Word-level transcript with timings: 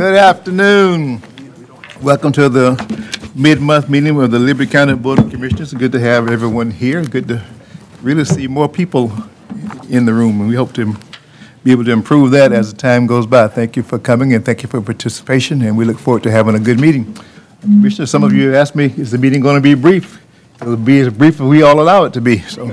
Good 0.00 0.16
afternoon. 0.16 1.20
Welcome 2.00 2.32
to 2.32 2.48
the 2.48 3.30
mid-month 3.34 3.90
meeting 3.90 4.18
of 4.18 4.30
the 4.30 4.38
Liberty 4.38 4.70
County 4.70 4.94
Board 4.94 5.18
of 5.18 5.30
Commissioners. 5.30 5.74
Good 5.74 5.92
to 5.92 6.00
have 6.00 6.30
everyone 6.30 6.70
here. 6.70 7.04
Good 7.04 7.28
to 7.28 7.44
really 8.00 8.24
see 8.24 8.48
more 8.48 8.66
people 8.66 9.12
in 9.90 10.06
the 10.06 10.14
room, 10.14 10.40
and 10.40 10.48
we 10.48 10.54
hope 10.54 10.72
to 10.72 10.96
be 11.64 11.72
able 11.72 11.84
to 11.84 11.90
improve 11.90 12.30
that 12.30 12.50
as 12.50 12.72
the 12.72 12.78
time 12.78 13.06
goes 13.06 13.26
by. 13.26 13.46
Thank 13.48 13.76
you 13.76 13.82
for 13.82 13.98
coming, 13.98 14.32
and 14.32 14.42
thank 14.42 14.62
you 14.62 14.70
for 14.70 14.80
participation, 14.80 15.60
and 15.60 15.76
we 15.76 15.84
look 15.84 15.98
forward 15.98 16.22
to 16.22 16.30
having 16.30 16.54
a 16.54 16.60
good 16.60 16.80
meeting. 16.80 17.14
Commissioner, 17.60 18.06
some 18.06 18.24
of 18.24 18.32
you 18.32 18.54
asked 18.54 18.74
me, 18.74 18.86
is 18.96 19.10
the 19.10 19.18
meeting 19.18 19.42
going 19.42 19.56
to 19.56 19.60
be 19.60 19.74
brief? 19.74 20.18
It'll 20.60 20.76
be 20.76 21.00
as 21.00 21.08
brief 21.12 21.34
as 21.36 21.40
we 21.40 21.62
all 21.62 21.80
allow 21.80 22.04
it 22.04 22.12
to 22.12 22.20
be, 22.20 22.38
so. 22.40 22.62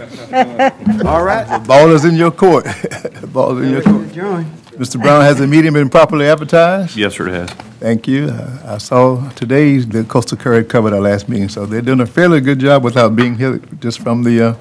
All 1.05 1.23
right. 1.23 1.47
The 1.47 1.63
ball 1.65 1.91
is 1.91 2.03
in 2.05 2.15
your 2.15 2.31
court. 2.31 2.65
The 3.21 3.27
ball 3.27 3.57
is 3.57 3.65
in 3.65 3.71
your 3.73 3.81
court. 3.81 4.05
Adjourn. 4.07 4.45
Mr. 4.77 5.01
Brown, 5.01 5.21
has 5.21 5.37
the 5.39 5.47
meeting 5.47 5.73
been 5.73 5.89
properly 5.89 6.27
advertised? 6.27 6.95
Yes, 6.95 7.15
sir, 7.15 7.27
it 7.29 7.33
has. 7.33 7.49
Thank 7.79 8.07
you. 8.07 8.25
Uh, 8.27 8.73
I 8.75 8.77
saw 8.77 9.27
today 9.31 9.77
the 9.79 10.03
Coastal 10.03 10.37
Courier 10.37 10.63
covered 10.63 10.93
our 10.93 10.99
last 10.99 11.27
meeting, 11.29 11.49
so 11.49 11.65
they're 11.65 11.81
doing 11.81 11.99
a 12.01 12.05
fairly 12.05 12.41
good 12.41 12.59
job 12.59 12.83
without 12.83 13.15
being 13.15 13.35
here, 13.35 13.57
just 13.79 13.99
from 13.99 14.23
the, 14.23 14.49
uh, 14.49 14.55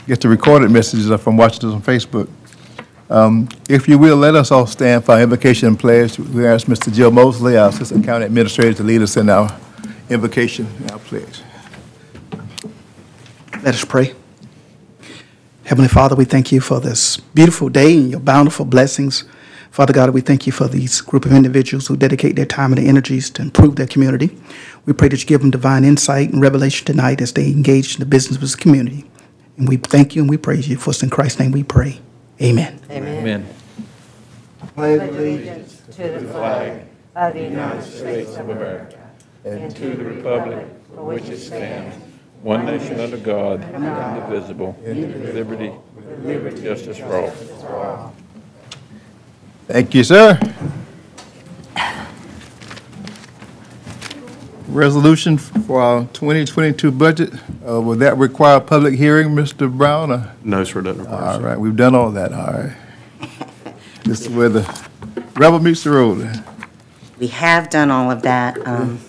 I 0.00 0.04
guess 0.06 0.18
the 0.18 0.28
recorded 0.28 0.70
messages 0.70 1.10
are 1.10 1.18
from 1.18 1.36
watching 1.36 1.68
us 1.68 1.74
on 1.74 1.82
Facebook. 1.82 2.28
Um, 3.10 3.48
If 3.68 3.88
you 3.88 3.98
will, 3.98 4.16
let 4.16 4.34
us 4.34 4.50
all 4.50 4.66
stand 4.66 5.04
for 5.04 5.12
our 5.12 5.22
invocation 5.22 5.68
and 5.68 5.78
pledge. 5.78 6.18
We 6.18 6.46
ask 6.46 6.66
Mr. 6.66 6.92
Jill 6.92 7.10
Mosley, 7.10 7.56
our 7.58 7.68
Assistant 7.70 8.04
County 8.04 8.24
Administrator, 8.26 8.74
to 8.74 8.82
lead 8.84 9.02
us 9.02 9.16
in 9.16 9.28
our 9.28 9.50
invocation 10.08 10.66
and 10.80 10.90
our 10.92 10.98
pledge. 10.98 11.42
Let 13.62 13.74
us 13.74 13.84
pray. 13.84 14.14
Heavenly 15.64 15.88
Father, 15.88 16.14
we 16.14 16.24
thank 16.24 16.52
you 16.52 16.60
for 16.60 16.80
this 16.80 17.16
beautiful 17.16 17.68
day 17.68 17.96
and 17.96 18.10
your 18.10 18.20
bountiful 18.20 18.64
blessings. 18.64 19.24
Father 19.72 19.92
God, 19.92 20.10
we 20.10 20.20
thank 20.20 20.46
you 20.46 20.52
for 20.52 20.68
these 20.68 21.00
group 21.00 21.26
of 21.26 21.32
individuals 21.32 21.88
who 21.88 21.96
dedicate 21.96 22.36
their 22.36 22.46
time 22.46 22.72
and 22.72 22.78
their 22.80 22.88
energies 22.88 23.30
to 23.30 23.42
improve 23.42 23.74
their 23.74 23.88
community. 23.88 24.38
We 24.86 24.92
pray 24.92 25.08
that 25.08 25.20
you 25.20 25.26
give 25.26 25.40
them 25.40 25.50
divine 25.50 25.84
insight 25.84 26.32
and 26.32 26.40
revelation 26.40 26.86
tonight 26.86 27.20
as 27.20 27.32
they 27.32 27.48
engage 27.48 27.94
in 27.94 28.00
the 28.00 28.06
business 28.06 28.36
of 28.36 28.42
this 28.42 28.54
community. 28.54 29.10
And 29.56 29.68
we 29.68 29.76
thank 29.76 30.14
you 30.14 30.22
and 30.22 30.30
we 30.30 30.36
praise 30.36 30.68
you. 30.68 30.76
For 30.76 30.90
us 30.90 31.02
in 31.02 31.10
Christ's 31.10 31.40
name 31.40 31.50
we 31.50 31.64
pray. 31.64 32.00
Amen. 32.40 32.80
Amen. 32.90 33.44
allegiance 34.76 35.82
to 35.96 36.02
the 36.08 36.28
flag 36.28 36.82
of 37.16 37.34
the 37.34 37.42
United 37.42 37.82
States 37.82 38.36
of 38.36 38.50
America 38.50 39.10
and 39.44 39.74
to 39.74 39.96
the 39.96 40.04
republic 40.04 40.64
for 40.94 41.02
which 41.02 41.24
it 41.24 41.38
stands, 41.38 41.96
One 42.42 42.64
nation 42.66 43.00
under 43.00 43.16
God, 43.16 43.62
indivisible, 43.74 44.76
with 44.84 45.34
liberty, 45.34 45.72
with 46.22 46.62
justice 46.62 46.98
for 46.98 47.14
all. 47.76 48.14
Thank 49.66 49.94
you, 49.94 50.04
sir. 50.04 50.38
Resolution 54.68 55.38
for 55.38 55.80
our 55.80 56.00
2022 56.12 56.90
budget, 56.92 57.32
uh, 57.66 57.80
will 57.80 57.96
that 57.96 58.18
require 58.18 58.56
a 58.56 58.60
public 58.60 58.94
hearing, 58.94 59.30
Mr. 59.30 59.70
Brown? 59.74 60.12
or- 60.12 60.30
No, 60.44 60.62
sir, 60.62 60.82
doesn't 60.82 61.02
require. 61.02 61.20
All 61.34 61.40
right, 61.40 61.58
we've 61.58 61.74
done 61.76 61.94
all 61.94 62.10
that, 62.12 62.32
all 62.32 62.52
right. 62.52 62.72
This 64.04 64.20
is 64.22 64.28
where 64.28 64.48
the 64.50 64.68
rubber 65.36 65.58
meets 65.58 65.84
the 65.84 65.90
road. 65.90 66.28
We 67.18 67.28
have 67.28 67.68
done 67.70 67.90
all 67.90 68.10
of 68.10 68.22
that. 68.22 68.58
Um, 68.66 69.00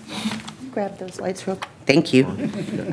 Grab 0.72 0.98
those 0.98 1.20
lights 1.20 1.46
real, 1.48 1.60
thank 1.90 2.14
you. 2.14 2.26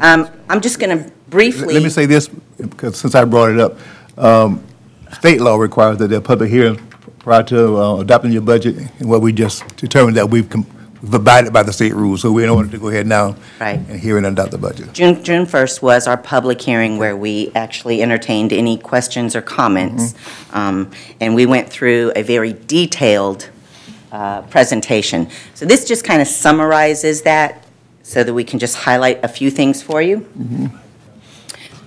Um, 0.00 0.28
I'm 0.48 0.60
just 0.62 0.78
going 0.80 0.96
to 0.98 1.10
briefly. 1.28 1.74
Let 1.74 1.82
me 1.82 1.90
say 1.90 2.06
this, 2.06 2.28
because 2.28 2.98
since 2.98 3.14
I 3.14 3.24
brought 3.26 3.50
it 3.50 3.60
up, 3.60 3.76
um, 4.16 4.64
state 5.12 5.40
law 5.40 5.56
requires 5.56 5.98
that 5.98 6.08
there 6.08 6.18
are 6.18 6.22
public 6.22 6.50
hearings 6.50 6.80
prior 7.18 7.42
to 7.42 7.76
uh, 7.76 7.96
adopting 8.00 8.32
your 8.32 8.42
budget, 8.42 8.76
and 8.98 9.08
what 9.10 9.20
we 9.20 9.32
just 9.32 9.76
determined 9.76 10.16
that 10.16 10.30
we've 10.30 10.48
com- 10.48 10.66
we've 11.02 11.12
abided 11.12 11.52
by 11.52 11.62
the 11.62 11.72
state 11.72 11.92
rules, 11.94 12.22
so 12.22 12.32
we're 12.32 12.44
in 12.44 12.50
order 12.50 12.70
to 12.70 12.78
go 12.78 12.88
ahead 12.88 13.06
now 13.06 13.36
Right. 13.60 13.78
and 13.78 14.00
hear 14.00 14.16
and 14.16 14.24
adopt 14.26 14.50
the 14.52 14.58
budget. 14.58 14.94
June, 14.94 15.22
June 15.22 15.44
1st 15.44 15.82
was 15.82 16.06
our 16.06 16.16
public 16.16 16.58
hearing 16.62 16.96
where 16.96 17.14
we 17.16 17.52
actually 17.54 18.00
entertained 18.00 18.50
any 18.52 18.78
questions 18.78 19.36
or 19.36 19.42
comments. 19.42 20.14
Um, 20.54 20.90
And 21.20 21.34
we 21.34 21.44
went 21.44 21.68
through 21.68 22.12
a 22.16 22.22
very 22.22 22.54
detailed 22.66 23.50
uh, 24.10 24.40
presentation. 24.42 25.28
So 25.54 25.66
this 25.66 25.84
just 25.84 26.02
kind 26.04 26.22
of 26.22 26.28
summarizes 26.28 27.22
that 27.22 27.65
so 28.06 28.22
that 28.22 28.32
we 28.32 28.44
can 28.44 28.60
just 28.60 28.76
highlight 28.76 29.18
a 29.24 29.28
few 29.28 29.50
things 29.50 29.82
for 29.82 30.00
you. 30.00 30.24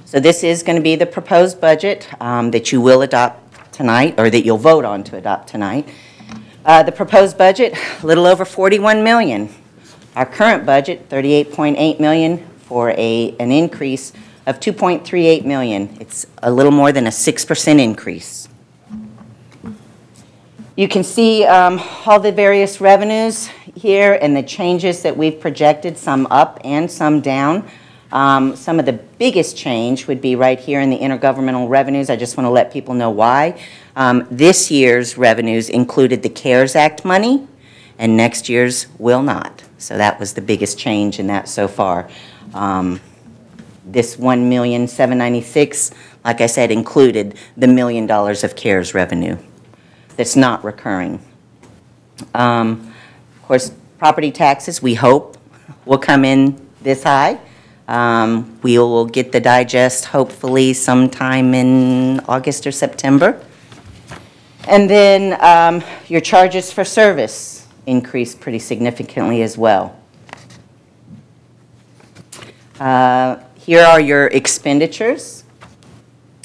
So 0.04 0.20
this 0.20 0.44
is 0.44 0.64
going 0.64 0.76
to 0.76 0.82
be 0.82 0.98
the 0.98 1.06
proposed 1.06 1.62
budget 1.62 2.10
um, 2.20 2.52
that 2.52 2.74
you 2.74 2.82
will 2.82 3.02
adopt 3.04 3.72
tonight, 3.72 4.20
or 4.20 4.30
that 4.30 4.44
you'll 4.44 4.58
vote 4.58 4.84
on 4.84 5.02
to 5.06 5.16
adopt 5.16 5.48
tonight. 5.48 5.88
Uh, 6.66 6.84
The 6.84 6.92
proposed 6.92 7.38
budget, 7.38 7.74
a 8.04 8.06
little 8.06 8.26
over 8.26 8.44
41 8.44 9.02
million. 9.02 9.48
Our 10.18 10.26
current 10.26 10.66
budget, 10.66 11.08
38.8 11.08 12.02
million, 12.02 12.46
for 12.68 12.90
a, 12.98 13.34
an 13.40 13.54
increase 13.54 14.12
of 14.46 14.60
2.38 14.60 15.46
million. 15.46 15.96
It's 16.02 16.26
a 16.44 16.52
little 16.52 16.74
more 16.74 16.92
than 16.92 17.08
a 17.08 17.12
6% 17.12 17.80
increase. 17.80 18.49
You 20.80 20.88
can 20.88 21.04
see 21.04 21.44
um, 21.44 21.78
all 22.06 22.22
the 22.22 22.32
various 22.32 22.80
revenues 22.80 23.50
here 23.76 24.18
and 24.22 24.34
the 24.34 24.42
changes 24.42 25.02
that 25.04 25.18
we've 25.18 25.38
projected, 25.38 25.98
some 25.98 26.26
up 26.28 26.62
and 26.64 26.90
some 26.90 27.20
down. 27.20 27.70
Um, 28.14 28.56
Some 28.56 28.80
of 28.80 28.86
the 28.86 28.94
biggest 28.94 29.58
change 29.58 30.08
would 30.08 30.22
be 30.22 30.38
right 30.38 30.58
here 30.58 30.80
in 30.80 30.90
the 30.90 30.98
intergovernmental 30.98 31.68
revenues. 31.68 32.10
I 32.10 32.16
just 32.16 32.38
want 32.38 32.46
to 32.46 32.50
let 32.50 32.72
people 32.72 32.94
know 32.94 33.10
why. 33.10 33.60
Um, 33.98 34.26
This 34.32 34.72
year's 34.72 35.18
revenues 35.18 35.68
included 35.68 36.24
the 36.24 36.30
CARES 36.30 36.78
Act 36.78 37.04
money, 37.04 37.46
and 37.98 38.16
next 38.16 38.48
year's 38.48 38.88
will 38.98 39.22
not. 39.22 39.64
So 39.80 39.98
that 39.98 40.18
was 40.18 40.32
the 40.32 40.42
biggest 40.42 40.80
change 40.80 41.20
in 41.20 41.28
that 41.28 41.50
so 41.50 41.68
far. 41.68 42.10
Um, 42.54 43.02
This 43.86 44.18
1,796, 44.18 45.92
like 46.24 46.40
I 46.40 46.48
said, 46.48 46.72
included 46.72 47.36
the 47.58 47.68
million 47.68 48.08
dollars 48.08 48.46
of 48.46 48.56
CARES 48.56 48.94
revenue 48.94 49.38
that's 50.20 50.36
not 50.36 50.66
recurring. 50.66 51.18
Um, 52.36 52.92
Of 53.38 53.48
course, 53.48 53.72
property 53.98 54.32
taxes, 54.32 54.82
we 54.82 54.94
hope, 54.94 55.38
will 55.86 55.98
come 55.98 56.26
in 56.26 56.60
this 56.82 57.04
high. 57.04 57.40
Um, 57.88 58.60
We 58.62 58.78
will 58.78 59.06
get 59.06 59.32
the 59.32 59.40
digest 59.40 60.06
hopefully 60.12 60.74
sometime 60.74 61.54
in 61.54 62.20
August 62.28 62.68
or 62.68 62.74
September. 62.74 63.42
And 64.68 64.90
then 64.90 65.40
um, 65.40 65.82
your 66.10 66.20
charges 66.20 66.70
for 66.70 66.84
service 66.84 67.66
increase 67.86 68.36
pretty 68.36 68.60
significantly 68.60 69.42
as 69.42 69.58
well. 69.58 69.96
Uh, 72.78 73.38
Here 73.56 73.86
are 73.86 74.02
your 74.02 74.28
expenditures. 74.28 75.46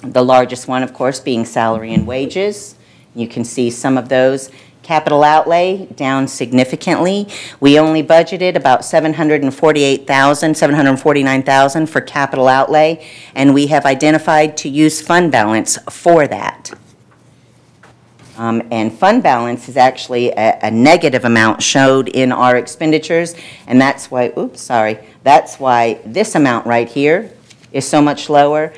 The 0.01 0.23
largest 0.23 0.69
one, 0.69 0.85
of 0.85 0.95
course, 0.95 1.19
being 1.19 1.45
salary 1.45 1.93
and 1.93 2.07
wages. 2.07 2.74
You 3.15 3.29
can 3.29 3.45
see 3.45 3.71
some 3.71 3.97
of 3.97 4.09
those. 4.09 4.51
Capital 4.83 5.25
outlay 5.25 5.87
down 5.97 6.29
significantly. 6.29 7.27
We 7.59 7.79
only 7.79 8.03
budgeted 8.03 8.55
about 8.55 8.85
748,000, 8.85 10.55
749,000 10.55 11.87
for 11.87 12.03
capital 12.03 12.49
outlay, 12.49 13.07
and 13.35 13.55
we 13.55 13.69
have 13.69 13.87
identified 13.87 14.59
to 14.59 14.69
use 14.69 15.01
fund 15.01 15.33
balance 15.33 15.79
for 15.89 16.27
that. 16.27 16.73
Um, 18.37 18.63
And 18.71 18.93
fund 18.93 19.23
balance 19.23 19.69
is 19.71 19.77
actually 19.77 20.33
a 20.33 20.59
a 20.61 20.71
negative 20.71 21.25
amount 21.25 21.63
showed 21.63 22.09
in 22.09 22.33
our 22.33 22.57
expenditures, 22.57 23.35
and 23.67 23.81
that's 23.81 24.11
why, 24.11 24.33
oops, 24.37 24.61
sorry, 24.61 24.99
that's 25.23 25.59
why 25.59 25.99
this 26.05 26.35
amount 26.35 26.67
right 26.67 26.89
here 26.89 27.31
is 27.73 27.89
so 27.89 28.03
much 28.03 28.29
lower. 28.29 28.73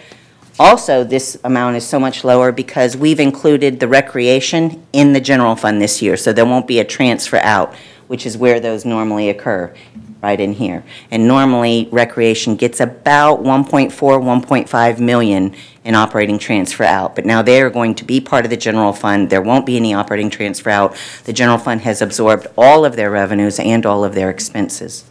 Also, 0.59 1.05
this 1.05 1.37
amount 1.44 1.77
is 1.77 1.87
so 1.87 2.00
much 2.00 2.25
lower 2.25 2.50
because 2.50 2.97
we've 2.97 3.21
included 3.21 3.78
the 3.78 3.87
recreation 3.87 4.87
in 4.94 5.12
the 5.12 5.20
general 5.20 5.55
fund 5.55 5.82
this 5.82 6.00
year, 6.00 6.17
so 6.17 6.32
there 6.32 6.47
won't 6.47 6.67
be 6.67 6.79
a 6.79 6.85
transfer 6.85 7.37
out, 7.38 7.75
which 8.06 8.25
is 8.25 8.38
where 8.38 8.58
those 8.58 8.87
normally 8.87 9.29
occur, 9.29 9.75
right 10.23 10.41
in 10.41 10.55
here. 10.55 10.82
And 11.11 11.29
normally, 11.29 11.91
recreation 11.93 12.56
gets 12.56 12.81
about 12.81 13.43
1.4, 13.43 13.91
1.5 13.93 14.99
million 14.99 15.55
in 15.85 15.94
operating 15.94 16.38
transfer 16.38 16.85
out, 16.85 17.14
but 17.14 17.26
now 17.26 17.43
they're 17.43 17.69
going 17.69 17.94
to 17.94 18.05
be 18.05 18.19
part 18.19 18.47
of 18.47 18.50
the 18.50 18.56
general 18.56 18.94
fund. 18.94 19.29
There 19.29 19.43
won't 19.43 19.67
be 19.67 19.76
any 19.76 19.93
operating 19.93 20.31
transfer 20.31 20.70
out. 20.70 20.97
The 21.25 21.35
general 21.35 21.58
fund 21.58 21.82
has 21.82 22.00
absorbed 22.00 22.47
all 22.56 22.87
of 22.87 22.97
their 22.97 23.11
revenues 23.11 23.61
and 23.61 23.85
all 23.85 24.05
of 24.05 24.14
their 24.14 24.31
expenses. 24.31 25.05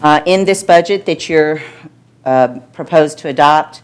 Uh, 0.00 0.22
In 0.24 0.44
this 0.44 0.62
budget 0.62 1.04
that 1.06 1.28
you're 1.28 1.60
uh, 2.30 2.60
proposed 2.72 3.18
to 3.18 3.28
adopt, 3.28 3.82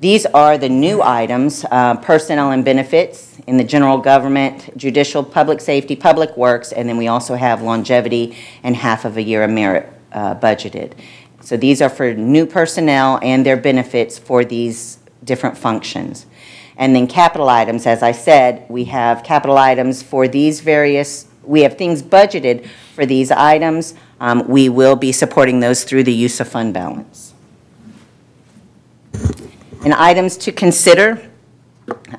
these 0.00 0.26
are 0.26 0.58
the 0.58 0.68
new 0.68 1.00
items, 1.02 1.64
uh, 1.70 1.94
personnel 1.96 2.50
and 2.50 2.64
benefits 2.64 3.38
in 3.46 3.56
the 3.56 3.64
general 3.64 3.98
government, 3.98 4.76
judicial, 4.76 5.22
public 5.22 5.60
safety, 5.60 5.96
public 5.96 6.36
works, 6.36 6.72
and 6.72 6.88
then 6.88 6.96
we 6.98 7.08
also 7.08 7.34
have 7.34 7.62
longevity 7.62 8.36
and 8.62 8.76
half 8.76 9.04
of 9.04 9.16
a 9.16 9.22
year 9.22 9.42
of 9.44 9.50
merit 9.50 9.88
uh, 10.12 10.34
budgeted. 10.34 10.92
So 11.40 11.56
these 11.56 11.80
are 11.80 11.88
for 11.88 12.12
new 12.12 12.44
personnel 12.44 13.20
and 13.22 13.46
their 13.46 13.56
benefits 13.56 14.18
for 14.18 14.44
these 14.44 14.98
different 15.22 15.56
functions. 15.56 16.26
And 16.76 16.94
then 16.94 17.06
capital 17.06 17.48
items, 17.48 17.86
as 17.86 18.02
I 18.02 18.12
said, 18.12 18.66
we 18.68 18.84
have 18.86 19.22
capital 19.22 19.56
items 19.56 20.02
for 20.02 20.28
these 20.28 20.60
various, 20.60 21.26
we 21.44 21.62
have 21.62 21.78
things 21.78 22.02
budgeted 22.02 22.66
for 22.94 23.06
these 23.06 23.30
items. 23.30 23.94
Um, 24.20 24.48
We 24.48 24.68
will 24.68 24.96
be 24.96 25.12
supporting 25.12 25.60
those 25.60 25.84
through 25.84 26.04
the 26.04 26.12
use 26.26 26.40
of 26.40 26.48
fund 26.48 26.74
balance. 26.74 27.32
And 29.84 29.94
items 29.94 30.36
to 30.38 30.52
consider, 30.52 31.30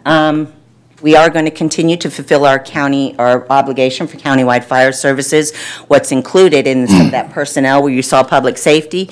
um, 0.05 0.53
we 1.01 1.15
are 1.15 1.29
going 1.29 1.45
to 1.45 1.51
continue 1.51 1.97
to 1.97 2.09
fulfill 2.09 2.45
our 2.45 2.59
county, 2.59 3.15
our 3.19 3.47
obligation 3.51 4.07
for 4.07 4.17
countywide 4.17 4.63
fire 4.63 4.91
services. 4.91 5.55
What's 5.88 6.11
included 6.11 6.65
in 6.65 6.88
some 6.88 7.07
of 7.07 7.11
that 7.11 7.31
personnel 7.33 7.83
where 7.83 7.91
you 7.91 8.01
saw 8.01 8.23
public 8.23 8.57
safety 8.57 9.09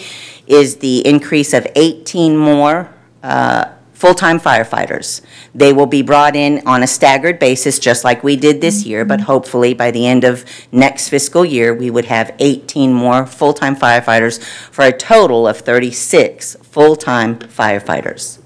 is 0.48 0.78
the 0.78 1.06
increase 1.06 1.54
of 1.54 1.68
18 1.76 2.38
more 2.38 2.94
uh, 3.24 3.75
full-time 3.96 4.40
firefighters. 4.40 5.22
They 5.56 5.72
will 5.72 5.86
be 5.86 6.02
brought 6.02 6.36
in 6.36 6.62
on 6.68 6.84
a 6.84 6.88
staggered 6.88 7.40
basis, 7.40 7.80
just 7.80 8.04
like 8.04 8.24
we 8.24 8.36
did 8.36 8.60
this 8.60 8.86
year, 8.86 9.06
but 9.06 9.22
hopefully 9.22 9.74
by 9.74 9.90
the 9.90 10.06
end 10.06 10.26
of 10.26 10.46
next 10.72 11.08
fiscal 11.10 11.46
year, 11.46 11.74
we 11.74 11.90
would 11.90 12.06
have 12.06 12.36
18 12.40 12.94
more 12.94 13.26
full-time 13.26 13.76
firefighters 13.76 14.44
for 14.44 14.84
a 14.84 14.92
total 14.92 15.48
of 15.48 15.58
36 15.58 16.58
full-time 16.62 17.40
firefighters. 17.40 18.40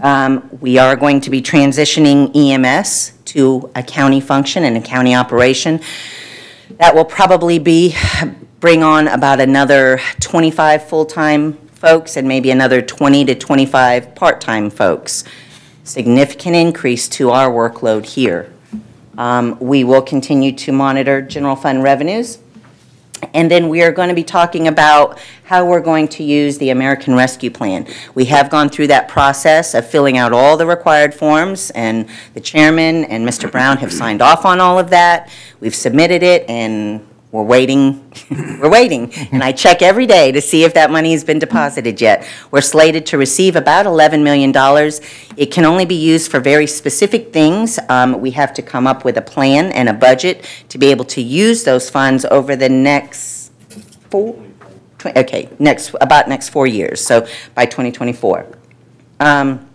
Um, 0.00 0.48
We 0.60 0.78
are 0.78 0.94
going 0.94 1.20
to 1.22 1.30
be 1.30 1.42
transitioning 1.42 2.30
EMS 2.36 3.12
to 3.26 3.70
a 3.74 3.82
county 3.82 4.20
function 4.20 4.62
and 4.62 4.76
a 4.76 4.80
county 4.80 5.14
operation. 5.14 5.80
That 6.78 6.94
will 6.94 7.04
probably 7.04 7.58
be, 7.58 7.96
bring 8.60 8.84
on 8.84 9.08
about 9.08 9.40
another 9.40 10.00
25 10.20 10.88
full-time 10.88 11.65
folks 11.76 12.16
and 12.16 12.26
maybe 12.26 12.50
another 12.50 12.80
20 12.80 13.26
to 13.26 13.34
25 13.34 14.14
part-time 14.14 14.70
folks. 14.70 15.24
Significant 15.84 16.56
increase 16.56 17.06
to 17.08 17.30
our 17.30 17.50
workload 17.50 18.06
here. 18.06 18.52
Um, 19.18 19.58
We 19.60 19.84
will 19.84 20.02
continue 20.02 20.52
to 20.52 20.72
monitor 20.72 21.20
general 21.20 21.54
fund 21.54 21.82
revenues. 21.82 22.38
And 23.32 23.50
then 23.50 23.68
we 23.68 23.82
are 23.82 23.92
going 23.92 24.08
to 24.08 24.14
be 24.14 24.24
talking 24.24 24.68
about 24.68 25.18
how 25.44 25.66
we're 25.66 25.80
going 25.80 26.08
to 26.08 26.22
use 26.22 26.58
the 26.58 26.70
American 26.70 27.14
Rescue 27.14 27.50
Plan. 27.50 27.86
We 28.14 28.26
have 28.26 28.50
gone 28.50 28.68
through 28.68 28.88
that 28.88 29.08
process 29.08 29.74
of 29.74 29.88
filling 29.88 30.18
out 30.18 30.32
all 30.32 30.56
the 30.56 30.66
required 30.66 31.14
forms, 31.14 31.70
and 31.70 32.08
the 32.34 32.40
chairman 32.40 33.04
and 33.04 33.26
Mr. 33.26 33.50
Brown 33.50 33.78
have 33.78 33.92
signed 33.92 34.20
off 34.20 34.44
on 34.44 34.60
all 34.60 34.78
of 34.78 34.90
that. 34.90 35.30
We've 35.60 35.74
submitted 35.74 36.22
it, 36.22 36.48
and 36.48 37.06
we're 37.36 37.42
waiting, 37.42 38.10
we're 38.60 38.70
waiting. 38.70 39.12
And 39.30 39.44
I 39.44 39.52
check 39.52 39.82
every 39.82 40.06
day 40.06 40.32
to 40.32 40.40
see 40.40 40.64
if 40.64 40.74
that 40.74 40.90
money 40.90 41.12
has 41.12 41.22
been 41.22 41.38
deposited 41.38 42.00
yet. 42.00 42.26
We're 42.50 42.62
slated 42.62 43.04
to 43.06 43.18
receive 43.18 43.54
about 43.56 43.86
$11 43.86 44.22
million. 44.22 44.50
It 45.36 45.52
can 45.52 45.64
only 45.64 45.84
be 45.84 45.94
used 45.94 46.30
for 46.30 46.40
very 46.40 46.66
specific 46.66 47.32
things. 47.32 47.78
Um, 47.88 48.20
We 48.20 48.30
have 48.32 48.54
to 48.54 48.62
come 48.62 48.86
up 48.86 49.04
with 49.04 49.16
a 49.18 49.22
plan 49.22 49.70
and 49.72 49.88
a 49.88 49.92
budget 49.92 50.48
to 50.70 50.78
be 50.78 50.86
able 50.90 51.04
to 51.06 51.20
use 51.20 51.64
those 51.64 51.90
funds 51.90 52.24
over 52.24 52.56
the 52.56 52.68
next 52.70 53.52
four, 54.10 54.34
tw- 54.98 55.16
okay, 55.16 55.50
next, 55.58 55.94
about 56.00 56.28
next 56.28 56.48
four 56.48 56.66
years, 56.66 57.00
so 57.04 57.26
by 57.54 57.66
2024. 57.66 58.46
Um, 59.20 59.68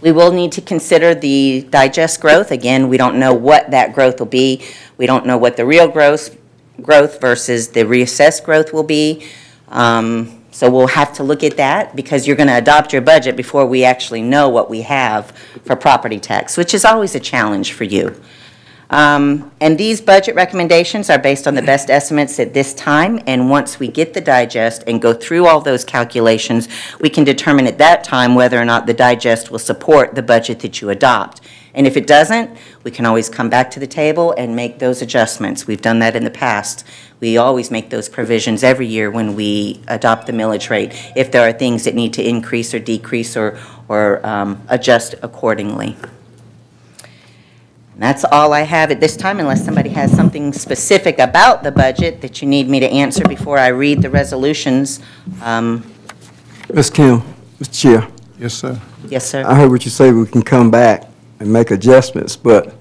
We 0.00 0.12
will 0.12 0.30
need 0.30 0.52
to 0.52 0.60
consider 0.60 1.12
the 1.12 1.66
digest 1.70 2.20
growth. 2.20 2.52
Again, 2.52 2.88
we 2.88 2.96
don't 2.96 3.18
know 3.18 3.34
what 3.34 3.72
that 3.72 3.94
growth 3.96 4.20
will 4.20 4.30
be. 4.30 4.62
We 4.96 5.06
don't 5.06 5.26
know 5.26 5.36
what 5.36 5.56
the 5.56 5.66
real 5.66 5.88
growth, 5.88 6.37
growth 6.80 7.20
versus 7.20 7.68
the 7.68 7.80
reassessed 7.80 8.44
growth 8.44 8.72
will 8.72 8.82
be. 8.82 9.26
Um, 9.68 10.34
So 10.50 10.68
we'll 10.68 10.88
have 10.88 11.12
to 11.12 11.22
look 11.22 11.44
at 11.44 11.56
that, 11.56 11.94
because 11.94 12.26
you're 12.26 12.34
going 12.34 12.48
to 12.48 12.56
adopt 12.56 12.92
your 12.92 13.02
budget 13.02 13.36
before 13.36 13.64
we 13.66 13.84
actually 13.84 14.22
know 14.22 14.48
what 14.48 14.68
we 14.68 14.82
have 14.82 15.30
for 15.64 15.76
property 15.76 16.18
tax, 16.18 16.56
which 16.56 16.74
is 16.74 16.84
always 16.84 17.14
a 17.14 17.20
challenge 17.20 17.74
for 17.74 17.84
you. 17.84 18.14
Um, 18.90 19.52
And 19.60 19.78
these 19.78 20.00
budget 20.00 20.34
recommendations 20.34 21.10
are 21.10 21.18
based 21.18 21.46
on 21.46 21.54
the 21.54 21.62
best 21.62 21.90
estimates 21.90 22.40
at 22.40 22.54
this 22.54 22.74
time, 22.74 23.20
and 23.26 23.50
once 23.50 23.78
we 23.78 23.88
get 23.88 24.14
the 24.14 24.20
digest 24.20 24.82
and 24.86 25.02
go 25.02 25.12
through 25.12 25.46
all 25.46 25.60
those 25.60 25.84
calculations, 25.84 26.66
we 26.98 27.10
can 27.10 27.24
determine 27.24 27.66
at 27.66 27.78
that 27.78 28.02
time 28.02 28.34
whether 28.34 28.58
or 28.58 28.64
not 28.64 28.86
the 28.86 28.94
digest 28.94 29.50
will 29.50 29.60
support 29.60 30.14
the 30.14 30.22
budget 30.22 30.58
that 30.60 30.80
you 30.80 30.90
adopt. 30.90 31.40
And 31.74 31.86
if 31.86 31.96
it 31.96 32.06
doesn't, 32.06 32.56
we 32.82 32.90
can 32.90 33.04
always 33.04 33.28
come 33.28 33.50
back 33.50 33.70
to 33.72 33.80
the 33.80 33.86
table 33.86 34.32
and 34.32 34.56
make 34.56 34.78
those 34.78 35.02
adjustments. 35.02 35.66
We've 35.66 35.82
done 35.82 35.98
that 35.98 36.16
in 36.16 36.24
the 36.24 36.30
past. 36.30 36.84
We 37.20 37.36
always 37.36 37.70
make 37.70 37.90
those 37.90 38.08
provisions 38.08 38.62
every 38.62 38.86
year 38.86 39.10
when 39.10 39.34
we 39.34 39.80
adopt 39.88 40.26
the 40.26 40.32
millage 40.32 40.70
rate, 40.70 40.92
if 41.14 41.30
there 41.30 41.46
are 41.46 41.52
things 41.52 41.84
that 41.84 41.94
need 41.94 42.14
to 42.14 42.26
increase 42.26 42.72
or 42.72 42.78
decrease 42.78 43.36
or, 43.36 43.58
or 43.88 44.24
um, 44.26 44.62
adjust 44.68 45.14
accordingly. 45.22 45.96
And 47.02 48.02
That's 48.02 48.24
all 48.24 48.52
I 48.52 48.62
have 48.62 48.90
at 48.90 49.00
this 49.00 49.16
time, 49.16 49.40
unless 49.40 49.64
somebody 49.64 49.90
has 49.90 50.12
something 50.12 50.52
specific 50.52 51.18
about 51.18 51.64
the 51.64 51.72
budget 51.72 52.20
that 52.22 52.40
you 52.40 52.48
need 52.48 52.68
me 52.68 52.80
to 52.80 52.88
answer 52.88 53.24
before 53.24 53.58
I 53.58 53.68
read 53.68 54.02
the 54.02 54.10
resolutions. 54.10 55.00
Um, 55.42 55.84
Ms. 56.72 56.90
Kim, 56.90 57.22
Mr. 57.58 57.80
Chair, 57.80 58.08
Yes, 58.38 58.54
sir. 58.54 58.80
Yes, 59.08 59.28
sir. 59.28 59.44
I 59.44 59.56
heard 59.56 59.70
what 59.70 59.84
you 59.84 59.90
say, 59.90 60.12
we 60.12 60.26
can 60.26 60.42
come 60.42 60.70
back 60.70 61.08
and 61.40 61.52
make 61.52 61.70
adjustments, 61.70 62.36
but 62.36 62.74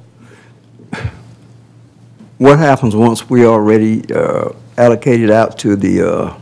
what 2.38 2.59
happens 2.59 2.95
once 2.95 3.30
we 3.30 3.45
already 3.45 4.04
uh, 4.13 4.50
allocated 4.77 5.30
out 5.31 5.57
to 5.59 5.75
the 5.75 6.01
uh, 6.01 6.38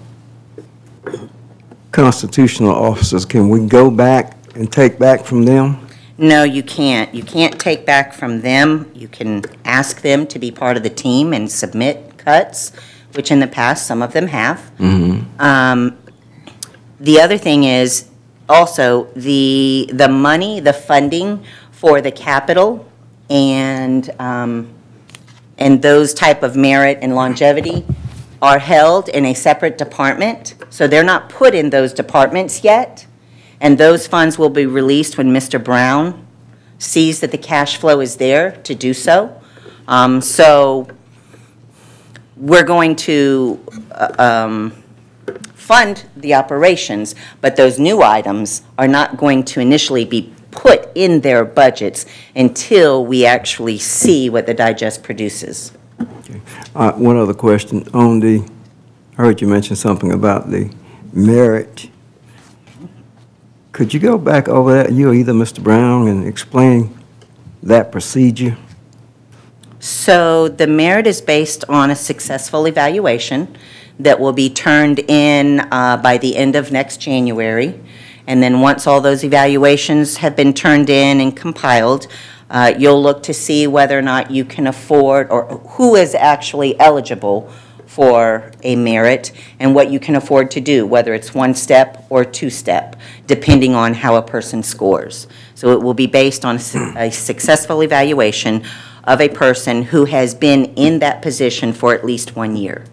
constitutional 1.92 2.72
officers? 2.76 3.26
Can 3.26 3.50
we 3.50 3.66
go 3.68 3.90
back 3.90 4.38
and 4.56 4.72
take 4.72 5.00
back 5.00 5.24
from 5.24 5.44
them? 5.44 5.88
No, 6.18 6.44
you 6.44 6.64
can't. 6.64 7.14
You 7.14 7.24
can't 7.24 7.60
take 7.60 7.86
back 7.86 8.14
from 8.14 8.42
them. 8.42 8.90
You 8.94 9.08
can 9.10 9.44
ask 9.66 10.02
them 10.02 10.26
to 10.28 10.40
be 10.40 10.52
part 10.52 10.78
of 10.78 10.84
the 10.84 10.90
team 10.90 11.34
and 11.34 11.52
submit 11.52 12.18
cuts, 12.18 12.72
which 13.14 13.32
in 13.32 13.40
the 13.40 13.48
past, 13.48 13.86
some 13.86 14.02
of 14.02 14.14
them 14.14 14.28
have. 14.28 14.72
Um, 15.40 15.98
The 17.02 17.20
other 17.20 17.38
thing 17.38 17.66
is, 17.66 18.10
also, 18.48 19.08
the, 19.16 19.90
the 19.94 20.08
money, 20.08 20.62
the 20.62 20.72
funding 20.72 21.44
for 21.76 22.00
the 22.00 22.12
capital 22.12 22.90
and, 23.30 24.10
um, 24.18 24.74
and 25.58 25.82
those 25.82 26.14
type 26.14 26.42
of 26.42 26.56
merit 26.56 27.00
and 27.02 27.16
longevity 27.16 27.86
are 28.42 28.60
held 28.60 29.10
in 29.10 29.26
a 29.26 29.34
separate 29.34 29.78
department, 29.78 30.56
so 30.70 30.88
they're 30.88 31.04
not 31.04 31.30
put 31.30 31.54
in 31.54 31.70
those 31.70 31.94
departments 31.94 32.64
yet. 32.64 33.06
And 33.60 33.78
those 33.78 34.08
funds 34.08 34.38
will 34.38 34.50
be 34.50 34.66
released 34.66 35.18
when 35.18 35.32
Mr. 35.32 35.62
Brown 35.62 36.26
sees 36.78 37.20
that 37.20 37.32
the 37.32 37.38
cash 37.38 37.78
flow 37.78 38.00
is 38.00 38.18
there 38.18 38.52
to 38.64 38.76
do 38.76 38.94
so. 38.94 39.42
Um, 39.88 40.22
So 40.22 40.88
we're 42.38 42.64
going 42.64 42.96
to 42.98 43.60
uh, 43.92 44.16
um, 44.20 44.84
fund 45.54 46.06
the 46.16 46.34
operations, 46.34 47.16
but 47.42 47.56
those 47.56 47.80
new 47.80 48.04
items 48.04 48.62
are 48.78 48.88
not 48.88 49.18
going 49.18 49.44
to 49.46 49.60
initially 49.60 50.06
be 50.06 50.35
put 50.56 50.90
in 50.96 51.22
their 51.22 51.46
budgets 51.46 52.06
until 52.36 53.06
we 53.06 53.26
actually 53.26 53.78
see 53.78 54.30
what 54.30 54.46
the 54.46 54.54
digest 54.54 55.04
produces. 55.04 55.72
Uh, 56.74 56.92
One 56.94 57.18
other 57.18 57.34
question, 57.34 57.88
on 57.94 58.20
the, 58.20 58.48
I 59.18 59.22
heard 59.22 59.42
you 59.42 59.48
mention 59.48 59.76
something 59.76 60.12
about 60.12 60.50
the 60.50 60.74
merit. 61.14 61.90
Could 63.72 63.94
you 63.94 64.00
go 64.00 64.18
back 64.18 64.48
over 64.48 64.74
that, 64.74 64.92
you 64.94 65.10
or 65.10 65.14
either 65.14 65.34
Mr. 65.34 65.62
Brown, 65.62 66.08
and 66.08 66.26
explain 66.26 66.98
that 67.64 67.92
procedure? 67.92 68.58
So 69.80 70.48
the 70.48 70.68
merit 70.68 71.06
is 71.06 71.22
based 71.22 71.64
on 71.70 71.92
a 71.92 71.96
successful 71.96 72.66
evaluation 72.66 73.56
that 74.00 74.20
will 74.20 74.34
be 74.34 74.50
turned 74.50 75.00
in 75.00 75.60
uh, 75.72 75.98
by 75.98 76.18
the 76.18 76.36
end 76.36 76.56
of 76.56 76.72
next 76.72 76.98
January. 76.98 77.80
And 78.28 78.42
then 78.42 78.62
once 78.62 78.88
all 78.88 79.02
those 79.02 79.24
evaluations 79.24 80.18
have 80.18 80.36
been 80.36 80.54
turned 80.54 80.90
in 80.90 81.22
and 81.22 81.36
compiled, 81.36 82.08
uh, 82.50 82.74
you'll 82.78 83.02
look 83.02 83.24
to 83.24 83.34
see 83.34 83.68
whether 83.68 83.98
or 83.98 84.02
not 84.02 84.32
you 84.32 84.46
can 84.46 84.68
afford, 84.68 85.30
or 85.30 85.46
who 85.46 85.96
is 85.96 86.16
actually 86.16 86.80
eligible 86.80 87.52
for 87.86 88.52
a 88.64 88.76
merit 88.76 89.32
and 89.60 89.74
what 89.74 89.90
you 89.90 90.00
can 90.00 90.16
afford 90.16 90.52
to 90.52 90.60
do, 90.60 90.86
whether 90.86 91.14
it's 91.14 91.34
one-step 91.34 92.06
or 92.10 92.26
two-step, 92.26 92.96
depending 93.26 93.74
on 93.74 93.94
how 93.94 94.16
a 94.16 94.22
person 94.22 94.62
scores. 94.62 95.28
So 95.54 95.72
it 95.72 95.82
will 95.82 95.94
be 95.94 96.08
based 96.08 96.44
on 96.44 96.58
a 96.58 97.06
a 97.06 97.12
successful 97.12 97.82
evaluation 97.82 98.64
of 99.06 99.22
a 99.22 99.30
person 99.30 99.84
who 99.84 100.06
has 100.06 100.34
been 100.34 100.66
in 100.76 101.00
that 101.00 101.22
position 101.22 101.72
for 101.74 101.94
at 101.94 102.04
least 102.04 102.36
one 102.36 102.56
year. 102.56 102.86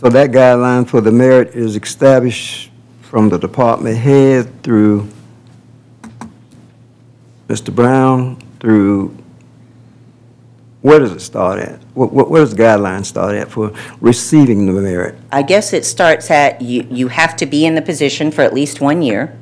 So 0.00 0.08
that 0.10 0.30
guideline 0.30 0.86
for 0.88 1.00
the 1.00 1.12
merit 1.12 1.54
is 1.54 1.76
established 1.76 2.71
from 3.12 3.28
the 3.28 3.36
department 3.38 3.94
head 3.98 4.62
through 4.62 5.06
Mr. 7.46 7.70
Brown, 7.70 8.40
through, 8.58 9.14
where 10.80 10.98
does 10.98 11.12
it 11.12 11.20
start 11.20 11.58
at? 11.58 11.78
What, 11.92 12.30
where 12.30 12.40
does 12.40 12.54
the 12.54 12.62
guideline 12.62 13.04
start 13.04 13.34
at 13.34 13.50
for 13.50 13.74
receiving 14.00 14.64
the 14.64 14.72
merit? 14.72 15.14
I 15.30 15.42
guess 15.42 15.74
it 15.74 15.84
starts 15.84 16.30
at, 16.30 16.62
you, 16.62 16.86
you 16.90 17.08
have 17.08 17.36
to 17.36 17.44
be 17.44 17.66
in 17.66 17.74
the 17.74 17.82
position 17.82 18.30
for 18.30 18.40
at 18.40 18.54
least 18.54 18.80
one 18.80 19.02
year, 19.02 19.38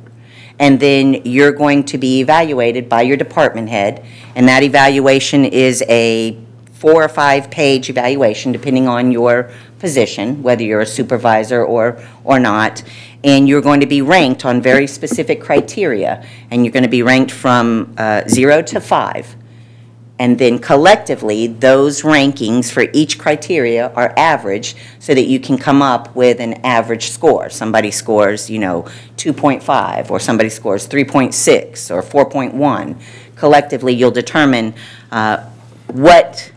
and 0.58 0.80
then 0.80 1.22
you're 1.24 1.52
going 1.52 1.84
to 1.84 1.96
be 1.96 2.20
evaluated 2.20 2.88
by 2.88 3.02
your 3.02 3.16
department 3.16 3.68
head, 3.68 4.04
and 4.34 4.48
that 4.48 4.64
evaluation 4.64 5.44
is 5.44 5.84
a 5.88 6.36
four 6.72 7.04
or 7.04 7.08
five-page 7.08 7.88
evaluation, 7.88 8.50
depending 8.50 8.88
on 8.88 9.12
your 9.12 9.52
position, 9.78 10.42
whether 10.42 10.62
you're 10.62 10.80
a 10.80 10.86
supervisor 10.86 11.64
or, 11.64 12.02
or 12.24 12.40
not, 12.40 12.82
and 13.22 13.48
you're 13.48 13.60
going 13.60 13.80
to 13.80 13.86
be 13.86 14.02
ranked 14.02 14.44
on 14.44 14.62
very 14.62 14.86
specific 14.86 15.40
criteria, 15.40 16.24
and 16.50 16.64
you're 16.64 16.72
going 16.72 16.84
to 16.84 16.88
be 16.88 17.02
ranked 17.02 17.30
from 17.30 17.94
uh, 17.98 18.22
zero 18.26 18.62
to 18.62 18.80
five. 18.80 19.36
And 20.20 20.38
then 20.38 20.58
collectively, 20.58 21.46
those 21.46 22.02
rankings 22.02 22.70
for 22.70 22.84
each 22.92 23.18
criteria 23.18 23.90
are 23.94 24.12
averaged 24.18 24.76
so 24.98 25.14
that 25.14 25.24
you 25.24 25.40
can 25.40 25.56
come 25.56 25.80
up 25.80 26.14
with 26.14 26.40
an 26.40 26.60
average 26.62 27.08
score. 27.08 27.48
Somebody 27.48 27.90
scores, 27.90 28.50
you 28.50 28.58
know, 28.58 28.82
2.5, 29.16 30.10
or 30.10 30.20
somebody 30.20 30.50
scores 30.50 30.86
3.6, 30.86 31.90
or 31.90 32.02
4.1. 32.02 33.00
Collectively, 33.34 33.94
you'll 33.94 34.10
determine 34.10 34.74
uh, 35.10 35.38
what, 35.86 36.52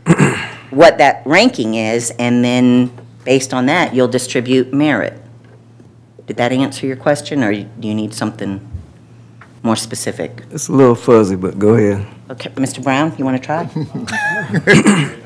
what 0.70 0.98
that 0.98 1.22
ranking 1.25 1.75
is, 1.75 2.12
and 2.20 2.43
then, 2.43 2.91
based 3.24 3.53
on 3.53 3.67
that, 3.67 3.96
you'll 3.96 4.10
distribute 4.10 4.74
merit. 4.74 5.22
Did 6.27 6.37
that 6.37 6.51
answer 6.51 6.85
your 6.87 6.95
question, 6.95 7.43
or 7.43 7.53
do 7.53 7.87
you 7.87 7.93
need 7.93 8.13
something 8.13 8.65
more 9.61 9.75
specific? 9.75 10.43
It's 10.51 10.67
a 10.69 10.71
little 10.71 10.95
fuzzy, 10.95 11.35
but 11.35 11.59
go 11.59 11.75
ahead. 11.75 12.05
Okay, 12.29 12.49
Mr. 12.51 12.81
Brown, 12.83 13.13
you 13.17 13.25
want 13.25 13.41
to 13.41 13.45
try? 13.45 13.65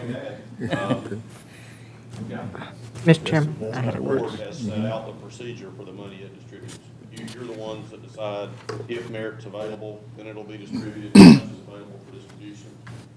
Mr. 3.06 3.24
Chairman, 3.26 3.74
I 3.74 3.80
had 3.82 3.94
The 3.94 4.00
a 4.00 4.02
board 4.02 4.22
word. 4.22 4.32
has 4.40 4.58
set 4.60 4.86
out 4.86 5.06
the 5.08 5.14
procedure 5.14 5.72
for 5.78 5.84
the 5.86 5.92
money 5.94 6.18
it 6.24 6.36
distributes. 6.38 6.80
You, 7.12 7.26
you're 7.34 7.56
the 7.56 7.60
ones 7.62 7.90
that 7.92 8.04
decide 8.06 8.50
if 8.90 9.10
merit's 9.10 9.46
available, 9.46 10.04
then 10.18 10.28
it'll 10.28 10.44
be 10.44 10.58
distributed, 10.58 11.12
if 11.16 11.44
it's 11.44 11.52
available 11.68 12.00
for 12.06 12.12
distribution, 12.16 12.68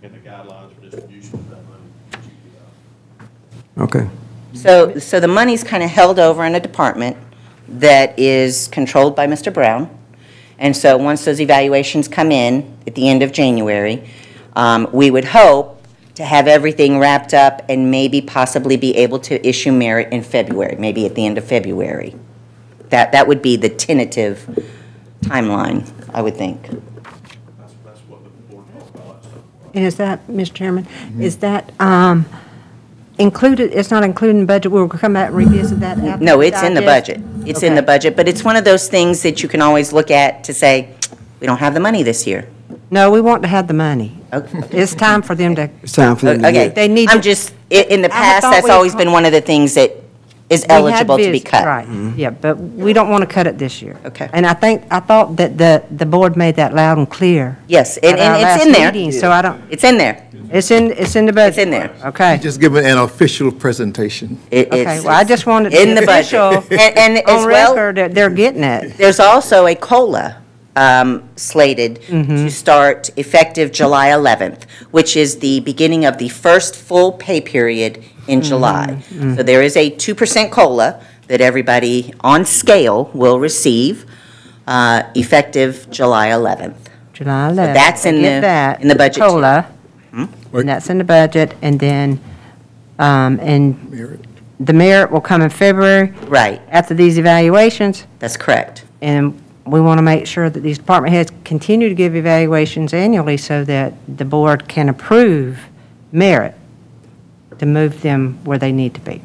and 0.03 0.15
the 0.15 0.19
guidelines 0.19 0.73
for 0.75 0.83
distribution 0.83 1.35
of 1.35 1.51
that 1.51 1.65
money 1.69 1.83
that 2.13 2.21
you 2.25 2.31
give 2.45 3.83
out. 3.83 3.85
Okay. 3.85 4.09
So, 4.53 4.99
so 4.99 5.19
the 5.21 5.29
money's 5.29 5.65
kind 5.65 5.83
of 5.83 5.91
held 5.91 6.19
over 6.19 6.45
in 6.45 6.55
a 6.55 6.61
department 6.61 7.17
that 7.71 8.19
is 8.19 8.69
controlled 8.69 9.15
by 9.15 9.27
Mr. 9.27 9.53
Brown. 9.53 9.89
And 10.59 10.77
so, 10.77 10.97
once 10.97 11.25
those 11.25 11.41
evaluations 11.41 12.09
come 12.09 12.31
in 12.31 12.77
at 12.87 12.95
the 12.95 13.09
end 13.09 13.23
of 13.23 13.33
January, 13.33 14.09
um, 14.55 14.89
we 14.93 15.11
would 15.11 15.25
hope 15.25 15.83
to 16.17 16.25
have 16.25 16.47
everything 16.47 16.99
wrapped 16.99 17.33
up 17.33 17.63
and 17.69 17.91
maybe 17.91 18.21
possibly 18.21 18.77
be 18.77 18.95
able 18.97 19.19
to 19.21 19.47
issue 19.47 19.73
merit 19.73 20.13
in 20.13 20.23
February, 20.23 20.77
maybe 20.79 21.07
at 21.07 21.15
the 21.15 21.25
end 21.25 21.39
of 21.39 21.45
February. 21.45 22.15
That, 22.91 23.13
that 23.13 23.27
would 23.27 23.41
be 23.41 23.57
the 23.57 23.71
tentative 23.71 24.45
timeline, 25.23 25.91
I 26.13 26.21
would 26.21 26.37
think. 26.37 26.63
That's, 26.63 27.73
that's 27.85 28.01
what 28.01 28.23
the 28.25 28.31
board 28.53 28.67
talked 28.73 28.95
about 28.95 29.09
last 29.09 29.31
time. 29.31 29.43
And 29.73 29.85
is 29.85 29.97
that, 29.97 30.27
Mr. 30.27 30.53
Chairman, 30.53 30.87
is 31.19 31.39
that 31.39 31.73
um, 31.81 32.27
included, 33.21 33.73
it's 33.73 33.91
not 33.91 34.03
included 34.03 34.35
in 34.37 34.41
the 34.41 34.47
budget, 34.47 34.73
we'll 34.73 34.89
come 34.89 35.13
back 35.13 35.29
and 35.29 35.37
revisit 35.37 35.81
that 35.81 35.99
after? 35.99 36.25
No, 36.25 36.41
it's 36.41 36.63
in 36.63 36.75
the 36.75 36.81
digest? 36.81 37.21
budget. 37.21 37.49
It's 37.49 37.63
in 37.63 37.75
the 37.75 37.81
Okay. 37.83 37.87
budget, 37.87 38.17
but 38.17 38.27
it's 38.29 38.43
one 38.45 38.57
of 38.57 38.65
those 38.65 38.89
things 38.89 39.23
that 39.23 39.43
you 39.43 39.49
can 39.49 39.63
always 39.63 39.93
look 39.93 40.11
at 40.11 40.45
to 40.45 40.55
say, 40.55 40.89
we 41.41 41.47
don't 41.47 41.59
have 41.59 41.75
the 41.75 41.81
money 41.81 42.03
this 42.03 42.27
year. 42.27 42.47
No, 42.91 43.11
we 43.11 43.21
want 43.21 43.43
to 43.43 43.49
have 43.49 43.69
the 43.69 43.75
money. 43.75 44.19
Okay. 44.33 44.61
It's 44.73 44.95
time 44.95 45.23
for 45.23 45.35
them 45.35 45.55
to, 45.57 45.69
It's 45.83 45.93
time 45.93 46.17
for 46.17 46.27
them 46.27 46.43
to 46.43 46.49
Okay, 46.49 46.67
get. 46.67 46.75
They 46.75 46.89
need 46.89 47.09
I'm 47.11 47.19
to- 47.19 47.23
just, 47.23 47.53
i- 47.71 47.87
in 47.89 48.03
the 48.03 48.09
I 48.09 48.17
past, 48.17 48.43
thought 48.43 48.51
that's 48.53 48.65
we- 48.65 48.71
always 48.71 48.95
been 48.95 49.13
one 49.13 49.25
of 49.25 49.33
the 49.33 49.41
things 49.41 49.75
that 49.75 49.91
is 50.51 50.63
We 50.69 50.75
had 50.75 50.81
eligible 50.83 51.17
to 51.19 51.25
be 51.25 51.39
vis- 51.39 51.45
cut. 51.45 51.65
Right, 51.65 51.87
yeah, 52.17 52.31
but 52.31 52.59
we 52.59 52.93
don't 52.93 53.09
want 53.09 53.23
to 53.23 53.27
cut 53.33 53.47
it 53.47 53.57
this 53.57 53.81
year. 53.81 53.97
Okay. 54.05 54.29
And 54.33 54.45
I 54.45 54.53
think, 54.55 54.83
I 54.91 54.99
thought 55.01 55.37
that 55.37 55.57
the, 55.57 55.83
the 55.91 56.05
board 56.05 56.37
made 56.37 56.57
that 56.57 56.75
loud 56.75 56.99
and 56.99 57.09
clear. 57.09 57.57
Yes, 57.69 57.97
and, 57.99 58.19
at 58.19 58.21
our 58.21 58.35
and 58.35 58.43
it's 58.43 58.67
in 58.67 58.73
last 58.73 58.93
there. 58.95 59.13
So 59.13 59.31
I 59.31 59.43
don't, 59.43 59.63
It's 59.71 59.85
in 59.85 59.97
there. 59.97 60.27
it's 60.51 60.71
in, 60.73 60.91
it's 60.91 61.15
in 61.15 61.27
the 61.27 61.33
budget. 61.33 61.49
It's 61.51 61.59
in 61.59 61.71
there. 61.71 61.91
Okay. 62.07 62.39
Just 62.43 62.61
give 62.61 62.75
it 62.75 62.85
an 62.85 62.99
official 62.99 63.53
presentation. 63.53 64.39
It- 64.51 64.67
Okay, 64.69 64.81
it's- 64.83 65.05
well, 65.05 65.15
I 65.17 65.25
just 65.25 65.47
wanted 65.47 65.73
In 65.73 65.95
the 65.95 66.01
the 66.01 66.07
budget. 66.07 66.35
official, 66.35 66.79
And, 66.85 66.99
and 66.99 67.19
as 67.19 67.25
on 67.45 67.47
well, 67.49 67.75
record, 67.75 67.97
that 67.97 68.15
they're 68.15 68.31
getting 68.31 68.65
it. 68.65 68.97
there's 68.99 69.21
also 69.21 69.67
a 69.67 69.75
COLA 69.77 70.37
um, 70.77 71.29
slated 71.37 72.01
Mm-hmm. 72.03 72.35
to 72.47 72.51
start 72.51 73.11
effective 73.17 73.71
July 73.73 74.09
11th, 74.09 74.65
which 74.91 75.17
is 75.17 75.39
the 75.39 75.61
beginning 75.61 76.05
of 76.05 76.19
the 76.19 76.29
first 76.29 76.75
full 76.75 77.13
pay 77.13 77.41
period 77.41 77.95
Mm-hmm. 78.01 78.10
In 78.27 78.43
July. 78.43 79.03
So 79.11 79.43
there 79.43 79.63
is 79.63 79.77
a 79.77 79.91
2% 79.91 80.51
COLA 80.51 81.01
that 81.29 81.41
everybody 81.41 82.13
on 82.21 82.45
scale 82.45 83.11
will 83.15 83.39
receive 83.39 84.05
uh, 84.67 85.03
effective 85.15 85.87
July 85.91 86.29
11th. 86.29 86.75
July 87.13 87.51
11th. 87.51 87.75
that's 87.75 88.05
in 88.07 88.17
I 88.17 88.19
the- 88.19 88.41
that, 88.41 88.81
in 88.83 88.89
the 88.89 88.95
budget, 88.95 89.15
too. 89.23 89.29
COLA, 89.29 89.67
Right. 90.13 90.29
and 90.61 90.69
that's 90.69 90.89
in 90.91 90.99
the 90.99 91.05
budget, 91.05 91.55
and 91.63 91.79
then, 91.79 92.19
um, 92.99 93.39
and 93.43 93.91
Merit. 93.91 94.21
the 94.59 94.73
merit 94.73 95.11
will 95.13 95.21
come 95.21 95.43
in 95.43 95.51
February 95.51 96.13
Right, 96.27 96.61
after 96.71 96.95
these 96.95 97.19
evaluations, 97.19 98.07
that's 98.19 98.37
correct. 98.37 98.85
and 99.03 99.41
we 99.67 99.81
want 99.81 99.99
to 99.99 100.03
make 100.03 100.27
sure 100.27 100.51
that 100.51 100.61
these 100.61 100.79
department 100.79 101.15
heads 101.15 101.31
continue 101.45 101.89
to 101.89 101.95
give 101.95 102.17
evaluations 102.17 102.93
annually 102.93 103.37
so 103.37 103.63
that 103.65 103.93
the 104.09 104.25
board 104.25 104.67
can 104.67 104.89
approve 104.89 105.59
merit 106.11 106.55
to 107.61 107.67
move 107.67 108.01
them 108.01 108.39
where 108.45 108.57
they 108.57 108.73
need 108.73 108.95
to 108.95 109.01
be. 109.03 109.21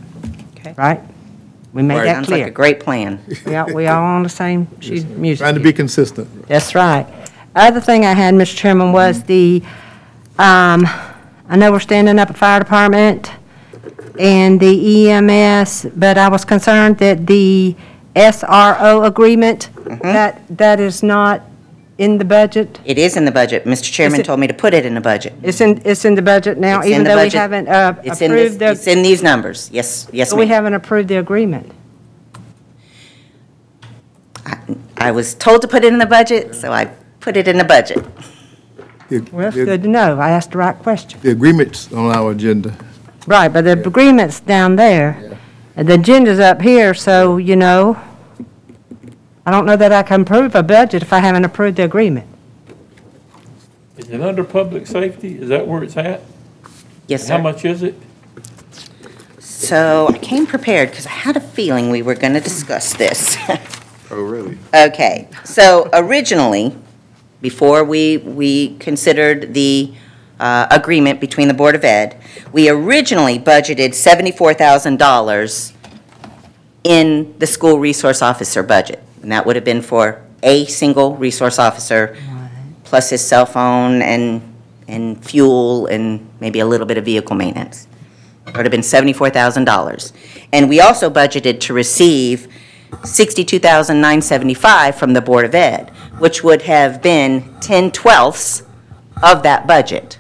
Okay. 0.58 0.76
Right? 0.78 1.02
We 1.72 1.84
made 1.84 2.00
that 2.00 2.16
Sounds 2.16 2.30
like 2.30 2.42
a 2.42 2.44
clear. 2.44 2.52
great 2.52 2.80
plan. 2.82 3.24
We 3.46 3.56
all, 3.56 3.74
we 3.74 3.88
all 3.88 4.04
on 4.04 4.24
the 4.24 4.30
same 4.30 4.68
sheet 4.82 5.04
of 5.04 5.18
music. 5.18 5.42
Trying 5.42 5.54
to 5.56 5.62
be 5.62 5.72
consistent. 5.72 6.46
That's 6.50 6.76
right. 6.76 7.08
Other 7.56 7.80
thing 7.80 8.04
I 8.06 8.12
had, 8.12 8.34
Mr. 8.34 8.58
Chairman, 8.58 8.92
was 8.92 9.24
the, 9.24 9.64
um, 10.38 10.86
I 11.48 11.56
know 11.56 11.72
we're 11.72 11.80
standing 11.80 12.20
up 12.20 12.30
a 12.30 12.34
fire 12.34 12.60
department 12.60 13.32
and 14.20 14.60
the 14.60 15.10
EMS, 15.12 15.88
but 15.96 16.18
I 16.18 16.28
was 16.28 16.44
concerned 16.44 16.98
that 16.98 17.28
the 17.28 17.74
SRO 18.18 19.08
agreement, 19.08 19.70
that, 20.02 20.42
that 20.50 20.82
is 20.82 21.02
not 21.02 21.42
in 21.98 22.18
the 22.18 22.26
budget. 22.26 22.80
It 22.86 22.98
is 22.98 23.16
in 23.16 23.26
the 23.26 23.32
budget. 23.32 23.66
Mr. 23.66 23.92
Chairman 23.92 24.20
it- 24.20 24.26
told 24.26 24.40
me 24.40 24.48
to 24.48 24.54
put 24.54 24.74
it 24.74 24.86
in 24.86 24.94
the 24.96 25.02
budget. 25.02 25.34
It's 25.42 25.62
in, 25.62 25.82
it's 25.86 26.04
in 26.06 26.16
the 26.16 26.22
budget 26.22 26.58
now, 26.58 26.80
It's 26.80 26.88
in 26.88 26.92
even 26.94 27.04
the 27.04 27.10
though 27.12 27.16
we 27.18 27.22
budget. 27.24 27.40
haven't 27.40 27.68
uh, 27.70 27.96
It's 28.04 28.22
in 28.22 28.32
this, 28.32 28.42
approved 28.48 28.60
the, 28.60 28.72
it's 28.72 28.88
in 28.88 29.02
these 29.02 29.24
numbers. 29.24 29.70
Yes, 29.72 30.08
yes, 30.12 30.34
we 30.34 30.40
ma'am. 30.40 30.48
haven't 30.50 30.74
approved 30.74 31.08
the 31.08 31.18
agreement. 31.18 31.72
I 34.98 35.12
was 35.12 35.34
told 35.36 35.62
to 35.62 35.68
put 35.68 35.84
it 35.84 35.92
in 35.94 36.00
the 36.00 36.06
budget, 36.06 36.56
so 36.56 36.72
I 36.72 36.86
put 37.20 37.38
it 37.38 37.48
in 37.48 37.58
the 37.58 37.64
budget. 37.64 38.04
The- 39.10 39.20
Well, 39.32 39.46
that's 39.46 39.56
the- 39.56 39.66
good 39.66 39.84
to 39.84 39.90
know. 39.90 40.20
I 40.20 40.32
asked 40.32 40.52
the 40.52 40.58
right 40.58 40.78
question. 40.78 41.20
The 41.22 41.32
agreement's 41.32 41.92
on 41.94 42.12
our 42.16 42.32
agenda. 42.32 42.76
Right, 43.28 43.52
but 43.52 43.64
the 43.66 43.72
agreement's 43.74 44.40
down 44.40 44.76
there. 44.76 45.38
and 45.78 45.88
The 45.88 45.96
agenda's 45.96 46.40
up 46.40 46.62
here, 46.62 46.94
so, 46.94 47.38
you 47.38 47.56
know, 47.56 47.98
I 49.46 49.52
don't 49.52 49.66
know 49.66 49.76
that 49.78 49.92
I 49.92 50.02
can 50.04 50.22
approve 50.22 50.56
a 50.56 50.64
budget 50.64 51.04
if 51.04 51.14
I 51.14 51.20
haven't 51.20 51.46
approved 51.46 51.78
the 51.78 51.84
agreement. 51.84 52.28
Is 53.98 54.10
it 54.10 54.22
under 54.22 54.44
public 54.44 54.88
safety? 54.88 55.38
Is 55.40 55.50
that 55.50 55.68
where 55.68 55.84
it's 55.84 55.96
at? 55.96 56.22
Yes, 57.08 57.28
How 57.30 57.38
sir. 57.38 57.44
much 57.44 57.64
is 57.64 57.84
it? 57.84 57.96
So 59.40 60.08
I 60.10 60.18
came 60.18 60.48
prepared 60.48 60.90
because 60.90 61.06
I 61.06 61.12
had 61.12 61.38
a 61.38 61.42
feeling 61.42 61.90
we 61.90 62.02
were 62.02 62.16
going 62.16 62.34
to 62.34 62.42
discuss 62.42 62.94
this. 62.94 63.38
Oh, 64.12 64.22
really? 64.22 64.56
Okay, 64.72 65.28
so 65.44 65.90
originally, 65.92 66.76
before 67.42 67.84
we, 67.84 68.18
we 68.18 68.78
considered 68.78 69.52
the 69.56 69.92
uh, 70.40 70.68
agreement 70.70 71.20
between 71.20 71.48
the 71.48 71.56
Board 71.56 71.74
of 71.74 71.84
Ed, 71.84 72.16
we 72.52 72.70
originally 72.70 73.40
budgeted 73.40 73.90
$74,000 73.90 75.74
in 76.84 77.36
the 77.40 77.48
school 77.48 77.80
resource 77.80 78.22
officer 78.22 78.62
budget. 78.62 79.02
And 79.26 79.32
that 79.32 79.44
would 79.48 79.56
have 79.56 79.66
been 79.66 79.82
for 79.82 80.22
a 80.44 80.66
single 80.66 81.16
resource 81.16 81.58
officer, 81.58 82.16
plus 82.84 83.10
his 83.10 83.26
cell 83.26 83.48
phone 83.48 84.04
and, 84.04 84.40
and 84.88 85.26
fuel 85.26 85.88
and 85.88 86.30
maybe 86.40 86.60
a 86.60 86.66
little 86.68 86.86
bit 86.86 87.00
of 87.00 87.06
vehicle 87.06 87.36
maintenance. 87.36 87.88
It 88.46 88.56
would 88.56 88.68
have 88.68 88.72
been 88.72 88.82
$74,000. 88.82 90.12
And 90.54 90.70
we 90.70 90.80
also 90.80 91.10
budgeted 91.10 91.60
to 91.62 91.74
receive 91.74 92.48
62,975 93.04 94.96
from 94.96 95.14
the 95.14 95.22
Board 95.22 95.46
of 95.46 95.56
Ed, 95.56 95.90
which 96.20 96.44
would 96.44 96.62
have 96.62 97.02
been 97.02 97.52
10 97.62 97.90
twelfths 97.94 98.62
of 99.24 99.42
that 99.42 99.66
budget. 99.66 100.20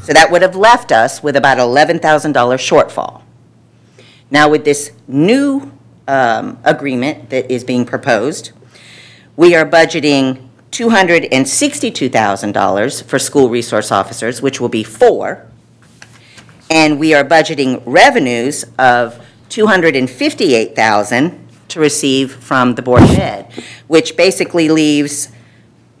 So 0.00 0.14
that 0.14 0.30
would 0.30 0.40
have 0.40 0.56
left 0.56 0.92
us 0.92 1.22
with 1.22 1.36
about 1.36 1.58
$11,000 1.58 2.00
shortfall. 2.00 3.20
Now, 4.30 4.48
with 4.48 4.64
this 4.64 4.92
new 5.06 5.75
um, 6.08 6.58
agreement 6.64 7.30
that 7.30 7.50
is 7.50 7.64
being 7.64 7.84
proposed, 7.84 8.52
we 9.36 9.54
are 9.54 9.68
budgeting 9.68 10.48
$262,000 10.72 13.02
for 13.04 13.18
school 13.18 13.48
resource 13.48 13.90
officers, 13.90 14.42
which 14.42 14.60
will 14.60 14.68
be 14.68 14.84
four. 14.84 15.46
And 16.70 16.98
we 16.98 17.14
are 17.14 17.24
budgeting 17.24 17.82
revenues 17.86 18.64
of 18.78 19.24
258,000 19.48 21.48
to 21.68 21.80
receive 21.80 22.34
from 22.34 22.74
the 22.74 22.82
Board 22.82 23.02
of 23.02 23.18
Ed, 23.18 23.50
which 23.86 24.16
basically 24.16 24.68
leaves 24.68 25.30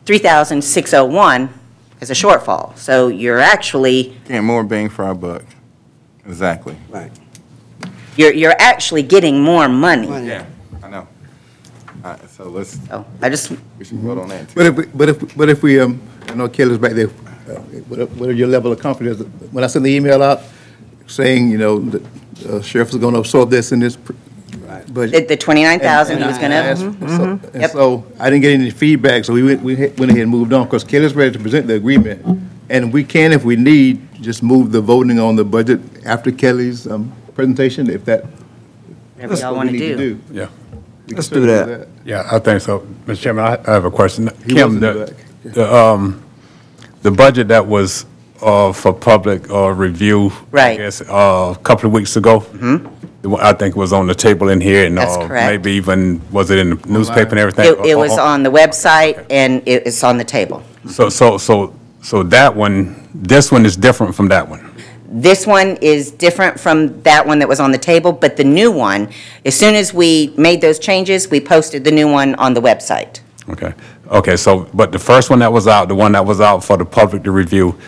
3,601 0.04 1.48
as 2.00 2.10
a 2.10 2.14
shortfall. 2.14 2.76
So 2.76 3.08
you're 3.08 3.38
actually, 3.38 4.16
Getting 4.26 4.44
more 4.44 4.64
bang 4.64 4.88
for 4.88 5.04
our 5.04 5.14
buck. 5.14 5.44
Exactly. 6.24 6.76
Right. 6.88 7.12
You're, 8.16 8.32
you're 8.32 8.54
actually 8.58 9.02
getting 9.02 9.40
more 9.42 9.68
money. 9.68 10.08
Yeah, 10.26 10.46
I 10.82 10.88
know. 10.88 11.08
All 12.04 12.12
right, 12.12 12.30
so 12.30 12.44
let's, 12.48 12.78
So 12.88 13.04
I 13.22 13.28
just, 13.28 13.50
we 13.78 13.84
should 13.84 13.98
vote 13.98 14.18
on 14.18 14.28
that 14.28 14.48
too. 14.48 14.54
But 14.54 14.66
if, 14.66 14.76
we- 14.76 14.86
but 14.86 15.08
if, 15.08 15.36
but 15.36 15.48
if 15.48 15.62
we, 15.62 15.80
um, 15.80 16.00
I 16.28 16.34
know 16.34 16.48
Kelly's 16.48 16.78
back 16.78 16.92
there, 16.92 17.08
uh, 17.08 17.60
what 17.88 18.00
are- 18.00 18.06
what 18.06 18.28
are 18.28 18.32
your 18.32 18.48
level 18.48 18.72
of 18.72 18.78
confidence? 18.80 19.20
When 19.52 19.64
I 19.64 19.66
sent 19.66 19.84
the 19.84 19.90
email 19.94 20.22
out 20.22 20.40
saying, 21.06 21.50
you 21.50 21.58
know, 21.58 21.78
that 21.80 22.02
uh, 22.50 22.60
sheriff 22.62 22.90
is 22.90 22.96
gonna 22.96 23.18
absorb 23.18 23.50
this 23.50 23.72
in 23.72 23.80
this 23.80 23.96
pr- 23.96 24.12
the 24.86 24.92
budget. 24.92 25.28
the 25.28 25.36
29,000 25.36 26.18
he 26.18 26.24
was 26.24 26.36
And 26.38 26.42
gonna, 26.42 26.76
so- 26.76 26.90
mhm, 26.92 27.52
And 27.54 27.62
yep. 27.62 27.70
so, 27.70 28.04
I 28.20 28.30
didn't 28.30 28.42
get 28.42 28.52
any 28.52 28.70
feedback, 28.70 29.24
so 29.24 29.32
we 29.32 29.42
went, 29.42 29.62
we 29.62 29.74
had- 29.76 29.98
went 29.98 30.10
ahead 30.10 30.22
and 30.22 30.30
moved 30.30 30.52
on, 30.52 30.64
because 30.64 30.84
Kelly's 30.84 31.14
ready 31.14 31.32
to 31.32 31.38
present 31.38 31.66
the 31.66 31.74
agreement. 31.74 32.24
And 32.68 32.92
we 32.92 33.04
can, 33.04 33.32
if 33.32 33.44
we 33.44 33.54
need, 33.56 34.00
just 34.20 34.42
move 34.42 34.72
the 34.72 34.80
voting 34.80 35.18
on 35.20 35.36
the 35.36 35.44
budget 35.44 35.80
after 36.04 36.30
Kelly's, 36.32 36.86
um, 36.86 37.12
presentation, 37.36 37.88
if 37.90 38.04
that. 38.06 38.24
whatever 38.24 39.28
that's 39.28 39.42
y'all 39.42 39.54
what 39.54 39.66
we 39.66 39.68
want 39.68 39.78
to 39.78 39.88
need 39.88 39.96
do. 39.98 40.20
Yeah, 40.32 40.48
We 41.04 41.08
can 41.08 41.16
Let's 41.16 41.28
do 41.28 41.46
certainly 41.46 41.74
that. 41.76 41.88
yeah, 42.04 42.28
I 42.32 42.38
think 42.40 42.60
so. 42.62 42.80
Mr. 43.06 43.20
Chairman, 43.20 43.44
I 43.44 43.58
I 43.70 43.74
have 43.74 43.84
a 43.84 43.90
question. 43.90 44.28
He 44.46 44.54
Kim, 44.54 44.80
wasn't 44.80 44.80
the, 44.80 45.14
back. 45.44 45.54
the, 45.54 45.74
um, 45.74 46.22
the 47.02 47.10
budget 47.10 47.48
that 47.48 47.66
was, 47.66 48.06
uh, 48.42 48.72
for 48.72 48.92
public, 48.92 49.48
uh, 49.50 49.68
review. 49.68 50.32
Right. 50.50 50.72
I 50.80 50.82
guess, 50.84 51.00
uh, 51.02 51.54
a 51.56 51.60
couple 51.62 51.86
of 51.86 51.92
weeks 51.92 52.16
ago. 52.16 52.40
Mm-hmm. 52.40 53.34
I 53.40 53.52
think 53.54 53.74
it 53.74 53.78
was 53.78 53.92
on 53.92 54.06
the 54.06 54.14
table 54.14 54.48
in 54.50 54.60
here 54.60 54.86
and, 54.86 54.96
That's 54.96 55.16
uh, 55.16 55.26
correct. 55.26 55.46
maybe 55.50 55.72
even, 55.72 56.20
was 56.30 56.50
it 56.50 56.58
in 56.58 56.70
the 56.76 56.88
newspaper 56.88 57.30
and 57.30 57.38
everything? 57.40 57.64
It, 57.66 57.86
it 57.92 57.94
was 57.98 58.12
Uh, 58.12 58.22
uh, 58.22 58.26
on 58.34 58.42
the 58.44 58.50
website 58.50 59.26
and 59.30 59.62
it- 59.66 59.84
it's 59.86 60.02
on 60.04 60.16
the 60.16 60.24
table. 60.24 60.62
So, 60.88 61.08
so, 61.08 61.36
so, 61.38 61.74
so 62.02 62.22
that 62.24 62.54
one, 62.54 63.08
this 63.12 63.50
one 63.50 63.66
is 63.66 63.76
different 63.76 64.14
from 64.14 64.28
that 64.28 64.48
one? 64.48 64.65
This 65.08 65.46
one 65.46 65.76
is 65.80 66.10
different 66.10 66.58
from 66.58 67.00
that 67.02 67.26
one 67.26 67.38
that 67.38 67.48
was 67.48 67.60
on 67.60 67.70
the 67.70 67.78
table, 67.78 68.12
but 68.12 68.36
the 68.36 68.44
new 68.44 68.70
one, 68.72 69.08
as 69.44 69.56
soon 69.56 69.74
as 69.74 69.94
we 69.94 70.34
made 70.36 70.60
those 70.60 70.78
changes, 70.78 71.30
we 71.30 71.40
posted 71.40 71.84
the 71.84 71.90
new 71.90 72.10
one 72.10 72.34
on 72.36 72.54
the 72.54 72.60
website. 72.60 73.20
Okay, 73.48 73.72
okay, 74.08 74.36
so, 74.36 74.68
but 74.74 74.90
the 74.90 74.98
first 74.98 75.30
one 75.30 75.38
that 75.38 75.52
was 75.52 75.68
out, 75.68 75.86
the 75.88 75.94
one 75.94 76.12
that 76.12 76.26
was 76.26 76.40
out 76.40 76.64
for 76.64 76.76
the 76.76 76.84
public 76.84 77.22
to 77.24 77.30
review, 77.30 77.78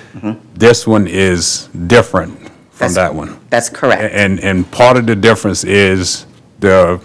this 0.55 0.87
one 0.87 1.07
is 1.09 1.69
different 1.87 2.39
from 2.39 2.49
Mm-hmm. 2.49 2.79
That's- 2.79 2.95
that 2.95 3.15
one? 3.15 3.41
That's 3.51 3.69
correct. 3.69 4.15
And, 4.15 4.39
and 4.41 4.71
part 4.71 4.97
of 4.97 5.07
the 5.07 5.17
difference 5.17 5.65
is 5.65 6.27
the, 6.61 7.01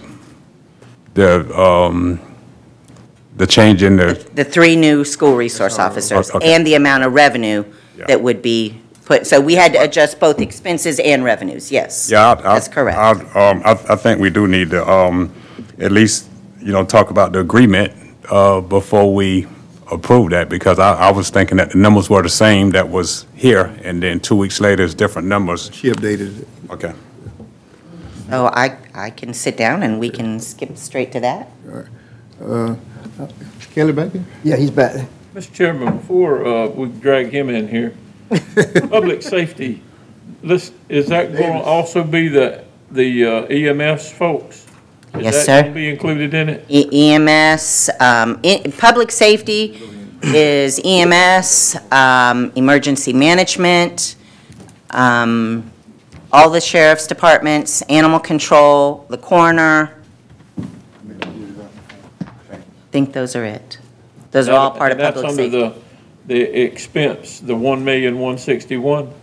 the, 1.15 1.59
um, 1.59 2.19
the 3.37 3.47
change 3.47 3.81
in 3.81 3.95
the, 3.95 4.13
The 4.35 4.43
three 4.43 4.75
new 4.75 5.03
school 5.03 5.35
resource 5.35 5.79
officers 5.79 6.29
okay. 6.29 6.53
and 6.53 6.67
the 6.67 6.75
amount 6.75 7.03
of 7.03 7.13
revenue 7.13 7.65
that 8.07 8.21
would 8.21 8.41
be 8.43 8.79
put, 9.05 9.27
so 9.27 9.39
we 9.39 9.55
had 9.55 9.73
to 9.73 9.81
adjust 9.81 10.19
both 10.19 10.39
expenses 10.39 10.99
and 10.99 11.23
revenues, 11.23 11.71
yes. 11.71 12.09
yeah, 12.11 12.29
I, 12.29 12.31
I. 12.31 12.35
That's 12.35 12.67
correct. 12.67 12.97
I, 12.97 13.11
um, 13.11 13.61
I, 13.65 13.71
I 13.71 13.95
think 13.95 14.19
we 14.19 14.29
do 14.29 14.47
need 14.47 14.69
to, 14.71 14.89
um, 14.89 15.33
at 15.79 15.91
least, 15.91 16.29
you 16.59 16.71
know, 16.71 16.85
talk 16.85 17.09
about 17.09 17.33
the 17.33 17.39
agreement, 17.39 17.93
uh, 18.29 18.61
before 18.61 19.13
we 19.13 19.47
approve 19.91 20.31
that, 20.31 20.49
because 20.49 20.79
I, 20.79 20.93
I 20.93 21.11
was 21.11 21.29
thinking 21.29 21.57
that 21.57 21.71
the 21.71 21.77
numbers 21.77 22.09
were 22.09 22.21
the 22.21 22.29
same 22.29 22.71
that 22.71 22.87
was 22.87 23.25
here, 23.35 23.75
and 23.83 24.01
then 24.01 24.19
two 24.19 24.35
weeks 24.35 24.59
later, 24.59 24.83
it's 24.83 24.93
different 24.93 25.27
numbers. 25.27 25.69
She 25.73 25.89
updated 25.89 26.41
it. 26.41 26.47
Okay. 26.69 26.93
So 28.29 28.47
I, 28.47 28.77
I 28.95 29.09
can 29.09 29.33
sit 29.33 29.57
down 29.57 29.83
and 29.83 29.99
we 29.99 30.09
can 30.09 30.39
skip 30.39 30.77
straight 30.77 31.11
to 31.11 31.19
that. 31.19 31.49
Kelly 33.73 33.91
back 33.91 34.11
there? 34.11 34.23
Yeah, 34.43 34.55
he's 34.55 34.71
back. 34.71 35.07
Mr. 35.33 35.51
Chairman, 35.51 35.97
before 35.97 36.45
uh, 36.45 36.67
we 36.67 36.87
drag 36.89 37.31
him 37.31 37.49
in 37.49 37.67
here, 37.67 37.93
public 38.89 39.21
safety, 39.21 39.81
this, 40.43 40.71
is 40.89 41.07
that 41.07 41.31
going 41.33 41.53
to 41.53 41.59
also 41.63 42.03
be 42.03 42.27
the, 42.27 42.63
the 42.91 43.25
uh, 43.25 43.45
EMS 43.45 44.11
folks? 44.11 44.65
Yes, 45.17 45.35
Is 45.35 45.41
sir. 45.45 45.45
that 45.47 45.61
going 45.63 45.73
to 45.73 45.79
be 45.79 45.89
included 45.89 46.33
in 46.33 46.49
it? 46.49 46.65
E- 46.69 47.13
EMS, 47.13 47.89
um, 47.99 48.39
i- 48.43 48.63
public 48.77 49.11
safety 49.11 49.79
is 50.23 50.79
EMS, 50.83 51.77
um, 51.91 52.51
emergency 52.55 53.13
management, 53.13 54.15
um, 54.91 55.69
all 56.31 56.49
the 56.49 56.61
sheriff's 56.61 57.05
departments, 57.05 57.81
animal 57.83 58.19
control, 58.19 59.05
the 59.09 59.17
coroner. 59.17 59.93
Think 62.91 63.13
those 63.13 63.35
are 63.35 63.43
it. 63.45 63.77
Those 64.31 64.47
are 64.49 64.57
all 64.57 64.71
part 64.71 64.91
of 64.91 64.99
And 64.99 65.13
public 65.13 65.25
That's 65.25 65.35
safety. 65.35 65.63
under 65.63 65.75
the, 65.75 65.81
the 66.25 66.41
expense, 66.41 67.39
the 67.39 67.55
one 67.55 67.83
million, 67.83 68.19
one 68.19 68.37
sixty-one? 68.37 69.13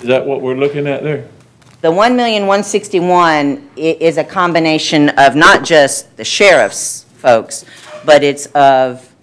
Is 0.00 0.08
that 0.08 0.26
what 0.26 0.42
we're 0.42 0.56
looking 0.56 0.86
at 0.86 1.02
there? 1.02 1.28
The 1.80 1.90
one 1.90 2.16
million, 2.16 2.46
one 2.46 2.62
sixty-one 2.64 3.70
is 3.76 4.18
a 4.18 4.24
combination 4.24 5.10
of 5.10 5.36
not 5.36 5.64
just 5.64 6.16
the 6.16 6.24
sheriff's 6.24 7.04
folks, 7.16 7.64
but 8.04 8.22
it's 8.22 8.46
of 8.46 9.14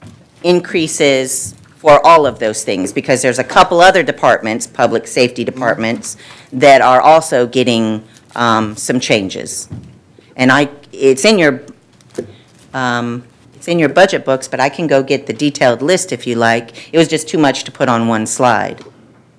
increases 0.43 1.53
for 1.75 2.05
all 2.05 2.27
of 2.27 2.37
those 2.37 2.63
things, 2.63 2.93
because 2.93 3.21
there's 3.23 3.39
a 3.39 3.43
couple 3.43 3.81
other 3.81 4.03
departments, 4.03 4.67
public 4.67 5.07
safety 5.07 5.43
departments, 5.43 6.17
that 6.53 6.81
are 6.81 7.01
also 7.01 7.47
getting, 7.47 8.03
um, 8.35 8.75
some 8.75 8.99
changes. 8.99 9.67
And 10.35 10.51
I, 10.51 10.69
it's 10.91 11.25
in 11.25 11.39
your, 11.39 11.63
um, 12.73 13.23
it's 13.61 13.67
in 13.67 13.77
your 13.77 13.89
budget 13.89 14.25
books, 14.25 14.47
but 14.47 14.59
I 14.59 14.69
can 14.69 14.87
go 14.87 15.03
get 15.03 15.27
the 15.27 15.33
detailed 15.33 15.83
list 15.83 16.11
if 16.11 16.25
you 16.25 16.33
like. 16.33 16.91
It 16.91 16.97
was 16.97 17.07
just 17.07 17.27
too 17.29 17.37
much 17.37 17.63
to 17.65 17.71
put 17.71 17.87
on 17.89 18.07
one 18.07 18.25
slide. 18.25 18.83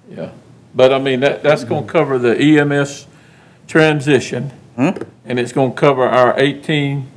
Yeah, 0.08 0.30
but 0.76 0.92
I 0.92 1.00
mean, 1.00 1.18
that, 1.20 1.42
that's 1.42 1.64
gonna 1.64 1.85
cover 1.88 2.20
the 2.20 2.38
EMS 2.40 3.08
transition, 3.66 4.52
Hmm? 4.76 4.90
and 5.24 5.40
it's 5.40 5.50
gonna 5.50 5.72
cover 5.74 6.04
our 6.04 6.38
eighteen, 6.38 7.08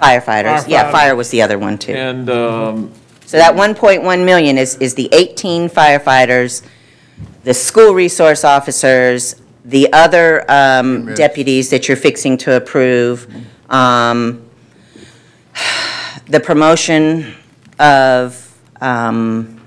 Firefighters, 0.00 0.68
yeah, 0.68 0.84
Firefighters. 0.84 0.92
fire 0.92 1.16
was 1.16 1.30
the 1.30 1.42
other 1.42 1.58
one 1.58 1.76
too. 1.76 1.92
and, 1.92 2.30
um, 2.30 2.92
So 3.26 3.36
that 3.36 3.54
1.1 3.56 4.24
million 4.24 4.58
is, 4.58 4.76
is 4.76 4.94
the 4.94 5.08
18 5.12 5.68
firefighters, 5.68 6.62
the 7.42 7.52
school 7.52 7.94
resource 7.94 8.44
officers, 8.44 9.34
the 9.64 9.92
other 9.92 10.44
um, 10.48 11.14
deputies 11.16 11.68
that 11.70 11.88
you're 11.88 11.96
fixing 11.96 12.38
to 12.38 12.54
approve, 12.56 13.26
um, 13.68 14.40
the 16.26 16.40
promotion 16.40 17.34
of 17.78 18.58
um, 18.80 19.60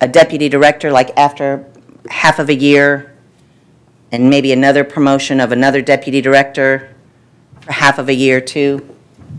a 0.00 0.08
deputy 0.08 0.48
director, 0.48 0.90
like 0.90 1.16
after 1.16 1.64
half 2.08 2.38
of 2.38 2.48
a 2.48 2.54
year, 2.54 3.14
and 4.12 4.30
maybe 4.30 4.52
another 4.52 4.84
promotion 4.84 5.40
of 5.40 5.52
another 5.52 5.82
deputy 5.82 6.20
director 6.20 6.94
for 7.60 7.72
half 7.72 7.98
of 7.98 8.08
a 8.08 8.14
year, 8.14 8.40
too. 8.40 8.94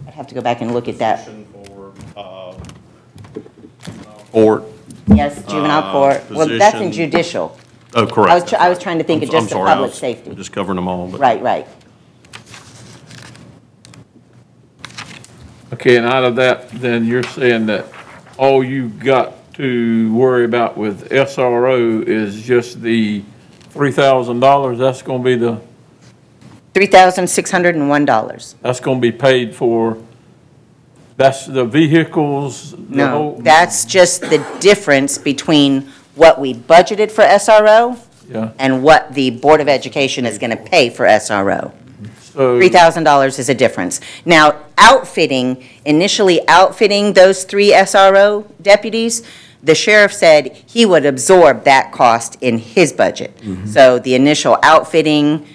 I'd 0.08 0.14
have 0.14 0.28
to 0.28 0.36
go 0.36 0.42
back 0.42 0.62
and 0.62 0.74
look 0.74 0.88
at 0.88 1.00
that. 1.00 1.26
For, 1.26 1.94
uh, 2.16 2.54
Court, 4.32 4.64
Yes, 5.08 5.38
juvenile 5.46 5.80
Uh, 5.86 5.92
court. 5.92 6.24
Well, 6.30 6.48
that's 6.48 6.76
in 6.76 6.90
position- 6.90 6.92
judicial. 6.92 7.58
oh, 7.96 8.06
correct. 8.06 8.32
I 8.32 8.36
was, 8.36 8.44
tr- 8.48 8.56
I 8.60 8.70
was 8.70 8.78
trying 8.78 9.00
to 9.00 9.04
think 9.04 9.24
of 9.24 9.30
I'm- 9.30 9.38
I'm 9.38 9.42
just 9.42 9.50
the 9.50 9.56
sorry, 9.56 9.70
I 9.70 9.74
public 9.74 9.90
was 9.90 10.00
safety. 10.00 10.36
Just 10.36 10.52
covering 10.52 10.76
them 10.76 10.88
all, 10.88 11.08
but. 11.08 11.20
Right, 11.20 11.42
right. 11.42 11.68
Okay, 15.74 15.98
and 15.98 16.06
out 16.06 16.24
of 16.24 16.36
that, 16.38 16.70
then 16.72 17.06
you're 17.06 17.24
saying 17.24 17.66
that 17.68 17.86
all 18.38 18.64
you've 18.64 19.00
got 19.00 19.34
to 19.54 20.14
worry 20.14 20.46
about 20.46 20.78
with 20.78 21.10
SRO 21.10 22.02
is 22.06 22.42
just 22.42 22.82
the 22.82 23.24
three 23.72 23.92
thousand 23.92 24.40
dollars, 24.40 24.78
that's 24.80 25.02
gonna 25.02 25.24
be 25.24 25.36
the, 25.36 25.60
$3,601. 26.74 28.56
that's 28.62 28.80
gonna 28.80 29.00
be 29.00 29.12
paid 29.12 29.56
for, 29.56 29.98
that's 31.18 31.46
the 31.46 31.66
vehicles, 31.66 32.72
the 32.72 32.78
No, 32.96 33.08
whole. 33.10 33.40
that's 33.42 33.86
just 33.86 34.22
the 34.22 34.38
difference 34.60 35.18
between 35.18 35.90
what 36.16 36.40
we 36.40 36.54
budgeted 36.54 37.12
for 37.12 37.24
SRO 37.24 37.98
Yeah, 38.30 38.52
and 38.60 38.84
what 38.84 39.14
the 39.14 39.32
Board 39.32 39.60
of 39.62 39.68
Education 39.68 40.26
is 40.26 40.38
going 40.38 40.52
to 40.52 40.58
pay 40.58 40.90
for 40.90 41.06
SRO. 41.06 41.72
So. 42.34 42.60
$3,000 42.60 43.40
is 43.40 43.50
a 43.50 43.56
difference. 43.56 44.00
Now, 44.26 44.64
outfitting, 44.78 45.64
initially 45.86 46.48
outfitting 46.48 47.14
those 47.14 47.44
three 47.44 47.72
SRO 47.72 48.46
deputies, 48.62 49.24
the 49.62 49.76
sheriff 49.76 50.14
said 50.14 50.56
he 50.66 50.86
would 50.86 51.06
absorb 51.06 51.66
that 51.66 51.92
cost 51.92 52.38
in 52.42 52.58
his 52.58 52.94
budget. 52.94 53.38
So 53.68 54.00
the 54.00 54.16
initial 54.16 54.58
outfitting, 54.64 55.46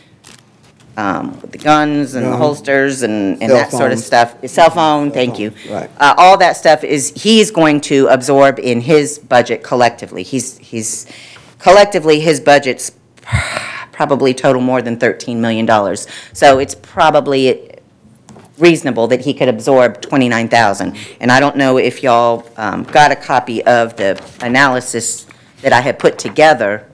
um, 0.97 1.41
with 1.41 1.53
the 1.53 1.59
guns 1.59 2.15
and 2.15 2.27
the 2.27 2.37
holsters 2.37 3.03
and, 3.03 3.43
and 3.43 3.51
Cell 3.51 3.57
that 3.57 3.71
sort 3.71 3.93
of 3.93 3.99
phones. 3.99 4.07
stuff, 4.07 4.47
cell 4.47 4.71
phone, 4.71 5.11
thank 5.11 5.39
you. 5.39 5.53
right. 5.71 5.91
Uh, 5.99 6.15
all 6.19 6.37
that 6.39 6.57
stuff 6.57 6.85
is, 6.85 7.13
he's 7.17 7.51
going 7.51 7.81
to 7.83 8.07
absorb 8.09 8.59
in 8.59 8.81
his 8.83 9.19
budget 9.19 9.63
collectively. 9.63 10.23
He's, 10.23 10.59
he's, 10.59 11.07
collectively, 11.59 12.21
his 12.21 12.41
budget's 12.41 12.93
probably 13.95 14.35
total 14.35 14.61
more 14.61 14.83
than 14.83 14.97
$13 14.99 15.37
million. 15.37 15.67
So 16.33 16.59
it's 16.59 16.75
probably 16.75 17.71
reasonable 18.59 19.07
that 19.09 19.21
he 19.21 19.33
could 19.35 19.49
absorb 19.49 20.01
29,000. 20.01 20.97
And 21.21 21.31
I 21.33 21.41
don't 21.41 21.57
know 21.57 21.79
if 21.79 22.03
y'all 22.03 22.45
um, 22.57 22.83
got 22.85 23.11
a 23.13 23.17
copy 23.17 23.63
of 23.65 23.97
the 23.97 24.21
analysis 24.43 25.27
that 25.63 25.73
I 25.73 25.81
had 25.81 25.99
put 25.99 26.19
together. 26.19 26.87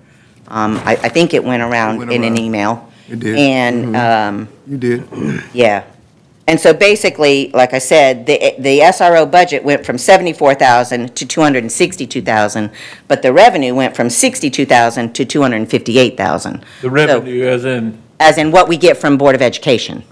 Um, 0.48 0.76
I 0.84 0.92
I 0.92 1.08
think 1.08 1.32
it 1.34 1.42
went 1.44 1.62
around 1.62 1.98
went 1.98 2.12
in 2.12 2.22
an 2.24 2.32
around. 2.34 2.38
email. 2.38 2.92
It 3.08 3.18
did. 3.20 3.36
And, 3.38 3.96
um, 3.96 4.48
You 4.66 4.76
did. 4.78 5.08
yeah. 5.52 5.84
And 6.50 6.58
so 6.58 6.74
basically, 6.74 7.48
like 7.54 7.74
I 7.74 7.78
said, 7.78 8.26
the, 8.26 8.56
the 8.58 8.80
SRO 8.80 9.30
budget 9.30 9.62
went 9.62 9.86
from 9.86 9.96
74,000 9.96 11.14
to 11.14 11.24
262,000, 11.24 12.72
but 13.06 13.22
the 13.22 13.32
revenue 13.32 13.72
went 13.72 13.94
from 13.94 14.10
62,000 14.10 15.14
to 15.14 15.24
258,000. 15.24 16.60
The 16.60 16.64
So- 16.82 16.88
revenue 16.88 17.46
as 17.46 17.64
in, 17.64 18.02
As 18.18 18.36
in 18.36 18.50
what 18.50 18.66
we 18.68 18.76
get 18.76 18.96
from 18.96 19.16
Board 19.16 19.36
of 19.36 19.42
Education. 19.42 20.02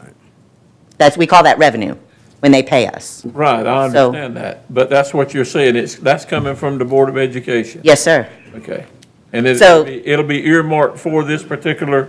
That's, 0.97 1.17
we 1.17 1.27
call 1.27 1.43
that 1.43 1.59
revenue, 1.59 1.97
when 2.39 2.53
they 2.53 2.63
pay 2.63 2.87
us. 2.87 3.27
right, 3.27 3.67
I 3.67 3.91
So- 3.91 4.07
understand 4.11 4.37
that, 4.37 4.73
but 4.73 4.89
that's 4.89 5.13
what 5.13 5.35
you're 5.35 5.45
saying, 5.45 5.75
it's, 5.75 5.97
that's 5.97 6.25
coming 6.25 6.55
from 6.55 6.79
the 6.79 6.85
Board 6.85 7.09
of 7.09 7.19
Education? 7.19 7.81
Yes, 7.83 8.01
sir. 8.01 8.29
Okay. 8.55 8.85
And 9.33 9.45
it'll 9.45 9.83
be, 9.83 10.07
it'll 10.07 10.25
be 10.25 10.47
earmarked 10.47 10.99
for 11.01 11.25
this 11.25 11.43
particular 11.43 12.07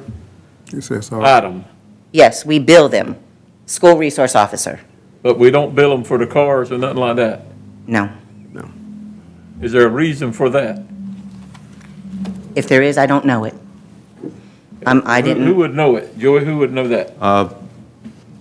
It 0.71 0.83
says, 0.83 1.11
all 1.11 1.17
right. 1.17 1.37
item, 1.43 1.65
Yes, 2.11 2.45
we 2.45 2.59
bill 2.59 2.89
them. 2.89 3.15
School 3.69 3.97
resource 3.97 4.35
officer. 4.35 4.79
but 5.21 5.37
we 5.37 5.51
don't 5.51 5.75
bill 5.75 5.91
them 5.91 6.03
for 6.03 6.17
the 6.17 6.25
cars 6.25 6.71
or 6.71 6.77
nothing 6.79 6.97
like 6.97 7.17
that? 7.17 7.41
No. 7.85 8.09
Is 9.61 9.71
there 9.73 9.85
a 9.85 9.89
reason 9.89 10.31
for 10.31 10.49
that? 10.49 10.81
If 12.55 12.67
there 12.67 12.81
is, 12.81 12.97
I 12.97 13.05
don't 13.05 13.25
know 13.25 13.43
it. 13.43 13.53
Um, 14.85 15.03
I 15.05 15.21
Who- 15.21 15.27
Who 15.27 15.33
didn't, 15.33 15.47
who 15.47 15.55
would 15.55 15.75
know 15.75 15.97
it? 15.97 16.17
Joey, 16.17 16.45
who 16.45 16.57
would 16.57 16.71
know 16.73 16.87
that? 16.87 17.13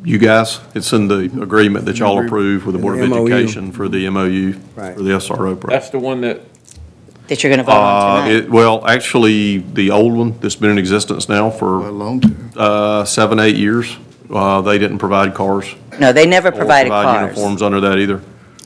You 0.04 0.16
guys, 0.18 0.60
it's 0.74 0.92
in 0.92 1.08
the 1.08 1.24
agreement 1.42 1.84
that 1.86 1.98
y'all 1.98 2.24
approved 2.24 2.64
with 2.64 2.74
the 2.76 2.80
Board 2.80 2.94
of 2.94 3.00
The 3.00 3.08
MOU. 3.08 3.26
Education 3.26 3.72
for 3.72 3.88
the 3.88 4.08
MOU, 4.08 4.54
Right. 4.76 4.96
for 4.96 5.02
the 5.02 5.10
SRO 5.10 5.56
program. 5.56 5.70
That's 5.80 5.90
the 5.90 5.98
one 5.98 6.20
that, 6.22 6.40
that 7.26 7.42
you're 7.42 7.50
going 7.50 7.58
to 7.58 7.64
vote 7.64 7.72
on 7.72 8.20
Uh, 8.22 8.24
tonight. 8.28 8.44
it, 8.44 8.50
well, 8.50 8.86
actually, 8.86 9.58
the 9.58 9.90
old 9.90 10.14
one 10.16 10.38
that's 10.40 10.54
been 10.54 10.70
in 10.70 10.78
existence 10.78 11.28
now 11.28 11.50
For 11.50 11.80
a 11.80 11.82
for, 11.82 11.90
long 11.90 12.20
time. 12.20 12.50
uh, 12.56 13.04
seven, 13.04 13.40
eight 13.40 13.56
years, 13.56 13.96
uh, 14.30 14.60
they 14.62 14.78
didn't 14.78 14.98
provide 14.98 15.34
cars. 15.34 15.74
No, 15.98 16.12
they 16.12 16.26
never 16.26 16.48
or 16.48 16.52
provided 16.52 16.90
provide 16.90 17.04
cars. 17.04 17.22
uniforms 17.36 17.62
under 17.62 17.80
that 17.80 17.98
either. 17.98 18.20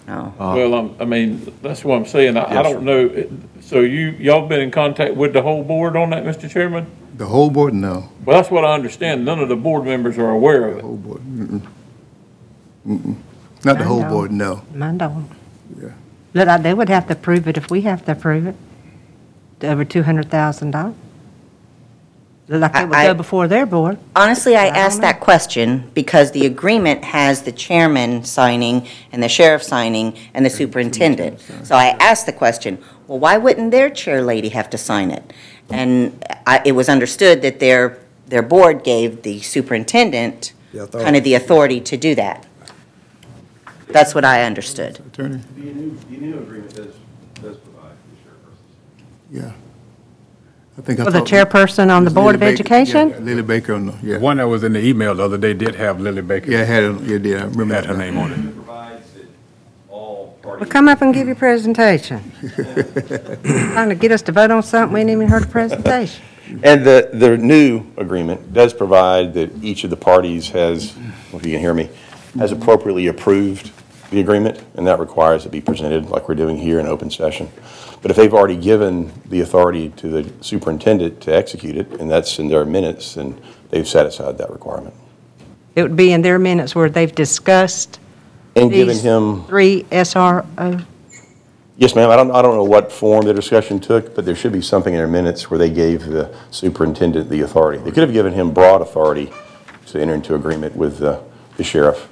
No. 0.09 0.35
well, 0.38 0.75
I'm- 0.75 0.94
I 1.01 1.05
mean, 1.05 1.53
that's 1.62 1.85
what 1.85 1.96
I'm 1.96 2.07
saying, 2.07 2.37
I 2.37 2.42
I 2.42 2.53
Yes, 2.55 2.62
don't 2.72 2.85
know. 2.85 3.25
So 3.61 3.81
you, 3.81 4.11
y'all 4.18 4.46
been 4.48 4.61
in 4.61 4.70
contact 4.70 5.14
with 5.14 5.33
the 5.33 5.42
whole 5.42 5.62
board 5.62 5.96
on 5.96 6.11
that, 6.11 6.25
Mr. 6.25 6.51
Chairman? 6.51 6.87
The 7.16 7.27
whole 7.27 7.51
board, 7.51 7.72
no. 7.75 8.09
Well, 8.25 8.37
that's 8.37 8.51
what 8.51 8.64
I 8.64 8.75
understand, 8.75 9.25
none 9.25 9.38
of 9.38 9.48
the 9.48 9.57
board 9.57 9.85
members 9.85 10.18
are 10.18 10.31
aware 10.31 10.66
of 10.68 10.72
The 10.75 10.79
it. 10.79 10.83
whole 10.83 10.96
board, 10.96 11.20
mm-mm. 11.20 11.61
Mm-mm. 12.87 13.16
Not 13.64 13.79
the 13.79 13.85
I 13.85 13.87
whole 13.87 14.01
know. 14.03 14.09
board, 14.09 14.33
no. 14.33 14.62
Mine 14.75 14.98
don't. 14.98 15.29
Yeah. 15.81 15.90
Look, 16.35 16.46
like 16.48 16.62
they 16.62 16.75
would 16.75 16.88
have 16.88 17.07
to 17.09 17.14
prove 17.14 17.46
it 17.46 17.57
if 17.57 17.70
we 17.70 17.83
have 17.83 18.05
to 18.07 18.14
prove 18.14 18.46
it, 18.46 18.57
over 19.62 19.85
$200,000. 19.85 20.94
Look 22.48 22.61
like 22.61 22.74
it 22.76 22.88
would 22.88 22.96
I- 22.96 23.02
I- 23.05 23.07
go 23.07 23.14
before 23.14 23.46
their 23.48 23.64
board. 23.66 23.98
Honestly, 24.16 24.57
I 24.57 24.64
I 24.64 24.68
asked 24.68 25.00
that 25.00 25.20
question 25.20 25.90
because 25.94 26.33
the 26.33 26.44
agreement 26.46 27.05
has 27.05 27.42
the 27.42 27.52
chairman 27.52 28.24
signing 28.24 28.87
and 29.12 29.22
the 29.22 29.28
sheriff 29.28 29.62
signing 29.62 30.14
and 30.35 30.44
the 30.44 30.50
superintendent. 30.50 31.40
So 31.62 31.74
I 31.76 31.96
asked 32.00 32.26
the 32.26 32.33
question, 32.33 32.78
well, 33.07 33.18
why 33.18 33.37
wouldn't 33.38 33.70
their 33.70 33.88
chair 33.90 34.22
lady 34.22 34.48
have 34.50 34.68
to 34.70 34.78
sign 34.78 35.11
it? 35.11 35.33
And 35.70 36.22
I, 36.46 36.61
it 36.64 36.72
was 36.72 36.88
understood 36.88 37.42
that 37.42 37.61
their, 37.61 37.98
their 38.26 38.42
board 38.42 38.83
gave 38.85 39.22
the 39.22 39.40
superintendent 39.40 40.52
The 40.72 40.83
authority. 40.83 41.05
kind 41.05 41.16
of 41.16 41.24
the 41.24 41.35
authority 41.35 41.81
to 41.81 41.96
do 41.96 42.14
that. 42.16 42.46
That's 43.88 44.14
what 44.14 44.24
I 44.24 44.42
understood. 44.42 44.98
Attorney? 44.98 45.40
The 45.57 45.61
new, 45.62 45.98
the 46.11 46.16
new 46.16 46.38
agreement 46.38 46.74
does, 46.74 46.87
does 47.40 47.57
provide 47.59 47.92
for 48.02 48.28
chairpersons. 48.28 49.31
Yeah. 49.31 49.52
I 50.78 50.80
think 50.80 51.00
I 51.00 51.04
For 51.04 51.11
the 51.11 51.18
thought- 51.18 51.28
chairperson 51.28 51.90
on 51.94 52.04
the 52.04 52.08
It's 52.08 52.14
Board 52.14 52.35
of 52.35 52.40
Lily 52.40 52.52
Baker- 52.52 52.62
Education? 52.62 53.11
yeah, 53.11 53.18
Lily 53.18 53.42
Baker, 53.42 53.78
no, 53.78 53.92
The 53.92 54.06
yeah. 54.06 54.18
one 54.18 54.38
that 54.38 54.48
was 54.48 54.64
in 54.64 54.72
the 54.72 54.82
email 54.85 55.14
the 55.14 55.22
other 55.24 55.37
day 55.37 55.52
did 55.52 55.74
have 55.74 56.00
Lily 56.00 56.22
Baker. 56.22 56.50
Yeah, 56.50 56.61
I 56.61 56.64
had 56.64 56.82
it, 56.85 57.00
yeah, 57.02 57.16
yeah, 57.18 57.42
I 57.42 57.44
remember 57.46 57.74
Had 57.74 57.87
her 57.87 57.96
name 57.96 58.16
on 58.16 58.32
it. 58.32 58.38
It 58.38 58.54
provides 58.54 59.12
that 59.12 59.24
all 59.90 60.38
Well, 60.42 60.54
parties. 60.56 60.72
come 60.72 60.88
up 60.88 61.02
and 61.02 61.12
give 61.12 61.26
your 61.26 61.37
presentation. 61.37 62.32
Trying 63.44 63.90
to 63.90 63.94
get 63.94 64.12
us 64.12 64.22
to 64.22 64.32
vote 64.32 64.50
on 64.50 64.62
something, 64.62 64.94
we 64.94 65.00
ain't 65.00 65.11
even 65.11 65.28
heard 65.28 65.42
a 65.42 65.46
presentation. 65.46 66.22
And 66.62 66.85
the, 66.85 67.11
the 67.12 67.37
new 67.37 67.85
agreement 67.98 68.52
does 68.54 68.72
provide 68.72 69.35
that 69.35 69.62
each 69.62 69.85
of 69.85 69.90
the 69.90 69.96
parties 69.96 70.48
has, 70.50 70.94
if 71.35 71.44
you 71.46 71.52
can 71.52 71.61
hear 71.61 71.74
me, 71.74 71.90
has 72.38 72.50
appropriately 72.50 73.06
approved 73.08 73.70
the 74.11 74.20
agreement, 74.20 74.62
and 74.74 74.87
that 74.87 74.98
requires 74.98 75.44
it 75.46 75.52
be 75.52 75.61
presented 75.61 76.08
like 76.11 76.28
we're 76.28 76.35
doing 76.35 76.56
here 76.56 76.80
in 76.80 76.87
open 76.87 77.11
session. 77.11 77.50
But 78.02 78.10
if 78.10 78.16
they've 78.16 78.34
already 78.34 78.56
given 78.56 79.12
the 79.26 79.40
authority 79.40 79.90
to 79.90 80.08
the 80.08 80.32
superintendent 80.42 81.20
to 81.22 81.34
execute 81.34 81.76
it, 81.76 82.00
and 82.00 82.10
that's 82.10 82.40
in 82.40 82.48
their 82.48 82.64
minutes, 82.64 83.14
then 83.14 83.40
they've 83.70 83.86
satisfied 83.86 84.38
that 84.38 84.50
requirement. 84.50 84.94
It 85.76 85.82
would 85.82 85.96
be 85.96 86.12
in 86.12 86.20
their 86.20 86.38
minutes 86.38 86.74
where 86.74 86.90
they've 86.90 87.14
discussed 87.14 88.00
And 88.56 88.70
given 88.70 88.88
these 88.88 89.02
him 89.02 89.44
three 89.44 89.84
SRO. 89.84 90.84
Yes, 91.78 91.94
ma'am. 91.94 92.10
I 92.10 92.16
don't, 92.16 92.30
I 92.32 92.42
don't 92.42 92.56
know 92.56 92.64
what 92.64 92.92
form 92.92 93.24
the 93.24 93.32
discussion 93.32 93.80
took, 93.80 94.14
but 94.14 94.26
there 94.26 94.36
should 94.36 94.52
be 94.52 94.60
something 94.60 94.92
in 94.92 94.98
their 94.98 95.08
minutes 95.08 95.50
where 95.50 95.58
they 95.58 95.70
gave 95.70 96.04
the 96.04 96.34
superintendent 96.50 97.30
the 97.30 97.40
authority. 97.40 97.82
They 97.82 97.90
could 97.90 98.02
have 98.02 98.12
given 98.12 98.32
him 98.32 98.52
broad 98.52 98.82
authority 98.82 99.32
to 99.86 100.00
enter 100.00 100.14
into 100.14 100.34
agreement 100.34 100.76
with 100.76 101.02
uh, 101.02 101.20
the 101.56 101.64
sheriff. 101.64 102.08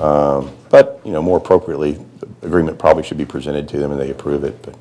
Um, 0.00 0.52
But, 0.70 1.00
you 1.04 1.12
know, 1.12 1.22
more 1.22 1.38
appropriately, 1.38 1.98
the 2.20 2.46
agreement 2.46 2.78
probably 2.78 3.02
should 3.02 3.18
be 3.18 3.24
presented 3.24 3.68
to 3.70 3.78
them 3.78 3.90
and 3.90 4.00
they 4.00 4.10
approve 4.10 4.44
it, 4.44 4.62
but 4.62 4.76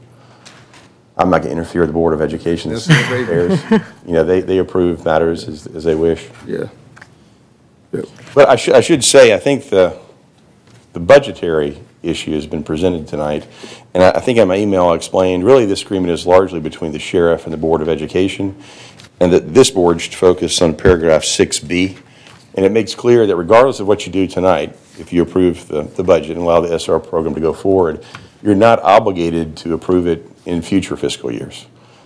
I'm 1.17 1.29
not 1.29 1.43
going 1.43 1.55
to 1.55 1.61
interfere 1.61 1.81
with 1.81 1.89
the 1.89 1.93
Board 1.93 2.13
of 2.13 2.21
Education's 2.21 2.87
That's 2.87 3.07
their 3.07 3.25
baby. 3.25 3.53
affairs. 3.53 3.81
You 4.05 4.13
know, 4.13 4.23
they, 4.23 4.41
they 4.41 4.57
approve 4.57 5.05
matters 5.05 5.47
as, 5.47 5.67
as 5.67 5.83
they 5.83 5.95
wish. 5.95 6.27
Yeah. 6.45 6.67
But 8.33 8.49
I 8.49 8.55
should, 8.55 8.73
I 8.73 8.81
should 8.81 9.03
say, 9.03 9.33
I 9.33 9.39
think 9.39 9.69
the, 9.69 9.97
the 10.93 10.99
budgetary 10.99 11.79
issue 12.01 12.33
has 12.33 12.45
been 12.47 12.63
presented 12.63 13.07
tonight. 13.07 13.47
And 13.93 14.03
I, 14.03 14.11
I 14.11 14.19
think 14.19 14.39
in 14.39 14.47
my 14.47 14.57
email 14.57 14.87
I 14.87 14.95
explained, 14.95 15.45
really 15.45 15.65
this 15.65 15.83
agreement 15.83 16.11
is 16.11 16.25
largely 16.25 16.59
between 16.59 16.91
the 16.91 16.99
sheriff 16.99 17.45
and 17.45 17.53
the 17.53 17.57
Board 17.57 17.81
of 17.81 17.87
Education. 17.89 18.61
And 19.19 19.31
that 19.31 19.53
this 19.53 19.69
board 19.69 20.01
should 20.01 20.15
focus 20.15 20.61
on 20.61 20.75
paragraph 20.75 21.21
6B. 21.21 21.97
And 22.55 22.65
it 22.65 22.71
makes 22.71 22.93
clear 22.93 23.25
that 23.25 23.35
regardless 23.35 23.79
of 23.79 23.87
what 23.87 24.05
you 24.05 24.11
do 24.11 24.27
tonight, 24.27 24.75
if 24.99 25.13
you 25.13 25.21
approve 25.21 25.67
the, 25.67 25.83
the 25.83 26.03
budget 26.03 26.31
and 26.31 26.41
allow 26.41 26.59
the 26.59 26.77
SR 26.77 26.99
program 26.99 27.33
to 27.35 27.41
go 27.41 27.53
forward, 27.53 28.03
you're 28.41 28.55
not 28.55 28.79
obligated 28.81 29.55
to 29.57 29.73
approve 29.73 30.07
it 30.07 30.27
in 30.45 30.61
future 30.61 30.97
fiscal 30.97 31.31
years. 31.31 31.65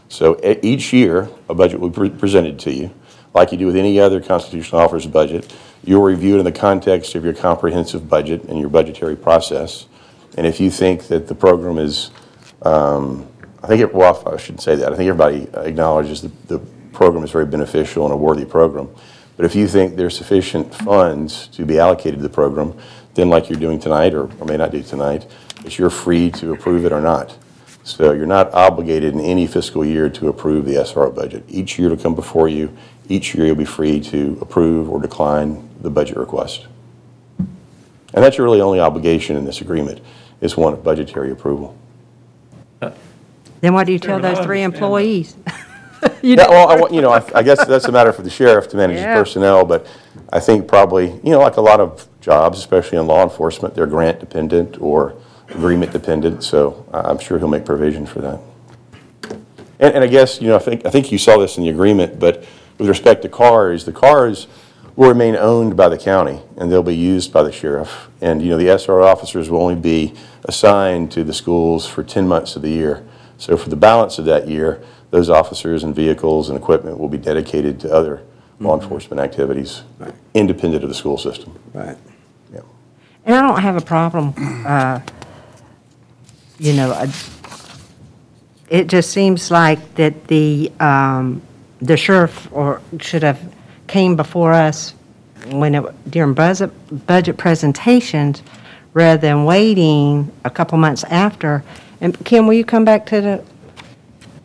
So 0.10 0.40
each 0.64 0.94
year, 0.94 1.30
a 1.50 1.54
budget 1.54 1.80
will 1.80 1.90
be 1.90 1.96
pre- 1.96 2.10
presented 2.10 2.60
to 2.60 2.72
you, 2.72 2.92
like 3.34 3.52
you 3.52 3.58
do 3.58 3.66
with 3.66 3.76
any 3.76 4.00
other 4.00 4.22
constitutional 4.22 4.82
officer's 4.82 5.08
budget. 5.08 5.54
You'll 5.84 6.04
review 6.04 6.36
it 6.36 6.40
in 6.40 6.46
the 6.46 6.52
context 6.52 7.16
of 7.16 7.24
your 7.24 7.34
comprehensive 7.34 8.10
budget 8.10 8.44
and 8.46 8.60
your 8.60 8.70
budgetary 8.70 9.16
process. 9.16 9.86
And 10.38 10.46
if 10.48 10.60
you 10.60 10.72
think 10.72 11.08
that 11.08 11.28
the 11.28 11.36
program 11.36 11.78
is, 11.78 12.12
um, 12.62 13.28
I 13.64 13.68
think, 13.68 13.82
it- 13.82 13.94
well, 13.94 14.22
I 14.26 14.38
shouldn't 14.38 14.62
say 14.62 14.76
that. 14.76 14.94
I 14.94 14.96
think 14.96 15.10
everybody 15.10 15.48
acknowledges 15.68 16.22
that 16.22 16.48
the 16.48 16.60
program 16.94 17.24
is 17.24 17.32
very 17.32 17.46
beneficial 17.46 18.06
and 18.06 18.14
a 18.14 18.18
worthy 18.18 18.46
program. 18.46 18.90
But 19.36 19.46
if 19.46 19.56
you 19.56 19.68
think 19.68 19.98
there's 19.98 20.18
sufficient 20.18 20.74
funds 20.74 21.48
to 21.54 21.66
be 21.66 21.78
allocated 21.80 22.20
to 22.20 22.24
the 22.24 22.30
program, 22.30 22.74
then 23.14 23.30
like 23.30 23.50
you're 23.50 23.60
doing 23.60 23.80
tonight, 23.80 24.14
or 24.14 24.30
or 24.40 24.46
may 24.46 24.58
not 24.58 24.72
do 24.72 24.82
tonight, 24.82 25.26
it's 25.66 25.78
you're 25.78 25.90
free 25.90 26.32
to 26.32 26.54
approve 26.54 26.86
it 26.86 26.92
or 26.92 27.02
not. 27.02 27.36
So 27.88 28.12
you're 28.12 28.26
not 28.26 28.54
obligated 28.54 29.14
in 29.14 29.22
any 29.22 29.48
fiscal 29.48 29.86
year 29.86 30.10
to 30.10 30.28
approve 30.28 30.66
the 30.66 30.74
SRO 30.74 31.16
budget. 31.16 31.46
Each 31.48 31.80
year 31.80 31.88
to 31.88 31.96
come 31.96 32.16
before 32.16 32.50
you, 32.50 32.76
each 33.08 33.34
year 33.34 33.46
you'll 33.46 33.56
be 33.56 33.64
free 33.64 34.02
to 34.02 34.38
approve 34.42 34.90
or 34.90 35.02
decline 35.02 35.70
the 35.80 35.90
budget 35.90 36.18
request. 36.18 36.68
And 37.40 37.48
that's 38.24 38.38
your 38.38 38.46
really 38.46 38.60
only 38.60 38.82
obligation 38.82 39.38
in 39.38 39.46
this 39.46 39.62
agreement, 39.62 40.02
is 40.42 40.58
one 40.58 40.74
of 40.74 40.84
budgetary 40.84 41.32
approval. 41.32 41.78
Then 43.62 43.74
why 43.74 43.86
do 43.86 43.94
you 43.94 44.00
tell 44.00 44.20
those 44.20 44.40
three 44.40 44.64
understand 44.64 44.74
that. 44.74 44.78
employees? 44.78 45.36
Yeah, 46.22 46.48
well, 46.48 46.68
I, 46.70 46.76
want- 46.80 46.94
you 46.94 47.02
know, 47.02 47.10
I 47.12 47.24
I 47.34 47.42
guess 47.42 47.66
that's 47.66 47.86
a 47.86 47.92
matter 47.92 48.14
for 48.14 48.22
the 48.22 48.30
sheriff 48.30 48.68
to 48.70 48.78
manage 48.78 48.98
his 48.98 49.04
Yeah. 49.04 49.16
personnel, 49.16 49.66
but 49.66 49.88
I 50.32 50.40
think 50.40 50.68
probably, 50.68 51.08
you 51.24 51.32
know, 51.32 51.40
like 51.40 51.58
a 51.58 51.62
lot 51.62 51.80
of 51.80 52.08
jobs, 52.22 52.60
especially 52.60 53.00
in 53.00 53.08
law 53.08 53.24
enforcement, 53.24 53.74
they're 53.74 53.88
grant 53.88 54.20
dependent 54.20 54.80
or 54.80 55.16
agreement 55.50 55.92
dependent, 55.92 56.44
so 56.44 56.86
I- 56.94 57.02
I'm 57.10 57.20
sure 57.20 57.38
he'll 57.40 57.48
make 57.48 57.66
provision 57.66 58.06
for 58.06 58.20
that. 58.22 58.40
And, 59.80 59.94
and 59.96 60.04
I 60.04 60.08
guess, 60.08 60.42
you 60.42 60.48
know, 60.48 60.56
I 60.56 60.60
think, 60.60 60.86
I 60.86 60.90
think 60.90 61.12
you 61.12 61.18
saw 61.18 61.38
this 61.38 61.58
in 61.58 61.64
the 61.64 61.70
agreement, 61.70 62.20
but 62.20 62.44
with 62.78 62.90
respect 62.90 63.22
to 63.24 63.30
cars, 63.30 63.86
the 63.86 63.92
cars 63.92 64.48
will 64.96 65.10
remain 65.10 65.36
owned 65.36 65.78
by 65.78 65.88
the 65.90 65.98
county, 65.98 66.40
and 66.58 66.72
they'll 66.72 66.82
be 66.82 66.96
used 66.96 67.32
by 67.32 67.44
the 67.44 67.52
sheriff. 67.52 68.10
And, 68.20 68.42
you 68.42 68.50
know, 68.50 68.58
the 68.58 68.66
SRO 68.68 69.06
officers 69.06 69.50
will 69.50 69.62
only 69.62 69.76
be 69.76 70.14
assigned 70.46 71.12
to 71.12 71.24
the 71.24 71.34
schools 71.34 71.86
for 71.86 72.04
10 72.04 72.28
months 72.28 72.56
of 72.56 72.64
the 72.64 72.72
year. 72.72 73.04
So 73.38 73.56
for 73.58 73.70
the 73.70 73.76
balance 73.76 74.18
of 74.18 74.26
that 74.26 74.48
year, 74.48 74.82
those 75.12 75.30
officers 75.30 75.84
and 75.84 75.96
vehicles 75.96 76.50
and 76.50 76.58
equipment 76.58 76.98
will 76.98 77.10
be 77.10 77.18
dedicated 77.20 77.80
to 77.82 77.94
other 77.94 78.24
law 78.60 78.80
enforcement 78.80 79.20
activities, 79.20 79.84
independent 80.34 80.84
of 80.84 80.90
the 80.90 80.96
school 80.96 81.18
system. 81.20 81.58
Right. 81.74 81.98
Yep. 82.52 82.66
And 83.26 83.36
I 83.36 83.42
don't 83.48 83.62
have 83.62 83.76
a 83.76 83.82
problem, 83.82 84.34
uh, 84.66 85.00
you 86.60 86.74
know, 86.74 86.92
I- 86.92 87.10
it 88.70 88.88
just 88.88 89.12
seems 89.12 89.50
like 89.50 89.96
that 89.96 90.28
the, 90.28 90.72
um, 90.80 91.42
the 91.82 91.96
sheriff 91.96 92.48
or 92.52 92.82
should 93.00 93.24
have 93.24 93.40
came 93.88 94.16
before 94.16 94.54
us 94.54 94.94
when 95.52 95.76
it, 95.76 95.84
during 96.12 96.34
budget, 96.34 96.72
budget 97.08 97.38
presentations, 97.38 98.42
rather 98.94 99.22
than 99.22 99.46
waiting 99.46 100.30
a 100.44 100.50
couple 100.50 100.78
months 100.78 101.04
after. 101.06 101.64
And 102.02 102.18
Kim, 102.26 102.46
will 102.48 102.56
you 102.56 102.66
come 102.66 102.84
back 102.84 103.06
to 103.08 103.22
the, 103.22 103.44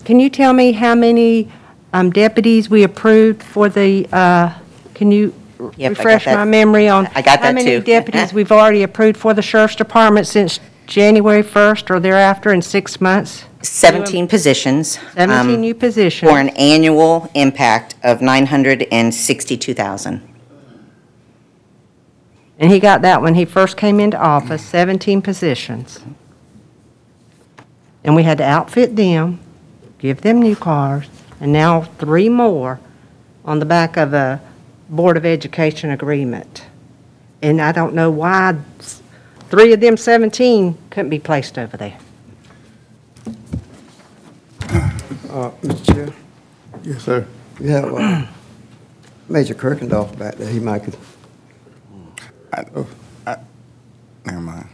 can 0.04 0.20
you 0.20 0.30
tell 0.30 0.52
me 0.52 0.72
how 0.72 0.94
many 0.94 1.50
um, 1.92 2.10
deputies 2.10 2.70
we 2.70 2.84
approved 2.84 3.42
for 3.42 3.68
the, 3.68 4.06
uh, 4.12 4.52
can 4.94 5.10
you 5.10 5.34
Yep, 5.76 5.92
I 5.92 5.94
got 5.94 5.98
refresh 5.98 6.24
that. 6.26 6.34
my 6.36 6.44
memory 6.44 6.88
on? 6.88 7.06
I 7.14 7.22
got 7.22 7.38
How 7.38 7.46
that 7.46 7.54
many 7.54 7.78
too. 7.78 7.80
deputies 7.82 8.32
we've 8.32 8.50
already 8.52 8.82
approved 8.82 9.16
for 9.16 9.32
the 9.34 9.42
sheriff's 9.42 9.76
department 9.76 10.26
since 10.26 10.58
January 10.92 11.42
1st 11.42 11.90
or 11.90 12.00
thereafter 12.00 12.52
in 12.52 12.60
six 12.60 13.00
months? 13.00 13.44
17 13.62 14.28
positions. 14.28 14.98
17 15.14 15.54
um, 15.54 15.60
new 15.60 15.74
positions. 15.74 16.30
For 16.30 16.38
an 16.38 16.50
annual 16.50 17.30
impact 17.34 17.94
of 18.02 18.20
962,000. 18.20 20.28
And 22.58 22.70
he 22.70 22.78
got 22.78 23.02
that 23.02 23.22
when 23.22 23.34
he 23.34 23.44
first 23.44 23.76
came 23.76 24.00
into 24.00 24.20
office, 24.20 24.64
17 24.64 25.22
positions. 25.22 26.00
And 28.04 28.14
we 28.14 28.24
had 28.24 28.38
to 28.38 28.44
outfit 28.44 28.94
them, 28.94 29.40
give 29.98 30.20
them 30.20 30.42
new 30.42 30.56
cars, 30.56 31.06
and 31.40 31.52
now 31.52 31.82
three 31.82 32.28
more 32.28 32.80
on 33.44 33.58
the 33.58 33.64
back 33.64 33.96
of 33.96 34.12
a 34.12 34.40
Board 34.90 35.16
of 35.16 35.24
Education 35.24 35.90
agreement. 35.90 36.66
And 37.40 37.60
I 37.60 37.72
don't 37.72 37.94
know 37.94 38.10
why 38.10 38.56
s- 38.78 39.01
three 39.52 39.74
of 39.74 39.80
them 39.80 39.98
17 39.98 40.78
couldn't 40.88 41.10
be 41.10 41.18
placed 41.18 41.58
over 41.58 41.76
there. 41.76 41.98
Uh, 45.28 45.50
Mr. 45.62 45.94
Chair, 45.94 46.14
Yes, 46.82 47.02
sir. 47.02 47.26
we 47.60 47.68
have 47.68 47.84
uh, 47.94 48.26
Major 49.28 49.52
Kirkendall 49.54 50.18
back 50.18 50.36
there. 50.36 50.48
He 50.50 50.58
might 50.58 50.84
could 50.84 50.96
Never 54.24 54.40
mind. 54.40 54.68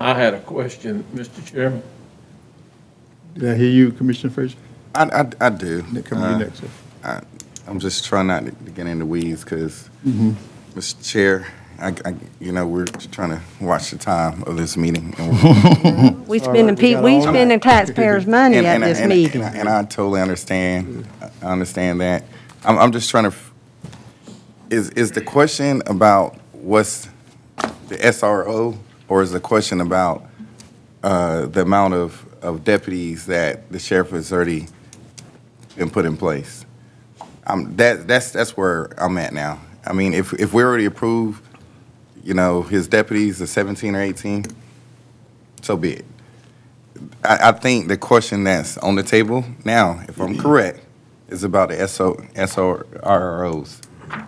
I 0.00 0.14
had 0.14 0.34
a 0.34 0.40
question, 0.40 1.02
Mr. 1.14 1.44
Chairman. 1.44 1.82
Did 3.34 3.50
I 3.50 3.54
hear 3.56 3.70
you, 3.70 3.90
Commissioner 3.90 4.32
Frazier? 4.32 4.56
I, 4.94 5.04
I, 5.04 5.46
I 5.46 5.50
do. 5.50 5.82
Come 5.82 6.02
to 6.02 6.16
Uh, 6.16 6.30
you 6.38 6.44
next, 6.44 6.60
sir. 6.60 6.68
I, 7.02 7.20
I'm 7.66 7.80
just 7.80 8.04
trying 8.04 8.28
not 8.28 8.44
to 8.44 8.52
to 8.52 8.70
get 8.70 8.86
in 8.86 9.00
the 9.00 9.06
weeds 9.06 9.42
because, 9.42 9.88
Mr. 10.74 11.02
Chair, 11.10 11.46
I, 11.80 11.94
I, 12.04 12.14
you 12.40 12.50
know, 12.52 12.66
we're 12.66 12.86
trying 12.86 13.30
to 13.30 13.40
watch 13.60 13.90
the 13.92 13.98
time 13.98 14.42
of 14.44 14.56
this 14.56 14.76
meeting. 14.76 15.14
and 15.18 15.32
we're- 15.42 16.10
We 16.26 16.38
spending, 16.40 16.66
right, 16.66 16.76
we 16.76 16.80
pe- 16.82 16.92
got 16.94 17.04
we 17.04 17.14
all- 17.16 17.22
spending 17.22 17.60
taxpayers' 17.60 18.26
money 18.26 18.56
and- 18.58 18.66
at 18.66 18.74
and 18.76 18.84
I- 18.84 18.88
this 18.88 18.98
and 19.00 19.12
I- 19.12 19.16
meeting. 19.16 19.42
And 19.42 19.56
I- 19.56 19.60
and 19.60 19.68
I 19.68 19.82
totally 19.84 20.20
understand, 20.20 21.06
I 21.42 21.46
understand 21.46 22.00
that. 22.00 22.24
I'm, 22.64 22.78
I'm 22.78 22.92
just 22.92 23.08
trying 23.10 23.24
to, 23.24 23.28
f- 23.30 23.52
is, 24.70 24.90
is 24.90 25.12
the 25.12 25.20
question 25.20 25.82
about 25.86 26.36
what's 26.52 27.08
the 27.88 27.96
SRO? 27.98 28.76
Or 29.08 29.22
is 29.22 29.30
the 29.30 29.40
question 29.40 29.80
about, 29.80 30.26
uh, 31.02 31.46
the 31.46 31.62
amount 31.62 31.94
of, 31.94 32.26
of 32.42 32.62
deputies 32.64 33.24
that 33.26 33.70
the 33.72 33.78
sheriff 33.78 34.10
has 34.10 34.30
already 34.32 34.66
been 35.76 35.88
put 35.88 36.04
in 36.04 36.16
place? 36.16 36.66
Um, 37.46 37.74
that, 37.76 38.06
that's, 38.06 38.32
that's 38.32 38.54
where 38.56 38.90
I'm 39.02 39.16
at 39.16 39.32
now. 39.32 39.60
I 39.86 39.94
mean, 39.94 40.12
if, 40.12 40.34
if 40.34 40.52
we 40.52 40.62
already 40.62 40.84
approve, 40.84 41.40
you 42.28 42.34
know, 42.34 42.60
his 42.60 42.86
deputies, 42.86 43.38
the 43.38 43.46
17 43.46 43.94
or 43.94 44.02
18, 44.02 44.44
so 45.62 45.78
be 45.78 45.94
it. 45.94 46.04
I, 47.24 47.48
I 47.48 47.52
think 47.52 47.88
the 47.88 47.96
question 47.96 48.44
that's 48.44 48.76
on 48.76 48.96
the 48.96 49.02
table 49.02 49.46
now, 49.64 50.04
if 50.06 50.20
I'm 50.20 50.34
mm-hmm. 50.34 50.42
correct, 50.42 50.84
is 51.30 51.42
about 51.42 51.70
the 51.70 51.88
SO, 51.88 52.16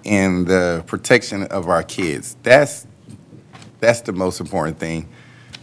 and 0.06 0.46
the 0.46 0.82
protection 0.86 1.42
of 1.42 1.68
our 1.68 1.82
kids. 1.82 2.38
That's, 2.42 2.86
that's 3.80 4.00
the 4.00 4.12
most 4.12 4.40
important 4.40 4.78
thing. 4.78 5.06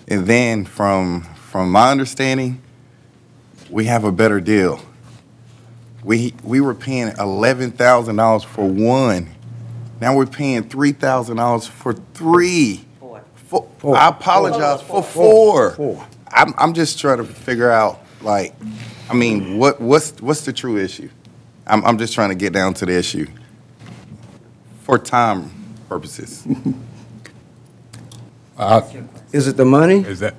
And 0.08 0.28
then 0.28 0.66
from, 0.66 1.24
from 1.24 1.72
my 1.72 1.90
understanding, 1.90 2.62
we 3.72 3.86
have 3.86 4.04
a 4.04 4.12
better 4.12 4.40
deal. 4.40 4.80
We, 6.04 6.36
we 6.44 6.62
were 6.62 6.76
paying 6.76 7.14
eleven 7.18 7.72
thousand 7.72 8.18
dollars 8.18 8.44
for 8.44 8.70
one. 8.70 9.28
Now 10.00 10.16
we're 10.16 10.26
paying 10.26 10.70
three 10.70 10.92
thousand 10.92 11.38
dollars 11.38 11.68
for 11.68 11.94
three. 11.94 12.86
Four. 13.80 13.96
I 13.96 14.10
apologize, 14.10 14.82
for 14.82 15.02
four. 15.02 15.72
Four. 15.72 16.06
I'm, 16.28 16.54
I'm 16.58 16.74
just 16.74 17.00
trying 17.00 17.20
to 17.20 17.24
figure 17.24 17.72
out, 17.72 18.02
like, 18.22 18.54
I 19.10 19.14
mean, 19.14 19.58
what, 19.58 19.80
what's, 19.80 20.20
what's 20.22 20.42
the 20.42 20.52
true 20.52 20.78
issue? 20.78 21.10
I'm, 21.66 21.86
I'm 21.86 21.98
just 21.98 22.14
trying 22.14 22.30
to 22.30 22.36
get 22.36 22.52
down 22.52 22.74
to 22.76 22.86
the 22.86 22.98
issue 22.98 23.26
for 24.84 24.98
time 24.98 25.52
purposes. 25.90 26.46
Uh, 28.58 28.82
is 29.34 29.48
it 29.48 29.56
the 29.56 29.64
money? 29.64 30.00
Is 30.00 30.20
that, 30.20 30.34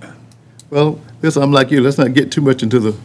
Well, 0.71 1.01
listen, 1.23 1.41
I'm 1.41 1.53
like 1.53 1.71
you, 1.71 1.81
let's 1.81 1.99
not 1.99 2.15
get 2.15 2.33
too 2.33 2.41
much 2.41 2.65
into 2.65 2.81
the 2.81 2.97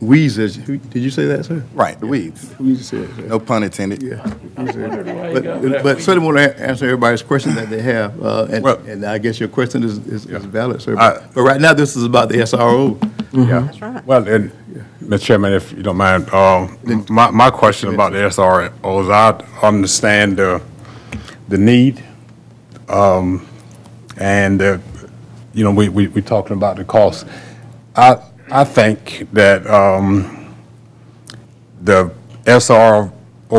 weeds, 0.00 0.38
as, 0.38 0.56
who- 0.56 0.76
did 0.78 1.02
you 1.02 1.10
say 1.10 1.26
that, 1.26 1.44
sir? 1.44 1.62
Right, 1.74 1.98
the 1.98 2.06
weeds. 2.06 2.52
Who 2.54 2.64
you 2.66 2.76
said, 2.76 3.08
sir? 3.16 3.22
No 3.22 3.38
pun 3.40 3.62
intended. 3.64 4.02
Yeah. 4.02 4.22
wondered 4.56 5.06
why 5.06 5.32
But, 5.32 5.82
but 5.82 5.96
weed. 5.96 6.02
certainly 6.04 6.26
want 6.26 6.38
to 6.38 6.60
answer 6.60 6.84
everybody's 6.86 7.22
question 7.22 7.54
that 7.56 7.68
they 7.70 7.82
have, 7.82 8.20
uh, 8.22 8.46
and, 8.50 8.62
Well- 8.64 8.78
and 8.86 9.04
I 9.04 9.18
guess 9.18 9.40
your 9.40 9.48
question 9.48 9.82
is, 9.82 9.98
is 10.06 10.26
is 10.26 10.44
valid, 10.44 10.82
sir. 10.82 10.96
I- 10.96 11.14
But 11.14 11.34
but 11.34 11.42
right 11.42 11.60
now, 11.60 11.74
this 11.74 11.96
is 11.96 12.04
about 12.04 12.28
the 12.28 12.36
SRO. 12.42 12.96
yeah. 13.32 13.60
That's 13.60 13.80
right. 13.82 14.04
Well, 14.06 14.26
and, 14.28 14.52
Mr. 15.02 15.22
Chairman, 15.22 15.52
if 15.54 15.72
you 15.72 15.82
don't 15.82 15.96
mind, 15.96 16.28
um, 16.34 16.76
my, 17.08 17.30
my 17.30 17.50
question 17.50 17.92
about 17.94 18.12
the 18.12 18.18
SROs, 18.18 19.10
I 19.10 19.66
understand 19.66 20.36
the, 20.36 20.60
the 21.48 21.56
need, 21.56 22.04
um, 22.90 23.46
and, 24.18 24.60
uh, 24.60 24.78
you 25.54 25.64
know, 25.64 25.70
we, 25.72 25.88
we, 25.88 26.08
we 26.08 26.20
talking 26.20 26.56
about 26.56 26.76
the 26.76 26.84
cost. 26.84 27.26
I, 27.96 28.18
I 28.50 28.64
think 28.64 29.28
that, 29.32 29.66
um, 29.66 30.54
the 31.82 32.10
SRO 32.44 33.12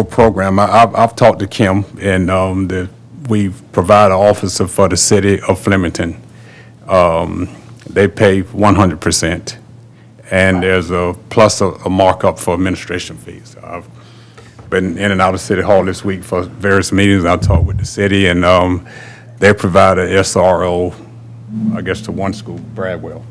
program, 0.09 0.59
I, 0.59 0.63
I've, 0.65 0.95
I've 0.95 1.15
talked 1.15 1.39
to 1.39 1.47
Kim, 1.47 1.85
and, 1.99 2.29
um, 2.31 2.67
the, 2.67 2.89
we 3.27 3.49
provide 3.71 4.07
an 4.07 4.13
officer 4.17 4.67
for 4.67 4.89
the 4.89 4.97
city 4.97 5.39
of 5.41 5.59
Flemington. 5.59 6.19
Um, 6.87 7.47
they 7.87 8.07
pay 8.07 8.41
one 8.41 8.75
hundred 8.75 8.99
percent, 9.01 9.59
and 10.31 10.63
there's 10.63 10.89
a 10.89 11.15
plus 11.29 11.61
a, 11.61 11.67
a 11.67 11.89
markup 11.89 12.39
for 12.39 12.55
administration 12.55 13.15
fees. 13.17 13.55
I've 13.63 13.87
been 14.71 14.97
in 14.97 15.11
and 15.11 15.21
out 15.21 15.35
of 15.35 15.41
City 15.41 15.61
Hall 15.61 15.83
this 15.85 16.03
week 16.03 16.23
for 16.23 16.43
various 16.43 16.91
meetings, 16.91 17.25
I 17.25 17.37
talked 17.37 17.65
with 17.65 17.77
the 17.77 17.85
city, 17.85 18.25
and, 18.27 18.43
um, 18.43 18.87
they 19.37 19.53
provide 19.53 19.99
a 19.99 20.07
SRO, 20.07 20.93
I 21.75 21.81
guess, 21.81 22.01
to 22.01 22.11
one 22.11 22.33
school, 22.33 22.57
Bradwell, 22.75 23.23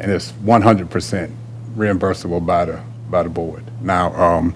and 0.00 0.10
it's 0.10 0.30
one 0.42 0.62
hundred 0.62 0.90
percent 0.90 1.32
reimbursable 1.76 2.44
by 2.44 2.64
the, 2.64 2.82
by 3.10 3.22
the 3.22 3.28
board. 3.28 3.62
Now, 3.80 4.12
um, 4.14 4.54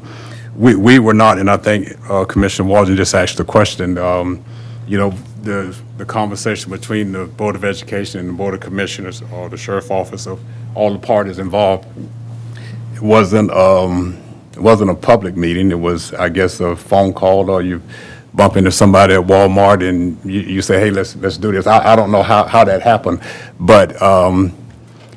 we, 0.57 0.75
we 0.75 0.99
were 0.99 1.15
not, 1.15 1.39
and 1.39 1.51
I 1.51 1.57
think, 1.57 1.89
uh, 2.11 2.25
Commissioner 2.25 2.69
Walden 2.69 2.97
just 2.97 3.15
asked 3.15 3.37
the 3.37 3.45
question, 3.45 3.99
um, 3.99 4.45
you 4.87 4.99
know, 4.99 5.11
the, 5.43 5.77
the 5.99 6.05
conversation 6.05 6.71
between 6.71 7.13
the 7.13 7.27
Board 7.27 7.55
of 7.55 7.65
Education 7.65 8.21
and 8.21 8.29
the 8.31 8.33
Board 8.33 8.55
of 8.55 8.61
Commissioners, 8.61 9.23
or 9.33 9.49
the 9.49 9.57
sheriff 9.57 9.91
office, 9.91 10.27
of 10.27 10.41
all 10.75 10.93
the 10.93 10.99
parties 10.99 11.39
involved, 11.39 11.87
wasn't, 13.01 13.51
um, 13.51 14.21
it 14.53 14.61
wasn't 14.61 14.91
a 14.91 14.95
public 14.95 15.37
meeting, 15.37 15.71
it 15.71 15.81
was, 15.81 16.13
I 16.15 16.29
guess, 16.29 16.61
a 16.61 16.75
phone 16.77 17.13
call, 17.13 17.51
or 17.51 17.63
you 17.63 17.83
bump 18.33 18.57
into 18.57 18.71
somebody 18.71 19.15
at 19.15 19.21
Walmart 19.21 19.89
and 19.89 20.19
you, 20.25 20.41
you 20.41 20.63
say, 20.63 20.81
hey, 20.81 20.91
let's, 20.91 21.15
let's 21.17 21.37
do 21.37 21.53
this. 21.53 21.67
I, 21.67 21.93
I 21.93 21.97
don't 21.97 22.11
know 22.11 22.23
how, 22.23 22.45
how 22.45 22.65
that 22.65 22.83
happened, 22.83 23.21
but, 23.59 24.01
um, 24.03 24.53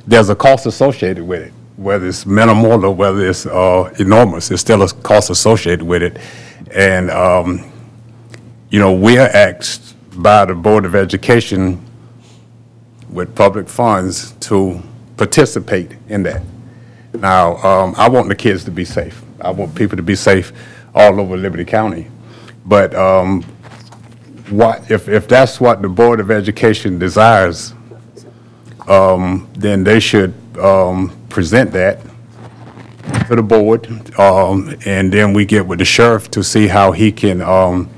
there's 0.08 0.30
a 0.30 0.36
cost 0.36 0.66
associated 0.66 1.24
with 1.24 1.42
it, 1.42 1.54
whether 1.76 2.08
it's 2.08 2.26
minimal 2.26 2.86
or 2.86 2.96
whether 2.96 3.28
it's, 3.28 3.46
uh, 3.46 3.94
enormous, 4.00 4.48
there's 4.48 4.62
still 4.62 4.82
a 4.82 4.90
cost 4.90 5.30
associated 5.30 5.84
with 5.84 6.02
it. 6.02 6.18
And, 6.74 7.12
um, 7.12 7.70
you 8.70 8.80
know, 8.80 8.94
we 8.94 9.18
are 9.18 9.28
asked 9.28 9.96
by 10.22 10.46
the 10.46 10.56
Board 10.56 10.86
of 10.86 10.96
Education 10.96 11.84
with 13.10 13.36
public 13.36 13.68
funds 13.68 14.32
to 14.42 14.82
participate 15.18 15.92
in 16.08 16.24
that. 16.24 16.42
Now, 17.14 17.58
um, 17.58 17.94
I 17.98 18.08
want 18.10 18.30
the 18.30 18.36
kids 18.36 18.64
to 18.66 18.72
be 18.72 18.86
safe. 18.86 19.22
I 19.42 19.52
want 19.52 19.76
people 19.76 19.98
to 19.98 20.04
be 20.04 20.16
safe 20.16 20.54
all 20.96 21.20
over 21.20 21.36
Liberty 21.38 21.66
County. 21.66 22.08
But, 22.66 22.96
um, 22.96 23.44
what, 24.50 24.90
if, 24.90 25.10
if 25.10 25.28
that's 25.28 25.60
what 25.60 25.82
the 25.82 25.90
Board 25.90 26.22
of 26.22 26.32
Education 26.32 26.98
desires, 26.98 27.74
um, 28.88 29.48
then 29.54 29.84
they 29.84 30.00
should, 30.00 30.34
um, 30.62 31.12
present 31.30 31.72
that 31.72 32.00
to 33.28 33.36
the 33.36 33.42
board, 33.44 33.88
um, 34.20 34.74
and 34.86 35.12
then 35.12 35.34
we 35.34 35.46
get 35.46 35.66
with 35.66 35.80
the 35.80 35.86
sheriff 35.86 36.30
to 36.32 36.44
see 36.44 36.68
how 36.68 36.92
he 36.92 37.12
can, 37.12 37.42
um, 37.42 37.90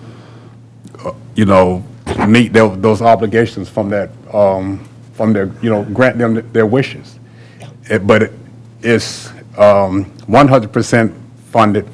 uh, 1.05 1.11
you 1.35 1.45
know, 1.45 1.83
meet 2.27 2.53
tho- 2.53 2.75
those 2.75 3.01
obligations 3.01 3.69
from 3.69 3.89
that, 3.89 4.09
um, 4.33 4.79
from 5.13 5.33
their, 5.33 5.51
you 5.61 5.69
know, 5.69 5.83
grant 5.93 6.17
them 6.17 6.41
their 6.53 6.65
wishes. 6.65 7.19
It- 7.89 8.05
But 8.07 8.23
it- 8.23 8.33
it's 8.81 9.29
um, 9.57 10.05
100% 10.27 11.11
funded 11.51 11.85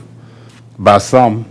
by 0.77 0.97
some, 0.99 1.45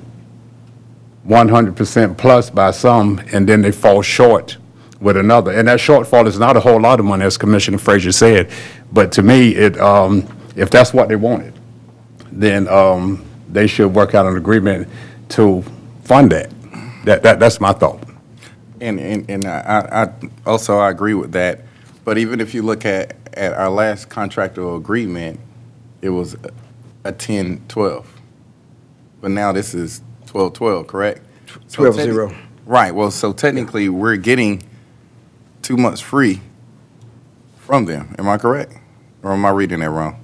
100% 1.27 2.17
plus 2.17 2.51
by 2.51 2.71
some, 2.71 3.21
and 3.33 3.47
then 3.49 3.63
they 3.63 3.73
fall 3.73 4.01
short 4.03 4.59
with 5.05 5.19
another. 5.19 5.53
And 5.53 5.69
that 5.69 5.79
shortfall 5.79 6.27
is 6.27 6.39
not 6.39 6.57
a 6.57 6.61
whole 6.61 6.81
lot 6.81 6.99
of 6.99 7.07
money, 7.07 7.25
as 7.25 7.37
Commissioner 7.37 7.79
Frazier 7.79 8.11
said, 8.11 8.51
but 8.91 9.13
to 9.13 9.23
me, 9.23 9.55
it, 9.55 9.79
um, 9.79 10.27
if 10.57 10.71
that's 10.71 10.95
what 10.95 11.09
they 11.09 11.17
wanted, 11.17 11.53
then 12.33 12.67
um, 12.69 13.25
they 13.51 13.67
should 13.67 13.95
work 13.95 14.15
out 14.15 14.27
an 14.27 14.37
agreement 14.37 14.89
to 15.29 15.63
fund 16.05 16.33
that. 16.33 16.51
That, 17.05 17.23
that, 17.23 17.39
that's 17.39 17.61
my 17.61 17.73
thought. 17.73 18.03
And, 18.81 18.99
and, 18.99 19.31
and 19.31 19.45
I, 19.45 20.05
I, 20.05 20.29
also 20.49 20.79
I 20.79 20.91
agree 20.91 21.15
with 21.15 21.33
that, 21.33 21.61
but 22.05 22.17
even 22.17 22.41
if 22.41 22.55
you 22.55 22.63
look 22.63 22.87
at, 22.87 23.17
at 23.35 23.53
our 23.53 23.71
last 23.71 24.09
contractual 24.09 24.77
agreement, 24.77 25.39
it 26.01 26.09
was 26.09 26.37
a 27.05 27.13
ten, 27.13 27.63
twelve. 27.69 28.11
But 29.21 29.31
now 29.31 29.53
this 29.53 29.75
is 29.75 30.03
twelve, 30.27 30.55
twelve, 30.55 30.87
correct? 30.87 31.23
So 31.69 31.83
12-0. 31.83 32.37
Right, 32.67 32.95
well, 32.95 33.11
so 33.11 33.33
technically, 33.33 33.89
we're 33.89 34.17
getting 34.17 34.63
two 35.65 35.77
months 35.77 36.01
free 36.01 36.41
from 37.59 37.87
them, 37.87 38.15
am 38.19 38.29
I 38.29 38.37
correct? 38.39 38.75
Or 39.23 39.33
am 39.33 39.45
I 39.45 39.51
reading 39.51 39.81
that 39.81 39.91
wrong? 39.91 40.21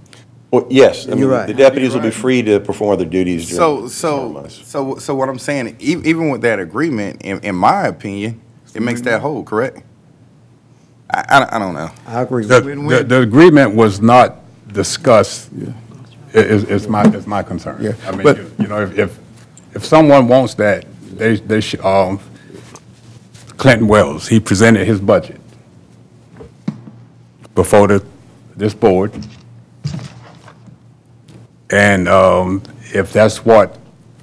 Well, 0.53 0.67
yes, 0.69 1.09
I 1.09 1.15
You're 1.15 1.29
right. 1.31 1.47
the 1.47 1.55
deputies 1.55 1.95
will 1.95 2.03
be 2.03 2.11
free 2.11 2.43
to 2.43 2.61
perform 2.61 2.93
other 2.93 3.05
duties 3.05 3.47
during 3.49 3.57
So, 3.59 3.81
the 3.83 3.91
so, 3.91 4.19
ceremonies. 4.19 4.61
so, 4.67 4.97
so 4.97 5.15
what 5.15 5.29
I'm 5.29 5.39
saying, 5.39 5.77
e- 5.81 5.97
even 6.05 6.29
with 6.29 6.43
that 6.43 6.59
agreement, 6.59 7.23
in, 7.23 7.41
in 7.41 7.55
my 7.55 7.87
opinion, 7.87 8.41
it 8.75 8.83
makes 8.83 9.01
that 9.03 9.21
whole, 9.21 9.43
correct? 9.43 9.83
I, 11.09 11.25
I, 11.29 11.57
I 11.57 11.59
don't 11.59 11.75
know. 11.75 11.91
I 12.07 12.23
agree. 12.23 12.45
The, 12.45 12.61
the, 12.61 13.05
the 13.05 13.21
agreement 13.23 13.75
was 13.75 14.01
not 14.01 14.37
discussed, 14.73 15.51
i- 16.35 16.39
is, 16.39 16.65
is 16.65 16.89
my, 16.89 17.05
is 17.05 17.27
my 17.27 17.43
concern. 17.43 17.81
Yeah, 17.83 17.93
I 18.07 18.11
mean, 18.11 18.23
but- 18.25 18.37
you- 18.37 18.51
you 18.59 18.67
know, 18.67 18.83
if, 18.83 18.99
if, 18.99 19.19
if 19.75 19.85
someone 19.85 20.27
wants 20.29 20.55
that, 20.55 20.85
they, 21.17 21.37
they 21.37 21.61
should, 21.61 21.81
um, 21.85 22.19
Clinton 23.61 23.89
Wells, 23.89 24.27
he 24.27 24.41
presented 24.41 24.87
his 24.87 25.03
budget 25.03 25.39
before 27.55 27.89
the, 27.89 28.03
this 28.57 28.73
board. 28.73 29.13
And, 31.69 32.09
um, 32.09 32.63
if 32.95 33.13
that's 33.13 33.45
what 33.45 33.77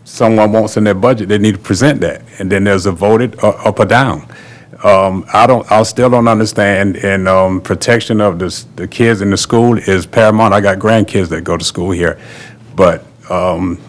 someone 0.06 0.52
wants 0.54 0.76
in 0.76 0.86
their 0.86 0.96
budget, 0.96 1.30
they 1.30 1.38
need 1.38 1.52
to 1.52 1.62
present 1.62 2.02
that. 2.02 2.24
And 2.40 2.52
then 2.52 2.64
there's 2.64 2.88
a 2.88 2.92
voted 2.92 3.38
uh, 3.44 3.50
up 3.50 3.80
or 3.80 3.86
down. 3.86 4.28
Um, 4.84 5.24
I 5.32 5.46
don't, 5.46 5.72
I 5.72 5.84
still 5.84 6.10
don't 6.10 6.28
understand, 6.28 6.98
and, 6.98 7.28
um, 7.28 7.62
protection 7.62 8.22
of 8.22 8.40
the, 8.40 8.66
the 8.76 8.88
kids 8.88 9.22
in 9.22 9.30
the 9.30 9.38
school 9.38 9.78
is 9.78 10.08
paramount. 10.08 10.56
I 10.56 10.62
got 10.62 10.80
grandkids 10.80 11.30
that 11.30 11.44
go 11.44 11.58
to 11.58 11.64
school 11.64 11.92
here. 11.92 12.20
But, 12.76 13.06
um, 13.30 13.80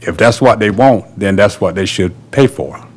if 0.00 0.18
that's 0.18 0.42
what 0.42 0.58
they 0.58 0.68
want, 0.68 1.18
then 1.18 1.34
that's 1.34 1.62
what 1.62 1.74
they 1.76 1.86
should 1.86 2.14
pay 2.30 2.46
for. 2.46 2.87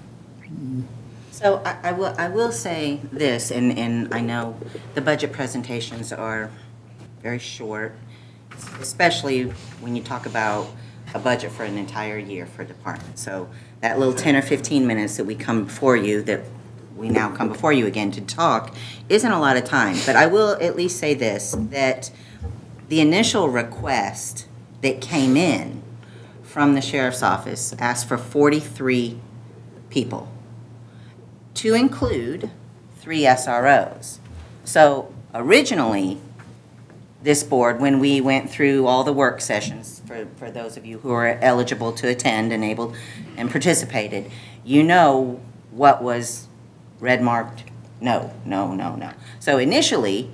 So 1.41 1.59
I, 1.65 1.89
I 1.89 1.91
will, 1.93 2.13
I 2.19 2.27
will 2.27 2.51
say 2.51 2.99
this, 3.11 3.49
and, 3.49 3.75
and 3.75 4.13
I 4.13 4.21
know 4.21 4.55
the 4.93 5.01
budget 5.01 5.31
presentations 5.31 6.13
are 6.13 6.51
very 7.23 7.39
short, 7.39 7.95
especially 8.79 9.45
when 9.79 9.95
you 9.95 10.03
talk 10.03 10.27
about 10.27 10.67
a 11.15 11.19
budget 11.19 11.51
for 11.51 11.63
an 11.63 11.79
entire 11.79 12.19
year 12.19 12.45
for 12.45 12.61
a 12.61 12.65
department. 12.65 13.17
So 13.17 13.49
that 13.79 13.97
little 13.97 14.13
10 14.13 14.35
or 14.35 14.43
15 14.43 14.85
minutes 14.85 15.17
that 15.17 15.25
we 15.25 15.33
come 15.33 15.65
before 15.65 15.97
you, 15.97 16.21
that 16.21 16.41
we 16.95 17.09
now 17.09 17.35
come 17.35 17.47
before 17.47 17.73
you 17.73 17.87
again 17.87 18.11
to 18.11 18.21
talk, 18.21 18.75
isn't 19.09 19.31
a 19.31 19.39
lot 19.39 19.57
of 19.57 19.63
time. 19.63 19.97
But 20.05 20.15
I 20.15 20.27
will 20.27 20.61
at 20.61 20.75
least 20.75 20.99
say 20.99 21.15
this, 21.15 21.55
that 21.57 22.11
the 22.87 23.01
initial 23.01 23.49
request 23.49 24.45
that 24.81 25.01
came 25.01 25.35
in 25.35 25.81
from 26.43 26.75
the 26.75 26.81
sheriff's 26.81 27.23
office 27.23 27.73
asked 27.79 28.07
for 28.07 28.19
43 28.19 29.19
people 29.89 30.30
to 31.55 31.73
include 31.73 32.49
three 32.95 33.21
SROs. 33.21 34.17
So 34.63 35.13
originally, 35.33 36.19
this 37.23 37.43
board, 37.43 37.79
when 37.79 37.99
we 37.99 38.19
went 38.21 38.49
through 38.49 38.87
all 38.87 39.03
the 39.03 39.13
work 39.13 39.41
sessions, 39.41 40.01
for, 40.07 40.27
for 40.37 40.49
those 40.49 40.77
of 40.77 40.85
you 40.85 40.99
who 40.99 41.11
are 41.11 41.37
eligible 41.41 41.91
to 41.93 42.07
attend 42.07 42.51
and 42.51 42.63
able, 42.63 42.93
and 43.37 43.49
participated, 43.51 44.31
you 44.63 44.83
know 44.83 45.39
what 45.71 46.01
was 46.03 46.47
red 46.99 47.21
marked, 47.21 47.63
no, 47.99 48.33
no, 48.45 48.73
no, 48.73 48.95
no. 48.95 49.11
So 49.39 49.57
initially, 49.57 50.29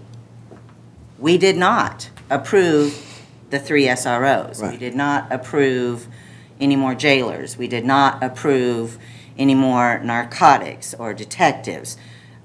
we 1.20 1.38
did 1.38 1.58
not 1.58 2.10
approve 2.30 3.04
the 3.50 3.60
three 3.60 3.86
SROs. 3.86 4.62
We 4.62 4.68
Right. 4.70 4.80
did 4.80 4.96
not 4.96 5.32
approve 5.32 6.08
any 6.60 6.76
more 6.76 6.96
jailers. 6.96 7.58
We 7.58 7.68
did 7.68 7.86
not 7.86 8.22
approve 8.24 8.98
any 9.38 9.56
more 9.56 10.00
narcotics 10.00 10.94
or 10.94 11.14
detectives. 11.14 11.98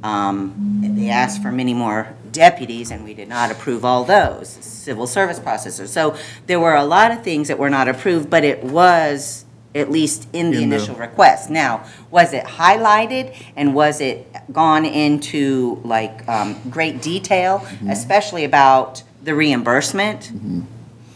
Um, 0.03 0.81
They 0.99 1.09
asked 1.11 1.43
for 1.43 1.53
many 1.53 1.75
more 1.75 2.15
deputies, 2.33 2.91
and 2.91 3.05
we 3.05 3.15
did 3.15 3.29
not 3.29 3.51
approve 3.51 3.85
all 3.85 4.05
those, 4.05 4.49
civil 4.49 5.07
service 5.07 5.39
processors. 5.39 5.89
So 5.89 6.17
there 6.47 6.59
were 6.59 6.75
a 6.75 6.85
lot 6.85 7.11
of 7.13 7.23
things 7.23 7.49
that 7.49 7.59
were 7.59 7.71
not 7.71 7.89
approved, 7.89 8.29
but 8.29 8.43
it 8.45 8.65
was 8.65 9.45
at 9.75 9.91
least 9.91 10.29
in 10.33 10.51
the 10.51 10.63
In 10.63 10.69
the- 10.71 10.77
initial 10.77 10.97
request. 10.97 11.51
Now, 11.51 11.85
was 12.11 12.33
it 12.33 12.45
highlighted, 12.45 13.33
and 13.57 13.75
was 13.75 14.01
it 14.01 14.27
gone 14.53 14.85
into 14.85 15.81
like 15.85 16.27
um, 16.29 16.57
great 16.69 17.01
detail, 17.01 17.67
especially 17.89 18.45
about 18.45 19.03
the 19.23 19.35
reimbursement? 19.35 20.33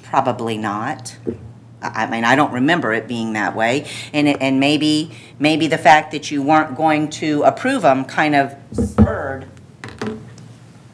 Probably 0.04 0.56
not. 0.56 1.16
I 1.82 2.04
I 2.04 2.10
mean, 2.10 2.24
I 2.24 2.36
don't 2.36 2.52
remember 2.52 2.92
it 2.92 3.06
being 3.08 3.34
that 3.34 3.54
way. 3.56 3.86
And, 4.12 4.28
it- 4.28 4.38
and 4.40 4.58
maybe, 4.60 5.12
maybe 5.38 5.66
the 5.66 5.78
fact 5.78 6.12
that 6.12 6.30
you 6.30 6.42
weren't 6.42 6.76
going 6.76 7.08
to 7.10 7.42
approve 7.42 7.82
them 7.82 8.04
kind 8.04 8.34
of 8.34 8.54
spurred 8.72 9.46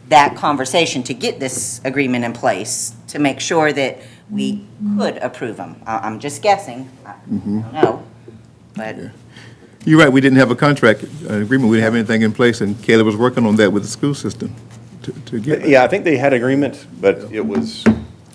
that 0.08 0.36
conversation 0.36 1.02
to 1.04 1.14
get 1.14 1.40
this 1.40 1.80
agreement 1.84 2.24
in 2.24 2.32
place, 2.32 2.94
to 3.08 3.18
make 3.18 3.40
sure 3.40 3.72
that 3.72 3.98
we 4.30 4.64
could 4.98 5.16
approve 5.18 5.56
them. 5.56 5.76
I- 5.86 5.98
I'm 5.98 6.18
just 6.20 6.42
guessing. 6.42 6.88
I 7.06 7.14
don't 7.28 7.72
know. 7.72 8.02
But 8.74 8.96
You're 9.84 9.98
right, 9.98 10.10
we 10.12 10.20
didn't 10.20 10.38
have 10.38 10.50
a 10.50 10.56
contract, 10.56 11.04
uh, 11.28 11.34
agreement, 11.34 11.70
we 11.70 11.76
didn't 11.76 11.84
have 11.84 11.94
anything 11.94 12.22
in 12.22 12.32
place, 12.32 12.60
and 12.60 12.80
Caleb 12.82 13.06
was 13.06 13.16
working 13.16 13.46
on 13.46 13.56
that 13.56 13.70
with 13.72 13.82
the 13.82 13.88
school 13.88 14.14
system 14.14 14.54
to, 15.02 15.12
to 15.12 15.40
get. 15.40 15.66
Yeah, 15.68 15.84
I 15.84 15.88
think 15.88 16.04
they 16.04 16.16
had 16.16 16.32
agreement, 16.32 16.86
but 17.00 17.18
it 17.32 17.44
was 17.44 17.84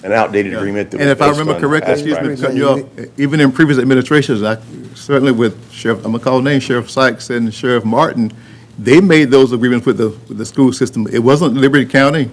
an 0.07 0.13
outdated 0.13 0.53
agreement 0.53 0.91
that 0.91 0.97
was 0.97 1.01
And 1.01 1.09
if 1.11 1.21
I 1.21 1.27
based 1.27 1.39
remember 1.39 1.55
on 1.55 1.61
correctly, 1.61 1.93
past 1.93 2.05
excuse 2.05 2.17
me, 2.17 2.35
practice. 2.35 2.41
cutting 2.41 2.57
you 2.57 2.67
off, 3.07 3.19
even 3.19 3.39
in 3.39 3.51
previous 3.51 3.77
administrations, 3.77 4.41
I, 4.43 4.57
certainly 4.95 5.31
with 5.31 5.71
Sheriff, 5.71 5.99
I'm 6.05 6.11
gonna 6.11 6.23
call 6.23 6.41
names, 6.41 6.63
Sheriff 6.63 6.89
Sykes 6.89 7.29
and 7.29 7.53
Sheriff 7.53 7.83
Martin, 7.85 8.31
they 8.79 9.01
made 9.01 9.31
those 9.31 9.51
agreements 9.51 9.85
with 9.85 9.97
the, 9.97 10.09
with 10.27 10.37
the 10.37 10.45
school 10.45 10.71
system. 10.73 11.07
It 11.11 11.19
wasn't 11.19 11.55
Liberty 11.55 11.85
County, 11.85 12.29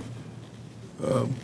um, 1.07 1.35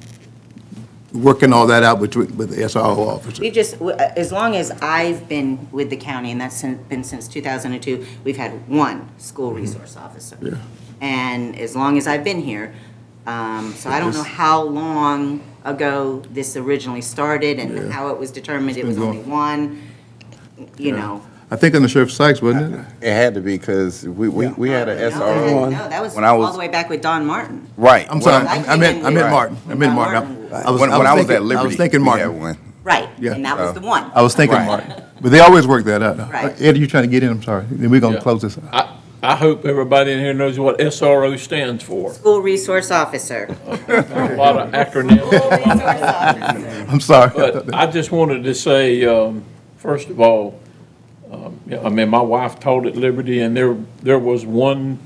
working 1.13 1.53
all 1.53 1.67
that 1.67 1.83
out 1.83 2.01
between, 2.01 2.37
with 2.37 2.51
the 2.51 2.63
SRO 2.63 3.09
officer. 3.09 3.41
we've 3.43 3.53
just, 3.53 3.75
w- 3.75 3.97
as 3.97 4.31
long 4.31 4.55
as 4.55 4.71
I've 4.83 5.29
been 5.29 5.69
with 5.73 5.91
the 5.91 5.97
county, 5.97 6.31
and 6.31 6.41
that's 6.41 6.57
sin- 6.57 6.85
been 6.89 7.03
since 7.03 7.27
2002, 7.29 8.07
we've 8.25 8.37
had 8.37 8.69
one 8.69 9.09
school 9.19 9.53
resource 9.53 9.97
officer. 9.97 10.39
Yeah. 10.41 10.55
And 11.01 11.59
as 11.59 11.75
long 11.75 11.99
as 11.99 12.07
I've 12.07 12.23
been 12.23 12.41
here, 12.43 12.75
um, 13.27 13.73
so 13.75 13.91
I 13.91 14.01
don't 14.01 14.15
know 14.15 14.23
how 14.23 14.63
long 14.63 15.41
ago 15.65 16.23
this 16.31 16.57
originally 16.57 17.03
started 17.03 17.59
Yeah. 17.59 17.65
and 17.65 17.93
how 17.93 18.09
it 18.09 18.19
was 18.19 18.31
determined 18.31 18.77
it 18.77 18.81
been 18.83 18.89
was 18.89 18.99
only 18.99 19.19
one, 19.23 19.83
you 20.77 20.93
know. 20.93 21.23
I 21.53 21.57
think 21.57 21.75
under 21.75 21.89
Sheriff 21.89 22.13
Sykes, 22.13 22.41
wasn't 22.41 22.75
it? 22.77 22.81
It 23.09 23.13
had 23.13 23.35
to 23.35 23.41
be, 23.41 23.59
because 23.59 24.05
we, 24.05 24.29
we, 24.29 24.47
we 24.49 24.71
had 24.71 24.89
a 24.89 24.95
No, 24.95 25.01
that- 25.11 25.13
SRO. 25.21 25.71
No, 25.73 25.89
that 25.89 26.01
was 26.01 26.15
When 26.15 26.25
I 26.25 26.29
all 26.29 26.39
was- 26.39 26.53
the 26.53 26.59
way 26.61 26.69
back 26.69 26.89
with 26.89 27.03
Don 27.03 27.27
Martin. 27.27 27.67
Right. 27.77 28.07
I'm 28.09 28.23
sorry, 28.23 28.47
I 28.47 28.55
I 28.73 28.77
meant, 28.77 28.99
in 29.01 29.07
I 29.07 29.11
meant 29.11 29.25
with- 29.25 29.31
Martin, 29.33 29.57
I 29.69 29.75
meant 29.75 29.81
Don 29.81 29.95
Martin. 29.97 30.49
Martin. 30.49 30.67
I 30.67 30.71
was- 30.71 30.81
When, 30.81 30.91
when 30.91 31.07
I 31.07 31.13
was 31.15 31.21
thinking- 31.23 31.37
at 31.37 31.43
Liberty. 31.43 31.61
I 31.65 31.67
was 31.67 31.77
thinking 31.77 32.01
we 32.01 32.05
Martin. 32.07 32.33
had 32.33 32.41
one. 32.41 32.59
Right, 32.85 33.09
Yeah. 33.19 33.33
and 33.33 33.45
that 33.45 33.59
was 33.59 33.75
the 33.75 33.81
one. 33.81 34.11
I 34.15 34.23
was 34.23 34.35
thinking 34.35 34.57
Right. 34.59 34.67
Martin. 34.67 34.93
But 35.21 35.33
they 35.33 35.41
always 35.41 35.67
work 35.67 35.85
that 35.85 36.03
out. 36.03 36.19
Right. 36.33 36.59
Ed, 36.63 36.79
you 36.79 36.87
trying 36.87 37.03
to 37.03 37.09
get 37.09 37.23
in? 37.23 37.29
I'm 37.31 37.43
sorry. 37.43 37.67
Then 37.71 37.91
we're 37.91 38.01
gonna 38.01 38.15
Yeah. 38.17 38.21
close 38.23 38.41
this. 38.43 38.57
I, 38.73 38.89
I 39.23 39.37
hope 39.37 39.67
everybody 39.67 40.13
in 40.13 40.19
here 40.19 40.33
knows 40.33 40.59
what 40.59 40.79
SRO 40.79 41.39
stands 41.39 41.85
for. 41.85 42.13
School 42.15 42.41
resource 42.41 42.91
officer. 42.91 43.55
A 43.67 44.35
lot 44.37 44.57
of 44.59 44.71
acronyms. 44.73 46.89
I'm 46.89 47.01
sorry. 47.01 47.31
But 47.35 47.75
I 47.75 47.87
just 47.91 48.13
wanted 48.13 48.45
to 48.45 48.55
say, 48.55 49.05
um, 49.05 49.45
first 49.77 50.09
of 50.09 50.21
all, 50.21 50.59
um, 51.31 51.61
yeah, 51.67 51.83
I 51.83 51.91
mean, 51.91 52.09
my 52.09 52.21
wife 52.23 52.59
taught 52.61 52.87
at 52.87 52.97
Liberty, 52.97 53.41
and 53.41 53.55
there, 53.57 53.77
there 54.03 54.19
was 54.19 54.47
one 54.47 54.99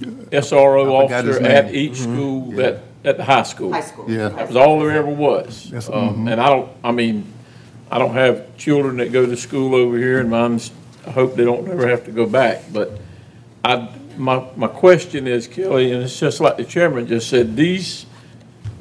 SRO 0.00 0.98
I 0.98 1.02
forgot 1.06 1.24
his 1.24 1.36
officer 1.36 1.52
at 1.52 1.66
name. 1.66 1.74
each 1.74 1.96
school, 1.96 2.60
at, 2.62 2.80
at 3.04 3.16
the 3.18 3.24
high 3.24 3.42
school. 3.42 3.72
High 3.72 3.80
school. 3.82 4.10
Yeah. 4.10 4.28
That 4.30 4.46
was 4.48 4.56
all 4.56 4.80
there 4.80 4.90
ever 4.92 5.10
was. 5.10 5.70
Yes, 5.70 5.90
Um, 5.90 6.26
And 6.28 6.40
I 6.40 6.48
don't, 6.48 6.70
I 6.82 6.92
mean, 6.92 7.30
I 7.90 7.98
don't 7.98 8.14
have 8.14 8.56
children 8.56 8.96
that 8.98 9.12
go 9.12 9.26
to 9.26 9.36
school 9.36 9.74
over 9.74 9.98
here, 9.98 10.18
and 10.18 10.30
mine's, 10.30 10.70
I 11.06 11.10
hope 11.10 11.34
they 11.36 11.44
don't 11.44 11.68
ever 11.68 11.86
have 11.88 12.04
to 12.06 12.10
go 12.10 12.24
back, 12.26 12.62
but 12.72 12.98
I, 13.68 13.86
my, 14.16 14.48
my 14.56 14.66
question 14.66 15.26
is, 15.26 15.46
Kelly, 15.46 15.92
and 15.92 16.02
it's 16.02 16.18
just 16.18 16.40
like 16.40 16.56
the 16.56 16.64
chairman 16.64 17.06
just 17.06 17.28
said, 17.28 17.54
these 17.54 18.06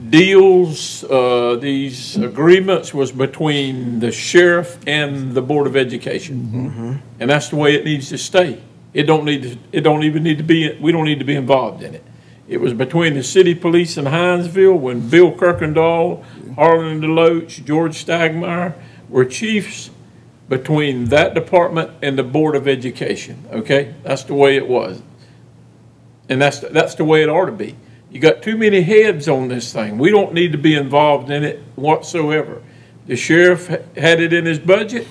deals, 0.10 1.04
uh, 1.04 1.58
these 1.60 2.16
agreements 2.16 2.94
was 2.94 3.12
between 3.12 4.00
the 4.00 4.14
sheriff 4.14 4.80
and 4.88 5.34
the 5.34 5.42
Board 5.42 5.68
of 5.68 5.76
Education. 5.76 6.50
And 7.20 7.30
that's 7.30 7.50
the 7.50 7.58
way 7.58 7.76
it 7.76 7.84
needs 7.84 8.08
to 8.10 8.18
stay. 8.18 8.62
It 8.94 9.04
don't 9.04 9.26
need 9.26 9.44
to, 9.44 9.58
it 9.74 9.82
don't 9.82 10.04
even 10.04 10.24
need 10.24 10.38
to 10.38 10.46
be, 10.46 10.78
we 10.80 10.94
don't 10.94 11.04
need 11.04 11.20
to 11.20 11.26
be 11.26 11.36
involved 11.36 11.84
in 11.84 11.94
it. 11.94 12.04
It 12.48 12.62
was 12.62 12.74
between 12.74 13.14
the 13.14 13.24
city 13.24 13.54
police 13.54 13.98
in 13.98 14.06
Hinesville 14.06 14.80
when 14.80 15.10
Bill 15.10 15.34
Kirkendall, 15.34 16.24
Harlan 16.56 17.02
Deloach, 17.02 17.66
George 17.66 18.06
Stagmeyer 18.06 18.74
were 19.10 19.26
chiefs 19.26 19.90
between 20.50 21.06
that 21.06 21.34
department 21.34 21.92
and 22.02 22.18
the 22.18 22.24
Board 22.24 22.56
of 22.56 22.68
Education, 22.68 23.44
okay? 23.52 23.94
That's 24.04 24.24
the 24.24 24.34
way 24.34 24.56
it 24.56 24.68
was. 24.68 25.02
And 26.30 26.42
that's, 26.42 26.60
that's 26.60 26.96
the 26.96 27.04
way 27.04 27.24
it 27.24 27.30
ought 27.30 27.46
to 27.46 27.52
be. 27.52 27.76
You 28.10 28.20
got 28.20 28.42
too 28.42 28.58
many 28.58 28.82
heads 28.82 29.28
on 29.28 29.50
this 29.50 29.74
thing. 29.74 29.98
We 29.98 30.10
don't 30.10 30.34
need 30.34 30.54
to 30.54 30.58
be 30.58 30.76
involved 30.76 31.30
in 31.30 31.44
it 31.44 31.62
whatsoever. 31.76 32.62
The 33.06 33.16
sheriff 33.16 33.68
had 33.68 34.22
it 34.22 34.32
in 34.34 34.46
his 34.46 34.60
budget. 34.60 35.08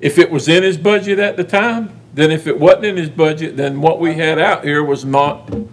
If 0.00 0.18
it 0.18 0.30
was 0.30 0.48
in 0.48 0.62
his 0.62 0.76
budget 0.76 1.18
at 1.18 1.36
the 1.36 1.44
time, 1.44 1.98
then 2.14 2.30
if 2.30 2.46
it 2.46 2.58
wasn't 2.58 2.84
in 2.84 2.96
his 2.96 3.10
budget, 3.10 3.56
then 3.56 3.80
what 3.80 4.00
we 4.00 4.14
had 4.14 4.38
out 4.38 4.64
here 4.64 4.84
was 4.84 5.04
not 5.04 5.46
The, 5.46 5.66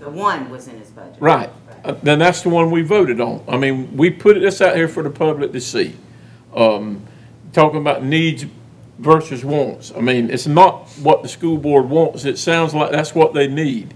the 0.00 0.10
one 0.10 0.50
was 0.50 0.68
in 0.68 0.78
his 0.78 0.90
budget. 0.90 1.16
Right. 1.20 1.50
Uh, 1.84 1.92
Then 2.02 2.18
that's 2.18 2.42
the 2.42 2.48
one 2.48 2.70
we 2.70 2.82
voted 2.82 3.20
on. 3.20 3.44
I 3.48 3.56
mean, 3.56 3.96
we 3.96 4.10
put 4.10 4.40
this 4.40 4.60
out 4.60 4.76
here 4.76 4.88
for 4.88 5.02
the 5.02 5.10
public 5.10 5.52
to 5.52 5.60
see. 5.60 5.94
Um, 6.54 7.02
talking 7.52 7.80
about 7.80 8.02
needs 8.02 8.46
versus 8.98 9.44
wants. 9.44 9.92
I 9.96 10.00
mean, 10.00 10.30
it's 10.30 10.46
not 10.46 10.88
what 11.02 11.22
the 11.22 11.28
school 11.28 11.58
board 11.58 11.88
wants. 11.88 12.24
It 12.24 12.38
sounds 12.38 12.74
like 12.74 12.90
that's 12.90 13.14
what 13.14 13.34
they 13.34 13.48
need. 13.48 13.94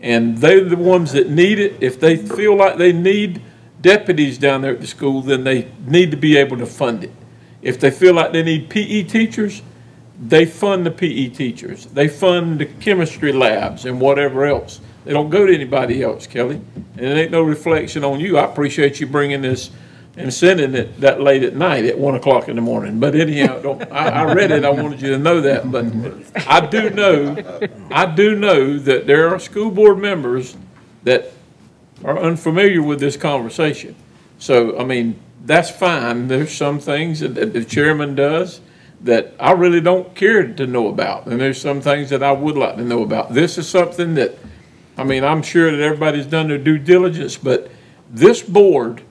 And 0.00 0.38
they're 0.38 0.64
the 0.64 0.76
ones 0.76 1.12
that 1.12 1.28
need 1.28 1.58
it. 1.58 1.76
If 1.80 1.98
they 2.00 2.16
feel 2.16 2.56
like 2.56 2.76
they 2.76 2.92
need 2.92 3.42
deputies 3.80 4.38
down 4.38 4.62
there 4.62 4.72
at 4.72 4.80
the 4.80 4.86
school, 4.86 5.22
then 5.22 5.44
they 5.44 5.70
need 5.86 6.10
to 6.10 6.16
be 6.16 6.36
able 6.36 6.56
to 6.58 6.66
fund 6.66 7.04
it. 7.04 7.12
If 7.62 7.80
they 7.80 7.90
feel 7.90 8.14
like 8.14 8.32
they 8.32 8.42
need 8.42 8.70
PE 8.70 9.04
teachers, 9.04 9.62
they 10.20 10.44
fund 10.44 10.84
the 10.84 10.90
PE 10.90 11.28
teachers. 11.28 11.86
They 11.86 12.08
fund 12.08 12.60
the 12.60 12.66
chemistry 12.66 13.32
labs 13.32 13.84
and 13.84 14.00
whatever 14.00 14.44
else. 14.44 14.80
They 15.04 15.12
don't 15.12 15.30
go 15.30 15.46
to 15.46 15.54
anybody 15.54 16.02
else, 16.02 16.26
Kelly. 16.26 16.60
And 16.96 17.06
it 17.06 17.16
ain't 17.16 17.30
no 17.30 17.42
reflection 17.42 18.04
on 18.04 18.20
you. 18.20 18.36
I 18.38 18.44
appreciate 18.44 19.00
you 19.00 19.06
bringing 19.06 19.42
this 19.42 19.70
and 20.18 20.32
sending 20.32 20.74
it 20.74 21.00
that 21.00 21.20
late 21.20 21.42
at 21.42 21.54
night 21.54 21.84
at 21.84 21.98
one 21.98 22.14
o'clock 22.14 22.48
in 22.48 22.56
the 22.56 22.62
morning. 22.62 22.98
But 23.00 23.14
anyhow, 23.14 23.60
don't, 23.60 23.82
I, 23.92 24.08
I 24.08 24.34
read 24.34 24.50
it. 24.50 24.64
I 24.64 24.70
wanted 24.70 25.00
you 25.00 25.10
to 25.10 25.18
know 25.18 25.40
that. 25.40 25.70
But 25.70 25.86
I 26.48 26.66
do 26.66 26.90
know, 26.90 27.36
I 27.90 28.06
do 28.06 28.36
know 28.36 28.78
that 28.78 29.06
there 29.06 29.32
are 29.32 29.38
school 29.38 29.70
board 29.70 29.98
members 29.98 30.56
that 31.04 31.32
are 32.04 32.18
unfamiliar 32.18 32.82
with 32.82 33.00
this 33.00 33.16
conversation. 33.16 33.94
So, 34.38 34.78
I 34.78 34.84
mean, 34.84 35.18
that's 35.44 35.70
fine. 35.70 36.28
There's 36.28 36.52
some 36.52 36.78
things 36.78 37.20
that 37.20 37.34
that 37.34 37.52
the 37.52 37.64
chairman 37.64 38.14
does 38.14 38.60
that 39.00 39.32
I 39.38 39.52
really 39.52 39.80
don't 39.80 40.14
care 40.14 40.46
to 40.46 40.66
know 40.66 40.88
about. 40.88 41.26
And 41.26 41.40
there's 41.40 41.60
some 41.60 41.80
things 41.80 42.10
that 42.10 42.22
I 42.22 42.32
would 42.32 42.56
like 42.56 42.76
to 42.76 42.84
know 42.84 43.02
about. 43.02 43.32
This 43.32 43.56
is 43.56 43.68
something 43.68 44.14
that, 44.14 44.36
I 44.96 45.04
mean, 45.04 45.22
I'm 45.22 45.42
sure 45.42 45.70
that 45.70 45.80
everybody's 45.80 46.26
done 46.26 46.48
their 46.48 46.58
due 46.58 46.78
diligence, 46.78 47.36
but 47.36 47.70
this 48.10 48.42
board 48.42 49.02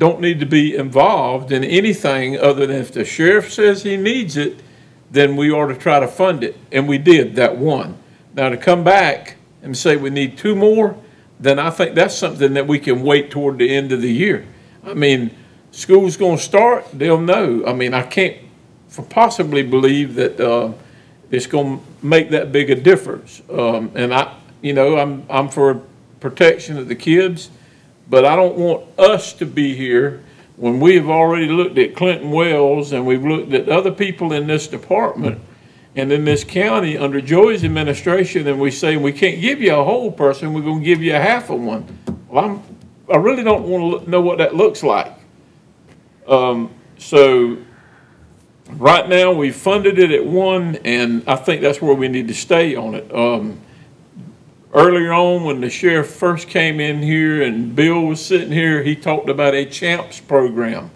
don't 0.00 0.18
need 0.18 0.40
to 0.40 0.46
be 0.46 0.74
involved 0.74 1.52
in 1.52 1.62
anything 1.62 2.38
other 2.38 2.66
than 2.66 2.76
if 2.76 2.90
the 2.90 3.04
sheriff 3.04 3.52
says 3.52 3.82
he 3.82 3.98
needs 3.98 4.38
it, 4.38 4.62
then 5.10 5.36
we 5.36 5.52
ought 5.52 5.66
to 5.66 5.74
try 5.74 6.00
to 6.00 6.08
fund 6.08 6.42
it. 6.42 6.56
And 6.72 6.88
we 6.88 6.96
did, 6.96 7.36
that 7.36 7.58
one. 7.58 7.98
Now, 8.34 8.48
to 8.48 8.56
come 8.56 8.82
back 8.82 9.36
and 9.62 9.76
say 9.76 9.96
we 9.96 10.08
need 10.08 10.38
two 10.38 10.56
more, 10.56 10.96
then 11.38 11.58
I 11.58 11.68
think 11.68 11.94
that's 11.94 12.14
something 12.14 12.54
that 12.54 12.66
we 12.66 12.78
can 12.78 13.02
wait 13.02 13.30
toward 13.30 13.58
the 13.58 13.68
end 13.68 13.92
of 13.92 14.00
the 14.00 14.10
year. 14.10 14.46
I 14.86 14.94
mean, 14.94 15.36
school's 15.70 16.16
gonna 16.16 16.38
start, 16.38 16.86
they'll 16.94 17.20
know. 17.20 17.66
I 17.66 17.74
mean, 17.74 17.92
I 17.92 18.02
can't 18.02 18.38
possibly 19.10 19.62
believe 19.62 20.14
that, 20.14 20.40
uh, 20.40 20.72
it's 21.30 21.46
gonna 21.46 21.78
make 22.02 22.30
that 22.30 22.52
big 22.52 22.70
a 22.70 22.74
difference. 22.74 23.42
Um, 23.50 23.90
and 23.94 24.14
I, 24.14 24.34
you 24.62 24.72
know, 24.72 24.96
I'm, 24.96 25.26
I'm 25.28 25.50
for 25.50 25.82
protection 26.20 26.78
of 26.78 26.88
the 26.88 26.94
kids, 26.94 27.50
but 28.10 28.24
I 28.24 28.34
don't 28.34 28.56
want 28.56 28.98
us 28.98 29.32
to 29.34 29.46
be 29.46 29.74
here 29.74 30.22
when 30.56 30.80
we 30.80 30.96
have 30.96 31.08
already 31.08 31.46
looked 31.46 31.78
at 31.78 31.94
Clinton 31.94 32.32
Wells 32.32 32.92
and 32.92 33.06
we've 33.06 33.24
looked 33.24 33.52
at 33.54 33.68
other 33.68 33.92
people 33.92 34.32
in 34.32 34.48
this 34.48 34.66
department 34.66 35.40
and 35.96 36.12
in 36.12 36.24
this 36.24 36.44
county 36.44 36.98
under 36.98 37.20
Joey's 37.20 37.64
administration, 37.64 38.46
and 38.46 38.60
we 38.60 38.70
say, 38.70 38.96
we 38.96 39.12
can't 39.12 39.40
give 39.40 39.60
you 39.60 39.74
a 39.74 39.84
whole 39.84 40.10
person, 40.10 40.52
we're 40.52 40.62
gonna 40.62 40.84
give 40.84 41.02
you 41.02 41.14
a 41.14 41.20
half 41.20 41.50
of 41.50 41.60
one. 41.60 41.86
Well, 42.28 42.44
I'm, 42.44 42.62
I 43.12 43.16
really 43.16 43.42
don't 43.42 43.66
wanna 43.66 44.06
know 44.06 44.20
what 44.20 44.38
that 44.38 44.54
looks 44.54 44.82
like. 44.82 45.12
Um, 46.28 46.70
so, 46.98 47.58
right 48.72 49.08
now, 49.08 49.32
we 49.32 49.50
funded 49.50 49.98
it 49.98 50.10
at 50.10 50.24
one, 50.24 50.76
and 50.84 51.24
I 51.26 51.36
think 51.36 51.62
that's 51.62 51.80
where 51.80 51.94
we 51.94 52.08
need 52.08 52.28
to 52.28 52.34
stay 52.34 52.76
on 52.76 52.94
it. 52.94 53.12
Um, 53.12 53.60
earlier 54.72 55.12
on, 55.12 55.44
when 55.44 55.60
the 55.60 55.70
sheriff 55.70 56.10
first 56.10 56.48
came 56.48 56.80
in 56.80 57.02
here 57.02 57.42
and 57.42 57.74
Bill 57.74 58.02
was 58.02 58.24
sitting 58.24 58.52
here, 58.52 58.82
he 58.82 58.94
talked 58.96 59.28
about 59.28 59.54
a 59.54 59.64
CHAMPS 59.64 60.20
program. 60.20 60.90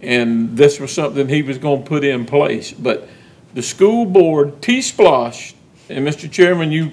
And 0.00 0.56
this 0.56 0.78
was 0.78 0.92
something 0.92 1.28
he 1.28 1.42
was 1.42 1.58
gonna 1.58 1.82
put 1.82 2.04
in 2.04 2.24
place, 2.24 2.72
but 2.72 3.08
the 3.54 3.62
school 3.62 4.04
board, 4.04 4.62
T-SPLOST, 4.62 5.54
and 5.88 6.06
Mr. 6.06 6.30
Chairman, 6.30 6.70
you 6.70 6.92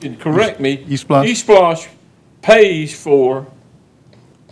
can 0.00 0.16
correct 0.16 0.60
me. 0.60 0.84
E-SPLOST? 0.88 1.28
E-SPLOST 1.28 1.88
pays 2.42 3.00
for, 3.00 3.46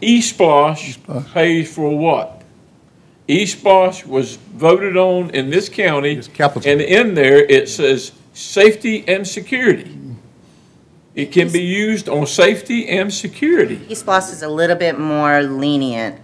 E-SPLOST 0.01 0.89
E-SPLOST. 0.89 1.33
pays 1.33 1.73
for 1.73 1.97
what? 1.97 2.43
E-SPLOST 3.29 4.07
was 4.07 4.37
voted 4.37 4.97
on 4.97 5.31
in 5.31 5.51
this 5.51 5.69
county. 5.69 6.15
It's 6.15 6.27
capital. 6.27 6.69
And 6.69 6.81
in 6.81 7.15
there, 7.15 7.45
it 7.45 7.69
says 7.69 8.13
safety 8.33 9.05
and 9.07 9.27
security. 9.27 9.97
It 11.15 11.33
can 11.33 11.51
be 11.51 11.61
used 11.63 12.09
on 12.09 12.27
safety 12.27 12.89
and 12.89 13.13
security. 13.13 13.81
E-SPLOST 13.89 14.33
is 14.33 14.43
a 14.43 14.49
little 14.49 14.77
bit 14.77 14.99
more 14.99 15.43
lenient 15.43 16.21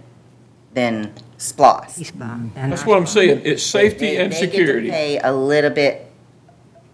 than 0.73 1.13
SPLOST. 1.37 2.13
That's 2.55 2.85
what 2.85 2.97
I'm 2.97 3.05
saying. 3.07 3.41
It's 3.43 3.63
safety 3.63 4.07
They- 4.07 4.17
and 4.17 4.31
They 4.31 4.39
get 4.41 4.51
security. 4.51 4.87
to 4.87 4.93
pay 4.93 5.19
a 5.19 5.33
little 5.33 5.69
bit, 5.71 6.09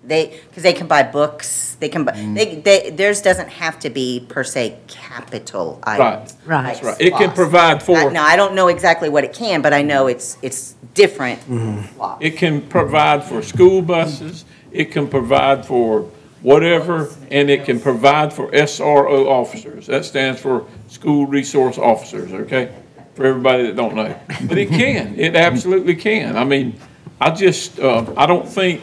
they, 0.03 0.39
because 0.49 0.63
they 0.63 0.73
can 0.73 0.87
buy 0.87 1.03
books, 1.03 1.77
they 1.79 1.87
can 1.87 2.03
buy, 2.03 2.13
Mm. 2.13 2.35
they, 2.35 2.55
they, 2.55 2.89
theirs 2.89 3.21
doesn't 3.21 3.49
have 3.49 3.79
to 3.79 3.89
be 3.89 4.25
per 4.27 4.43
se 4.43 4.75
capital 4.87 5.79
items. 5.83 6.35
Right. 6.45 6.63
like 6.63 6.73
That's 6.81 6.83
right. 6.85 6.95
It 7.01 7.11
can 7.11 7.29
SPLOST. 7.29 7.35
provide 7.35 7.83
for, 7.83 8.11
Now, 8.11 8.25
I 8.25 8.35
don't 8.35 8.55
know 8.55 8.69
exactly 8.69 9.07
what 9.07 9.23
it 9.23 9.33
can, 9.33 9.61
but 9.61 9.71
I 9.71 9.81
know 9.83 10.07
it's, 10.07 10.37
it's 10.41 10.75
different. 10.95 11.47
than 11.47 11.83
SPLOST. 11.95 12.17
it 12.21 12.37
can 12.37 12.61
provide 12.61 13.23
for 13.23 13.41
school 13.43 13.81
buses, 13.83 14.45
it 14.71 14.91
can 14.91 15.07
provide 15.07 15.65
for 15.65 16.05
whatever, 16.43 17.09
and 17.31 17.49
it 17.49 17.65
can 17.65 17.79
provide 17.79 18.33
for 18.33 18.51
SRO 18.51 19.25
officers. 19.27 19.87
That 19.87 20.05
stands 20.05 20.39
for 20.39 20.67
School 20.89 21.25
Resource 21.25 21.77
Officers, 21.77 22.31
okay? 22.33 22.75
For 23.15 23.25
everybody 23.25 23.63
that 23.63 23.75
don't 23.75 23.95
know. 23.95 24.19
But 24.43 24.57
it 24.57 24.69
can, 24.69 25.17
it 25.17 25.35
absolutely 25.35 25.95
can. 25.95 26.35
I 26.35 26.43
mean, 26.43 26.79
I 27.19 27.31
just, 27.31 27.79
uh, 27.79 28.13
I 28.17 28.25
don't 28.25 28.47
think, 28.47 28.81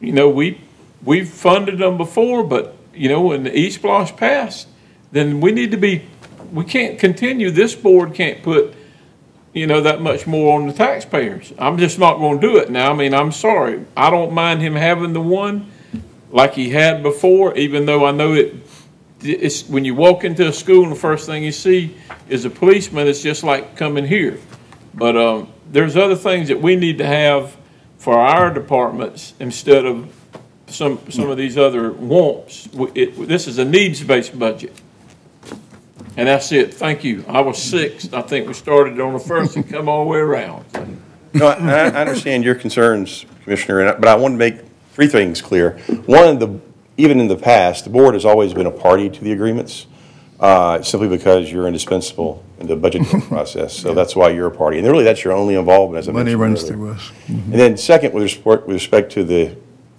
you 0.00 0.12
know, 0.12 0.28
we, 0.28 0.60
we've 1.02 1.28
funded 1.28 1.78
them 1.78 1.96
before, 1.96 2.44
but, 2.44 2.76
you 2.94 3.08
know, 3.08 3.22
when 3.22 3.44
the 3.44 3.50
ESPLOST 3.50 4.16
passed, 4.18 4.68
then 5.10 5.40
we 5.40 5.52
need 5.52 5.70
to 5.70 5.78
be, 5.78 6.04
we 6.52 6.64
can't 6.64 6.98
continue, 6.98 7.50
this 7.50 7.74
board 7.74 8.12
can't 8.12 8.42
put, 8.42 8.74
you 9.54 9.66
know, 9.66 9.80
that 9.80 10.02
much 10.02 10.26
more 10.26 10.58
on 10.58 10.66
the 10.66 10.72
taxpayers. 10.74 11.52
I'm 11.58 11.78
just 11.78 11.98
not 11.98 12.18
gonna 12.18 12.40
do 12.40 12.58
it 12.58 12.70
now. 12.70 12.92
I 12.92 12.94
mean, 12.94 13.14
I'm 13.14 13.32
sorry. 13.32 13.84
I 13.96 14.10
don't 14.10 14.32
mind 14.32 14.60
him 14.60 14.74
having 14.74 15.14
the 15.14 15.20
one 15.20 15.71
like 16.32 16.54
he 16.54 16.70
had 16.70 17.02
before, 17.02 17.54
even 17.56 17.86
though 17.86 18.04
I 18.04 18.10
know 18.10 18.32
it, 18.32 18.56
it's, 19.22 19.68
when 19.68 19.84
you 19.84 19.94
walk 19.94 20.24
into 20.24 20.48
a 20.48 20.52
school 20.52 20.82
and 20.82 20.90
the 20.90 20.96
first 20.96 21.26
thing 21.26 21.44
you 21.44 21.52
see 21.52 21.96
is 22.28 22.44
a 22.44 22.50
policeman, 22.50 23.06
it's 23.06 23.22
just 23.22 23.44
like 23.44 23.76
coming 23.76 24.06
here. 24.06 24.40
But, 24.94 25.16
um, 25.16 25.52
there's 25.70 25.96
other 25.96 26.16
things 26.16 26.48
that 26.48 26.60
we 26.60 26.76
need 26.76 26.98
to 26.98 27.06
have 27.06 27.56
for 27.98 28.18
our 28.18 28.52
departments 28.52 29.32
instead 29.38 29.86
of 29.86 30.12
some, 30.66 30.98
some 31.10 31.30
of 31.30 31.36
these 31.36 31.56
other 31.56 31.92
wants. 31.92 32.68
It, 32.94 33.28
this 33.28 33.46
is 33.46 33.58
a 33.58 33.64
needs-based 33.64 34.38
budget. 34.38 34.72
And 36.16 36.28
that's 36.28 36.52
it. 36.52 36.74
Thank 36.74 37.04
you. 37.04 37.24
I 37.26 37.40
was 37.40 37.62
six. 37.62 38.12
I 38.12 38.20
think 38.20 38.46
we 38.46 38.52
started 38.54 39.00
on 39.00 39.14
the 39.14 39.18
first 39.18 39.56
and 39.56 39.66
come 39.66 39.88
all 39.88 40.04
the 40.04 40.10
way 40.10 40.18
around. 40.18 40.64
No, 41.32 41.46
I, 41.46 41.54
I 41.54 41.86
understand 41.88 42.44
your 42.44 42.54
concerns, 42.54 43.24
Commissioner, 43.44 43.94
but 43.94 44.08
I 44.08 44.14
want 44.14 44.34
to 44.34 44.38
make 44.38 44.56
three 44.92 45.06
things 45.06 45.42
clear. 45.42 45.78
One, 46.06 46.38
the, 46.38 46.60
even 46.96 47.18
in 47.20 47.28
the 47.28 47.36
past, 47.36 47.84
the 47.84 47.90
board 47.90 48.14
has 48.14 48.24
always 48.24 48.54
been 48.54 48.66
a 48.66 48.70
party 48.70 49.08
to 49.10 49.24
the 49.24 49.32
agreements, 49.32 49.86
uh, 50.40 50.82
simply 50.82 51.08
because 51.08 51.50
you're 51.50 51.66
indispensable 51.66 52.44
in 52.58 52.66
the 52.66 52.76
budget 52.76 53.06
process. 53.28 53.76
So 53.76 53.94
that's 53.94 54.14
why 54.14 54.30
you're 54.30 54.48
a 54.48 54.56
party. 54.56 54.78
And 54.78 54.86
really, 54.86 55.04
that's 55.04 55.24
your 55.24 55.32
only 55.32 55.54
involvement, 55.54 55.98
as 55.98 56.08
I 56.08 56.12
Money 56.12 56.34
mentioned 56.36 56.40
runs 56.40 56.62
earlier. 56.64 56.74
through 56.74 56.90
us. 56.90 57.12
And 57.28 57.52
then 57.54 57.76
second, 57.76 58.12
with 58.12 58.22
respect, 58.22 58.66
with 58.66 58.74
respect 58.74 59.12
to 59.12 59.24
the 59.24 59.56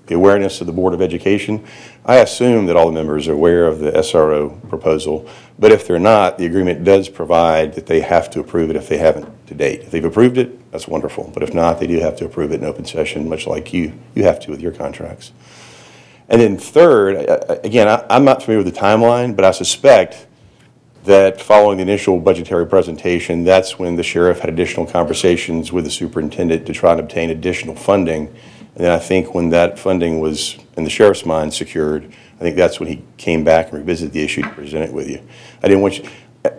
the 0.07 0.15
awareness 0.15 0.59
of 0.59 0.67
the 0.67 0.73
Board 0.73 0.93
of 0.93 1.01
Education. 1.01 1.65
I 2.05 2.17
assume 2.17 2.65
that 2.65 2.75
all 2.75 2.87
the 2.87 2.91
members 2.91 3.27
are 3.27 3.33
aware 3.33 3.65
of 3.65 3.79
the 3.79 3.91
SRO 3.91 4.67
proposal, 4.69 5.29
but 5.57 5.71
if 5.71 5.87
they're 5.87 5.99
not, 5.99 6.37
the 6.37 6.45
agreement 6.45 6.83
does 6.83 7.07
provide 7.07 7.73
that 7.75 7.85
they 7.85 8.01
have 8.01 8.29
to 8.31 8.39
approve 8.41 8.69
it 8.69 8.75
if 8.75 8.89
they 8.89 8.97
haven't 8.97 9.47
to 9.47 9.53
date. 9.53 9.81
If 9.81 9.91
they've 9.91 10.03
approved 10.03 10.37
it, 10.37 10.71
that's 10.71 10.87
wonderful, 10.87 11.31
but 11.33 11.43
if 11.43 11.53
not, 11.53 11.79
they 11.79 11.87
do 11.87 11.99
have 11.99 12.17
to 12.17 12.25
approve 12.25 12.51
it 12.51 12.55
in 12.55 12.65
open 12.65 12.85
session, 12.85 13.29
much 13.29 13.47
like 13.47 13.73
you, 13.73 13.93
you 14.15 14.23
have 14.23 14.39
to 14.41 14.51
with 14.51 14.61
your 14.61 14.73
contracts. 14.73 15.31
And 16.27 16.41
then 16.41 16.57
third, 16.57 17.25
again, 17.63 17.87
I- 17.87 18.05
I'm 18.09 18.25
not 18.25 18.43
familiar 18.43 18.63
with 18.63 18.73
the 18.73 18.79
timeline, 18.79 19.35
but 19.35 19.45
I 19.45 19.51
suspect 19.51 20.25
that 21.05 21.41
following 21.41 21.77
the 21.77 21.83
initial 21.83 22.17
budgetary 22.19 22.65
presentation, 22.65 23.43
that's 23.43 23.77
when 23.77 23.97
the 23.97 24.03
sheriff 24.03 24.39
had 24.39 24.49
additional 24.49 24.85
conversations 24.85 25.71
with 25.71 25.83
the 25.83 25.91
superintendent 25.91 26.65
to 26.65 26.73
try 26.73 26.91
and 26.91 26.99
obtain 27.01 27.29
additional 27.29 27.75
funding. 27.75 28.33
And 28.76 28.86
then 28.86 28.91
I 28.91 28.99
think 28.99 29.36
when 29.36 29.49
that 29.49 29.78
funding 29.78 30.19
was, 30.19 30.57
in 30.78 30.84
the 30.84 30.89
sheriff's 30.89 31.26
mind, 31.26 31.53
secured, 31.53 32.11
I 32.38 32.39
think 32.39 32.55
that's 32.55 32.80
when 32.80 32.89
he 32.89 33.03
came 33.17 33.43
back 33.43 33.69
and 33.69 33.78
revisited 33.78 34.13
the 34.13 34.24
issue 34.24 34.41
to 34.41 34.49
present 34.49 34.84
it 34.84 34.93
with 34.93 35.07
you. 35.07 35.21
I 35.61 35.67
didn't 35.67 35.82
want 35.82 35.99
you, 35.99 36.09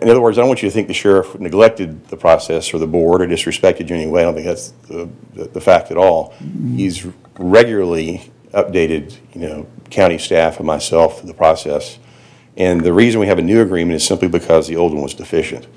in 0.01 0.09
other 0.09 0.21
words, 0.21 0.37
I 0.37 0.41
don't 0.41 0.47
want 0.47 0.63
you 0.63 0.69
to 0.69 0.73
think 0.73 0.87
the 0.87 0.93
sheriff 0.93 1.39
neglected 1.39 2.07
the 2.07 2.17
process 2.17 2.73
or 2.73 2.79
the 2.79 2.87
board 2.87 3.21
or 3.21 3.27
disrespected 3.27 3.89
you 3.89 3.95
in 3.95 4.01
any 4.01 4.09
way. 4.09 4.21
I 4.21 4.23
don't 4.23 4.33
think 4.33 4.47
that's 4.47 4.69
the, 4.87 5.09
the 5.33 5.43
the 5.45 5.61
fact 5.61 5.91
at 5.91 5.97
all. 5.97 6.33
He's 6.75 7.05
regularly 7.37 8.31
updated, 8.51 9.15
you 9.33 9.41
know, 9.41 9.67
county 9.91 10.17
staff 10.17 10.57
and 10.57 10.65
myself 10.65 11.21
the 11.21 11.33
process. 11.33 11.99
And 12.57 12.81
the 12.81 12.93
reason 12.93 13.19
we 13.19 13.27
have 13.27 13.37
a 13.37 13.43
new 13.43 13.61
agreement 13.61 13.97
is 13.97 14.07
simply 14.07 14.29
because 14.29 14.67
the 14.67 14.77
old 14.77 14.93
one 14.93 15.03
was 15.03 15.13
deficient, 15.13 15.67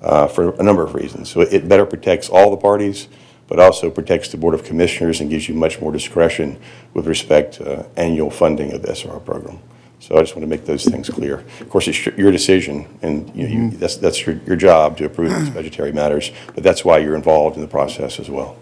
uh, 0.00 0.26
for 0.26 0.54
a 0.56 0.62
number 0.62 0.82
of 0.82 0.94
reasons. 0.94 1.30
So 1.30 1.42
it 1.42 1.68
better 1.68 1.86
protects 1.86 2.28
all 2.28 2.50
the 2.50 2.56
parties, 2.56 3.08
but 3.54 3.62
also 3.62 3.88
protects 3.88 4.30
the 4.30 4.36
Board 4.36 4.52
of 4.52 4.64
Commissioners 4.64 5.20
and 5.20 5.30
gives 5.30 5.48
you 5.48 5.54
much 5.54 5.80
more 5.80 5.92
discretion 5.92 6.58
with 6.92 7.06
respect 7.06 7.54
to 7.54 7.78
uh, 7.78 7.86
annual 7.96 8.28
funding 8.28 8.72
of 8.72 8.82
the 8.82 8.88
SRO 8.88 9.24
program. 9.24 9.60
So 10.00 10.16
I 10.16 10.22
just 10.22 10.34
want 10.34 10.42
to 10.42 10.48
make 10.48 10.64
those 10.64 10.84
things 10.84 11.08
clear. 11.08 11.44
Of 11.60 11.70
course, 11.70 11.86
it's 11.86 12.04
your 12.04 12.16
your 12.16 12.32
decision, 12.32 12.88
and 13.00 13.32
you 13.32 13.44
know, 13.44 13.48
you- 13.54 13.58
mm-hmm. 13.60 13.78
that's, 13.78 13.96
that's 13.96 14.26
your, 14.26 14.40
your 14.44 14.56
job 14.56 14.96
to 14.96 15.04
approve 15.04 15.30
these 15.38 15.50
budgetary 15.50 15.92
matters, 15.92 16.32
but 16.56 16.64
that's 16.64 16.84
why 16.84 16.98
you're 16.98 17.14
involved 17.14 17.54
in 17.54 17.62
the 17.62 17.68
process 17.68 18.18
as 18.18 18.28
well. 18.28 18.56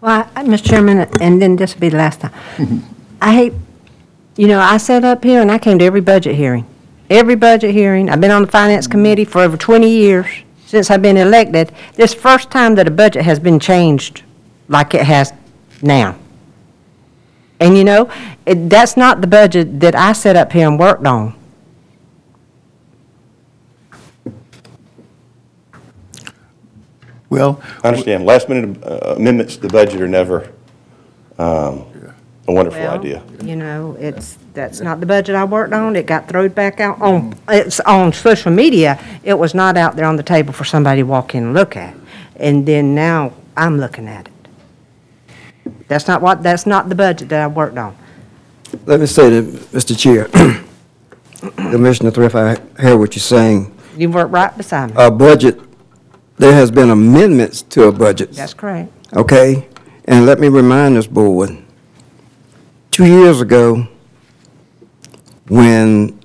Well, 0.00 0.30
I- 0.36 0.44
Mr. 0.44 0.70
Chairman, 0.70 1.08
and 1.20 1.42
then 1.42 1.56
this 1.56 1.74
will 1.74 1.80
be 1.80 1.88
the 1.88 1.96
last 1.96 2.20
time. 2.20 2.32
Mm-hmm. 2.58 2.78
I 3.20 3.32
hate, 3.34 3.54
you 4.36 4.46
know, 4.46 4.60
I 4.60 4.76
sat 4.76 5.02
up 5.02 5.24
here 5.24 5.42
and 5.42 5.50
I 5.50 5.58
came 5.58 5.80
to 5.80 5.84
every 5.84 6.00
budget 6.00 6.36
hearing. 6.36 6.64
Every 7.10 7.34
budget 7.34 7.72
hearing. 7.72 8.08
I've 8.08 8.20
been 8.20 8.30
on 8.30 8.42
the 8.42 8.52
Finance 8.52 8.86
Committee 8.86 9.24
for 9.24 9.40
over 9.40 9.56
20 9.56 9.90
years, 9.90 10.28
since 10.68 10.90
I've 10.90 11.00
been 11.00 11.16
elected. 11.16 11.72
This 11.94 12.12
first 12.12 12.50
time 12.50 12.74
that 12.74 12.86
a 12.86 12.90
budget 12.90 13.24
has 13.24 13.38
been 13.38 13.58
changed 13.58 14.22
like 14.68 14.92
it 14.92 15.02
has 15.04 15.32
now. 15.80 16.14
And 17.58 17.74
you 17.76 17.84
know, 17.84 18.10
it- 18.44 18.68
that's 18.68 18.94
not 18.94 19.22
the 19.22 19.26
budget 19.26 19.80
that 19.80 19.94
I 19.94 20.12
set 20.12 20.36
up 20.36 20.52
here 20.52 20.68
and 20.68 20.78
worked 20.78 21.06
on. 21.06 21.34
Well, 27.30 27.60
I 27.84 27.88
understand, 27.88 28.24
last-minute 28.24 28.82
uh, 28.82 29.14
amendments 29.16 29.56
to 29.56 29.62
the 29.62 29.68
budget 29.68 30.00
are 30.00 30.08
never 30.08 30.50
um, 31.38 31.84
a 32.48 32.52
wonderful 32.52 32.80
Well, 32.80 32.94
idea. 32.98 33.22
You 33.42 33.56
know, 33.56 33.96
it's, 34.00 34.38
that's 34.54 34.80
not 34.80 35.00
the 35.00 35.06
budget 35.06 35.36
I 35.36 35.44
worked 35.44 35.72
on. 35.72 35.94
It 35.96 36.06
got 36.06 36.28
thrown 36.28 36.48
back 36.48 36.80
out 36.80 37.00
on, 37.00 37.34
it's 37.48 37.78
on 37.80 38.12
social 38.12 38.50
media. 38.50 38.98
It 39.22 39.38
was 39.38 39.54
not 39.54 39.76
out 39.76 39.96
there 39.96 40.06
on 40.06 40.16
the 40.16 40.22
table 40.22 40.52
for 40.52 40.64
somebody 40.64 41.02
to 41.02 41.06
walk 41.06 41.34
in 41.34 41.44
and 41.44 41.54
look 41.54 41.76
at. 41.76 41.94
And 42.36 42.66
then 42.66 42.94
now 42.94 43.32
I'm 43.56 43.78
looking 43.78 44.08
at 44.08 44.28
it. 44.28 44.32
That's 45.88 46.08
not 46.08 46.22
what, 46.22 46.42
that's 46.42 46.66
not 46.66 46.88
the 46.88 46.94
budget 46.94 47.28
that 47.28 47.40
I 47.42 47.46
worked 47.46 47.76
on. 47.78 47.96
Let 48.86 49.00
me 49.00 49.06
say 49.06 49.28
that, 49.30 49.44
Mr. 49.72 49.98
Chair, 49.98 50.28
Commissioner 51.70 52.10
Thrift, 52.10 52.34
I 52.34 52.56
hear 52.80 52.96
what 52.96 53.14
you're 53.14 53.20
saying. 53.22 53.74
You 53.96 54.10
worked 54.10 54.30
right 54.32 54.54
beside 54.56 54.90
me. 54.90 54.96
A 54.98 55.10
budget, 55.10 55.58
there 56.36 56.52
has 56.52 56.70
been 56.70 56.90
amendments 56.90 57.62
to 57.62 57.84
a 57.84 57.92
budget. 57.92 58.32
That's 58.32 58.54
correct. 58.54 58.92
okay? 59.14 59.66
And 60.04 60.24
let 60.24 60.40
me 60.40 60.48
remind 60.48 60.96
this 60.96 61.06
board, 61.06 61.50
two 62.98 63.06
years 63.06 63.40
ago, 63.40 63.86
when 65.46 66.18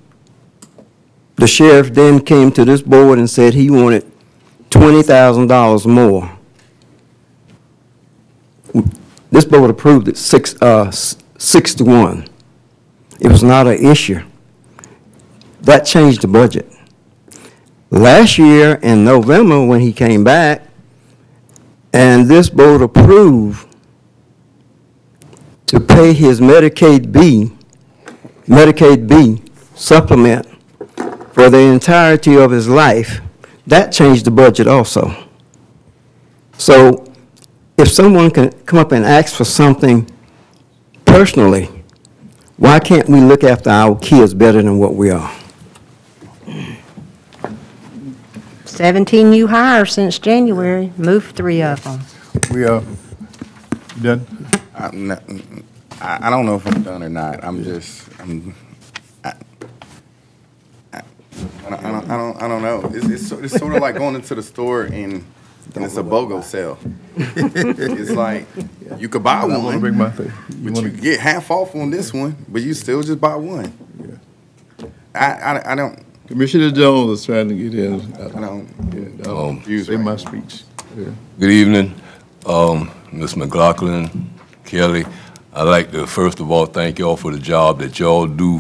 the 1.36 1.45
sheriff 1.45 1.93
then 1.93 2.19
came 2.19 2.51
to 2.51 2.65
this 2.65 2.82
board 2.82 3.19
and 3.19 3.30
said 3.30 3.53
he 3.53 3.69
wanted 3.69 4.03
$20,000 4.71 5.86
more, 5.86 6.36
this 9.30 9.45
board 9.45 9.69
approved 9.69 10.07
it 10.07 10.17
six, 10.17 10.59
uh, 10.63 10.89
six 10.89 11.76
to 11.76 11.84
one. 11.84 12.28
It 13.19 13.28
was 13.28 13.43
not 13.43 13.67
an 13.67 13.78
issue. 13.78 14.24
That 15.61 15.82
changed 15.82 16.21
the 16.21 16.28
budget. 16.28 16.67
Last 17.91 18.39
year 18.39 18.80
in 18.82 19.05
November, 19.05 19.63
when 19.63 19.80
he 19.80 19.93
came 19.93 20.24
back, 20.24 20.67
and 21.93 22.28
this 22.28 22.49
board 22.49 22.82
approved 22.82 23.72
to 25.74 25.80
pay 25.80 26.13
his 26.13 26.39
Medicaid 26.39 27.11
B, 27.11 27.51
Medicaid 28.45 29.07
B 29.07 29.41
supplement 29.74 30.45
for 31.34 31.49
the 31.49 31.57
entirety 31.57 32.38
of 32.38 32.51
his 32.51 32.69
life, 32.69 33.21
that 33.65 33.91
changed 33.91 34.26
the 34.26 34.30
budget 34.30 34.67
also. 34.67 35.15
So 36.59 37.11
if 37.76 37.89
someone 37.89 38.30
can 38.30 38.51
come 38.67 38.78
up 38.78 38.91
and 38.91 39.03
ask 39.03 39.36
for 39.36 39.45
something 39.45 40.07
personally, 41.05 41.69
why 42.57 42.80
can't 42.80 43.09
we 43.09 43.19
look 43.19 43.43
after 43.43 43.71
our 43.71 43.97
kids 43.97 44.36
better 44.36 44.61
than 44.61 44.78
what 44.78 44.93
we 44.93 45.09
are? 45.09 45.34
17 48.65 49.28
new 49.28 49.47
hires 49.47 49.91
since 49.93 50.19
January, 50.19 50.93
moved 50.97 51.36
three 51.36 51.63
of 51.63 51.84
them. 51.84 52.01
we 52.51 52.63
are 52.63 52.84
done. 53.99 54.28
I'm 54.76 55.07
not- 55.07 55.24
I, 56.01 56.28
I 56.28 56.30
don't 56.30 56.45
know 56.45 56.55
if 56.55 56.65
I'm 56.65 56.84
done 56.84 57.03
or 57.03 57.09
not. 57.09 57.43
I'm 57.43 57.63
just, 57.63 58.07
I'm, 58.19 58.55
I, 59.24 59.34
I, 60.91 61.01
I 61.65 61.69
don't, 61.69 61.84
I 61.84 62.17
don't, 62.17 62.41
I 62.41 62.47
don't, 62.47 62.61
know. 62.61 62.82
It's, 62.93 63.05
it's, 63.07 63.28
so- 63.28 63.39
it's 63.39 63.53
sort 63.57 63.76
of 63.76 63.82
like 63.82 63.95
going 63.95 64.15
into 64.15 64.36
the 64.36 64.43
store 64.43 64.84
and, 64.84 65.24
and 65.76 65.86
it's 65.86 65.97
a 65.97 66.03
BOGO 66.03 66.43
sale. 66.43 66.78
It's 67.15 68.11
like, 68.11 68.47
you 68.97 69.07
could 69.09 69.24
buy 69.24 69.41
I 69.41 69.45
want 69.45 69.53
to 69.53 69.59
one, 69.65 69.80
bring 69.80 69.97
my 69.97 70.09
thing. 70.09 70.26
You 70.26 70.71
but 70.71 70.82
you 70.84 70.89
wanna- 70.89 70.89
get 70.89 71.19
half 71.19 71.49
off 71.51 71.76
on 71.76 71.89
this 71.89 72.13
one, 72.13 72.36
but 72.49 72.61
you 72.61 72.74
still 72.74 73.01
just 73.03 73.21
buy 73.21 73.36
one. 73.36 73.71
I, 75.15 75.26
I, 75.34 75.71
I 75.74 75.76
don't, 75.76 75.99
Commissioner 76.28 76.71
Jones 76.71 77.19
is 77.19 77.26
trying 77.26 77.49
to 77.49 77.55
get 77.55 77.76
in. 77.76 78.13
I 78.15 78.39
don't, 78.41 78.67
Yeah, 79.21 79.30
I'll 79.30 79.49
Um, 79.49 79.63
Say 79.84 79.95
my 79.97 80.15
speech. 80.15 80.63
Yeah. 80.97 81.05
Good 81.39 81.51
evening, 81.51 81.93
um, 82.45 82.89
Ms. 83.11 83.36
McLaughlin, 83.36 84.30
Kelly. 84.66 85.05
I'd 85.53 85.64
like 85.64 85.91
to, 85.91 86.07
first 86.07 86.39
of 86.39 86.51
all, 86.51 86.66
thank 86.66 86.99
y'all 86.99 87.18
for 87.18 87.32
the 87.32 87.39
job 87.39 87.80
that 87.80 87.99
y'all 87.99 88.28
do. 88.28 88.59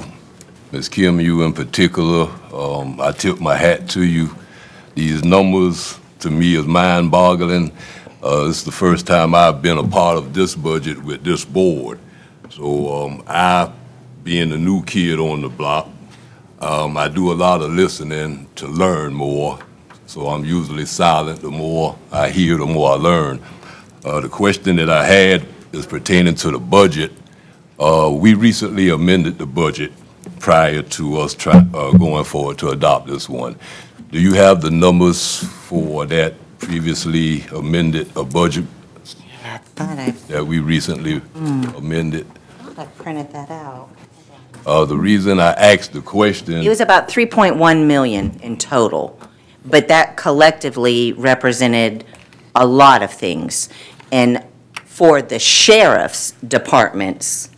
Ms. 0.71 0.89
Kim, 0.89 1.19
you 1.19 1.43
in 1.43 1.53
particular, 1.53 2.29
um, 2.53 2.99
I 3.01 3.11
tip 3.11 3.39
my 3.39 3.55
hat 3.55 3.89
to 3.89 4.03
you. 4.03 4.35
These 4.95 5.23
numbers, 5.23 5.99
to 6.19 6.29
me, 6.29 6.55
is 6.55 6.65
mind-boggling. 6.65 7.71
Uh, 8.21 8.45
This 8.47 8.57
is 8.59 8.63
the 8.63 8.71
first 8.71 9.07
time 9.07 9.33
I've 9.33 9.61
been 9.61 9.77
a 9.77 9.87
part 9.87 10.17
of 10.17 10.33
this 10.33 10.55
budget 10.55 11.03
with 11.03 11.23
this 11.23 11.45
board. 11.45 11.99
So 12.49 13.05
um, 13.05 13.23
I, 13.27 13.71
being 14.23 14.49
the 14.49 14.57
new 14.57 14.83
kid 14.83 15.19
on 15.19 15.41
the 15.41 15.49
block, 15.49 15.89
um, 16.59 16.95
I 16.95 17.07
do 17.07 17.31
a 17.31 17.33
lot 17.33 17.61
of 17.61 17.71
listening 17.71 18.47
to 18.55 18.67
learn 18.67 19.13
more. 19.13 19.59
So 20.05 20.27
I'm 20.27 20.45
usually 20.45 20.85
silent. 20.85 21.41
The 21.41 21.49
more 21.49 21.97
I 22.11 22.29
hear, 22.29 22.57
the 22.57 22.65
more 22.65 22.91
I 22.91 22.95
learn. 22.95 23.41
Uh, 24.05 24.19
the 24.19 24.29
question 24.29 24.75
that 24.75 24.89
I 24.89 25.05
had 25.05 25.45
is 25.73 25.85
pertaining 25.85 26.35
to 26.35 26.51
the 26.51 26.59
budget. 26.59 27.11
Uh, 27.79 28.09
we 28.13 28.35
recently 28.35 28.89
amended 28.89 29.37
the 29.37 29.45
budget 29.45 29.91
prior 30.39 30.81
to 30.83 31.17
us 31.17 31.33
try, 31.33 31.57
uh, 31.73 31.91
going 31.91 32.23
forward 32.23 32.57
to 32.59 32.69
adopt 32.69 33.07
this 33.07 33.27
one. 33.27 33.57
Do 34.11 34.19
you 34.19 34.33
have 34.33 34.61
the 34.61 34.69
numbers 34.69 35.43
for 35.43 36.05
that 36.05 36.35
previously 36.59 37.41
amended 37.51 38.15
uh, 38.15 38.23
budget 38.23 38.65
I 39.43 39.57
thought 39.57 39.99
I, 39.99 40.11
that 40.29 40.45
we 40.45 40.59
recently 40.59 41.21
amended? 41.35 42.27
thought 42.59 42.77
I 42.77 42.85
printed 42.85 43.31
that 43.33 43.49
out. 43.49 43.89
Uh, 44.65 44.85
the 44.85 44.97
reason 44.97 45.39
I 45.39 45.51
asked 45.53 45.91
the 45.93 46.01
question. 46.01 46.61
It 46.61 46.69
was 46.69 46.79
about 46.79 47.09
3.1 47.09 47.85
million 47.85 48.39
in 48.41 48.57
total, 48.57 49.19
but 49.65 49.87
that 49.89 50.15
collectively 50.15 51.11
represented 51.13 52.05
a 52.55 52.65
lot 52.65 53.01
of 53.03 53.11
things. 53.11 53.67
And 54.11 54.43
for 54.93 55.21
the 55.23 55.39
sheriff's 55.39 56.33
departments, 56.47 57.49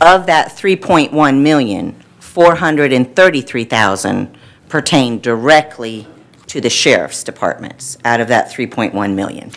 of 0.00 0.26
that 0.26 0.48
3.1 0.48 1.40
million, 1.40 1.94
433,000 2.18 4.36
pertain 4.68 5.20
directly 5.20 6.04
to 6.48 6.60
the 6.60 6.68
sheriff's 6.68 7.22
departments 7.22 7.96
out 8.04 8.20
of 8.20 8.26
that 8.26 8.50
3.1 8.50 9.14
million. 9.14 9.52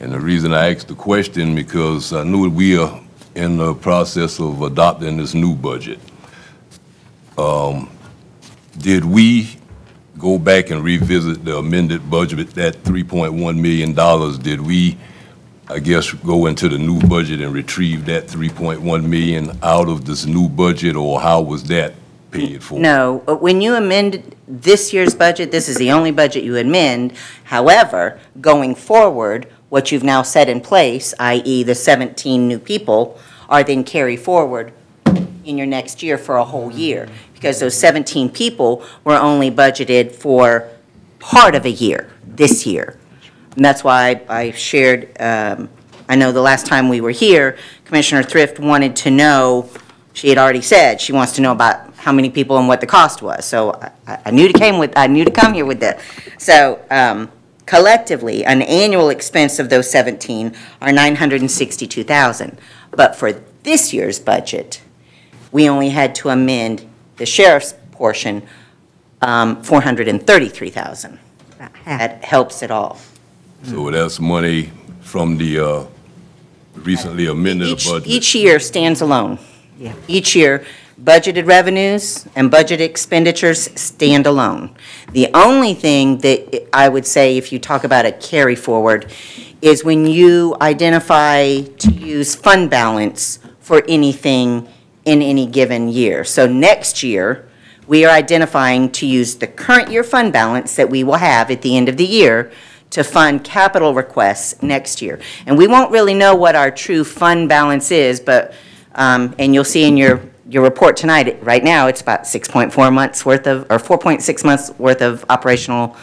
And 0.00 0.12
the 0.12 0.18
reason 0.18 0.52
I 0.52 0.74
asked 0.74 0.88
the 0.88 0.96
question, 0.96 1.54
because 1.54 2.12
I 2.12 2.24
knew 2.24 2.50
we 2.50 2.76
are 2.76 3.00
in 3.36 3.56
the 3.56 3.72
process 3.72 4.40
of 4.40 4.62
adopting 4.62 5.18
this 5.18 5.34
new 5.34 5.54
budget, 5.54 6.00
um, 7.38 7.88
did 8.76 9.04
we 9.04 9.56
go 10.18 10.36
back 10.36 10.70
and 10.70 10.82
revisit 10.82 11.44
the 11.44 11.58
amended 11.58 12.10
budget, 12.10 12.50
that 12.54 12.82
$3.1 12.82 13.56
million? 13.56 13.94
Did 14.42 14.60
we, 14.60 14.98
I 15.72 15.78
guess, 15.78 16.12
go 16.12 16.46
into 16.46 16.68
the 16.68 16.76
new 16.76 17.00
budget 17.00 17.40
and 17.40 17.54
retrieve 17.54 18.04
that 18.04 18.26
3.1 18.26 19.04
million 19.04 19.58
out 19.62 19.88
of 19.88 20.04
this 20.04 20.26
new 20.26 20.46
budget, 20.46 20.96
or 20.96 21.18
how 21.18 21.40
was 21.40 21.64
that 21.64 21.94
paid 22.30 22.62
for? 22.62 22.78
No, 22.78 23.18
when 23.40 23.62
you 23.62 23.74
amend 23.74 24.36
this 24.46 24.92
year's 24.92 25.14
budget, 25.14 25.50
this 25.50 25.70
is 25.70 25.78
the 25.78 25.90
only 25.90 26.10
budget 26.10 26.44
you 26.44 26.58
amend. 26.58 27.14
However, 27.44 28.20
going 28.38 28.74
forward, 28.74 29.48
what 29.70 29.90
you've 29.90 30.04
now 30.04 30.20
set 30.20 30.50
in 30.50 30.60
place, 30.60 31.14
i.e. 31.18 31.62
the 31.62 31.74
17 31.74 32.46
new 32.46 32.58
people, 32.58 33.18
are 33.48 33.64
then 33.64 33.82
carry 33.82 34.16
forward 34.16 34.74
in 35.46 35.56
your 35.56 35.66
next 35.66 36.02
year 36.02 36.18
for 36.18 36.36
a 36.36 36.44
whole 36.44 36.70
year. 36.70 37.08
Because 37.32 37.60
those 37.60 37.74
17 37.78 38.28
people 38.28 38.84
were 39.04 39.16
only 39.16 39.50
budgeted 39.50 40.12
for 40.12 40.68
part 41.18 41.54
of 41.54 41.64
a 41.64 41.70
year, 41.70 42.10
this 42.26 42.66
year. 42.66 42.98
And 43.56 43.64
that's 43.64 43.84
why 43.84 44.22
I 44.28 44.50
shared, 44.52 45.10
um, 45.20 45.68
I 46.08 46.16
know 46.16 46.32
the 46.32 46.40
last 46.40 46.66
time 46.66 46.88
we 46.88 47.00
were 47.00 47.10
here, 47.10 47.56
Commissioner 47.84 48.22
Thrift 48.22 48.58
wanted 48.58 48.96
to 48.96 49.10
know, 49.10 49.68
she 50.14 50.28
had 50.28 50.38
already 50.38 50.62
said, 50.62 51.00
she 51.00 51.12
wants 51.12 51.32
to 51.32 51.42
know 51.42 51.52
about 51.52 51.94
how 51.96 52.12
many 52.12 52.30
people 52.30 52.58
and 52.58 52.66
what 52.66 52.80
the 52.80 52.86
cost 52.86 53.22
was. 53.22 53.44
So 53.44 53.72
I- 54.06 54.18
I 54.26 54.30
knew 54.30 54.48
to 54.48 54.58
came 54.58 54.78
with, 54.78 54.92
I 54.96 55.06
knew 55.06 55.24
to 55.24 55.30
come 55.30 55.54
here 55.54 55.64
with 55.66 55.80
that. 55.80 56.00
So 56.38 56.80
um, 56.90 57.30
collectively, 57.66 58.44
an 58.44 58.62
annual 58.62 59.10
expense 59.10 59.58
of 59.58 59.68
those 59.68 59.90
17 59.90 60.54
are 60.80 60.92
962,000. 60.92 62.58
But 62.90 63.16
for 63.16 63.32
this 63.62 63.92
year's 63.92 64.18
budget, 64.18 64.80
we 65.52 65.68
only 65.68 65.90
had 65.90 66.14
to 66.16 66.30
amend 66.30 66.88
the 67.18 67.26
sheriff's 67.26 67.74
portion, 67.92 68.42
um, 69.20 69.62
433,000. 69.62 71.18
That 71.84 72.24
helps 72.24 72.62
at 72.62 72.70
all. 72.70 72.98
So 73.64 73.90
that's 73.90 74.18
money 74.18 74.72
from 75.00 75.36
the 75.38 75.60
uh, 75.60 75.84
recently 76.74 77.26
amended 77.26 77.68
Each, 77.68 77.86
budget? 77.86 78.08
each 78.08 78.34
year 78.34 78.58
stands 78.58 79.00
alone. 79.00 79.38
Yeah. 79.78 79.94
Each 80.08 80.34
year, 80.34 80.64
budgeted 81.02 81.46
revenues 81.46 82.26
and 82.34 82.50
budget 82.50 82.80
expenditures 82.80 83.68
stand 83.80 84.26
alone. 84.26 84.74
The 85.12 85.28
only 85.34 85.74
thing 85.74 86.18
that 86.18 86.68
I 86.72 86.88
would 86.88 87.06
say, 87.06 87.36
if 87.36 87.52
you 87.52 87.58
talk 87.58 87.84
about 87.84 88.04
a 88.04 88.12
carry 88.12 88.56
forward, 88.56 89.12
is 89.60 89.84
when 89.84 90.06
you 90.06 90.56
identify 90.60 91.60
to 91.60 91.92
use 91.92 92.34
fund 92.34 92.68
balance 92.68 93.38
for 93.60 93.84
anything 93.88 94.68
in 95.04 95.22
any 95.22 95.46
given 95.46 95.88
year. 95.88 96.24
So 96.24 96.46
next 96.46 97.02
year, 97.02 97.48
we 97.86 98.04
are 98.04 98.12
identifying 98.12 98.90
to 98.92 99.06
use 99.06 99.36
the 99.36 99.46
current 99.46 99.90
year 99.90 100.04
fund 100.04 100.32
balance 100.32 100.76
that 100.76 100.90
we 100.90 101.04
will 101.04 101.16
have 101.16 101.50
at 101.50 101.62
the 101.62 101.76
end 101.76 101.88
of 101.88 101.96
the 101.96 102.06
year 102.06 102.50
to 102.92 103.02
fund 103.02 103.42
capital 103.44 103.94
requests 103.94 104.62
next 104.62 105.02
year. 105.02 105.18
And 105.46 105.56
we 105.58 105.66
won't 105.66 105.90
really 105.90 106.14
know 106.14 106.34
what 106.34 106.54
our 106.54 106.70
true 106.70 107.04
fund 107.04 107.48
balance 107.48 107.90
is, 107.90 108.20
but, 108.20 108.52
um, 108.94 109.34
and 109.38 109.54
you'll 109.54 109.64
see 109.64 109.84
in 109.84 109.96
your, 109.96 110.20
your 110.48 110.62
report 110.62 110.96
tonight, 110.96 111.42
right 111.42 111.64
now, 111.64 111.86
it's 111.88 112.00
about 112.02 112.22
6.4 112.24 112.92
months 112.92 113.24
worth 113.24 113.46
of, 113.46 113.62
or 113.70 113.78
4.6 113.78 114.44
months 114.44 114.70
worth 114.78 115.00
of 115.02 115.24
operational, 115.30 115.96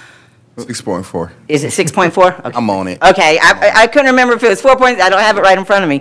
6.4. 0.58 1.32
is 1.48 1.64
it 1.64 1.72
6.4? 1.72 2.40
Okay. 2.46 2.58
I'm 2.58 2.70
on 2.70 2.88
it. 2.88 3.02
Okay, 3.02 3.38
I, 3.42 3.52
I- 3.52 3.72
I 3.84 3.88
couldn't 3.88 4.08
remember 4.08 4.34
if 4.34 4.44
it 4.44 4.50
was 4.50 4.62
four 4.62 4.76
points, 4.76 5.02
I 5.02 5.10
don't 5.10 5.22
have 5.22 5.38
it 5.38 5.42
right 5.42 5.58
in 5.58 5.66
front 5.66 5.84
of 5.84 5.90
me. 5.90 6.00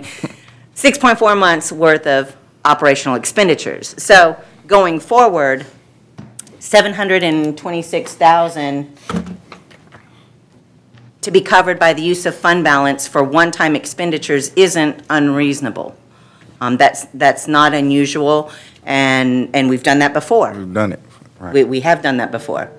6.4 0.75 1.37
months 1.37 1.71
worth 1.71 2.07
of 2.07 2.35
operational 2.65 3.15
expenditures. 3.15 3.95
So 4.01 4.35
going 4.67 4.99
forward, 4.99 5.65
726,000 6.59 8.97
to 11.21 11.31
be 11.31 11.41
covered 11.41 11.79
by 11.79 11.93
the 11.93 12.01
use 12.01 12.25
of 12.25 12.35
fund 12.35 12.63
balance 12.63 13.07
for 13.07 13.23
one-time 13.23 13.75
expenditures 13.75 14.53
isn't 14.55 15.03
unreasonable. 15.09 15.95
Um, 16.61 16.75
That's, 16.77 17.05
that's 17.13 17.47
not 17.47 17.73
unusual, 17.73 18.51
and, 18.85 19.49
and 19.53 19.69
we've 19.69 19.83
done 19.83 19.99
that 19.99 20.13
before. 20.13 20.53
We've 20.53 20.73
done 20.73 20.91
it. 20.93 20.99
We, 21.39 21.45
Right. 21.45 21.67
we 21.67 21.79
have 21.81 22.01
done 22.01 22.17
that 22.17 22.31
before. 22.31 22.69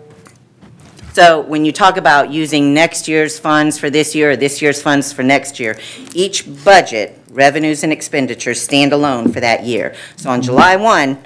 So 1.14 1.40
when 1.40 1.64
you 1.64 1.72
talk 1.72 1.96
about 1.96 2.30
using 2.30 2.74
next 2.74 3.08
year's 3.08 3.38
funds 3.38 3.78
for 3.78 3.88
this 3.88 4.14
year, 4.14 4.32
or 4.32 4.36
this 4.36 4.60
year's 4.60 4.82
funds 4.82 5.12
for 5.14 5.22
next 5.22 5.58
year, 5.58 5.78
each 6.14 6.44
budget, 6.62 7.18
revenues 7.30 7.82
and 7.82 7.92
expenditures 7.92 8.60
stand 8.60 8.92
alone 8.92 9.32
for 9.32 9.40
that 9.40 9.64
year. 9.64 9.94
So 10.16 10.28
on 10.30 10.42
July 10.42 10.76
1, 10.76 11.18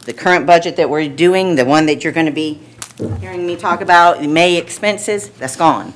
the 0.00 0.12
current 0.12 0.46
budget 0.46 0.76
that 0.76 0.90
we're 0.90 1.08
doing, 1.08 1.54
the 1.54 1.64
one 1.64 1.86
that 1.86 2.02
you're 2.02 2.12
going 2.12 2.26
to 2.26 2.32
be 2.32 2.60
hearing 3.20 3.46
me 3.46 3.56
talk 3.56 3.80
about, 3.80 4.20
the 4.20 4.26
May 4.26 4.56
expenses, 4.56 5.30
that's 5.30 5.56
gone. 5.56 5.94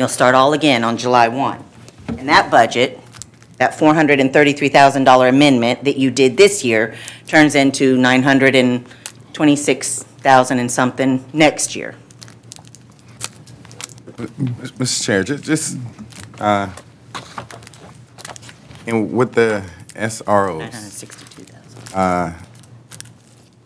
You'll 0.00 0.08
start 0.08 0.34
all 0.34 0.54
again 0.54 0.82
on 0.82 0.96
July 0.96 1.28
1. 1.28 1.62
And 2.08 2.26
that 2.26 2.50
budget, 2.50 2.98
that 3.58 3.72
$433,000 3.72 5.28
amendment 5.28 5.84
that 5.84 5.98
you 5.98 6.10
did 6.10 6.38
this 6.38 6.64
year 6.64 6.96
turns 7.26 7.54
into 7.54 7.98
926,000 7.98 10.58
and 10.58 10.72
something 10.72 11.22
next 11.34 11.76
year. 11.76 11.96
Mr. 14.16 15.04
Chair, 15.04 15.22
just, 15.22 15.44
just, 15.44 15.76
uh, 16.38 16.70
and 18.86 19.12
with 19.12 19.34
the 19.34 19.62
SROs, 19.96 20.60
962,000. 20.60 21.94
uh, 21.94 22.32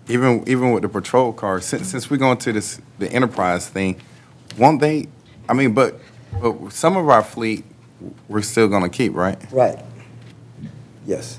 even, 0.08 0.42
even 0.48 0.72
with 0.72 0.82
the 0.82 0.88
patrol 0.88 1.32
cars, 1.32 1.64
since, 1.64 1.90
since 1.90 2.10
we're 2.10 2.16
going 2.16 2.38
to 2.38 2.52
this, 2.52 2.80
the 2.98 3.08
enterprise 3.12 3.68
thing, 3.68 4.00
won't 4.58 4.80
they, 4.80 5.06
I 5.48 5.52
mean, 5.52 5.74
but, 5.74 6.00
but 6.40 6.72
some 6.72 6.96
of 6.96 7.08
our 7.08 7.22
fleet, 7.22 7.64
we're 8.28 8.42
still 8.42 8.68
gonna 8.68 8.88
keep, 8.88 9.14
right? 9.14 9.38
Right. 9.52 9.78
Yes. 11.06 11.38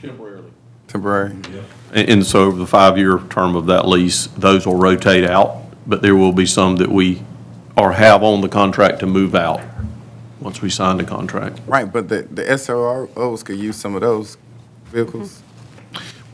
Temporarily. 0.00 0.50
Temporary? 0.86 1.32
And, 1.92 2.08
and 2.08 2.26
so 2.26 2.44
over 2.44 2.58
the 2.58 2.66
five-year 2.66 3.20
term 3.30 3.56
of 3.56 3.66
that 3.66 3.86
lease, 3.88 4.26
those 4.28 4.66
will 4.66 4.76
rotate 4.76 5.24
out, 5.24 5.62
but 5.86 6.02
there 6.02 6.14
will 6.14 6.32
be 6.32 6.46
some 6.46 6.76
that 6.76 6.90
we, 6.90 7.22
or 7.76 7.92
have 7.92 8.22
on 8.22 8.40
the 8.40 8.48
contract 8.48 9.00
to 9.00 9.06
move 9.06 9.34
out, 9.34 9.60
once 10.40 10.62
we 10.62 10.70
sign 10.70 10.96
the 10.96 11.04
contract. 11.04 11.60
Right, 11.66 11.90
but 11.90 12.08
the, 12.08 12.22
the 12.22 12.44
SROs 12.44 13.44
could 13.44 13.58
use 13.58 13.76
some 13.76 13.94
of 13.94 14.02
those 14.02 14.36
vehicles? 14.86 15.42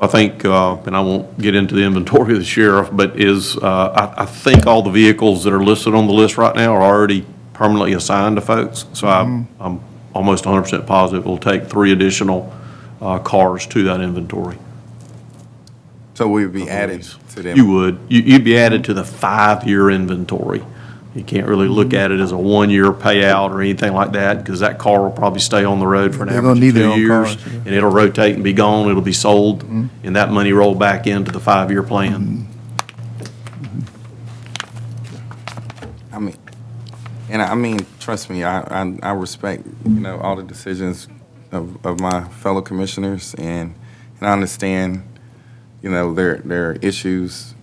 I 0.00 0.06
think, 0.08 0.44
uh, 0.44 0.76
and 0.86 0.96
I 0.96 1.00
won't 1.00 1.38
get 1.38 1.54
into 1.54 1.74
the 1.74 1.82
inventory 1.82 2.34
of 2.34 2.40
the 2.40 2.44
sheriff, 2.44 2.90
but 2.92 3.18
is, 3.18 3.56
uh, 3.56 4.12
I, 4.16 4.22
I 4.22 4.26
think 4.26 4.66
all 4.66 4.82
the 4.82 4.90
vehicles 4.90 5.44
that 5.44 5.52
are 5.52 5.62
listed 5.62 5.94
on 5.94 6.06
the 6.06 6.12
list 6.12 6.36
right 6.36 6.54
now 6.54 6.74
are 6.74 6.82
already 6.82 7.24
permanently 7.54 7.94
assigned 7.94 8.36
to 8.36 8.42
folks. 8.42 8.84
So 8.92 9.08
I'm, 9.08 9.44
mm-hmm. 9.44 9.62
I'm 9.62 9.80
almost 10.12 10.44
100% 10.44 10.86
positive 10.86 11.24
it'll 11.24 11.38
take 11.38 11.64
three 11.66 11.92
additional 11.92 12.52
uh, 13.00 13.18
cars 13.18 13.66
to 13.68 13.82
that 13.84 14.00
inventory. 14.00 14.58
So 16.14 16.28
we'd 16.28 16.52
be 16.52 16.68
added 16.68 17.02
to 17.30 17.42
them? 17.42 17.56
You 17.56 17.66
would, 17.66 17.98
You- 18.08 18.22
you'd 18.22 18.44
be 18.44 18.56
added 18.56 18.84
to 18.84 18.94
the 18.94 19.04
five-year 19.04 19.90
inventory. 19.90 20.64
You 21.14 21.22
can't 21.22 21.46
really 21.46 21.68
look 21.68 21.88
mm-hmm. 21.88 21.96
at 21.96 22.10
it 22.10 22.20
as 22.20 22.32
a 22.32 22.36
one-year 22.36 22.92
payout 22.92 23.50
or 23.50 23.60
anything 23.60 23.92
like 23.92 24.12
that, 24.12 24.38
because 24.38 24.60
that 24.60 24.78
car 24.78 25.02
will 25.02 25.12
probably 25.12 25.40
stay 25.40 25.64
on 25.64 25.78
the 25.78 25.86
road 25.86 26.14
for 26.14 26.22
an 26.22 26.28
They're 26.28 26.40
gonna 26.40 26.50
average 26.50 26.60
need 26.60 26.68
of 26.70 26.74
their 26.74 26.84
two 26.84 26.92
own 26.92 26.98
years. 27.00 27.36
cars, 27.36 27.46
yeah. 27.46 27.60
And 27.66 27.68
it'll 27.68 27.90
rotate 27.90 28.34
and 28.34 28.42
be 28.42 28.52
gone, 28.52 28.88
it'll 28.88 29.00
be 29.00 29.12
sold, 29.12 29.64
mm-hmm. 29.64 29.86
and 30.02 30.16
that 30.16 30.30
money 30.30 30.52
roll 30.52 30.74
back 30.74 31.06
into 31.06 31.30
the 31.30 31.40
five-year 31.40 31.84
plan. 31.84 32.48
And 37.34 37.42
I 37.42 37.56
mean, 37.56 37.84
trust 37.98 38.30
me, 38.30 38.44
I, 38.44 38.60
I, 38.60 38.96
I 39.02 39.10
respect, 39.12 39.66
you 39.84 39.90
know, 39.90 40.18
all 40.20 40.36
the 40.36 40.44
decisions 40.44 41.08
of, 41.50 41.84
of 41.84 41.98
my 41.98 42.22
fellow 42.28 42.62
commissioners 42.62 43.34
and, 43.34 43.74
and 44.20 44.28
I 44.28 44.32
understand, 44.32 45.02
you 45.82 45.90
know, 45.90 46.14
their, 46.14 46.36
their 46.38 46.74
issues, 46.74 47.56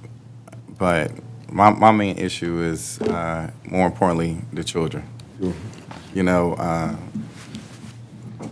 but 0.78 1.14
my, 1.50 1.70
my 1.70 1.92
main 1.92 2.18
issue 2.18 2.62
is, 2.62 3.00
uh, 3.04 3.50
more 3.66 3.88
importantly, 3.88 4.42
the 4.52 4.62
children. 4.66 5.08
You 6.14 6.24
know, 6.24 6.56
uh, 6.56 6.98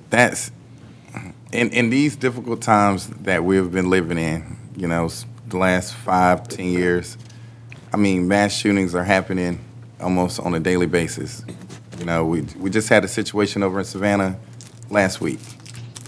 that's, 0.09 0.51
in, 1.51 1.69
in 1.71 1.89
these 1.89 2.15
difficult 2.15 2.61
times 2.61 3.07
that 3.07 3.43
we've 3.43 3.69
been 3.69 3.89
living 3.89 4.17
in, 4.17 4.55
you 4.77 4.87
know, 4.87 5.05
s- 5.07 5.25
the 5.49 5.57
last 5.57 5.93
five, 5.95 6.47
ten 6.47 6.67
years, 6.67 7.17
I 7.93 7.97
mean, 7.97 8.27
mass 8.29 8.53
shootings 8.53 8.95
are 8.95 9.03
happening 9.03 9.59
almost 10.01 10.39
on 10.39 10.53
a 10.55 10.59
daily 10.59 10.87
basis. 10.87 11.43
You 11.97 12.05
know, 12.05 12.25
we, 12.25 12.41
we 12.57 12.69
just 12.69 12.89
had 12.89 13.03
a 13.03 13.07
situation 13.07 13.63
over 13.63 13.79
in 13.79 13.85
Savannah 13.85 14.39
last 14.89 15.21
week. 15.21 15.39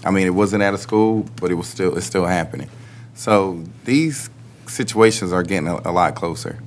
I 0.04 0.10
mean, 0.10 0.26
it 0.26 0.30
wasn't 0.30 0.62
at 0.62 0.74
a 0.74 0.78
school, 0.78 1.26
but 1.40 1.50
it 1.50 1.54
was 1.54 1.68
still, 1.68 1.96
it's 1.96 2.06
still 2.06 2.26
happening. 2.26 2.68
So 3.14 3.62
these 3.84 4.30
situations 4.66 5.32
are 5.32 5.42
getting 5.42 5.68
a, 5.68 5.76
a 5.84 5.92
lot 5.92 6.14
closer. 6.14 6.60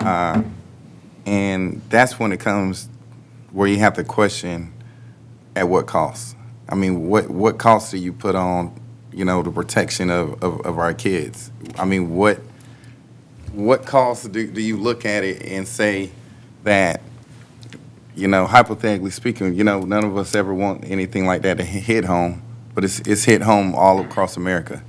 Uh, 0.00 0.42
and 1.24 1.80
that's 1.88 2.18
when 2.18 2.32
it 2.32 2.40
comes 2.40 2.88
where 3.52 3.68
you 3.68 3.78
have 3.78 3.94
to 3.94 4.04
question 4.04 4.72
at 5.54 5.68
what 5.68 5.86
cost. 5.86 6.36
I 6.68 6.74
mean, 6.74 7.08
what, 7.08 7.30
what 7.30 7.58
costs 7.58 7.92
do 7.92 7.98
you 7.98 8.12
put 8.12 8.34
on, 8.34 8.78
you 9.12 9.24
know, 9.24 9.42
the 9.42 9.50
protection 9.50 10.10
of, 10.10 10.42
of, 10.42 10.60
of 10.66 10.78
our 10.78 10.92
kids? 10.92 11.50
I 11.78 11.84
mean, 11.84 12.14
what, 12.14 12.40
what 13.52 13.86
costs 13.86 14.28
do, 14.28 14.46
do 14.46 14.60
you 14.60 14.76
look 14.76 15.06
at 15.06 15.24
it 15.24 15.42
and 15.42 15.66
say 15.66 16.10
that, 16.66 17.00
you 18.16 18.26
know, 18.26 18.44
hypothetically 18.44 19.10
speaking, 19.10 19.54
you 19.54 19.62
know, 19.62 19.80
none 19.80 20.04
of 20.04 20.16
us 20.16 20.34
ever 20.34 20.52
want 20.52 20.84
anything 20.84 21.26
like 21.26 21.42
that 21.42 21.58
to 21.58 21.64
hi- 21.64 21.70
hit 21.70 22.04
home, 22.04 22.42
but 22.74 22.84
it's, 22.84 22.98
it's 23.00 23.24
hit 23.24 23.42
home 23.42 23.74
all 23.74 24.00
across 24.00 24.36
America. 24.36 24.82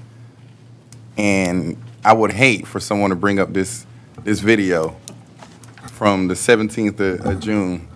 And 1.17 1.77
I 2.03 2.13
would 2.13 2.33
hate 2.33 2.67
for 2.67 2.79
someone 2.79 3.11
to 3.11 3.15
bring 3.15 3.39
up 3.39 3.53
this, 3.53 3.85
this 4.23 4.39
video 4.39 4.95
from 5.93 6.27
the 6.27 6.33
17th 6.33 6.99
of, 6.99 7.25
of 7.25 7.39
June, 7.39 7.87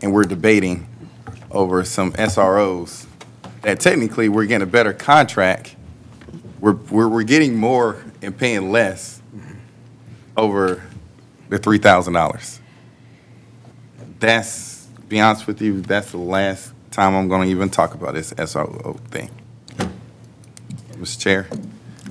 and 0.00 0.12
we're 0.12 0.24
debating 0.24 0.86
over 1.50 1.84
some 1.84 2.12
SROs 2.12 3.06
that 3.62 3.80
technically 3.80 4.28
we're 4.28 4.46
getting 4.46 4.66
a 4.66 4.70
better 4.70 4.92
contract. 4.92 5.74
We're, 6.60 6.74
we're, 6.74 7.08
we're 7.08 7.24
getting 7.24 7.56
more 7.56 8.04
and 8.22 8.36
paying 8.36 8.70
less 8.70 9.20
over 10.36 10.82
the 11.48 11.58
$3,000. 11.58 12.60
That's, 14.20 14.86
be 15.08 15.20
honest 15.20 15.46
with 15.46 15.60
you, 15.60 15.80
that's 15.82 16.10
the 16.12 16.18
last 16.18 16.72
time 16.90 17.14
I'm 17.14 17.28
gonna 17.28 17.46
even 17.46 17.68
talk 17.70 17.94
about 17.94 18.14
this 18.14 18.32
SRO 18.34 18.98
thing. 19.10 19.30
Mr. 20.92 21.18
Chair? 21.20 21.46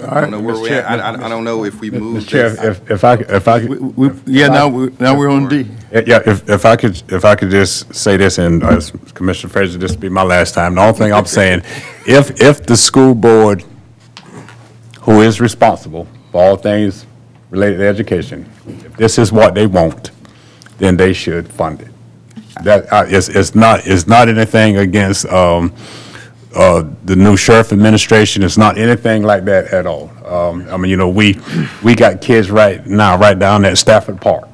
I 0.04 0.22
don't 0.22 0.32
know 0.32 0.39
where 0.41 0.56
we're 0.56 0.74
at. 0.82 0.86
I, 0.86 1.12
I 1.12 1.26
I 1.26 1.30
don't 1.30 1.43
know 1.43 1.64
if 1.66 1.80
we 1.80 1.91
Mr. 1.91 1.99
moved 1.99 2.28
Chair, 2.28 2.49
this. 2.49 2.60
if, 2.80 2.91
if 2.91 3.04
I, 3.04 3.14
if 3.14 3.47
I. 3.47 3.64
We- 3.66 3.78
we- 3.78 4.12
Yeah, 4.26 4.47
now, 4.47 4.68
we- 4.68 4.91
now 4.99 5.16
we're 5.18 5.30
on 5.30 5.47
D. 5.47 5.68
Yeah, 5.91 6.20
if, 6.26 6.49
if 6.49 6.66
I 6.66 6.76
could, 6.76 7.01
if 7.10 7.24
I 7.24 7.36
could 7.36 7.51
just 7.51 7.93
say 7.93 8.18
this, 8.18 8.39
and 8.39 8.64
uh, 8.64 8.82
Commissioner 9.14 9.54
Frazier, 9.54 9.78
this 9.78 9.91
will 9.91 9.99
be 9.99 10.10
my 10.10 10.24
last 10.24 10.56
time. 10.56 10.76
The 10.76 10.82
only 10.82 10.93
thing 10.97 11.14
I'm 11.14 11.28
saying, 11.28 11.62
if, 12.08 12.41
if 12.41 12.66
the 12.66 12.76
school 12.76 13.14
board, 13.14 13.64
who 15.01 15.22
is 15.22 15.39
responsible 15.39 16.08
for 16.32 16.43
all 16.43 16.56
things 16.58 17.06
related 17.51 17.78
to 17.78 17.88
education, 17.88 18.49
if 18.68 18.97
this 18.97 19.20
is 19.20 19.32
what 19.32 19.54
they 19.54 19.68
want, 19.68 20.10
then 20.80 20.97
they 20.97 21.14
should 21.14 21.47
fund 21.47 21.82
it. 21.82 21.92
That, 22.62 22.91
uh, 22.91 23.06
it's, 23.08 23.30
it's 23.30 23.56
not, 23.56 23.88
it's 23.88 24.08
not 24.08 24.30
anything 24.30 24.78
against, 24.78 25.26
um, 25.26 25.74
uh, 26.56 26.84
the 27.06 27.16
new 27.16 27.36
sheriff 27.36 27.74
administration, 27.74 28.43
it's 28.43 28.58
not 28.58 28.78
anything 28.78 29.24
like 29.24 29.43
that 29.45 29.74
at 29.74 29.88
all. 29.88 30.12
Um, 30.24 30.68
I 30.70 30.78
mean, 30.78 30.91
you 30.91 30.97
know, 30.97 31.10
we, 31.10 31.39
we 31.84 31.95
got 31.95 32.22
kids 32.22 32.51
right 32.51 32.86
now, 32.86 33.18
right 33.18 33.38
down 33.38 33.66
at 33.66 33.78
Stafford 33.78 34.22
Park 34.22 34.54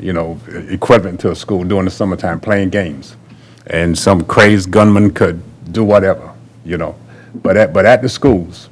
you 0.00 0.12
know, 0.12 0.40
equivalent 0.68 1.20
to 1.20 1.30
a 1.30 1.36
school 1.36 1.64
during 1.64 1.84
the 1.84 1.90
summertime, 1.90 2.40
playing 2.40 2.70
games. 2.70 3.16
And 3.66 3.96
some 3.96 4.24
crazed 4.24 4.70
gunman 4.70 5.12
could 5.12 5.42
do 5.72 5.84
whatever, 5.84 6.32
you 6.64 6.78
know. 6.78 6.96
But 7.42 7.56
at, 7.56 7.72
but 7.72 7.86
at 7.86 8.02
the 8.02 8.08
schools, 8.08 8.68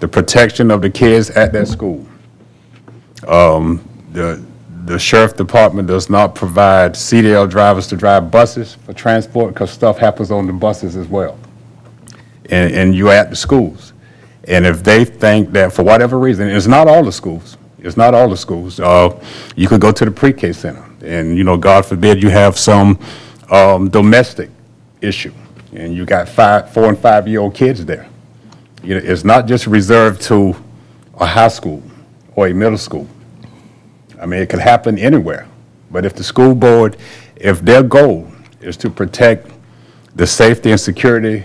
the 0.00 0.08
protection 0.08 0.70
of 0.70 0.82
the 0.82 0.90
kids 0.90 1.30
at 1.30 1.52
that 1.52 1.68
school, 1.68 2.06
um, 3.26 3.86
the, 4.12 4.44
the 4.84 4.98
sheriff 4.98 5.34
department 5.34 5.88
does 5.88 6.10
not 6.10 6.34
provide 6.34 6.92
CDL 6.92 7.48
drivers 7.48 7.86
to 7.86 7.96
drive 7.96 8.30
buses 8.30 8.74
for 8.74 8.92
transport 8.92 9.54
because 9.54 9.70
stuff 9.70 9.96
happens 9.96 10.30
on 10.30 10.46
the 10.46 10.52
buses 10.52 10.94
as 10.96 11.08
well. 11.08 11.38
And, 12.50 12.74
and 12.74 12.94
you're 12.94 13.12
at 13.12 13.30
the 13.30 13.36
schools. 13.36 13.94
And 14.46 14.66
if 14.66 14.84
they 14.84 15.06
think 15.06 15.52
that 15.52 15.72
for 15.72 15.82
whatever 15.82 16.18
reason, 16.18 16.48
it's 16.48 16.66
not 16.66 16.86
all 16.86 17.02
the 17.02 17.12
schools, 17.12 17.56
it's 17.78 17.96
not 17.96 18.12
all 18.12 18.28
the 18.28 18.36
schools. 18.36 18.78
Uh, 18.78 19.18
you 19.56 19.68
could 19.68 19.80
go 19.80 19.90
to 19.90 20.04
the 20.04 20.10
pre-K 20.10 20.52
center, 20.52 20.84
and, 21.02 21.36
you 21.36 21.44
know, 21.44 21.56
God 21.56 21.86
forbid 21.86 22.22
you 22.22 22.28
have 22.28 22.58
some 22.58 22.98
um, 23.50 23.88
domestic 23.88 24.50
issue, 25.00 25.32
and 25.72 25.94
you 25.94 26.04
got 26.04 26.28
five, 26.28 26.70
four 26.72 26.90
and 26.90 26.98
five-year-old 26.98 27.54
kids 27.54 27.86
there. 27.86 28.06
You 28.82 28.96
know, 28.96 29.00
it's 29.02 29.24
not 29.24 29.46
just 29.46 29.66
reserved 29.66 30.20
to 30.22 30.54
a 31.14 31.24
high 31.24 31.48
school 31.48 31.82
or 32.36 32.48
a 32.48 32.52
middle 32.52 32.76
school. 32.76 33.08
I 34.24 34.26
mean, 34.26 34.40
it 34.40 34.48
could 34.48 34.60
happen 34.60 34.98
anywhere. 34.98 35.46
But 35.90 36.06
if 36.06 36.14
the 36.14 36.24
school 36.24 36.54
board, 36.54 36.96
if 37.36 37.60
their 37.60 37.82
goal 37.82 38.26
is 38.62 38.74
to 38.78 38.88
protect 38.88 39.50
the 40.16 40.26
safety 40.26 40.70
and 40.70 40.80
security 40.80 41.42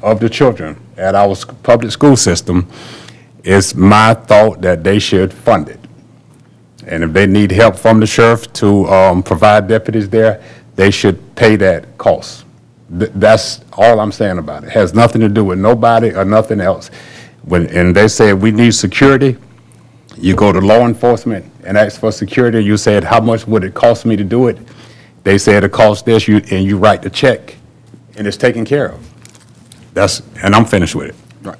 of 0.00 0.20
the 0.20 0.28
children 0.28 0.80
at 0.96 1.16
our 1.16 1.34
public 1.64 1.90
school 1.90 2.16
system, 2.16 2.68
it's 3.42 3.74
my 3.74 4.14
thought 4.14 4.60
that 4.60 4.84
they 4.84 5.00
should 5.00 5.32
fund 5.34 5.68
it. 5.68 5.80
And 6.86 7.02
if 7.02 7.12
they 7.12 7.26
need 7.26 7.50
help 7.50 7.74
from 7.74 7.98
the 7.98 8.06
sheriff 8.06 8.52
to 8.54 8.86
um, 8.86 9.20
provide 9.20 9.66
deputies 9.66 10.08
there, 10.08 10.40
they 10.76 10.92
should 10.92 11.18
pay 11.34 11.56
that 11.56 11.98
cost. 11.98 12.44
Th- 12.96 13.10
That's 13.16 13.64
all 13.72 13.98
I'm 13.98 14.12
saying 14.12 14.38
about 14.38 14.62
it. 14.62 14.70
Has 14.70 14.94
nothing 14.94 15.20
to 15.22 15.28
do 15.28 15.44
with 15.44 15.58
nobody 15.58 16.12
or 16.14 16.24
nothing 16.24 16.60
else. 16.60 16.92
When, 17.42 17.66
and 17.70 17.92
they 17.94 18.06
say, 18.06 18.34
we 18.34 18.52
need 18.52 18.72
security, 18.72 19.36
you 20.20 20.34
go 20.34 20.52
to 20.52 20.60
law 20.60 20.86
enforcement 20.86 21.50
and 21.64 21.76
ask 21.76 22.00
for 22.00 22.10
security, 22.10 22.62
you 22.62 22.76
said, 22.76 23.04
how 23.04 23.20
much 23.20 23.46
would 23.46 23.64
it 23.64 23.74
cost 23.74 24.04
me 24.04 24.16
to 24.16 24.24
do 24.24 24.48
it? 24.48 24.58
They 25.24 25.38
said 25.38 25.64
it 25.64 25.72
costs 25.72 26.02
this, 26.02 26.26
you, 26.26 26.36
and 26.50 26.64
you 26.64 26.78
write 26.78 27.02
the 27.02 27.10
check, 27.10 27.56
and 28.16 28.26
it's 28.26 28.36
taken 28.36 28.64
care 28.64 28.90
of. 28.90 29.94
That's, 29.94 30.22
and 30.42 30.54
I'm 30.54 30.64
finished 30.64 30.94
with 30.94 31.10
it. 31.10 31.14
Right. 31.42 31.58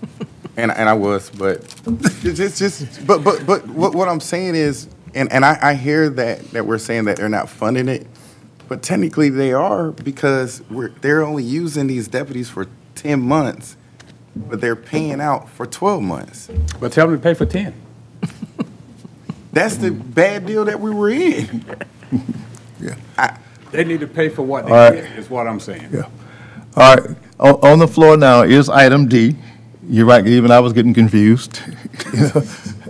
And, 0.56 0.72
and 0.72 0.88
I 0.88 0.94
was, 0.94 1.30
but 1.30 1.58
it's 1.86 2.22
just, 2.38 2.58
just, 2.58 3.06
but, 3.06 3.22
but, 3.22 3.46
but 3.46 3.66
what, 3.68 3.94
what 3.94 4.08
I'm 4.08 4.20
saying 4.20 4.54
is, 4.54 4.88
and, 5.14 5.30
and 5.32 5.44
I, 5.44 5.58
I 5.62 5.74
hear 5.74 6.10
that, 6.10 6.50
that 6.50 6.66
we're 6.66 6.78
saying 6.78 7.04
that 7.04 7.16
they're 7.16 7.28
not 7.28 7.48
funding 7.48 7.88
it, 7.88 8.06
but 8.68 8.82
technically 8.82 9.30
they 9.30 9.52
are 9.52 9.90
because 9.92 10.62
we're, 10.70 10.90
they're 11.00 11.22
only 11.22 11.44
using 11.44 11.86
these 11.86 12.08
deputies 12.08 12.50
for 12.50 12.66
ten 12.94 13.20
months, 13.20 13.76
but 14.36 14.60
they're 14.60 14.76
paying 14.76 15.20
out 15.20 15.48
for 15.48 15.64
twelve 15.64 16.02
months. 16.02 16.50
But 16.78 16.92
tell 16.92 17.06
them 17.06 17.16
to 17.16 17.22
pay 17.22 17.32
for 17.32 17.46
10. 17.46 17.72
That's 19.52 19.76
the 19.76 19.90
bad 19.90 20.46
deal 20.46 20.64
that 20.66 20.78
we 20.80 20.90
were 20.90 21.10
in. 21.10 21.64
Yeah, 22.80 22.94
They 23.72 23.84
need 23.84 24.00
to 24.00 24.06
pay 24.06 24.28
for 24.28 24.42
what 24.42 24.66
they 24.66 24.72
All 24.72 24.78
right. 24.78 24.94
get, 25.02 25.18
is 25.18 25.28
what 25.28 25.48
I'm 25.48 25.58
saying. 25.60 25.88
Yeah. 25.92 26.08
All 26.76 26.94
right, 26.94 27.16
on, 27.40 27.54
on 27.72 27.78
the 27.80 27.88
floor 27.88 28.16
now 28.16 28.42
is 28.42 28.68
item 28.68 29.08
D. 29.08 29.34
You're 29.88 30.06
right, 30.06 30.24
even 30.26 30.50
I 30.52 30.60
was 30.60 30.72
getting 30.72 30.94
confused, 30.94 31.60
you 32.14 32.20
know, 32.34 32.42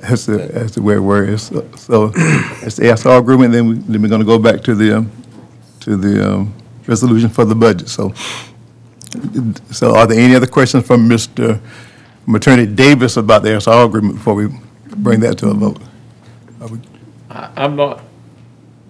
as 0.02 0.26
to, 0.26 0.40
as 0.54 0.72
to 0.72 0.82
where, 0.82 1.00
where 1.00 1.24
is. 1.24 1.44
So 1.76 2.12
it's 2.14 2.76
the 2.76 2.94
SR 2.96 3.18
agreement, 3.18 3.52
then 3.52 3.66
we, 3.68 3.74
then 3.76 4.02
we're 4.02 4.08
gonna 4.08 4.24
go 4.24 4.38
back 4.38 4.62
to 4.64 4.74
the, 4.74 4.98
um, 4.98 5.10
to 5.80 5.96
the, 5.96 6.34
um, 6.34 6.54
resolution 6.86 7.30
for 7.30 7.44
the 7.46 7.54
budget, 7.54 7.88
so. 7.88 8.12
So 9.72 9.96
are 9.96 10.06
there 10.06 10.20
any 10.20 10.34
other 10.34 10.46
questions 10.46 10.86
from 10.86 11.08
Mr., 11.08 11.60
from 12.24 12.34
Attorney 12.34 12.66
Davis 12.66 13.16
about 13.16 13.42
the 13.42 13.58
SR 13.60 13.84
agreement 13.86 14.16
before 14.16 14.34
we 14.34 14.48
bring 14.98 15.20
that 15.20 15.38
to 15.38 15.48
a 15.48 15.54
vote? 15.54 15.80
Are 16.60 16.68
we- 16.68 16.80
I, 17.30 17.50
I'm 17.56 17.76
not 17.76 18.02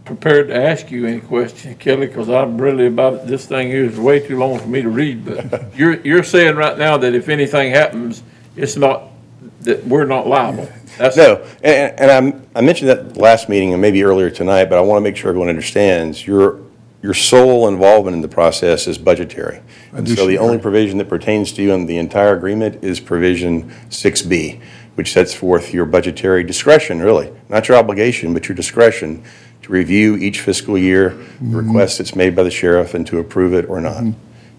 prepared 0.05 0.49
to 0.49 0.55
ask 0.57 0.91
you 0.91 1.07
any 1.07 1.21
questions, 1.21 1.77
Kelly, 1.79 2.07
because 2.07 2.29
I'm 2.31 2.59
really 2.59 2.87
about, 2.87 3.27
this 3.27 3.47
thing 3.47 3.69
here 3.69 3.85
is 3.85 3.99
way 3.99 4.21
too 4.27 4.39
long 4.39 4.59
for 4.59 4.67
me 4.69 4.81
to 4.83 4.89
read, 4.89 5.25
but 5.25 5.75
you're, 5.77 6.01
you're 6.01 6.23
saying 6.23 6.57
right 6.57 6.79
now 6.79 6.97
that 6.97 7.15
if 7.15 7.29
anything 7.29 7.73
happens, 7.73 8.23
it's 8.57 8.77
not, 8.77 9.05
that 9.63 9.85
we're 9.87 10.07
not 10.07 10.27
liable. 10.27 10.65
That's- 10.97 11.17
No, 11.17 11.45
and, 11.63 11.99
and 12.01 12.11
I'm, 12.11 12.47
I 12.55 12.61
mentioned 12.63 12.89
that 12.89 13.17
last 13.19 13.49
meeting 13.49 13.73
and 13.73 13.83
maybe 13.83 14.03
earlier 14.03 14.31
tonight, 14.31 14.67
but 14.67 14.79
I 14.79 14.81
want 14.81 14.99
to 14.99 15.03
make 15.03 15.17
sure 15.17 15.29
everyone 15.29 15.49
understands, 15.51 16.27
your, 16.27 16.61
your 17.03 17.15
sole 17.15 17.69
involvement 17.69 18.15
in 18.17 18.23
the 18.23 18.29
process 18.29 18.87
is 18.87 18.97
budgetary. 18.99 19.61
And 19.93 20.09
so 20.09 20.27
the 20.27 20.39
only 20.39 20.59
provision 20.59 20.99
that 20.99 21.09
pertains 21.09 21.53
to 21.53 21.63
you 21.63 21.73
in 21.73 21.87
the 21.87 21.99
entire 21.99 22.35
agreement 22.37 22.83
is 22.83 22.99
provision 22.99 23.71
6B, 23.91 24.61
which 24.99 25.13
sets 25.13 25.33
forth 25.33 25.73
your 25.73 25.87
budgetary 25.87 26.43
discretion, 26.43 26.99
really, 26.99 27.33
not 27.49 27.69
your 27.69 27.77
obligation, 27.77 28.35
but 28.35 28.49
your 28.49 28.57
discretion 28.57 29.23
to 29.63 29.71
review 29.71 30.17
each 30.17 30.41
fiscal 30.41 30.77
year, 30.77 31.11
the 31.41 31.57
request 31.57 31.99
that's 31.99 32.17
made 32.17 32.35
by 32.35 32.43
the 32.43 32.51
sheriff, 32.51 32.95
and 32.95 33.07
to 33.07 33.21
approve 33.21 33.55
it 33.55 33.69
or 33.69 33.81
not. 33.81 34.03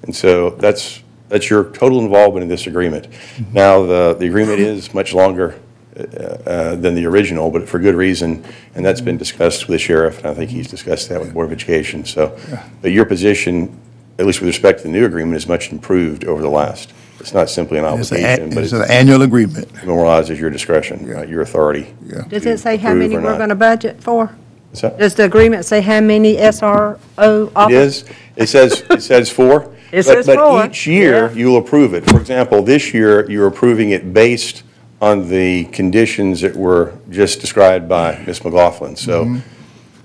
And 0.03 0.15
so 0.15 0.51
that's, 0.51 1.03
that's 1.27 1.49
your 1.49 1.65
total 1.71 1.99
involvement 1.99 2.43
in 2.43 2.47
this 2.47 2.67
agreement. 2.67 3.09
Now, 3.51 3.85
the, 3.85 4.15
the 4.17 4.27
agreement 4.27 4.61
is 4.61 4.93
much 4.93 5.13
longer 5.13 5.59
uh, 5.97 6.03
uh, 6.03 6.75
than 6.75 6.95
the 6.95 7.05
original, 7.05 7.51
but 7.51 7.67
for 7.67 7.77
good 7.77 7.95
reason, 7.95 8.45
and 8.75 8.85
that's 8.85 9.01
been 9.01 9.17
discussed 9.17 9.67
with 9.67 9.75
the 9.75 9.79
sheriff, 9.79 10.19
and 10.19 10.27
I 10.27 10.33
think 10.33 10.51
he's 10.51 10.69
discussed 10.69 11.09
that 11.09 11.19
with 11.19 11.33
Board 11.33 11.47
of 11.47 11.51
Education, 11.51 12.05
so. 12.05 12.39
But 12.81 12.91
your 12.91 13.03
position, 13.03 13.77
at 14.17 14.25
least 14.25 14.39
with 14.39 14.47
respect 14.47 14.79
to 14.79 14.83
the 14.83 14.89
new 14.89 15.05
agreement, 15.05 15.35
is 15.35 15.47
much 15.47 15.69
improved 15.69 16.23
over 16.23 16.41
the 16.41 16.49
last. 16.49 16.93
It's 17.19 17.33
not 17.33 17.49
simply 17.49 17.77
an 17.79 17.85
It's 17.99 18.11
an, 18.11 18.17
obligation, 18.17 18.49
but 18.55 18.63
it's 18.63 18.73
it 18.73 18.81
an 18.81 18.89
annual 18.91 19.21
agreement, 19.23 19.67
memorializes 19.73 20.39
your 20.39 20.49
discretion, 20.49 21.13
uh, 21.13 21.21
your 21.23 21.41
authority. 21.41 21.93
yeah. 22.05 22.21
Does 22.29 22.45
it 22.45 22.59
say 22.59 22.77
how 22.77 22.89
approve 22.89 22.99
many 23.03 23.15
or 23.17 23.21
we're 23.21 23.31
not. 23.31 23.37
going 23.37 23.49
to 23.49 23.55
budget 23.55 24.01
for? 24.01 24.27
What's 24.69 24.81
that? 24.81 24.97
Does 24.97 25.15
the 25.15 25.25
agreement 25.25 25.65
say 25.65 25.81
how 25.81 25.99
many 25.99 26.35
SRO 26.37 26.97
It 27.17 27.51
officers? 27.55 28.03
is, 28.03 28.09
it 28.35 28.47
says, 28.49 28.83
it 28.89 29.01
says 29.03 29.29
four. 29.29 29.73
It 29.91 30.05
but- 30.05 30.23
says 30.23 30.25
four, 30.27 30.35
But 30.35 30.69
each 30.69 30.85
year, 30.85 31.29
yeah. 31.29 31.33
you'll 31.33 31.57
approve 31.57 31.95
it. 31.95 32.07
For 32.07 32.19
example, 32.21 32.61
this 32.61 32.93
year, 32.93 33.27
you're 33.29 33.47
approving 33.47 33.89
it 33.89 34.13
based 34.13 34.61
on 35.01 35.27
the 35.29 35.63
conditions 35.65 36.41
that 36.41 36.55
were 36.55 36.93
just 37.09 37.41
described 37.41 37.89
by 37.89 38.23
Ms. 38.27 38.43
McLaughlin. 38.45 38.95
So 38.95 39.37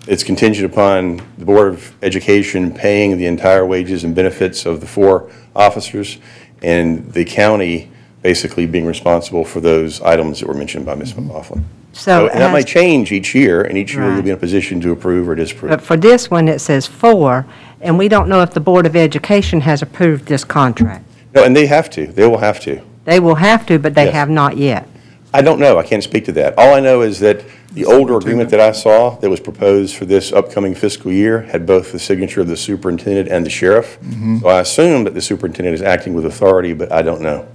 It's 0.07 0.23
contingent 0.25 0.73
upon 0.73 1.21
the 1.37 1.45
Board 1.45 1.69
of 1.75 1.93
Education 2.03 2.73
paying 2.73 3.19
the 3.19 3.27
entire 3.27 3.67
wages 3.67 4.05
and 4.05 4.15
benefits 4.15 4.65
of 4.65 4.81
the 4.81 4.87
four 4.87 5.31
officers, 5.55 6.17
and 6.65 7.13
the 7.13 7.25
county 7.25 7.91
basically 8.23 8.65
being 8.67 8.87
responsible 8.87 9.45
for 9.45 9.61
those 9.61 10.01
items 10.01 10.41
that 10.41 10.49
were 10.49 10.55
mentioned 10.55 10.87
by 10.87 10.95
Ms. 10.95 11.13
Mm-hmm. 11.13 11.27
McLaughlin. 11.27 11.65
So 11.93 12.29
And 12.29 12.41
that 12.41 12.51
might 12.51 12.67
change 12.67 13.13
each 13.13 13.35
year, 13.37 13.63
and 13.63 13.79
each 13.79 13.95
year 13.95 14.13
you'll 14.13 14.23
be 14.23 14.31
in 14.31 14.37
a 14.37 14.39
position 14.39 14.81
to 14.81 14.91
approve 14.91 15.29
or 15.29 15.37
disapprove. 15.37 15.71
But 15.71 15.81
for 15.81 15.97
this 15.97 16.29
one, 16.29 16.49
it 16.49 16.59
says 16.59 16.87
four, 16.87 17.47
and 17.81 17.97
we 17.97 18.09
don't 18.09 18.29
know 18.29 18.41
if 18.41 18.53
the 18.53 18.61
Board 18.61 18.85
of 18.87 18.97
Education 18.97 19.61
has 19.61 19.81
approved 19.81 20.27
this 20.27 20.43
contract. 20.43 21.05
No, 21.35 21.45
and 21.45 21.55
they 21.55 21.67
have 21.67 21.89
to, 21.91 22.07
they 22.07 22.27
will 22.27 22.39
have 22.39 22.59
to. 22.61 22.81
They 23.05 23.21
will 23.21 23.37
have 23.37 23.65
to, 23.67 23.79
but 23.79 23.95
they 23.95 24.07
Yes. 24.07 24.15
have 24.15 24.31
not 24.31 24.57
yet. 24.57 24.89
I 25.33 25.43
don't 25.43 25.61
know, 25.61 25.79
I 25.79 25.85
can't 25.85 26.03
speak 26.03 26.25
to 26.25 26.33
that. 26.33 26.59
All 26.59 26.75
I 26.75 26.81
know 26.81 27.03
is 27.03 27.21
that 27.21 27.45
the 27.75 27.85
older 27.85 28.17
agreement 28.17 28.51
that 28.51 28.61
I 28.61 28.73
saw 28.73 29.11
that 29.17 29.29
was 29.29 29.41
proposed 29.41 29.97
for 29.97 30.05
this 30.05 30.33
upcoming 30.33 30.75
fiscal 30.75 31.11
year 31.13 31.41
had 31.43 31.67
both 31.67 31.91
the 31.93 31.99
signature 31.99 32.41
of 32.41 32.47
the 32.49 32.57
superintendent 32.57 33.29
and 33.29 33.45
the 33.45 33.51
sheriff. 33.51 33.99
So 34.41 34.49
I 34.49 34.61
assume 34.61 35.05
that 35.05 35.15
the 35.15 35.21
superintendent 35.21 35.75
is 35.75 35.83
acting 35.83 36.15
with 36.15 36.25
authority, 36.27 36.73
but 36.73 36.93
I 36.93 37.03
don't 37.03 37.21
know. 37.21 37.47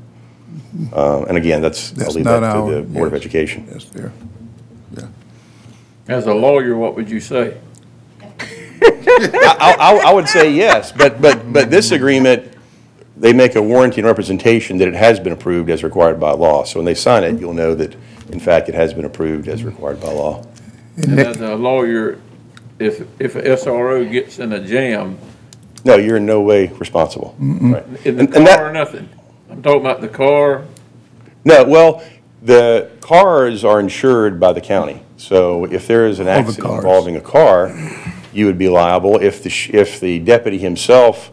Uh, 0.94 1.24
And 1.24 1.38
again, 1.38 1.62
that's, 1.62 1.92
I'll 1.92 1.98
That's 2.00 2.16
leave 2.16 2.26
not 2.26 2.42
that 2.42 2.54
to 2.54 2.60
our- 2.60 2.72
the 2.76 2.82
Board 2.82 3.08
of 3.08 3.14
yes. 3.14 3.22
Education. 3.22 3.68
Yes, 3.72 3.86
there. 3.86 4.12
As 6.08 6.26
a 6.26 6.34
lawyer, 6.34 6.76
what 6.76 6.96
would 6.96 7.10
you 7.10 7.20
say? 7.20 7.56
I, 8.82 9.76
I, 9.80 10.02
I 10.10 10.14
would 10.14 10.28
say 10.28 10.52
yes, 10.52 10.92
but, 10.92 11.22
but, 11.22 11.54
but 11.54 11.70
this 11.70 11.92
agreement, 11.92 12.52
they 13.16 13.32
make 13.34 13.56
a 13.56 13.62
warranty 13.62 14.02
and 14.02 14.08
representation 14.08 14.78
that 14.80 14.88
it 14.88 14.96
has 14.96 15.20
been 15.20 15.34
approved 15.34 15.70
as 15.70 15.84
required 15.84 16.20
by 16.20 16.32
law. 16.32 16.64
So 16.64 16.80
when 16.80 16.86
they 16.86 16.96
sign 16.96 17.24
it, 17.24 17.40
you'll 17.40 17.54
know 17.54 17.76
that, 17.76 17.96
in 18.32 18.40
fact, 18.40 18.70
it 18.70 18.76
has 18.76 18.94
been 18.94 19.06
approved 19.06 19.48
as 19.48 19.64
required 19.64 20.00
by 20.02 20.12
law. 20.12 20.44
And 20.98 21.20
as 21.20 21.38
a 21.38 21.56
lawyer, 21.56 22.20
if, 22.80 23.02
if 23.20 23.36
a 23.36 23.42
SRO 23.42 24.10
gets 24.10 24.40
in 24.40 24.54
a 24.54 24.66
jam, 24.66 25.18
No, 25.86 25.96
you're 25.96 26.18
in 26.18 26.26
no 26.26 26.42
way 26.42 26.68
responsible. 26.78 27.36
Right. 27.40 27.86
in 28.06 28.20
And- 28.20 28.30
the 28.30 28.38
and 28.38 28.48
that- 28.48 28.58
car 28.60 28.70
or 28.70 28.74
nothing, 28.74 29.10
I'm 29.50 29.62
talking 29.62 29.82
about 29.82 30.02
the 30.02 30.08
car, 30.10 30.64
No, 31.46 31.64
well, 31.64 32.04
the 32.44 32.90
cars 33.02 33.64
are 33.64 33.80
insured 33.80 34.40
by 34.40 34.54
the 34.54 34.62
county. 34.62 35.02
So 35.18 35.66
if 35.66 35.88
there 35.88 36.06
is 36.08 36.20
an 36.20 36.26
the 36.26 36.32
accident 36.32 36.64
cars. 36.66 36.84
involving 36.84 37.16
a 37.16 37.22
car, 37.22 37.72
you 38.34 38.46
would 38.46 38.58
be 38.58 38.70
liable. 38.70 39.18
If 39.22 39.44
the, 39.44 39.50
sh- 39.50 39.72
if 39.74 40.00
the 40.00 40.20
deputy 40.20 40.58
himself 40.58 41.32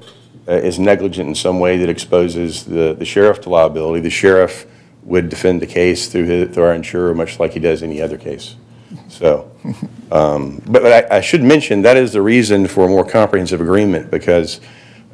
uh, 0.49 0.53
is 0.53 0.79
negligent 0.79 1.29
in 1.29 1.35
some 1.35 1.59
way 1.61 1.77
that 1.79 1.89
exposes 1.89 2.65
the 2.65 2.95
the 2.95 3.05
sheriff 3.05 3.41
to 3.43 3.51
liability, 3.51 4.01
the 4.01 4.11
sheriff 4.11 4.67
would 5.07 5.29
defend 5.29 5.63
the 5.63 5.67
case 5.67 6.09
through 6.09 6.25
his, 6.25 6.55
through 6.55 6.65
our 6.65 6.75
insurer, 6.75 7.15
much 7.15 7.41
like 7.41 7.53
he 7.53 7.61
does 7.61 7.83
any 7.83 8.03
other 8.03 8.19
case. 8.19 8.57
So, 9.09 9.51
um, 10.11 10.61
but, 10.67 10.83
but 10.83 11.11
I, 11.13 11.19
I 11.19 11.21
should 11.21 11.43
mention, 11.43 11.83
that 11.83 11.97
is 11.97 12.13
the 12.13 12.23
reason 12.23 12.67
for 12.67 12.85
a 12.85 12.89
more 12.89 13.05
comprehensive 13.05 13.61
agreement, 13.61 14.11
because 14.11 14.61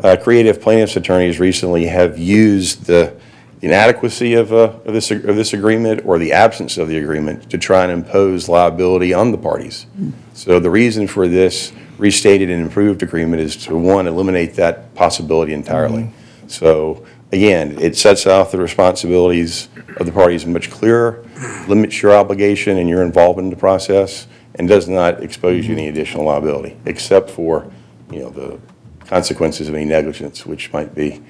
uh, 0.03 0.17
creative 0.17 0.61
plaintiffs' 0.61 0.97
attorneys 0.97 1.39
recently 1.39 1.87
have 1.87 2.19
used 2.19 2.87
the 2.87 3.15
inadequacy 3.61 4.35
of, 4.35 4.53
uh, 4.53 4.73
of 4.85 4.93
this, 4.93 5.11
of 5.11 5.37
this 5.37 5.53
agreement 5.53 6.05
or 6.05 6.19
the 6.19 6.33
absence 6.33 6.79
of 6.79 6.89
the 6.89 6.99
agreement 6.99 7.49
to 7.51 7.59
try 7.59 7.85
and 7.85 7.93
impose 7.93 8.49
liability 8.49 9.15
on 9.15 9.31
the 9.31 9.39
parties. 9.39 9.87
So 10.33 10.59
the 10.59 10.71
reason 10.71 11.07
for 11.07 11.29
this 11.29 11.73
restated 11.99 12.51
and 12.51 12.61
improved 12.61 13.03
agreement 13.03 13.43
is 13.43 13.57
to, 13.67 13.77
one, 13.77 14.09
eliminate 14.09 14.55
that 14.55 14.95
possibility 14.95 15.53
entirely. 15.53 16.11
So, 16.49 17.07
again, 17.33 17.79
it 17.81 17.97
sets 17.97 18.27
out 18.27 18.53
the 18.53 18.59
responsibilities 18.59 19.69
of 19.97 20.07
the 20.07 20.13
parties 20.13 20.47
much 20.47 20.71
clearer, 20.71 21.25
limits 21.67 22.03
your 22.03 22.13
obligation 22.13 22.79
and 22.79 22.89
your 22.89 23.03
involvement 23.03 23.47
in 23.47 23.51
the 23.51 23.57
process, 23.57 24.27
and 24.55 24.69
does 24.69 24.89
not 24.89 25.23
expose 25.23 25.67
you 25.67 25.75
to 25.75 25.81
any 25.81 25.89
additional 25.89 26.25
liability, 26.25 26.77
except 26.87 27.31
for, 27.31 27.71
you 28.11 28.21
know, 28.21 28.31
the 28.31 28.61
consequences 29.07 29.69
of 29.69 29.75
any 29.75 29.85
negligence, 29.85 30.47
which 30.47 30.73
might 30.73 30.95
be 30.95 31.23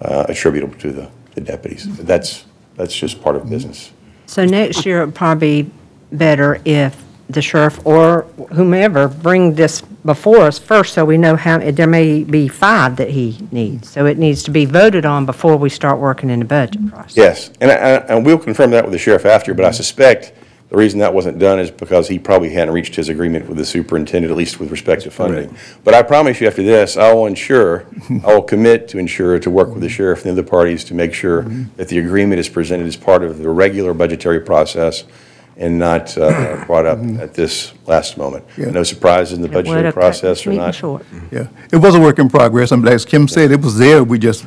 uh, 0.00 0.26
attributable 0.28 0.76
to 0.78 0.92
the 0.92 1.10
the 1.34 1.40
deputies. 1.40 1.86
That's, 1.98 2.44
that's 2.74 2.94
just 2.94 3.22
part 3.22 3.36
of 3.36 3.48
business. 3.48 3.92
So 4.26 4.44
next 4.44 4.84
year, 4.86 5.02
it'd 5.02 5.14
probably 5.14 5.62
be 5.62 5.70
better 6.12 6.60
if 6.64 7.02
the 7.32 7.42
sheriff 7.42 7.84
or 7.86 8.22
whomever 8.52 9.08
bring 9.08 9.54
this 9.54 9.80
before 9.80 10.42
us 10.42 10.58
first, 10.58 10.94
so 10.94 11.04
we 11.04 11.18
know 11.18 11.36
how, 11.36 11.58
there 11.58 11.86
may 11.86 12.24
be 12.24 12.48
five 12.48 12.96
that 12.96 13.10
he 13.10 13.38
needs. 13.50 13.90
So 13.90 14.06
it 14.06 14.18
needs 14.18 14.42
to 14.44 14.50
be 14.50 14.64
voted 14.64 15.04
on 15.04 15.26
before 15.26 15.56
we 15.56 15.68
start 15.68 15.98
working 15.98 16.30
in 16.30 16.38
the 16.38 16.44
budget 16.44 16.88
process. 16.88 17.16
Yes, 17.16 17.50
and, 17.60 17.70
I- 17.70 18.14
and 18.14 18.24
we'll 18.24 18.38
confirm 18.38 18.70
that 18.70 18.84
with 18.84 18.92
the 18.92 18.98
sheriff 18.98 19.26
after, 19.26 19.54
but 19.54 19.64
I 19.64 19.70
suspect 19.70 20.32
the 20.70 20.76
reason 20.76 21.00
that 21.00 21.12
wasn't 21.12 21.40
done 21.40 21.58
is 21.58 21.68
because 21.68 22.06
he 22.06 22.16
probably 22.18 22.50
hadn't 22.50 22.72
reached 22.72 22.94
his 22.94 23.08
agreement 23.08 23.48
with 23.48 23.58
the 23.58 23.64
superintendent, 23.64 24.30
at 24.30 24.36
least 24.36 24.60
with 24.60 24.70
respect 24.70 25.02
to 25.02 25.10
funding. 25.10 25.54
But 25.82 25.94
I 25.94 26.02
promise 26.02 26.40
you, 26.40 26.46
after 26.46 26.62
this, 26.62 26.96
I 26.96 27.12
will 27.12 27.26
ensure, 27.26 27.86
I 28.24 28.32
will 28.32 28.42
commit 28.42 28.86
to 28.90 28.98
ensure 28.98 29.40
to 29.40 29.50
work 29.50 29.70
with 29.70 29.80
the 29.80 29.88
sheriff 29.88 30.24
and 30.24 30.36
the 30.36 30.40
other 30.40 30.48
parties 30.48 30.84
to 30.84 30.94
make 30.94 31.12
sure 31.12 31.42
mm-hmm. 31.42 31.74
that 31.76 31.88
the 31.88 31.98
agreement 31.98 32.38
is 32.38 32.48
presented 32.48 32.86
as 32.86 32.96
part 32.96 33.24
of 33.24 33.38
the 33.38 33.50
regular 33.50 33.92
budgetary 33.92 34.40
process 34.40 35.02
and 35.56 35.78
not 35.78 36.16
uh, 36.16 36.64
brought 36.66 36.86
up 36.86 36.98
at 37.20 37.34
this 37.34 37.72
last 37.86 38.16
moment. 38.16 38.44
Yeah. 38.56 38.70
No 38.70 38.82
surprise 38.82 39.32
in 39.32 39.40
the 39.42 39.48
It 39.48 39.54
would 39.54 39.64
budgetary 39.64 39.84
have 39.84 39.94
cut 39.94 40.00
process 40.00 40.38
this 40.38 40.46
or 40.46 40.50
meeting 40.50 40.64
not. 40.66 40.74
short. 40.74 41.04
Yeah, 41.30 41.48
it 41.72 41.76
was 41.76 41.94
a 41.94 42.00
work 42.00 42.18
in 42.18 42.28
progress, 42.28 42.72
and 42.72 42.86
as 42.88 43.04
Kim 43.04 43.28
said, 43.28 43.50
it 43.50 43.60
was 43.60 43.76
there, 43.78 44.02
we 44.04 44.18
just 44.18 44.44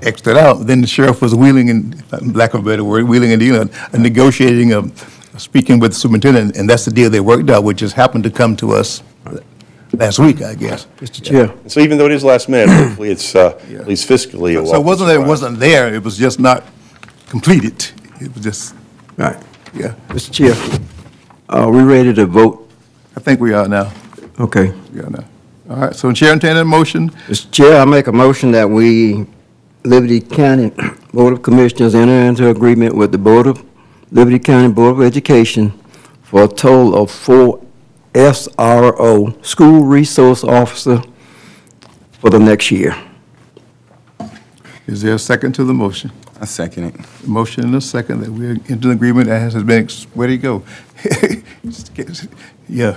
Xed 0.00 0.26
it 0.30 0.36
out. 0.36 0.66
Then 0.66 0.80
the 0.80 0.86
sheriff 0.86 1.20
was 1.20 1.34
wheeling 1.34 1.68
and, 1.68 2.34
lack 2.34 2.54
of 2.54 2.60
a 2.60 2.64
better 2.64 2.82
word, 2.84 3.04
wheeling 3.04 3.32
and 3.32 3.40
dealing, 3.40 3.68
uh, 3.68 3.98
negotiating, 3.98 4.72
uh, 4.72 4.88
speaking 5.36 5.78
with 5.78 5.92
the 5.92 5.98
superintendent, 5.98 6.56
and 6.56 6.68
that's 6.68 6.86
the 6.86 6.90
deal 6.90 7.10
they 7.10 7.20
worked 7.20 7.50
out, 7.50 7.64
which 7.64 7.78
just 7.78 7.94
happened 7.94 8.24
to 8.24 8.30
come 8.30 8.56
to 8.56 8.72
us 8.72 9.02
last 9.92 10.18
week, 10.18 10.40
I 10.40 10.54
guess. 10.54 10.86
Mr. 11.00 11.22
Chair, 11.22 11.54
So 11.66 11.80
even 11.80 11.98
though 11.98 12.06
it 12.06 12.12
is 12.12 12.24
last 12.24 12.48
minute, 12.48 12.70
hopefully 12.74 13.10
it's 13.10 13.34
uh, 13.34 13.58
at 13.74 13.86
least 13.86 14.08
fiscally 14.08 14.52
a 14.52 14.54
So 14.54 14.60
it 14.60 14.84
welcome 14.84 14.84
wasn't 14.86 15.08
that 15.08 15.12
it 15.12 15.16
surprise. 15.16 15.28
wasn't 15.28 15.58
there, 15.60 15.94
it 15.94 16.02
was 16.02 16.16
just 16.16 16.40
not 16.40 16.64
completed. 17.28 17.90
It 18.20 18.32
was 18.34 18.42
just, 18.42 18.74
right. 19.18 19.36
Yeah, 19.74 19.94
Mr. 20.08 20.32
Chair, 20.32 20.80
are 21.48 21.70
we 21.70 21.82
ready 21.82 22.12
to 22.14 22.26
vote? 22.26 22.68
I 23.16 23.20
think 23.20 23.40
we 23.40 23.52
are 23.52 23.68
now, 23.68 23.92
Okay. 24.38 24.72
we 24.92 25.00
are 25.00 25.10
now. 25.10 25.24
All 25.68 25.76
right, 25.76 25.94
so 25.94 26.12
Chair, 26.12 26.32
entertain 26.32 26.56
a 26.56 26.64
motion, 26.64 27.10
Mr. 27.28 27.50
Chair, 27.50 27.80
I 27.80 27.84
make 27.84 28.06
a 28.06 28.12
motion 28.12 28.50
that 28.52 28.68
we, 28.68 29.26
Liberty 29.84 30.20
County 30.20 30.72
Board 31.12 31.32
of 31.34 31.42
Commissioners, 31.42 31.94
enter 31.94 32.12
into 32.12 32.48
agreement 32.48 32.94
with 32.96 33.12
the 33.12 33.18
Board 33.18 33.46
of, 33.46 33.64
Liberty 34.10 34.38
County 34.38 34.72
Board 34.72 34.96
of 34.96 35.02
Education 35.02 35.72
for 36.22 36.44
a 36.44 36.48
total 36.48 37.00
of 37.00 37.10
four 37.10 37.64
SRO, 38.14 39.44
School 39.46 39.84
Resource 39.84 40.42
Officer, 40.42 41.00
for 42.18 42.30
the 42.30 42.38
next 42.38 42.70
year. 42.72 42.96
Is 44.90 45.02
there 45.02 45.14
a 45.14 45.18
second 45.18 45.52
to 45.54 45.64
the 45.64 45.72
motion? 45.74 46.10
I 46.40 46.46
second 46.46 46.84
it. 46.84 47.26
Motion 47.26 47.64
and 47.64 47.74
a 47.76 47.80
second 47.80 48.20
that 48.22 48.30
we're 48.30 48.56
into 48.66 48.88
an 48.90 48.96
agreement 48.96 49.28
as 49.28 49.52
has 49.54 49.62
been, 49.62 49.84
ex- 49.84 50.04
where 50.14 50.26
do 50.26 50.32
you 50.34 50.38
go? 50.38 50.62
Yeah, 52.72 52.96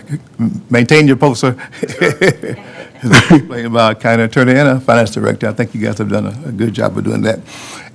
maintain 0.69 1.07
your 1.07 1.15
post, 1.15 1.41
sir. 1.41 1.57
Explained 3.01 3.73
by 3.73 3.95
county 3.95 4.21
attorney 4.23 4.51
and 4.51 4.69
our 4.69 4.79
finance 4.79 5.09
director. 5.11 5.47
I 5.49 5.53
think 5.53 5.73
you 5.73 5.81
guys 5.81 5.97
have 5.97 6.09
done 6.09 6.27
a, 6.27 6.49
a 6.49 6.51
good 6.51 6.75
job 6.75 6.95
of 6.95 7.03
doing 7.03 7.23
that. 7.23 7.39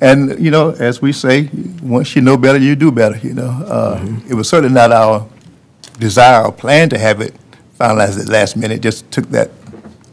And, 0.00 0.38
you 0.44 0.50
know, 0.50 0.70
as 0.70 1.00
we 1.00 1.12
say, 1.12 1.48
once 1.80 2.16
you 2.16 2.22
know 2.22 2.36
better, 2.36 2.58
you 2.58 2.74
do 2.74 2.90
better, 2.90 3.16
you 3.18 3.32
know. 3.32 3.48
Uh, 3.48 4.04
It 4.28 4.34
was 4.34 4.48
certainly 4.48 4.74
not 4.74 4.90
our 4.90 5.28
desire 6.00 6.44
or 6.46 6.52
plan 6.52 6.88
to 6.90 6.98
have 6.98 7.20
it 7.20 7.34
finalized 7.78 8.18
at 8.20 8.28
last 8.28 8.56
minute. 8.56 8.80
Just 8.82 9.08
took 9.12 9.26
that 9.30 9.50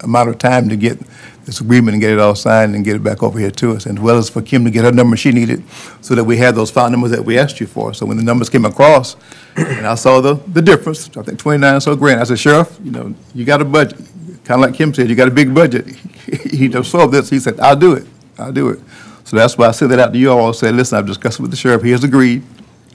amount 0.01 0.29
of 0.29 0.38
time 0.38 0.69
to 0.69 0.75
get 0.75 0.99
this 1.46 1.62
agreement 1.62 1.93
and 1.93 2.02
get 2.02 2.10
it 2.12 2.20
all 2.20 2.36
signed 2.36 2.76
and 2.76 2.84
get 2.84 2.96
it 2.96 3.04
back 3.04 3.22
over 3.24 3.38
here 3.39 3.52
to 3.52 3.72
us, 3.74 3.86
as 3.86 4.00
well 4.00 4.18
as 4.18 4.30
for 4.30 4.41
Kim 4.41 4.66
to 4.66 4.72
get 4.72 4.84
her 4.84 4.91
number 4.91 5.16
she 5.16 5.32
needed, 5.32 5.64
so 6.02 6.16
that 6.16 6.24
we 6.24 6.38
had 6.38 6.56
those 6.56 6.72
file 6.72 6.89
numbers 6.89 7.12
that 7.12 7.24
we 7.24 7.38
asked 7.38 7.60
you 7.60 7.68
for. 7.68 7.93
So 7.93 8.06
when 8.06 8.18
the 8.18 8.24
numbers 8.24 8.50
came 8.50 8.66
across, 8.66 9.16
and 9.56 9.86
I 9.86 9.96
saw 9.96 10.22
the, 10.22 10.36
the 10.48 10.62
difference, 10.62 11.10
I 11.16 11.22
think 11.22 11.39
twenty-nine 11.39 11.80
so 11.82 11.96
grand, 11.96 12.20
I 12.20 12.24
said, 12.24 12.39
Sheriff, 12.39 12.78
you 12.84 12.91
know, 12.91 13.14
you 13.34 13.46
got 13.46 13.62
a 13.62 13.66
budget, 13.66 13.98
kind 14.43 14.62
of 14.64 14.70
like 14.70 14.74
Kim 14.74 14.93
said, 14.93 15.08
you 15.10 15.16
got 15.16 15.28
a 15.28 15.32
big 15.32 15.54
budget. 15.54 15.88
He 16.26 16.66
absorbed 16.74 17.14
this, 17.14 17.30
he 17.30 17.39
said, 17.39 17.60
I'll 17.60 17.76
do 17.76 17.93
it, 17.93 18.08
I'll 18.39 18.52
do 18.52 18.70
it. 18.70 18.80
So 19.26 19.38
that's 19.38 19.56
why 19.58 19.68
I 19.68 19.72
sent 19.72 19.91
that 19.91 20.00
out 20.00 20.12
to 20.14 20.18
you 20.18 20.32
all, 20.32 20.52
said, 20.54 20.74
listen, 20.76 20.98
I've 20.98 21.06
discussed 21.06 21.39
it 21.39 21.43
with 21.43 21.52
the 21.52 21.58
sheriff, 21.58 21.84
he 21.84 21.91
has 21.91 22.04
agreed, 22.04 22.41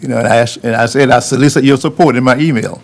you 0.01 0.09
know, 0.09 0.19
and 0.19 0.27
I 0.27 0.37
asked, 0.37 0.65
and 0.65 0.75
I 0.75 0.87
said, 0.87 1.11
I 1.11 1.21
solicit 1.21 1.63
your 1.63 1.77
support 1.77 2.17
in 2.17 2.25
my 2.25 2.37
email. 2.39 2.83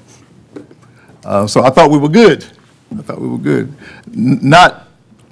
Uh, 1.25 1.47
so 1.49 1.64
I 1.64 1.71
thought 1.71 1.91
we 1.91 1.99
were 1.99 2.09
good. 2.09 2.45
I 2.97 3.03
thought 3.03 3.21
we 3.21 3.27
were 3.27 3.39
good. 3.39 3.75
N- 4.14 4.39
Not, 4.43 4.86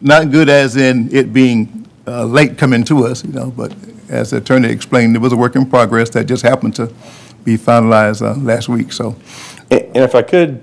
not 0.05 0.30
good 0.30 0.48
as 0.48 0.76
in 0.76 1.12
it 1.12 1.32
being 1.32 1.88
uh, 2.07 2.24
late 2.24 2.57
coming 2.59 2.84
to 2.84 3.07
us, 3.07 3.24
you 3.24 3.32
know, 3.32 3.50
but 3.50 3.74
as 4.09 4.30
the 4.30 4.36
attorney 4.36 4.68
explained, 4.68 5.16
it 5.16 5.18
was 5.18 5.32
a 5.32 5.36
work 5.36 5.57
in 5.57 5.68
progress 5.68 6.11
that 6.11 6.26
just 6.26 6.42
happened 6.42 6.76
to 6.76 6.92
be 7.42 7.57
finalized 7.57 8.22
uh, 8.22 8.38
last 8.40 8.68
week, 8.68 8.92
so. 8.92 9.16
And 9.70 9.82
and 9.94 10.05
if 10.05 10.14
I 10.14 10.22
could, 10.22 10.62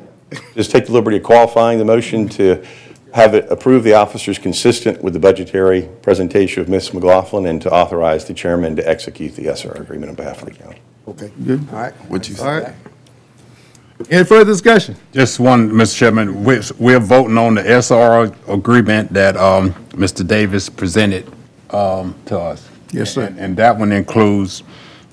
just 0.55 0.71
take 0.71 0.85
the 0.85 0.91
liberty 0.91 1.17
of 1.17 1.23
qualifying 1.23 1.79
the 1.79 1.85
motion 1.85 2.27
to 2.29 2.65
have 3.13 3.33
it 3.33 3.49
approve 3.51 3.83
the 3.83 3.93
officers 3.93 4.37
consistent 4.37 5.01
with 5.03 5.13
the 5.13 5.19
budgetary 5.19 5.89
presentation 6.01 6.61
of 6.61 6.69
Ms. 6.69 6.93
McLaughlin 6.93 7.45
and 7.45 7.61
to 7.61 7.71
authorize 7.71 8.25
the 8.25 8.33
chairman 8.33 8.75
to 8.77 8.87
execute 8.87 9.35
the 9.35 9.47
SR 9.53 9.73
agreement 9.73 10.09
on 10.09 10.15
behalf 10.15 10.41
of 10.41 10.45
the 10.45 10.53
county. 10.53 10.79
Okay. 11.07 11.31
Good. 11.45 11.67
All 11.69 11.75
right. 11.75 11.93
What 12.09 12.29
you 12.29 12.35
All 12.39 12.59
right. 12.59 12.73
Any 14.09 14.23
further 14.25 14.45
discussion? 14.45 14.95
Just 15.11 15.39
one, 15.39 15.69
Mr. 15.71 15.95
Chairman, 15.97 16.43
we're, 16.43 16.61
we're 16.79 16.99
voting 16.99 17.37
on 17.37 17.55
the 17.55 17.61
SR 17.81 18.31
agreement 18.51 19.11
that, 19.13 19.35
um, 19.37 19.73
Mr. 19.91 20.25
Davis 20.25 20.69
presented, 20.69 21.31
um, 21.71 22.15
to 22.25 22.37
us. 22.39 22.67
Yes, 22.91 23.13
sir. 23.13 23.23
And- 23.23 23.39
And 23.39 23.57
that 23.57 23.77
one 23.77 23.91
includes, 23.91 24.63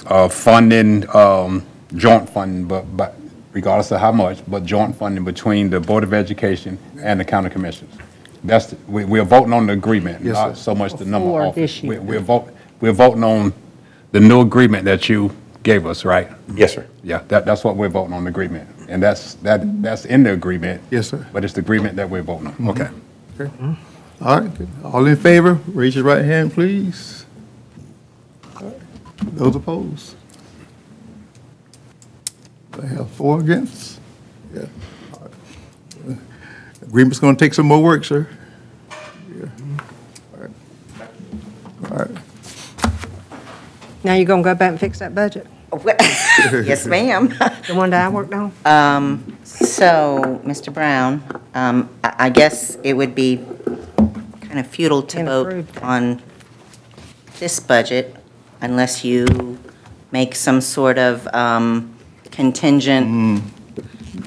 uh, 0.06 0.28
funding, 0.28 1.04
um, 1.14 1.64
joint 1.96 2.28
funding, 2.28 2.64
but, 2.66 2.96
but 2.96 3.14
regardless 3.52 3.90
of 3.92 4.00
how 4.00 4.12
much, 4.12 4.38
but 4.48 4.64
joint 4.64 4.94
funding 4.96 5.24
between 5.24 5.70
the 5.70 5.80
Board 5.80 6.04
of 6.04 6.12
Education 6.14 6.78
and 7.00 7.18
the 7.20 7.24
county 7.24 7.50
commissions. 7.50 7.92
That's, 8.44 8.66
the- 8.66 8.76
we, 8.86 9.04
we're 9.04 9.24
voting 9.24 9.52
on 9.52 9.66
the 9.66 9.72
agreement, 9.72 10.24
Yes, 10.24 10.34
not 10.34 10.56
sir. 10.56 10.62
so 10.62 10.74
much 10.74 10.94
the 10.94 11.04
number 11.04 11.28
For 11.28 11.42
of. 11.46 11.54
this 11.54 11.82
year. 11.82 12.00
We're, 12.00 12.20
vote, 12.20 12.48
we're 12.80 12.92
voting 12.92 13.24
on 13.24 13.52
the 14.12 14.20
new 14.20 14.40
agreement 14.40 14.84
that 14.84 15.08
you 15.08 15.30
gave 15.64 15.86
us, 15.86 16.04
right? 16.04 16.30
Yes, 16.54 16.74
sir. 16.74 16.86
Yeah, 17.02 17.22
that, 17.28 17.44
that's 17.44 17.64
what 17.64 17.76
we're 17.76 17.88
voting 17.88 18.14
on, 18.14 18.24
the 18.24 18.30
agreement. 18.30 18.68
And 18.88 19.02
that's, 19.02 19.34
that, 19.34 19.82
that's 19.82 20.06
in 20.06 20.22
the 20.22 20.32
agreement. 20.32 20.82
Yes, 20.90 21.08
sir. 21.08 21.26
But 21.32 21.44
it's 21.44 21.52
the 21.52 21.60
agreement 21.60 21.96
that 21.96 22.08
we're 22.08 22.22
voting 22.22 22.48
on. 22.48 22.52
Mm-hmm. 22.54 22.70
Okay. 22.70 22.88
Mm-hmm. 23.36 23.74
All 24.20 24.40
right, 24.40 24.50
all 24.82 25.06
in 25.06 25.16
favor, 25.16 25.60
raise 25.68 25.94
your 25.94 26.02
right 26.02 26.24
hand, 26.24 26.52
please. 26.52 27.24
Those 29.22 29.54
opposed? 29.54 30.16
I 32.82 32.86
have 32.86 33.08
four 33.10 33.38
against? 33.38 34.00
Yeah. 34.52 34.66
All 35.12 35.30
right. 36.08 36.18
Agreement's 36.82 37.20
gonna 37.20 37.36
take 37.36 37.54
some 37.54 37.66
more 37.66 37.80
work, 37.80 38.04
sir. 38.04 38.28
Yeah. 39.36 39.46
All 40.34 40.40
right. 40.40 40.50
All 41.90 41.96
right. 41.96 42.10
Now 44.02 44.14
you're 44.14 44.24
gonna 44.26 44.42
go 44.42 44.54
back 44.56 44.70
and 44.70 44.80
fix 44.80 44.98
that 44.98 45.14
budget? 45.14 45.46
Yes, 46.64 46.86
ma'am. 46.86 47.28
The 47.66 47.74
one 47.74 47.90
that 47.90 48.06
I 48.06 48.08
worked 48.08 48.32
on? 48.32 48.52
Um, 48.64 49.36
So, 49.44 50.40
Mr. 50.44 50.72
Brown, 50.72 51.22
um, 51.54 51.88
I 52.02 52.26
I 52.26 52.30
guess 52.30 52.76
it 52.82 52.94
would 52.94 53.14
be 53.14 53.44
kind 54.40 54.58
of 54.58 54.66
futile 54.66 55.02
to 55.02 55.16
Can't 55.16 55.28
vote 55.28 55.46
approve 55.46 55.82
on 55.82 56.22
this 57.38 57.60
budget 57.60 58.16
unless 58.60 59.04
you 59.04 59.58
make 60.10 60.34
some 60.34 60.60
sort 60.60 60.98
of 60.98 61.26
um, 61.34 61.94
contingent, 62.30 63.42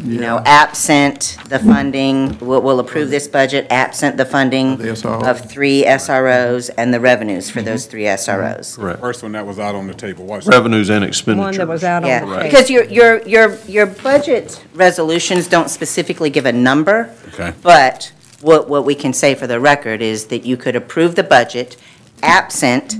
you 0.04 0.20
know, 0.20 0.42
absent 0.46 1.38
the 1.48 1.60
funding, 1.60 2.38
we'll 2.40 2.62
we'll 2.62 2.80
approve 2.80 3.10
this 3.10 3.28
budget 3.28 3.68
absent 3.70 4.18
the 4.18 4.26
funding 4.26 4.78
The 4.78 4.90
SRO. 4.90 5.24
of 5.24 5.50
three 5.50 5.84
SROs 5.84 6.70
and 6.78 6.94
the 6.94 7.00
revenues 7.00 7.50
for 7.50 7.62
those 7.62 7.86
three 7.86 8.04
mm-hmm. 8.04 8.32
SROs. 8.32 8.76
Correct. 8.76 9.00
First 9.00 9.24
one 9.24 9.34
that 9.34 9.46
was 9.46 9.60
out 9.60 9.76
on 9.76 9.88
the 9.88 9.94
table 9.94 10.26
was. 10.26 10.48
Revenues 10.48 10.90
and 10.90 11.04
expenditures. 11.04 11.58
One 11.58 11.68
that 11.68 11.72
was 11.72 11.84
out 11.84 11.98
on 11.98 12.02
the 12.04 12.08
Yeah, 12.08 12.20
table. 12.22 12.44
because 12.44 12.70
your, 12.70 12.84
your, 12.86 13.22
your, 13.28 13.56
your 13.68 13.86
budget 13.86 14.64
resolutions 14.74 15.48
don't 15.48 15.70
specifically 15.70 16.30
give 16.30 16.46
a 16.46 16.54
number. 16.54 17.14
Okay. 17.30 17.54
But 17.62 18.12
what, 18.42 18.70
what 18.70 18.86
we 18.86 18.96
can 18.96 19.14
say 19.14 19.36
for 19.36 19.48
the 19.48 19.60
record 19.60 20.02
is 20.02 20.28
that 20.28 20.46
you 20.46 20.58
could 20.58 20.76
approve 20.76 21.16
the 21.16 21.24
budget 21.24 21.78
absent 22.24 22.96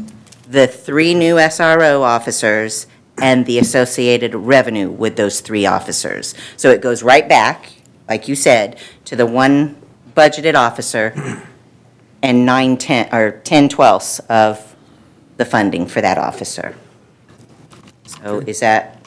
the 0.50 0.68
three 0.68 1.14
new 1.14 1.36
SRO 1.36 2.02
officers 2.02 2.88
and 3.18 3.46
the 3.46 3.60
associated 3.60 4.34
revenue 4.34 4.90
with 4.90 5.16
those 5.16 5.42
three 5.42 5.66
officers. 5.66 6.34
So 6.58 6.70
it 6.72 6.82
goes 6.82 7.04
right 7.04 7.28
back, 7.28 7.74
like 8.10 8.28
you 8.28 8.36
said, 8.36 8.78
to 9.06 9.16
the 9.16 9.26
one 9.26 9.82
budgeted 10.16 10.56
officer 10.56 11.14
and 12.22 12.46
nine, 12.46 12.78
ten, 12.78 13.14
or 13.14 13.32
ten 13.44 13.70
twelfths 13.70 14.20
of 14.30 14.76
the 15.38 15.46
funding 15.46 15.86
for 15.88 16.02
that 16.02 16.18
officer. 16.18 16.76
So 18.06 18.40
is 18.40 18.60
that, 18.60 19.00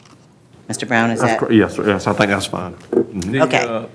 Mr. 0.67 0.87
Brown, 0.87 1.11
is 1.11 1.19
That's 1.21 1.33
that? 1.33 1.39
cor- 1.39 1.51
Yes, 1.51 1.75
sir, 1.75 1.87
yes, 1.87 2.07
I 2.07 2.13
think 2.13 2.29
that's 2.31 2.47
fine. 2.47 2.75
The, 2.91 3.41
Okay. 3.43 3.57
uh, 3.63 3.85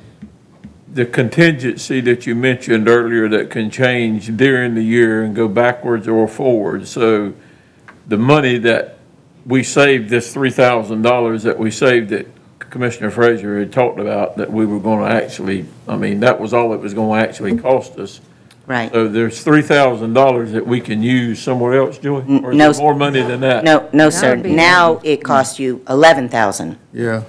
The 0.92 1.06
contingency 1.06 2.00
that 2.00 2.26
you 2.26 2.34
mentioned 2.34 2.88
earlier 2.88 3.28
that 3.28 3.48
can 3.50 3.70
change 3.70 4.36
during 4.36 4.74
the 4.74 4.82
year 4.82 5.22
and 5.22 5.34
go 5.36 5.46
backwards 5.46 6.08
or 6.08 6.26
forward. 6.26 6.88
So 6.88 7.32
the 8.08 8.16
money 8.16 8.58
that 8.58 8.98
we 9.46 9.62
saved, 9.62 10.10
this 10.10 10.32
three 10.32 10.50
thousand 10.50 11.02
dollars 11.02 11.42
that 11.44 11.58
we 11.58 11.70
saved 11.70 12.10
that 12.10 12.26
Commissioner 12.58 13.10
Frazier 13.10 13.58
had 13.58 13.72
talked 13.72 13.98
about, 13.98 14.36
that 14.36 14.50
we 14.52 14.64
were 14.66 14.78
gonna 14.80 15.06
actually, 15.06 15.66
I 15.88 15.96
mean, 15.96 16.20
that 16.20 16.40
was 16.40 16.52
all 16.54 16.72
it 16.72 16.80
was 16.80 16.94
gonna 16.94 17.20
actually 17.22 17.56
cost 17.58 17.98
us. 17.98 18.20
Right. 18.66 18.92
So 18.92 19.08
there's 19.08 19.42
three 19.42 19.62
thousand 19.62 20.12
dollars 20.12 20.52
that 20.52 20.64
we 20.66 20.80
can 20.80 21.02
use 21.02 21.42
somewhere 21.42 21.74
else, 21.80 21.98
Joey? 21.98 22.22
Mm, 22.22 22.42
or 22.44 22.52
is 22.52 22.56
no, 22.56 22.72
there 22.72 22.82
more 22.82 22.94
money 22.94 23.22
than 23.22 23.40
that? 23.40 23.64
No, 23.64 23.88
no, 23.92 24.10
sir. 24.10 24.36
would 24.36 24.44
be- 24.44 24.52
Now 24.52 25.00
it 25.02 25.24
costs 25.24 25.58
you 25.58 25.82
eleven 25.88 26.28
thousand. 26.28 26.78
Yeah. 26.92 27.24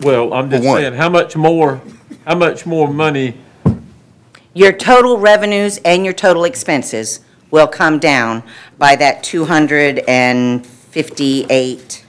Well, 0.00 0.32
I'm 0.32 0.48
just 0.50 0.62
For 0.62 0.68
what? 0.70 0.80
saying, 0.80 0.94
how 0.94 1.10
much 1.10 1.36
more, 1.36 1.82
how 2.24 2.34
much 2.34 2.64
more 2.64 2.88
money 2.90 3.34
Your 4.54 4.72
total 4.72 5.18
revenues 5.18 5.78
and 5.84 6.04
your 6.04 6.14
total 6.14 6.44
expenses 6.44 7.20
will 7.50 7.68
come 7.68 7.98
down 7.98 8.42
by 8.78 8.96
that 8.96 9.22
two 9.22 9.44
hundred 9.44 9.98
and 10.08 10.64
fifty-eight, 10.90 12.04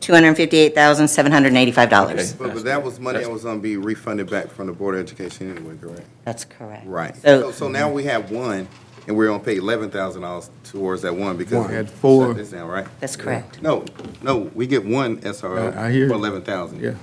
two 0.00 0.12
hundred 0.12 0.28
and 0.28 0.36
fifty-eight 0.36 0.74
thousand, 0.74 1.08
seven 1.08 1.30
hundred 1.32 1.48
and 1.48 1.56
eighty-five 1.58 1.90
dollars. 1.90 2.32
But, 2.32 2.54
but 2.54 2.64
that 2.64 2.82
was 2.82 2.98
money 3.00 3.20
that 3.20 3.30
was 3.30 3.44
gonna 3.44 3.60
be 3.60 3.76
refunded 3.76 4.30
back 4.30 4.48
from 4.50 4.66
the 4.66 4.72
Board 4.72 4.94
of 4.94 5.00
Education 5.02 5.56
anyway, 5.56 5.76
correct? 5.80 6.06
That's 6.24 6.44
correct. 6.44 6.86
Right. 6.86 7.14
So- 7.16 7.42
So, 7.42 7.52
so 7.52 7.68
now 7.68 7.90
we 7.90 8.04
have 8.04 8.30
one, 8.30 8.66
and 9.06 9.16
we're 9.16 9.26
gonna 9.26 9.42
pay 9.42 9.56
eleven 9.56 9.90
thousand 9.90 10.22
dollars 10.22 10.50
towards 10.64 11.02
that 11.02 11.14
one 11.14 11.36
because. 11.36 11.68
We 11.68 11.74
had 11.74 11.90
four. 11.90 12.28
Shut 12.28 12.36
this 12.36 12.50
down, 12.50 12.68
right? 12.68 12.86
That's 13.00 13.16
correct. 13.16 13.62
No, 13.62 13.84
no, 14.22 14.50
we 14.54 14.66
get 14.66 14.84
one 14.84 15.18
SRO 15.18 15.74
I- 15.76 15.86
I 15.86 15.90
hear 15.92 16.08
for 16.08 16.14
you. 16.14 16.18
eleven 16.18 16.42
thousand. 16.42 16.80
Yeah, 16.80 16.94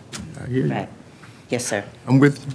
I 0.41 0.47
hear 0.47 0.65
you. 0.65 0.71
Right. 0.73 0.89
Yes, 1.49 1.65
sir. 1.65 1.85
I'm 2.05 2.19
with 2.19 2.45
you. 2.45 2.53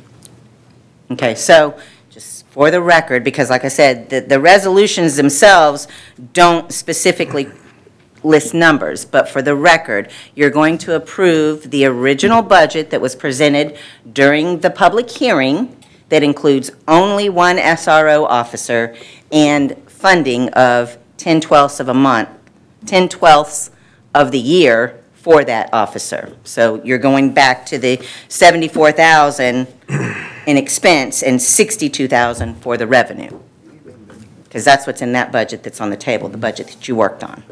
Okay, 1.15 1.35
so, 1.35 1.79
just 2.11 2.47
for 2.49 2.71
the 2.71 2.81
record, 2.81 3.23
because 3.25 3.49
like 3.51 3.65
I 3.65 3.69
said, 3.69 4.09
the, 4.11 4.21
the 4.21 4.39
resolutions 4.41 5.17
themselves 5.17 5.89
don't 6.35 6.71
specifically 6.73 7.51
list 8.23 8.55
numbers, 8.55 9.05
but 9.05 9.29
for 9.29 9.43
the 9.43 9.55
record, 9.55 10.11
you're 10.35 10.51
going 10.51 10.79
to 10.79 10.95
approve 10.95 11.71
the 11.71 11.85
original 11.85 12.43
budget 12.43 12.91
that 12.91 13.01
was 13.01 13.15
presented 13.15 13.77
during 14.13 14.61
the 14.61 14.71
public 14.71 15.11
hearing 15.11 15.77
that 16.09 16.23
includes 16.23 16.71
only 16.87 17.29
one 17.29 17.57
SRO 17.57 18.25
officer 18.25 18.95
and 19.31 19.77
funding 19.89 20.49
of 20.51 20.99
10 21.17 21.41
twelfths 21.41 21.81
of 21.81 21.89
a 21.89 21.95
month, 21.95 22.29
10 22.87 23.09
twelfths 23.09 23.71
of 24.15 24.31
the 24.31 24.39
year 24.39 25.01
for 25.15 25.45
that 25.45 25.73
officer. 25.73 26.37
So 26.45 26.83
you're 26.83 26.99
going 26.99 27.33
back 27.33 27.65
to 27.67 27.79
the 27.79 28.05
74,000 28.29 29.69
in 30.47 30.57
expense 30.57 31.23
and 31.23 31.41
62,000 31.41 32.57
for 32.57 32.77
the 32.77 32.87
revenue. 32.87 33.39
Because 34.43 34.65
that's 34.65 34.87
what's 34.87 35.01
in 35.01 35.13
that 35.13 35.33
budget 35.33 35.63
that's 35.63 35.81
on 35.81 35.91
the 35.91 35.97
table, 35.97 36.29
the 36.29 36.37
budget 36.37 36.67
that 36.67 36.89
you 36.89 36.97
worked 36.97 37.23
on. 37.23 37.43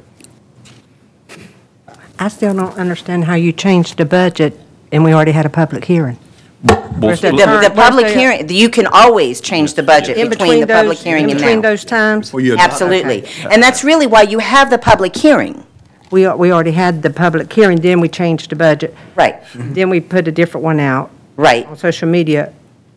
I 2.21 2.29
still 2.29 2.53
don't 2.55 2.77
understand 2.77 3.25
how 3.25 3.35
you 3.35 3.51
changed 3.51 3.97
the 3.97 4.05
budget 4.05 4.59
and 4.93 5.03
we 5.03 5.13
already 5.15 5.33
had 5.33 5.47
a 5.47 5.51
public 5.51 5.85
hearing. 5.87 6.17
Where's 6.99 7.23
The, 7.23 7.31
the 7.31 7.39
current- 7.45 7.75
public 7.75 8.05
where's 8.05 8.17
uh, 8.17 8.19
hearing, 8.19 8.49
you 8.51 8.69
can 8.69 8.87
always 8.87 9.41
change 9.41 9.73
the 9.73 9.83
budget 9.83 10.19
In 10.19 10.29
between 10.29 10.61
the 10.61 10.67
public 10.67 10.99
those- 10.99 11.05
hearing 11.05 11.25
In 11.25 11.31
and 11.31 11.39
between 11.39 11.63
now. 11.63 11.71
those 11.71 11.85
times? 11.85 12.33
Well, 12.33 12.45
you 12.45 12.53
adopt- 12.53 12.73
Absolutely. 12.73 13.25
And 13.51 13.63
that's 13.63 13.83
really 13.83 14.07
why 14.07 14.23
you 14.23 14.39
have 14.41 14.69
the 14.69 14.77
public 14.77 15.17
hearing. 15.17 15.65
We, 16.11 16.27
al- 16.27 16.37
we 16.37 16.53
already 16.53 16.73
had 16.73 17.03
the 17.03 17.09
public 17.09 17.51
hearing, 17.51 17.81
then 17.81 18.01
we 18.01 18.09
changed 18.09 18.51
the 18.51 18.57
budget. 18.57 18.95
Right, 19.17 19.41
mm-hmm. 19.43 19.73
Then 19.73 19.89
we 19.89 20.01
put 20.01 20.29
a 20.29 20.33
different 20.33 20.65
one 20.65 20.79
out 20.81 21.11
right. 21.37 21.65
on 21.67 21.77
social 21.79 22.09
media, 22.09 22.53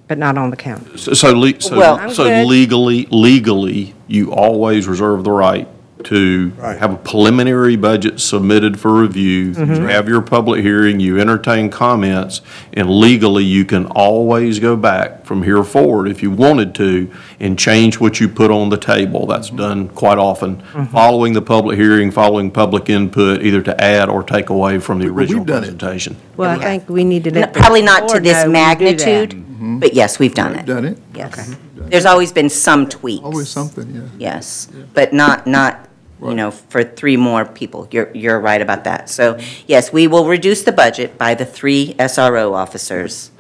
but 0.10 0.18
not 0.18 0.38
on 0.38 0.50
the 0.50 0.58
counter. 0.58 0.98
So, 0.98 1.14
so 1.14 1.32
le- 1.32 1.54
Well- 1.72 1.98
so, 1.98 2.04
I'm 2.04 2.10
so 2.14 2.24
good. 2.26 2.46
legally, 2.48 3.06
legally, 3.12 3.94
you 4.08 4.34
always 4.34 4.86
reserve 4.90 5.24
the 5.24 5.32
right 5.32 5.68
to 6.06 6.50
have 6.62 6.92
a 6.94 6.98
preliminary 6.98 7.76
budget 7.76 8.20
submitted 8.20 8.80
for 8.80 8.94
review. 8.94 9.52
Mm-hmm. 9.52 9.74
You 9.76 9.82
have 9.88 10.08
your 10.08 10.22
public 10.22 10.62
hearing, 10.64 11.00
you 11.00 11.20
entertain 11.20 11.70
comments, 11.70 12.42
and 12.74 12.90
legally, 12.90 13.44
you 13.44 13.66
can 13.66 13.86
always 13.88 14.60
go 14.60 14.76
back 14.76 15.26
from 15.26 15.44
here 15.44 15.64
forward 15.64 16.08
if 16.08 16.22
you 16.24 16.32
wanted 16.32 16.76
to 16.76 17.12
and 17.40 17.58
change 17.58 18.00
what 18.00 18.20
you 18.20 18.28
put 18.28 18.52
on 18.52 18.70
the 18.70 18.78
table. 18.78 19.26
That's 19.26 19.44
Mm-hmm. 19.48 19.58
done 19.58 19.90
quite 19.90 20.18
often, 20.18 20.62
following 20.92 21.34
the 21.34 21.42
public 21.42 21.78
hearing, 21.78 22.12
following 22.12 22.50
public 22.50 22.90
input, 22.90 23.42
either 23.44 23.62
to 23.62 23.82
add 23.84 24.10
or 24.10 24.24
take 24.24 24.50
away 24.50 24.80
from 24.80 25.00
the 25.00 25.06
But 25.06 25.14
we've 25.14 25.20
original 25.30 25.46
done 25.46 25.58
it. 25.64 25.78
presentation. 25.78 26.16
Well, 26.38 26.50
I 26.60 26.64
think 26.64 26.90
we 26.90 27.04
need 27.04 27.24
to 27.26 27.32
No, 27.32 27.42
let 27.42 27.54
the 27.54 27.60
Probably 27.60 27.82
not 27.82 28.08
to 28.08 28.14
board 28.16 28.24
this 28.24 28.34
know 28.34 28.40
we 28.40 28.46
do 28.46 28.52
that. 28.52 28.52
magnitude, 28.52 29.80
but 29.82 29.94
yes, 29.94 30.18
we've 30.20 30.34
done 30.34 30.56
it. 30.56 30.66
Done 30.66 30.86
it? 30.86 30.98
Yes. 31.14 31.56
There's 31.76 32.06
always 32.06 32.32
been 32.32 32.50
some 32.50 32.88
tweaks. 32.88 33.24
Always 33.24 33.50
something, 33.50 33.94
yeah. 33.94 34.02
Yes, 34.18 34.70
but 34.94 35.14
not, 35.14 35.46
not, 35.46 35.88
you 36.30 36.36
know, 36.36 36.52
for 36.52 36.84
three 36.84 37.18
more 37.18 37.46
people. 37.46 37.88
You're, 37.92 38.12
you're 38.14 38.40
right 38.40 38.62
about 38.62 38.84
that. 38.86 39.10
So, 39.10 39.40
yes, 39.68 39.92
we 39.92 40.08
will 40.08 40.28
reduce 40.28 40.64
the 40.64 40.72
budget 40.72 41.18
by 41.18 41.36
the 41.36 41.46
three 41.46 41.96
SRO 42.00 42.54
officers 42.54 43.32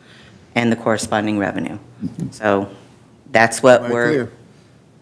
and 0.55 0.71
the 0.71 0.75
corresponding 0.75 1.37
revenue. 1.37 1.79
Mm-hmm. 2.03 2.31
So 2.31 2.69
that's 3.31 3.63
what 3.63 3.81
Right 3.81 3.91
we're, 3.91 4.07
clear. 4.09 4.31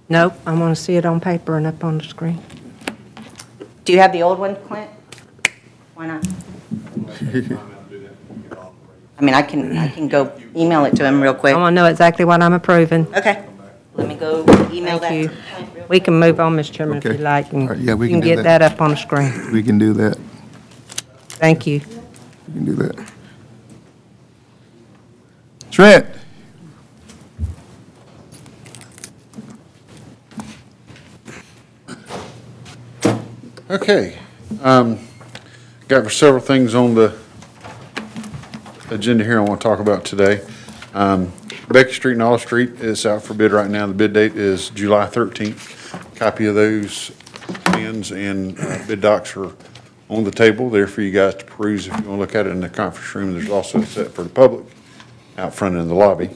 Nope, 0.10 0.34
I 0.46 0.54
want 0.54 0.76
to 0.76 0.82
see 0.82 0.96
it 0.96 1.06
on 1.06 1.20
paper 1.20 1.58
and 1.58 1.68
up 1.68 1.84
on 1.84 1.98
the 1.98 2.04
screen. 2.04 2.42
do 3.86 3.94
you 3.94 4.00
have 4.00 4.12
the 4.12 4.24
old 4.24 4.40
one, 4.40 4.56
Clint? 4.68 4.90
Why 5.96 6.08
not? 6.08 6.28
I 9.18 9.24
mean, 9.24 9.36
I 9.36 9.44
can, 9.44 9.78
I 9.78 9.88
can 9.88 10.08
go 10.08 10.32
email 10.56 10.84
it 10.86 10.96
to 10.96 11.06
him 11.06 11.22
real 11.22 11.36
quick. 11.36 11.54
I 11.54 11.58
want 11.58 11.74
to 11.74 11.76
know 11.76 11.86
exactly 11.86 12.26
what 12.26 12.42
I'm 12.42 12.54
approving. 12.54 13.06
Okay, 13.16 13.46
let 13.96 14.08
me 14.08 14.16
go 14.16 14.42
email 14.72 15.00
that. 15.00 15.10
Thank 15.10 15.76
you. 15.76 15.84
We 15.89 16.00
can 16.00 16.20
move 16.20 16.39
on, 16.39 16.56
Mr. 16.56 16.72
Chairman, 16.72 16.98
if 16.98 17.06
Okay. 17.06 17.18
you 17.18 17.24
like, 17.24 17.52
and 17.54 17.64
All 17.64 17.70
right, 17.70 17.78
yeah, 17.80 17.94
we 17.94 18.08
you 18.08 18.12
can 18.14 18.22
can 18.22 18.30
do 18.30 18.36
get 18.36 18.44
that. 18.44 18.60
that 18.60 18.74
up 18.74 18.82
on 18.82 18.92
the 18.92 18.96
screen. 18.98 19.52
We 19.52 19.62
can 19.64 19.78
do 19.78 19.94
that. 19.94 20.18
Thank 21.39 21.68
you. 21.68 21.82
We 22.48 22.54
can 22.54 22.66
do 22.66 22.74
that. 22.76 23.12
Trent? 25.72 26.06
Okay. 33.70 34.18
um, 34.62 35.00
Got 35.88 36.10
several 36.12 36.42
things 36.42 36.74
on 36.74 36.96
the 36.96 37.18
agenda 38.89 39.24
here 39.26 39.39
I 39.39 39.44
want 39.44 39.60
to 39.60 39.68
talk 39.68 39.80
about 39.80 40.06
today. 40.06 40.42
Um, 40.94 41.32
Becky 41.74 41.94
Street 41.94 42.14
and 42.14 42.22
Olive 42.22 42.42
Street 42.42 42.82
is 42.82 43.06
out 43.06 43.24
for 43.24 43.34
bid 43.34 43.52
right 43.54 43.70
now. 43.70 43.88
The 43.88 43.94
bid 43.94 44.14
date 44.14 44.36
is 44.36 44.72
July 44.72 45.06
13th. 45.06 46.16
Copy 46.18 46.46
of 46.48 46.56
those 46.56 47.12
plans 47.66 48.12
and 48.12 48.60
uh, 48.60 48.86
bid 48.88 49.00
docs 49.00 49.38
are 49.38 49.54
on 50.10 50.26
the 50.26 50.32
table 50.32 50.70
there 50.70 50.88
for 50.88 51.02
you 51.02 51.12
guys 51.12 51.36
to 51.36 51.46
peruse 51.46 51.88
if 51.88 51.94
you 51.94 52.04
want 52.04 52.06
to 52.06 52.16
look 52.16 52.36
at 52.36 52.46
it 52.46 52.50
in 52.50 52.60
the 52.60 52.68
conference 52.68 53.16
room. 53.16 53.34
There's 53.34 53.50
also 53.50 53.80
a 53.80 53.86
set 53.86 54.12
for 54.12 54.24
the 54.24 54.30
public 54.30 54.66
out 55.38 55.54
front 55.54 55.78
in 55.78 55.88
the 55.88 55.96
lobby. 55.96 56.30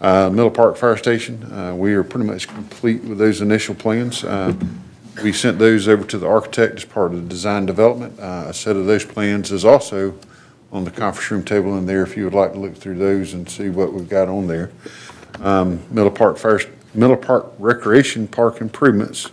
Uh, 0.00 0.28
Miller 0.30 0.50
Park 0.50 0.76
Fire 0.76 0.96
Station, 0.98 1.42
uh, 1.52 1.74
we 1.74 1.94
are 1.94 2.04
pretty 2.04 2.26
much 2.26 2.46
complete 2.46 3.02
with 3.04 3.16
those 3.16 3.40
initial 3.40 3.74
plans. 3.74 4.24
We 5.22 5.32
sent 5.32 5.58
those 5.58 5.88
over 5.88 6.04
to 6.04 6.18
the 6.18 6.28
architect 6.28 6.74
as 6.76 6.84
part 6.84 7.14
of 7.14 7.22
the 7.22 7.28
design 7.28 7.64
development. 7.64 8.18
A 8.18 8.52
set 8.52 8.76
of 8.76 8.84
those 8.84 9.06
plans 9.06 9.50
is 9.50 9.64
also 9.64 10.14
on 10.72 10.84
the 10.84 10.90
conference 10.90 11.30
room 11.30 11.44
table 11.44 11.76
in 11.78 11.86
there 11.86 12.02
if 12.02 12.16
you 12.16 12.24
would 12.24 12.34
like 12.34 12.52
to 12.52 12.58
look 12.58 12.74
through 12.74 12.98
those 12.98 13.32
and 13.34 13.48
see 13.48 13.68
what 13.68 13.92
we've 13.92 14.08
got 14.08 14.28
on 14.28 14.46
there. 14.46 14.70
Um, 15.40 15.82
Miller 15.90 16.10
Park 16.10 16.38
Fire, 16.38 16.60
Miller 16.94 17.16
Park 17.16 17.52
Recreation 17.58 18.26
Park 18.26 18.60
improvements 18.60 19.30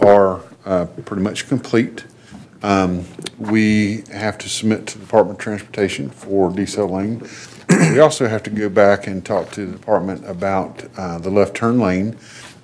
are 0.00 0.40
uh, 0.64 0.86
pretty 1.04 1.22
much 1.22 1.48
complete. 1.48 2.04
Um, 2.62 3.04
We 3.38 4.04
have 4.12 4.38
to 4.38 4.48
submit 4.48 4.86
to 4.86 4.98
the 4.98 5.04
Department 5.04 5.38
of 5.38 5.42
Transportation 5.42 6.08
for 6.08 6.50
decel 6.50 6.88
lane. 6.90 7.20
We 7.92 7.98
also 7.98 8.28
have 8.28 8.42
to 8.44 8.50
go 8.50 8.68
back 8.68 9.06
and 9.06 9.24
talk 9.24 9.50
to 9.52 9.66
the 9.66 9.72
department 9.72 10.24
about 10.28 10.84
uh, 10.96 11.18
the 11.18 11.30
left 11.30 11.56
turn 11.56 11.80
lane 11.80 12.16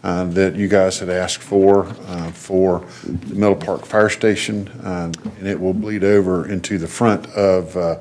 uh, 0.02 0.24
that 0.24 0.56
you 0.56 0.66
guys 0.68 0.98
had 0.98 1.08
asked 1.10 1.42
for, 1.42 1.86
uh, 2.06 2.30
for 2.32 2.86
the 3.04 3.34
Miller 3.34 3.54
Park 3.54 3.84
Fire 3.84 4.08
Station, 4.08 4.68
uh, 4.82 5.12
and 5.38 5.46
it 5.46 5.60
will 5.60 5.74
bleed 5.74 6.04
over 6.04 6.48
into 6.48 6.78
the 6.78 6.88
front 6.88 7.26
of 7.28 7.76
uh, 7.76 7.98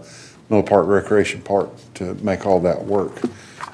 Miller 0.50 0.64
Park 0.64 0.88
Recreation 0.88 1.42
Park 1.42 1.70
to 1.96 2.14
make 2.16 2.46
all 2.46 2.60
that 2.62 2.84
work. 2.86 3.22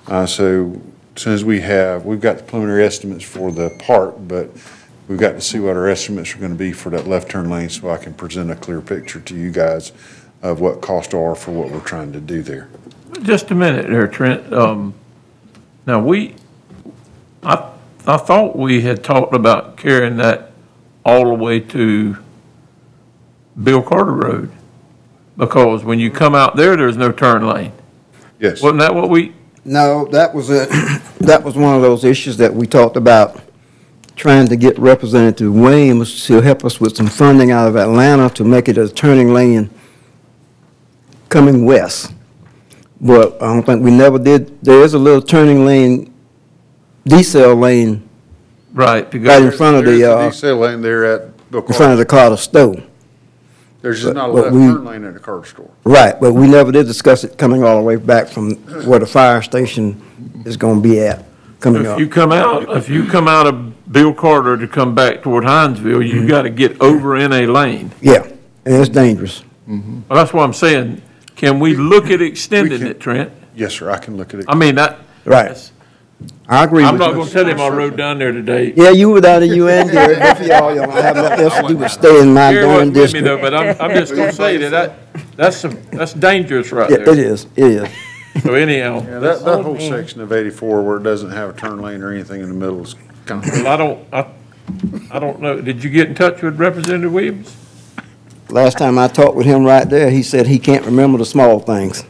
Uh, 0.07 0.25
So 0.25 0.81
as 1.15 1.21
soon 1.21 1.33
as 1.33 1.45
we 1.45 1.61
have, 1.61 2.05
we've 2.05 2.19
got 2.19 2.37
the 2.37 2.43
preliminary 2.43 2.83
estimates 2.83 3.23
for 3.23 3.51
the 3.51 3.69
park, 3.79 4.15
but 4.27 4.49
we've 5.07 5.19
got 5.19 5.31
to 5.33 5.41
see 5.41 5.59
what 5.59 5.77
our 5.77 5.87
estimates 5.87 6.35
are 6.35 6.39
going 6.39 6.51
to 6.51 6.57
be 6.57 6.73
for 6.73 6.89
that 6.89 7.07
left 7.07 7.29
turn 7.29 7.49
lane 7.49 7.69
so 7.69 7.89
I 7.89 7.97
can 7.97 8.13
present 8.13 8.51
a 8.51 8.55
clear 8.55 8.81
picture 8.81 9.19
to 9.19 9.35
you 9.35 9.51
guys 9.51 9.91
of 10.41 10.59
what 10.59 10.81
costs 10.81 11.13
are 11.13 11.35
for 11.35 11.51
what 11.51 11.71
we're 11.71 11.79
trying 11.79 12.11
to 12.13 12.19
do 12.19 12.41
there. 12.41 12.69
Just 13.21 13.49
a 13.51 13.55
minute 13.55 13.87
there, 13.87 14.07
Trent. 14.07 14.51
Um, 14.51 14.93
now, 15.87 15.99
we, 15.99 16.35
I, 17.43 17.71
I 18.07 18.17
thought 18.17 18.55
we 18.55 18.81
had 18.81 19.03
talked 19.03 19.33
about 19.33 19.77
carrying 19.77 20.17
that 20.17 20.51
all 21.03 21.25
the 21.25 21.33
way 21.33 21.59
to 21.59 22.17
Bill 23.61 23.81
Carter 23.81 24.11
Road. 24.13 24.51
Because 25.37 25.83
when 25.83 25.99
you 25.99 26.11
come 26.11 26.35
out 26.35 26.55
there, 26.55 26.75
there's 26.77 26.97
no 26.97 27.11
turn 27.11 27.47
lane. 27.47 27.73
Yes. 28.39 28.61
Wasn't 28.61 28.79
that 28.79 28.93
what 28.93 29.09
we, 29.09 29.33
No, 29.63 30.05
that 30.11 30.33
was 30.33 30.49
a, 30.49 30.65
that 31.19 31.43
was 31.43 31.55
one 31.55 31.75
of 31.75 31.81
those 31.81 32.03
issues 32.03 32.37
that 32.37 32.53
we 32.53 32.67
talked 32.67 32.95
about, 32.95 33.41
trying 34.15 34.47
to 34.47 34.55
get 34.55 34.77
Representative 34.77 35.53
Williams 35.53 36.25
to 36.27 36.41
help 36.41 36.63
us 36.63 36.79
with 36.79 36.95
some 36.95 37.07
funding 37.07 37.51
out 37.51 37.67
of 37.67 37.75
Atlanta 37.75 38.29
to 38.35 38.43
make 38.43 38.69
it 38.69 38.77
a 38.77 38.87
turning 38.87 39.33
lane 39.33 39.69
coming 41.29 41.65
west. 41.65 42.13
But 43.01 43.41
I 43.41 43.47
don't 43.47 43.65
think 43.65 43.83
we 43.83 43.91
never 43.91 44.17
did, 44.17 44.61
there 44.61 44.81
is 44.83 44.93
a 44.93 44.99
little 44.99 45.21
turning 45.21 45.65
lane, 45.65 46.13
decel 47.07 47.59
lane 47.59 48.07
right, 48.73 49.09
to 49.11 49.19
right 49.19 49.41
in 49.43 49.51
front 49.51 49.77
of 49.77 49.85
There's 49.85 49.99
the, 49.99 50.03
a 50.11 50.17
uh, 50.17 50.29
decel 50.31 50.59
lane 50.59 50.81
there 50.81 51.05
at 51.05 51.51
Bill 51.51 51.65
in 51.65 51.73
front 51.73 51.91
of 51.93 51.97
the 51.97 52.05
Carter 52.05 52.37
store. 52.37 52.75
There's 53.81 54.01
just 54.01 54.15
not 54.15 54.31
a 54.31 54.33
but 54.33 54.43
left 54.45 54.55
we- 54.55 54.61
turn 54.61 54.85
lane 54.85 55.03
at 55.05 55.13
the 55.13 55.19
Carter 55.19 55.47
store. 55.47 55.69
Right, 55.83 56.19
but 56.19 56.33
we 56.33 56.47
never 56.47 56.71
did 56.71 56.87
discuss 56.87 57.23
it 57.23 57.37
coming 57.37 57.63
all 57.63 57.77
the 57.77 57.83
way 57.83 57.97
back 57.97 58.27
from 58.27 58.55
where 58.85 58.99
the 58.99 59.05
fire 59.05 59.41
station 59.43 60.01
is 60.45 60.57
gonna 60.57 60.81
be 60.81 60.99
at, 60.99 61.23
coming 61.59 61.83
if 61.83 61.87
up. 61.89 61.99
you 61.99 62.07
come 62.09 62.31
out, 62.31 62.75
if 62.75 62.89
you 62.89 63.05
come 63.05 63.27
out 63.27 63.45
of 63.45 63.91
Bill 63.91 64.11
Carter 64.13 64.57
to 64.57 64.67
come 64.67 64.95
back 64.95 65.21
toward 65.21 65.43
Hinesville, 65.43 65.99
Mm-hmm. 66.03 66.17
you 66.17 66.27
gotta 66.27 66.49
get 66.49 66.81
over 66.81 67.15
in 67.17 67.31
a 67.31 67.45
lane. 67.45 67.91
Yeah, 68.01 68.23
and 68.23 68.35
it's 68.65 68.89
dangerous. 68.89 69.43
Well, 69.67 70.03
that's 70.09 70.33
what 70.33 70.43
I'm 70.43 70.53
saying. 70.53 71.01
Can 71.35 71.59
we 71.59 71.75
look 71.75 72.09
at 72.09 72.21
extending 72.21 72.79
can- 72.79 72.87
it, 72.87 72.99
Trent? 72.99 73.31
Yes, 73.55 73.73
sir, 73.75 73.89
I 73.91 73.97
can 73.97 74.17
look 74.17 74.33
at 74.33 74.39
it. 74.41 74.45
I 74.49 74.55
mean, 74.55 74.75
that. 74.75 74.97
Right. 75.25 75.43
that's- 75.43 75.71
I 76.47 76.63
agree 76.63 76.83
I'm 76.83 76.93
with 76.93 77.01
not 77.01 77.13
gonna 77.13 77.29
tell 77.29 77.45
him 77.45 77.59
I 77.59 77.67
rode 77.69 77.97
down 77.97 78.19
there 78.19 78.31
today. 78.31 78.73
Yeah, 78.75 78.91
you 78.91 79.09
were 79.09 79.21
down 79.21 79.41
there, 79.41 79.53
you 79.53 79.67
and 79.67 79.89
Gary, 79.91 80.15
both 80.15 80.39
of 80.41 80.47
y'all, 80.47 80.75
y'all 80.75 80.91
have 80.91 81.15
nothing 81.15 81.39
else 81.39 81.55
to 81.59 81.67
do 81.67 81.77
but 81.77 81.87
stay 81.89 82.21
in 82.21 82.33
my 82.33 82.51
Gary 82.53 82.65
darn 82.65 82.75
wasn't 82.93 82.95
with 82.97 83.13
me 83.13 83.19
though, 83.21 83.37
but 83.41 83.53
I'm, 83.53 83.81
I'm 83.81 83.91
just 83.91 84.15
gonna 84.15 84.31
say 84.31 84.57
that 84.57 84.69
that, 84.69 85.35
that's 85.35 85.57
some, 85.57 85.77
that's 85.91 86.13
dangerous 86.13 86.71
right 86.71 86.89
Yeah, 86.89 86.97
it 86.97 87.05
there. 87.05 87.17
is, 87.19 87.47
it 87.55 87.63
is. 87.65 87.89
So 88.43 88.53
anyhow, 88.53 89.01
Yeah, 89.03 89.19
that, 89.19 89.43
that 89.43 89.63
whole 89.63 89.79
section 89.79 90.21
of 90.21 90.31
84 90.31 90.83
where 90.83 90.97
it 90.97 91.03
doesn't 91.03 91.31
have 91.31 91.49
a 91.49 91.53
turn 91.53 91.81
lane 91.81 92.01
or 92.03 92.11
anything 92.11 92.41
in 92.41 92.49
the 92.49 92.55
middle 92.55 92.81
is 92.83 92.95
kind 93.25 93.43
of, 93.43 93.51
well, 93.51 93.67
I 93.67 93.77
don't, 93.77 94.07
I, 94.13 94.27
I 95.11 95.19
don't 95.19 95.41
know. 95.41 95.59
Did 95.61 95.83
you 95.83 95.89
get 95.89 96.09
in 96.09 96.15
touch 96.15 96.41
with 96.41 96.59
Representative 96.59 97.11
Williams? 97.13 97.55
Last 98.49 98.77
time 98.77 98.99
I 98.99 99.07
talked 99.07 99.35
with 99.35 99.45
him 99.47 99.63
right 99.63 99.89
there, 99.89 100.11
he 100.11 100.21
said 100.21 100.47
he 100.47 100.59
can't 100.59 100.85
remember 100.85 101.17
the 101.17 101.25
small 101.25 101.59
things. 101.59 102.03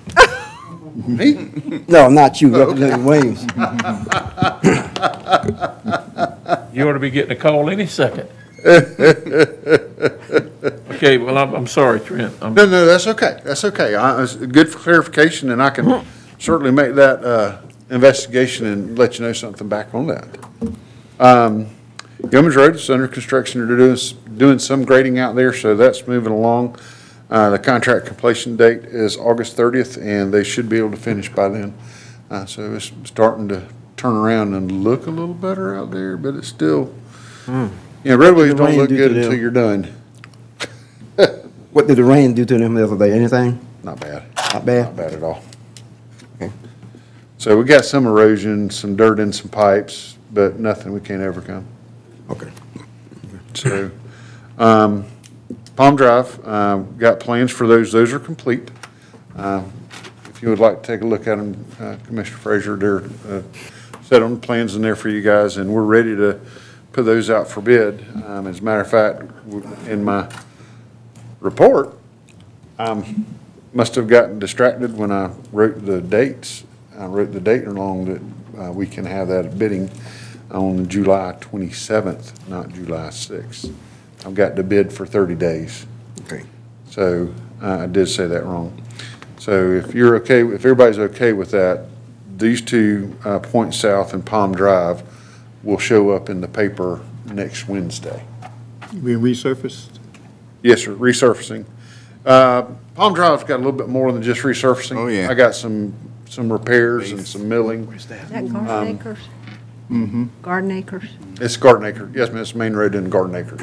Me? 0.96 1.84
No, 1.88 2.10
not 2.10 2.41
you, 2.41 2.56
Representative 2.56 3.06
Williams. 3.06 3.43
You 6.74 6.89
ought 6.89 6.93
to 6.93 7.00
be 7.00 7.10
getting 7.10 7.32
a 7.32 7.36
call 7.36 7.70
any 7.70 7.86
second. 7.88 8.28
Okay, 10.96 11.18
well, 11.18 11.38
I'm, 11.38 11.54
I'm 11.54 11.68
sorry, 11.68 12.00
Trent. 12.00 12.34
I'm- 12.41 12.54
No, 12.54 12.66
no, 12.66 12.86
that's 12.86 13.08
okay, 13.08 13.39
that's 13.43 13.64
okay. 13.66 13.96
I, 13.96 14.24
it's 14.24 14.36
good 14.36 14.70
for 14.70 14.80
clarification 14.80 15.51
and 15.51 15.62
I 15.62 15.70
can 15.70 16.04
certainly 16.39 16.72
make 16.72 16.96
that, 16.96 17.24
uh, 17.24 17.58
investigation 17.89 18.66
and 18.66 18.97
let 18.97 19.20
you 19.20 19.26
know 19.26 19.34
something 19.34 19.67
back 19.70 19.93
on 19.93 20.08
that. 20.08 20.28
Um, 21.20 21.67
Gilman's 22.30 22.55
Road 22.55 22.76
is 22.76 22.89
under 22.89 23.08
construction. 23.08 23.66
They're 23.67 23.78
doing, 23.78 23.92
s- 23.93 24.13
doing 24.38 24.58
some 24.58 24.84
grading 24.86 25.20
out 25.20 25.36
there, 25.36 25.54
so 25.54 25.76
that's 25.76 26.08
moving 26.08 26.34
along. 26.34 26.78
Uh, 27.30 27.50
the 27.50 27.60
contract 27.60 28.06
completion 28.06 28.56
date 28.56 28.84
is 28.86 29.18
August 29.18 29.56
thirtieth, 29.56 29.97
and 29.97 30.34
they 30.34 30.43
should 30.43 30.70
be 30.70 30.78
able 30.78 30.92
to 30.92 30.97
finish 30.97 31.30
by 31.30 31.47
then. 31.50 31.74
Uh, 32.30 32.46
so 32.46 32.74
it's 32.74 32.92
starting 33.04 33.47
to 33.47 33.68
turn 33.97 34.16
around 34.16 34.54
and 34.54 34.84
look 34.84 35.08
a 35.08 35.12
little 35.12 35.34
better 35.34 35.76
out 35.76 35.92
there, 35.92 36.18
but 36.18 36.36
it's 36.36 36.47
still, 36.47 36.93
you 37.47 37.72
know, 38.04 38.16
roadways 38.16 38.52
the 38.52 38.56
don't 38.58 38.68
rain 38.68 38.78
look 38.78 38.89
do 38.89 38.97
good 38.97 39.12
them? 39.12 39.18
until 39.18 39.34
you're 39.34 39.52
done. 39.52 39.93
What 41.76 41.88
did 41.88 41.97
the 41.97 42.06
rain 42.06 42.34
do 42.34 42.46
to 42.46 42.58
them 42.58 42.74
the 42.74 42.86
other 42.86 42.97
day? 42.97 43.12
Anything? 43.12 43.60
Not 43.84 44.00
bad. 44.00 44.24
Not 44.54 44.66
bad? 44.66 44.86
Not 44.86 44.96
bad? 44.96 44.96
bad 44.96 45.14
at 45.14 45.24
all. 45.24 45.43
Okay. 46.36 46.50
So 47.38 47.58
we 47.58 47.66
got 47.66 47.84
some 47.84 48.08
erosion, 48.08 48.70
some 48.70 48.96
dirt 48.96 49.20
in 49.20 49.34
some 49.34 49.50
pipes, 49.50 50.18
but 50.32 50.58
nothing 50.58 50.93
we 50.93 51.02
can't 51.02 51.22
overcome. 51.22 51.66
Okay. 52.30 52.50
So, 53.56 53.92
um, 54.58 55.06
Palm 55.76 55.96
Drive, 55.96 56.46
um, 56.47 56.97
got 56.97 57.20
plans 57.20 57.52
for 57.52 57.68
those, 57.68 57.92
those 57.92 58.14
are 58.14 58.20
complete. 58.20 58.72
Um, 59.36 59.72
If 60.30 60.42
you 60.42 60.50
would 60.50 60.60
like 60.60 60.82
to 60.82 60.88
take 60.88 61.02
a 61.02 61.06
look 61.06 61.28
at 61.28 61.38
them, 61.38 61.66
uh, 61.80 61.96
Commissioner 62.06 62.38
Frazier, 62.38 62.76
they're, 62.76 63.04
uh, 63.30 63.42
set 64.04 64.22
on 64.22 64.39
plans 64.39 64.76
in 64.76 64.82
there 64.82 64.96
for 64.96 65.10
you 65.10 65.22
guys, 65.22 65.58
and 65.58 65.70
we're 65.74 65.82
ready 65.82 66.16
to 66.16 66.39
put 66.92 67.04
those 67.06 67.30
out 67.30 67.47
for 67.47 67.62
bid. 67.62 68.06
Um, 68.26 68.47
as 68.47 68.60
a 68.60 68.64
matter 68.64 68.82
of 68.82 68.89
fact, 68.89 69.24
in 69.88 70.04
my 70.04 70.28
report, 71.39 71.97
um, 72.78 73.26
must 73.74 73.96
have 73.96 74.08
gotten 74.08 74.38
distracted 74.39 74.97
when 74.97 75.12
I 75.12 75.32
wrote 75.52 75.86
the 75.86 76.02
dates. 76.02 76.66
I 76.97 77.06
wrote 77.06 77.32
the 77.32 77.39
date 77.42 77.66
along 77.66 78.06
that, 78.06 78.22
uh, 78.62 78.72
we 78.72 78.88
can 78.88 79.06
have 79.06 79.28
that 79.30 79.58
bidding 79.58 79.89
on 80.52 80.88
July 80.88 81.36
twenty-seventh, 81.39 82.47
not 82.47 82.70
July 82.74 83.10
sixth. 83.10 83.72
I've 84.26 84.36
got 84.36 84.56
to 84.56 84.64
bid 84.64 84.92
for 84.92 85.06
thirty 85.06 85.36
days. 85.36 85.86
Okay. 86.22 86.43
So, 86.89 87.34
uh, 87.62 87.80
I 87.80 87.88
did 87.88 88.08
say 88.08 88.26
that 88.28 88.46
wrong. 88.46 88.82
So 89.38 89.72
if 89.72 89.93
you're 89.93 90.16
okay, 90.18 90.42
if 90.42 90.66
everybody's 90.66 90.97
okay 90.97 91.34
with 91.34 91.52
that, 91.52 91.86
these 92.38 92.62
two, 92.62 93.16
uh, 93.24 93.39
Point 93.39 93.74
South 93.74 94.14
and 94.14 94.26
Palm 94.26 94.54
Drive 94.56 95.04
will 95.64 95.78
show 95.78 96.10
up 96.10 96.30
in 96.30 96.42
the 96.42 96.47
paper 96.47 97.02
next 97.26 97.68
Wednesday. 97.68 98.24
We 99.04 99.14
resurfaced? 99.14 100.00
Yes, 100.64 100.84
sir, 100.84 100.96
resurfacing. 100.96 101.66
Palm 102.24 103.14
Drive's 103.14 103.43
got 103.43 103.56
a 103.56 103.58
little 103.58 103.72
bit 103.72 103.89
more 103.89 104.12
than 104.12 104.24
just 104.24 104.42
resurfacing. 104.42 104.97
Oh, 104.97 105.08
yeah. 105.08 105.30
I 105.30 105.34
got 105.34 105.54
some, 105.54 105.93
some 106.28 106.52
repairs 106.52 107.12
and 107.12 107.28
some 107.28 107.47
milling. 107.47 107.92
Is 107.93 108.06
that 108.08 108.30
Garden 108.30 108.96
Acres? 108.96 109.20
Mm-hmm. 109.92 110.26
Garden 110.42 110.72
Acres? 110.72 111.10
It's 111.39 111.58
Garden 111.58 111.86
Acre. 111.86 112.10
Yes, 112.16 112.30
ma'am, 112.30 112.42
it's 112.42 112.56
main 112.56 112.74
road 112.74 112.96
in 112.96 113.10
Garden 113.10 113.36
Acre. 113.36 113.58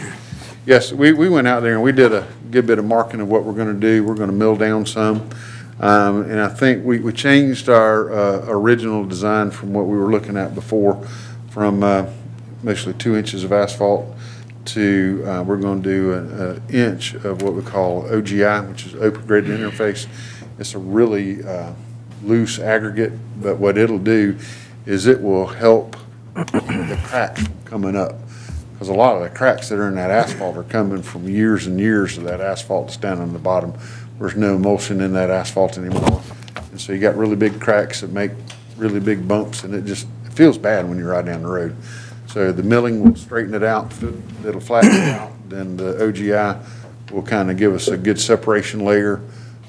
Yes, 0.64 0.92
we, 0.92 1.12
we 1.12 1.28
went 1.28 1.48
out 1.48 1.64
there 1.64 1.74
and 1.74 1.82
we 1.82 1.90
did 1.90 2.12
a 2.12 2.24
good 2.52 2.68
bit 2.68 2.78
of 2.78 2.84
marking 2.84 3.20
of 3.20 3.28
what 3.28 3.42
we're 3.42 3.52
gonna 3.52 3.74
do. 3.74 4.04
We're 4.04 4.14
gonna 4.14 4.30
mill 4.30 4.54
down 4.54 4.86
some. 4.86 5.28
Um, 5.80 6.22
and 6.30 6.40
I 6.40 6.46
think 6.48 6.84
we, 6.84 7.00
we 7.00 7.12
changed 7.12 7.68
our, 7.68 8.12
uh, 8.12 8.44
original 8.46 9.04
design 9.04 9.50
from 9.50 9.72
what 9.72 9.86
we 9.86 9.98
were 9.98 10.08
looking 10.12 10.36
at 10.36 10.54
before, 10.54 11.04
from, 11.50 11.82
uh, 11.82 12.06
basically 12.62 12.92
two 12.94 13.16
inches 13.16 13.42
of 13.42 13.52
asphalt 13.52 14.16
to, 14.66 15.24
uh, 15.26 15.42
we're 15.42 15.56
gonna 15.56 15.80
do 15.82 16.12
an, 16.12 16.40
an 16.40 16.62
inch 16.68 17.14
of 17.14 17.42
what 17.42 17.54
we 17.54 17.62
call 17.62 18.04
OGI, 18.04 18.68
which 18.68 18.86
is 18.86 18.94
open 18.94 19.26
graded 19.26 19.58
interface. 19.58 20.06
It's 20.60 20.74
a 20.74 20.78
really, 20.78 21.44
uh, 21.44 21.72
loose 22.22 22.60
aggregate, 22.60 23.14
but 23.42 23.56
what 23.56 23.76
it'll 23.76 23.98
do 23.98 24.38
is 24.86 25.08
it 25.08 25.20
will 25.20 25.48
help 25.48 25.96
the 26.36 27.00
crack 27.08 27.36
coming 27.64 27.96
up. 27.96 28.21
Because 28.82 28.96
a 28.96 28.98
lot 28.98 29.14
of 29.14 29.22
the 29.22 29.28
cracks 29.28 29.68
that 29.68 29.78
are 29.78 29.86
in 29.86 29.94
that 29.94 30.10
asphalt 30.10 30.56
are 30.56 30.64
coming 30.64 31.04
from 31.04 31.28
years 31.28 31.68
and 31.68 31.78
years 31.78 32.18
of 32.18 32.24
that 32.24 32.40
asphalt 32.40 32.88
that's 32.88 32.96
down 32.96 33.20
on 33.20 33.32
the 33.32 33.38
bottom. 33.38 33.72
There's 34.18 34.34
no 34.34 34.56
emulsion 34.56 35.00
in 35.00 35.12
that 35.12 35.30
asphalt 35.30 35.78
anymore. 35.78 36.20
And 36.72 36.80
so 36.80 36.92
you 36.92 36.98
got 36.98 37.16
really 37.16 37.36
big 37.36 37.60
cracks 37.60 38.00
that 38.00 38.10
make 38.10 38.32
really 38.76 38.98
big 38.98 39.28
bumps, 39.28 39.62
and 39.62 39.72
it 39.72 39.84
just, 39.84 40.08
it 40.24 40.32
feels 40.32 40.58
bad 40.58 40.88
when 40.88 40.98
you 40.98 41.06
ride 41.06 41.26
down 41.26 41.42
the 41.42 41.48
road. 41.48 41.76
So 42.26 42.50
the 42.50 42.64
milling 42.64 43.04
will 43.04 43.14
straighten 43.14 43.54
it 43.54 43.62
out, 43.62 43.92
it'll 44.44 44.60
flatten 44.60 44.90
it 44.90 45.08
out, 45.10 45.30
then 45.48 45.76
the 45.76 45.92
OGI 46.00 46.60
will 47.12 47.22
kind 47.22 47.52
of 47.52 47.56
give 47.56 47.74
us 47.74 47.86
a 47.86 47.96
good 47.96 48.20
separation 48.20 48.84
layer, 48.84 49.20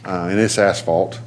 uh, 0.06 0.30
and 0.32 0.40
it's 0.40 0.58
asphalt. 0.58 1.20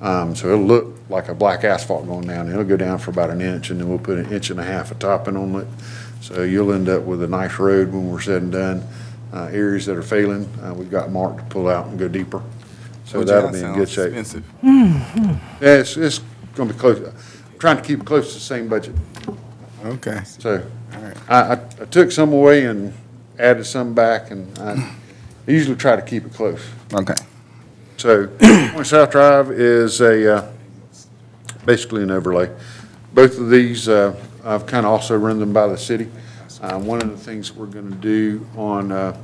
Um, 0.00 0.36
so 0.36 0.52
it'll 0.52 0.66
look 0.66 0.94
like 1.08 1.28
a 1.28 1.34
black 1.34 1.64
asphalt 1.64 2.06
going 2.06 2.28
down. 2.28 2.48
It'll 2.48 2.62
go 2.62 2.76
down 2.76 2.98
for 2.98 3.10
about 3.10 3.30
an 3.30 3.40
inch, 3.40 3.70
and 3.70 3.80
then 3.80 3.88
we'll 3.88 3.98
put 3.98 4.18
an 4.18 4.32
inch 4.32 4.50
and 4.50 4.60
a 4.60 4.64
half 4.64 4.92
of 4.92 5.00
topping 5.00 5.36
on 5.36 5.56
it. 5.56 5.66
So 6.24 6.42
you'll 6.42 6.72
end 6.72 6.88
up 6.88 7.02
with 7.02 7.22
a 7.22 7.28
nice 7.28 7.58
road 7.58 7.92
when 7.92 8.10
we're 8.10 8.22
said 8.22 8.40
and 8.40 8.52
done. 8.52 8.88
Uh, 9.30 9.50
areas 9.52 9.84
that 9.84 9.94
are 9.94 10.02
failing, 10.02 10.48
uh, 10.62 10.72
we've 10.72 10.90
got 10.90 11.10
marked 11.10 11.40
to 11.40 11.44
pull 11.44 11.68
out 11.68 11.88
and 11.88 11.98
go 11.98 12.08
deeper. 12.08 12.42
So 13.04 13.22
that'll 13.22 13.52
be 13.52 13.58
in 13.58 13.74
good 13.74 13.90
sounds 13.90 13.90
shape. 13.90 14.06
expensive. 14.06 14.44
Yeah, 14.62 15.38
it's, 15.60 15.98
it's 15.98 16.20
gonna 16.54 16.72
be 16.72 16.78
close. 16.78 16.98
I'm 16.98 17.58
trying 17.58 17.76
to 17.76 17.82
keep 17.82 18.00
it 18.00 18.06
close 18.06 18.28
to 18.28 18.34
the 18.34 18.40
same 18.40 18.68
budget. 18.68 18.94
Okay. 19.84 20.22
So 20.24 20.66
I, 21.28 21.36
I, 21.36 21.52
I 21.52 21.84
took 21.90 22.10
some 22.10 22.32
away 22.32 22.64
and 22.64 22.94
added 23.38 23.66
some 23.66 23.92
back, 23.92 24.30
and 24.30 24.58
I 24.58 24.96
usually 25.46 25.76
try 25.76 25.94
to 25.94 26.00
keep 26.02 26.24
it 26.24 26.32
close. 26.32 26.64
Okay. 26.90 27.16
So, 27.98 28.28
Point 28.28 28.86
South 28.86 29.10
Drive 29.10 29.50
is 29.50 30.00
a, 30.00 30.36
uh, 30.36 30.52
basically 31.66 32.02
an 32.02 32.10
overlay. 32.10 32.50
Both 33.12 33.38
of 33.38 33.50
these, 33.50 33.90
uh, 33.90 34.18
I've 34.44 34.66
kind 34.66 34.84
of 34.86 34.92
also 34.92 35.16
run 35.16 35.38
them 35.40 35.52
by 35.52 35.66
the 35.66 35.76
city. 35.78 36.08
Uh, 36.60 36.78
One 36.78 37.02
of 37.02 37.10
the 37.10 37.16
things 37.16 37.50
that 37.50 37.58
we're 37.58 37.66
going 37.66 37.90
to 37.90 37.96
do 37.96 38.46
on 38.56 38.92
uh, 38.92 39.16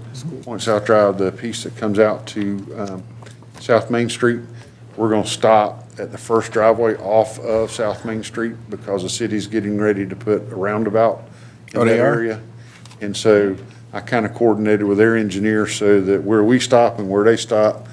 Point 0.42 0.62
South 0.62 0.84
Drive, 0.84 1.18
the 1.18 1.30
piece 1.32 1.62
that 1.64 1.76
comes 1.76 1.98
out 1.98 2.26
to 2.28 2.66
um, 2.76 3.02
South 3.60 3.90
Main 3.90 4.08
Street, 4.08 4.40
we're 4.96 5.08
going 5.10 5.22
to 5.24 5.28
stop 5.28 5.86
at 5.98 6.10
the 6.12 6.18
first 6.18 6.52
driveway 6.52 6.96
off 6.96 7.38
of 7.40 7.70
South 7.70 8.04
Main 8.04 8.22
Street 8.22 8.54
because 8.68 9.02
the 9.02 9.08
city's 9.08 9.46
getting 9.46 9.78
ready 9.78 10.06
to 10.06 10.16
put 10.16 10.42
a 10.50 10.56
roundabout 10.56 11.22
Oh, 11.74 11.82
in 11.82 11.86
they 11.86 11.96
that 11.98 12.02
are? 12.02 12.14
area. 12.14 12.40
And 13.00 13.16
so 13.16 13.56
I 13.92 14.00
kind 14.00 14.26
of 14.26 14.34
coordinated 14.34 14.84
with 14.86 14.98
their 14.98 15.16
engineer 15.16 15.66
so 15.66 16.00
that 16.00 16.22
where 16.24 16.42
we 16.42 16.58
stop 16.60 16.98
and 16.98 17.08
where 17.08 17.24
they 17.24 17.36
stop, 17.36 17.86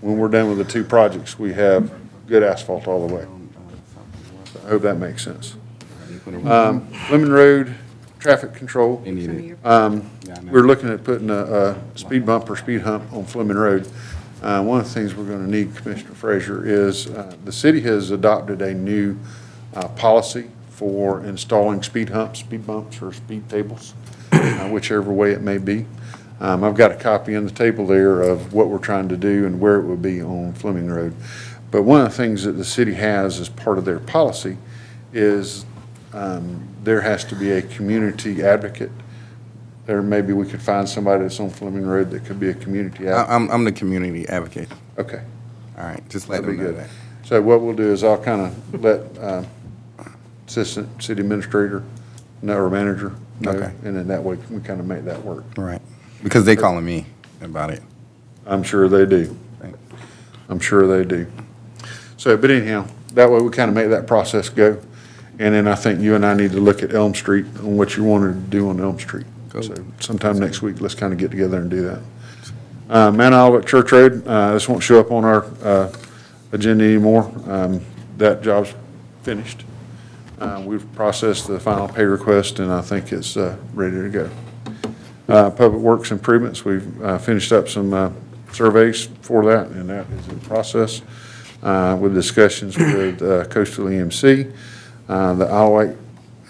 when 0.00 0.18
we're 0.18 0.28
done 0.28 0.48
with 0.48 0.58
the 0.58 0.64
two 0.70 0.84
projects, 0.84 1.38
we 1.38 1.52
have 1.54 1.90
good 2.26 2.42
asphalt 2.42 2.86
all 2.86 3.06
the 3.06 3.14
way. 3.14 3.26
I 4.64 4.68
hope 4.68 4.82
that 4.82 4.98
makes 4.98 5.24
sense. 5.24 5.56
Um, 6.26 6.86
Lemon 7.10 7.32
Road, 7.32 7.74
traffic 8.18 8.54
control. 8.54 9.02
Um, 9.64 10.08
we're 10.52 10.62
looking 10.66 10.88
at 10.88 11.02
putting 11.04 11.30
a, 11.30 11.34
a 11.42 11.82
speed 11.96 12.24
bump 12.26 12.48
or 12.48 12.56
speed 12.56 12.82
hump 12.82 13.12
on 13.12 13.24
Fleming 13.24 13.56
Road. 13.56 13.88
Uh, 14.42 14.62
one 14.62 14.80
of 14.80 14.86
the 14.86 14.92
things 14.92 15.14
we're 15.14 15.24
gonna 15.24 15.46
need, 15.46 15.74
Commissioner 15.76 16.14
Frazier, 16.14 16.64
is, 16.64 17.08
uh, 17.08 17.34
the 17.44 17.52
city 17.52 17.80
has 17.82 18.10
adopted 18.10 18.60
a 18.62 18.74
new, 18.74 19.16
uh, 19.74 19.88
policy 19.88 20.50
for 20.70 21.24
installing 21.24 21.82
speed 21.82 22.08
humps, 22.10 22.40
speed 22.40 22.66
bumps, 22.66 23.00
or 23.00 23.12
speed 23.12 23.48
tables, 23.48 23.94
uh, 24.32 24.68
whichever 24.68 25.12
way 25.12 25.30
it 25.32 25.42
may 25.42 25.58
be. 25.58 25.86
Um, 26.40 26.64
I've 26.64 26.74
got 26.74 26.90
a 26.90 26.96
copy 26.96 27.34
in 27.34 27.44
the 27.44 27.52
table 27.52 27.86
there 27.86 28.20
of 28.20 28.52
what 28.52 28.68
we're 28.68 28.78
trying 28.78 29.08
to 29.10 29.16
do 29.16 29.46
and 29.46 29.60
where 29.60 29.76
it 29.76 29.84
would 29.84 30.02
be 30.02 30.20
on 30.20 30.52
Fleming 30.54 30.88
Road. 30.90 31.14
But 31.70 31.82
one 31.82 32.00
of 32.00 32.10
the 32.10 32.16
things 32.16 32.42
that 32.44 32.52
the 32.52 32.64
city 32.64 32.94
has 32.94 33.38
as 33.38 33.48
part 33.48 33.78
of 33.78 33.84
their 33.84 34.00
policy 34.00 34.56
is, 35.12 35.64
um, 36.12 36.66
there 36.84 37.00
has 37.00 37.24
to 37.26 37.34
be 37.36 37.52
a 37.52 37.62
community 37.62 38.42
advocate. 38.42 38.90
There, 39.86 40.02
maybe 40.02 40.32
we 40.32 40.46
could 40.46 40.62
find 40.62 40.88
somebody 40.88 41.22
that's 41.24 41.40
on 41.40 41.50
Fleming 41.50 41.84
Road 41.86 42.10
that 42.10 42.24
could 42.24 42.38
be 42.38 42.50
a 42.50 42.54
community 42.54 43.08
I- 43.08 43.12
advocate. 43.22 43.34
I'm, 43.34 43.50
I'm 43.50 43.64
the 43.64 43.72
community 43.72 44.28
advocate. 44.28 44.68
Okay, 44.98 45.22
All 45.76 45.84
right, 45.84 46.08
just 46.08 46.28
let 46.28 46.42
that'd 46.42 46.56
be 46.56 46.62
them 46.62 46.72
know 46.72 46.78
good. 46.80 46.84
that. 46.84 46.90
So 47.24 47.40
what 47.42 47.60
we'll 47.62 47.74
do 47.74 47.90
is 47.92 48.04
I'll 48.04 48.22
kind 48.22 48.42
of 48.42 48.82
let, 48.82 49.00
um, 49.22 49.46
Assistant 50.46 51.02
City 51.02 51.20
Administrator, 51.22 51.82
know, 52.42 52.56
or 52.58 52.68
Manager 52.68 53.14
know, 53.40 53.52
Okay. 53.52 53.72
and 53.84 53.96
then 53.96 54.06
that 54.08 54.22
way 54.22 54.36
we 54.50 54.60
kind 54.60 54.80
of 54.80 54.86
make 54.86 55.04
that 55.04 55.24
work. 55.24 55.44
All 55.56 55.64
right. 55.64 55.80
Because 56.22 56.44
they 56.44 56.54
calling 56.56 56.84
me 56.84 57.06
about 57.40 57.70
it. 57.70 57.82
I'm 58.46 58.62
sure 58.62 58.88
they 58.88 59.06
do. 59.06 59.36
Thank- 59.60 59.76
I'm 60.48 60.60
sure 60.60 60.86
they 60.86 61.04
do. 61.08 61.26
So, 62.18 62.36
but 62.36 62.50
anyhow, 62.50 62.86
that 63.14 63.30
way 63.30 63.40
we 63.40 63.50
kind 63.50 63.68
of 63.68 63.74
make 63.74 63.88
that 63.90 64.06
process 64.06 64.48
go. 64.48 64.78
And 65.38 65.54
then 65.54 65.66
I 65.66 65.74
think 65.74 66.00
you 66.00 66.14
and 66.14 66.24
I 66.24 66.34
need 66.34 66.52
to 66.52 66.60
look 66.60 66.82
at 66.82 66.94
Elm 66.94 67.14
Street 67.14 67.46
and 67.46 67.78
what 67.78 67.96
you 67.96 68.04
wanted 68.04 68.34
to 68.34 68.40
do 68.50 68.68
on 68.68 68.80
Elm 68.80 68.98
Street. 68.98 69.26
Cool. 69.50 69.62
So 69.62 69.74
sometime 70.00 70.38
next 70.38 70.62
week, 70.62 70.80
let's 70.80 70.94
kind 70.94 71.12
of 71.12 71.18
get 71.18 71.30
together 71.30 71.58
and 71.58 71.70
do 71.70 71.82
that. 71.82 72.00
Uh, 72.88 73.10
Mount 73.10 73.34
Olivet 73.34 73.66
Church 73.66 73.90
Road, 73.92 74.26
uh, 74.26 74.52
this 74.52 74.68
won't 74.68 74.82
show 74.82 75.00
up 75.00 75.10
on 75.10 75.24
our, 75.24 75.44
uh, 75.62 75.92
agenda 76.52 76.84
anymore. 76.84 77.32
Um, 77.46 77.80
that 78.18 78.42
job's 78.42 78.74
finished. 79.22 79.64
Uh, 80.38 80.62
we've 80.64 80.90
processed 80.94 81.46
the 81.46 81.58
final 81.58 81.88
pay 81.88 82.04
request 82.04 82.58
and 82.58 82.70
I 82.70 82.82
think 82.82 83.12
it's, 83.12 83.36
uh, 83.36 83.56
ready 83.74 83.96
to 83.96 84.08
go. 84.08 84.30
Uh, 85.28 85.50
Public 85.50 85.80
Works 85.80 86.10
improvements, 86.10 86.64
we've 86.64 87.02
uh, 87.02 87.16
finished 87.16 87.52
up 87.52 87.68
some 87.68 87.94
uh, 87.94 88.10
surveys 88.52 89.08
for 89.22 89.44
that, 89.46 89.68
and 89.68 89.88
that 89.88 90.06
is 90.10 90.28
in 90.28 90.40
process 90.40 91.00
uh, 91.62 91.96
with 92.00 92.14
discussions 92.14 92.76
with 92.76 93.22
uh, 93.22 93.44
Coastal 93.46 93.86
EMC. 93.86 94.52
Uh, 95.08 95.34
The 95.34 95.46
White 95.46 95.96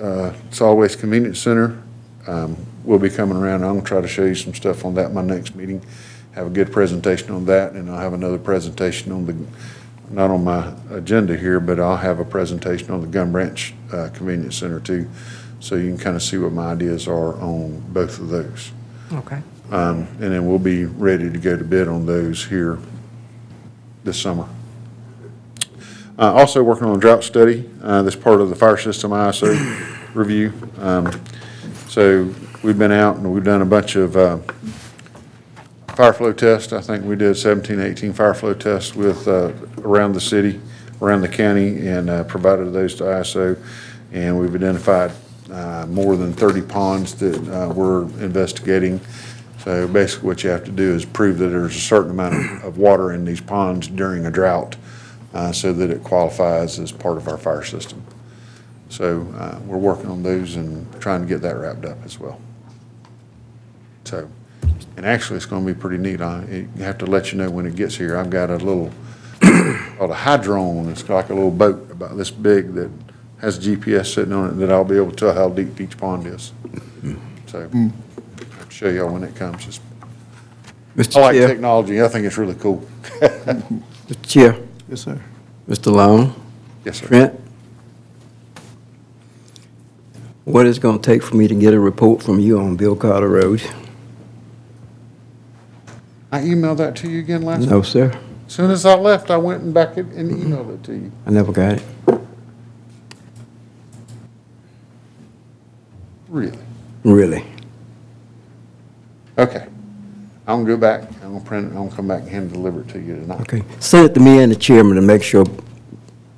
uh, 0.00 0.32
Solid 0.50 0.74
Waste 0.76 0.98
Convenience 0.98 1.40
Center 1.40 1.82
um, 2.26 2.56
will 2.84 2.98
be 2.98 3.10
coming 3.10 3.36
around. 3.36 3.62
I'm 3.62 3.72
going 3.72 3.82
to 3.82 3.86
try 3.86 4.00
to 4.00 4.08
show 4.08 4.24
you 4.24 4.34
some 4.34 4.54
stuff 4.54 4.84
on 4.84 4.94
that 4.94 5.06
in 5.06 5.14
my 5.14 5.22
next 5.22 5.54
meeting. 5.54 5.82
Have 6.32 6.46
a 6.46 6.50
good 6.50 6.72
presentation 6.72 7.30
on 7.30 7.44
that, 7.46 7.72
and 7.72 7.90
I'll 7.90 7.98
have 7.98 8.14
another 8.14 8.38
presentation 8.38 9.12
on 9.12 9.26
the, 9.26 9.36
not 10.10 10.30
on 10.30 10.44
my 10.44 10.72
agenda 10.90 11.36
here, 11.36 11.60
but 11.60 11.78
I'll 11.78 11.96
have 11.96 12.20
a 12.20 12.24
presentation 12.24 12.90
on 12.90 13.00
the 13.00 13.06
Gum 13.06 13.32
Branch 13.32 13.74
uh, 13.92 14.08
Convenience 14.14 14.56
Center 14.56 14.80
too, 14.80 15.08
so 15.60 15.74
you 15.76 15.88
can 15.88 15.98
kind 15.98 16.16
of 16.16 16.22
see 16.22 16.38
what 16.38 16.52
my 16.52 16.72
ideas 16.72 17.06
are 17.06 17.34
on 17.40 17.80
both 17.92 18.18
of 18.18 18.28
those. 18.28 18.72
Okay. 19.12 19.42
Um, 19.70 20.06
And 20.20 20.32
then 20.32 20.46
we'll 20.46 20.58
be 20.58 20.84
ready 20.84 21.30
to 21.30 21.38
go 21.38 21.56
to 21.56 21.64
bid 21.64 21.88
on 21.88 22.06
those 22.06 22.44
here 22.44 22.78
this 24.04 24.20
summer. 24.20 24.48
Uh, 26.22 26.32
Also 26.34 26.62
working 26.62 26.86
on 26.86 26.94
a 26.94 27.00
drought 27.00 27.24
study, 27.24 27.68
uh, 27.82 28.00
that's 28.02 28.14
part 28.14 28.40
of 28.40 28.48
the 28.48 28.54
fire 28.54 28.76
system 28.76 29.10
ISO 29.10 29.50
review. 30.14 30.52
Um, 30.78 31.10
So 31.88 32.32
we've 32.62 32.78
been 32.78 32.92
out 32.92 33.16
and 33.16 33.32
we've 33.32 33.42
done 33.42 33.60
a 33.60 33.66
bunch 33.66 33.96
of 33.96 34.16
uh, 34.16 34.38
fire 35.96 36.12
flow 36.12 36.32
tests. 36.32 36.72
I 36.72 36.80
think 36.80 37.04
we 37.04 37.16
did 37.16 37.36
17, 37.36 37.80
18 37.80 38.12
fire 38.12 38.34
flow 38.34 38.54
tests 38.54 38.94
with, 38.94 39.26
uh, 39.26 39.50
around 39.78 40.12
the 40.12 40.20
city, 40.20 40.60
around 41.00 41.22
the 41.22 41.28
county, 41.28 41.88
and 41.88 42.08
uh, 42.08 42.22
provided 42.22 42.72
those 42.72 42.94
to 42.96 43.02
ISO. 43.02 43.58
And 44.12 44.38
we've 44.38 44.54
identified 44.54 45.10
uh, 45.50 45.86
more 45.88 46.16
than 46.16 46.32
30 46.32 46.62
ponds 46.62 47.14
that 47.16 47.36
uh, 47.48 47.72
we're 47.74 48.02
investigating. 48.22 49.00
So 49.64 49.88
basically 49.88 50.28
what 50.28 50.44
you 50.44 50.50
have 50.50 50.62
to 50.66 50.70
do 50.70 50.94
is 50.94 51.04
prove 51.04 51.38
that 51.38 51.48
there's 51.48 51.74
a 51.74 51.80
certain 51.80 52.12
amount 52.12 52.34
of- 52.36 52.64
of 52.64 52.78
water 52.78 53.10
in 53.12 53.24
these 53.24 53.40
ponds 53.40 53.88
during 53.88 54.24
a 54.24 54.30
drought 54.30 54.76
uh, 55.34 55.52
so 55.52 55.72
that 55.72 55.90
it 55.90 56.02
qualifies 56.02 56.78
as 56.78 56.92
part 56.92 57.16
of 57.16 57.28
our 57.28 57.38
fire 57.38 57.64
system. 57.64 58.02
So 58.88 59.26
uh, 59.36 59.58
we're 59.66 59.78
working 59.78 60.10
on 60.10 60.22
those 60.22 60.56
and 60.56 60.86
trying 61.00 61.22
to 61.22 61.26
get 61.26 61.40
that 61.42 61.56
wrapped 61.56 61.84
up 61.84 61.98
as 62.04 62.18
well. 62.18 62.40
So, 64.04 64.28
and 64.96 65.06
actually, 65.06 65.36
it's 65.36 65.46
going 65.46 65.66
to 65.66 65.72
be 65.72 65.78
pretty 65.78 65.96
neat. 65.96 66.20
I 66.20 66.66
I 66.78 66.82
have 66.82 66.98
to 66.98 67.06
let 67.06 67.32
you 67.32 67.38
know 67.38 67.50
when 67.50 67.66
it 67.66 67.74
gets 67.74 67.96
here. 67.96 68.18
I've 68.18 68.30
got 68.30 68.50
a 68.50 68.56
little, 68.56 68.90
called 69.40 70.10
a 70.10 70.14
hydrone. 70.14 70.90
It's 70.90 71.08
like 71.08 71.30
a 71.30 71.34
little 71.34 71.50
boat 71.50 71.90
about 71.90 72.16
this 72.16 72.30
big 72.30 72.74
that 72.74 72.90
has 73.40 73.58
GPS 73.58 74.14
sitting 74.14 74.32
on 74.32 74.50
it 74.50 74.52
that 74.54 74.70
I'll 74.70 74.84
be 74.84 74.96
able 74.96 75.10
to 75.10 75.16
tell 75.16 75.34
how 75.34 75.48
deep 75.48 75.80
each 75.80 75.96
pond 75.96 76.26
is. 76.26 76.52
So 77.46 77.68
I'll 77.74 78.70
show 78.70 78.88
y'all 78.88 79.12
when 79.12 79.24
it 79.24 79.34
comes. 79.34 79.66
It's 79.66 79.80
Mr. 80.96 81.16
I 81.16 81.20
like 81.20 81.34
Chair, 81.34 81.48
technology. 81.48 82.02
I 82.02 82.08
think 82.08 82.26
it's 82.26 82.36
really 82.38 82.54
cool. 82.54 82.86
Mr. 83.20 84.26
Chair, 84.26 84.58
Yes, 84.92 85.00
sir. 85.04 85.18
Mr. 85.66 85.90
Long, 85.90 86.34
Yes, 86.84 87.00
sir. 87.00 87.06
Trent, 87.06 87.40
what 90.44 90.66
is 90.66 90.76
it 90.76 90.80
going 90.82 91.00
to 91.00 91.02
take 91.02 91.22
for 91.22 91.34
me 91.34 91.48
to 91.48 91.54
get 91.54 91.72
a 91.72 91.80
report 91.80 92.22
from 92.22 92.38
you 92.38 92.58
on 92.58 92.76
Bill 92.76 92.94
Carter 92.94 93.26
Road? 93.30 93.62
I 96.30 96.40
emailed 96.40 96.76
that 96.76 96.94
to 96.96 97.08
you 97.08 97.20
again 97.20 97.40
last, 97.40 97.70
No, 97.70 97.80
sir, 97.80 98.12
as 98.46 98.52
soon 98.52 98.70
as 98.70 98.84
I 98.84 98.94
left, 98.94 99.30
I 99.30 99.38
went 99.38 99.62
and 99.62 99.72
back 99.72 99.96
it- 99.96 100.12
and 100.14 100.30
emailed 100.30 100.74
it 100.74 100.84
to 100.84 100.92
you. 100.92 101.10
I 101.26 101.30
never 101.30 101.52
got 101.52 101.72
it. 101.78 101.82
Really? 106.28 106.58
Really? 107.02 107.46
Okay. 109.38 109.68
I'm 110.46 110.64
gonna 110.64 110.74
go 110.74 110.76
back, 110.76 111.02
I'm 111.22 111.32
gonna 111.34 111.44
print 111.44 111.66
it, 111.66 111.68
I'm 111.68 111.84
gonna 111.84 111.96
come 111.96 112.08
back 112.08 112.22
and 112.22 112.30
hand 112.30 112.52
deliver 112.52 112.80
it 112.80 112.88
to 112.88 112.98
you 112.98 113.14
tonight. 113.16 113.40
Okay. 113.42 113.62
Send 113.78 114.10
it 114.10 114.14
to 114.14 114.20
me 114.20 114.40
and 114.40 114.50
the 114.50 114.56
chairman 114.56 114.96
to 114.96 115.02
make 115.02 115.22
sure 115.22 115.44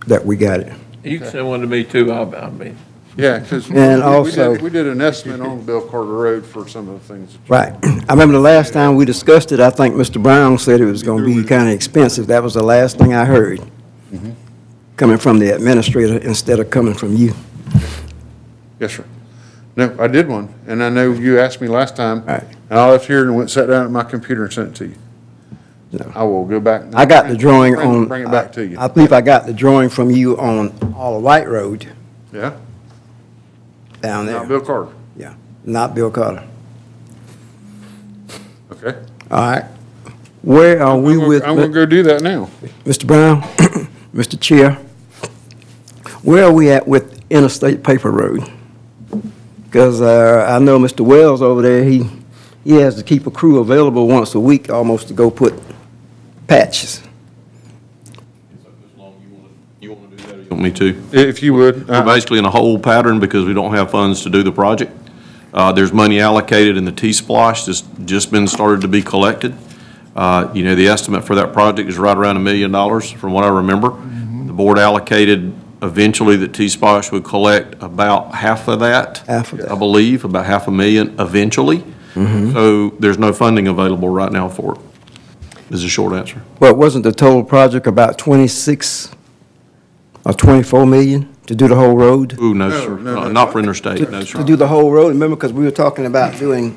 that 0.06 0.24
we 0.24 0.36
got 0.36 0.60
it. 0.60 0.72
You 1.02 1.18
can 1.18 1.30
send 1.30 1.48
one 1.48 1.60
to 1.60 1.66
me 1.66 1.84
too, 1.84 2.12
I, 2.12 2.22
I 2.22 2.50
mean. 2.50 2.76
Yeah, 3.16 3.38
because. 3.38 3.70
And 3.70 4.02
also- 4.02 4.58
We 4.58 4.70
did 4.70 4.86
an 4.86 5.00
estimate 5.00 5.40
on 5.40 5.64
Bill 5.64 5.80
Carter 5.80 6.06
Road 6.06 6.44
for 6.44 6.68
some 6.68 6.88
of 6.88 7.00
the 7.06 7.14
things. 7.14 7.32
that 7.32 7.38
you- 7.38 7.48
Right. 7.48 8.04
I 8.08 8.12
remember 8.12 8.32
the 8.32 8.40
last 8.40 8.72
time 8.72 8.96
we 8.96 9.04
discussed 9.04 9.52
it, 9.52 9.60
I 9.60 9.70
think 9.70 9.94
Mr. 9.94 10.22
Brown 10.22 10.58
said 10.58 10.80
it 10.80 10.86
was 10.86 11.02
going 11.02 11.24
to 11.24 11.42
be 11.42 11.46
kind 11.46 11.68
of 11.68 11.74
expensive. 11.74 12.26
That 12.26 12.42
was 12.42 12.54
the 12.54 12.62
last 12.62 12.98
thing 12.98 13.14
I 13.14 13.24
heard, 13.24 13.60
mm-hmm. 14.12 14.32
coming 14.96 15.18
from 15.18 15.38
the 15.38 15.54
administrator 15.54 16.18
instead 16.18 16.58
of 16.58 16.70
coming 16.70 16.94
from 16.94 17.16
you. 17.16 17.34
Yes, 18.80 18.94
sir. 18.94 19.04
No, 19.76 19.96
I 19.98 20.08
did 20.08 20.28
one, 20.28 20.52
and 20.66 20.82
I 20.82 20.88
know 20.88 21.12
you 21.12 21.38
asked 21.38 21.60
me 21.60 21.68
last 21.68 21.96
time. 21.96 22.24
Right. 22.24 22.44
And 22.74 22.80
I 22.80 22.90
left 22.90 23.06
here 23.06 23.22
and 23.22 23.36
went, 23.36 23.50
sat 23.52 23.66
down 23.68 23.84
at 23.84 23.90
my 23.92 24.02
computer 24.02 24.42
and 24.42 24.52
sent 24.52 24.70
it 24.70 24.74
to 24.78 24.86
you. 24.88 24.94
No. 25.92 26.10
I 26.12 26.24
will 26.24 26.44
go 26.44 26.58
back. 26.58 26.82
I 26.92 27.04
got 27.04 27.28
the 27.28 27.36
drawing 27.36 27.74
Bring- 27.76 27.88
on. 27.88 28.08
Bring 28.08 28.22
it 28.24 28.30
back 28.32 28.52
to 28.54 28.66
you. 28.66 28.76
I 28.80 28.88
believe 28.88 29.12
I 29.12 29.20
got 29.20 29.46
the 29.46 29.52
drawing 29.52 29.88
from 29.90 30.10
you 30.10 30.36
on 30.40 30.76
All 30.96 31.14
the 31.14 31.20
White 31.20 31.46
Road 31.46 31.86
Yeah? 32.32 32.56
down 34.00 34.26
there. 34.26 34.34
Not 34.34 34.48
there. 34.48 34.58
Bill 34.58 34.66
Carter. 34.66 34.92
Yeah, 35.16 35.34
not 35.64 35.94
Bill 35.94 36.10
Carter. 36.10 36.42
Okay. 38.72 38.98
All 39.30 39.38
right. 39.38 39.64
Where 40.42 40.82
are 40.82 40.98
we 40.98 41.12
I'm 41.12 41.18
gonna- 41.18 41.28
with, 41.28 41.44
I'm 41.44 41.54
gonna 41.54 41.68
go 41.68 41.86
do 41.86 42.02
that 42.02 42.22
now. 42.22 42.50
Mr. 42.84 43.06
Brown, 43.06 43.42
Mr. 44.12 44.40
Chair? 44.40 44.78
Where 46.24 46.46
are 46.46 46.52
we 46.52 46.70
at 46.72 46.88
with 46.88 47.22
Interstate 47.30 47.84
Paper 47.84 48.10
Road? 48.10 48.50
Because 49.66 50.00
uh, 50.00 50.44
I 50.50 50.58
know 50.58 50.80
Mr. 50.80 51.02
Wells 51.06 51.40
over 51.40 51.62
there, 51.62 51.84
he, 51.84 52.10
he 52.64 52.76
has 52.76 52.94
to 52.96 53.02
keep 53.02 53.26
a 53.26 53.30
crew 53.30 53.58
available 53.58 54.08
once 54.08 54.34
a 54.34 54.40
week 54.40 54.70
almost 54.70 55.08
to 55.08 55.14
go 55.14 55.30
put 55.30 55.54
patches. 56.46 57.02
You 59.80 59.92
want 59.92 60.10
to 60.10 60.16
do 60.16 60.22
that 60.24 60.34
or 60.36 60.40
you 60.42 60.48
want 60.48 60.62
me 60.62 60.70
to? 60.72 61.02
If 61.12 61.42
you 61.42 61.54
would. 61.54 61.88
We're 61.88 61.94
uh, 61.94 62.04
basically 62.04 62.38
in 62.38 62.44
a 62.46 62.50
hold 62.50 62.82
pattern 62.82 63.20
because 63.20 63.44
we 63.44 63.52
don't 63.52 63.74
have 63.74 63.90
funds 63.90 64.22
to 64.22 64.30
do 64.30 64.42
the 64.42 64.52
project. 64.52 64.92
Uh, 65.52 65.72
There's 65.72 65.92
money 65.92 66.20
allocated 66.20 66.76
in 66.76 66.84
the 66.84 66.92
T-SPLOST 66.92 67.66
that's 67.66 67.82
just 68.04 68.32
been 68.32 68.46
started 68.48 68.80
to 68.80 68.88
be 68.88 69.02
collected. 69.02 69.54
Uh, 70.16 70.48
You 70.54 70.64
know, 70.64 70.74
the 70.74 70.88
estimate 70.88 71.24
for 71.24 71.34
that 71.36 71.52
project 71.52 71.88
is 71.88 71.98
right 71.98 72.16
around 72.16 72.36
a 72.36 72.40
million 72.40 72.72
dollars, 72.72 73.10
from 73.10 73.32
what 73.32 73.44
I 73.44 73.48
remember. 73.48 73.90
The 74.46 74.52
board 74.52 74.78
allocated 74.78 75.52
eventually 75.82 76.36
that 76.36 76.54
T-SPLOST 76.54 77.12
would 77.12 77.24
collect 77.24 77.80
about 77.82 78.34
half 78.34 78.68
of 78.68 78.80
that. 78.80 79.18
Half 79.26 79.52
of 79.52 79.58
that. 79.60 79.70
I 79.70 79.76
believe, 79.78 80.24
about 80.24 80.46
half 80.46 80.66
a 80.66 80.70
million 80.70 81.14
eventually. 81.20 81.84
Mm-hmm. 82.14 82.52
So 82.52 82.90
there's 83.00 83.18
no 83.18 83.32
funding 83.32 83.66
available 83.68 84.08
right 84.08 84.30
now 84.32 84.48
for 84.48 84.74
it, 84.76 84.80
is 85.70 85.82
the 85.82 85.88
short 85.88 86.12
answer. 86.14 86.42
Well, 86.60 86.74
wasn't 86.74 87.04
the 87.04 87.12
total 87.12 87.42
project 87.44 87.86
about 87.86 88.18
26 88.18 89.10
or 90.24 90.32
24 90.32 90.86
million 90.86 91.34
to 91.46 91.54
do 91.54 91.66
the 91.68 91.74
whole 91.74 91.96
road? 91.96 92.38
Ooh, 92.40 92.54
no, 92.54 92.68
No, 92.68 92.80
sir. 92.80 92.96
no, 92.98 93.18
Uh, 93.18 93.24
no. 93.24 93.32
Not 93.32 93.52
for 93.52 93.58
interstate, 93.58 94.08
no, 94.10 94.22
sir. 94.22 94.38
To 94.38 94.44
do 94.44 94.56
the 94.56 94.68
whole 94.68 94.90
road, 94.90 95.08
remember, 95.08 95.36
because 95.36 95.52
we 95.52 95.64
were 95.64 95.70
talking 95.70 96.06
about 96.06 96.38
doing, 96.38 96.76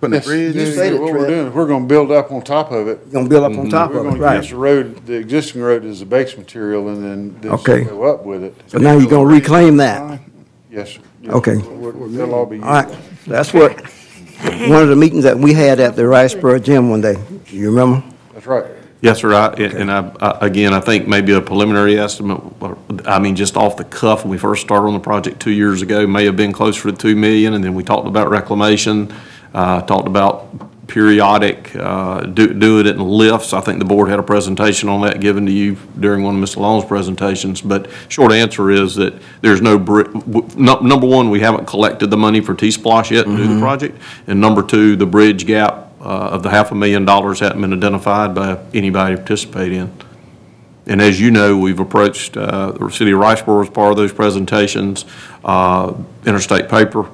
Putting 0.00 0.14
a 0.14 0.16
Yes, 0.16 0.26
bridge 0.26 0.54
you 0.56 0.62
in. 0.62 0.72
say- 0.74 0.98
What 0.98 1.12
we're 1.12 1.26
doing, 1.28 1.46
is 1.46 1.54
we're 1.54 1.68
gonna 1.68 1.86
build 1.86 2.10
up 2.10 2.32
on 2.32 2.42
top 2.42 2.72
of 2.72 2.88
it. 2.88 3.12
gonna 3.12 3.28
build 3.28 3.44
up 3.44 3.52
on 3.52 3.58
mm-hmm. 3.58 3.68
top 3.68 3.92
We're 3.92 4.00
of 4.00 4.06
it, 4.06 4.08
gonna 4.18 4.20
right? 4.20 4.48
the 4.50 4.56
road, 4.56 5.06
the 5.06 5.12
existing 5.14 5.62
road 5.62 5.84
as 5.84 6.00
the 6.00 6.06
base 6.06 6.36
material 6.36 6.88
and 6.88 7.04
then 7.04 7.36
this 7.40 7.52
Okay. 7.52 7.84
go 7.84 8.02
up 8.02 8.26
with 8.26 8.42
it. 8.42 8.54
So 8.66 8.78
now 8.78 8.94
you're 8.98 9.08
gonna 9.08 9.26
reclaim 9.26 9.76
that? 9.76 10.18
Yes, 10.72 10.88
sir. 10.94 11.00
Yes, 11.22 11.34
Okay. 11.34 11.56
we're- 11.56 11.92
we're- 11.96 12.10
They'll 12.16 12.34
all 12.34 12.46
be. 12.46 12.60
All 12.60 12.68
right, 12.72 12.88
that's 13.26 13.54
what, 13.54 13.80
one 14.68 14.82
of 14.82 14.88
the 14.88 14.96
meetings 14.96 15.24
that 15.24 15.38
we 15.38 15.52
had 15.52 15.78
at 15.80 15.94
the 15.96 16.02
Riceboro 16.02 16.60
Gym 16.62 16.90
one 16.90 17.00
day, 17.00 17.16
you 17.46 17.70
remember? 17.70 18.02
That's 18.34 18.46
right. 18.46 18.64
Yes, 19.00 19.20
sir, 19.20 19.32
I- 19.34 19.52
and 19.54 19.90
I, 19.90 20.10
I- 20.20 20.46
again, 20.46 20.72
I 20.74 20.80
think 20.80 21.06
maybe 21.08 21.32
a 21.32 21.40
preliminary 21.40 21.98
estimate, 21.98 22.40
or- 22.60 22.76
I 23.06 23.18
mean, 23.18 23.36
just 23.36 23.56
off 23.56 23.76
the 23.76 23.84
cuff, 23.84 24.24
when 24.24 24.30
we 24.30 24.38
first 24.38 24.62
started 24.62 24.86
on 24.86 24.94
the 24.94 25.00
project 25.00 25.38
two 25.40 25.50
years 25.52 25.82
ago, 25.82 26.06
may 26.06 26.24
have 26.24 26.36
been 26.36 26.52
closer 26.52 26.90
to 26.90 26.96
2 26.96 27.14
million, 27.16 27.54
and 27.54 27.62
then 27.62 27.74
we 27.74 27.82
talked 27.84 28.06
about 28.08 28.30
reclamation, 28.30 29.12
uh, 29.54 29.80
talked 29.82 30.06
about 30.08 30.46
periodic, 30.88 31.74
uh, 31.76 32.20
do 32.20 32.52
do 32.52 32.80
it 32.80 32.86
in 32.86 32.98
lifts. 32.98 33.52
I 33.52 33.60
think 33.60 33.78
the 33.78 33.84
board 33.84 34.08
had 34.08 34.18
a 34.18 34.22
presentation 34.22 34.88
on 34.88 35.00
that 35.02 35.20
given 35.20 35.46
to 35.46 35.52
you 35.52 35.76
during 35.98 36.22
one 36.22 36.40
of 36.42 36.48
Mr. 36.48 36.56
Long's 36.58 36.84
presentations, 36.84 37.60
but 37.60 37.88
short 38.08 38.32
answer 38.32 38.70
is 38.70 38.94
that 38.96 39.14
there's 39.40 39.62
no, 39.62 39.78
bri- 39.78 40.04
w- 40.04 40.48
nu- 40.56 40.80
number 40.82 41.06
one, 41.06 41.30
we 41.30 41.40
haven't 41.40 41.66
collected 41.66 42.08
the 42.10 42.16
money 42.16 42.40
for 42.40 42.54
T-SPLOST 42.54 43.10
yet 43.10 43.24
to 43.26 43.36
do 43.36 43.54
the 43.54 43.60
project, 43.60 43.98
and 44.26 44.40
number 44.40 44.62
two, 44.62 44.96
the 44.96 45.06
bridge 45.06 45.46
gap 45.46 45.92
uh, 46.00 46.04
of 46.04 46.42
the 46.42 46.50
half 46.50 46.72
a 46.72 46.74
million 46.74 47.04
dollars 47.04 47.40
hadn't 47.40 47.60
been 47.60 47.72
identified 47.72 48.34
by 48.34 48.58
anybody 48.74 49.14
to 49.14 49.20
participate 49.20 49.72
in. 49.72 49.92
And 50.86 51.00
as 51.00 51.20
you 51.20 51.30
know, 51.30 51.56
we've 51.56 51.78
approached 51.78 52.36
uh, 52.36 52.72
the 52.72 52.90
city 52.90 53.12
of 53.12 53.20
Riceboro 53.20 53.62
as 53.62 53.70
part 53.70 53.92
of 53.92 53.96
those 53.96 54.12
presentations, 54.12 55.04
uh, 55.44 55.94
Interstate 56.26 56.68
Paper 56.68 57.08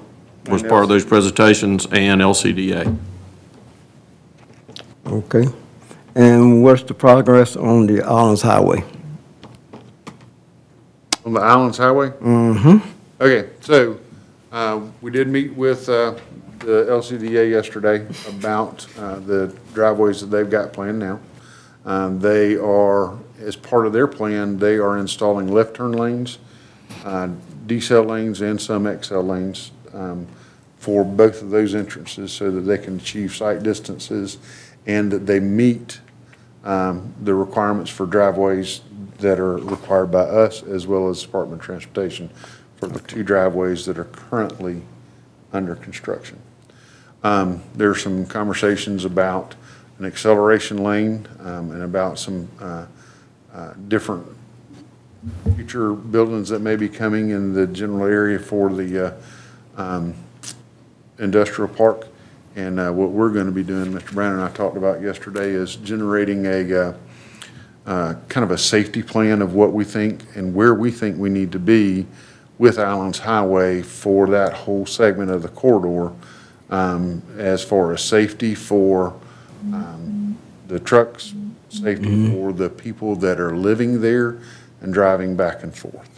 was 0.49 0.63
part 0.63 0.83
of 0.85 0.89
those 0.89 1.05
presentations, 1.05 1.85
and 1.93 2.23
LCDA. 2.23 2.97
Okay. 5.11 5.47
And 6.15 6.63
what's 6.63 6.83
the 6.83 6.93
progress 6.93 7.57
on 7.57 7.87
the 7.87 8.03
Islands 8.03 8.43
Highway? 8.43 8.85
On 11.25 11.33
the 11.33 11.41
Islands 11.41 11.79
Highway? 11.79 12.11
Mm-hmm. 12.11 12.79
Okay, 13.21 13.49
so, 13.61 13.99
uh, 14.53 14.81
we 15.01 15.11
did 15.11 15.29
meet 15.29 15.55
with, 15.55 15.89
uh, 15.89 16.15
the 16.59 16.87
LCDA 16.91 17.51
yesterday 17.51 18.07
about, 18.29 18.87
uh, 18.99 19.19
the 19.21 19.55
driveways 19.73 20.21
that 20.21 20.27
they've 20.27 20.51
got 20.51 20.75
planned 20.75 20.99
now. 20.99 21.21
Um, 21.87 22.21
they 22.21 22.57
are, 22.57 23.17
as 23.41 23.57
part 23.57 23.87
of 23.87 23.95
their 23.95 24.07
plan, 24.07 24.59
they 24.59 24.77
are 24.77 24.99
installing 24.99 25.49
left 25.49 25.75
turn 25.75 25.93
lanes, 25.93 26.39
uh, 27.07 27.29
decel 27.67 28.07
lanes 28.07 28.43
and 28.43 28.61
some 28.61 28.85
accel 28.85 29.27
lanes, 29.27 29.71
um, 29.95 30.27
for 30.79 31.05
both 31.05 31.43
of 31.43 31.51
those 31.51 31.75
entrances 31.75 32.33
so 32.33 32.51
that 32.51 32.61
they 32.61 32.79
can 32.79 32.97
achieve 32.97 33.35
sight 33.35 33.63
distances 33.63 34.39
and 34.89 35.13
that 35.13 35.27
they 35.27 35.39
meet, 35.39 36.01
um, 36.65 37.15
the 37.23 37.35
requirements 37.35 37.91
for 37.91 38.07
driveways 38.07 38.81
that 39.19 39.39
are 39.39 39.59
required 39.59 40.11
by 40.11 40.21
us 40.21 40.63
as 40.63 40.87
well 40.87 41.09
as 41.09 41.23
Department 41.23 41.61
of 41.61 41.67
Transportation 41.67 42.31
for 42.77 42.89
the 42.89 43.01
two 43.01 43.23
driveways 43.23 43.85
that 43.87 43.99
are 43.99 44.05
currently 44.05 44.83
under 45.53 45.75
construction. 45.75 46.39
Um, 47.23 47.63
There 47.75 47.91
are 47.91 47.97
some 47.97 48.27
conversations 48.27 49.05
about 49.05 49.55
an 49.99 50.07
acceleration 50.07 50.79
lane 50.79 51.29
um, 51.41 51.73
and 51.73 51.83
about 51.83 52.19
some 52.19 52.49
uh, 52.61 52.87
uh, 53.53 53.73
different 53.89 54.27
future 55.57 55.93
buildings 55.93 56.49
that 56.49 56.61
may 56.61 56.77
be 56.77 56.89
coming 56.89 57.31
in 57.31 57.53
the 57.53 57.67
general 57.67 58.05
area 58.05 58.39
for 58.39 58.73
the 58.73 59.07
uh, 59.07 59.13
um, 59.77 60.15
industrial 61.19 61.69
park. 61.69 62.07
And 62.59 62.81
uh, 62.81 62.91
what 62.91 63.11
we're 63.11 63.31
going 63.31 63.47
to 63.47 63.53
be 63.53 63.63
doing, 63.63 63.93
Mr. 63.93 64.15
Brown 64.15 64.33
and 64.33 64.43
I 64.43 64.49
talked 64.49 64.77
about 64.77 65.01
yesterday, 65.01 65.51
is 65.51 65.77
generating 65.77 66.45
a, 66.47 66.75
uh, 66.75 66.95
uh, 67.87 68.15
kind 68.29 68.43
of 68.43 68.51
a 68.51 68.59
safety 68.59 69.01
plan 69.01 69.43
of 69.43 69.55
what 69.55 69.73
we 69.73 69.85
think 69.85 70.25
and 70.35 70.53
where 70.53 70.75
we 70.75 70.91
think 70.91 71.17
we 71.19 71.31
need 71.31 71.53
to 71.53 71.61
be 71.61 72.05
with 72.59 72.81
Islands 72.81 73.21
Highway 73.21 73.83
for 73.83 74.27
that 74.31 74.53
whole 74.53 74.87
segment 74.87 75.31
of 75.31 75.43
the 75.43 75.49
corridor, 75.51 76.13
um, 76.71 77.23
as 77.37 77.63
far 77.63 77.93
as 77.93 78.03
safety 78.03 78.57
for 78.57 79.15
um, 79.73 80.37
the 80.67 80.81
trucks, 80.81 81.35
safety 81.69 82.29
for 82.33 82.53
the 82.53 82.69
people 82.69 83.15
that 83.15 83.39
are 83.39 83.57
living 83.57 84.01
there 84.01 84.41
and 84.81 84.93
driving 84.93 85.37
back 85.37 85.63
and 85.63 85.73
forth. 85.73 86.11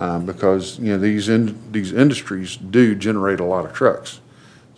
Um, 0.00 0.26
Because, 0.26 0.80
you 0.80 0.86
know, 0.86 0.98
these, 0.98 1.28
in- 1.28 1.56
these 1.70 1.92
industries 1.92 2.56
do 2.56 2.96
generate 2.96 3.38
a 3.38 3.44
lot 3.44 3.64
of 3.64 3.72
trucks. 3.72 4.18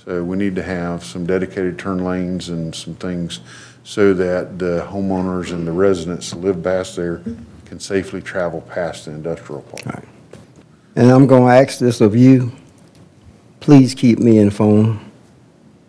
So 0.09 0.25
we 0.25 0.39
need 0.39 0.57
to 0.57 0.63
have 0.63 1.05
some 1.05 1.27
dedicated 1.27 1.79
turn 1.79 2.03
lanes 2.03 2.49
and 2.49 2.75
some 2.75 2.95
things 2.95 3.41
so 3.85 4.15
that 4.15 4.59
the 4.59 4.89
homeowners 4.91 5.53
and 5.53 5.67
the 5.67 5.73
residents 5.73 6.31
that 6.31 6.39
live 6.39 6.63
past 6.63 6.97
there 6.97 7.21
can 7.67 7.79
safely 7.79 8.23
travel 8.23 8.63
past 8.63 9.05
the 9.05 9.11
industrial 9.11 9.61
park. 9.61 10.03
And 10.97 11.11
I'm 11.11 11.27
gonna 11.27 11.53
ask 11.53 11.79
this 11.79 12.01
of 12.01 12.17
you, 12.17 12.53
please 13.61 13.95
keep 13.95 14.19
me 14.19 14.39
informed 14.39 14.99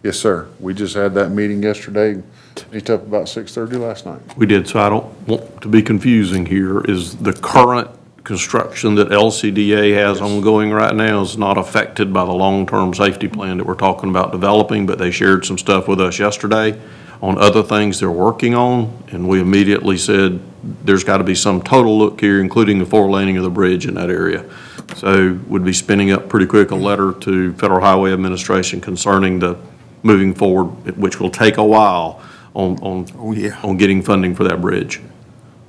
Yes, 0.04 0.18
sir. 0.18 0.48
We 0.60 0.74
just 0.74 0.96
had 0.96 1.14
that 1.16 1.30
meeting 1.30 1.62
yesterday. 1.62 2.22
Finished 2.56 2.90
up 2.90 3.06
about 3.06 3.28
6:30 3.28 3.78
last 3.78 4.06
night. 4.06 4.22
We 4.38 4.46
did, 4.46 4.68
so 4.68 4.80
I 4.80 4.90
don't 4.90 5.28
want 5.28 5.62
to 5.62 5.68
be 5.68 5.82
confusing 5.82 6.46
here, 6.46 6.82
is 6.82 7.16
the 7.16 7.34
current 7.34 7.90
construction 8.30 8.94
that 8.94 9.08
LCDA 9.08 9.96
has 9.96 10.22
ongoing 10.22 10.70
right 10.70 10.96
now 10.96 11.24
is 11.24 11.36
not 11.36 11.58
affected 11.58 12.14
by 12.14 12.24
the 12.24 12.32
long-term 12.32 12.94
safety 12.94 13.28
plan 13.28 13.58
that 13.58 13.66
we're 13.66 13.74
talking 13.74 14.08
about 14.08 14.32
developing, 14.32 14.86
but 14.86 15.00
they 15.00 15.10
shared 15.10 15.44
some 15.44 15.58
stuff 15.58 15.88
with 15.88 16.00
us 16.00 16.20
yesterday 16.20 16.80
on 17.24 17.40
other 17.40 17.64
things 17.64 18.00
they're 18.00 18.12
working 18.12 18.54
on, 18.54 19.04
and 19.08 19.28
we 19.28 19.42
immediately 19.42 19.98
said, 19.98 20.40
there's 20.84 21.04
got 21.04 21.18
to 21.18 21.24
be 21.24 21.34
some 21.34 21.60
total 21.60 21.98
look 21.98 22.22
here, 22.22 22.40
including 22.40 22.78
the 22.78 22.86
four-laning 22.86 23.36
of 23.36 23.42
the 23.42 23.50
bridge 23.50 23.88
in 23.88 23.96
that 23.96 24.12
area. 24.12 24.48
So 24.96 25.40
we'd 25.48 25.66
be 25.66 25.74
spinning 25.74 26.12
up 26.12 26.30
pretty 26.30 26.46
quick 26.46 26.70
a 26.70 26.76
letter 26.76 27.14
to 27.22 27.54
Federal 27.54 27.82
Highway 27.82 28.14
Administration 28.14 28.80
concerning 28.80 29.40
the 29.40 29.58
moving 30.04 30.36
forward, 30.36 30.96
which 30.98 31.20
will 31.20 31.32
take 31.32 31.58
a 31.58 31.66
while 31.66 32.22
on, 32.54 32.78
on, 32.84 33.08
Oh, 33.18 33.32
yeah. 33.32 33.60
on 33.64 33.78
getting 33.78 34.04
funding 34.04 34.36
for 34.36 34.44
that 34.44 34.62
bridge. 34.62 35.02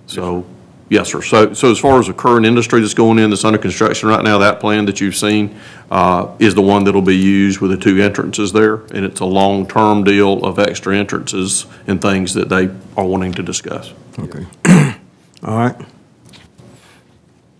So, 0.06 0.44
yes, 0.90 1.08
sir. 1.10 1.22
So, 1.22 1.54
so 1.54 1.70
as 1.70 1.78
far 1.78 1.98
as 1.98 2.08
the 2.08 2.12
current 2.12 2.44
industry 2.44 2.82
that's 2.82 2.92
going 2.92 3.18
in, 3.18 3.30
that's 3.30 3.44
under 3.44 3.58
construction 3.58 4.10
right 4.10 4.22
now, 4.22 4.36
that 4.38 4.60
plan 4.60 4.84
that 4.84 5.00
you've 5.00 5.16
seen 5.16 5.58
uh, 5.90 6.34
is 6.38 6.54
the 6.54 6.60
one 6.60 6.84
that'll 6.84 7.00
be 7.00 7.16
used 7.16 7.60
with 7.60 7.70
the 7.70 7.78
two 7.78 8.02
entrances 8.02 8.52
there, 8.52 8.74
and 8.94 9.06
it's 9.06 9.20
a 9.20 9.24
long-term 9.24 10.04
deal 10.04 10.44
of 10.44 10.58
extra 10.58 10.94
entrances 10.96 11.64
and 11.86 12.02
things 12.02 12.34
that 12.34 12.50
they 12.50 12.68
are 12.98 13.06
wanting 13.06 13.32
to 13.32 13.42
discuss. 13.42 13.94
Okay. 14.18 14.44
All 15.42 15.56
right. 15.56 15.76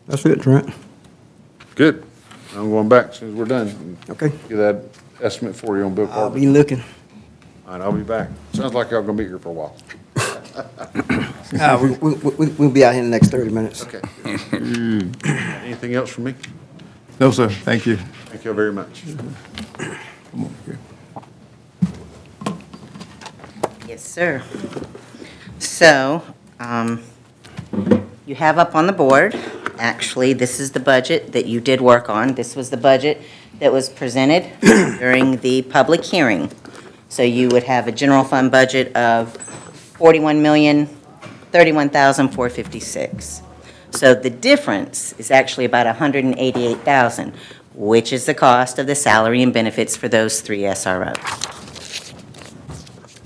That's 0.07 0.27
it, 0.27 0.43
Trent. 0.43 0.69
Good. 1.77 2.05
I'm 2.55 2.69
going 2.71 2.89
back 2.89 3.11
as 3.11 3.17
soon 3.19 3.31
as 3.31 3.35
we're 3.37 3.45
done. 3.45 3.97
Okay. 4.11 4.29
Get 4.49 4.57
that 4.57 4.85
estimate 5.23 5.55
for 5.55 5.79
you 5.79 5.85
on 5.85 5.95
Bill 5.95 6.07
I'll 6.09 6.29
Carter. 6.29 6.35
be 6.35 6.47
looking. 6.47 6.83
All 7.67 7.75
right, 7.75 7.81
I'll 7.81 7.93
be 7.93 8.03
back. 8.03 8.29
Sounds 8.53 8.75
like 8.75 8.91
y'all 8.91 9.03
gonna 9.03 9.17
be 9.17 9.25
here 9.27 9.39
for 9.39 9.51
a 9.51 9.53
while. 9.53 9.77
Uh, 11.59 11.79
we, 11.83 11.91
we, 12.13 12.31
we- 12.31 12.47
we'll 12.53 12.71
be 12.71 12.85
out 12.85 12.95
here 12.95 13.03
in 13.03 13.11
the 13.11 13.17
next 13.17 13.31
30 13.31 13.51
minutes. 13.51 13.83
Okay. 13.83 14.01
Anything 15.65 15.95
else 15.95 16.11
from 16.11 16.25
me? 16.25 16.35
No, 17.19 17.31
sir, 17.31 17.49
thank 17.49 17.87
you. 17.87 17.97
Thank 18.27 18.45
you 18.45 18.53
very 18.53 18.73
much. 18.73 19.03
Yes, 23.89 24.03
sir. 24.05 24.43
So, 25.59 26.23
um, 26.61 27.03
you 28.27 28.35
have 28.37 28.59
up 28.59 28.75
on 28.75 28.87
the 28.87 28.93
board, 28.93 29.35
actually, 29.79 30.33
this 30.33 30.61
is 30.61 30.73
the 30.73 30.81
budget 30.81 31.33
that 31.33 31.47
you 31.47 31.61
did 31.61 31.81
work 31.81 32.09
on. 32.09 32.35
This 32.35 32.55
was 32.55 32.71
the 32.71 32.77
budget 32.77 33.21
that 33.59 33.73
was 33.73 33.89
presented 33.89 34.49
during 34.99 35.39
the 35.39 35.63
public 35.63 36.05
hearing. 36.05 36.51
So 37.09 37.23
you 37.23 37.49
would 37.49 37.65
have 37.65 37.89
a 37.89 37.93
general 37.93 38.23
fund 38.23 38.53
budget 38.53 38.95
of 38.95 39.37
forty-one 39.99 40.41
million, 40.43 40.87
thirty-one 41.53 41.91
thousand, 41.91 42.31
four 42.31 42.49
fifty-six. 42.49 43.43
So 43.91 44.15
the 44.15 44.31
difference 44.31 45.13
is 45.19 45.31
actually 45.31 45.65
about 45.65 45.87
hundred 45.97 46.25
and 46.25 46.39
eighty-eight 46.39 46.79
thousand, 46.79 47.35
which 47.75 48.13
is 48.13 48.27
the 48.27 48.35
cost 48.35 48.79
of 48.79 48.87
the 48.87 48.95
salary 48.95 49.43
and 49.43 49.53
benefits 49.53 49.97
for 49.97 50.09
those 50.09 50.41
three 50.41 50.61
SROs. 50.61 51.17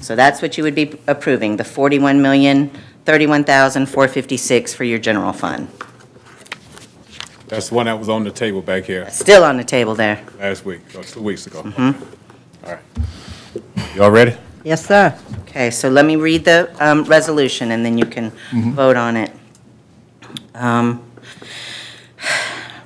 So 0.03 0.15
that's 0.17 0.43
what 0.43 0.59
you 0.59 0.65
would 0.65 0.75
be 0.75 0.99
approving, 1.07 1.57
the 1.57 1.65
forty-one 1.65 2.21
million, 2.23 2.71
thirty-one 3.05 3.45
thousand, 3.45 3.87
four 3.87 4.09
fifty-six 4.09 4.75
for 4.75 4.85
your 4.85 4.99
general 4.99 5.33
fund. 5.33 5.69
That's 7.49 7.69
the 7.69 7.75
one 7.75 7.87
that 7.87 7.99
was 7.99 8.09
on 8.09 8.25
the 8.25 8.31
table 8.31 8.63
back 8.63 8.85
here 8.85 9.09
Still 9.11 9.45
on 9.45 9.59
the 9.59 9.65
table 9.65 9.95
there. 9.95 10.25
last 10.39 10.65
week, 10.65 10.81
or 10.97 11.05
two 11.05 11.21
weeks 11.23 11.47
ago. 11.47 11.63
Mm-hmm. 11.63 12.67
All 12.67 12.73
right. 12.73 13.95
Y'all 13.95 14.11
ready? 14.11 14.35
Yes, 14.65 14.87
sir. 14.87 15.17
Okay, 15.43 15.71
so 15.71 15.91
let 15.91 16.07
me 16.07 16.17
read 16.17 16.47
the 16.47 16.75
um, 16.81 17.05
resolution, 17.05 17.71
and 17.71 17.85
then 17.85 17.99
you 17.99 18.07
can 18.07 18.33
vote 18.73 18.97
on 18.97 19.17
it. 19.17 19.31
Um, 20.55 21.05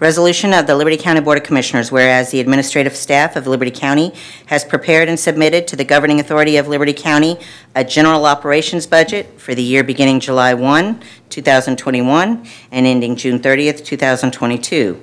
Resolution 0.01 0.53
of 0.55 0.69
the 0.69 0.77
Liberty 0.77 0.97
County 0.97 1.21
Board 1.21 1.39
of 1.39 1.45
Commissioners, 1.45 1.91
whereas 1.91 2.31
the 2.31 2.39
administrative 2.39 2.95
staff 2.95 3.35
of 3.35 3.49
Liberty 3.49 3.73
County 3.73 4.15
has 4.47 4.65
prepared 4.65 5.09
and 5.09 5.19
submitted 5.19 5.67
to 5.67 5.75
the 5.75 5.85
governing 5.85 6.21
authority 6.21 6.57
of 6.57 6.69
Liberty 6.69 6.93
County 6.93 7.37
a 7.75 7.83
general 7.83 8.25
operations 8.25 8.87
budget 8.87 9.41
for 9.41 9.57
the 9.57 9.63
year 9.63 9.83
beginning 9.83 10.21
July 10.21 10.55
1, 10.55 11.03
2021, 11.31 12.47
and 12.71 12.87
ending 12.87 13.17
June 13.17 13.41
30th, 13.41 13.85
2022. 13.85 15.01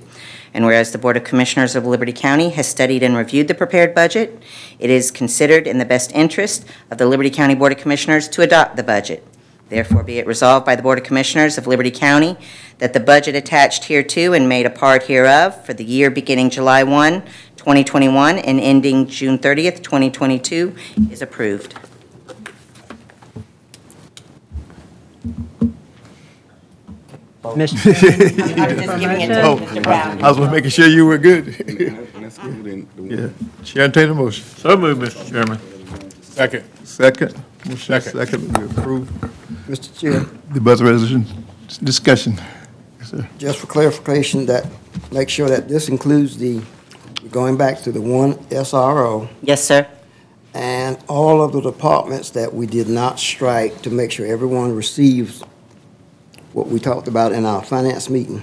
And 0.56 0.65
whereas 0.65 0.94
the 0.94 0.98
Board 0.98 1.18
of 1.18 1.26
Commissioners 1.26 1.76
of 1.76 1.86
Liberty 1.86 2.14
County 2.14 2.48
has 2.52 2.65
studied 2.65 3.03
and 3.03 3.14
reviewed 3.18 3.49
the 3.49 3.53
prepared 3.53 3.94
budget, 3.94 4.41
it 4.80 4.90
is 4.90 5.11
considered 5.11 5.68
in 5.68 5.80
the 5.80 5.86
best 5.86 6.14
interest 6.14 6.65
of 6.90 6.98
the 6.98 7.06
Liberty 7.06 7.30
County 7.30 7.56
Board 7.56 7.73
of 7.73 7.77
Commissioners 7.77 8.30
to 8.30 8.41
adopt 8.41 8.77
the 8.77 8.84
budget. 8.84 9.27
Therefore, 9.68 10.02
be 10.02 10.18
it 10.18 10.26
resolved 10.26 10.65
by 10.65 10.77
the 10.77 10.82
Board 10.82 10.98
of 10.98 11.03
Commissioners 11.03 11.57
of 11.57 11.68
Liberty 11.68 11.91
County 11.91 12.38
that 12.77 12.94
the 12.94 13.02
budget 13.02 13.36
attached 13.36 13.84
hereto 13.84 14.32
and 14.32 14.48
made 14.48 14.65
a 14.65 14.69
part 14.69 15.03
hereof 15.03 15.65
for 15.65 15.73
the 15.73 15.84
year 15.84 16.10
beginning 16.10 16.49
July 16.49 16.84
1, 16.84 17.22
2021, 17.57 18.38
and 18.38 18.57
ending 18.57 19.07
June 19.07 19.38
30th, 19.38 19.84
2022, 19.84 20.73
is 21.11 21.22
approved. 21.22 21.76
Mr. 27.54 27.74
I'm 28.58 28.76
just 28.78 29.00
giving 29.00 29.22
it 29.22 29.28
to 29.28 29.42
Oh, 29.44 29.58
Mr. 29.58 29.84
Brown. 29.84 30.24
I 30.24 30.32
was 30.32 30.52
making 30.52 30.70
sure 30.72 30.88
you 30.88 31.06
were 31.06 31.18
good. 31.18 31.46
Let's 32.22 32.38
go 32.38 32.50
then. 32.50 32.88
Yeah. 32.98 33.64
Chair, 33.64 33.84
entertain 33.84 34.10
a 34.10 34.14
motion. 34.16 34.44
So 34.44 34.76
moved, 34.78 35.02
Mr. 35.02 35.30
Chairman. 35.30 35.60
Second. 36.22 36.64
Second. 36.84 37.36
Motion 37.66 38.02
Second. 38.02 38.12
second, 38.26 38.58
we 38.58 38.66
approve 38.66 39.08
Mr. 39.68 39.98
Chair, 40.00 40.20
the 40.54 40.62
budget 40.62 40.88
resolution. 40.88 41.26
Discussion. 41.84 42.34
Yes, 43.00 43.10
sir. 43.12 43.28
just 43.38 43.60
for 43.60 43.68
clarification, 43.68 44.46
that, 44.46 44.66
make 45.12 45.30
sure 45.30 45.50
that 45.50 45.68
this 45.68 45.90
includes 45.90 46.38
the, 46.38 46.62
going 47.32 47.58
back 47.58 47.80
to 47.82 47.92
the 47.92 48.02
one 48.02 48.36
SRO 48.50 49.28
Yes, 49.42 49.64
sir. 49.64 49.88
and 50.54 50.98
all 51.10 51.42
of 51.42 51.54
the 51.54 51.62
departments 51.62 52.30
that 52.32 52.54
we 52.54 52.68
did 52.68 52.88
not 52.88 53.20
strike 53.20 53.82
to 53.82 53.90
make 53.90 54.12
sure 54.12 54.28
everyone 54.28 54.76
receives 54.76 55.44
what 56.56 56.68
we 56.69 56.80
talked 56.80 57.10
about 57.10 57.34
in 57.34 57.45
our 57.45 57.61
finance 57.61 58.10
meeting. 58.10 58.41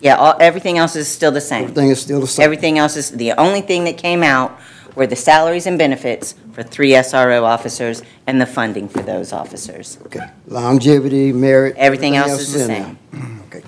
Yeah, 0.00 0.16
all- 0.16 0.36
everything 0.40 0.78
else 0.78 0.96
is 0.96 1.06
still 1.06 1.30
the 1.30 1.40
same. 1.40 1.62
Everything 1.62 1.90
is 1.90 2.00
still 2.00 2.20
the 2.20 2.26
same. 2.26 2.42
Everything 2.44 2.76
else 2.78 2.96
is, 2.96 3.10
the 3.12 3.32
only 3.40 3.60
thing 3.60 3.84
that 3.84 3.96
came 3.96 4.24
out 4.24 4.58
were 4.96 5.06
the 5.06 5.14
salaries 5.14 5.66
and 5.68 5.78
benefits 5.78 6.34
for 6.52 6.64
three 6.64 6.90
SRO 6.90 7.44
officers 7.44 8.02
and 8.26 8.40
the 8.40 8.46
funding 8.46 8.88
for 8.88 9.00
those 9.00 9.32
officers. 9.32 9.96
Okay. 10.06 10.26
Longevity, 10.48 11.32
merit. 11.32 11.76
Everything 11.78 12.16
else 12.16 12.40
is 12.40 12.52
the 12.52 12.60
in 12.62 12.66
same. 12.66 12.98
there. 13.12 13.60
Okay. 13.60 13.62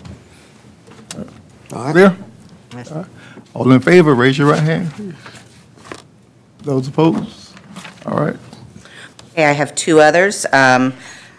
All 1.73 1.85
right. 1.85 1.93
Clear? 1.93 2.17
All 2.75 2.97
right. 2.97 3.07
All 3.55 3.73
in 3.73 3.81
favor, 3.81 4.13
raise 4.15 4.37
your 4.37 4.49
right 4.51 4.63
hand. 4.63 5.15
Those 6.63 6.89
opposed? 6.89 7.57
All 8.05 8.19
right. 8.19 8.37
Okay, 9.33 9.45
I 9.47 9.53
have 9.53 9.73
two 9.77 10.01
others. 10.01 10.47
Um, 10.53 10.95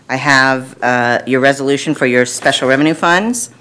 I 0.09 0.15
have 0.15 0.81
uh, 0.81 1.21
your 1.27 1.41
resolution 1.41 1.93
for 1.93 2.05
your 2.05 2.25
special 2.25 2.67
revenue 2.67 2.93
funds. 2.93 3.51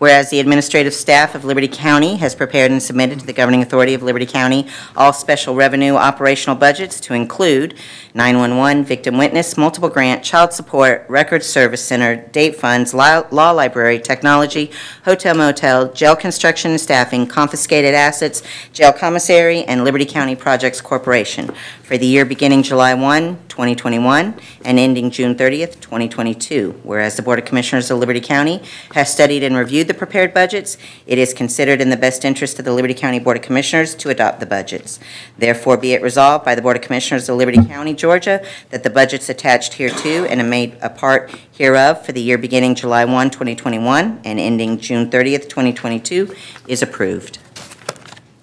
Whereas 0.00 0.30
the 0.30 0.40
administrative 0.40 0.94
staff 0.94 1.34
of 1.34 1.44
Liberty 1.44 1.68
County 1.68 2.16
has 2.16 2.34
prepared 2.34 2.70
and 2.70 2.82
submitted 2.82 3.20
to 3.20 3.26
the 3.26 3.34
governing 3.34 3.60
authority 3.60 3.92
of 3.92 4.02
Liberty 4.02 4.24
County 4.24 4.66
all 4.96 5.12
special 5.12 5.54
revenue 5.54 5.92
operational 5.92 6.56
budgets 6.56 7.00
to 7.00 7.12
include 7.12 7.74
911, 8.14 8.84
victim 8.84 9.18
witness, 9.18 9.58
multiple 9.58 9.90
grant, 9.90 10.24
child 10.24 10.54
support, 10.54 11.04
record 11.10 11.44
service 11.44 11.84
center, 11.84 12.16
date 12.16 12.56
funds, 12.56 12.94
law 12.94 13.26
law 13.30 13.50
library, 13.50 13.98
technology, 13.98 14.70
hotel 15.04 15.34
motel, 15.34 15.92
jail 15.92 16.16
construction 16.16 16.70
and 16.70 16.80
staffing, 16.80 17.26
confiscated 17.26 17.92
assets, 17.92 18.42
jail 18.72 18.94
commissary, 18.94 19.64
and 19.64 19.84
Liberty 19.84 20.06
County 20.06 20.34
Projects 20.34 20.80
Corporation 20.80 21.52
for 21.82 21.98
the 21.98 22.06
year 22.06 22.24
beginning 22.24 22.62
July 22.62 22.94
1, 22.94 23.36
2021, 23.60 24.34
and 24.64 24.78
ending 24.78 25.10
June 25.10 25.34
30th, 25.34 25.80
2022. 25.80 26.80
Whereas 26.82 27.16
the 27.16 27.22
Board 27.22 27.38
of 27.38 27.44
Commissioners 27.44 27.90
of 27.90 27.98
Liberty 27.98 28.20
County 28.20 28.62
has 28.94 29.12
studied 29.12 29.42
and 29.42 29.54
reviewed 29.54 29.86
the 29.86 29.92
prepared 29.92 30.32
budgets, 30.32 30.78
it 31.06 31.18
is 31.18 31.34
considered 31.34 31.82
in 31.82 31.90
the 31.90 31.96
best 31.98 32.24
interest 32.24 32.58
of 32.58 32.64
the 32.64 32.72
Liberty 32.72 32.94
County 32.94 33.18
Board 33.18 33.36
of 33.36 33.42
Commissioners 33.42 33.94
to 33.96 34.08
adopt 34.08 34.40
the 34.40 34.46
budgets. 34.46 34.98
Therefore, 35.36 35.76
be 35.76 35.92
it 35.92 36.00
resolved 36.00 36.42
by 36.42 36.54
the 36.54 36.62
Board 36.62 36.76
of 36.76 36.82
Commissioners 36.82 37.28
of 37.28 37.36
Liberty 37.36 37.62
County, 37.62 37.92
Georgia, 37.92 38.42
that 38.70 38.82
the 38.82 38.88
budgets 38.88 39.28
attached 39.28 39.74
hereto 39.74 40.24
and 40.24 40.48
made 40.48 40.78
a 40.80 40.88
part 40.88 41.30
hereof 41.52 42.02
for 42.06 42.12
the 42.12 42.22
year 42.22 42.38
beginning 42.38 42.74
July 42.74 43.04
1, 43.04 43.28
2021, 43.28 44.22
and 44.24 44.40
ending 44.40 44.78
June 44.78 45.10
30th, 45.10 45.50
2022, 45.50 46.34
is 46.66 46.80
approved. 46.80 47.38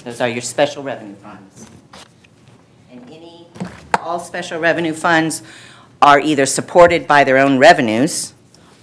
Those 0.03 0.22
are 0.22 0.30
your 0.30 0.44
special 0.44 0.84
revenue 0.84 1.15
funds. 1.15 1.47
And 4.07 4.13
any, 4.13 4.19
all 4.19 4.19
special 4.19 4.59
revenue 4.59 4.93
funds 4.93 5.43
are 6.01 6.19
either 6.19 6.45
supported 6.45 7.07
by 7.07 7.23
their 7.23 7.38
own 7.38 7.59
revenues, 7.59 8.34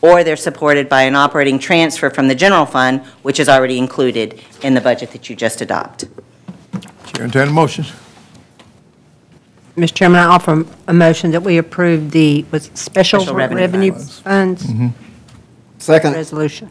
or 0.02 0.22
they're 0.24 0.36
supported 0.36 0.88
by 0.88 1.02
an 1.02 1.14
operating 1.14 1.58
transfer 1.58 2.10
from 2.10 2.28
the 2.28 2.34
general 2.34 2.66
fund, 2.66 3.00
which 3.22 3.40
is 3.40 3.48
already 3.48 3.78
included 3.78 4.40
in 4.62 4.74
the 4.74 4.80
budget 4.80 5.10
that 5.12 5.28
you 5.30 5.36
just 5.36 5.60
adopt. 5.62 6.04
Chair, 7.06 7.24
entertain 7.24 7.48
a 7.48 7.52
motion. 7.52 7.84
Mr. 9.76 9.94
Chairman, 9.94 10.20
I 10.20 10.26
offer 10.26 10.64
a 10.86 10.92
motion 10.92 11.30
that 11.32 11.42
we 11.42 11.58
approve 11.58 12.10
the, 12.10 12.44
was 12.52 12.66
it 12.68 12.78
special 12.78 13.20
Special 13.20 13.34
revenue 13.34 13.60
revenue 13.60 13.92
funds. 13.92 14.20
funds 14.20 14.92
Second. 15.78 16.12
resolution. 16.14 16.68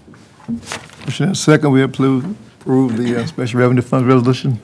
Motion 1.06 1.28
and 1.28 1.38
second, 1.38 1.72
we 1.72 1.82
approve, 1.84 2.24
approve 2.62 2.98
the 2.98 3.18
uh, 3.18 3.26
special 3.26 3.60
revenue 3.60 3.82
funds 3.82 4.08
resolution 4.08 4.58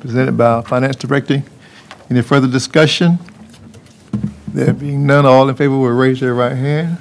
presented 0.00 0.36
by 0.36 0.44
our 0.46 0.62
finance 0.62 0.96
director. 0.96 1.42
Any 2.10 2.22
further 2.22 2.48
discussion? 2.48 3.18
There 4.54 4.72
being 4.72 5.04
none, 5.04 5.26
all 5.26 5.48
in 5.48 5.56
favor 5.56 5.76
will 5.76 5.88
raise 5.88 6.20
their 6.20 6.32
right 6.32 6.56
hands. 6.56 7.00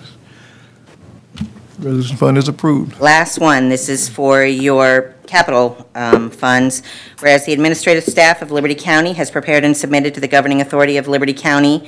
Resolution 1.78 2.18
fund 2.18 2.36
is 2.40 2.48
approved. 2.48 3.00
Last 3.00 3.38
one, 3.38 3.70
this 3.70 3.90
is 3.90 4.10
for 4.10 4.44
your 4.44 5.14
capital 5.28 5.88
um, 5.94 6.32
funds. 6.32 6.82
Whereas 7.20 7.46
the 7.46 7.54
administrative 7.54 8.06
staff 8.06 8.42
of 8.42 8.50
Liberty 8.50 8.74
County 8.74 9.14
has 9.14 9.30
prepared 9.30 9.64
and 9.64 9.78
submitted 9.78 10.16
to 10.16 10.20
the 10.20 10.28
governing 10.28 10.62
authority 10.62 10.98
of 10.98 11.08
Liberty 11.08 11.34
County 11.34 11.88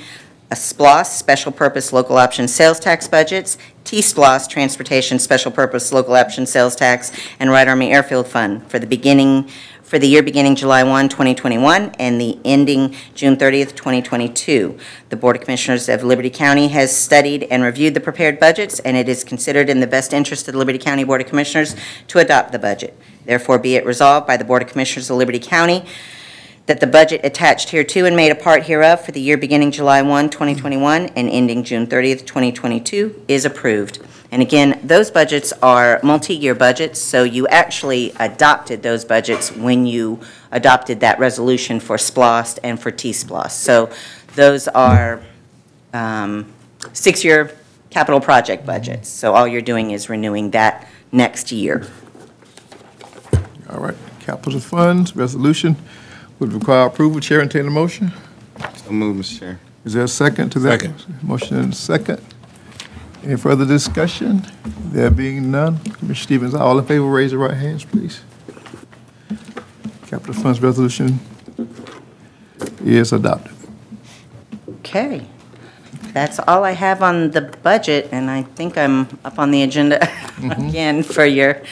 a 0.52 0.56
SPLOST, 0.56 1.18
Special 1.18 1.52
Purpose 1.52 1.92
Local 1.92 2.18
Option 2.18 2.48
Sales 2.48 2.80
Tax 2.80 3.08
Budgets, 3.08 3.58
T-SPLOST, 3.84 4.48
Transportation 4.50 5.18
Special 5.18 5.52
Purpose 5.52 5.92
Local 5.92 6.14
Option 6.14 6.46
Sales 6.46 6.76
Tax, 6.76 7.12
and 7.40 7.50
Wright 7.50 7.68
Army 7.68 7.92
Airfield 7.92 8.28
Fund 8.28 8.68
for 8.70 8.78
the 8.78 8.86
beginning, 8.86 9.50
for 9.86 10.00
the 10.00 10.08
year 10.08 10.24
beginning 10.24 10.56
July 10.56 10.84
1, 10.84 11.10
2021, 11.10 11.92
and 12.00 12.20
the 12.20 12.40
ending 12.44 12.96
June 13.14 13.38
30th, 13.38 13.76
2022. 13.76 14.80
The 15.10 15.16
Board 15.16 15.36
of 15.36 15.44
Commissioners 15.44 15.88
of 15.88 16.04
Liberty 16.04 16.32
County 16.32 16.70
has 16.70 16.96
studied 16.96 17.44
and 17.44 17.62
reviewed 17.62 17.94
the 17.94 18.00
prepared 18.00 18.40
budgets, 18.40 18.80
and 18.80 18.98
it 18.98 19.08
is 19.08 19.24
considered 19.24 19.70
in 19.70 19.82
the 19.82 19.88
best 19.88 20.12
interest 20.12 20.48
of 20.48 20.54
the 20.54 20.58
Liberty 20.58 20.80
County 20.80 21.04
Board 21.04 21.22
of 21.22 21.28
Commissioners 21.28 21.76
to 22.08 22.18
adopt 22.18 22.52
the 22.52 22.58
budget. 22.58 22.98
Therefore, 23.26 23.60
be 23.60 23.76
it 23.76 23.86
resolved 23.86 24.26
by 24.26 24.38
the 24.38 24.44
Board 24.44 24.64
of 24.64 24.70
Commissioners 24.70 25.12
of 25.12 25.18
Liberty 25.18 25.40
County 25.40 25.86
that 26.66 26.80
the 26.80 26.88
budget 26.88 27.22
attached 27.24 27.70
hereto 27.70 28.06
and 28.06 28.16
made 28.16 28.32
a 28.32 28.36
part 28.36 28.64
hereof 28.64 29.06
for 29.06 29.12
the 29.12 29.22
year 29.22 29.38
beginning 29.38 29.70
July 29.70 30.02
1, 30.02 30.32
2021, 30.32 31.06
and 31.16 31.30
ending 31.30 31.64
June 31.64 31.86
30th, 31.86 32.26
2022, 32.26 33.24
is 33.28 33.46
approved. 33.46 34.00
And 34.36 34.42
again, 34.42 34.82
those 34.84 35.12
budgets 35.12 35.54
are 35.64 36.02
multi-year 36.04 36.56
budgets, 36.56 37.00
so 37.00 37.24
you 37.24 37.48
actually 37.48 38.12
adopted 38.20 38.84
those 38.84 39.06
budgets 39.06 39.50
when 39.50 39.86
you 39.86 40.20
adopted 40.52 41.00
that 41.00 41.20
resolution 41.20 41.80
for 41.80 41.96
SPLOST 41.96 42.60
and 42.62 42.78
for 42.78 42.92
T-SPLOST. 42.92 43.52
So 43.52 43.90
those 44.36 44.68
are 44.68 45.22
um, 45.94 46.52
six-year 46.92 47.56
capital 47.90 48.20
project 48.20 48.66
budgets. 48.66 49.08
So 49.08 49.34
all 49.34 49.48
you're 49.48 49.62
doing 49.62 49.92
is 49.92 50.10
renewing 50.10 50.52
that 50.52 50.86
next 51.14 51.54
year. 51.54 51.88
All 53.70 53.80
right, 53.80 53.96
capital 54.20 54.60
funds, 54.60 55.16
resolution 55.16 55.78
would 56.40 56.52
require 56.52 56.88
approval. 56.88 57.22
Chair, 57.22 57.40
entertain 57.40 57.68
a 57.68 57.72
motion. 57.72 58.12
So 58.84 58.92
move, 58.92 59.16
Mr. 59.16 59.40
Chair. 59.40 59.60
Is 59.86 59.94
there 59.94 60.04
a 60.04 60.10
second 60.10 60.50
to 60.50 60.60
that? 60.60 60.82
Second. 60.82 61.24
Motion 61.24 61.58
and 61.58 61.74
second. 61.74 62.35
Any 63.26 63.38
further 63.38 63.66
discussion? 63.66 64.46
There 64.92 65.10
being 65.10 65.50
none, 65.50 65.80
Commissioner 65.80 66.14
Stevens, 66.14 66.54
all 66.54 66.78
in 66.78 66.86
favor, 66.86 67.06
raise 67.06 67.32
your 67.32 67.42
right 67.42 67.58
hands, 67.58 67.84
please. 67.84 68.22
Capital 70.06 70.36
funds 70.36 70.62
resolution 70.62 71.20
is 72.84 73.12
adopted. 73.12 73.52
Okay. 74.80 75.26
That's 76.14 76.40
all 76.40 76.64
I 76.64 76.72
have 76.72 77.02
on 77.02 77.32
the 77.32 77.42
budget, 77.42 78.10
and 78.12 78.30
I 78.30 78.44
think 78.44 78.78
I'm 78.78 79.08
up 79.26 79.40
on 79.40 79.50
the 79.50 79.64
agenda 79.64 80.08
again 80.40 81.02
for 81.02 81.26
your, 81.26 81.64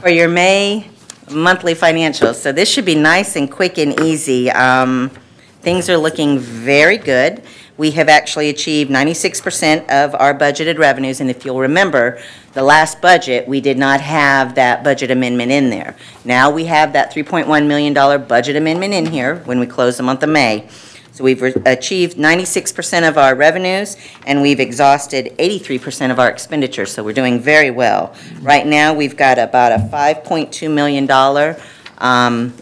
for 0.00 0.08
your 0.08 0.28
May 0.28 0.90
monthly 1.30 1.74
financials. 1.74 2.34
So 2.34 2.50
this 2.50 2.68
should 2.68 2.84
be 2.84 2.96
nice 2.96 3.36
and 3.36 3.48
quick 3.50 3.78
and 3.78 3.98
easy. 4.00 4.50
Um, 4.50 5.12
Things 5.66 5.90
are 5.90 5.96
looking 5.96 6.38
very 6.38 6.96
good. 6.96 7.42
We 7.76 7.90
have 7.92 8.08
actually 8.08 8.48
achieved 8.48 8.90
96% 8.90 9.88
of 9.90 10.14
our 10.14 10.36
budgeted 10.36 10.78
revenues, 10.78 11.20
and 11.20 11.28
if 11.28 11.44
you'll 11.44 11.60
remember, 11.60 12.20
the 12.54 12.62
last 12.62 13.02
budget, 13.02 13.46
we 13.46 13.60
did 13.60 13.76
not 13.76 14.00
have 14.00 14.54
that 14.54 14.82
budget 14.82 15.10
amendment 15.10 15.52
in 15.52 15.68
there. 15.68 15.94
Now 16.24 16.50
we 16.50 16.64
have 16.64 16.94
that 16.94 17.12
$3.1 17.12 17.66
million 17.66 17.92
budget 18.26 18.56
amendment 18.56 18.94
in 18.94 19.06
here 19.06 19.36
when 19.44 19.60
we 19.60 19.66
close 19.66 19.98
the 19.98 20.02
month 20.02 20.22
of 20.22 20.30
May. 20.30 20.68
So 21.12 21.24
we've 21.24 21.40
re- 21.40 21.54
achieved 21.64 22.18
96% 22.18 23.08
of 23.08 23.16
our 23.16 23.34
revenues, 23.34 23.96
and 24.26 24.42
we've 24.42 24.60
exhausted 24.60 25.34
83% 25.38 26.10
of 26.10 26.18
our 26.18 26.28
expenditures, 26.28 26.92
so 26.92 27.02
we're 27.02 27.14
doing 27.14 27.40
very 27.40 27.70
well. 27.70 28.14
Right 28.40 28.66
now, 28.66 28.92
we've 28.92 29.16
got 29.16 29.38
about 29.38 29.72
a 29.72 29.78
$5.2 29.78 30.70
million 30.70 31.10
um, 31.98 32.52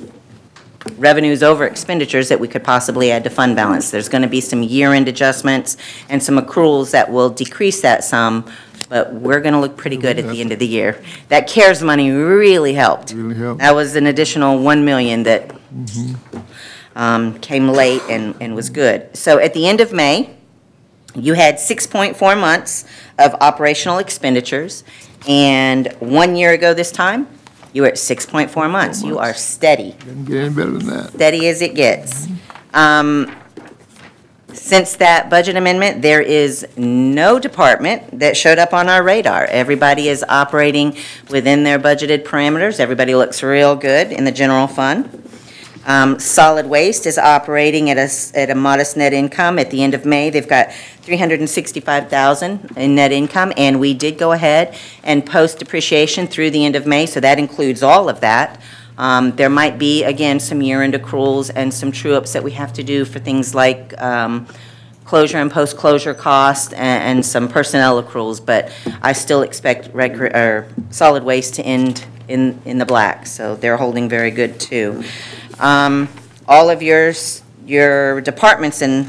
revenues 0.97 1.43
over 1.43 1.67
expenditures 1.67 2.29
that 2.29 2.39
we 2.39 2.49
could 2.49 2.63
possibly 2.65 3.11
add 3.11 3.25
to 3.25 3.31
fund 3.31 3.57
balance. 3.57 3.91
There's 3.91 4.09
going 4.09 4.23
to 4.23 4.29
be 4.29 4.41
some 4.41 4.63
year-end 4.63 5.09
adjustments 5.09 5.77
and 6.09 6.23
some 6.23 6.39
accruals 6.39 6.91
that 6.93 7.11
will 7.11 7.31
decrease 7.31 7.81
that 7.83 8.05
sum, 8.05 8.51
but 8.89 9.13
we're 9.15 9.41
going 9.41 9.55
to 9.55 9.61
look 9.61 9.77
pretty 9.77 9.97
good 9.97 10.19
at 10.19 10.29
the 10.29 10.41
end 10.41 10.53
of 10.53 10.59
the 10.59 10.67
year. 10.67 11.03
That 11.29 11.49
CARES 11.49 11.83
money 11.83 12.11
really 12.11 12.75
helped. 12.75 13.13
Really 13.13 13.35
helped. 13.35 13.61
That 13.61 13.75
was 13.75 13.97
an 13.97 14.07
additional 14.07 14.59
1 14.59 14.85
million 14.85 15.23
that 15.25 15.55
um, 16.95 17.39
came 17.41 17.69
late 17.69 18.03
and, 18.09 18.35
and 18.41 18.55
was 18.55 18.71
good. 18.71 19.17
So 19.17 19.39
at 19.39 19.55
the 19.55 19.67
end 19.67 19.81
of 19.81 19.93
May, 19.93 20.37
you 21.15 21.35
had 21.35 21.57
6.4 21.57 22.39
months 22.39 22.85
of 23.19 23.35
operational 23.41 23.99
expenditures, 23.99 24.83
and 25.29 25.93
one 26.01 26.35
year 26.35 26.53
ago 26.53 26.75
this 26.75 26.91
time, 26.91 27.29
you 27.75 27.83
were 27.83 27.89
at 27.89 27.95
6.4 27.95 28.71
months. 28.71 29.03
You 29.03 29.19
are 29.19 29.35
steady 29.35 29.93
Doesn't 29.99 30.25
get 30.25 30.37
any 30.45 30.55
better 30.55 30.71
than 30.71 30.87
that. 30.87 31.11
steady 31.13 31.47
as 31.49 31.61
it 31.61 31.75
gets. 31.75 32.27
Um, 32.73 33.31
Since 34.53 34.97
that 34.97 35.29
budget 35.31 35.57
amendment, 35.57 36.01
there 36.01 36.23
is 36.23 36.65
no 36.77 37.41
department 37.41 38.21
that 38.21 38.37
showed 38.37 38.59
up 38.61 38.73
on 38.73 38.89
our 38.89 39.03
radar. 39.03 39.45
Everybody 39.47 40.09
is 40.09 40.25
operating 40.29 40.97
within 41.29 41.65
their 41.65 41.79
budgeted 41.79 42.23
parameters. 42.25 42.79
Everybody 42.79 43.17
looks 43.17 43.43
real 43.43 43.75
good 43.75 44.13
in 44.13 44.25
the 44.25 44.31
general 44.33 44.69
fund. 44.69 45.24
Um, 45.87 46.19
Solid 46.19 46.67
Waste 46.67 47.07
is 47.07 47.19
operating 47.19 47.91
at 47.91 47.99
at 48.35 48.51
a 48.51 48.55
modest 48.55 48.97
net 48.97 49.13
income. 49.13 49.59
At 49.59 49.71
the 49.71 49.83
end 49.83 49.95
of 49.95 50.05
May, 50.05 50.31
they've 50.31 50.49
got 50.49 50.73
365,000 51.03 52.73
in 52.77 52.95
net 52.95 53.13
income, 53.13 53.53
and 53.57 53.79
we 53.79 53.93
did 53.93 54.17
go 54.17 54.33
ahead 54.33 54.77
and 55.03 55.25
post 55.27 55.59
depreciation 55.59 56.27
through 56.27 56.51
the 56.51 56.65
end 56.65 56.77
of 56.77 56.87
May, 56.87 57.07
so 57.07 57.21
that 57.21 57.39
includes 57.39 57.83
all 57.83 58.09
of 58.09 58.21
that. 58.21 58.61
Um, 58.97 59.33
There 59.37 59.51
might 59.51 59.79
be, 59.79 60.05
again, 60.05 60.41
some 60.41 60.63
year-end 60.63 60.95
accruals 60.95 61.51
and 61.55 61.75
some 61.75 61.93
true-ups 61.93 62.33
that 62.33 62.43
we 62.43 62.53
have 62.53 62.73
to 62.75 62.83
do 62.83 63.05
for 63.05 63.19
things 63.19 63.55
like 63.55 64.01
um, 64.01 64.47
closure 65.05 65.39
and 65.39 65.51
post-closure 65.51 66.15
costs 66.15 66.73
and 66.73 67.25
some 67.25 67.49
personnel 67.49 68.03
accruals, 68.03 68.45
but 68.45 68.73
I 69.03 69.13
still 69.13 69.43
expect 69.43 69.95
or 69.95 70.67
solid 70.91 71.25
waste 71.25 71.55
to 71.55 71.63
end 71.63 72.07
in, 72.29 72.61
in 72.65 72.79
the 72.79 72.87
black, 72.87 73.27
so 73.27 73.57
they're 73.57 73.77
holding 73.77 74.09
very 74.09 74.31
good, 74.31 74.59
too. 74.59 75.05
Um, 75.59 76.09
All 76.47 76.69
of 76.69 76.83
yours, 76.83 77.43
your 77.67 78.21
departments 78.21 78.83
in 78.83 79.09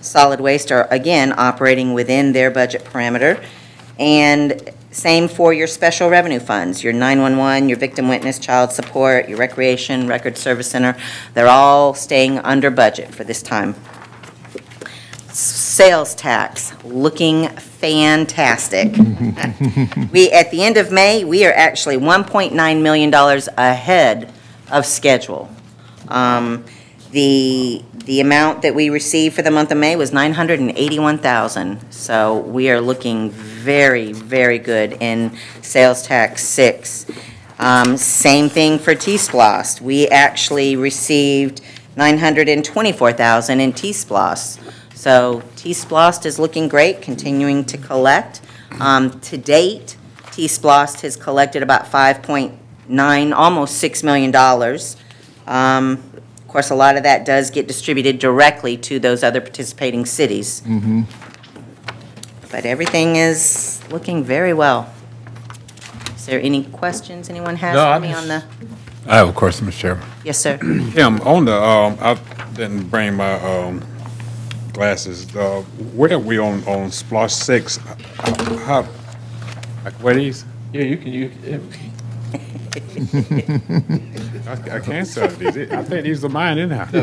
solid 0.00 0.40
waste 0.40 0.72
are, 0.72 0.88
again, 0.90 1.32
operating 1.36 1.94
within 1.94 2.32
their 2.32 2.50
budget 2.50 2.84
parameter. 2.84 3.42
And 3.98 4.70
same 4.90 5.28
for 5.28 5.52
your 5.52 5.66
special 5.66 6.08
revenue 6.08 6.40
funds, 6.40 6.84
your 6.84 6.92
911, 6.92 7.68
your 7.68 7.78
victim 7.78 8.08
witness, 8.08 8.38
child 8.38 8.72
support, 8.72 9.28
your 9.28 9.38
recreation, 9.38 10.06
record 10.06 10.36
service 10.36 10.70
center. 10.70 10.96
They're 11.34 11.48
all 11.48 11.94
staying 11.94 12.38
under 12.38 12.70
budget 12.70 13.14
for 13.14 13.24
this 13.24 13.42
time. 13.42 13.74
Sales 15.34 16.14
tax, 16.14 16.72
looking 16.84 17.48
fantastic. 17.48 18.94
We, 20.12 20.30
at 20.30 20.52
the 20.52 20.62
end 20.62 20.76
of 20.76 20.92
May, 20.92 21.24
we 21.24 21.44
are 21.44 21.52
actually 21.52 21.96
$1.9 21.96 22.82
million 22.82 23.12
ahead 23.58 24.32
of 24.70 24.86
schedule. 24.86 25.48
Um, 26.08 26.64
The, 27.10 27.82
the 28.06 28.20
amount 28.20 28.62
that 28.62 28.74
we 28.76 28.90
received 28.90 29.34
for 29.34 29.42
the 29.42 29.50
month 29.50 29.72
of 29.72 29.78
May 29.78 29.96
was 29.96 30.12
981,000. 30.12 31.92
So 31.92 32.38
we 32.38 32.70
are 32.70 32.80
looking 32.80 33.30
very, 33.30 34.12
very 34.12 34.58
good 34.58 34.96
in 35.00 35.36
sales 35.62 36.02
tax 36.02 36.44
six. 36.44 37.06
Um, 37.58 37.96
Same 37.96 38.48
thing 38.48 38.78
for 38.78 38.94
T-Splost. 38.94 39.80
We 39.80 40.06
actually 40.08 40.76
received 40.76 41.60
924,000 41.96 43.60
in 43.60 43.72
T-Splost. 43.72 44.58
So 45.04 45.42
T-Splost 45.56 46.24
is 46.24 46.38
looking 46.38 46.66
great, 46.66 47.02
continuing 47.02 47.66
to 47.66 47.76
collect. 47.76 48.40
Um, 48.80 49.20
To 49.20 49.36
date, 49.36 49.98
T-Splost 50.32 51.02
has 51.02 51.14
collected 51.14 51.62
about 51.62 51.84
5.9, 51.84 53.34
almost 53.36 53.82
$6 53.84 54.02
million. 54.02 54.34
Um, 55.46 56.02
Of 56.40 56.48
course, 56.48 56.70
a 56.70 56.74
lot 56.74 56.96
of 56.96 57.02
that 57.02 57.26
does 57.26 57.50
get 57.50 57.68
distributed 57.68 58.18
directly 58.18 58.78
to 58.78 58.98
those 58.98 59.22
other 59.22 59.42
participating 59.42 60.06
cities. 60.06 60.62
But 62.50 62.64
everything 62.64 63.16
is 63.16 63.82
looking 63.90 64.24
very 64.24 64.54
well. 64.54 64.88
Is 66.16 66.24
there 66.24 66.40
any 66.40 66.64
questions 66.64 67.28
anyone 67.28 67.56
has 67.56 67.74
No, 67.74 67.90
I 67.90 67.96
for 67.96 68.00
me 68.00 68.08
just- 68.08 68.22
on 68.22 68.28
the, 68.28 68.42
I 69.06 69.16
have 69.18 69.28
a 69.28 69.32
question, 69.34 69.66
Mr. 69.66 69.72
Chairman. 69.80 70.06
yes, 70.24 70.38
sir? 70.38 70.58
Yeah, 70.96 71.08
on 71.24 71.44
the, 71.44 71.56
um, 71.62 71.98
I 72.00 72.14
didn't 72.54 72.84
bring 72.88 73.12
my, 73.16 73.34
um, 73.34 73.84
glasses. 74.74 75.34
Uh, 75.34 75.62
Where 75.94 76.12
are 76.14 76.18
we 76.18 76.38
on, 76.38 76.62
on 76.66 76.90
SPLOST 76.90 77.42
six? 77.44 77.76
How, 78.66 78.86
like, 79.84 79.94
where 79.94 80.14
these? 80.14 80.44
Yeah, 80.72 80.82
you 80.82 80.96
can, 80.98 81.12
you, 81.12 81.30
I 84.46 84.52
I 84.76 84.80
can't 84.80 85.06
sell 85.06 85.28
these. 85.28 85.56
I 85.72 85.82
think 85.84 86.04
these 86.04 86.24
are 86.24 86.28
mine 86.28 86.58
anyhow. 86.58 86.88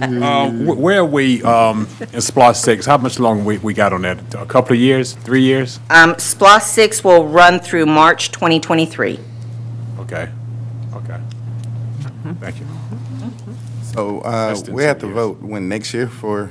Uh, 0.00 0.04
uh, 0.24 0.50
wh- 0.50 0.78
Where 0.78 1.00
are 1.00 1.04
we 1.04 1.42
um, 1.42 1.86
in 2.00 2.20
SPLOST 2.20 2.62
six? 2.62 2.86
How 2.86 2.96
much 2.98 3.18
longer 3.18 3.42
we, 3.44 3.58
we 3.58 3.74
got 3.74 3.92
on 3.92 4.02
that? 4.02 4.34
A 4.34 4.46
couple 4.46 4.72
of 4.74 4.78
years, 4.80 5.12
three 5.12 5.42
years? 5.42 5.78
Um, 5.90 6.14
SPLOST 6.14 6.62
6 6.72 7.04
will 7.04 7.26
run 7.26 7.58
through 7.60 7.86
March 7.86 8.30
2023. 8.32 9.18
Okay, 10.00 10.28
okay. 10.94 11.20
Thank 12.40 12.60
you. 12.60 12.66
So, 13.94 14.20
uh, 14.20 14.48
Less 14.54 14.68
we 14.68 14.84
have 14.84 14.98
to 15.00 15.06
vote 15.06 15.40
when, 15.40 15.68
next 15.68 15.94
year 15.94 16.08
for? 16.08 16.50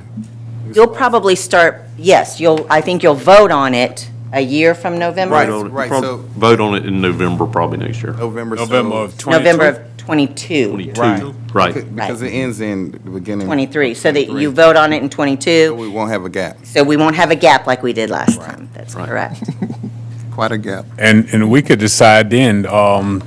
You'll 0.74 0.86
probably 0.88 1.34
start, 1.36 1.82
yes, 1.96 2.40
you'll, 2.40 2.66
I 2.68 2.80
think 2.80 3.02
you'll 3.02 3.14
vote 3.14 3.50
on 3.50 3.74
it 3.74 4.10
a 4.32 4.40
year 4.40 4.74
from 4.74 4.98
November. 4.98 5.34
Right. 5.36 5.48
Vote 5.48 5.60
on 5.60 5.66
it- 5.66 5.72
right, 5.72 5.88
prob- 5.88 6.04
so- 6.04 6.16
Vote 6.36 6.60
on 6.60 6.74
it 6.74 6.84
in 6.86 7.00
November, 7.00 7.46
probably 7.46 7.78
next 7.78 8.02
year. 8.02 8.12
November. 8.14 8.56
so- 8.56 8.64
November 8.64 8.96
of 8.96 9.16
twenty-two? 9.16 9.38
November 9.38 9.66
of 9.68 9.96
'22, 9.96 10.70
Twenty-two, 10.94 11.34
right. 11.52 11.74
Because 11.94 12.22
it 12.22 12.28
ends 12.30 12.60
in 12.60 12.92
the 12.92 12.98
beginning. 13.10 13.46
'23, 13.46 13.94
so 13.94 14.10
that 14.10 14.20
you 14.20 14.26
23. 14.26 14.46
vote 14.54 14.76
on 14.76 14.92
it 14.92 15.02
in 15.02 15.10
So 15.10 15.16
'22, 15.16 15.74
we 15.74 15.88
won't 15.88 16.10
have 16.10 16.24
a 16.24 16.30
gap. 16.30 16.58
so 16.64 16.82
we 16.82 16.96
won't 16.96 17.14
have 17.16 17.30
a 17.30 17.36
gap 17.36 17.66
like 17.66 17.82
we 17.82 17.92
did 17.92 18.08
last 18.10 18.40
time. 18.40 18.68
That's 18.74 18.94
Right. 18.94 19.06
correct. 19.08 19.42
Quite 20.32 20.52
a 20.52 20.58
gap. 20.58 20.86
And, 20.98 21.28
and 21.32 21.50
we 21.50 21.60
could 21.62 21.78
decide 21.78 22.30
then, 22.30 22.64
um, 22.66 23.22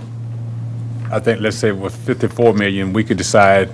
I 1.12 1.20
think, 1.20 1.40
let's 1.42 1.58
say 1.58 1.72
with 1.72 1.96
fifty-four 1.96 2.54
million, 2.54 2.94
we 2.94 3.04
could 3.04 3.18
decide, 3.18 3.70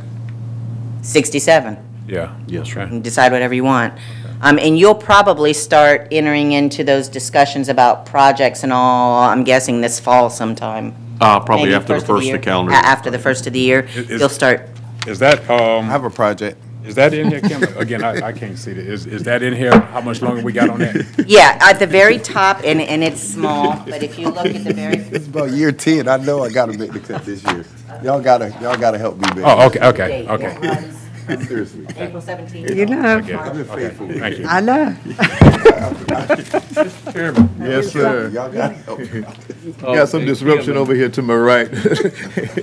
67. 1.02 1.78
yeah. 2.08 2.34
Yes, 2.48 2.76
right. 2.76 2.92
You 2.92 3.00
decide 3.00 3.32
whatever 3.32 3.54
you 3.54 3.64
want. 3.64 3.94
Um, 4.42 4.60
And 4.60 4.78
you'll 4.78 4.96
probably 4.96 5.54
start 5.54 6.08
entering 6.12 6.52
into 6.52 6.84
those 6.84 7.10
discussions 7.10 7.70
about 7.70 8.06
projects 8.06 8.64
and 8.64 8.72
all, 8.72 9.24
I'm 9.24 9.44
guessing 9.44 9.82
this 9.82 10.00
fall 10.00 10.30
sometime. 10.30 10.94
Uh, 11.20 11.40
probably 11.40 11.66
Maybe 11.66 11.76
after 11.76 11.94
the 12.00 12.06
first 12.06 12.12
of 12.22 12.24
year. 12.24 12.38
the 12.38 12.44
calendar. 12.44 12.72
A- 12.74 12.76
After 12.76 13.10
the 13.10 13.18
first 13.20 13.48
of 13.48 13.54
the 13.54 13.60
year, 13.60 13.88
Is- 13.96 14.10
you'll 14.22 14.30
start, 14.30 14.70
Is 15.08 15.18
that, 15.20 15.50
I 15.50 15.78
um, 15.80 15.86
have 15.88 16.04
a 16.04 16.10
project. 16.12 16.58
Is 16.88 16.96
that 16.96 17.14
in 17.14 17.30
here, 17.30 17.42
Kim? 17.42 17.64
Again, 17.78 18.04
I, 18.04 18.28
I 18.28 18.32
can't 18.32 18.58
see 18.58 18.72
it. 18.72 18.78
Is, 18.80 19.06
is 19.06 19.24
that 19.24 19.44
in 19.44 19.54
here? 19.54 19.78
How 19.80 20.02
much 20.02 20.22
longer 20.22 20.42
we 20.42 20.54
got 20.54 20.70
on 20.70 20.80
that? 20.80 21.24
yeah, 21.28 21.58
at 21.62 21.80
the 21.80 21.88
very 21.88 22.18
top, 22.20 22.62
and, 22.64 22.82
and 22.82 23.04
it's 23.04 23.22
small, 23.22 23.84
but 23.86 24.04
if 24.04 24.18
you 24.18 24.30
look 24.30 24.48
at 24.48 24.64
the 24.64 24.74
very, 24.74 24.98
It's 24.98 25.28
about 25.28 25.52
year 25.52 25.72
ten. 25.72 26.08
I 26.08 26.18
know 26.18 26.44
I 26.44 26.50
gotta 26.50 26.78
make 26.78 26.92
the 26.92 27.00
cut 27.00 27.26
this 27.26 27.44
year. 27.44 27.66
Y'all 28.04 28.22
gotta, 28.22 28.50
y'all 28.62 28.78
gotta 28.78 28.98
help 28.98 29.18
me, 29.18 29.28
baby. 29.30 29.42
Oh, 29.44 29.66
okay, 29.68 29.80
okay, 29.88 30.08
date, 30.08 30.30
okay. 30.30 30.58
runs 30.58 30.98
Seriously. 31.28 31.86
April 31.98 32.22
17th. 32.22 32.76
You 32.76 32.86
know, 32.86 33.18
Okay, 33.18 33.36
okay, 33.36 34.20
thank 34.20 34.38
you. 34.40 34.46
I 34.48 34.62
know. 34.62 34.96
Chairman. 37.12 37.50
Yes, 37.60 37.92
sir. 37.92 38.30
Y'all 38.30 38.52
gotta 38.52 38.74
help 38.76 39.00
me. 39.00 39.24
uh, 39.26 39.96
Got 39.96 40.10
some 40.10 40.26
disruption 40.26 40.78
over 40.78 40.94
here 40.94 41.10
to 41.10 41.22
my 41.22 41.36
right. 41.36 41.70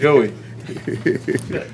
Joey, 0.00 0.32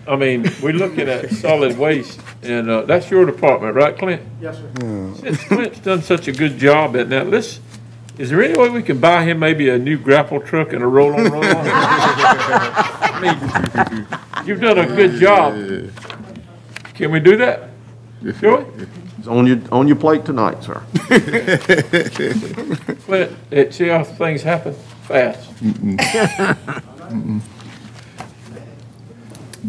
I 0.07 0.17
mean, 0.17 0.51
we're 0.63 0.73
looking 0.73 1.09
at 1.09 1.31
solid 1.31 1.79
waste, 1.79 2.21
and 2.43 2.69
uh, 2.69 2.83
that's 2.83 3.11
your 3.11 3.25
department, 3.25 3.75
right, 3.75 3.97
Clint? 3.97 4.23
Yes, 4.41 4.59
sir. 4.59 5.15
Since 5.21 5.45
Clint's 5.45 5.79
done 5.81 6.03
such 6.03 6.29
a 6.29 6.33
good 6.33 6.59
job 6.59 6.97
at 6.97 7.09
that, 7.11 7.29
let's, 7.29 7.61
is 8.19 8.31
there 8.31 8.43
any 8.43 8.59
way 8.59 8.69
we 8.69 8.83
can 8.83 8.99
buy 8.99 9.25
him 9.25 9.39
maybe 9.39 9.69
a 9.69 9.79
new 9.79 9.99
grapple 9.99 10.41
truck 10.41 10.73
and 10.73 10.83
a 10.83 10.87
roll-on, 10.87 11.25
roll-on? 11.31 11.67
I 11.67 13.21
mean, 13.23 14.07
You've 14.47 14.61
done 14.61 14.79
a 14.79 14.87
good 14.87 15.21
job. 15.21 15.55
Can 16.95 17.11
we 17.11 17.21
do 17.21 17.37
that? 17.37 17.69
Joey? 18.41 18.65
It's 19.19 19.29
on 19.29 19.47
your, 19.47 19.59
on 19.71 19.87
your 19.87 19.97
plate 19.97 20.25
tonight, 20.25 20.63
sir. 20.65 20.83
Clint, 23.05 23.33
eh, 23.53 23.71
see 23.71 23.89
how 23.89 24.03
things 24.05 24.43
happen 24.43 24.75
fast. 25.03 25.51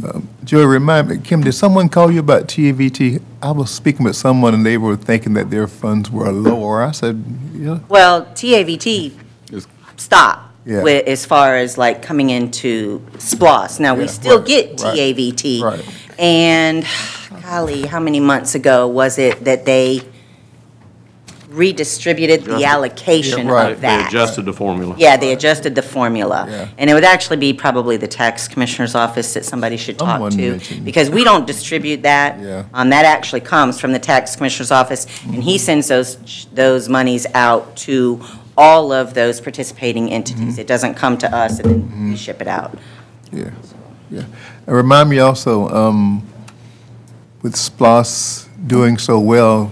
Uh, 0.03 0.22
Joey, 0.43 0.65
remind 0.65 1.09
me, 1.09 1.18
Kim, 1.18 1.41
did 1.41 1.51
someone 1.53 1.89
call 1.89 2.11
you 2.11 2.19
about 2.22 2.47
TAVT? 2.47 3.22
I 3.41 3.51
was 3.51 3.69
speaking 3.69 4.05
with 4.05 4.15
someone 4.15 4.53
and 4.53 4.65
they 4.65 4.77
were 4.77 4.95
thinking 4.95 5.34
that 5.34 5.49
their 5.49 5.68
funds 5.68 6.09
were 6.09 6.31
lower. 6.31 6.81
I 6.84 6.91
said, 6.91 7.23
yeah. 7.53 7.80
Well, 7.89 8.26
TAVT 8.26 9.13
Just- 9.49 9.68
stopped 9.97 10.53
Yeah. 10.65 10.84
with, 10.84 11.07
as 11.07 11.26
far 11.26 11.55
as 11.57 11.77
like 11.77 12.01
coming 12.01 12.30
into 12.30 13.01
SPLOST. 13.18 13.80
Now, 13.80 13.95
we 13.95 14.03
Yeah, 14.05 14.09
still 14.09 14.38
right, 14.38 14.47
get 14.47 14.81
right, 14.81 14.97
TAVT. 14.97 15.61
right. 15.61 15.85
And 16.18 16.85
golly, 17.43 17.85
how 17.85 17.99
many 17.99 18.19
months 18.19 18.55
ago 18.55 18.88
was 18.88 19.18
it 19.18 19.43
that 19.43 19.65
they 19.65 20.01
redistributed 21.52 22.41
the 22.45 22.52
Adjusted. 22.56 22.65
allocation 22.68 23.48
Yeah, 23.48 23.52
right. 23.53 23.72
of 23.73 23.82
They 23.82 23.88
that? 23.88 24.07
adjusted 24.07 24.45
the 24.45 24.53
formula. 24.53 24.95
Yeah, 24.98 25.18
they 25.18 25.34
adjusted 25.34 25.76
the 25.76 25.82
formula. 25.82 26.48
Yeah. 26.49 26.68
And 26.78 26.90
it 26.90 26.94
would 26.94 27.03
actually 27.03 27.38
be 27.38 27.53
probably 27.53 27.98
the 27.98 28.07
tax 28.07 28.48
commissioner's 28.48 28.95
office 28.95 29.34
that 29.34 29.45
somebody 29.45 29.78
should 29.78 29.99
talk 29.99 30.10
Someone 30.15 30.32
to. 30.32 30.52
mentioned- 30.52 30.86
Because 30.86 31.10
we 31.10 31.23
don't 31.23 31.45
distribute 31.45 32.03
that. 32.03 32.40
Yeah. 32.40 32.64
Um, 32.73 32.90
that 32.90 33.06
actually 33.06 33.41
comes 33.41 33.80
from 33.80 33.91
the 33.91 33.99
tax 33.99 34.36
commissioner's 34.36 34.72
office, 34.72 35.06
and 35.26 35.44
he 35.44 35.57
sends 35.57 35.88
those, 35.88 36.48
those 36.53 36.88
monies 36.90 37.28
out 37.34 37.76
to 37.78 38.22
all 38.57 38.91
of 38.91 39.14
those 39.14 39.41
participating 39.41 40.11
entities. 40.11 40.57
It 40.57 40.68
doesn't 40.68 40.95
come 40.95 41.18
to 41.19 41.36
us 41.36 41.60
and 41.60 41.69
then 41.72 42.10
we 42.11 42.15
ship 42.18 42.41
it 42.41 42.48
out. 42.48 42.78
Yeah, 43.32 43.49
yeah. 44.10 44.23
And 44.68 44.76
remind 44.76 45.10
me 45.10 45.19
also, 45.19 45.69
um, 45.69 46.22
with 47.41 47.56
SPLOST 47.56 48.48
doing 48.68 48.98
so 48.98 49.19
well, 49.19 49.72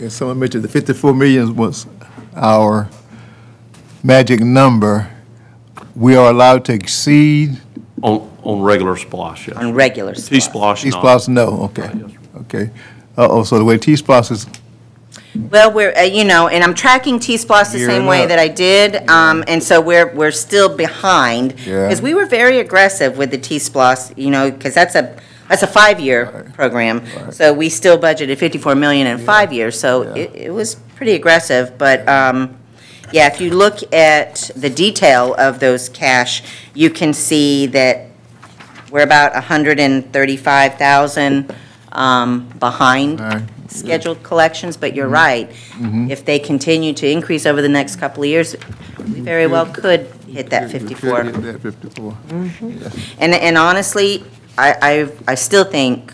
as 0.00 0.14
someone 0.14 0.38
mentioned, 0.38 0.64
the 0.64 0.68
54 0.68 1.14
million 1.14 1.54
was 1.56 1.86
our 2.34 2.88
magic 4.02 4.40
number. 4.40 5.10
We 5.94 6.16
are 6.16 6.30
allowed 6.30 6.64
to 6.66 6.72
exceed 6.72 7.60
On, 8.02 8.30
on 8.42 8.62
regular 8.62 8.96
SPLOST, 8.96 9.48
yes. 9.48 9.56
On 9.56 9.72
regular 9.72 10.14
SPLOST. 10.14 10.28
T-SPLOST, 10.28 10.84
not. 10.86 11.02
T-SPLOST, 11.02 11.28
no, 11.28 11.46
okay, 11.64 11.90
okay. 12.42 12.70
Uh-oh, 13.16 13.44
so 13.44 13.58
the 13.58 13.64
way 13.64 13.78
T-SPLOST 13.78 14.30
is, 14.32 14.46
Well, 15.50 15.72
we're, 15.72 15.94
uh, 15.96 16.02
you 16.02 16.24
know, 16.24 16.48
and 16.48 16.64
I'm 16.64 16.74
tracking 16.74 17.20
T-SPLOST 17.20 17.72
the 17.72 17.78
same 17.78 17.88
Gearing 17.88 18.06
way 18.06 18.22
up. 18.24 18.28
that 18.30 18.38
I 18.40 18.48
did, 18.48 19.08
um, 19.08 19.44
and 19.46 19.62
so 19.62 19.80
we're, 19.80 20.12
we're 20.14 20.32
still 20.32 20.74
behind. 20.76 21.54
Yeah. 21.60 21.86
Because 21.86 22.02
we 22.02 22.14
were 22.14 22.26
very 22.26 22.58
aggressive 22.58 23.16
with 23.16 23.30
the 23.30 23.38
T-SPLOST, 23.38 24.18
you 24.18 24.30
know, 24.30 24.50
because 24.50 24.74
that's 24.74 24.96
a, 24.96 25.16
that's 25.54 25.62
a 25.62 25.68
five-year 25.72 26.50
program. 26.54 27.02
So 27.30 27.52
we 27.54 27.68
still 27.68 27.96
budgeted 27.96 28.38
54 28.38 28.74
million 28.74 29.06
in 29.06 29.18
five 29.18 29.52
years, 29.52 29.78
so 29.78 30.02
Yeah. 30.02 30.14
it, 30.22 30.34
it 30.34 30.50
was 30.52 30.74
pretty 30.96 31.12
aggressive. 31.12 31.78
But, 31.78 32.08
um, 32.08 32.56
yeah, 33.12 33.28
if 33.32 33.40
you 33.40 33.50
look 33.54 33.78
at 33.94 34.50
the 34.56 34.68
detail 34.68 35.34
of 35.34 35.60
those 35.60 35.88
cash, 35.88 36.42
you 36.74 36.90
can 36.90 37.12
see 37.12 37.66
that 37.66 38.08
we're 38.90 39.02
about 39.02 39.32
135,000 39.34 41.54
um, 41.92 42.48
behind 42.58 43.20
All 43.20 43.28
right. 43.28 43.42
scheduled 43.68 44.24
collections, 44.24 44.76
but 44.76 44.96
you're 44.96 45.06
right. 45.06 45.48
If 46.10 46.24
they 46.24 46.40
continue 46.40 46.92
to 46.94 47.06
increase 47.08 47.46
over 47.46 47.62
the 47.62 47.68
next 47.68 47.94
couple 47.96 48.24
of 48.24 48.28
years, 48.28 48.56
we 48.98 49.20
very 49.20 49.46
well 49.46 49.66
could 49.66 50.08
hit 50.26 50.50
that 50.50 50.72
we 50.72 50.80
could 50.80 50.88
54. 50.88 51.22
hit 51.24 51.34
that 51.42 51.60
54. 51.60 52.16
And, 53.20 53.34
and 53.34 53.56
honestly, 53.56 54.24
I, 54.58 54.74
I, 54.82 55.12
I 55.32 55.34
still 55.34 55.64
think 55.64 56.12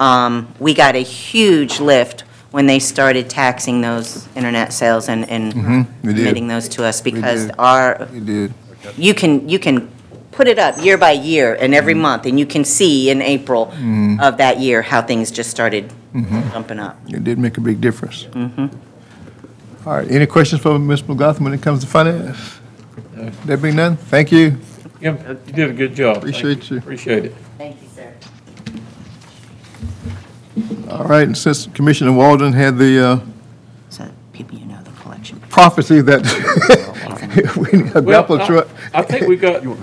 um, 0.00 0.52
we 0.58 0.74
got 0.74 0.94
a 0.94 1.02
huge 1.02 1.80
lift 1.80 2.22
when 2.50 2.66
they 2.66 2.78
started 2.78 3.30
taxing 3.30 3.80
those 3.80 4.28
internet 4.36 4.72
sales 4.72 5.08
and, 5.08 5.28
and 5.30 5.54
we 6.02 6.12
did. 6.12 6.16
committing 6.18 6.48
those 6.48 6.68
to 6.70 6.84
us, 6.84 7.00
because 7.00 7.46
did. 7.46 7.54
our, 7.58 8.08
You 8.12 8.20
did. 8.20 8.54
you 8.96 9.14
can, 9.14 9.48
you 9.48 9.58
can 9.58 9.90
put 10.32 10.48
it 10.48 10.58
up 10.58 10.82
year 10.84 10.96
by 10.98 11.12
year 11.12 11.54
and 11.54 11.74
every 11.74 11.94
Mm-hmm. 11.94 12.02
month, 12.02 12.26
and 12.26 12.38
you 12.38 12.46
can 12.46 12.64
see 12.64 13.10
in 13.10 13.20
April 13.22 13.72
of 14.20 14.36
that 14.38 14.60
year 14.60 14.82
how 14.82 15.02
things 15.02 15.30
just 15.30 15.50
started 15.50 15.92
jumping 16.52 16.78
up. 16.78 16.98
It 17.08 17.24
did 17.24 17.38
make 17.38 17.56
a 17.56 17.60
big 17.60 17.80
difference. 17.80 18.26
All 19.84 19.94
right, 19.94 20.10
any 20.10 20.26
questions 20.26 20.60
for 20.62 20.78
Ms. 20.78 21.08
McLaughlin 21.08 21.44
when 21.44 21.54
it 21.54 21.62
comes 21.62 21.80
to 21.80 21.86
finance? 21.86 22.60
There 23.44 23.56
being 23.56 23.76
none, 23.76 23.96
thank 23.96 24.30
you. 24.30 24.58
Kim, 25.02 25.18
you 25.46 25.52
did 25.52 25.70
a 25.70 25.72
good 25.72 25.94
job. 25.96 26.22
Thank 26.22 26.36
Appreciate 26.36 26.70
you. 26.70 26.78
Appreciate 26.78 27.24
it. 27.26 27.34
Thank 27.58 27.76
you, 27.82 27.88
sir. 27.88 28.14
All 30.90 31.04
right, 31.04 31.24
and 31.26 31.36
since 31.36 31.66
Commissioner 31.66 32.12
Walden 32.12 32.52
had 32.52 32.78
the 32.78 33.04
uh, 33.04 33.20
So 33.90 34.08
people 34.32 34.58
you 34.58 34.66
know 34.66 34.80
the 34.82 34.90
collection. 34.92 35.40
prophecy 35.48 36.02
that 36.02 36.22
we 37.72 37.78
need 37.80 37.88
a 37.90 37.92
Well, 37.94 38.02
grapple 38.04 38.40
I- 38.40 38.46
truck. 38.46 38.68
I 38.94 39.02
think 39.02 39.26
we 39.26 39.36
got, 39.36 39.64
you, 39.64 39.76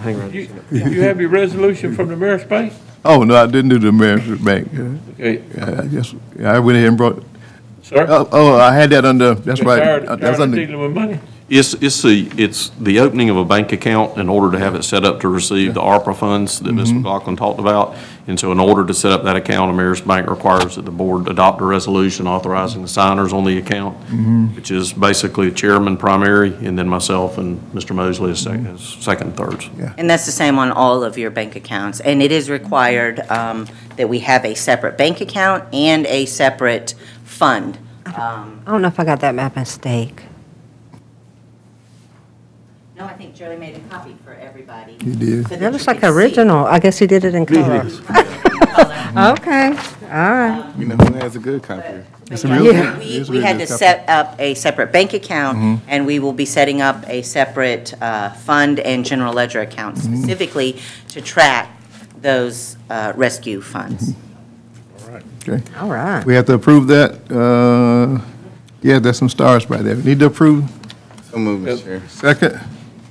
you 0.71 1.01
have 1.01 1.19
your 1.19 1.29
resolution 1.29 1.93
from 1.95 2.07
the 2.09 2.15
Ameris 2.15 2.47
Bank? 2.47 2.71
Oh, 3.03 3.23
no, 3.23 3.35
I 3.35 3.45
didn't 3.47 3.69
do 3.69 3.79
the 3.79 3.89
Ameris 3.89 4.43
Bank. 4.45 4.67
Okay, 5.19 5.43
Yeah, 5.57 5.81
I 5.83 5.87
just, 5.87 6.15
yeah, 6.39 6.53
I 6.53 6.59
went 6.59 6.77
ahead 6.77 6.89
and 6.89 6.97
brought, 6.97 7.23
sir? 7.81 8.05
oh, 8.07 8.29
oh, 8.31 8.57
I 8.57 8.73
had 8.73 8.91
that 8.91 9.03
under, 9.03 9.33
that's 9.35 9.59
Been 9.59 9.67
right. 9.67 9.79
Tired, 9.83 10.03
That's 10.07 10.21
tired 10.21 10.33
of 10.35 10.39
under, 10.41 10.57
dealing 10.65 10.79
with 10.79 10.91
money? 10.93 11.19
It's, 11.49 11.73
it's 11.75 12.01
the, 12.03 12.31
it's 12.37 12.69
the 12.79 12.99
opening 12.99 13.29
of 13.31 13.37
a 13.37 13.45
bank 13.45 13.71
account 13.71 14.17
in 14.19 14.29
order 14.29 14.55
to 14.55 14.63
have 14.63 14.75
it 14.75 14.83
set 14.83 15.03
up 15.03 15.19
to 15.21 15.27
receive 15.27 15.73
the 15.73 15.81
ARPA 15.81 16.15
funds 16.15 16.59
that 16.59 16.71
Ms. 16.73 16.93
McLaughlin 16.93 17.35
talked 17.35 17.59
about. 17.59 17.95
And 18.27 18.39
so 18.39 18.51
in 18.51 18.59
order 18.59 18.85
to 18.85 18.93
set 18.93 19.11
up 19.11 19.23
that 19.23 19.35
account, 19.35 19.75
Ameris 19.75 20.05
Bank 20.05 20.29
requires 20.29 20.75
that 20.75 20.85
the 20.85 20.91
board 20.91 21.27
adopt 21.27 21.61
a 21.61 21.65
resolution 21.65 22.27
authorizing 22.27 22.83
the 22.83 22.87
signers 22.87 23.33
on 23.33 23.43
the 23.45 23.57
account, 23.57 23.97
which 24.55 24.69
is 24.69 24.93
basically 24.93 25.49
the 25.49 25.55
chairman 25.55 25.97
primary, 25.97 26.53
and 26.63 26.77
then 26.77 26.87
myself 26.87 27.39
and 27.39 27.59
Mr. 27.73 27.95
Mosley 27.95 28.29
as 28.29 28.39
second, 28.41 28.67
as 28.67 28.81
second 28.83 29.29
and 29.29 29.37
thirds. 29.37 29.67
And 29.97 30.07
that's 30.07 30.27
the 30.27 30.31
same 30.31 30.59
on 30.59 30.71
all 30.71 31.03
of 31.03 31.17
your 31.17 31.31
bank 31.31 31.55
accounts. 31.55 31.99
And 32.01 32.21
it 32.21 32.31
is 32.31 32.51
required 32.51 33.21
um, 33.31 33.65
that 33.95 34.07
we 34.07 34.19
have 34.19 34.45
a 34.45 34.53
separate 34.53 34.95
bank 34.95 35.21
account 35.21 35.73
and 35.73 36.05
a 36.05 36.27
separate 36.27 36.93
fund. 37.23 37.79
Um, 38.05 38.61
I 38.67 38.71
don't 38.71 38.83
know 38.83 38.87
if 38.89 38.99
I 38.99 39.05
got 39.05 39.21
that 39.21 39.35
by 39.35 39.51
mistake. 39.59 40.23
No, 42.99 43.05
I 43.05 43.13
think 43.13 43.33
Joey 43.33 43.55
made 43.55 43.75
a 43.77 43.79
copy 43.89 44.13
for 44.25 44.33
everybody. 44.33 44.97
He 45.01 45.15
did. 45.15 45.43
so 45.47 45.49
that 45.51 45.59
That 45.61 45.71
looks 45.71 45.87
like 45.87 46.01
could 46.01 46.07
see. 46.13 46.19
original. 46.19 46.65
I 46.65 46.79
guess 46.79 46.99
he 46.99 47.07
did 47.07 47.23
it 47.23 47.33
in 47.33 47.45
color. 47.45 47.87
Okay, 49.09 49.69
all 50.03 50.33
right. 50.33 50.73
You 50.77 50.85
know 50.85 50.95
who 50.95 51.13
has 51.15 51.35
a 51.35 51.39
good 51.39 51.63
copy? 51.63 52.03
It's 52.29 52.43
a 52.43 52.47
real 52.47 52.63
we- 52.63 52.71
good- 52.73 52.97
We, 52.99 53.05
it's 53.05 53.27
a 53.29 53.31
we 53.31 53.37
real 53.39 53.47
had 53.47 53.57
good 53.57 53.67
to 53.67 53.73
copy. 53.73 53.79
set 53.79 54.07
up 54.09 54.35
a 54.39 54.53
separate 54.53 54.91
bank 54.91 55.13
account, 55.13 55.81
and 55.87 56.05
we 56.05 56.19
will 56.19 56.33
be 56.33 56.45
setting 56.45 56.79
up 56.81 57.03
a 57.07 57.21
separate 57.23 57.93
uh, 58.01 58.29
fund 58.31 58.79
and 58.81 59.03
general 59.05 59.33
ledger 59.33 59.61
account 59.61 59.97
specifically 59.97 60.77
to 61.09 61.21
track 61.21 61.69
those 62.21 62.77
uh, 62.89 63.13
rescue 63.15 63.61
funds. 63.61 64.13
All 65.05 65.09
right, 65.11 65.23
okay. 65.47 65.63
All 65.79 65.89
right. 65.89 66.23
We 66.25 66.35
have 66.35 66.45
to 66.47 66.53
approve 66.53 66.87
that. 66.87 67.11
Uh, 67.31 68.21
Yeah, 68.81 68.99
there's 68.99 69.17
some 69.17 69.29
stars 69.29 69.69
right 69.69 69.83
there. 69.83 69.95
We 69.95 70.03
Need 70.03 70.19
to 70.19 70.27
approve. 70.27 70.69
So 71.31 71.37
move, 71.37 71.61
Mr. 71.67 71.83
Chair. 71.83 72.01
Second? 72.07 72.59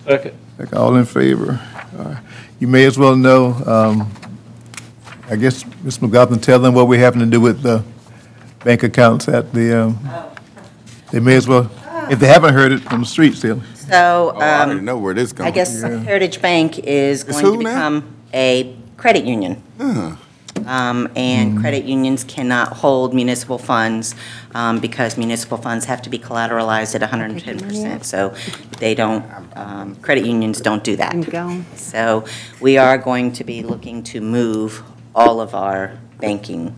Second. 0.09 0.35
Like, 0.59 0.75
All 0.75 0.97
in 0.97 1.05
favor? 1.05 1.61
All 1.99 2.05
right. 2.05 2.23
You 2.61 2.67
may 2.67 2.85
as 2.87 2.99
well 2.99 3.15
know, 3.15 3.53
um, 3.67 4.11
I 5.31 5.37
guess, 5.37 5.65
Ms. 5.85 6.01
McLaughlin, 6.03 6.41
tell 6.41 6.59
them 6.59 6.75
what 6.75 6.89
we're 6.89 6.99
having 6.99 7.21
to 7.21 7.27
do 7.27 7.41
with 7.41 7.63
the 7.63 7.85
bank 8.65 8.83
accounts 8.83 9.29
at 9.29 9.53
the, 9.53 9.83
um, 9.85 9.99
they 11.13 11.21
may 11.21 11.37
as 11.37 11.47
well, 11.47 11.71
if 12.11 12.19
they 12.19 12.27
haven't 12.27 12.55
heard 12.55 12.73
it 12.73 12.81
from 12.81 13.01
the 13.01 13.07
street 13.07 13.35
still. 13.35 13.63
So, 13.75 14.33
Oh, 14.35 14.39
I 14.39 14.61
already 14.65 14.79
um, 14.81 14.85
know 14.85 14.99
where 14.99 15.15
this 15.15 15.33
going. 15.33 15.47
I 15.47 15.51
guess 15.51 15.83
Heritage 15.83 16.43
Bank 16.43 16.79
is 16.81 17.23
It's 17.25 17.41
going 17.41 17.59
to 17.59 17.63
now? 17.65 17.71
become 17.71 18.15
a 18.35 18.77
credit 18.97 19.25
union. 19.25 19.63
Um, 20.67 21.09
And 21.17 21.59
credit 21.59 21.85
unions 21.85 22.25
cannot 22.25 22.73
hold 22.75 23.15
municipal 23.15 23.59
funds 23.59 24.15
um, 24.55 24.79
because 24.81 25.17
municipal 25.17 25.59
funds 25.59 25.85
have 25.87 26.03
to 26.03 26.11
be 26.11 26.19
collateralized 26.19 26.95
at 26.95 27.09
110%. 27.09 28.05
So 28.05 28.35
they 28.79 28.95
don't, 28.95 29.25
um, 29.57 29.97
credit 29.97 30.25
unions 30.27 30.61
don't 30.61 30.85
do 30.85 30.97
that. 30.97 31.31
Go. 31.31 31.63
So 31.75 32.25
we 32.61 32.79
are 32.79 32.99
going 32.99 33.33
to 33.33 33.45
be 33.45 33.63
looking 33.63 34.03
to 34.05 34.21
move 34.21 34.83
all 35.15 35.41
of 35.41 35.55
our 35.55 35.99
banking, 36.21 36.75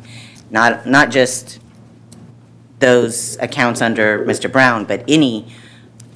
not, 0.51 0.87
not 0.87 1.11
just 1.11 1.61
those 2.81 3.37
accounts 3.39 3.83
under 3.83 4.25
Mr. 4.25 4.51
Brown, 4.51 4.85
but 4.85 5.05
any 5.07 5.47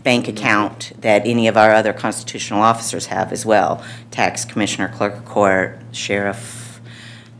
bank 0.03 0.29
account 0.29 0.93
that 1.01 1.27
any 1.27 1.49
of 1.49 1.57
our 1.57 1.73
other 1.73 1.93
constitutional 1.93 2.61
officers 2.61 3.07
have 3.07 3.33
as 3.33 3.45
well. 3.45 3.83
Tax 4.11 4.45
commissioner, 4.45 4.89
clerk 4.89 5.15
of 5.17 5.25
court, 5.25 5.81
sheriff, 5.93 6.64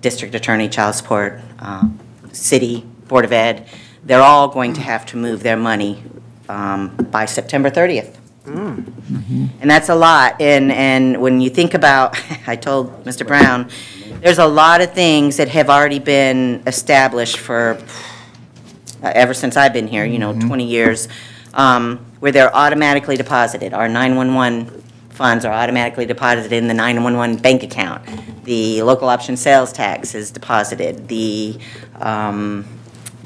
district 0.05 0.35
attorney, 0.35 0.69
child 0.69 0.95
support, 0.95 1.41
um, 1.61 1.99
city, 2.31 2.85
board 3.09 3.25
of 3.25 3.33
ed. 3.33 3.67
They're 4.05 4.21
all 4.21 4.49
going 4.49 4.75
to 4.75 4.83
have 4.83 5.07
to 5.07 5.17
move 5.17 5.43
their 5.43 5.57
money 5.57 6.03
um, 6.47 6.95
by 7.11 7.25
September 7.25 7.71
30th. 7.71 8.15
And 9.63 9.71
that's 9.71 9.89
a 9.89 9.95
lot. 9.95 10.43
And, 10.43 10.71
and 10.71 11.23
when 11.23 11.41
you 11.41 11.49
think 11.49 11.73
about, 11.73 12.21
I 12.47 12.55
told 12.55 13.05
Mr. 13.05 13.27
Brown, 13.27 13.71
there's 14.21 14.39
a 14.39 14.47
lot 14.47 14.83
of 14.83 14.93
things 14.93 15.39
that 15.39 15.49
have 15.49 15.71
already 15.71 16.01
been 16.01 16.63
established 16.67 17.39
for, 17.39 17.79
uh, 19.03 19.11
ever 19.15 19.33
since 19.33 19.57
I've 19.57 19.73
been 19.73 19.89
here, 19.89 20.05
you 20.05 20.19
know, 20.19 20.39
20 20.39 20.67
years, 20.67 21.09
um, 21.55 22.05
where 22.21 22.31
they're 22.31 22.55
automatically 22.55 23.17
deposited. 23.17 23.73
Our 23.73 23.89
911 23.89 24.83
funds 25.15 25.45
are 25.45 25.53
automatically 25.53 26.05
deposited 26.05 26.53
in 26.53 26.67
the 26.67 26.75
911 26.75 27.37
bank 27.37 27.63
account. 27.63 28.05
The 28.45 28.83
local 28.83 29.09
option 29.09 29.37
sales 29.37 29.73
tax 29.73 30.15
is 30.15 30.31
deposited. 30.33 31.09
The, 31.09 31.59
um, 32.01 32.67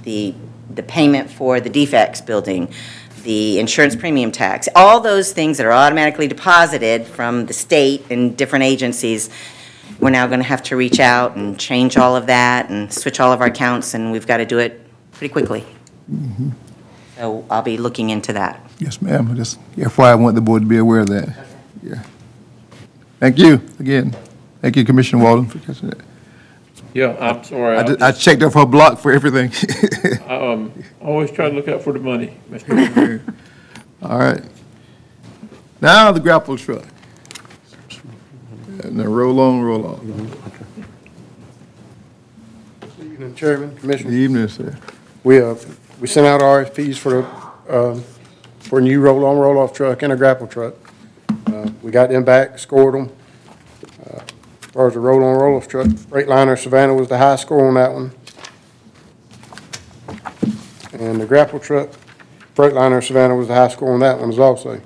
the, 0.03 0.35
the 0.73 0.83
payment 0.83 1.31
for 1.31 1.61
the 1.61 1.71
DFCS 1.71 2.25
building, 2.27 2.73
the 3.23 3.59
insurance 3.59 3.97
premium 3.97 4.31
tax, 4.31 4.69
all 4.77 5.01
those 5.01 5.33
things 5.33 5.57
that 5.57 5.67
are 5.67 5.73
automatically 5.73 6.29
deposited 6.29 7.07
from 7.07 7.47
the 7.47 7.55
state 7.55 8.05
and 8.11 8.37
different 8.37 8.65
agencies, 8.65 9.31
we're 9.99 10.11
now 10.11 10.27
going 10.27 10.41
to 10.41 10.47
have 10.47 10.63
to 10.65 10.77
reach 10.77 11.01
out 11.01 11.37
and 11.37 11.59
change 11.59 11.97
all 11.97 12.15
of 12.15 12.27
that 12.27 12.69
and 12.71 12.93
switch 12.93 13.19
all 13.19 13.33
of 13.33 13.41
our 13.41 13.49
accounts, 13.49 13.95
and 13.95 14.13
we've 14.13 14.27
got 14.27 14.37
to 14.37 14.45
do 14.45 14.59
it 14.59 14.87
pretty 15.13 15.33
quickly. 15.33 15.65
So 17.17 17.45
I'll 17.51 17.63
be 17.63 17.79
looking 17.79 18.11
into 18.11 18.35
that. 18.35 18.61
Yes, 18.79 19.03
ma'am. 19.03 19.35
Just 19.35 19.59
FYI, 19.75 20.05
I 20.05 20.15
want 20.15 20.37
the 20.37 20.41
board 20.41 20.63
to 20.63 20.69
be 20.69 20.77
aware 20.77 21.01
of 21.01 21.09
that. 21.09 21.48
Yeah. 21.83 22.03
Thank 23.21 23.39
you 23.39 23.61
again. 23.81 24.15
Thank 24.61 24.77
you, 24.77 24.85
Commissioner 24.85 25.23
Walden, 25.23 25.47
for 25.47 25.59
catching 25.61 25.91
that. 25.91 26.01
Yeah, 26.95 27.17
I'm 27.21 27.45
sorry. 27.45 27.77
I 27.77 27.81
I 27.81 27.83
did- 27.85 28.03
I 28.03 28.13
checked 28.13 28.43
off 28.43 28.55
her 28.55 28.67
block 28.67 28.99
for 28.99 29.13
everything. 29.13 29.53
I, 30.29 30.35
um, 30.53 30.73
always 31.01 31.31
try 31.31 31.49
to 31.49 31.55
look 31.55 31.69
out 31.69 31.83
for 31.83 31.93
the 31.93 31.99
money, 32.01 32.37
Mr. 32.51 32.67
Chairman. 32.95 33.37
All 34.03 34.19
right. 34.19 34.43
Now 35.81 36.11
the 36.13 36.21
grapple 36.21 36.57
truck. 36.57 36.85
And 38.83 38.99
then 38.99 39.09
roll 39.11 39.39
on, 39.41 39.61
roll 39.61 39.87
on. 39.87 40.31
Evening, 43.01 43.35
Chairman, 43.35 43.71
Good 43.71 43.81
Commissioner. 43.81 44.11
evening, 44.13 44.49
sir. 44.49 44.77
We, 45.25 45.41
uh, 45.41 45.57
we 46.01 46.07
sent 46.07 46.27
out 46.27 46.41
RFPs 46.41 46.97
for 46.97 47.25
um, 47.69 48.03
for 48.61 48.79
a 48.79 48.83
new 48.83 49.01
roll-on, 49.01 49.37
roll-off 49.39 49.73
truck 49.73 50.03
and 50.03 50.13
a 50.13 50.17
grapple 50.17 50.47
truck. 50.47 50.75
Uh, 51.59 51.71
We 51.83 51.91
got 51.91 52.11
them 52.11 52.25
back, 52.25 52.59
scored 52.59 52.95
them. 52.95 53.11
Uh, 54.05 54.21
As 54.63 54.71
far 54.73 54.87
as 54.87 54.95
the 54.95 55.01
roll-on, 55.01 55.37
roll-off 55.37 55.67
truck, 55.67 55.87
Freightliner 55.87 56.59
Savannah 56.59 56.95
was 56.95 57.09
the 57.09 57.19
high 57.19 57.37
score 57.37 57.67
on 57.67 57.75
that 57.75 57.93
one. 57.93 58.13
And 60.93 61.21
the 61.21 61.27
grapple 61.27 61.59
truck, 61.59 61.91
Freightliner 62.55 63.03
Savannah 63.05 63.37
was 63.37 63.49
the 63.49 63.55
high 63.55 63.69
score 63.69 63.93
on 63.93 64.01
that 64.01 64.19
one 64.19 64.31
as 64.31 64.39
also. 64.39 64.81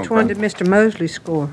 Which 0.00 0.10
one 0.10 0.26
did 0.28 0.38
Mr. 0.38 0.66
Mosley 0.66 1.08
score? 1.08 1.52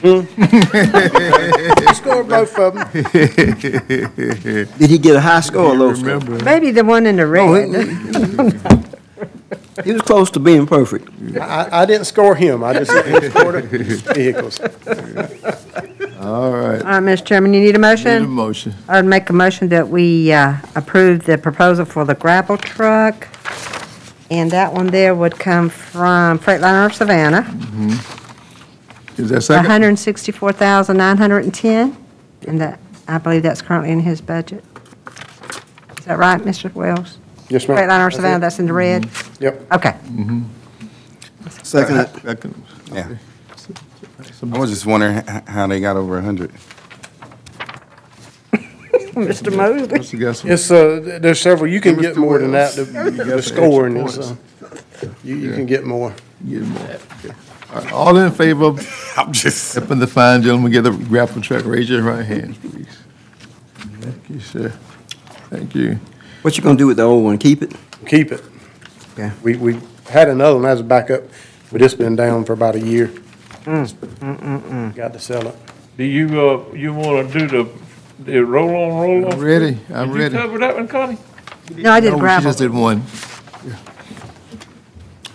He 0.02 1.94
scored 1.94 2.28
both 2.28 2.56
of 2.56 2.74
them. 2.74 2.88
Did 4.78 4.90
he 4.90 4.98
get 4.98 5.16
a 5.16 5.20
high 5.20 5.40
score 5.40 5.72
or 5.72 5.74
low 5.76 5.92
score? 5.94 6.20
Maybe 6.44 6.70
the 6.70 6.84
one 6.84 7.04
in 7.06 7.16
the 7.16 7.26
red. 7.26 8.94
He 9.84 9.92
was 9.92 10.02
close 10.02 10.28
to 10.32 10.40
being 10.40 10.66
perfect. 10.66 11.08
I, 11.40 11.82
I 11.82 11.86
didn't 11.86 12.06
score 12.06 12.34
him, 12.34 12.64
I 12.64 12.72
just 12.74 12.90
scored 12.90 13.70
the 13.70 14.12
vehicles. 14.12 14.58
all 14.60 16.50
right. 16.52 16.82
All 16.82 17.00
right, 17.00 17.02
Mr. 17.02 17.24
Chairman, 17.24 17.54
you 17.54 17.60
need 17.60 17.66
a 17.66 17.72
Need 17.72 17.74
a 17.76 17.78
motion? 17.78 18.28
motion. 18.28 18.74
I 18.88 18.96
would 18.96 19.04
make 19.08 19.30
a 19.30 19.32
motion 19.32 19.68
that 19.68 19.88
we 19.88 20.32
uh, 20.32 20.56
approve 20.74 21.26
the 21.26 21.38
proposal 21.38 21.84
for 21.84 22.04
the 22.04 22.16
grapple 22.16 22.56
truck. 22.56 23.28
And 24.30 24.50
that 24.50 24.72
one 24.74 24.88
there 24.88 25.14
would 25.14 25.38
come 25.38 25.70
from 25.70 26.38
Freightliner 26.38 26.84
of 26.86 26.94
Savannah, 26.94 27.42
mm-hmm. 27.42 27.90
Is 29.20 29.30
that 29.30 29.40
second? 29.42 29.64
164,910. 29.64 31.96
And 32.46 32.60
that, 32.60 32.78
I 33.08 33.18
believe 33.18 33.42
that's 33.42 33.60
currently 33.62 33.90
in 33.90 33.98
his 34.00 34.20
budget. 34.20 34.62
Is 35.98 36.04
that 36.04 36.18
right, 36.18 36.40
Mr. 36.40 36.72
Wells? 36.72 37.18
Yes, 37.48 37.66
ma'am. 37.66 37.78
Freightliner 37.78 38.06
of 38.06 38.12
That's 38.12 38.14
it. 38.14 38.18
Savannah, 38.18 38.38
that's 38.40 38.58
in 38.60 38.66
the 38.66 38.72
red? 38.72 39.02
Mm-hmm. 39.02 39.42
Yep. 39.44 39.72
Okay. 39.72 39.96
Second, 41.64 42.06
Second. 42.22 42.54
Yeah. 42.92 43.16
I 44.52 44.58
was 44.58 44.70
just 44.70 44.86
wondering 44.86 45.16
h- 45.18 45.24
how 45.46 45.66
they 45.66 45.80
got 45.80 45.96
over 45.96 46.18
a 46.18 46.22
hundred. 46.22 46.52
Mr. 49.26 49.54
Mosley? 49.54 49.98
Must 49.98 50.12
have 50.12 50.50
It's, 50.50 50.70
uh, 50.70 51.18
there's 51.20 51.40
several, 51.40 51.70
you 51.70 51.80
can 51.80 51.96
Mr. 51.96 52.02
get 52.02 52.16
more 52.16 52.38
than 52.38 52.52
that, 52.52 52.72
the, 52.74 52.84
Wells. 52.84 53.12
You 53.12 53.24
got 53.24 53.26
the 53.36 53.42
some 53.42 53.56
scoring 53.56 53.96
is, 53.96 54.18
uh, 54.18 54.36
you, 55.24 55.36
you 55.36 55.52
can 55.52 55.66
get 55.66 55.84
more. 55.84 56.14
Get 56.48 56.62
more. 56.62 56.96
All 57.70 57.82
right, 57.82 57.92
All 57.92 58.16
in 58.16 58.32
favor 58.32 58.64
of 58.66 59.14
I'm 59.16 59.32
just. 59.32 59.74
helping 59.74 59.98
the 59.98 60.06
fine 60.06 60.42
gentleman 60.42 60.72
get 60.72 60.82
the 60.82 60.90
grapple 60.90 61.42
truck, 61.42 61.64
raise 61.64 61.88
your 61.90 62.02
right 62.02 62.24
hand, 62.24 62.60
please. 62.60 62.86
Thank 64.00 64.30
you, 64.30 64.40
sir. 64.40 64.72
Thank 65.50 65.74
you. 65.74 65.98
what 66.42 66.56
you 66.56 66.62
gonna 66.62 66.78
do 66.78 66.86
with 66.86 66.96
the 66.98 67.02
old 67.04 67.24
one? 67.24 67.38
Keep 67.38 67.62
it? 67.62 67.72
Keep 68.06 68.32
it. 68.32 68.42
Okay. 69.12 69.32
We, 69.42 69.56
we 69.56 69.80
had 70.08 70.28
another 70.28 70.56
one 70.56 70.66
as 70.66 70.80
a 70.80 70.84
backup, 70.84 71.24
but 71.72 71.82
it's 71.82 71.94
been 71.94 72.16
down 72.16 72.44
for 72.44 72.52
about 72.52 72.76
a 72.76 72.80
year. 72.80 73.12
Got 73.64 75.12
to 75.12 75.18
sell 75.18 75.48
it. 75.48 75.56
Do 75.96 76.04
you, 76.04 76.40
uh, 76.40 76.74
you 76.74 76.94
wanna 76.94 77.28
do 77.30 77.46
the, 77.48 77.68
the 78.18 78.38
roll-on, 78.44 79.00
roll-off? 79.00 79.34
I'm 79.34 79.40
ready, 79.40 79.78
I'm 79.92 80.12
ready. 80.12 80.12
Did 80.12 80.14
you 80.14 80.20
ready. 80.22 80.34
cover 80.36 80.58
that 80.58 80.74
one, 80.76 80.88
Connie? 80.88 81.18
No, 81.76 81.92
I 81.92 82.00
did 82.00 82.10
No, 82.10 82.16
She 82.16 82.20
gravel. 82.20 82.42
just 82.50 82.58
did 82.58 82.70
one. 82.72 83.02
Yeah. 83.66 83.76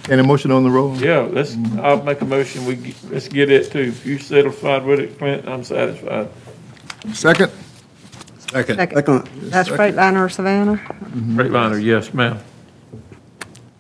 Any 0.10 0.22
motion 0.24 0.52
on 0.52 0.64
the 0.64 0.70
roll? 0.70 0.96
Yeah, 0.98 1.20
let's, 1.20 1.56
I'll 1.82 2.02
make 2.04 2.20
a 2.22 2.26
motion, 2.26 2.66
we, 2.66 2.76
g- 2.76 2.96
let's 3.10 3.28
get 3.28 3.50
it 3.52 3.72
too. 3.72 3.80
If 3.80 4.06
you 4.06 4.18
satisfied 4.20 4.84
with 4.84 5.00
it, 5.00 5.18
Clint, 5.18 5.48
I'm 5.48 5.64
satisfied. 5.64 6.30
Second? 7.14 7.52
Second. 8.52 8.78
Second. 8.78 9.28
That's 9.50 9.70
Freightliner 9.70 10.32
Savannah? 10.32 10.76
Mm-hmm. 10.78 11.40
Freightliner, 11.40 11.82
yes, 11.84 12.14
ma'am. 12.14 12.40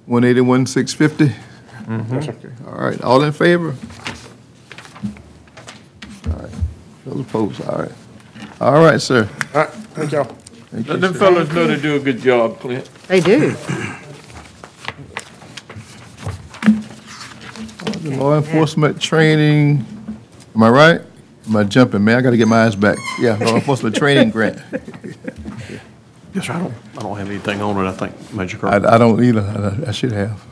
One 0.05 0.23
eighty-one, 0.23 0.65
six 0.65 0.93
fifty? 0.93 1.27
Mm-hmm. 1.83 2.67
All 2.67 2.75
right, 2.75 3.01
all 3.01 3.21
in 3.23 3.31
favor? 3.33 3.75
All 6.27 6.31
right, 6.39 6.49
those 7.05 7.19
opposed, 7.21 7.61
all 7.67 7.79
right. 7.79 7.91
All 8.63 8.81
right, 8.81 9.01
sir. 9.01 9.29
All 9.53 9.61
right, 9.61 9.69
thank 9.69 10.11
y'all. 10.13 10.23
Thank 10.23 10.87
you, 10.87 10.93
Let 10.93 11.01
them 11.01 11.13
sir. 11.13 11.19
fellas 11.19 11.51
know 11.51 11.67
they 11.67 11.79
do 11.81 11.95
a 11.97 11.99
good 11.99 12.19
job, 12.19 12.59
Clint. 12.59 12.85
They 13.07 13.19
do. 13.19 13.55
Law 18.17 18.37
enforcement 18.37 19.01
training, 19.01 19.85
am 20.55 20.63
I 20.63 20.69
right? 20.69 21.01
Am 21.47 21.55
I 21.57 21.63
jumping, 21.65 22.03
man? 22.05 22.17
I 22.17 22.21
gotta 22.21 22.37
get 22.37 22.47
my 22.47 22.63
eyes 22.63 22.75
back. 22.75 22.97
Yeah, 23.19 23.35
law 23.35 23.55
enforcement 23.55 23.95
training 23.95 24.31
grant. 24.31 24.59
Yes, 26.35 26.47
sir, 26.47 26.53
I 26.53 26.59
don't, 26.61 26.73
I 26.97 27.01
don't 27.03 27.15
have 27.19 27.29
anything 27.29 27.61
on 27.61 27.85
it, 27.85 27.87
I 27.87 27.91
think, 27.91 28.33
Major 28.33 28.57
I, 28.57 28.59
Carter. 28.61 28.87
I 28.89 28.97
don't 28.97 29.23
either. 29.23 29.41
I- 29.85 29.89
I 29.89 29.91
should 29.91 30.11
have. 30.13 30.43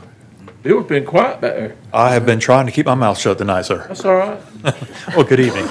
Bill's 0.62 0.86
been 0.86 1.04
quiet 1.04 1.40
back 1.40 1.54
there. 1.56 1.76
I 1.92 2.12
have 2.12 2.24
been 2.24 2.38
trying 2.38 2.66
to 2.66 2.72
keep 2.72 2.86
my 2.86 2.94
mouth 2.94 3.18
shut 3.18 3.36
tonight, 3.38 3.62
sir. 3.62 3.84
That's 3.88 4.04
all 4.04 4.14
right. 4.14 4.40
Well, 5.16 5.24
good 5.24 5.40
evening. 5.40 5.66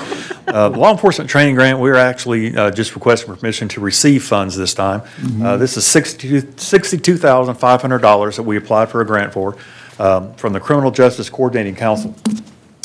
Uh, 0.51 0.67
the 0.67 0.77
Law 0.77 0.91
enforcement 0.91 1.29
training 1.29 1.55
grant, 1.55 1.79
we're 1.79 1.95
actually 1.95 2.55
uh, 2.57 2.71
just 2.71 2.93
requesting 2.93 3.33
permission 3.33 3.69
to 3.69 3.79
receive 3.79 4.23
funds 4.23 4.57
this 4.57 4.73
time. 4.73 5.01
Uh, 5.41 5.55
This 5.55 5.77
is 5.77 5.85
$62 5.85 6.41
$62,500 6.55 8.35
that 8.35 8.43
we 8.43 8.57
applied 8.57 8.89
for 8.89 8.99
a 8.99 9.05
grant 9.05 9.31
for 9.31 9.55
um, 9.97 10.33
from 10.35 10.51
the 10.51 10.59
Criminal 10.59 10.91
Justice 10.91 11.29
Coordinating 11.29 11.75
Council. 11.75 12.15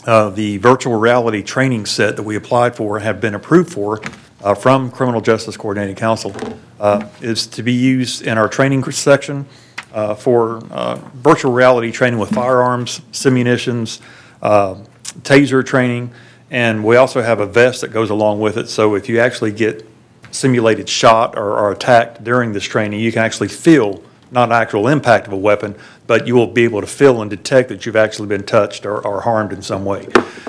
Uh, 0.06 0.30
The 0.30 0.58
virtual 0.58 0.94
reality 0.94 1.42
training 1.42 1.86
set 1.86 2.14
that 2.16 2.22
we 2.22 2.36
applied 2.36 2.76
for 2.76 3.00
have 3.00 3.20
been 3.20 3.34
approved 3.34 3.72
for 3.72 4.00
uh, 4.44 4.54
from 4.54 4.90
Criminal 4.92 5.20
Justice 5.20 5.56
Coordinating 5.56 5.96
Council 5.96 6.32
uh, 6.78 7.08
is 7.20 7.48
to 7.48 7.64
be 7.64 7.72
used 7.72 8.22
in 8.22 8.38
our 8.38 8.48
training 8.48 8.84
section 8.92 9.46
uh, 9.92 10.14
for 10.14 10.58
uh, 10.70 10.96
virtual 11.14 11.52
reality 11.52 11.90
training 11.90 12.20
with 12.20 12.30
firearms, 12.30 13.00
simunitions, 13.10 14.00
uh, 14.42 14.76
taser 15.22 15.64
training, 15.66 16.12
and 16.50 16.84
we 16.84 16.96
also 16.96 17.22
have 17.22 17.40
a 17.40 17.46
vest 17.46 17.80
that 17.80 17.92
goes 17.92 18.10
along 18.10 18.40
with 18.40 18.56
it. 18.56 18.68
So 18.68 18.94
if 18.94 19.08
you 19.08 19.18
actually 19.20 19.52
get 19.52 19.86
simulated 20.30 20.88
shot 20.88 21.36
or 21.36 21.56
are 21.56 21.72
attacked 21.72 22.22
during 22.22 22.52
this 22.52 22.64
training, 22.64 23.00
you 23.00 23.12
can 23.12 23.22
actually 23.22 23.48
feel, 23.48 24.02
not 24.30 24.48
an 24.48 24.54
actual 24.54 24.88
impact 24.88 25.26
of 25.26 25.32
a 25.32 25.36
weapon, 25.36 25.74
but 26.06 26.26
you 26.26 26.34
will 26.34 26.46
be 26.46 26.64
able 26.64 26.80
to 26.80 26.86
feel 26.86 27.22
and 27.22 27.30
detect 27.30 27.68
that 27.68 27.86
you've 27.86 27.96
actually 27.96 28.28
been 28.28 28.44
touched 28.44 28.84
or, 28.86 29.04
or 29.06 29.20
harmed 29.22 29.52
in 29.52 29.62
some 29.62 29.84
way. 29.84 30.06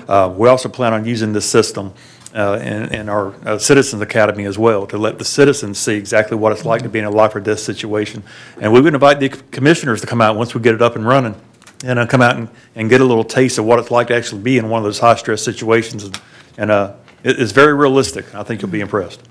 Uh, 0.08 0.34
We 0.36 0.50
also 0.50 0.70
plan 0.70 0.94
on 0.94 1.06
using 1.06 1.34
this 1.34 1.50
system 1.50 1.94
uh, 2.36 2.60
in, 2.62 2.94
in 2.94 3.10
our 3.10 3.34
uh, 3.46 3.58
Citizens 3.58 4.02
Academy 4.02 4.46
as 4.46 4.58
well, 4.58 4.86
to 4.88 4.98
let 4.98 5.18
the 5.18 5.26
citizens 5.26 5.80
see 5.80 5.96
exactly 5.96 6.38
what 6.38 6.52
it's 6.52 6.66
like 6.66 6.84
to 6.84 6.90
be 6.90 7.00
in 7.00 7.06
a 7.06 7.10
life 7.10 7.36
or 7.36 7.40
death 7.40 7.60
situation. 7.60 8.22
And 8.62 8.72
we 8.72 8.82
would 8.82 8.94
invite 8.94 9.20
the 9.20 9.30
commissioners 9.30 10.02
to 10.02 10.08
come 10.08 10.22
out 10.22 10.36
once 10.36 10.54
we 10.54 10.62
get 10.62 10.76
it 10.76 10.82
up 10.82 10.96
and 10.96 11.08
running, 11.08 11.36
and 11.84 12.00
uh, 12.00 12.06
come 12.08 12.22
out 12.22 12.36
and, 12.38 12.50
and 12.76 12.90
get 12.90 13.02
a 13.02 13.06
little 13.06 13.24
taste 13.24 13.58
of 13.58 13.66
what 13.66 13.80
it's 13.80 13.92
like 13.92 14.08
to 14.08 14.16
actually 14.16 14.42
be 14.42 14.58
in 14.58 14.70
one 14.70 14.80
of 14.80 14.84
those 14.86 15.00
high-stress 15.00 15.44
situations. 15.44 16.10
And 16.58 16.72
uh, 16.72 16.94
it, 17.24 17.40
it's 17.40 17.52
very 17.52 17.74
realistic. 17.74 18.34
I 18.34 18.44
think 18.44 18.62
you'll 18.62 18.72
be 18.72 18.82
impressed. 18.82 19.22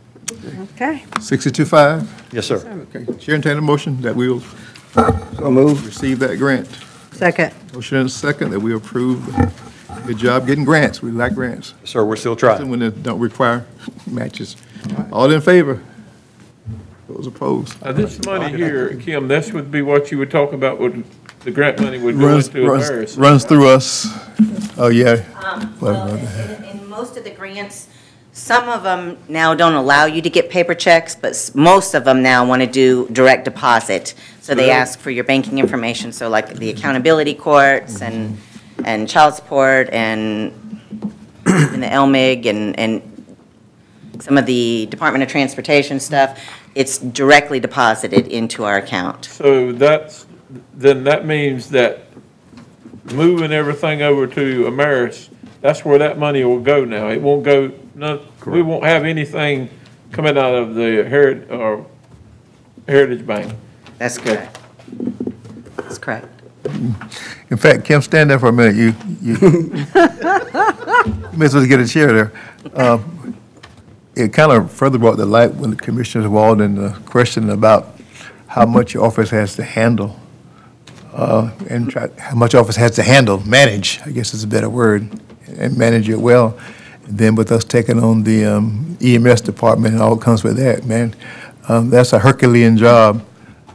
Okay. 0.75 1.05
Sixty-two-five? 1.21 2.29
Yes, 2.33 2.47
sir. 2.47 2.57
Okay. 2.95 3.05
Chair, 3.19 3.35
entertain 3.37 3.59
a 3.59 3.61
motion 3.61 4.01
that 4.03 4.15
we 4.15 4.29
will 4.29 4.41
So 4.93 5.51
move. 5.51 5.85
receive 5.87 6.19
that 6.21 6.37
grant. 6.39 6.69
Second. 7.13 7.53
Motion 7.73 7.99
and 7.99 8.07
a 8.09 8.13
second 8.13 8.51
that 8.51 8.61
we 8.61 8.75
approve. 8.75 9.25
Good 10.07 10.19
job 10.19 10.47
getting 10.47 10.65
grants. 10.65 11.01
We 11.03 11.11
like 11.11 11.35
grants. 11.35 11.75
Sir, 11.85 12.05
we're 12.05 12.17
still 12.17 12.37
trying. 12.37 12.69
When 12.69 12.81
they 12.81 12.91
don't 12.91 13.19
require 13.21 13.67
matches. 14.07 14.57
All 15.11 15.31
in 15.31 15.41
favor? 15.41 15.83
Those 17.09 17.27
opposed? 17.29 17.81
Now, 17.83 17.93
this 17.93 18.23
money 18.25 18.55
here, 18.57 18.95
Kim, 18.97 19.29
this 19.29 19.53
would 19.53 19.71
be 19.71 19.81
what 19.81 20.11
you 20.11 20.19
would 20.19 20.31
talk 20.31 20.53
about, 20.53 20.79
would, 20.81 21.05
the 21.47 21.53
grant 21.53 21.81
money 21.81 21.97
would 21.97 22.19
go 22.19 22.27
Runs, 22.27 22.49
into 22.49 22.69
runs, 22.69 22.91
Ameris. 22.91 23.17
runs 23.19 23.45
through 23.45 23.69
us. 23.69 24.07
Oh, 24.77 24.89
yeah. 24.89 25.25
Um, 25.45 25.77
Well, 25.81 26.09
in, 26.17 26.65
in 26.81 26.89
most 26.89 27.17
of 27.17 27.23
the 27.23 27.31
grants, 27.31 27.87
some 28.33 28.69
of 28.69 28.83
them 28.83 29.17
now 29.29 29.55
don't 29.55 29.75
allow 29.75 30.07
you 30.07 30.21
to 30.23 30.29
get 30.29 30.51
paper 30.51 30.75
checks, 30.75 31.15
but 31.15 31.31
s- 31.31 31.55
most 31.55 31.95
of 31.95 32.05
them 32.05 32.21
now 32.21 32.45
want 32.45 32.63
to 32.63 32.67
do 32.67 33.07
direct 33.13 33.45
deposit. 33.45 34.15
So 34.41 34.57
they 34.57 34.63
Really? 34.63 34.73
ask 34.73 34.99
for 34.99 35.11
your 35.13 35.23
banking 35.23 35.59
information, 35.61 36.11
so 36.11 36.29
like 36.29 36.53
the 36.57 36.69
accountability 36.71 37.35
courts 37.35 38.03
and, 38.03 38.37
and 38.85 39.09
child 39.09 39.35
support 39.35 39.89
and, 39.91 40.53
and 41.47 41.81
the 41.81 41.87
LMIG 41.87 42.47
and, 42.47 42.77
and 42.77 43.03
some 44.19 44.37
of 44.37 44.47
the 44.47 44.87
Department 44.91 45.23
of 45.23 45.29
Transportation 45.31 46.01
stuff, 46.01 46.41
it's 46.75 46.99
directly 46.99 47.61
deposited 47.61 48.27
into 48.27 48.65
our 48.65 48.79
account. 48.79 49.27
So 49.27 49.71
that's, 49.73 50.26
then 50.75 51.05
that 51.05 51.27
means 51.27 51.71
that 51.71 52.05
moving 53.13 53.53
everything 53.53 54.03
over 54.03 54.27
to 54.27 54.65
Ameris, 54.65 55.29
that's 55.61 55.85
where 55.85 55.99
that 55.99 56.19
money 56.19 56.45
will 56.45 56.61
go 56.61 56.85
now. 56.85 57.09
It 57.09 57.21
won't 57.23 57.45
go, 57.45 57.73
no, 57.95 58.21
we 58.47 58.63
won't 58.63 58.85
have 58.85 59.05
anything 59.05 59.69
coming 60.13 60.37
out 60.39 60.55
of 60.55 60.75
the 60.75 61.05
Heritage, 61.09 61.51
or 61.51 61.87
Heritage 62.89 63.27
Bank. 63.27 63.53
That's 63.99 64.19
correct. 64.19 64.59
That's 65.77 65.99
correct. 65.99 66.29
In 67.51 67.57
fact, 67.57 67.85
Kim, 67.85 68.03
stand 68.03 68.31
there 68.31 68.39
for 68.39 68.49
a 68.49 68.53
minute. 68.53 68.75
You, 68.77 68.95
you, 69.23 69.35
you 69.41 71.39
may 71.39 71.47
as 71.47 71.55
well 71.55 71.67
get 71.67 71.81
a 71.81 71.87
chair 71.87 72.13
there. 72.13 72.33
Um, 72.75 73.37
It 74.17 74.33
kind 74.33 74.51
of 74.51 74.73
further 74.73 74.99
brought 74.99 75.17
to 75.17 75.27
light 75.27 75.55
when 75.55 75.71
the 75.71 75.77
Commissioner 75.77 76.31
Walden, 76.31 76.75
the 76.77 76.99
question 77.05 77.51
about 77.51 77.99
how 78.47 78.65
much 78.67 78.95
your 78.95 79.05
office 79.05 79.31
has 79.31 79.55
to 79.57 79.63
handle, 79.63 80.19
uh, 81.17 81.51
and 81.71 81.91
try, 81.91 82.09
how 82.19 82.37
much 82.37 82.55
office 82.55 82.77
has 82.77 82.93
to 82.97 83.03
handle, 83.03 83.41
manage, 83.47 84.01
I 84.05 84.11
guess 84.11 84.35
is 84.35 84.45
a 84.45 84.47
better 84.47 84.69
word, 84.69 85.09
and 85.59 85.77
manage 85.77 86.09
it 86.09 86.17
well. 86.21 86.59
Then 87.09 87.35
with 87.37 87.51
us 87.53 87.65
taking 87.65 88.03
on 88.03 88.23
the 88.25 88.45
um, 88.45 88.99
EMS 89.01 89.41
department 89.41 89.95
and 89.95 90.03
all 90.03 90.17
that 90.17 90.25
comes 90.25 90.45
with 90.45 90.57
that, 90.59 90.85
man, 90.85 91.15
um, 91.69 91.89
that's 91.91 92.13
a 92.13 92.19
Herculean 92.19 92.77
job. 92.77 93.25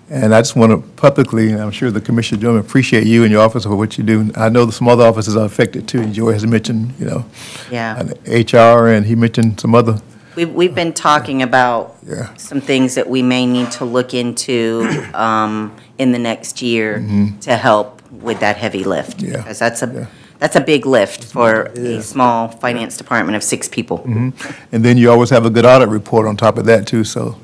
And 0.09 0.35
I 0.35 0.41
just 0.41 0.57
want 0.57 0.71
to 0.73 0.77
publicly, 0.97 1.51
and 1.51 1.61
I'm 1.61 1.71
sure 1.71 1.89
the 1.89 2.01
Commissioner 2.01 2.41
Gentlemen 2.41 2.65
appreciate 2.65 3.07
you 3.07 3.23
and 3.23 3.31
your 3.31 3.41
office 3.41 3.63
for 3.63 3.75
what 3.77 3.97
you 3.97 4.03
do. 4.03 4.29
I 4.35 4.49
know 4.49 4.69
some 4.69 4.89
other 4.89 5.05
offices 5.05 5.37
are 5.37 5.45
affected 5.45 5.87
too. 5.87 6.05
Joy 6.11 6.33
has 6.33 6.45
mentioned, 6.45 6.93
you 6.99 7.05
know, 7.05 7.25
Yeah. 7.71 7.97
and 7.97 8.11
HR, 8.27 8.89
and 8.89 9.05
he 9.05 9.15
mentioned 9.15 9.61
some 9.61 9.73
other, 9.73 10.01
We've, 10.35 10.49
we've 10.53 10.75
been 10.75 10.93
talking 10.93 11.41
about 11.41 11.97
Yeah. 12.07 12.33
some 12.35 12.61
things 12.61 12.95
that 12.95 13.09
we 13.09 13.21
may 13.21 13.45
need 13.45 13.71
to 13.71 13.85
look 13.85 14.13
into 14.13 14.87
um, 15.13 15.75
in 15.97 16.11
the 16.11 16.19
next 16.19 16.61
year 16.61 17.03
to 17.41 17.55
help 17.57 18.01
with 18.11 18.39
that 18.39 18.57
heavy 18.57 18.83
lift. 18.83 19.17
Mm-hmm. 19.17 19.31
Yeah, 19.31 19.37
Because 19.37 19.59
that's 19.59 19.81
yeah. 19.81 19.89
a, 19.89 20.07
that's 20.39 20.55
a 20.55 20.61
big 20.61 20.85
lift 20.85 21.23
for 21.25 21.63
a 21.75 22.01
small 22.01 22.47
finance 22.47 22.97
department 22.97 23.35
of 23.35 23.43
six 23.43 23.67
people. 23.69 23.99
Mm-hmm. 23.99 24.65
and 24.75 24.83
then 24.85 24.97
you 24.97 25.11
always 25.11 25.29
have 25.29 25.45
a 25.45 25.49
good 25.49 25.65
audit 25.65 25.89
report 25.89 26.25
on 26.27 26.35
top 26.37 26.57
of 26.57 26.65
that 26.65 26.87
too, 26.87 27.03
so 27.03 27.37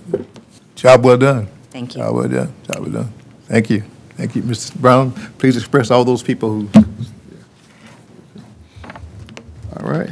job 0.76 1.04
well 1.06 1.18
done. 1.18 1.48
Thank 1.72 1.96
you. 1.96 2.02
Job 2.02 2.16
well 2.16 2.28
done, 2.28 2.54
job 2.66 2.80
well 2.80 2.90
done. 2.92 3.14
Thank 3.46 3.70
you, 3.70 3.84
thank 4.16 4.36
you. 4.36 4.42
Mr. 4.42 4.76
Brown, 4.76 5.12
please 5.38 5.56
express 5.58 5.92
all 5.92 6.04
those 6.06 6.24
people 6.24 6.50
who. 6.62 6.70
All 9.80 9.88
right. 9.90 10.10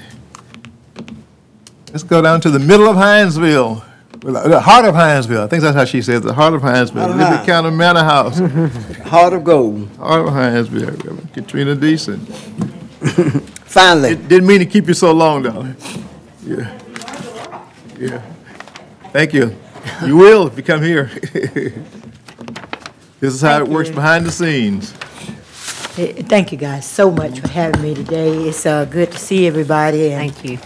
Let's 1.95 2.03
go 2.03 2.21
down 2.21 2.41
to 2.41 2.49
the 2.49 2.59
middle 2.59 2.89
of 2.89 2.97
Hinesville, 2.97 3.81
well, 4.21 4.49
the 4.49 4.59
heart 4.59 4.83
of 4.83 4.95
Hinesville. 4.95 5.45
I 5.45 5.47
think 5.47 5.63
that's 5.63 5.77
how 5.77 5.85
she 5.85 6.01
says, 6.01 6.17
it, 6.17 6.23
the 6.23 6.33
heart 6.33 6.53
of 6.53 6.61
Hinesville, 6.61 6.99
Heart 6.99 7.11
of 7.11 7.15
Liberty 7.15 7.45
County 7.45 7.71
Manor 7.71 8.03
House, 8.03 8.37
Heart 9.07 9.31
of 9.31 9.45
gold. 9.45 9.87
heart 9.95 10.27
of 10.27 10.33
Hinesville. 10.33 11.33
Katrina 11.33 11.73
Deason. 11.73 12.19
Finally. 13.63 14.15
Didn't 14.15 14.45
mean 14.45 14.59
to 14.59 14.65
keep 14.65 14.89
you 14.89 14.93
so 14.93 15.13
long, 15.13 15.43
darling. 15.43 15.77
Yeah. 16.45 16.77
Yeah. 17.97 18.21
Thank 19.13 19.33
you. 19.33 19.55
You 20.05 20.17
will 20.17 20.47
if 20.47 20.57
you 20.57 20.63
come 20.63 20.83
here. 20.83 21.09
This 23.21 23.33
is 23.33 23.41
how 23.41 23.57
it 23.59 23.67
works 23.69 23.89
behind 23.89 24.25
the 24.25 24.31
scenes. 24.31 24.91
Eh, 25.97 26.21
Thank 26.23 26.51
you 26.51 26.57
guys 26.57 26.85
so 26.85 27.09
much 27.09 27.39
for 27.39 27.47
having 27.47 27.81
me 27.81 27.93
today. 27.95 28.49
It's 28.49 28.65
uh, 28.65 28.83
good 28.83 29.13
to 29.13 29.17
see 29.17 29.47
everybody. 29.47 30.11
and, 30.11 30.33
Thank 30.35 30.43
you. 30.43 30.59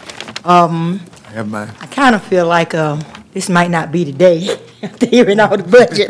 Um, 0.44 1.00
I 1.16 1.19
have 1.34 1.48
my, 1.50 1.64
I 1.80 1.86
kind 1.88 2.16
of 2.16 2.24
feel 2.24 2.46
like 2.48 2.74
um, 2.76 3.02
this 3.34 3.50
might 3.50 3.70
not 3.72 3.92
be 3.92 4.04
the 4.04 4.12
day 4.12 4.48
after 4.84 5.06
hearing 5.06 5.40
all 5.40 5.56
the 5.58 5.64
budget. 5.64 6.10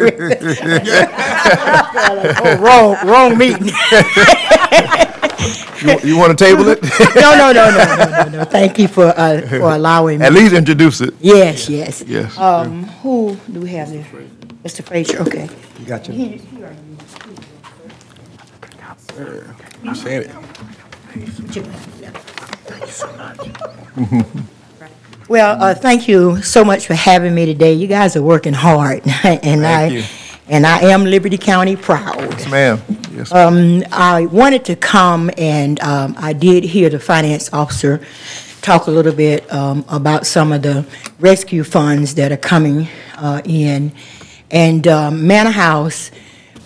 Oh, 2.12 2.58
wrong, 2.62 2.98
wrong 3.08 3.38
meeting. 3.38 3.70
You, 5.82 5.98
you 6.04 6.18
want 6.18 6.38
to 6.38 6.46
table 6.46 6.68
it? 6.68 6.82
No, 7.16 7.34
no, 7.38 7.54
no, 7.54 7.70
no, 7.72 7.96
no, 7.96 8.06
no, 8.24 8.30
no. 8.40 8.44
Thank 8.44 8.78
you 8.78 8.90
for, 8.90 9.14
uh, 9.16 9.40
for 9.48 9.62
allowing 9.72 10.20
me. 10.20 10.26
At 10.26 10.34
least 10.34 10.54
introduce 10.54 11.00
it. 11.00 11.14
Yes, 11.22 11.70
yes. 11.70 12.04
Yes. 12.06 12.38
Um, 12.38 12.84
who 13.02 13.38
do 13.50 13.62
we 13.62 13.70
have 13.70 13.90
there? 13.90 14.04
Mr. 14.66 14.84
Frazier, 14.84 15.22
okay. 15.22 15.48
You 15.80 15.86
got 15.86 16.06
your- 16.06 16.18
Here- 16.18 16.38
here 16.38 16.66
are 16.66 16.76
you. 19.24 19.56
You 19.84 19.96
said 19.96 20.24
it. 20.24 20.32
Well, 25.30 25.62
uh, 25.62 25.76
thank 25.76 26.08
you 26.08 26.42
so 26.42 26.66
much 26.66 26.88
for 26.88 26.96
having 26.96 27.36
me 27.36 27.46
today. 27.46 27.74
You 27.74 27.86
guys 27.86 28.16
are 28.16 28.24
working 28.24 28.52
hard, 28.54 29.04
and 29.24 29.62
Thank 29.62 29.94
you. 29.94 30.02
I, 30.02 30.10
and 30.48 30.66
I 30.66 30.80
am 30.86 31.06
Liberty 31.06 31.38
County 31.38 31.76
proud. 31.76 32.20
Yes, 32.20 32.50
ma'am. 32.50 32.82
Yes. 33.12 33.32
Um, 33.32 33.84
I 33.92 34.26
wanted 34.26 34.66
to 34.66 34.76
come, 34.76 35.30
and 35.38 35.80
um, 35.82 36.16
I 36.18 36.34
did 36.34 36.64
hear 36.64 36.90
the 36.90 37.00
finance 37.00 37.54
officer 37.54 38.02
talk 38.64 38.88
a 38.88 38.92
little 38.92 39.14
bit 39.14 39.54
um, 39.54 39.86
about 39.88 40.26
some 40.26 40.52
of 40.52 40.64
the 40.64 40.84
rescue 41.20 41.64
funds 41.64 42.16
that 42.16 42.32
are 42.32 42.38
coming 42.38 42.88
uh, 43.16 43.44
in. 43.46 43.92
And 44.50 44.88
um, 44.88 45.28
Manor 45.28 45.52
House, 45.52 46.10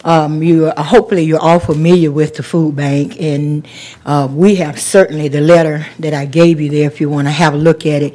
um, 0.04 0.44
you, 0.44 0.68
uh, 0.68 0.84
hopefully 0.84 1.24
you're 1.24 1.40
all 1.40 1.60
familiar 1.60 2.12
with 2.12 2.36
the 2.36 2.44
food 2.44 2.76
bank, 2.76 3.20
and 3.22 3.68
uh, 4.06 4.28
we 4.32 4.56
have 4.56 4.80
certainly 4.80 5.28
the 5.28 5.42
letter 5.42 5.86
that 6.00 6.14
I 6.14 6.26
gave 6.26 6.60
you 6.60 6.70
there, 6.70 6.88
if 6.88 7.00
you 7.00 7.10
want 7.10 7.28
to 7.28 7.32
have 7.32 7.54
a 7.54 7.58
look 7.58 7.86
at 7.86 8.02
it, 8.02 8.14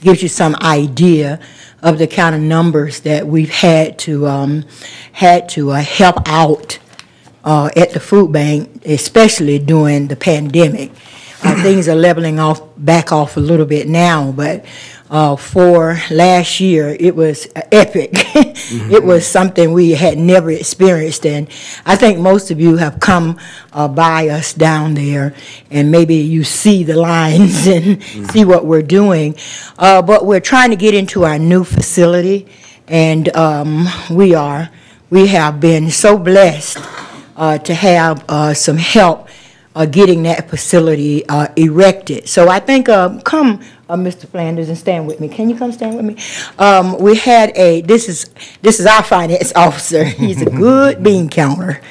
gives 0.00 0.22
you 0.22 0.28
some 0.28 0.54
idea 0.56 1.40
of 1.82 1.98
the 1.98 2.06
kind 2.06 2.34
of 2.34 2.40
numbers 2.40 3.00
that 3.00 3.26
we've 3.26 3.50
had 3.50 3.98
to, 4.00 4.26
um, 4.26 4.64
had 5.12 5.48
to 5.50 5.70
uh, 5.70 5.82
help 5.82 6.16
out 6.26 6.78
uh, 7.44 7.68
at 7.76 7.90
the 7.90 8.00
food 8.00 8.32
bank, 8.32 8.82
especially 8.86 9.58
during 9.58 10.08
the 10.08 10.16
pandemic. 10.16 10.90
Uh, 11.42 11.62
Things 11.62 11.88
are 11.88 11.94
leveling 11.94 12.38
off, 12.38 12.62
back 12.78 13.12
off 13.12 13.36
a 13.36 13.40
little 13.40 13.66
bit 13.66 13.86
now, 13.86 14.32
but 14.32 14.64
uh, 15.14 15.36
for 15.36 15.96
last 16.10 16.58
year, 16.58 16.96
it 16.98 17.14
was 17.14 17.46
epic. 17.70 18.10
It 18.90 19.04
was 19.04 19.26
something 19.26 19.72
we 19.72 19.92
had 19.92 20.18
never 20.18 20.50
experienced, 20.50 21.24
and 21.26 21.46
I 21.86 21.94
think 21.96 22.18
most 22.18 22.50
of 22.50 22.58
you 22.60 22.78
have 22.78 22.98
come 22.98 23.38
uh, 23.72 23.86
by 23.88 24.28
us 24.28 24.52
down 24.54 24.94
there, 24.94 25.34
and 25.70 25.90
maybe 25.90 26.16
you 26.16 26.42
see 26.42 26.82
the 26.82 26.96
lines 26.96 27.66
and 27.76 28.02
see 28.32 28.44
what 28.44 28.66
we're 28.66 28.82
doing. 29.00 29.36
Uh, 29.78 30.02
But 30.02 30.26
we're 30.26 30.40
trying 30.40 30.70
to 30.70 30.76
get 30.76 30.94
into 30.94 31.24
our 31.24 31.38
new 31.38 31.62
facility, 31.62 32.46
and 32.88 33.24
um, 33.36 33.86
we 34.10 34.34
are, 34.34 34.70
we 35.10 35.28
have 35.28 35.60
been 35.60 35.90
so 35.90 36.18
blessed 36.18 36.78
uh, 37.36 37.58
to 37.58 37.74
have 37.74 38.24
uh, 38.28 38.54
some 38.54 38.78
help 38.78 39.28
uh, 39.74 39.86
getting 39.86 40.22
that 40.22 40.48
facility 40.48 41.26
uh, 41.28 41.48
erected. 41.56 42.28
So 42.28 42.48
I 42.48 42.60
think, 42.60 42.88
uh, 42.88 43.20
come, 43.22 43.60
uh, 43.88 43.96
Mr. 43.96 44.28
Flanders, 44.28 44.68
and 44.68 44.78
stand 44.78 45.06
with 45.06 45.20
me. 45.20 45.28
Can 45.28 45.50
you 45.50 45.56
come 45.56 45.72
stand 45.72 45.96
with 45.96 46.04
me? 46.04 46.16
Um, 46.58 46.96
We 46.98 47.16
had 47.16 47.50
a, 47.56 47.80
this 47.82 48.08
is, 48.08 48.30
this 48.62 48.78
is 48.80 48.86
our 48.86 49.02
finance 49.02 49.52
officer. 49.56 50.04
He's 50.04 50.40
a 50.42 50.50
good 50.50 51.02
bean 51.02 51.28
counter. 51.28 51.72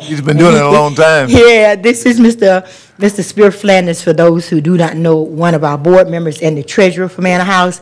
He's 0.00 0.20
been 0.20 0.36
doing 0.36 0.56
it 0.56 0.62
a 0.62 0.70
long 0.70 0.94
time. 0.94 1.28
Yeah, 1.40 1.76
this 1.76 2.06
is 2.06 2.18
Mr. 2.20 2.62
Mr. 2.98 3.24
Spear 3.24 3.50
Flanders, 3.50 4.02
for 4.02 4.12
those 4.12 4.48
who 4.50 4.60
do 4.60 4.76
not 4.76 4.94
know, 4.94 5.16
one 5.22 5.54
of 5.54 5.64
our 5.64 5.78
board 5.78 6.08
members 6.10 6.42
and 6.42 6.58
the 6.58 6.62
treasurer 6.62 7.08
for 7.08 7.22
Manor 7.22 7.44
House. 7.44 7.80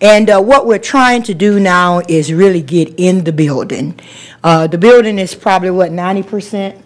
And 0.00 0.30
uh, 0.30 0.40
what 0.40 0.66
we're 0.66 0.78
trying 0.78 1.22
to 1.24 1.34
do 1.34 1.60
now 1.60 2.00
is 2.08 2.32
really 2.32 2.62
get 2.62 2.94
in 2.96 3.24
the 3.24 3.32
building. 3.32 3.98
Uh, 4.42 4.66
The 4.66 4.78
building 4.78 5.18
is 5.18 5.34
probably, 5.34 5.70
what, 5.70 5.90
90%? 5.90 6.80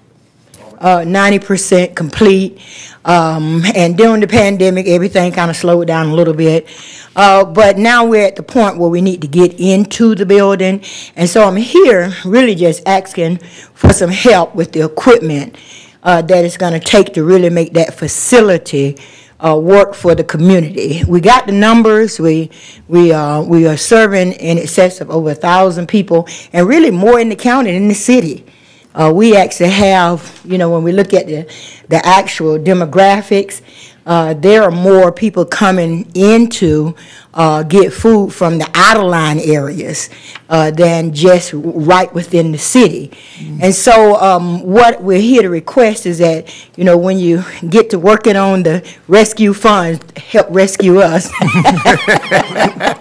Uh, 0.81 0.99
90% 0.99 1.95
complete. 1.95 2.59
Um, 3.05 3.63
And 3.75 3.97
during 3.97 4.21
the 4.21 4.27
pandemic, 4.27 4.87
everything 4.87 5.33
kind 5.33 5.51
of 5.51 5.57
slowed 5.57 5.87
down 5.87 6.09
a 6.09 6.15
little 6.15 6.35
bit. 6.35 6.67
Uh, 7.17 7.45
But 7.45 7.79
now 7.79 8.05
we're 8.05 8.27
at 8.27 8.37
the 8.37 8.43
point 8.43 8.79
where 8.79 8.91
we 8.91 9.01
need 9.01 9.21
to 9.23 9.29
get 9.29 9.59
into 9.59 10.15
the 10.15 10.27
building. 10.27 10.83
And 11.17 11.29
so 11.29 11.45
I'm 11.45 11.57
here 11.57 12.13
really 12.25 12.55
just 12.55 12.83
asking 12.87 13.39
for 13.75 13.93
some 13.93 14.11
help 14.11 14.55
with 14.55 14.73
the 14.73 14.85
equipment 14.85 15.57
uh, 16.03 16.23
that 16.23 16.45
it's 16.45 16.57
going 16.57 16.73
to 16.73 16.81
take 16.81 17.13
to 17.15 17.25
really 17.25 17.51
make 17.51 17.73
that 17.75 17.95
facility 17.95 18.97
uh, 19.45 19.57
work 19.57 19.95
for 19.95 20.15
the 20.15 20.25
community. 20.25 21.03
We 21.07 21.21
got 21.21 21.47
the 21.47 21.53
numbers, 21.53 22.19
we, 22.19 22.51
we, 22.89 23.13
uh, 23.13 23.43
we 23.43 23.67
are 23.67 23.77
serving 23.77 24.33
in 24.33 24.59
excess 24.59 25.01
of 25.01 25.11
over 25.11 25.31
a 25.31 25.35
1,000 25.35 25.87
people, 25.87 26.27
and 26.53 26.67
really 26.67 26.91
more 26.91 27.21
in 27.21 27.29
the 27.29 27.37
county 27.37 27.73
than 27.73 27.83
in 27.83 27.89
the 27.89 27.95
city. 27.95 28.45
Uh, 28.95 29.13
we 29.15 29.37
actually 29.37 29.71
have, 29.71 30.41
you 30.45 30.59
know, 30.59 30.71
when 30.71 30.83
we 30.83 30.93
look 30.93 31.13
at 31.15 31.27
the, 31.27 31.47
the 31.89 32.05
actual 32.05 32.59
demographics, 32.59 33.61
uh, 34.09 34.33
there 34.33 34.63
are 34.63 34.71
more 34.71 35.13
people 35.13 35.45
coming 35.45 36.11
into 36.15 36.97
uh, 37.35 37.63
get 37.63 37.93
food 37.93 38.33
from 38.33 38.57
the 38.57 38.69
out-of-line 38.75 39.39
areas 39.39 40.09
uh, 40.49 40.71
than 40.71 41.13
just 41.13 41.53
right 41.55 42.13
within 42.15 42.51
the 42.51 42.59
city. 42.59 43.13
And 43.61 43.75
so 43.75 44.17
um, 44.17 44.63
what 44.63 45.03
we're 45.03 45.21
here 45.21 45.43
to 45.43 45.51
request 45.51 46.07
is 46.07 46.19
that, 46.19 46.53
you 46.75 46.85
know, 46.85 46.97
when 46.97 47.19
you 47.19 47.45
get 47.69 47.91
to 47.91 47.99
working 47.99 48.35
on 48.35 48.63
the 48.63 48.83
rescue 49.09 49.53
funds, 49.53 50.01
help 50.17 50.47
rescue 50.51 51.01
us. 51.01 51.31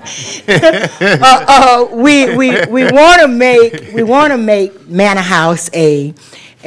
Uh, 0.50 1.46
uh, 1.48 1.96
we, 1.96 2.36
we, 2.36 2.66
we 2.68 2.84
want 2.92 3.22
to 3.22 3.28
make, 3.28 3.92
we 3.94 4.04
want 4.04 4.32
to 4.32 4.38
make 4.38 4.88
Manor 4.88 5.22
House 5.22 5.70
a, 5.74 6.14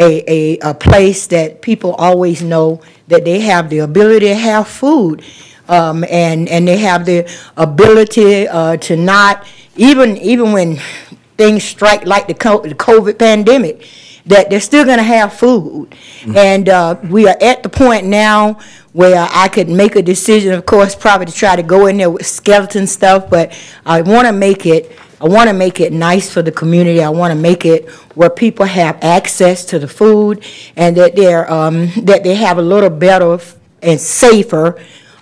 a, 0.01 0.25
a, 0.27 0.59
a 0.71 0.75
place 0.75 1.27
that 1.29 1.61
people 1.63 1.95
always 1.95 2.43
know 2.43 2.81
that 3.09 3.25
they 3.25 3.41
have 3.41 3.69
the 3.71 3.81
ability 3.81 4.27
to 4.29 4.35
have 4.35 4.67
food. 4.67 5.23
Um, 5.69 6.05
and, 6.11 6.49
and 6.49 6.67
they 6.67 6.79
have 6.79 7.05
the 7.07 7.31
ability, 7.57 8.49
uh, 8.49 8.77
to 8.79 8.97
not, 8.97 9.47
even, 9.77 10.17
even 10.17 10.53
when 10.53 10.81
things 11.37 11.63
strike 11.65 12.05
like 12.05 12.27
the 12.27 12.35
the 12.35 12.75
COVID 12.75 13.19
pandemic, 13.19 13.87
that 14.27 14.51
they're 14.51 14.61
still 14.61 14.85
gonna 14.85 15.03
have 15.03 15.33
food. 15.33 15.95
And, 16.35 16.69
uh, 16.69 16.97
we 17.09 17.27
are 17.27 17.37
at 17.41 17.63
the 17.63 17.69
point 17.69 18.07
now 18.07 18.59
where 18.93 19.29
I 19.33 19.49
could 19.49 19.69
make 19.69 19.97
a 19.97 20.03
decision, 20.03 20.53
of 20.53 20.67
course, 20.67 20.95
probably 20.95 21.27
to 21.27 21.33
try 21.33 21.57
to 21.57 21.63
go 21.63 21.87
in 21.87 21.97
there 21.97 22.11
with 22.11 22.27
skeleton 22.27 22.87
stuff, 22.87 23.31
but 23.31 23.53
I 23.87 24.03
wanna 24.03 24.33
make 24.33 24.67
it, 24.67 24.97
I 25.21 25.27
wanna 25.29 25.53
make 25.53 25.81
it 25.81 25.93
nice 25.93 26.31
for 26.31 26.43
the 26.43 26.53
community. 26.53 27.03
I 27.03 27.09
wanna 27.11 27.35
make 27.35 27.65
it 27.65 27.89
where 28.15 28.31
people 28.31 28.67
have 28.67 28.99
access 29.03 29.65
to 29.67 29.79
the 29.79 29.89
food 29.89 30.45
and 30.77 30.97
that 30.97 31.17
they're, 31.17 31.51
um, 31.51 31.91
that 32.03 32.25
they 32.25 32.35
have 32.35 32.59
a 32.59 32.63
little 32.63 32.91
better 32.91 33.39
and 33.83 34.01
safer, 34.01 34.77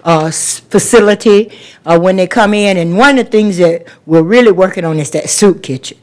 uh, 0.05 0.31
facility, 0.31 1.51
uh, 1.85 1.99
when 1.99 2.17
they 2.17 2.27
come 2.27 2.55
in. 2.55 2.77
And 2.77 2.97
one 2.97 3.19
of 3.19 3.27
the 3.27 3.31
things 3.31 3.59
that 3.59 3.85
we're 4.07 4.23
really 4.23 4.53
working 4.53 4.85
on 4.85 4.99
is 4.99 5.11
that 5.11 5.29
soup 5.29 5.63
kitchen. 5.63 5.99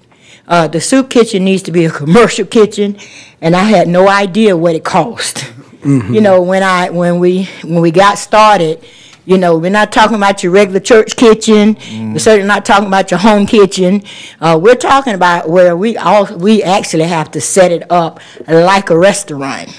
Uh, 0.48 0.68
the 0.68 0.80
soup 0.80 1.10
kitchen 1.10 1.44
needs 1.44 1.64
to 1.64 1.72
be 1.72 1.86
a 1.86 1.92
commercial 1.92 2.46
kitchen, 2.46 2.98
and 3.42 3.56
I 3.56 3.64
had 3.64 3.88
no 3.88 4.08
idea 4.08 4.56
what 4.56 4.76
it 4.76 4.84
cost. 4.84 5.52
You 5.84 6.20
know, 6.20 6.42
when 6.42 6.64
I, 6.64 6.90
when 6.90 7.20
we, 7.20 7.44
when 7.64 7.80
we 7.80 7.92
got 7.92 8.18
started, 8.18 8.84
you 9.26 9.38
know, 9.38 9.58
we're 9.58 9.70
not 9.70 9.92
talking 9.92 10.16
about 10.16 10.42
your 10.42 10.52
regular 10.52 10.80
church 10.80 11.16
kitchen. 11.16 11.78
We're 12.14 12.20
certainly 12.20 12.48
not 12.48 12.66
talking 12.66 12.88
about 12.88 13.12
your 13.12 13.20
home 13.20 13.46
kitchen. 13.46 14.02
Uh, 14.42 14.60
we're 14.62 14.76
talking 14.76 15.14
about 15.14 15.48
where 15.48 15.78
we 15.78 15.96
all, 15.96 16.26
we 16.38 16.64
actually 16.64 17.04
have 17.04 17.30
to 17.32 17.42
set 17.42 17.72
it 17.72 17.92
up 17.92 18.20
like 18.48 18.90
a 18.90 18.98
restaurant 18.98 19.76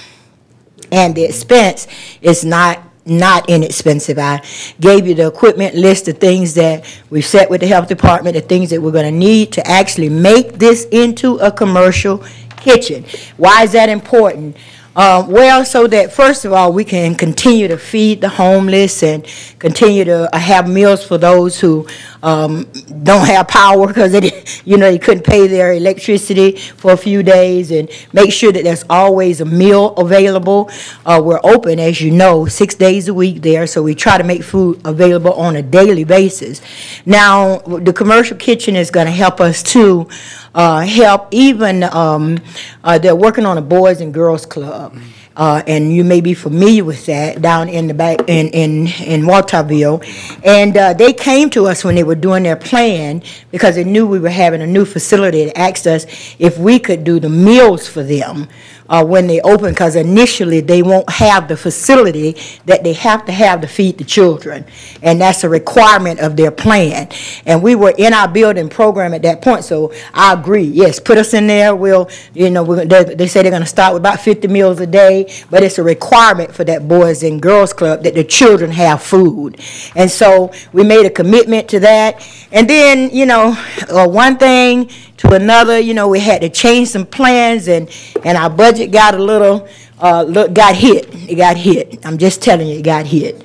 and 0.91 1.15
the 1.15 1.23
expense 1.23 1.87
is 2.21 2.45
not, 2.45 2.81
not 3.07 3.49
inexpensive. 3.49 4.17
I 4.19 4.41
gave 4.79 5.07
you 5.07 5.13
the 5.13 5.27
equipment 5.27 5.75
list 5.75 6.07
of 6.07 6.17
things 6.17 6.53
that 6.55 6.85
we've 7.09 7.25
set 7.25 7.49
with 7.49 7.61
the 7.61 7.67
health 7.67 7.87
department, 7.87 8.35
the 8.35 8.41
things 8.41 8.69
that 8.69 8.81
we're 8.81 8.91
gonna 8.91 9.11
need 9.11 9.51
to 9.53 9.67
actually 9.67 10.09
make 10.09 10.53
this 10.53 10.85
into 10.91 11.37
a 11.37 11.51
commercial 11.51 12.23
kitchen. 12.57 13.05
Why 13.37 13.63
is 13.63 13.71
that 13.71 13.89
important? 13.89 14.57
Uh, 14.97 15.23
well, 15.29 15.63
so 15.63 15.85
that, 15.85 16.11
first 16.11 16.43
of 16.43 16.51
all, 16.51 16.73
we 16.73 16.83
can 16.83 17.13
continue 17.13 17.67
to 17.67 17.77
feed 17.77 18.19
the 18.19 18.29
homeless 18.29 19.03
and 19.03 19.23
continue 19.59 20.03
to 20.03 20.35
uh, 20.35 20.39
have 20.39 20.67
meals 20.67 21.05
for 21.05 21.19
those 21.19 21.59
who 21.59 21.87
um, 22.23 22.63
don't 23.03 23.27
have 23.27 23.47
power 23.47 23.85
because 23.85 24.11
you 24.65 24.75
know, 24.75 24.89
they 24.89 24.97
couldn't 24.97 25.23
pay 25.23 25.45
their 25.45 25.73
electricity 25.73 26.53
for 26.57 26.93
a 26.93 26.97
few 26.97 27.21
days, 27.21 27.69
and 27.69 27.91
make 28.11 28.33
sure 28.33 28.51
that 28.51 28.63
there's 28.63 28.83
always 28.89 29.39
a 29.39 29.45
meal 29.45 29.93
available. 29.97 30.67
Uh, 31.05 31.21
We're 31.23 31.41
open, 31.43 31.77
as 31.79 32.01
you 32.01 32.09
know, 32.09 32.47
six 32.47 32.73
days 32.73 33.07
a 33.07 33.13
week 33.13 33.43
there, 33.43 33.67
so 33.67 33.83
we 33.83 33.93
try 33.93 34.17
to 34.17 34.23
make 34.23 34.41
food 34.41 34.81
available 34.83 35.33
on 35.33 35.55
a 35.55 35.61
daily 35.61 36.05
basis. 36.05 36.59
Now, 37.05 37.59
the 37.59 37.93
commercial 37.93 38.35
kitchen 38.35 38.75
is 38.75 38.89
going 38.89 39.05
to 39.05 39.11
help 39.11 39.39
us 39.41 39.61
to 39.73 40.09
uh, 40.57 40.81
help 40.81 41.27
even, 41.31 41.83
um, 41.83 42.39
uh, 42.83 42.97
they're 42.97 43.15
working 43.15 43.45
on 43.45 43.57
a 43.57 43.61
Boys 43.61 44.01
and 44.01 44.13
Girls 44.13 44.45
Club. 44.45 44.97
uh, 45.37 45.61
and 45.67 45.93
you 45.93 46.03
may 46.03 46.19
be 46.19 46.33
familiar 46.33 46.83
with 46.83 47.05
that, 47.05 47.41
down 47.41 47.69
in 47.69 47.87
the 47.87 47.93
back, 47.93 48.21
in, 48.27 48.47
in, 48.49 48.87
in 48.87 49.21
Walthourville. 49.21 50.03
And 50.43 50.75
uh, 50.75 50.93
they 50.93 51.13
came 51.13 51.49
to 51.51 51.67
us 51.67 51.83
when 51.83 51.93
they 51.93 52.03
were 52.03 52.15
doing 52.15 52.43
their 52.43 52.55
plan, 52.55 53.21
because 53.51 53.75
they 53.75 53.83
knew 53.83 54.07
we 54.07 54.19
were 54.19 54.29
having 54.29 54.61
a 54.61 54.67
new 54.67 54.83
facility, 54.83 55.43
and 55.43 55.55
asked 55.55 55.85
us 55.85 56.05
if 56.39 56.57
we 56.57 56.79
could 56.79 57.03
do 57.03 57.19
the 57.19 57.29
meals 57.29 57.87
for 57.87 58.01
them 58.01 58.49
uh, 58.89 59.03
when 59.05 59.27
they 59.27 59.41
open, 59.41 59.69
because 59.71 59.95
initially, 59.95 60.59
they 60.61 60.81
won't 60.81 61.09
have 61.09 61.47
the 61.47 61.57
facility 61.57 62.35
that 62.65 62.83
they 62.83 62.93
have 62.93 63.25
to 63.25 63.31
have 63.31 63.61
to 63.61 63.67
feed 63.67 63.97
the 63.97 64.03
children. 64.03 64.65
And 65.01 65.21
that's 65.21 65.43
a 65.43 65.49
requirement 65.49 66.19
of 66.19 66.35
their 66.35 66.51
plan. 66.51 67.09
And 67.45 67.61
we 67.63 67.75
were 67.75 67.93
in 67.97 68.13
our 68.13 68.27
building 68.27 68.69
program 68.69 69.13
at 69.13 69.21
that 69.23 69.41
point, 69.41 69.63
so 69.63 69.93
I 70.13 70.33
agree, 70.33 70.63
yes, 70.63 70.99
put 70.99 71.17
us 71.17 71.33
in 71.33 71.47
there, 71.47 71.75
we'll, 71.75 72.09
you 72.33 72.49
know, 72.49 72.63
we're- 72.63 72.85
they, 72.85 73.03
they 73.03 73.27
say 73.27 73.41
they're 73.41 73.51
gonna 73.51 73.65
start 73.65 73.93
with 73.93 74.01
about 74.01 74.21
fifty 74.21 74.47
meals 74.47 74.79
a 74.79 74.87
day, 74.87 75.31
but 75.49 75.63
it's 75.63 75.77
a 75.77 75.83
requirement 75.83 76.53
for 76.53 76.63
that 76.63 76.87
Boys 76.87 77.23
and 77.23 77.41
Girls 77.41 77.73
Club 77.73 78.03
that 78.03 78.13
the 78.15 78.23
children 78.23 78.71
have 78.71 79.01
food. 79.01 79.59
And 79.95 80.09
so, 80.09 80.51
we 80.73 80.83
made 80.83 81.05
a 81.05 81.09
commitment 81.09 81.67
to 81.69 81.79
that. 81.81 82.25
And 82.51 82.69
then, 82.69 83.09
you 83.11 83.25
know, 83.25 83.57
uh, 83.89 84.07
one 84.07 84.37
thing 84.37 84.89
to 85.17 85.33
another, 85.33 85.79
you 85.79 85.93
know, 85.93 86.07
we 86.07 86.19
had 86.19 86.41
to 86.41 86.49
change 86.49 86.89
some 86.89 87.05
plans 87.05 87.67
and, 87.67 87.89
and 88.23 88.37
our 88.37 88.49
budget 88.49 88.91
got 88.91 89.15
a 89.15 89.17
little, 89.17 89.67
uh, 89.99 90.23
look, 90.23 90.53
got 90.53 90.75
hit. 90.75 91.07
It 91.29 91.35
got 91.35 91.57
hit. 91.57 92.05
I'm 92.05 92.17
just 92.17 92.41
telling 92.41 92.67
you, 92.67 92.77
it 92.79 92.83
got 92.83 93.05
hit. 93.05 93.35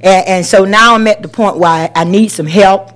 And, 0.00 0.28
and 0.28 0.46
so 0.46 0.64
now 0.64 0.94
I'm 0.94 1.06
at 1.06 1.22
the 1.22 1.28
point 1.28 1.56
where 1.56 1.70
I, 1.70 2.02
I 2.02 2.04
need 2.04 2.28
some 2.28 2.46
help. 2.46 2.90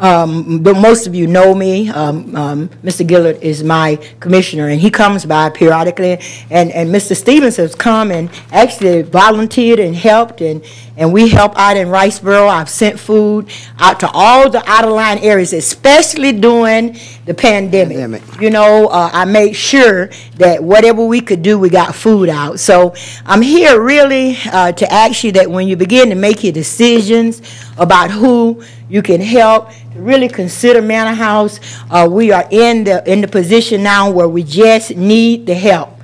Um, 0.00 0.62
but 0.62 0.76
most 0.76 1.06
of 1.06 1.14
you 1.14 1.26
know 1.26 1.54
me. 1.54 1.90
Um, 1.90 2.34
um, 2.34 2.68
Mr. 2.82 3.06
Gilliard 3.06 3.40
is 3.42 3.62
my 3.62 3.96
commissioner, 4.18 4.68
and 4.68 4.80
he 4.80 4.90
comes 4.90 5.24
by 5.26 5.50
periodically. 5.50 6.18
And, 6.50 6.70
and 6.72 6.88
Mr. 6.90 7.14
Stevens 7.14 7.56
has 7.56 7.74
come 7.74 8.10
and 8.10 8.30
actually 8.50 9.02
volunteered 9.02 9.78
and 9.78 9.94
helped, 9.94 10.40
and, 10.40 10.64
and 10.96 11.12
we 11.12 11.28
help 11.28 11.56
out 11.56 11.76
in 11.76 11.88
Riceboro. 11.88 12.48
I've 12.48 12.70
sent 12.70 12.98
food 12.98 13.50
out 13.78 14.00
to 14.00 14.10
all 14.10 14.48
the 14.48 14.62
out-of-line 14.68 15.18
areas, 15.18 15.52
especially 15.52 16.32
during 16.32 16.96
the 17.26 17.34
pandemic. 17.34 18.22
You 18.40 18.50
know, 18.50 18.88
uh, 18.88 19.10
I 19.12 19.26
made 19.26 19.52
sure 19.54 20.10
that 20.36 20.62
whatever 20.62 21.04
we 21.04 21.20
could 21.20 21.42
do, 21.42 21.58
we 21.58 21.68
got 21.68 21.94
food 21.94 22.30
out. 22.30 22.58
So 22.58 22.94
I'm 23.26 23.42
here 23.42 23.80
really 23.82 24.38
uh, 24.50 24.72
to 24.72 24.92
ask 24.92 25.24
you 25.24 25.32
that 25.32 25.50
when 25.50 25.68
you 25.68 25.76
begin 25.76 26.08
to 26.08 26.14
make 26.14 26.42
your 26.42 26.52
decisions 26.52 27.42
about 27.80 28.10
who 28.10 28.62
you 28.88 29.02
can 29.02 29.20
help, 29.20 29.70
to 29.70 30.00
really 30.00 30.28
consider 30.28 30.80
Manor 30.80 31.14
House. 31.14 31.58
Uh, 31.90 32.08
we 32.08 32.30
are 32.30 32.46
in 32.50 32.84
the, 32.84 33.10
in 33.10 33.20
the 33.20 33.28
position 33.28 33.82
now 33.82 34.10
where 34.10 34.28
we 34.28 34.44
just 34.44 34.96
need 34.96 35.46
the 35.46 35.54
help. 35.54 35.96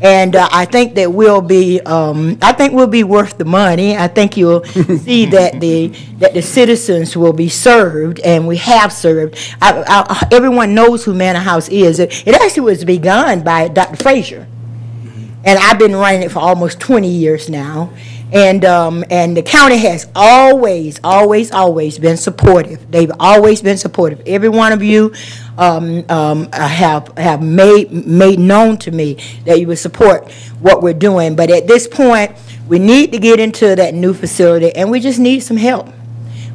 And 0.00 0.36
uh, 0.36 0.48
I 0.52 0.64
think 0.64 0.94
that 0.94 1.12
we'll 1.12 1.40
be, 1.40 1.80
um, 1.80 2.38
I 2.40 2.52
think 2.52 2.72
we'll 2.72 2.86
be 2.86 3.02
worth 3.02 3.36
the 3.36 3.44
money. 3.44 3.96
I 3.96 4.06
think 4.06 4.36
you'll 4.36 4.64
see 4.64 5.26
that 5.26 5.60
the, 5.60 5.88
that 6.18 6.34
the 6.34 6.42
citizens 6.42 7.16
will 7.16 7.32
be 7.32 7.48
served, 7.48 8.20
and 8.20 8.46
we 8.46 8.56
have 8.58 8.92
served. 8.92 9.36
I, 9.60 9.84
I, 9.86 10.28
everyone 10.32 10.74
knows 10.74 11.04
who 11.04 11.14
Manor 11.14 11.40
House 11.40 11.68
is. 11.68 11.98
It 11.98 12.26
it 12.26 12.34
actually 12.34 12.62
was 12.62 12.84
begun 12.84 13.42
by 13.42 13.68
Dr. 13.68 13.96
Frazier. 13.96 14.46
And 15.44 15.58
I've 15.58 15.78
been 15.78 15.96
running 15.96 16.22
it 16.22 16.30
for 16.30 16.40
almost 16.40 16.78
20 16.80 17.08
years 17.08 17.48
now. 17.48 17.90
And, 18.32 18.64
um, 18.64 19.04
and 19.10 19.36
the 19.36 19.42
county 19.42 19.78
has 19.78 20.06
always, 20.14 21.00
always, 21.02 21.50
always 21.50 21.98
been 21.98 22.18
supportive. 22.18 22.90
They've 22.90 23.12
always 23.18 23.62
been 23.62 23.78
supportive. 23.78 24.20
Every 24.26 24.50
one 24.50 24.72
of 24.72 24.82
you, 24.82 25.14
um, 25.56 26.04
um, 26.10 26.52
have, 26.52 27.16
have 27.16 27.42
made, 27.42 27.90
made 27.90 28.38
known 28.38 28.76
to 28.78 28.90
me 28.90 29.18
that 29.44 29.58
you 29.58 29.66
would 29.68 29.78
support 29.78 30.30
what 30.60 30.82
we're 30.82 30.92
doing. 30.92 31.36
But 31.36 31.50
at 31.50 31.66
this 31.66 31.88
point, 31.88 32.32
we 32.68 32.78
need 32.78 33.12
to 33.12 33.18
get 33.18 33.40
into 33.40 33.74
that 33.74 33.94
new 33.94 34.12
facility, 34.12 34.74
and 34.76 34.90
we 34.90 35.00
just 35.00 35.18
need 35.18 35.40
some 35.40 35.56
help. 35.56 35.88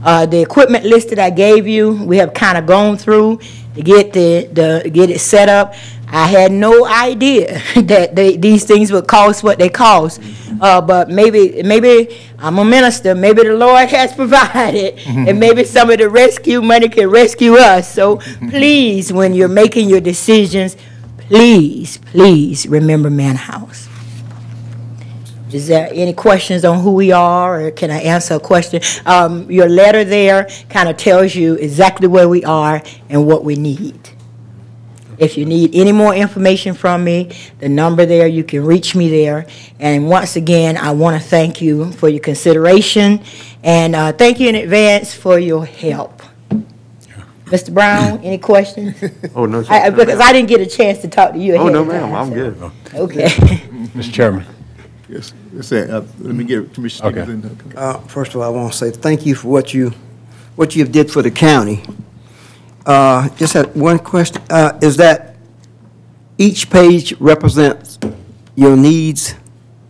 Uh, 0.04 0.26
the 0.26 0.42
equipment 0.42 0.86
list 0.86 1.10
that 1.10 1.20
I 1.20 1.30
gave 1.30 1.66
you, 1.66 1.94
we 2.04 2.18
have 2.18 2.34
kind 2.34 2.58
of 2.58 2.68
gone 2.68 2.98
through 2.98 3.40
to 3.76 3.82
get 3.82 4.14
the, 4.14 4.48
the, 4.52 4.90
get 4.90 5.10
it 5.10 5.20
set 5.20 5.50
up. 5.50 5.74
I 6.14 6.28
had 6.28 6.52
no 6.52 6.86
idea 6.86 7.60
that 7.76 8.16
they, 8.16 8.38
these 8.38 8.66
things 8.66 8.92
would 8.92 9.08
cost 9.08 9.44
what 9.44 9.58
they 9.58 9.70
cost. 9.70 10.22
Uh, 10.62 10.80
but 10.80 11.10
maybe, 11.10 11.64
maybe, 11.64 12.20
I'm 12.38 12.60
a 12.60 12.64
minister, 12.64 13.16
maybe 13.16 13.44
the 13.44 13.56
Lord 13.56 13.90
has 13.90 14.14
provided, 14.16 15.00
and 15.08 15.40
maybe 15.40 15.64
some 15.64 15.90
of 15.90 15.98
the 15.98 16.10
rescue 16.10 16.62
money 16.62 16.88
can 16.88 17.10
rescue 17.10 17.56
us. 17.56 17.92
So 17.92 18.18
please, 18.50 19.12
when 19.12 19.34
you're 19.34 19.48
making 19.48 19.90
your 19.90 20.02
decisions, 20.02 20.78
please, 21.18 21.98
please 21.98 22.68
remember 22.68 23.10
Manor 23.10 23.40
House. 23.40 23.90
Is 25.52 25.68
there 25.68 25.90
any 25.92 26.14
questions 26.14 26.64
on 26.64 26.80
who 26.82 26.94
we 26.94 27.12
are, 27.12 27.62
or 27.62 27.72
can 27.72 27.90
I 27.90 28.02
answer 28.02 28.36
a 28.36 28.40
question? 28.40 28.82
Um, 29.06 29.50
your 29.52 29.70
letter 29.70 30.04
there 30.04 30.48
kind 30.70 30.90
of 30.90 30.98
tells 30.98 31.36
you 31.36 31.56
exactly 31.56 32.08
where 32.08 32.30
we 32.30 32.44
are 32.44 32.84
and 33.10 33.26
what 33.26 33.44
we 33.44 33.56
need. 33.56 34.10
If 35.24 35.38
you 35.38 35.46
need 35.46 35.74
any 35.74 35.92
more 35.92 36.14
information 36.14 36.74
from 36.74 37.04
me, 37.04 37.32
the 37.60 37.70
number 37.70 38.06
there, 38.06 38.28
you 38.28 38.44
can 38.44 38.64
reach 38.66 38.94
me 38.96 39.10
there. 39.10 39.46
And 39.80 40.08
once 40.10 40.36
again, 40.36 40.78
I 40.78 40.92
want 40.92 41.22
to 41.22 41.28
thank 41.28 41.62
you 41.62 41.92
for 41.94 42.10
your 42.10 42.20
consideration, 42.20 43.22
and 43.64 43.96
uh, 43.96 44.12
thank 44.12 44.40
you 44.40 44.50
in 44.50 44.56
advance 44.56 45.14
for 45.14 45.40
your 45.40 45.66
help. 45.66 46.22
Mr. 47.46 47.74
Brown, 47.74 48.20
any 48.24 48.38
questions? 48.38 49.02
Oh, 49.36 49.46
no, 49.46 49.64
I- 49.70 49.84
I- 49.84 49.90
Because 49.92 50.20
I 50.20 50.34
didn't 50.34 50.50
get 50.50 50.60
a 50.62 50.66
chance 50.66 51.00
to 51.00 51.08
talk 51.08 51.34
to 51.34 51.40
you 51.40 51.54
Oh, 51.56 51.62
ahead 51.62 51.74
no, 51.74 51.82
of 51.82 51.88
ma'am, 51.88 52.02
time, 52.02 52.16
I'm 52.16 52.30
so- 52.30 52.34
good. 52.36 52.72
Okay. 52.96 53.28
Mr. 53.96 54.14
Chairman. 54.14 54.46
Yes, 55.08 55.34
yes, 55.54 55.68
sir. 55.68 55.88
Uh, 55.90 56.06
let 56.20 56.36
me 56.36 56.44
get 56.44 56.74
Commissioner 56.74 57.10
Okay. 57.10 57.24
Stevens 57.24 57.46
in. 57.46 57.78
Uh, 57.78 58.00
First 58.08 58.34
of 58.34 58.42
all, 58.42 58.44
I 58.44 58.50
want 58.50 58.72
to 58.74 58.78
say 58.78 58.90
thank 58.92 59.26
you 59.26 59.36
for 59.36 59.50
what 59.50 59.74
you, 59.74 59.94
what 60.56 60.76
you 60.76 60.84
have 60.84 60.92
did 60.92 61.12
for 61.12 61.22
the 61.22 61.30
county. 61.32 61.84
Uh, 62.86 63.30
Just 63.38 63.54
had 63.54 63.74
one 63.76 64.00
question. 64.00 64.42
Uh, 64.50 64.78
Is 64.82 64.98
that 64.98 65.36
each 66.38 66.70
page 66.70 67.14
represents 67.20 67.98
your 68.56 68.76
needs? 68.76 69.36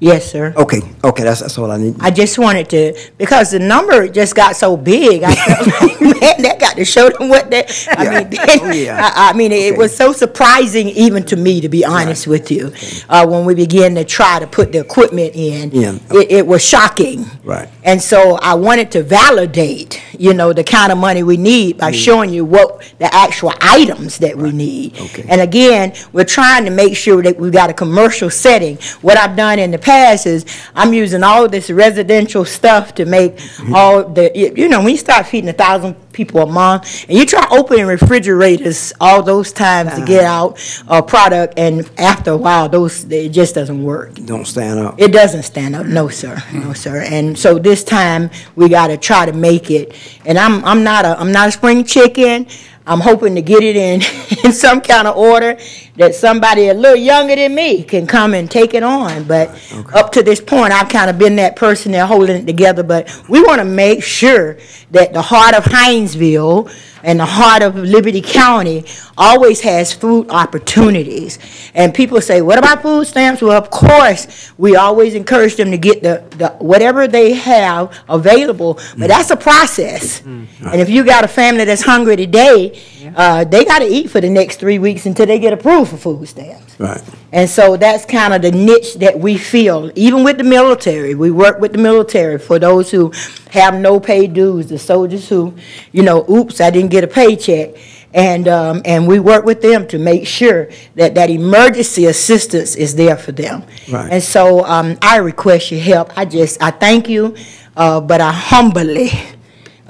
Yes, 0.04 0.30
sir. 0.30 0.54
Okay, 0.58 0.82
okay, 1.02 1.24
that's, 1.24 1.40
that's 1.40 1.58
all 1.58 1.72
I 1.72 1.78
need. 1.78 1.96
I 2.02 2.12
just 2.12 2.38
wanted 2.38 2.70
to, 2.72 2.94
because 3.18 3.52
the 3.52 3.60
number 3.60 4.10
just 4.10 4.36
got 4.36 4.58
so 4.58 4.76
big, 4.76 5.24
I 5.24 5.34
felt 5.34 5.68
like, 5.82 6.02
man, 6.02 6.42
that 6.42 6.58
got 6.60 6.76
to 6.76 6.84
show 6.84 7.08
them 7.10 7.30
what 7.30 7.50
they, 7.50 7.64
I 7.96 8.04
Yeah. 8.04 8.24
mean, 8.30 8.40
Oh, 8.62 8.72
yeah. 8.72 9.12
I, 9.16 9.30
I 9.30 9.34
mean, 9.34 9.54
it 9.54 9.78
was 9.78 9.96
so 9.96 10.12
surprising 10.12 10.90
even 10.90 11.24
to 11.28 11.38
me, 11.38 11.62
to 11.62 11.70
be 11.70 11.86
honest 11.86 12.28
with 12.28 12.52
you. 12.52 12.74
Uh, 13.08 13.26
when 13.26 13.46
we 13.46 13.56
began 13.56 13.96
to 13.96 14.04
try 14.04 14.40
to 14.40 14.46
put 14.48 14.74
the 14.74 14.80
equipment 14.80 15.36
in, 15.36 15.72
Yeah. 15.72 15.98
it, 16.12 16.32
it 16.32 16.48
was 16.48 16.62
shocking. 16.62 17.24
Right. 17.46 17.70
And 17.84 18.02
so 18.02 18.36
I 18.42 18.56
wanted 18.56 18.92
to 18.92 19.04
validate, 19.04 20.02
you 20.20 20.34
know, 20.34 20.52
the 20.52 20.66
kind 20.66 20.92
of 20.92 20.98
money 20.98 21.24
we 21.24 21.38
need 21.38 21.78
by 21.78 21.92
showing 21.92 22.30
you 22.30 22.44
what 22.44 22.82
the 23.00 23.14
actual 23.16 23.54
items 23.62 24.18
that 24.18 24.36
we 24.38 24.52
need. 24.52 25.00
Okay. 25.00 25.26
And 25.30 25.40
again, 25.40 25.94
we're 26.12 26.26
trying 26.26 26.66
to 26.66 26.72
make 26.72 26.98
sure 26.98 27.24
that 27.24 27.40
we've 27.40 27.54
got 27.54 27.70
a 27.70 27.74
commercial 27.74 28.30
setting. 28.30 28.78
What 29.02 29.18
I've 29.18 29.38
done 29.38 29.60
in 29.60 29.72
the 29.72 29.78
past 29.78 29.93
is 30.26 30.46
I'm 30.76 30.94
using 30.94 31.24
all 31.24 31.48
this 31.48 31.70
residential 31.70 32.46
stuff 32.46 32.96
to 32.96 33.06
make 33.06 33.36
mm-hmm. 33.36 33.76
all 33.76 34.04
the, 34.04 34.32
you 34.36 34.54
you 34.56 34.68
know, 34.70 34.80
when 34.80 34.92
you 34.92 34.98
start 34.98 35.28
feeding 35.28 35.50
a 35.50 35.54
thousand 35.54 35.96
people 36.14 36.42
a 36.42 36.46
month, 36.46 37.06
and 37.10 37.18
you 37.18 37.26
try 37.26 37.46
opening 37.52 37.86
refrigerators 37.88 38.94
all 39.02 39.24
those 39.24 39.52
times 39.52 39.94
to 39.96 40.06
get 40.06 40.24
uh-huh. 40.24 40.46
out 40.46 40.84
a 40.88 41.02
product, 41.02 41.58
and 41.58 41.90
after 41.98 42.32
a 42.32 42.38
while, 42.38 42.70
those, 42.70 43.04
it 43.12 43.30
just 43.30 43.56
doesn't 43.56 43.84
work. 43.84 44.14
Don't 44.16 44.46
stand 44.46 44.80
up. 44.80 45.00
It 45.00 45.12
doesn't 45.12 45.44
stand 45.44 45.76
up, 45.76 45.86
no, 45.86 46.08
sir, 46.08 46.36
no, 46.36 46.60
mm-hmm. 46.60 46.74
sir. 46.74 47.02
And 47.02 47.38
so 47.38 47.58
this 47.58 47.84
time, 47.84 48.30
we 48.56 48.70
gotta 48.70 48.98
try 48.98 49.26
to 49.26 49.34
make 49.34 49.72
it, 49.72 49.96
and 50.26 50.38
I'm, 50.38 50.64
I'm 50.66 50.84
not 50.84 51.06
a, 51.06 51.20
I'm 51.20 51.32
not 51.32 51.50
a 51.50 51.52
spring 51.52 51.84
chicken. 51.84 52.48
I'm 52.86 53.00
hoping 53.00 53.36
to 53.36 53.42
get 53.42 53.64
it 53.64 53.76
in, 53.76 54.02
in 54.44 54.52
some 54.52 54.82
kind 54.82 55.08
of 55.08 55.16
order 55.16 55.58
that 55.96 56.16
somebody 56.16 56.68
a 56.68 56.74
little 56.74 56.98
younger 56.98 57.36
than 57.36 57.56
me 57.56 57.84
can 57.84 58.06
come 58.08 58.34
and 58.34 58.50
take 58.50 58.74
it 58.74 58.84
on. 58.84 59.24
But 59.24 59.50
up 59.94 60.12
to 60.14 60.24
this 60.24 60.42
point, 60.42 60.74
I've 60.74 60.90
kind 60.90 61.10
of 61.10 61.18
been 61.18 61.36
that 61.38 61.56
person 61.56 61.92
there 61.92 62.06
holding 62.06 62.36
it 62.42 62.46
together. 62.46 62.84
But 62.84 63.24
we 63.30 63.42
want 63.42 63.60
to 63.60 63.66
make 63.66 64.04
sure 64.04 64.58
that 64.92 65.14
the 65.14 65.22
heart 65.22 65.56
of 65.56 65.64
Hinesville 65.64 66.72
and 67.04 67.20
the 67.20 67.26
heart 67.26 67.62
of 67.62 67.76
Liberty 67.76 68.22
County 68.22 68.86
always 69.18 69.62
has 69.62 69.94
food 69.94 70.30
opportunities. 70.30 71.38
And 71.76 71.94
people 71.94 72.20
say, 72.22 72.42
what 72.42 72.58
about 72.58 72.82
food 72.82 73.06
stamps? 73.06 73.42
Well, 73.42 73.52
of 73.52 73.70
course, 73.70 74.52
we 74.58 74.76
always 74.76 75.14
encourage 75.14 75.56
them 75.56 75.70
to 75.72 75.78
get 75.78 76.02
the, 76.02 76.24
the, 76.38 76.50
whatever 76.60 77.08
they 77.08 77.34
have 77.34 77.94
available, 78.10 78.76
but 78.76 78.84
mm. 78.84 79.08
that's 79.08 79.30
a 79.32 79.38
process. 79.38 80.22
Mm. 80.22 80.48
And 80.72 80.82
if 80.82 80.90
you 80.90 81.04
got 81.04 81.24
a 81.24 81.28
family 81.28 81.66
that's 81.66 81.84
hungry 81.84 82.16
today, 82.16 82.82
uh, 83.16 83.44
they 83.44 83.66
gotta 83.66 83.88
eat 83.88 84.10
for 84.10 84.22
the 84.22 84.30
next 84.30 84.60
three 84.60 84.80
weeks 84.80 85.06
until 85.06 85.26
they 85.26 85.40
get 85.40 85.54
approved 85.54 85.92
for 85.92 85.98
food 85.98 86.28
stamps. 86.28 86.80
Right. 86.80 87.02
And 87.32 87.50
so 87.50 87.78
that's 87.78 88.06
kind 88.06 88.34
of 88.34 88.42
the 88.42 88.52
niche 88.52 88.96
that 88.96 89.20
we 89.20 89.38
feel, 89.38 89.92
even 89.96 90.24
with 90.24 90.38
the 90.38 90.44
military. 90.44 91.16
We 91.16 91.32
work 91.32 91.60
with 91.60 91.72
the 91.72 91.78
military 91.80 92.38
for 92.40 92.60
those 92.60 92.92
who 92.92 93.12
have 93.52 93.76
no 93.76 94.00
pay 94.00 94.28
dues, 94.28 94.68
the 94.68 94.80
soldiers 94.80 95.30
who, 95.30 95.54
you 95.92 96.04
know, 96.04 96.26
oops, 96.30 96.62
I 96.62 96.70
didn't 96.70 96.92
get 96.92 97.04
a 97.04 97.08
paycheck. 97.08 97.76
And, 98.16 98.48
um, 98.48 98.84
and 98.86 99.08
we 99.08 99.20
work 99.20 99.44
with 99.44 99.64
them 99.64 99.88
to 99.88 99.98
make 99.98 100.28
sure 100.28 100.70
that 100.94 101.16
that 101.16 101.32
emergency 101.32 102.06
assistance 102.06 102.76
is 102.76 102.96
there 102.96 103.18
for 103.18 103.32
them. 103.32 103.64
Right. 103.92 104.12
And 104.12 104.22
so, 104.22 104.64
um, 104.66 105.00
I 105.02 105.18
request 105.18 105.72
your 105.72 105.82
help. 105.82 106.16
I 106.16 106.26
just, 106.26 106.62
I 106.62 106.70
thank 106.70 107.10
you, 107.10 107.36
uh, 107.76 108.00
but 108.02 108.22
I 108.22 108.32
humbly, 108.32 109.10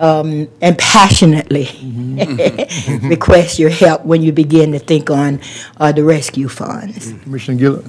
um, 0.04 0.50
and 0.62 0.78
passionately 0.78 1.70
request 3.08 3.58
your 3.58 3.70
help 3.70 4.04
when 4.04 4.22
you 4.22 4.34
begin 4.34 4.74
to 4.74 4.80
think 4.80 5.10
on, 5.10 5.40
uh, 5.78 5.94
the 5.94 6.04
rescue 6.04 6.50
funds. 6.50 7.14
Commissioner 7.24 7.58
Gill, 7.58 7.84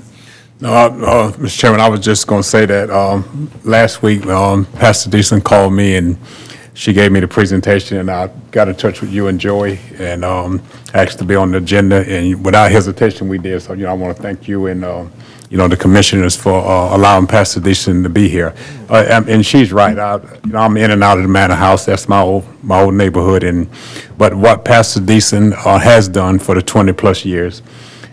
No, 0.61 0.73
uh, 0.73 0.87
uh, 0.87 1.33
Mr. 1.33 1.59
Chairman, 1.59 1.81
I 1.81 1.89
was 1.89 2.01
just 2.01 2.29
going 2.29 2.43
to 2.43 2.49
say 2.49 2.67
that 2.67 2.89
um, 2.91 3.51
last 3.65 4.03
week, 4.03 4.25
um, 4.27 4.65
Pastor 4.65 5.11
Deason 5.11 5.43
called 5.43 5.73
me 5.73 5.97
and 5.97 6.17
she 6.75 6.93
gave 6.93 7.13
me 7.13 7.21
the 7.21 7.29
presentation, 7.29 7.99
and 7.99 8.11
I 8.11 8.29
got 8.51 8.69
in 8.69 8.75
touch 8.75 9.01
with 9.01 9.13
you 9.13 9.29
and 9.29 9.39
Joey 9.39 9.79
and 9.99 10.25
um, 10.25 10.61
asked 10.93 11.19
to 11.19 11.25
be 11.25 11.37
on 11.37 11.53
the 11.53 11.59
agenda, 11.59 12.05
and 12.09 12.45
without 12.45 12.71
hesitation, 12.73 13.29
we 13.29 13.39
did. 13.39 13.63
So, 13.63 13.75
you 13.75 13.85
know, 13.85 13.91
I 13.91 13.95
want 13.95 14.17
to 14.17 14.23
thank 14.23 14.49
you 14.49 14.67
and, 14.67 14.85
uh, 14.85 15.05
you 15.55 15.59
know, 15.59 15.69
the 15.69 15.77
commissioners 15.77 16.35
for 16.35 16.51
uh, 16.67 16.97
allowing 16.97 17.29
Pastor 17.29 17.61
Deason 17.61 18.03
to 18.03 18.09
be 18.09 18.29
here. 18.29 18.53
Uh, 18.91 19.05
And 19.09 19.29
and 19.29 19.47
she's 19.47 19.73
right. 19.73 19.97
I, 19.97 20.17
you 20.45 20.51
know, 20.51 20.59
I'm 20.59 20.77
in 20.77 20.91
and 20.91 21.05
out 21.05 21.17
of 21.17 21.23
the 21.23 21.29
Manor 21.29 21.55
House. 21.55 21.85
That's 21.87 22.09
my 22.09 22.21
old, 22.21 22.45
my 22.65 22.83
old 22.83 22.95
neighborhood. 22.95 23.45
And, 23.45 23.69
but 24.19 24.35
what 24.35 24.65
Pastor 24.65 24.99
Deason 24.99 25.53
uh, 25.65 25.79
has 25.79 26.09
done 26.09 26.41
for 26.41 26.57
the 26.57 26.61
20-plus 26.61 27.25
years, 27.25 27.63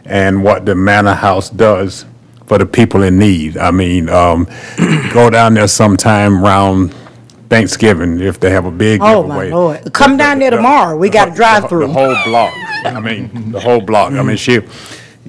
and 0.05 0.43
what 0.43 0.67
the 0.67 0.75
Manor 0.75 1.15
House 1.15 1.49
does 1.49 2.05
for 2.45 2.59
the 2.59 2.65
people 2.67 3.01
in 3.01 3.17
need. 3.17 3.57
I 3.57 3.71
mean, 3.71 4.07
um, 4.09 4.45
go 5.11 5.31
down 5.31 5.55
there 5.55 5.67
sometime 5.67 6.45
around 6.45 6.93
Thanksgiving 7.49 8.19
if 8.19 8.39
they 8.39 8.51
have 8.51 8.65
a 8.65 8.71
big 8.71 9.01
Oh, 9.01 9.23
my 9.23 9.45
giveaway. 9.45 9.49
Lord. 9.49 9.93
Come 9.93 10.15
down 10.15 10.37
there 10.37 10.51
tomorrow. 10.51 10.95
We 10.95 11.09
got 11.09 11.29
a 11.29 11.31
The 11.31 11.37
drive-through. 11.37 11.87
The 11.87 11.93
whole 11.93 12.15
block. 12.23 12.53
I 12.85 12.99
mean, 12.99 13.51
the 13.51 13.59
whole 13.59 13.81
block. 13.81 14.11
I 14.13 14.21
mean, 14.21 14.37
she, 14.37 14.59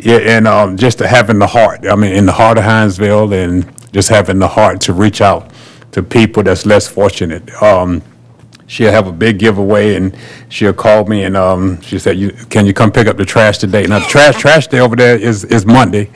yeah, 0.03 0.17
and 0.37 0.47
um, 0.49 0.77
just 0.77 0.99
to 0.99 1.07
having 1.09 1.39
the 1.39 1.47
heart. 1.47 1.87
I 1.87 1.95
mean, 1.97 2.13
in 2.13 2.27
the 2.27 2.33
heart 2.33 2.59
of 2.59 2.65
Hinesville, 2.65 3.33
and 3.33 3.93
just 3.93 4.09
having 4.09 4.39
the 4.39 4.49
heart 4.49 4.81
to 4.83 4.93
reach 4.93 5.21
out 5.21 5.51
to 5.93 6.03
people 6.03 6.43
that's 6.43 6.65
less 6.67 6.89
fortunate. 6.89 7.51
Um, 7.63 8.03
she'll 8.67 8.91
have 8.93 9.07
a 9.07 9.13
big 9.13 9.39
giveaway, 9.39 9.95
and 9.97 10.17
she'll 10.49 10.73
call 10.73 11.05
me, 11.07 11.25
and 11.25 11.37
um, 11.37 11.81
she 11.83 11.99
said, 11.99 12.19
"You 12.19 12.31
can 12.51 12.67
you 12.67 12.73
come 12.75 12.91
pick 12.91 13.07
up 13.07 13.17
the 13.17 13.25
trash 13.25 13.59
today?" 13.59 13.85
Now, 13.85 13.99
the 14.01 14.07
trash 14.07 14.37
trash 14.37 14.67
day 14.69 14.81
over 14.81 14.97
there 14.97 15.17
is 15.17 15.45
is 15.45 15.65
Monday. 15.67 16.11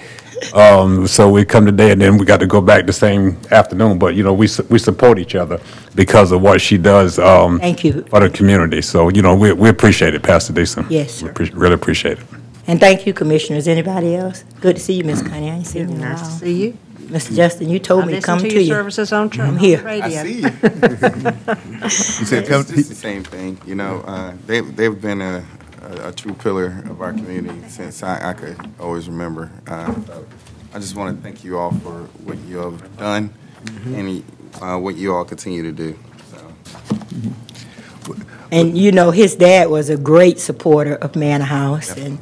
Um, 0.53 1.07
so 1.07 1.31
we 1.31 1.47
come 1.47 1.65
today, 1.65 1.93
and 1.93 2.01
then 2.01 2.19
we 2.19 2.27
got 2.27 2.41
to 2.41 2.47
go 2.47 2.61
back 2.61 2.85
the 2.87 2.93
same 2.93 3.39
afternoon. 3.51 3.99
But 3.99 4.15
you 4.15 4.23
know, 4.23 4.35
we 4.35 4.47
su- 4.47 4.67
we 4.69 4.79
support 4.79 5.19
each 5.19 5.35
other 5.35 5.59
because 5.95 6.31
of 6.33 6.43
what 6.43 6.61
she 6.61 6.77
does. 6.77 7.19
Um, 7.19 7.59
Thank 7.59 7.85
you. 7.85 8.03
for 8.11 8.21
the 8.21 8.29
community. 8.31 8.83
So 8.83 9.09
you 9.09 9.23
know, 9.23 9.35
we 9.35 9.53
we 9.53 9.69
appreciate 9.71 10.15
it, 10.15 10.23
Pastor 10.23 10.53
Deason. 10.53 10.87
Yes, 10.91 11.23
We 11.23 11.29
sir. 11.29 11.35
appre- 11.35 11.51
really 11.55 11.75
appreciate 11.75 12.19
it. 12.19 12.25
And 12.69 12.81
thank 12.81 13.07
you, 13.07 13.13
Commissioners. 13.15 13.69
Anybody 13.69 14.17
else? 14.17 14.45
Good 14.61 14.77
to 14.77 14.83
see 14.83 14.95
you, 14.95 15.05
Miss 15.05 15.23
Connie. 15.23 15.51
I 15.51 15.55
ain't 15.57 15.67
seen 15.67 15.89
you 15.89 15.95
in 15.97 16.03
a 16.03 16.09
Nice 16.09 16.21
to 16.21 16.27
while. 16.29 16.39
see 16.39 16.63
you. 16.65 16.79
Mr. 17.07 17.37
Justin, 17.37 17.69
you 17.69 17.79
told 17.79 18.03
I 18.03 18.07
me 18.07 18.11
to 18.15 18.17
listen 18.17 18.27
come 18.27 18.39
to 18.41 18.49
to 18.49 18.53
your 18.53 18.63
you. 18.63 18.69
services 18.69 19.13
on 19.13 19.31
tr- 19.31 19.43
I'm 19.43 19.51
on 19.51 19.59
here. 19.59 19.81
radio. 19.83 20.05
I 20.05 20.11
see 20.25 20.33
you. 20.41 20.49
you 20.49 22.27
said 22.27 22.49
come, 22.49 22.63
It's 22.63 22.71
just 22.73 22.89
the 22.89 22.97
same 22.97 23.23
thing, 23.23 23.61
you 23.65 23.77
know, 23.77 24.01
uh, 24.01 24.35
they, 24.47 24.61
they've 24.61 25.01
been 25.01 25.21
a, 25.21 25.45
a, 25.83 26.09
a 26.09 26.13
true 26.13 26.35
pillar 26.35 26.83
of 26.91 27.01
our 27.01 27.13
community 27.13 27.69
since 27.69 28.03
I, 28.03 28.31
I 28.31 28.33
could 28.33 28.57
always 28.81 29.09
remember. 29.09 29.53
Uh, 29.69 29.95
so 30.05 30.27
I 30.75 30.81
just 30.81 30.97
want 30.97 31.17
to 31.17 31.23
thank 31.23 31.45
you 31.45 31.59
all 31.59 31.71
for 31.71 32.03
what 32.25 32.39
you 32.39 32.57
have 32.59 32.97
done 32.97 33.33
and, 33.85 34.25
uh, 34.61 34.77
what 34.77 34.97
you 34.97 35.15
all 35.15 35.25
continue 35.25 35.63
to 35.63 35.71
do, 35.73 35.97
so. 36.33 38.15
And 38.51 38.77
you 38.77 38.91
know, 38.91 39.13
his 39.13 39.37
dad 39.37 39.69
was 39.71 39.91
a 39.91 39.97
great 39.97 40.41
supporter 40.41 40.97
of 40.97 41.15
Manor 41.15 41.45
House, 41.45 41.97
and 41.97 42.19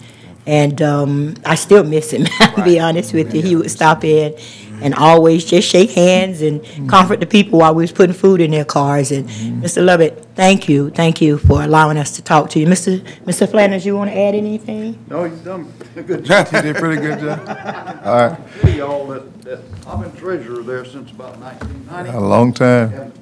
and 0.47 0.81
um, 0.83 1.35
I 1.45 1.55
still 1.55 1.85
miss 1.85 2.13
him. 2.13 2.27
I'll 2.41 2.65
be 2.65 2.79
honest 2.79 3.15
with 3.15 3.35
you. 3.35 3.43
He 3.43 3.57
would 3.57 3.71
stop 3.71 4.05
in 4.05 4.35
and 4.83 4.95
always 4.95 5.45
just 5.45 5.69
shake 5.69 5.91
hands 5.93 6.43
and 6.43 6.61
mm-hmm. 6.61 6.89
comfort 6.89 7.21
the 7.21 7.27
people 7.27 7.61
while 7.61 7.75
we 7.75 7.83
was 7.83 7.93
putting 7.93 8.15
food 8.15 8.41
in 8.41 8.51
their 8.51 8.65
cars. 8.65 9.11
And 9.11 9.29
mm-hmm. 9.29 9.63
Mr. 9.63 9.83
Lovette, 9.83 10.25
thank 10.35 10.69
you, 10.69 10.91
thank 10.91 11.21
you 11.21 11.39
for 11.39 11.63
allowing 11.63 11.97
us 11.97 12.13
to 12.17 12.23
talk 12.23 12.51
to 12.51 12.61
you. 12.61 12.67
Mr. 12.67 13.01
Mr. 13.25 13.49
Flanders, 13.49 13.87
you 13.87 13.97
want 13.97 14.11
to 14.11 14.17
add 14.17 14.35
anything? 14.35 15.03
No, 15.09 15.25
you've 15.25 15.45
done 15.45 15.73
a 15.97 16.03
good 16.03 16.25
job. 16.25 16.49
you 16.53 16.63
did 16.63 16.77
a 16.77 16.79
pretty 16.79 17.01
good 17.01 17.19
job. 17.21 17.39
All 18.05 18.29
right, 18.29 18.39
Hey, 18.63 18.79
y'all, 18.79 19.07
that, 19.09 19.43
that, 19.43 19.61
I've 19.87 20.01
been 20.01 20.21
treasurer 20.21 20.63
there 20.63 20.85
since 20.85 21.11
about 21.11 21.39
nineteen 21.41 21.87
ninety. 21.87 22.11
a 22.11 22.21
long 22.21 22.53
time. 22.53 23.13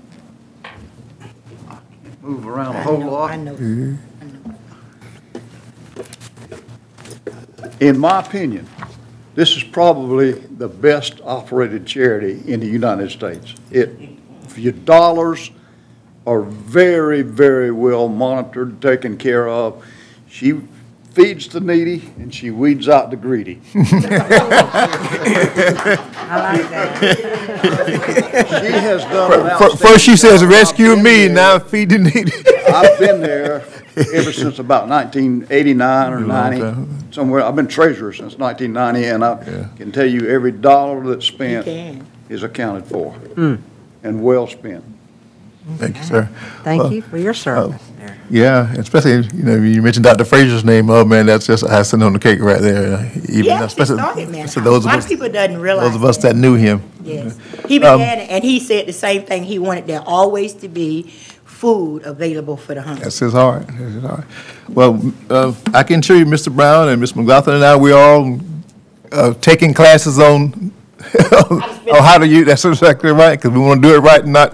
Move 2.23 2.47
around 2.47 2.77
a 2.77 2.83
whole 2.83 2.99
lot. 2.99 3.33
I 3.33 3.37
know. 3.37 3.55
Mm-hmm. 3.55 3.97
In 7.81 7.99
my 7.99 8.21
opinion, 8.21 8.69
this 9.35 9.57
is 9.57 9.63
probably 9.63 10.33
the 10.33 10.69
best 10.69 11.21
operated 11.25 11.87
charity 11.87 12.43
in 12.47 12.61
the 12.61 12.67
United 12.67 13.11
States. 13.11 13.55
It, 13.71 13.91
your 14.57 14.73
dollars 14.73 15.51
are 16.27 16.43
very, 16.43 17.23
very 17.23 17.71
well 17.71 18.09
monitored, 18.09 18.81
taken 18.81 19.17
care 19.17 19.49
of. 19.49 19.85
She 20.29 20.61
feeds 21.13 21.49
the 21.49 21.61
needy 21.61 22.13
and 22.17 22.35
she 22.35 22.51
weeds 22.51 22.89
out 22.89 23.11
the 23.11 23.17
greedy. 23.17 23.61
I 23.75 23.81
like 26.39 26.71
that. 26.71 26.99
She 28.49 28.73
has 28.73 29.03
done 29.05 29.51
an 29.51 29.59
Fir- 29.59 29.77
First 29.77 30.05
she 30.05 30.17
says, 30.17 30.41
job. 30.41 30.51
rescue 30.51 30.93
I've 30.93 30.99
me, 30.99 31.27
been 31.27 31.35
now 31.35 31.59
feed 31.59 31.91
the 31.91 31.99
needy. 31.99 32.33
I've 32.69 32.99
been 32.99 33.21
there 33.21 33.61
ever 33.97 34.33
since 34.33 34.59
about 34.59 34.89
1989 34.89 36.13
or 36.13 36.21
Long 36.21 36.29
90, 36.29 36.59
time. 36.61 37.13
somewhere. 37.13 37.43
I've 37.43 37.57
been 37.57 37.67
treasurer 37.69 38.13
since 38.13 38.39
1990, 38.39 39.09
and 39.09 39.23
Yeah. 39.23 39.69
I 39.73 39.77
can 39.77 39.93
tell 39.93 40.07
you 40.07 40.29
every 40.29 40.53
dollar 40.53 41.03
that's 41.09 41.27
spent 41.27 41.65
can. 41.67 42.07
is 42.29 42.43
accounted 42.43 42.85
for 42.87 43.15
and 44.03 44.23
well 44.23 44.47
spent. 44.47 44.85
Thank 45.79 45.97
you, 45.99 46.03
sir. 46.03 46.29
Thank 46.65 46.83
Well, 46.83 46.93
you 46.93 47.03
for 47.03 47.19
your 47.19 47.35
service 47.35 47.81
there. 48.01 48.17
Yeah, 48.29 48.73
especially, 48.73 49.13
you 49.33 49.45
know, 49.45 49.55
you 49.57 49.81
mentioned 49.81 50.03
Dr. 50.03 50.25
Frazier's 50.25 50.65
name, 50.65 50.91
oh 50.91 51.05
man, 51.05 51.27
that's 51.27 51.47
just 51.47 51.63
icing 51.63 52.03
on 52.03 52.13
the 52.15 52.19
cake 52.19 52.41
right 52.41 52.61
there. 52.61 52.95
uh, 52.95 53.09
Even 53.29 53.45
Yeah, 53.45 53.59
he 53.61 53.65
especially- 53.67 53.99
started 53.99 54.29
Manor 54.29 54.45
especially 54.47 54.63
House. 54.63 54.65
those 54.65 54.85
A 54.85 54.89
of 54.89 54.95
lot 54.95 54.99
us, 54.99 55.07
people 55.07 55.29
doesn't 55.29 55.61
realize 55.61 55.87
those 55.87 55.95
of 55.95 56.05
us 56.05 56.17
that 56.19 56.35
knew 56.35 56.55
him. 56.57 56.83
Yes. 57.05 57.37
He 57.69 57.77
Um, 57.81 58.01
began, 58.01 58.19
and 58.19 58.43
he 58.43 58.59
said 58.59 58.87
the 58.89 58.93
same 58.93 59.23
thing. 59.23 59.45
He 59.45 59.61
wanted 59.61 59.87
there 59.87 60.01
always 60.05 60.53
to 60.55 60.69
be 60.69 61.13
food 61.63 62.03
available 62.03 62.57
for 62.57 62.75
the 62.75 62.83
hungry. 62.83 63.05
That's 63.05 63.21
his 63.21 63.35
heart. 63.35 63.65
That's 63.69 63.95
his 63.95 64.03
heart. 64.03 64.25
Well, 64.69 65.01
uh, 65.31 65.55
I 65.73 65.85
can 65.85 66.01
assure 66.01 66.17
you, 66.17 66.27
Mr. 66.27 66.53
Brown 66.53 66.89
and 66.89 67.01
Ms. 67.01 67.15
McLaughlin 67.15 67.55
and 67.55 67.65
I, 67.65 67.77
we're 67.77 67.97
all 67.97 68.41
uh, 69.13 69.33
taking 69.35 69.73
classes 69.73 70.19
on, 70.19 70.73
on 71.39 72.03
how 72.03 72.19
to 72.19 72.27
use, 72.27 72.47
that's 72.47 72.65
exactly 72.65 73.13
right, 73.13 73.39
because 73.39 73.53
we 73.53 73.61
want 73.61 73.81
to 73.81 73.89
do 73.89 73.95
it 73.95 74.01
right 74.01 74.25
and 74.25 74.33
not, 74.33 74.53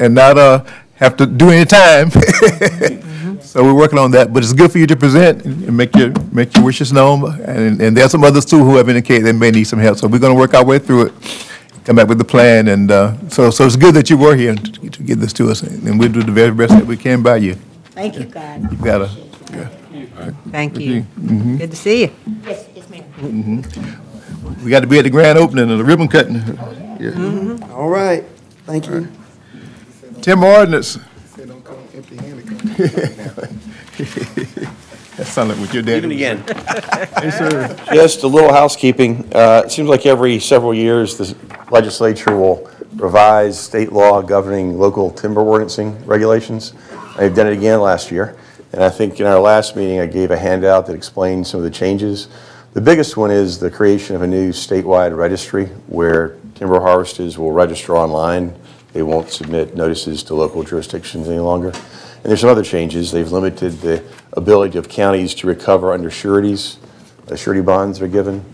and 0.00 0.14
not 0.14 0.38
uh, 0.38 0.64
have 0.94 1.14
to 1.18 1.26
do 1.26 1.50
any 1.50 1.66
time. 1.66 2.10
So 3.40 3.64
we're 3.64 3.74
working 3.74 3.98
on 3.98 4.10
that, 4.10 4.30
but 4.30 4.42
it's 4.42 4.52
good 4.52 4.70
for 4.70 4.76
you 4.76 4.86
to 4.86 4.94
present 4.94 5.42
and 5.44 5.74
make 5.74 5.96
your, 5.96 6.12
make 6.32 6.54
your 6.54 6.64
wishes 6.66 6.92
known. 6.92 7.40
And, 7.40 7.80
and 7.80 7.96
there's 7.96 8.10
some 8.10 8.22
others 8.22 8.44
too 8.44 8.62
who 8.62 8.76
have 8.76 8.90
indicated 8.90 9.24
they 9.24 9.32
may 9.32 9.50
need 9.50 9.64
some 9.64 9.78
help. 9.78 9.96
So 9.96 10.06
we're 10.06 10.18
going 10.18 10.34
to 10.34 10.38
work 10.38 10.52
our 10.52 10.64
way 10.64 10.78
through 10.78 11.06
it, 11.06 11.12
come 11.88 11.96
back 11.96 12.06
with 12.08 12.18
the 12.18 12.24
plan. 12.24 12.68
And 12.68 12.90
uh, 12.90 13.16
so, 13.30 13.50
so 13.50 13.64
it's 13.64 13.76
good 13.76 13.94
that 13.94 14.10
you 14.10 14.18
were 14.18 14.36
here 14.36 14.54
to 14.54 14.90
to 14.90 15.02
give 15.02 15.20
this 15.20 15.32
to 15.34 15.50
us, 15.50 15.62
and 15.62 15.98
we'll 15.98 16.12
do 16.12 16.22
the 16.22 16.32
very 16.32 16.52
best 16.52 16.74
that 16.74 16.86
we 16.86 16.96
can 16.96 17.22
by 17.22 17.36
you. 17.38 17.54
Thank 17.96 18.18
you, 18.18 18.24
God. 18.26 18.70
You've 18.70 18.82
got 18.82 19.00
a, 19.02 19.08
Thank 20.50 20.78
you. 20.78 21.02
Mm-hmm. 21.02 21.56
Good 21.56 21.70
to 21.70 21.76
see 21.76 22.02
you. 22.02 22.10
Yes, 22.44 22.68
yes, 22.74 22.90
ma'am. 22.90 23.04
Mm-hmm. 23.16 24.64
we 24.64 24.70
got 24.70 24.80
to 24.80 24.86
be 24.86 24.98
at 24.98 25.04
the 25.04 25.10
grand 25.10 25.38
opening 25.38 25.70
of 25.70 25.78
the 25.78 25.84
ribbon 25.84 26.08
cutting. 26.08 26.36
Yeah. 27.00 27.72
All 27.72 27.88
right, 27.88 28.24
thank 28.66 28.86
you. 28.88 29.08
Tim 30.20 30.44
ordinance. 30.44 30.98
That 35.18 35.26
sounded 35.26 35.58
like 35.58 35.66
what 35.66 35.74
your 35.74 35.82
daddy. 35.82 35.96
Even 35.98 36.12
again. 36.12 36.38
Hey, 37.20 37.30
sir. 37.36 37.76
Just 37.92 38.22
a 38.22 38.28
little 38.28 38.52
housekeeping. 38.52 39.28
Uh, 39.34 39.62
It 39.64 39.72
seems 39.72 39.88
like 39.88 40.06
every 40.06 40.38
several 40.38 40.72
years, 40.72 41.16
the 41.18 41.36
legislature 41.72 42.36
will 42.36 42.70
revise 42.94 43.58
state 43.58 43.90
law 43.92 44.22
governing 44.22 44.78
local 44.78 45.10
timber 45.10 45.40
ordinancing 45.40 46.04
regulations. 46.06 46.72
They've 47.16 47.34
done 47.34 47.48
it 47.48 47.54
again 47.54 47.80
last 47.80 48.12
year, 48.12 48.36
and 48.72 48.82
I 48.84 48.90
think 48.90 49.18
in 49.18 49.26
our 49.26 49.40
last 49.40 49.74
meeting, 49.74 49.98
I 49.98 50.06
gave 50.06 50.30
a 50.30 50.38
handout 50.38 50.86
that 50.86 50.94
explained 50.94 51.48
some 51.48 51.58
of 51.58 51.64
the 51.64 51.70
changes. 51.70 52.28
The 52.74 52.80
biggest 52.80 53.16
one 53.16 53.32
is 53.32 53.58
the 53.58 53.72
creation 53.72 54.14
of 54.14 54.22
a 54.22 54.26
new 54.26 54.52
statewide 54.52 55.16
registry 55.16 55.66
where 55.88 56.36
timber 56.54 56.80
harvesters 56.80 57.38
will 57.38 57.50
register 57.50 57.96
online. 57.96 58.54
They 58.92 59.02
won't 59.02 59.30
submit 59.30 59.74
notices 59.74 60.22
to 60.24 60.34
local 60.36 60.62
jurisdictions 60.62 61.28
any 61.28 61.40
longer. 61.40 61.70
And 61.70 62.24
there's 62.24 62.40
some 62.40 62.50
other 62.50 62.62
changes. 62.64 63.10
They've 63.10 63.30
limited 63.30 63.80
the 63.80 64.04
ability 64.38 64.78
of 64.78 64.88
counties 64.88 65.34
to 65.34 65.46
recover 65.46 65.92
under 65.92 66.10
sureties, 66.10 66.78
surety 67.36 67.60
bonds 67.60 68.00
are 68.00 68.08
given. 68.08 68.44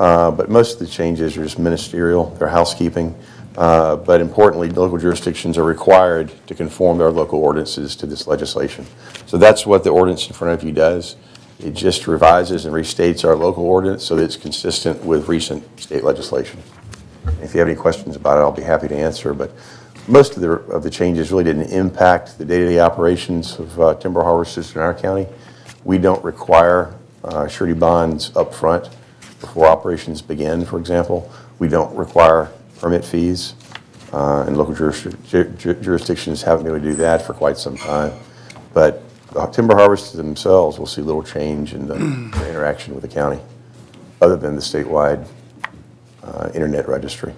Uh, 0.00 0.30
But 0.30 0.50
most 0.50 0.74
of 0.74 0.78
the 0.80 0.86
changes 0.86 1.36
are 1.36 1.44
just 1.44 1.58
ministerial, 1.58 2.34
they're 2.38 2.48
housekeeping. 2.48 3.14
Uh, 3.56 3.96
But 3.96 4.20
importantly, 4.20 4.68
local 4.70 4.98
jurisdictions 4.98 5.56
are 5.56 5.64
required 5.64 6.32
to 6.46 6.54
conform 6.54 6.98
their 6.98 7.10
local 7.10 7.38
ordinances 7.38 7.96
to 7.96 8.06
this 8.06 8.26
legislation. 8.26 8.86
So 9.26 9.38
that's 9.38 9.64
what 9.66 9.84
the 9.84 9.90
ordinance 9.90 10.26
in 10.26 10.32
front 10.32 10.54
of 10.54 10.66
you 10.66 10.72
does. 10.72 11.16
It 11.58 11.72
just 11.72 12.06
revises 12.06 12.66
and 12.66 12.74
restates 12.74 13.24
our 13.24 13.34
local 13.34 13.64
ordinance 13.64 14.04
so 14.04 14.16
that 14.16 14.24
it's 14.24 14.36
consistent 14.36 15.04
with 15.04 15.28
recent 15.28 15.62
state 15.80 16.04
legislation. 16.04 16.58
If 17.42 17.54
you 17.54 17.60
have 17.60 17.68
any 17.68 17.76
questions 17.76 18.16
about 18.16 18.38
it, 18.38 18.42
I'll 18.42 18.52
be 18.52 18.62
happy 18.62 18.88
to 18.88 18.96
answer, 18.96 19.32
but 19.32 19.50
most 20.08 20.36
of 20.36 20.42
the, 20.42 20.52
of 20.52 20.82
the 20.82 20.90
changes 20.90 21.30
really 21.30 21.44
didn't 21.44 21.70
impact 21.70 22.38
the 22.38 22.44
day-to-day 22.44 22.78
operations 22.78 23.58
of 23.58 23.80
uh, 23.80 23.94
timber 23.96 24.22
harvesters 24.22 24.74
in 24.74 24.80
our 24.80 24.94
county. 24.94 25.26
We 25.84 25.98
don't 25.98 26.22
require 26.24 26.94
uh, 27.24 27.48
surety 27.48 27.74
bonds 27.74 28.34
up 28.36 28.54
front 28.54 28.88
before 29.40 29.66
operations 29.66 30.22
begin, 30.22 30.64
for 30.64 30.78
example. 30.78 31.30
We 31.58 31.68
don't 31.68 31.94
require 31.96 32.50
permit 32.78 33.04
fees, 33.04 33.54
uh, 34.12 34.44
and 34.46 34.56
local 34.56 34.74
ju- 34.74 35.12
ju- 35.26 35.74
jurisdictions 35.74 36.42
haven't 36.42 36.64
been 36.64 36.74
able 36.74 36.84
to 36.84 36.90
do 36.90 36.96
that 36.96 37.22
for 37.22 37.34
quite 37.34 37.56
some 37.56 37.76
time. 37.76 38.12
But 38.72 39.02
the 39.32 39.46
timber 39.46 39.74
harvesters 39.74 40.12
themselves 40.12 40.78
will 40.78 40.86
see 40.86 41.02
little 41.02 41.22
change 41.22 41.74
in 41.74 41.86
the 41.86 41.96
interaction 42.48 42.94
with 42.94 43.02
the 43.02 43.08
county, 43.08 43.40
other 44.20 44.36
than 44.36 44.54
the 44.54 44.60
statewide 44.60 45.26
uh, 46.22 46.50
internet 46.54 46.88
registry. 46.88 47.34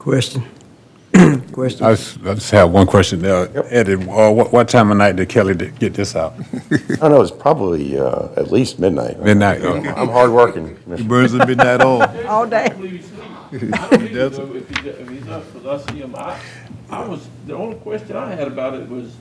Question? 0.00 0.42
Question? 1.52 1.84
I 1.86 1.90
just, 1.94 2.18
I 2.24 2.32
just 2.34 2.50
have 2.52 2.70
one 2.70 2.86
question 2.86 3.20
there. 3.20 3.50
Eddie, 3.70 3.96
uh, 3.96 4.30
what, 4.30 4.50
what 4.50 4.66
time 4.66 4.90
of 4.90 4.96
night 4.96 5.16
did 5.16 5.28
Kelly 5.28 5.52
di- 5.54 5.68
get 5.72 5.92
this 5.92 6.16
out? 6.16 6.32
I 6.70 6.76
don't 6.96 7.10
know, 7.10 7.20
it's 7.20 7.30
probably 7.30 7.98
uh, 7.98 8.28
at 8.34 8.50
least 8.50 8.78
midnight. 8.78 9.20
Midnight, 9.20 9.60
I'm 9.60 9.66
okay. 9.80 9.90
I'm 9.90 10.08
hardworking. 10.08 10.68
He 10.68 10.82
Commissioner. 10.84 11.08
burns 11.08 11.32
the 11.32 11.46
midnight 11.46 11.82
oil. 11.82 12.02
All 12.28 12.46
day. 12.46 12.64
I 12.64 12.68
believe 12.70 12.92
he's 12.92 13.04
asleep. 13.12 13.74
I 13.74 13.88
don't 13.90 14.02
need 14.02 14.08
to 14.14 14.30
know 14.30 14.54
if 14.56 14.68
he's, 14.70 14.86
if 14.86 15.08
he's 15.10 15.28
up, 15.28 15.52
because 15.52 15.86
I 15.86 15.92
see 15.92 15.98
him, 15.98 16.14
I, 16.16 16.40
I 16.88 17.06
was, 17.06 17.28
the 17.46 17.54
only 17.54 17.76
question 17.76 18.16
I 18.16 18.30
had 18.34 18.48
about 18.48 18.72
it 18.72 18.88
was, 18.88 19.14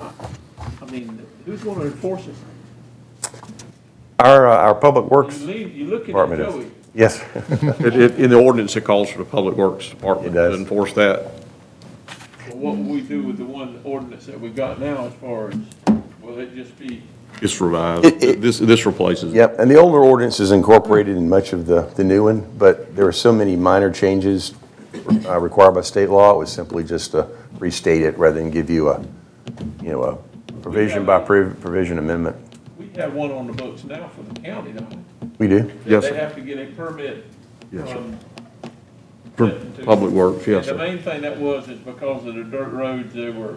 I 0.00 0.10
I 0.82 0.90
mean, 0.90 1.24
who's 1.46 1.62
gonna 1.62 1.84
enforce 1.84 2.26
it? 2.26 2.34
Our, 4.18 4.48
uh, 4.48 4.56
our 4.56 4.74
Public 4.74 5.06
Works 5.12 5.38
You 5.40 5.46
leave, 5.46 5.76
you 5.76 5.84
look 5.86 6.02
at 6.02 6.06
Department 6.08 6.40
is. 6.42 6.54
Joey, 6.54 6.70
Yes. 6.94 7.22
It- 7.80 7.96
it- 7.96 8.18
In 8.18 8.30
the 8.30 8.38
ordinance, 8.40 8.76
it 8.76 8.82
calls 8.84 9.10
for 9.10 9.18
the 9.18 9.24
Public 9.24 9.56
Works 9.56 9.88
Department 9.88 10.32
It 10.32 10.34
does. 10.34 10.54
to 10.56 10.60
enforce 10.60 10.92
that. 10.94 11.32
but 12.46 12.56
what 12.56 12.76
will 12.76 12.84
we 12.84 13.00
do 13.00 13.22
with 13.22 13.38
the 13.38 13.44
one 13.44 13.80
ordinance 13.84 14.26
that 14.26 14.40
we've 14.40 14.56
got 14.56 14.80
now 14.80 15.06
as 15.06 15.12
far 15.14 15.48
as, 15.48 15.54
will 16.22 16.38
it 16.38 16.54
just 16.54 16.76
be, 16.78 17.02
It's 17.42 17.60
revised. 17.60 18.04
It- 18.04 18.22
it- 18.22 18.40
This, 18.40 18.58
this 18.58 18.86
replaces. 18.86 19.32
it. 19.32 19.36
Yep, 19.36 19.56
and 19.58 19.70
the 19.70 19.76
older 19.76 19.98
ordinance 19.98 20.40
is 20.40 20.50
incorporated 20.52 21.16
in 21.16 21.28
much 21.28 21.52
of 21.52 21.66
the, 21.66 21.82
the 21.96 22.04
new 22.04 22.24
one, 22.24 22.44
but 22.58 22.94
there 22.96 23.04
were 23.04 23.12
so 23.12 23.32
many 23.32 23.56
minor 23.56 23.90
changes 23.90 24.54
uh, 25.26 25.38
required 25.38 25.72
by 25.72 25.80
state 25.82 26.10
law, 26.10 26.34
it 26.34 26.38
was 26.38 26.50
simply 26.52 26.82
just 26.82 27.12
to 27.12 27.26
restate 27.60 28.02
it 28.02 28.18
rather 28.18 28.40
than 28.40 28.50
give 28.50 28.68
you 28.68 28.88
a, 28.88 29.00
you 29.82 29.90
know, 29.90 30.02
a 30.02 30.16
provision 30.62 31.04
by 31.06 31.20
prov- 31.20 31.58
provision 31.60 31.98
amendment. 31.98 32.36
We 32.94 33.00
have 33.00 33.14
one 33.14 33.30
on 33.30 33.46
the 33.46 33.52
books 33.52 33.84
now 33.84 34.08
for 34.08 34.22
the 34.22 34.40
county, 34.40 34.72
don't 34.72 34.90
we? 34.90 35.28
We 35.38 35.48
do? 35.48 35.70
Yes, 35.86 36.04
They 36.04 36.10
sir. 36.10 36.14
have 36.16 36.34
to 36.34 36.40
get 36.40 36.58
a 36.58 36.66
permit 36.72 37.24
Yes, 37.72 37.88
sir. 37.88 37.94
from. 37.94 38.18
For 39.36 39.48
to- 39.50 39.84
Public 39.84 40.12
Works, 40.12 40.46
yes, 40.46 40.68
And 40.68 40.78
the 40.78 40.82
sir. 40.84 40.90
main 40.92 40.98
thing 41.02 41.22
that 41.22 41.38
was 41.38 41.68
is 41.68 41.78
because 41.78 42.26
of 42.26 42.34
the 42.34 42.44
dirt 42.44 42.72
roads, 42.72 43.14
they 43.14 43.30
were 43.30 43.54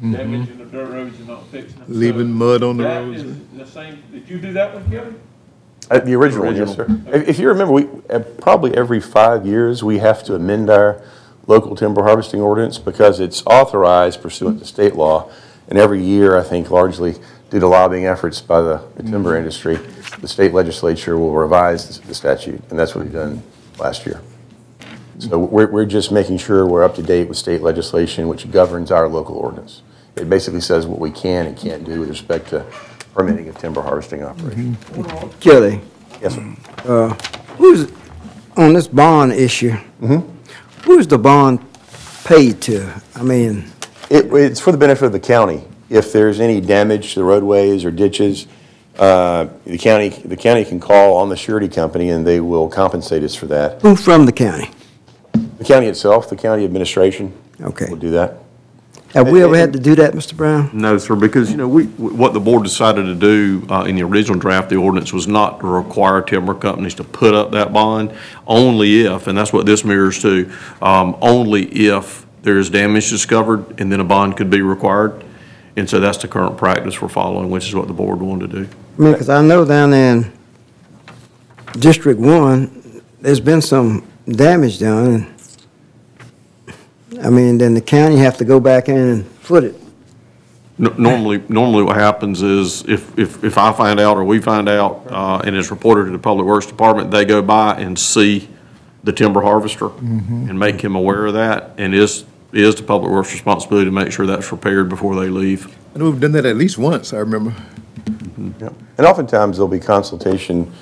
Mm-hmm. 0.00 0.12
damaging 0.12 0.58
the 0.58 0.64
dirt 0.66 0.90
roads 0.92 1.18
and 1.18 1.26
not 1.26 1.44
fixing 1.48 1.76
them. 1.80 1.86
So 1.88 1.92
Leaving 1.98 2.30
mud 2.32 2.62
on 2.62 2.76
the 2.76 2.84
that 2.84 3.00
roads. 3.02 3.20
is 3.24 3.36
The 3.56 3.66
same, 3.66 3.98
did 4.12 4.28
you 4.28 4.38
do 4.38 4.52
that 4.52 4.72
one, 4.72 4.88
Kelly? 4.88 5.14
Uh, 5.90 5.98
The 5.98 6.14
original 6.14 6.46
one, 6.46 6.54
yes, 6.54 6.76
sir. 6.76 6.86
If 7.12 7.28
if 7.30 7.38
you 7.40 7.48
remember, 7.48 7.72
we, 7.72 7.88
uh, 8.08 8.20
probably 8.40 8.76
every 8.76 9.00
five 9.00 9.44
years, 9.44 9.82
we 9.82 9.98
have 9.98 10.22
to 10.24 10.36
amend 10.36 10.70
our 10.70 11.00
local 11.48 11.74
timber 11.74 12.04
harvesting 12.04 12.40
ordinance 12.40 12.78
because 12.78 13.18
it's 13.18 13.42
authorized 13.44 14.22
pursuant 14.22 14.60
to 14.60 14.64
state 14.66 14.94
law. 14.94 15.28
And 15.68 15.78
every 15.80 16.00
year, 16.00 16.36
I 16.38 16.42
think 16.44 16.70
largely 16.70 17.16
due 17.50 17.60
to 17.60 17.66
lobbying 17.66 18.06
efforts 18.06 18.40
by 18.40 18.60
the 18.60 18.82
the 18.96 19.02
timber 19.04 19.36
industry, 19.36 19.76
the 20.20 20.28
state 20.28 20.52
legislature 20.52 21.16
will 21.16 21.32
revise 21.32 22.00
the 22.00 22.14
statute, 22.14 22.60
and 22.70 22.78
that's 22.78 22.94
what 22.94 23.04
we've 23.04 23.12
done 23.12 23.42
last 23.78 24.06
year. 24.06 24.20
So 25.18 25.36
we're, 25.38 25.66
we're 25.70 25.84
just 25.86 26.12
making 26.12 26.38
sure 26.38 26.64
we're 26.66 26.84
up 26.84 26.94
to 26.94 27.02
date 27.02 27.28
with 27.28 27.36
state 27.36 27.60
legislation, 27.62 28.28
which 28.28 28.48
governs 28.52 28.92
our 28.92 29.08
local 29.08 29.34
ordinance. 29.36 29.82
It 30.14 30.30
basically 30.30 30.60
says 30.60 30.86
what 30.86 31.00
we 31.00 31.10
can 31.10 31.46
and 31.46 31.56
can't 31.56 31.84
do 31.84 32.00
with 32.00 32.08
respect 32.08 32.48
to 32.50 32.64
permitting 33.14 33.48
of 33.48 33.58
timber 33.58 33.82
harvesting 33.82 34.22
operations. 34.22 34.76
Kelly, 35.40 35.80
Yes, 36.22 36.34
sir. 36.34 36.56
uh, 36.84 37.14
who's, 37.56 37.90
on 38.56 38.72
this 38.74 38.86
bond 38.88 39.32
issue, 39.32 39.72
Mm-hmm. 40.00 40.28
who's 40.82 41.06
the 41.08 41.18
bond 41.18 41.60
paid 42.24 42.60
to? 42.62 42.88
I 43.16 43.22
mean, 43.22 43.64
It, 44.10 44.32
it's 44.32 44.60
for 44.60 44.70
the 44.70 44.78
benefit 44.78 45.06
of 45.06 45.12
the 45.12 45.20
county. 45.20 45.64
If 45.90 46.12
there's 46.12 46.40
any 46.40 46.60
damage 46.60 47.14
to 47.14 47.20
the 47.20 47.24
roadways 47.24 47.84
or 47.84 47.90
ditches, 47.90 48.46
uh, 48.98 49.48
the 49.64 49.78
county, 49.78 50.10
the 50.10 50.36
county 50.36 50.64
can 50.64 50.80
call 50.80 51.16
on 51.16 51.28
the 51.28 51.36
surety 51.36 51.68
company 51.68 52.10
and 52.10 52.26
they 52.26 52.40
will 52.40 52.68
compensate 52.68 53.22
us 53.22 53.34
for 53.34 53.46
that. 53.46 53.80
who 53.80 53.96
from 53.96 54.26
the 54.26 54.32
county? 54.32 54.70
The 55.58 55.64
county 55.64 55.86
itself, 55.86 56.28
the 56.28 56.36
county 56.36 56.64
administration 56.64 57.32
Okay. 57.62 57.86
will 57.88 57.96
do 57.96 58.10
that. 58.10 58.38
Have 59.14 59.30
we 59.30 59.42
ever 59.42 59.56
had 59.56 59.72
to 59.72 59.78
do 59.78 59.94
that, 59.94 60.12
Mr. 60.12 60.36
Brown? 60.36 60.68
No, 60.74 60.98
sir, 60.98 61.16
because, 61.16 61.50
you 61.50 61.56
know, 61.56 61.66
we, 61.66 61.84
what 61.86 62.34
the 62.34 62.40
board 62.40 62.62
decided 62.64 63.04
to 63.04 63.14
do 63.14 63.66
uh, 63.70 63.84
in 63.84 63.96
the 63.96 64.02
original 64.02 64.38
draft, 64.38 64.68
the 64.68 64.76
ordinance 64.76 65.14
was 65.14 65.26
not 65.26 65.60
to 65.60 65.66
require 65.66 66.20
timber 66.20 66.52
companies 66.52 66.94
to 66.96 67.04
put 67.04 67.32
up 67.34 67.50
that 67.52 67.72
bond, 67.72 68.12
only 68.46 69.06
if, 69.06 69.26
and 69.26 69.38
that's 69.38 69.50
what 69.50 69.64
this 69.64 69.82
mirrors 69.82 70.20
to, 70.20 70.52
um, 70.82 71.16
only 71.22 71.64
if 71.88 72.26
there 72.42 72.58
is 72.58 72.68
damage 72.68 73.08
discovered, 73.08 73.80
and 73.80 73.90
then 73.90 74.00
a 74.00 74.04
bond 74.04 74.36
could 74.36 74.50
be 74.50 74.60
required. 74.60 75.24
And 75.78 75.88
so 75.88 76.00
that's 76.00 76.18
the 76.18 76.26
current 76.28 76.56
practice 76.58 77.00
we're 77.00 77.08
following, 77.08 77.50
which 77.50 77.68
is 77.68 77.74
what 77.74 77.86
the 77.86 77.94
board 77.94 78.18
wanted 78.20 78.50
to 78.50 78.64
do. 78.64 78.68
I 78.98 79.00
mean, 79.02 79.12
because 79.12 79.28
I 79.28 79.40
know 79.42 79.64
down 79.64 79.92
in 79.94 80.32
District 81.78 82.18
One, 82.18 83.00
there's 83.20 83.38
been 83.38 83.62
some 83.62 84.04
damage 84.28 84.80
done, 84.80 85.30
and, 86.66 87.24
I 87.24 87.30
mean, 87.30 87.58
then 87.58 87.74
the 87.74 87.80
county 87.80 88.16
have 88.16 88.36
to 88.38 88.44
go 88.44 88.58
back 88.58 88.88
in 88.88 88.96
and 88.96 89.26
foot 89.26 89.62
it. 89.64 89.74
N- 90.80 90.94
Normally, 90.98 91.42
normally 91.48 91.84
what 91.84 91.96
happens 91.96 92.42
is 92.42 92.82
if, 92.88 93.16
if, 93.18 93.42
if 93.44 93.56
I 93.56 93.72
find 93.72 94.00
out 94.00 94.16
or 94.16 94.24
we 94.24 94.40
find 94.40 94.68
out, 94.68 95.06
uh, 95.10 95.42
and 95.44 95.54
it's 95.56 95.70
reported 95.70 96.06
to 96.06 96.10
the 96.10 96.18
Public 96.18 96.46
Works 96.46 96.66
Department, 96.66 97.10
they 97.12 97.24
go 97.24 97.40
by 97.40 97.76
and 97.80 97.96
see 97.96 98.48
the 99.04 99.12
timber 99.12 99.42
harvester 99.42 99.90
and 99.98 100.58
make 100.58 100.80
him 100.80 100.96
aware 100.96 101.26
of 101.26 101.34
that, 101.34 101.72
and 101.78 101.94
is, 101.94 102.24
is 102.52 102.74
the 102.74 102.82
Public 102.82 103.10
Works 103.12 103.32
responsibility 103.32 103.84
to 103.86 103.92
make 103.92 104.12
sure 104.12 104.26
that's 104.26 104.50
repaired 104.50 104.88
before 104.88 105.14
they 105.16 105.28
leave. 105.28 105.74
I 105.94 105.98
know 105.98 106.10
we've 106.10 106.20
done 106.20 106.32
that 106.32 106.46
at 106.46 106.56
least 106.56 106.78
once, 106.78 107.12
I 107.12 107.18
remember. 107.18 107.54
Yep. 108.60 108.72
And 108.96 109.06
oftentimes, 109.06 109.56
there'll 109.56 109.68
be 109.68 109.80
consultation 109.80 110.72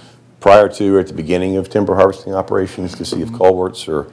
prior 0.41 0.69
to 0.69 0.97
or 0.97 1.01
at 1.01 1.09
the 1.09 1.15
beginning 1.15 1.57
of 1.57 1.69
timber 1.69 1.97
harvesting 1.97 2.35
operations 2.35 2.95
to 2.95 3.05
see 3.05 3.23
if 3.23 3.33
culverts 3.33 3.89
or 3.89 4.13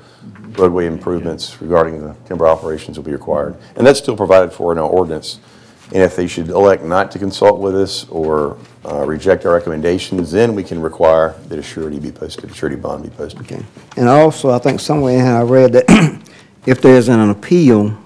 roadway 0.58 0.86
improvements 0.88 1.62
regarding 1.62 2.02
the 2.02 2.16
timber 2.26 2.48
operations 2.48 2.98
will 2.98 3.06
be 3.06 3.12
required. 3.12 3.56
And 3.76 3.86
that's 3.86 4.00
still 4.00 4.16
provided 4.16 4.52
for 4.54 4.72
in 4.72 4.78
our 4.78 4.88
ordinance. 4.88 5.40
And 5.94 6.02
if 6.02 6.16
they 6.16 6.28
should 6.28 6.50
elect 6.50 6.84
not 6.84 7.12
to 7.12 7.20
consult 7.20 7.60
with 7.60 7.76
us 7.76 8.08
or 8.10 8.58
uh, 8.86 9.06
reject 9.06 9.46
our 9.46 9.54
recommendations, 9.54 10.32
then 10.32 10.56
we 10.56 10.64
can 10.64 10.82
require 10.82 11.36
that 11.50 11.60
a 11.60 11.64
surety 11.64 12.00
be 12.00 12.12
posted, 12.12 12.50
a 12.50 12.54
surety 12.54 12.78
bond 12.78 13.04
be 13.04 13.10
posted. 13.10 13.42
Okay. 13.42 13.64
And 13.98 14.08
also, 14.08 14.50
I 14.50 14.60
think 14.60 14.80
somewhere 14.80 15.14
in 15.14 15.26
here 15.26 15.36
I 15.36 15.44
read 15.44 15.74
that 15.74 16.22
if 16.66 16.82
there's 16.82 17.10
an 17.10 17.30
appeal, 17.30 17.98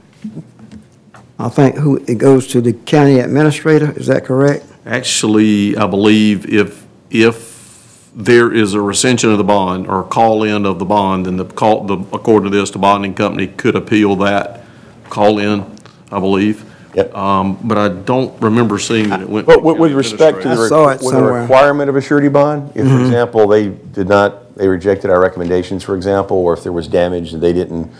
I 1.39 1.49
think 1.49 1.75
who, 1.75 1.97
it 2.07 2.17
goes 2.17 2.47
to 2.47 2.61
the 2.61 2.73
county 2.73 3.19
administrator, 3.19 3.91
is 3.91 4.07
that 4.07 4.25
correct? 4.25 4.65
Actually, 4.85 5.77
I 5.77 5.85
believe 5.87 6.51
if, 6.51 6.85
if 7.09 8.09
there 8.15 8.51
is 8.51 8.73
a 8.73 8.77
rescission 8.77 9.31
of 9.31 9.37
the 9.37 9.43
bond 9.43 9.87
or 9.87 10.01
a 10.01 10.03
call-in 10.03 10.65
of 10.65 10.79
the 10.79 10.85
bond, 10.85 11.27
then 11.27 11.37
the 11.37 11.45
call, 11.45 11.83
the, 11.83 11.97
according 12.15 12.49
to 12.51 12.57
this, 12.57 12.71
the 12.71 12.79
bonding 12.79 13.13
company 13.13 13.47
could 13.47 13.75
appeal 13.75 14.15
that 14.15 14.63
call-in, 15.09 15.77
I 16.11 16.19
believe. 16.19 16.63
Yep. 16.95 17.13
Um, 17.13 17.59
but 17.63 17.77
I 17.77 17.89
don't 17.89 18.41
remember 18.41 18.79
seeing 18.79 19.09
that 19.09 19.21
it 19.21 19.29
went. 19.29 19.45
But 19.45 19.61
with 19.61 19.77
with 19.77 19.91
respect 19.91 20.41
to 20.41 20.47
the, 20.47 20.63
I 20.63 20.67
saw 20.67 20.87
it 20.87 20.87
re- 20.87 20.91
with 20.93 21.01
the 21.01 21.09
somewhere. 21.09 21.41
requirement 21.41 21.89
of 21.91 21.95
a 21.95 22.01
surety 22.01 22.27
bond, 22.27 22.71
if, 22.75 22.87
for 22.87 22.99
example, 23.01 23.47
they 23.47 23.67
did 23.67 24.07
not, 24.07 24.55
they 24.55 24.67
rejected 24.67 25.11
our 25.11 25.21
recommendations, 25.21 25.83
for 25.83 25.95
example, 25.95 26.37
or 26.37 26.53
if 26.53 26.63
there 26.63 26.71
was 26.71 26.87
damage 26.87 27.33
that 27.33 27.37
they 27.37 27.53
didn't 27.53 27.91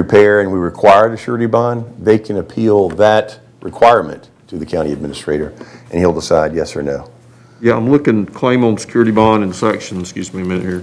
repair 0.00 0.40
and 0.42 0.52
we 0.52 0.58
required 0.58 1.12
a 1.12 1.16
surety 1.16 1.46
bond, 1.46 1.84
they 1.98 2.18
can 2.18 2.36
appeal 2.36 2.90
that 2.90 3.40
requirement 3.62 4.28
to 4.46 4.58
the 4.58 4.66
county 4.66 4.92
administrator, 4.92 5.54
and 5.90 5.98
he'll 5.98 6.12
decide 6.12 6.54
yes 6.54 6.76
or 6.76 6.82
no. 6.82 7.10
Yeah, 7.60 7.74
I'm 7.76 7.90
looking, 7.90 8.26
claim 8.26 8.62
on 8.62 8.76
security 8.76 9.10
bond 9.10 9.42
in 9.42 9.52
section, 9.52 10.00
excuse 10.00 10.32
me 10.34 10.42
a 10.42 10.44
minute 10.44 10.62
here. 10.62 10.82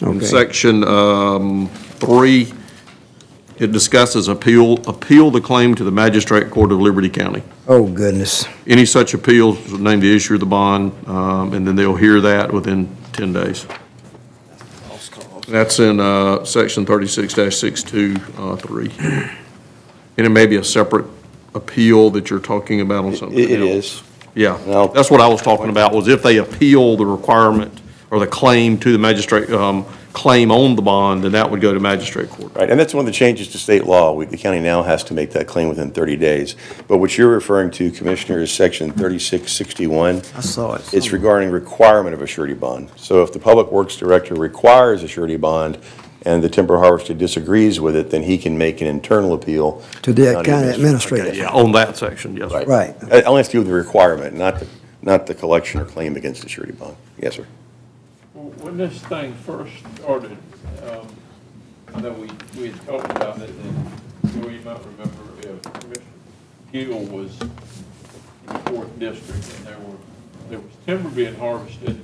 In 0.00 0.16
Okay. 0.16 0.24
section, 0.26 0.82
um, 0.84 1.68
three, 2.00 2.52
it 3.58 3.70
discusses 3.72 4.28
appeal, 4.28 4.78
appeal 4.86 5.30
the 5.30 5.40
claim 5.40 5.74
to 5.74 5.84
the 5.84 5.90
magistrate 5.90 6.48
court 6.50 6.72
of 6.72 6.80
Liberty 6.80 7.10
County. 7.10 7.42
Oh, 7.66 7.84
goodness. 7.86 8.46
Any 8.66 8.86
such 8.86 9.12
appeals, 9.12 9.58
name 9.72 10.00
the 10.00 10.14
issuer 10.14 10.34
of 10.34 10.40
the 10.40 10.46
bond, 10.46 10.92
um, 11.06 11.52
and 11.52 11.66
then 11.66 11.76
they'll 11.76 11.96
hear 11.96 12.20
that 12.22 12.52
within 12.52 12.88
ten 13.12 13.32
days. 13.34 13.66
That's 15.48 15.78
in 15.78 15.98
uh, 15.98 16.44
section 16.44 16.84
36-62, 16.84 18.52
uh, 18.52 18.56
3. 18.56 18.90
And 20.18 20.26
it 20.26 20.28
may 20.28 20.46
be 20.46 20.56
a 20.56 20.64
separate 20.64 21.06
appeal 21.54 22.10
that 22.10 22.28
you're 22.28 22.38
talking 22.38 22.82
about 22.82 23.06
on 23.06 23.16
something 23.16 23.38
else. 23.38 23.50
It 23.50 23.60
it 23.60 23.62
is. 23.62 24.02
Yeah, 24.34 24.58
that's 24.94 25.10
what 25.10 25.20
I 25.20 25.26
was 25.26 25.40
talking 25.40 25.70
about, 25.70 25.92
was 25.92 26.06
if 26.06 26.22
they 26.22 26.36
appeal 26.36 26.96
the 26.96 27.06
requirement 27.06 27.80
or 28.10 28.20
the 28.20 28.26
claim 28.26 28.78
to 28.78 28.92
the 28.92 28.98
magistrate, 28.98 29.50
um, 29.50 29.86
claim 30.18 30.50
on 30.50 30.74
the 30.74 30.82
bond, 30.82 31.22
then 31.22 31.30
that 31.32 31.48
would 31.48 31.60
go 31.60 31.72
to 31.72 31.78
magistrate 31.78 32.28
court. 32.28 32.52
Right, 32.56 32.68
and 32.68 32.78
that's 32.78 32.92
one 32.92 33.00
of 33.02 33.06
the 33.06 33.12
changes 33.12 33.46
to 33.48 33.58
state 33.58 33.84
law. 33.84 34.12
We- 34.12 34.26
The 34.26 34.36
county 34.36 34.58
now 34.58 34.82
has 34.82 35.04
to 35.04 35.14
make 35.14 35.30
that 35.30 35.46
claim 35.46 35.68
within 35.68 35.90
30 35.92 36.16
days. 36.16 36.56
But 36.88 36.98
what 36.98 37.16
you're 37.16 37.28
referring 37.30 37.70
to, 37.72 37.90
Commissioner, 37.92 38.40
is 38.40 38.50
Section 38.50 38.90
3661. 38.90 40.22
I 40.36 40.40
saw 40.40 40.74
it. 40.74 40.82
It's 40.92 41.12
regarding 41.12 41.50
requirement 41.50 42.14
of 42.14 42.20
a 42.22 42.26
surety 42.26 42.54
bond. 42.54 42.88
So 42.96 43.22
if 43.22 43.32
the 43.32 43.38
Public 43.38 43.70
Works 43.70 43.96
Director 43.96 44.34
requires 44.34 45.02
a 45.04 45.08
surety 45.08 45.36
bond 45.36 45.78
and 46.26 46.42
the 46.42 46.48
timber 46.48 46.78
harvester 46.78 47.14
disagrees 47.14 47.80
with 47.80 47.94
it, 47.94 48.10
then 48.10 48.24
he 48.24 48.38
can 48.38 48.58
make 48.58 48.80
an 48.80 48.88
internal 48.88 49.32
appeal. 49.34 49.82
To 50.02 50.12
the 50.12 50.42
county 50.44 50.68
administrator. 50.70 51.32
Yeah, 51.32 51.50
on 51.50 51.70
that 51.72 51.96
section, 51.96 52.36
yes. 52.36 52.50
sir. 52.50 52.64
Right. 52.64 52.94
It 53.02 53.24
only 53.24 53.38
has 53.38 53.46
to 53.48 53.52
do 53.52 53.58
with 53.60 53.68
the 53.68 53.72
requirement, 53.74 54.36
not 54.36 54.58
the, 54.58 54.66
not 55.00 55.26
the 55.28 55.34
collection 55.34 55.80
or 55.80 55.84
claim 55.84 56.16
against 56.16 56.42
the 56.42 56.48
surety 56.48 56.72
bond. 56.72 56.96
Yes, 57.22 57.36
sir. 57.36 57.46
When 58.60 58.76
this 58.76 59.00
thing 59.02 59.34
first 59.34 59.72
started, 59.96 60.36
um, 60.90 61.06
I 61.94 62.00
know 62.00 62.12
we, 62.12 62.28
we 62.58 62.70
had 62.70 62.86
talked 62.86 63.10
about 63.12 63.38
it, 63.40 63.50
and 63.50 63.90
Joey, 64.32 64.54
you 64.54 64.60
might 64.62 64.80
remember, 64.84 65.16
if 65.42 65.62
Commissioner 66.70 67.12
was 67.12 67.40
in 67.40 67.50
the 68.46 68.58
fourth 68.70 68.98
district, 68.98 69.56
and 69.58 69.66
there 69.66 69.78
were, 69.78 69.96
there 70.50 70.58
was 70.58 70.72
timber 70.86 71.08
being 71.10 71.36
harvested 71.36 72.00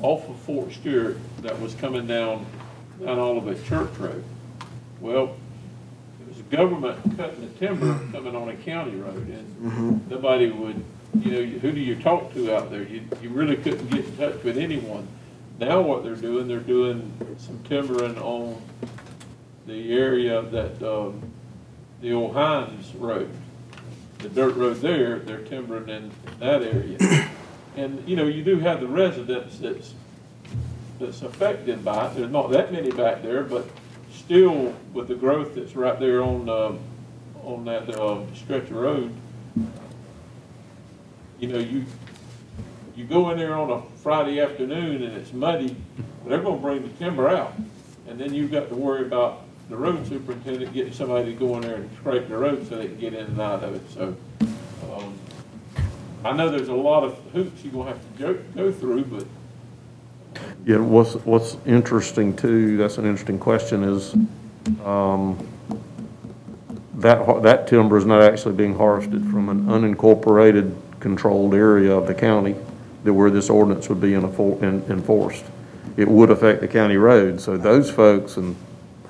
off 0.00 0.28
of 0.28 0.36
Fort 0.40 0.72
Stewart 0.72 1.18
that 1.42 1.60
was 1.60 1.74
coming 1.74 2.06
down, 2.06 2.46
down 3.04 3.18
all 3.18 3.36
of 3.36 3.48
it 3.48 3.64
Church 3.64 3.90
Road. 3.98 4.22
Well, 5.00 5.36
it 6.20 6.28
was 6.28 6.38
government 6.50 7.16
cutting 7.16 7.40
the 7.40 7.58
timber 7.58 7.98
coming 8.12 8.36
on 8.36 8.48
a 8.48 8.54
county 8.54 8.94
road, 8.96 9.26
and 9.28 10.08
nobody 10.08 10.50
would, 10.50 10.84
you 11.20 11.32
know, 11.32 11.58
who 11.58 11.72
do 11.72 11.80
you 11.80 11.96
talk 11.96 12.32
to 12.34 12.54
out 12.54 12.70
there? 12.70 12.84
You, 12.84 13.02
you 13.20 13.30
really 13.30 13.56
couldn't 13.56 13.88
get 13.90 14.04
in 14.04 14.16
touch 14.16 14.42
with 14.44 14.56
anyone. 14.56 15.08
Now 15.58 15.80
what 15.80 16.04
they're 16.04 16.14
doing, 16.14 16.48
they're 16.48 16.60
doing 16.60 17.12
some 17.38 17.58
timbering 17.64 18.18
on 18.18 18.60
the 19.66 19.92
area 19.92 20.42
that, 20.42 20.82
um, 20.82 21.30
the 22.02 22.12
old 22.12 22.34
Hines 22.34 22.94
Road. 22.94 23.30
The 24.18 24.28
dirt 24.28 24.54
road 24.56 24.76
there, 24.76 25.18
they're 25.18 25.42
timbering 25.42 25.88
in 25.88 26.10
that 26.40 26.62
area. 26.62 27.28
And, 27.76 28.06
you 28.08 28.16
know, 28.16 28.26
you 28.26 28.42
do 28.42 28.58
have 28.58 28.80
the 28.80 28.86
residents 28.86 29.58
that's, 29.58 29.94
that's 30.98 31.22
affected 31.22 31.84
by 31.84 32.08
it. 32.08 32.16
There's 32.16 32.30
not 32.30 32.50
that 32.50 32.72
many 32.72 32.90
back 32.90 33.22
there, 33.22 33.42
but 33.42 33.66
still 34.12 34.74
with 34.92 35.08
the 35.08 35.14
growth 35.14 35.54
that's 35.54 35.76
right 35.76 35.98
there 35.98 36.22
on, 36.22 36.48
um, 36.48 36.78
on 37.44 37.64
that, 37.66 37.98
um, 37.98 38.34
stretch 38.34 38.64
of 38.64 38.76
road, 38.76 39.14
you 41.38 41.48
know, 41.48 41.58
you, 41.58 41.84
you 42.96 43.04
go 43.04 43.30
in 43.30 43.38
there 43.38 43.54
on 43.54 43.70
a 43.70 43.82
Friday 43.98 44.40
afternoon 44.40 45.02
and 45.02 45.16
it's 45.16 45.32
muddy, 45.32 45.76
they're 46.26 46.40
gonna 46.40 46.56
bring 46.56 46.82
the 46.82 46.88
timber 46.94 47.28
out. 47.28 47.54
And 48.08 48.18
then 48.18 48.32
you've 48.32 48.50
got 48.50 48.68
to 48.70 48.74
worry 48.74 49.02
about 49.02 49.42
the 49.68 49.76
road 49.76 50.06
superintendent 50.06 50.72
getting 50.72 50.92
somebody 50.92 51.32
to 51.32 51.38
go 51.38 51.56
in 51.56 51.62
there 51.62 51.74
and 51.76 51.96
scrape 51.98 52.28
the 52.28 52.36
road 52.36 52.66
so 52.68 52.76
they 52.76 52.86
can 52.86 52.98
get 52.98 53.14
in 53.14 53.26
and 53.26 53.40
out 53.40 53.62
of 53.62 53.74
it, 53.74 53.82
so. 53.90 54.16
um, 54.92 55.12
I 56.24 56.32
know 56.32 56.48
there's 56.48 56.68
a 56.68 56.74
lot 56.74 57.04
of 57.04 57.18
hoops 57.32 57.62
you're 57.62 57.72
gonna 57.72 57.90
have 57.90 58.16
to 58.16 58.22
go, 58.22 58.34
go 58.54 58.72
through, 58.72 59.04
but 59.04 59.26
Yeah, 60.64 60.78
what's, 60.78 61.14
what's 61.26 61.56
interesting 61.66 62.34
too, 62.34 62.76
that's 62.76 62.98
an 62.98 63.04
interesting 63.04 63.38
question, 63.38 63.84
is, 63.84 64.14
um, 64.84 65.46
that, 66.94 67.42
that 67.42 67.66
timber 67.68 67.98
is 67.98 68.06
not 68.06 68.22
actually 68.22 68.54
being 68.54 68.74
harvested 68.74 69.22
from 69.30 69.48
an 69.48 69.66
unincorporated 69.66 70.74
controlled 71.00 71.54
area 71.54 71.94
of 71.94 72.06
the 72.06 72.14
county 72.14 72.54
that 73.06 73.14
where 73.14 73.30
this 73.30 73.48
ordinance 73.48 73.88
would 73.88 74.00
be 74.00 74.10
enfor- 74.10 74.60
en- 74.62 74.82
enforced. 74.90 75.44
It 75.96 76.08
would 76.08 76.28
affect 76.30 76.60
the 76.60 76.68
county 76.68 76.96
road, 76.98 77.40
so 77.40 77.56
those 77.56 77.90
folks, 77.90 78.36
and 78.36 78.54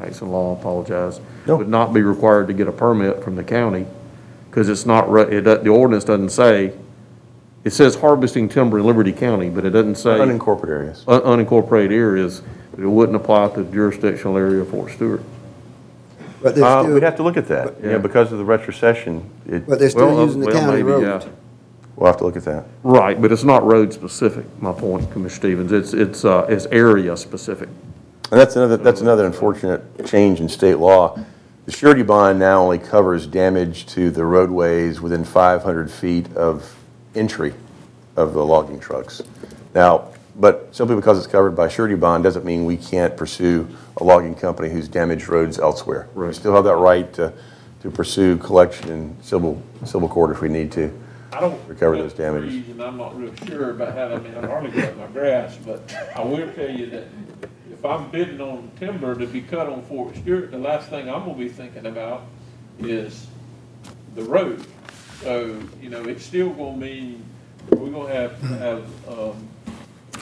Hasten 0.00 0.30
Law, 0.30 0.54
I 0.54 0.60
apologize, 0.60 1.20
would 1.46 1.68
not 1.68 1.92
be 1.92 2.02
required 2.02 2.46
to 2.48 2.52
get 2.54 2.68
a 2.68 2.72
permit 2.72 3.24
from 3.24 3.34
the 3.34 3.42
county, 3.42 3.86
because 4.50 4.68
it's 4.68 4.86
not, 4.86 5.10
re- 5.10 5.22
it, 5.24 5.40
does- 5.42 5.64
the 5.64 5.70
ordinance 5.70 6.04
doesn't 6.04 6.28
say, 6.28 6.72
it 7.64 7.70
says 7.72 7.96
harvesting 7.96 8.48
timber 8.48 8.78
in 8.78 8.84
Liberty 8.84 9.12
County, 9.12 9.48
but 9.50 9.64
it 9.64 9.70
doesn't 9.70 9.96
say. 9.96 10.10
Unincorporated 10.10 10.68
areas. 10.68 11.04
un- 11.08 11.22
unincorporated 11.22 11.90
areas, 11.90 12.42
it 12.78 12.84
wouldn't 12.86 13.16
apply 13.16 13.48
to 13.54 13.62
the 13.64 13.72
jurisdictional 13.72 14.36
area 14.36 14.60
of 14.60 14.68
Fort 14.68 14.92
Stewart. 14.92 15.22
But 16.42 16.54
they're 16.54 16.64
Uh, 16.64 16.82
still, 16.82 16.94
We'd 16.94 17.02
have 17.02 17.16
to 17.16 17.22
look 17.22 17.38
at 17.38 17.48
that, 17.48 17.76
Yeah. 17.82 17.96
because 17.98 18.30
of 18.30 18.38
the 18.38 18.44
retrocession, 18.44 19.22
it, 19.48 19.66
but 19.66 19.78
they're 19.78 19.88
still 19.90 20.06
Well, 20.08 20.20
uh, 20.20 20.24
using 20.26 20.40
the 20.42 20.46
well, 20.48 20.60
county 20.60 20.82
maybe, 20.82 21.02
yeah. 21.02 21.08
road. 21.12 21.24
We'll 21.96 22.06
have 22.06 22.18
to 22.18 22.24
look 22.24 22.36
at 22.36 22.44
that. 22.44 22.64
Right, 22.82 23.20
but 23.20 23.32
it's 23.32 23.44
not 23.44 23.64
road-specific, 23.64 24.44
my 24.60 24.72
point, 24.72 25.10
Commissioner 25.10 25.40
Stevens, 25.40 25.72
it's, 25.72 25.92
it's, 25.92 26.24
uh, 26.24 26.46
it's 26.48 26.66
area-specific. 26.66 27.68
And 28.30 28.40
that's 28.40 28.56
another, 28.56 28.76
that's 28.76 29.00
another 29.00 29.24
unfortunate 29.26 30.06
change 30.06 30.40
in 30.40 30.48
state 30.48 30.76
law. 30.76 31.18
The 31.66 31.72
surety 31.72 32.02
bond 32.02 32.38
now 32.38 32.62
only 32.62 32.78
covers 32.78 33.26
damage 33.26 33.86
to 33.86 34.10
the 34.10 34.24
roadways 34.24 35.00
within 35.00 35.24
500 35.24 35.90
feet 35.90 36.32
of 36.36 36.76
entry 37.14 37.54
of 38.16 38.34
the 38.34 38.44
logging 38.44 38.80
trucks. 38.80 39.22
Now, 39.74 40.08
but 40.36 40.74
simply 40.74 40.96
because 40.96 41.18
it's 41.18 41.26
covered 41.26 41.52
by 41.52 41.68
surety 41.68 41.94
bond 41.94 42.24
doesn't 42.24 42.44
mean 42.44 42.64
we 42.66 42.76
can't 42.76 43.16
pursue 43.16 43.66
a 43.96 44.04
logging 44.04 44.34
company 44.34 44.68
who's 44.68 44.88
damaged 44.88 45.28
roads 45.28 45.58
elsewhere. 45.58 46.08
We 46.14 46.24
Right. 46.26 46.34
still 46.34 46.54
have 46.54 46.64
that 46.64 46.76
right 46.76 47.10
to, 47.14 47.32
to 47.82 47.90
pursue 47.90 48.36
collection 48.38 48.88
in 48.90 49.16
civil, 49.22 49.62
civil 49.84 50.08
court 50.08 50.30
if 50.30 50.40
we 50.40 50.48
need 50.48 50.70
to. 50.72 50.92
I 51.36 51.40
don't. 51.40 51.68
Recover 51.68 51.98
those 51.98 52.14
damages. 52.14 52.50
trees, 52.50 52.68
And 52.70 52.82
I'm 52.82 52.96
not 52.96 53.18
real 53.18 53.34
sure 53.46 53.70
about 53.70 53.94
how, 53.94 54.06
I 54.06 54.18
mean, 54.20 54.34
I 54.34 54.46
hardly 54.46 54.70
cut 54.70 54.96
my 54.96 55.06
grass, 55.08 55.56
but 55.56 55.94
I 56.14 56.24
will 56.24 56.50
tell 56.52 56.70
you 56.70 56.86
that 56.90 57.08
if 57.70 57.84
I'm 57.84 58.10
bidding 58.10 58.40
on 58.40 58.70
timber 58.78 59.14
to 59.14 59.26
be 59.26 59.42
cut 59.42 59.68
on 59.68 59.82
Fort 59.82 60.16
Stewart, 60.16 60.50
the 60.50 60.58
last 60.58 60.88
thing 60.88 61.10
I'm 61.10 61.26
gonna 61.26 61.34
be 61.34 61.50
thinking 61.50 61.84
about 61.84 62.22
is 62.78 63.26
the 64.14 64.22
road. 64.22 64.64
So, 65.22 65.60
you 65.82 65.90
know, 65.90 66.04
it's 66.04 66.24
still 66.24 66.50
gonna 66.50 66.78
mean, 66.78 67.22
we're 67.70 67.90
gonna 67.90 68.14
have, 68.14 68.40
have, 68.40 69.08
um, 69.08 69.48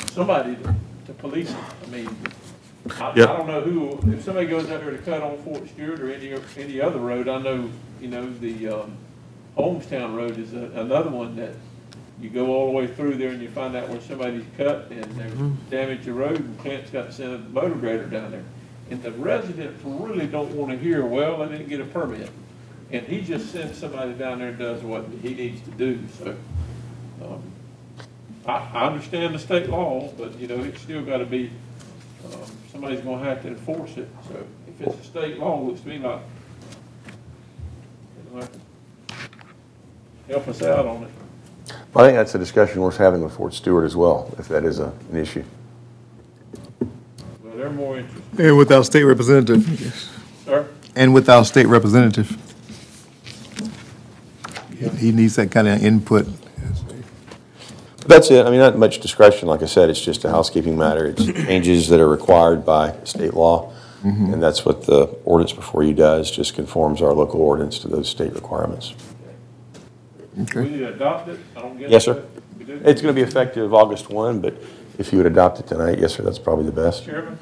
somebody 0.08 0.56
to, 0.56 0.74
to 1.06 1.12
police 1.12 1.50
it. 1.50 1.56
I 1.84 1.90
mean, 1.90 2.16
I, 2.98 3.10
I 3.10 3.14
don't 3.14 3.46
know 3.46 3.60
who, 3.60 4.12
if 4.12 4.24
somebody 4.24 4.48
goes 4.48 4.68
out 4.68 4.80
there 4.80 4.90
to 4.90 4.98
cut 4.98 5.22
on 5.22 5.38
Fort 5.44 5.68
Stewart 5.68 6.00
or 6.00 6.10
any, 6.10 6.34
any 6.56 6.80
other 6.80 6.98
road, 6.98 7.28
I 7.28 7.40
know, 7.40 7.70
you 8.00 8.08
know, 8.08 8.28
the, 8.40 8.68
um, 8.68 8.96
Homestown 9.56 10.14
Road 10.14 10.38
is 10.38 10.52
a- 10.54 10.70
another 10.74 11.10
one 11.10 11.36
that 11.36 11.54
you 12.20 12.30
go 12.30 12.46
all 12.52 12.66
the 12.66 12.72
way 12.72 12.86
through 12.86 13.16
there 13.16 13.30
and 13.30 13.42
you 13.42 13.48
find 13.48 13.76
out 13.76 13.88
where 13.88 14.00
somebody's 14.00 14.44
cut 14.56 14.88
and 14.90 15.04
there's 15.16 15.32
damage 15.70 16.00
to 16.00 16.06
the 16.06 16.12
road 16.12 16.38
and 16.40 16.58
Clint's 16.60 16.90
got 16.90 17.06
to 17.06 17.12
send 17.12 17.34
a 17.34 17.38
motor 17.38 17.74
grader 17.74 18.06
down 18.06 18.30
there. 18.30 18.44
And 18.90 19.02
the 19.02 19.12
residents 19.12 19.82
really 19.84 20.26
don't 20.26 20.54
want 20.54 20.70
to 20.72 20.78
hear, 20.78 21.04
well, 21.04 21.42
I 21.42 21.48
didn't 21.48 21.68
get 21.68 21.80
a 21.80 21.84
permit. 21.84 22.30
And 22.92 23.06
he 23.06 23.22
just 23.22 23.50
sends 23.50 23.78
somebody 23.78 24.12
down 24.12 24.38
there 24.38 24.48
and 24.48 24.58
does 24.58 24.82
what 24.82 25.06
he 25.22 25.34
needs 25.34 25.60
to 25.62 25.70
do, 25.72 25.98
so. 26.18 26.36
um, 27.22 27.42
I, 28.46 28.52
I 28.52 28.86
understand 28.86 29.34
the 29.34 29.38
state 29.38 29.68
law, 29.68 30.12
but, 30.18 30.38
you 30.38 30.46
know, 30.46 30.62
it's 30.62 30.82
still 30.82 31.02
got 31.02 31.18
to 31.18 31.24
be, 31.26 31.50
um, 32.26 32.40
somebody's 32.70 33.00
going 33.00 33.20
to 33.20 33.24
have 33.24 33.42
to 33.42 33.48
enforce 33.48 33.96
it. 33.96 34.08
So 34.28 34.44
if 34.68 34.86
it's 34.86 35.00
a 35.00 35.04
state 35.04 35.38
law, 35.38 35.60
it 35.60 35.64
looks 35.64 35.80
to 35.80 35.88
me 35.88 35.98
like 35.98 36.20
they're 38.32 38.42
have 38.42 38.52
to 38.52 38.58
help 40.28 40.48
us 40.48 40.62
out 40.62 40.86
on 40.86 41.04
it. 41.04 41.10
I 41.96 42.02
think 42.06 42.16
that's 42.16 42.34
a 42.34 42.38
discussion 42.38 42.80
worth 42.80 42.96
having 42.96 43.22
with 43.22 43.34
Fort 43.34 43.54
Stewart 43.54 43.84
as 43.84 43.94
well, 43.94 44.34
if 44.38 44.48
that 44.48 44.64
is 44.64 44.80
a, 44.80 44.92
an 45.10 45.16
issue. 45.16 45.44
Well, 47.42 47.56
they're 47.56 47.70
more 47.70 47.98
interested, 47.98 48.40
And 48.40 48.58
with 48.58 48.72
our 48.72 48.82
state 48.82 49.04
representative, 49.04 49.80
yes. 49.80 50.10
sir. 50.44 50.68
And 50.96 51.14
with 51.14 51.28
our 51.28 51.44
state 51.44 51.66
representative. 51.66 52.36
He 54.98 55.12
needs 55.12 55.36
that 55.36 55.50
kind 55.50 55.68
of 55.68 55.82
input. 55.82 56.26
That's 58.06 58.30
it. 58.30 58.44
I 58.44 58.50
mean, 58.50 58.58
not 58.58 58.76
much 58.76 59.00
discretion, 59.00 59.48
like 59.48 59.62
I 59.62 59.66
said, 59.66 59.88
it's 59.88 60.00
just 60.00 60.24
a 60.24 60.30
housekeeping 60.30 60.76
matter. 60.76 61.06
It's 61.06 61.24
changes 61.24 61.88
that 61.88 62.00
are 62.00 62.08
required 62.08 62.66
by 62.66 62.94
state 63.04 63.34
law. 63.34 63.72
Mm-hmm. 64.02 64.34
And 64.34 64.42
that's 64.42 64.66
what 64.66 64.84
the 64.84 65.04
ordinance 65.24 65.54
before 65.54 65.82
you 65.82 65.94
does, 65.94 66.30
just 66.30 66.54
conforms 66.54 67.00
our 67.00 67.14
local 67.14 67.40
ordinance 67.40 67.78
to 67.78 67.88
those 67.88 68.08
state 68.08 68.34
requirements. 68.34 68.94
We 70.36 70.44
need 70.44 70.78
to 70.78 70.94
adopt 70.94 71.28
it, 71.28 71.38
I 71.56 71.60
don't 71.60 71.78
get 71.78 71.86
it. 71.86 71.92
Yes, 71.92 72.04
sir. 72.04 72.24
We 72.58 72.64
do? 72.64 72.80
It's 72.84 73.00
going 73.00 73.14
to 73.14 73.18
be 73.20 73.22
effective 73.22 73.72
August 73.72 74.10
1, 74.10 74.40
but 74.40 74.54
if 74.98 75.12
you 75.12 75.18
would 75.18 75.26
adopt 75.26 75.60
it 75.60 75.66
tonight, 75.66 75.98
yes, 75.98 76.14
sir, 76.14 76.22
that's 76.22 76.38
probably 76.38 76.66
the 76.66 76.72
best. 76.72 77.04
Chairman, 77.04 77.38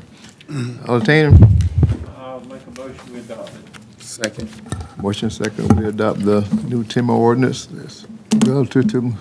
I'll 0.86 0.96
entertain 0.96 1.32
him. 1.32 1.58
I'll 2.16 2.40
make 2.40 2.60
a 2.66 2.80
motion, 2.80 3.12
we 3.12 3.20
adopt 3.20 3.50
it. 3.54 4.02
Second. 4.02 4.50
Motion 5.02 5.30
second, 5.30 5.72
we 5.80 5.86
adopt 5.86 6.20
the 6.20 6.42
new 6.68 6.84
timber 6.84 7.14
ordinance 7.14 7.66
that's 7.66 8.06
relative 8.46 8.90
to 8.92 9.14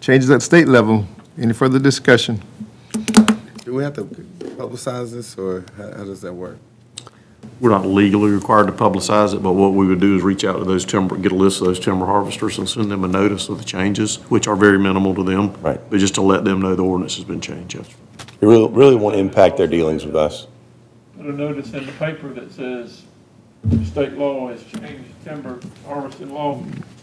changes 0.00 0.30
at 0.30 0.42
state 0.42 0.68
level. 0.68 1.06
Any 1.38 1.52
further 1.52 1.78
discussion? 1.78 2.42
Do 3.64 3.74
we 3.74 3.82
have 3.82 3.94
to 3.94 4.04
publicize 4.04 5.12
this, 5.12 5.36
or 5.36 5.64
how, 5.76 5.92
how 5.98 6.04
does 6.04 6.20
that 6.22 6.32
work? 6.32 6.58
We're 7.62 7.70
not 7.70 7.86
legally 7.86 8.32
required 8.32 8.66
to 8.66 8.72
publicize 8.72 9.36
it, 9.36 9.38
but 9.40 9.52
what 9.52 9.74
we 9.74 9.86
would 9.86 10.00
do 10.00 10.16
is 10.16 10.24
reach 10.24 10.44
out 10.44 10.58
to 10.58 10.64
those 10.64 10.84
timber, 10.84 11.16
get 11.16 11.30
a 11.30 11.36
list 11.36 11.60
of 11.60 11.68
those 11.68 11.78
timber 11.78 12.06
harvesters 12.06 12.58
and 12.58 12.68
send 12.68 12.90
them 12.90 13.04
a 13.04 13.06
notice 13.06 13.48
of 13.48 13.58
the 13.58 13.64
changes, 13.64 14.16
which 14.30 14.48
are 14.48 14.56
very 14.56 14.80
minimal 14.80 15.14
to 15.14 15.22
them. 15.22 15.54
Right. 15.62 15.78
But 15.88 16.00
just 16.00 16.16
to 16.16 16.22
let 16.22 16.44
them 16.44 16.60
know 16.60 16.74
the 16.74 16.82
ordinance 16.82 17.14
has 17.14 17.24
been 17.24 17.40
changed, 17.40 17.76
yes. 17.76 17.86
It 18.40 18.46
really, 18.46 18.68
really 18.72 18.96
won't 18.96 19.14
impact 19.14 19.58
their 19.58 19.68
dealings 19.68 20.04
with 20.04 20.16
us. 20.16 20.48
Put 21.16 21.26
a 21.26 21.32
notice 21.32 21.72
in 21.72 21.86
the 21.86 21.92
paper 21.92 22.30
that 22.30 22.50
says 22.50 23.04
the 23.62 23.84
state 23.84 24.14
law 24.14 24.48
has 24.48 24.64
changed 24.64 25.08
timber 25.22 25.60
harvesting 25.86 26.34
law 26.34 26.60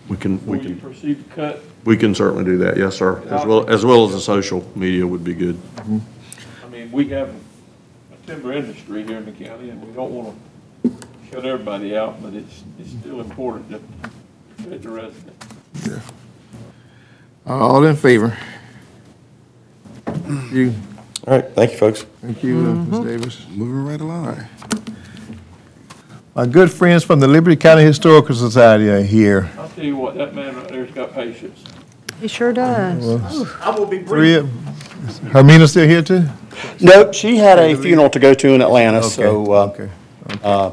We 0.09 0.17
can, 0.17 0.45
we 0.45 0.57
before 0.57 0.57
you 0.57 0.61
can, 0.61 0.79
proceed 0.81 1.23
to 1.23 1.35
cut. 1.35 1.63
we 1.85 1.95
can 1.95 2.13
certainly 2.13 2.43
do 2.43 2.57
that, 2.57 2.75
yes, 2.75 2.97
sir. 2.97 3.21
As 3.29 3.45
well, 3.45 3.69
as 3.69 3.85
well 3.85 4.05
as 4.05 4.11
the 4.11 4.19
social 4.19 4.69
media 4.75 5.07
would 5.07 5.23
be 5.23 5.33
good. 5.33 5.57
I 5.77 6.67
mean, 6.67 6.91
we 6.91 7.07
have 7.11 7.29
a 7.29 8.27
timber 8.27 8.51
industry 8.51 9.05
here 9.05 9.19
in 9.19 9.25
the 9.25 9.31
county, 9.31 9.69
and 9.69 9.81
we 9.87 9.93
don't 9.93 10.11
want 10.11 10.35
to 10.35 10.48
shut 11.31 11.45
everybody 11.45 11.95
out, 11.95 12.21
but 12.21 12.33
it's, 12.33 12.63
it's 12.79 12.91
still 12.91 13.19
important 13.21 13.69
to 13.71 13.79
protect 14.63 14.83
the 14.83 14.89
residents. 14.89 16.05
All 17.45 17.83
in 17.85 17.95
favor? 17.95 18.37
You, 20.51 20.73
All 21.27 21.35
right, 21.35 21.45
thank 21.53 21.71
you, 21.71 21.77
folks. 21.77 22.03
thank 22.21 22.43
you, 22.43 22.57
uh, 22.59 22.73
Ms. 22.73 23.05
Davis. 23.05 23.45
Moving 23.49 23.85
right 23.85 24.01
along. 24.01 24.43
My 26.35 26.45
good 26.45 26.71
friends 26.71 27.03
from 27.03 27.19
the 27.19 27.27
Liberty 27.27 27.55
County 27.55 27.83
Historical 27.83 28.35
Society 28.35 28.89
are 28.89 29.01
here. 29.01 29.49
I'll 29.57 29.67
tell 29.69 29.83
you 29.83 29.95
what, 29.97 30.15
that 30.15 30.35
man 30.35 30.55
right 30.55 30.67
there's 30.67 30.91
got 30.91 31.13
patience. 31.13 31.63
He 32.21 32.27
sure 32.27 32.53
does. 32.53 33.05
I 33.61 33.69
will 33.77 33.85
be 33.85 33.99
Three, 33.99 34.39
brief. 34.39 34.43
of- 34.43 34.49
Hermina 35.31 35.67
still 35.67 35.87
here 35.87 36.01
too? 36.01 36.25
Nope, 36.81 37.13
she 37.13 37.37
had 37.37 37.57
a 37.57 37.75
funeral 37.75 38.09
to 38.09 38.19
go 38.19 38.33
to 38.33 38.49
in 38.53 38.61
Atlanta, 38.61 39.01
so, 39.01 39.45
uh, 39.53 39.65
Okay. 39.67 39.89
Uh, 40.43 40.71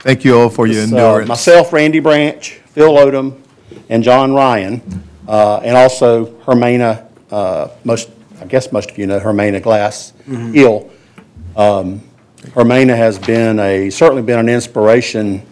Thank 0.00 0.24
you 0.24 0.38
all 0.38 0.48
for 0.48 0.66
your 0.66 0.84
it's, 0.84 0.92
uh, 0.92 0.96
endurance. 0.96 1.28
myself, 1.28 1.72
Randy 1.72 1.98
Branch, 1.98 2.48
Phil 2.66 2.92
Odom, 2.92 3.40
and 3.88 4.02
John 4.02 4.32
Ryan, 4.32 5.02
uh, 5.26 5.58
and 5.58 5.76
also 5.76 6.26
Hermina, 6.42 7.06
uh, 7.32 7.68
most, 7.84 8.08
I 8.40 8.44
guess 8.44 8.70
most 8.70 8.92
of 8.92 8.98
you 8.98 9.06
know 9.06 9.18
Hermina 9.18 9.60
Glass 9.60 10.12
Hill. 10.26 10.88
Um, 11.56 12.00
Hermina 12.54 12.96
has 12.96 13.18
been 13.18 13.58
a, 13.58 13.90
certainly 13.90 14.22
been 14.22 14.38
an 14.38 14.48
inspiration 14.48 15.42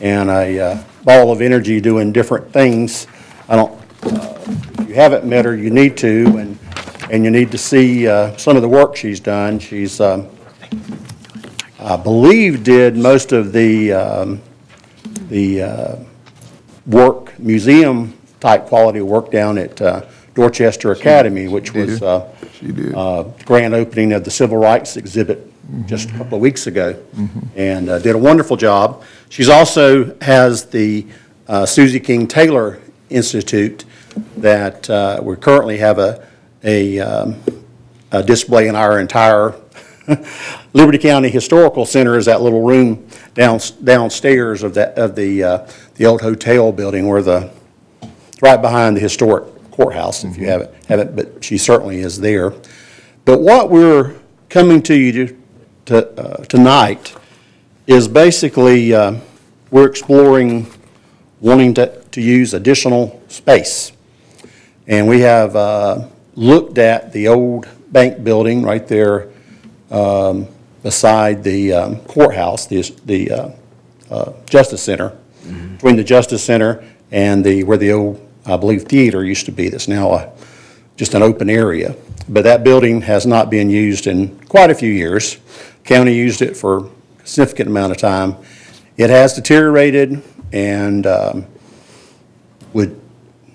and 0.00 0.28
a 0.28 0.58
uh, 0.58 0.84
ball 1.04 1.30
of 1.30 1.40
energy 1.40 1.80
doing 1.80 2.12
different 2.12 2.52
things. 2.52 3.06
I 3.48 3.54
don't, 3.56 3.72
uh, 4.02 4.38
if 4.80 4.88
you 4.88 4.94
haven't 4.94 5.24
met 5.24 5.44
her, 5.44 5.54
you 5.54 5.70
need 5.70 5.96
to, 5.98 6.26
and, 6.38 6.58
and 7.10 7.24
you 7.24 7.30
need 7.30 7.52
to 7.52 7.58
see 7.58 8.08
uh, 8.08 8.36
some 8.36 8.56
of 8.56 8.62
the 8.62 8.68
work 8.68 8.96
she's 8.96 9.20
done. 9.20 9.60
She's, 9.60 10.00
um, 10.00 10.28
I 11.82 11.96
believe, 11.96 12.64
did 12.64 12.96
most 12.96 13.32
of 13.32 13.52
the, 13.52 13.92
um, 13.92 14.40
the 15.28 15.62
uh, 15.62 15.96
work, 16.86 17.38
museum-type 17.38 18.66
quality 18.66 19.00
work 19.00 19.30
down 19.30 19.58
at 19.58 19.80
uh, 19.80 20.04
Dorchester 20.34 20.92
Academy, 20.92 21.48
which 21.48 21.74
was 21.74 22.00
did. 22.00 22.02
uh, 22.02 22.26
She 22.52 22.72
did. 22.72 22.94
uh, 22.94 23.24
grand 23.44 23.74
opening 23.74 24.12
of 24.12 24.24
the 24.24 24.30
Civil 24.30 24.56
Rights 24.58 24.96
Exhibit 24.96 25.48
just 25.86 26.10
a 26.10 26.12
couple 26.14 26.36
of 26.36 26.42
weeks 26.42 26.66
ago, 26.66 27.00
and 27.56 27.88
uh, 27.88 27.98
did 27.98 28.14
a 28.14 28.18
wonderful 28.18 28.56
job. 28.56 29.02
She's 29.28 29.48
also 29.48 30.16
has 30.20 30.66
the 30.66 31.06
uh, 31.48 31.64
Susie 31.66 32.00
King 32.00 32.26
Taylor 32.26 32.78
Institute 33.10 33.84
that 34.36 34.88
uh, 34.90 35.20
we 35.22 35.36
currently 35.36 35.78
have 35.78 35.98
a, 35.98 36.26
a 36.64 36.98
um, 37.00 37.36
a 38.10 38.22
display 38.22 38.68
in 38.68 38.76
our 38.76 39.00
entire 39.00 39.54
Liberty 40.72 40.98
County 40.98 41.28
Historical 41.28 41.86
Center 41.86 42.16
is 42.16 42.26
that 42.26 42.40
little 42.40 42.62
room 42.62 43.06
down 43.34 43.60
downstairs 43.84 44.62
of 44.62 44.74
that, 44.74 44.98
of 44.98 45.14
the, 45.14 45.42
uh, 45.42 45.70
the 45.94 46.06
old 46.06 46.20
hotel 46.20 46.72
building 46.72 47.08
where 47.08 47.22
the, 47.22 47.50
right 48.40 48.60
behind 48.60 48.96
the 48.96 49.00
historic 49.00 49.44
courthouse, 49.70 50.24
if 50.24 50.36
you 50.36 50.46
haven't, 50.46 50.70
haven't, 50.86 51.14
but 51.14 51.42
she 51.44 51.56
certainly 51.56 52.00
is 52.00 52.20
there. 52.20 52.52
But 53.24 53.40
what 53.40 53.70
we're 53.70 54.16
coming 54.48 54.82
to 54.82 54.94
you 54.94 55.12
to, 55.26 55.36
to, 55.86 56.20
uh, 56.20 56.44
tonight 56.44 57.14
is 57.86 58.08
basically, 58.08 58.92
uh, 58.92 59.18
we're 59.70 59.88
exploring 59.88 60.66
wanting 61.40 61.74
to, 61.74 62.02
to 62.10 62.20
use 62.20 62.54
additional 62.54 63.22
space. 63.28 63.92
And 64.86 65.08
we 65.08 65.20
have 65.20 65.54
uh, 65.54 66.08
looked 66.34 66.78
at 66.78 67.12
the 67.12 67.28
old 67.28 67.68
bank 67.92 68.24
building 68.24 68.62
right 68.62 68.86
there 68.86 69.31
um, 69.92 70.48
beside 70.82 71.44
the 71.44 71.72
um, 71.72 72.00
courthouse, 72.00 72.66
the, 72.66 72.82
the 73.04 73.30
uh, 73.30 73.50
uh, 74.10 74.32
Justice 74.46 74.82
Center, 74.82 75.16
between 75.72 75.96
the 75.96 76.04
Justice 76.04 76.42
Center 76.42 76.84
and 77.10 77.44
the, 77.44 77.62
where 77.64 77.76
the 77.76 77.92
old, 77.92 78.28
I 78.46 78.56
believe, 78.56 78.84
theater 78.84 79.24
used 79.24 79.46
to 79.46 79.52
be, 79.52 79.68
that's 79.68 79.88
now 79.88 80.12
a, 80.12 80.32
just 80.96 81.14
an 81.14 81.22
open 81.22 81.50
area. 81.50 81.94
But 82.28 82.44
that 82.44 82.64
building 82.64 83.02
has 83.02 83.26
not 83.26 83.50
been 83.50 83.68
used 83.68 84.06
in 84.06 84.38
quite 84.46 84.70
a 84.70 84.74
few 84.74 84.90
years. 84.90 85.38
County 85.84 86.14
used 86.14 86.42
it 86.42 86.56
for 86.56 86.86
a 86.86 87.26
significant 87.26 87.68
amount 87.68 87.92
of 87.92 87.98
time. 87.98 88.36
It 88.96 89.10
has 89.10 89.34
deteriorated 89.34 90.22
and 90.52 91.06
um, 91.06 91.46
would, 92.72 93.00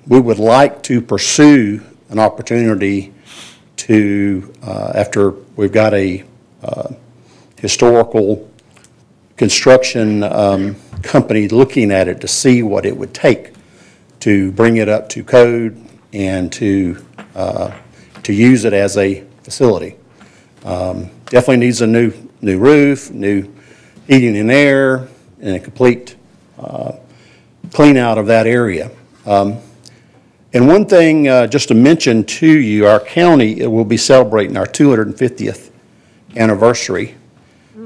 we 0.08 0.20
would 0.20 0.40
like 0.40 0.84
to 0.84 1.02
pursue 1.02 1.82
an 2.10 2.20
opportunity 2.20 3.14
to, 3.88 4.54
uh, 4.64 4.92
after 4.96 5.32
we've 5.56 5.72
got 5.72 5.94
a 5.94 6.24
uh, 6.62 6.94
historical 7.60 8.50
construction 9.38 10.24
um, 10.24 10.76
company 11.04 11.48
looking 11.48 11.92
at 11.92 12.10
it 12.10 12.20
to 12.20 12.28
see 12.28 12.64
what 12.64 12.86
it 12.86 12.96
would 12.96 13.14
take 13.14 13.54
to 14.20 14.52
bring 14.52 14.78
it 14.78 14.90
up 14.90 15.08
to 15.08 15.24
code 15.24 15.82
and 16.12 16.52
to, 16.52 17.02
uh, 17.36 17.72
to 18.24 18.34
use 18.34 18.66
it 18.66 18.74
as 18.74 18.98
a 18.98 19.24
facility. 19.44 19.96
Um, 20.66 21.10
Definitely 21.26 21.58
needs 21.58 21.82
a 21.82 21.88
new, 21.88 22.14
new 22.42 22.58
roof, 22.58 23.12
new 23.12 23.54
heating 24.08 24.38
and 24.38 24.50
air, 24.50 25.10
and 25.42 25.56
a 25.56 25.60
complete 25.60 26.16
uh, 26.58 26.94
clean 27.74 27.98
out 27.98 28.18
of 28.18 28.28
that 28.28 28.48
area. 28.48 28.92
Um, 29.26 29.58
And 30.54 30.66
one 30.66 30.86
thing, 30.86 31.28
uh, 31.28 31.48
just 31.48 31.68
to 31.68 31.74
mention 31.74 32.24
to 32.24 32.48
you, 32.48 32.88
our 32.88 33.02
county 33.02 33.64
uh, 33.64 33.70
will 33.70 33.84
be 33.84 33.98
celebrating 33.98 34.56
our 34.56 34.66
250th 34.66 35.72
anniversary 36.38 37.16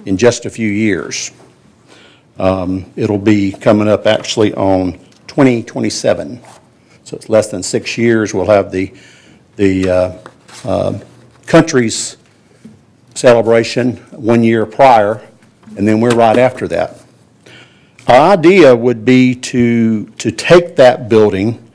in 0.06 0.16
just 0.16 0.46
a 0.46 0.50
few 0.50 0.70
years. 0.70 1.32
Um, 2.38 2.86
It'll 2.96 3.18
be 3.18 3.52
coming 3.52 3.88
up 3.88 4.06
actually 4.06 4.54
on 4.54 4.94
2027, 5.28 6.40
so 7.04 7.16
it's 7.16 7.30
less 7.30 7.50
than 7.50 7.64
six 7.64 7.98
years. 7.98 8.32
We'll 8.32 8.46
have 8.46 8.72
the, 8.72 8.94
the 9.56 9.90
uh, 9.90 10.18
uh, 10.64 11.00
country's 11.48 12.18
celebration 13.16 13.98
one 14.12 14.44
year 14.44 14.68
prior, 14.68 15.28
and 15.78 15.88
then 15.88 16.00
we're 16.00 16.16
right 16.16 16.38
after 16.38 16.68
that. 16.68 17.02
Our 18.08 18.34
idea 18.34 18.76
would 18.76 19.04
be 19.04 19.34
to, 19.34 20.06
to 20.06 20.32
take 20.32 20.76
that 20.76 21.10
building 21.10 21.70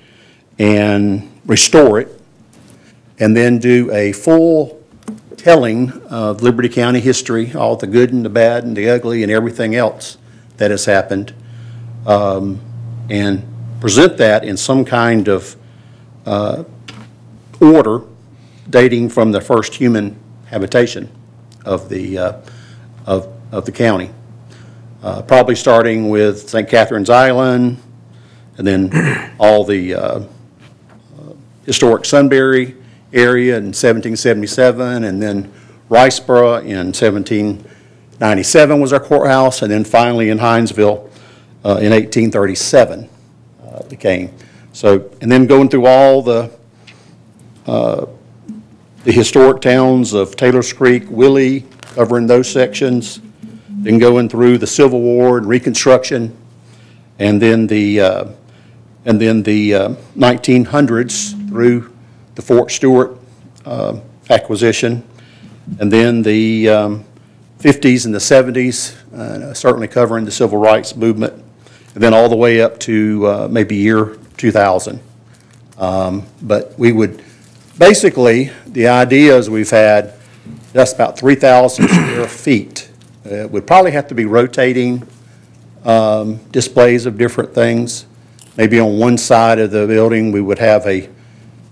and 0.58 1.30
restore 1.44 2.00
it, 2.00 2.20
and 3.18 3.36
then 3.36 3.58
do 3.58 3.90
a 3.92 4.12
full 4.12 4.82
telling 5.36 5.92
of 6.04 6.42
Liberty 6.42 6.68
County 6.68 7.00
history, 7.00 7.54
all 7.54 7.76
the 7.76 7.86
good 7.86 8.12
and 8.12 8.24
the 8.24 8.30
bad 8.30 8.64
and 8.64 8.76
the 8.76 8.88
ugly 8.88 9.22
and 9.22 9.30
everything 9.30 9.74
else 9.74 10.18
that 10.56 10.70
has 10.70 10.84
happened, 10.84 11.34
um, 12.06 12.60
and 13.10 13.46
present 13.80 14.16
that 14.16 14.44
in 14.44 14.56
some 14.56 14.84
kind 14.84 15.28
of 15.28 15.56
uh, 16.24 16.64
order 17.60 18.02
dating 18.68 19.08
from 19.08 19.32
the 19.32 19.40
first 19.40 19.74
human 19.74 20.18
habitation 20.46 21.10
of 21.64 21.88
the, 21.88 22.18
uh, 22.18 22.40
of, 23.04 23.32
of 23.52 23.64
the 23.66 23.72
county. 23.72 24.10
Uh, 25.02 25.22
Probably 25.22 25.54
starting 25.54 26.08
with 26.08 26.48
St. 26.48 26.68
Catherine's 26.68 27.10
Island, 27.10 27.80
and 28.58 28.66
then 28.66 29.34
all 29.38 29.62
the 29.62 29.94
uh, 29.94 30.20
historic 31.66 32.04
Sunbury 32.04 32.76
area 33.12 33.56
in 33.56 33.66
1777, 33.66 35.04
and 35.04 35.20
then 35.20 35.52
Riceboro 35.90 36.60
in 36.62 36.92
1797 36.92 38.80
was 38.80 38.92
our 38.92 39.00
courthouse, 39.00 39.62
and 39.62 39.70
then 39.70 39.84
finally 39.84 40.30
in 40.30 40.38
Hinesville 40.38 41.10
uh, 41.64 41.78
in 41.78 41.90
1837 41.92 43.08
uh, 43.62 43.82
became. 43.84 44.32
So, 44.72 45.10
and 45.20 45.30
then 45.30 45.46
going 45.46 45.68
through 45.68 45.86
all 45.86 46.22
the, 46.22 46.50
uh, 47.66 48.06
the 49.04 49.12
historic 49.12 49.60
towns 49.60 50.12
of 50.12 50.36
Taylor's 50.36 50.72
Creek, 50.72 51.04
Willie, 51.08 51.64
covering 51.94 52.26
those 52.26 52.50
sections, 52.50 53.20
then 53.68 53.98
going 53.98 54.28
through 54.28 54.58
the 54.58 54.66
Civil 54.66 55.00
War 55.00 55.38
and 55.38 55.48
Reconstruction, 55.48 56.36
and 57.18 57.40
then 57.40 57.66
the, 57.66 58.00
uh, 58.00 58.24
and 59.04 59.20
then 59.20 59.42
the 59.42 59.74
uh, 59.74 59.88
1900s 60.16 61.45
through 61.56 61.90
the 62.34 62.42
Fort 62.42 62.70
Stewart 62.70 63.16
uh, 63.64 63.98
acquisition, 64.28 65.02
and 65.80 65.90
then 65.90 66.20
the 66.20 66.68
um, 66.68 67.04
50s 67.60 68.04
and 68.04 68.14
the 68.14 68.18
70s, 68.18 68.94
uh, 69.14 69.54
certainly 69.54 69.88
covering 69.88 70.26
the 70.26 70.30
civil 70.30 70.58
rights 70.58 70.94
movement, 70.94 71.32
and 71.94 72.02
then 72.02 72.12
all 72.12 72.28
the 72.28 72.36
way 72.36 72.60
up 72.60 72.78
to 72.80 73.26
uh, 73.26 73.48
maybe 73.50 73.74
year 73.74 74.18
2000. 74.36 75.00
Um, 75.78 76.26
But 76.42 76.78
we 76.78 76.92
would, 76.92 77.22
basically, 77.78 78.50
the 78.66 78.88
ideas 78.88 79.48
we've 79.48 79.70
had, 79.70 80.12
that's 80.74 80.92
about 80.92 81.18
3,000 81.18 81.88
square 81.88 82.28
feet. 82.28 82.90
Uh, 83.24 83.48
Would 83.48 83.66
probably 83.66 83.92
have 83.92 84.08
to 84.08 84.14
be 84.14 84.26
rotating 84.26 85.08
um, 85.86 86.36
displays 86.52 87.06
of 87.06 87.16
different 87.16 87.54
things. 87.54 88.04
Maybe 88.58 88.78
on 88.78 88.98
one 88.98 89.16
side 89.16 89.58
of 89.58 89.70
the 89.70 89.86
building, 89.86 90.32
we 90.32 90.42
would 90.42 90.58
have 90.58 90.86
a 90.86 91.15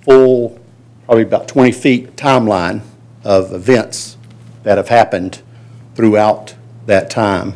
full, 0.04 0.58
probably 1.06 1.22
about 1.24 1.48
20 1.48 1.72
feet 1.72 2.16
timeline 2.16 2.82
of 3.24 3.52
events 3.52 4.16
that 4.62 4.78
have 4.78 4.88
happened 4.88 5.42
throughout 5.94 6.54
that 6.86 7.10
time. 7.10 7.54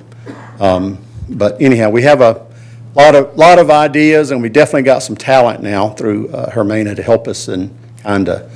Um, 0.60 0.98
But 1.30 1.60
anyhow, 1.60 1.90
we 1.90 2.02
have 2.02 2.22
a 2.22 2.46
lot 2.94 3.14
of, 3.14 3.36
lot 3.36 3.58
of 3.58 3.70
ideas, 3.70 4.30
and 4.30 4.40
we 4.40 4.48
definitely 4.48 4.82
got 4.82 5.02
some 5.02 5.16
talent 5.16 5.62
now 5.62 5.90
through 5.90 6.28
uh, 6.30 6.50
Hermina 6.50 6.96
to 6.96 7.02
help 7.02 7.28
us 7.28 7.48
in 7.48 7.70
kind 8.02 8.28
of 8.28 8.50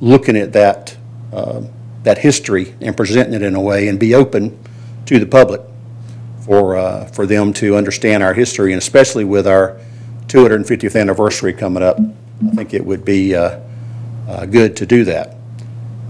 looking 0.00 0.36
at 0.36 0.52
that, 0.52 0.96
uh, 1.32 1.62
that 2.02 2.18
history 2.18 2.74
and 2.80 2.96
presenting 2.96 3.34
it 3.34 3.42
in 3.42 3.54
a 3.54 3.60
way 3.60 3.88
and 3.88 3.98
be 4.00 4.14
open 4.14 4.58
to 5.06 5.18
the 5.18 5.26
public 5.26 5.60
for, 6.40 6.76
uh, 6.76 7.04
for 7.06 7.26
them 7.26 7.52
to 7.54 7.76
understand 7.76 8.22
our 8.22 8.34
history, 8.34 8.72
and 8.72 8.78
especially 8.80 9.24
with 9.24 9.46
our 9.46 9.78
250th 10.28 10.98
anniversary 10.98 11.52
coming 11.52 11.82
up. 11.82 11.98
I 11.98 12.54
think 12.54 12.74
it 12.74 12.84
would 12.84 13.04
be 13.04 13.34
uh, 13.34 13.60
uh, 14.28 14.46
good 14.46 14.76
to 14.76 14.86
do 14.86 15.04
that. 15.04 15.36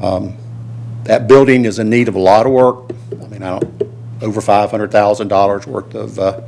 Um, 0.03 0.37
That 1.05 1.27
building 1.27 1.65
is 1.65 1.79
in 1.79 1.89
need 1.89 2.09
of 2.09 2.17
a 2.17 2.21
lot 2.21 2.45
of 2.45 2.53
work. 2.53 2.91
I 3.13 3.27
mean, 3.29 3.43
I 3.43 3.59
don't, 3.59 3.83
over 4.21 4.41
$500,000 4.41 5.67
worth 5.67 5.95
of, 5.95 6.19
uh, 6.19 6.41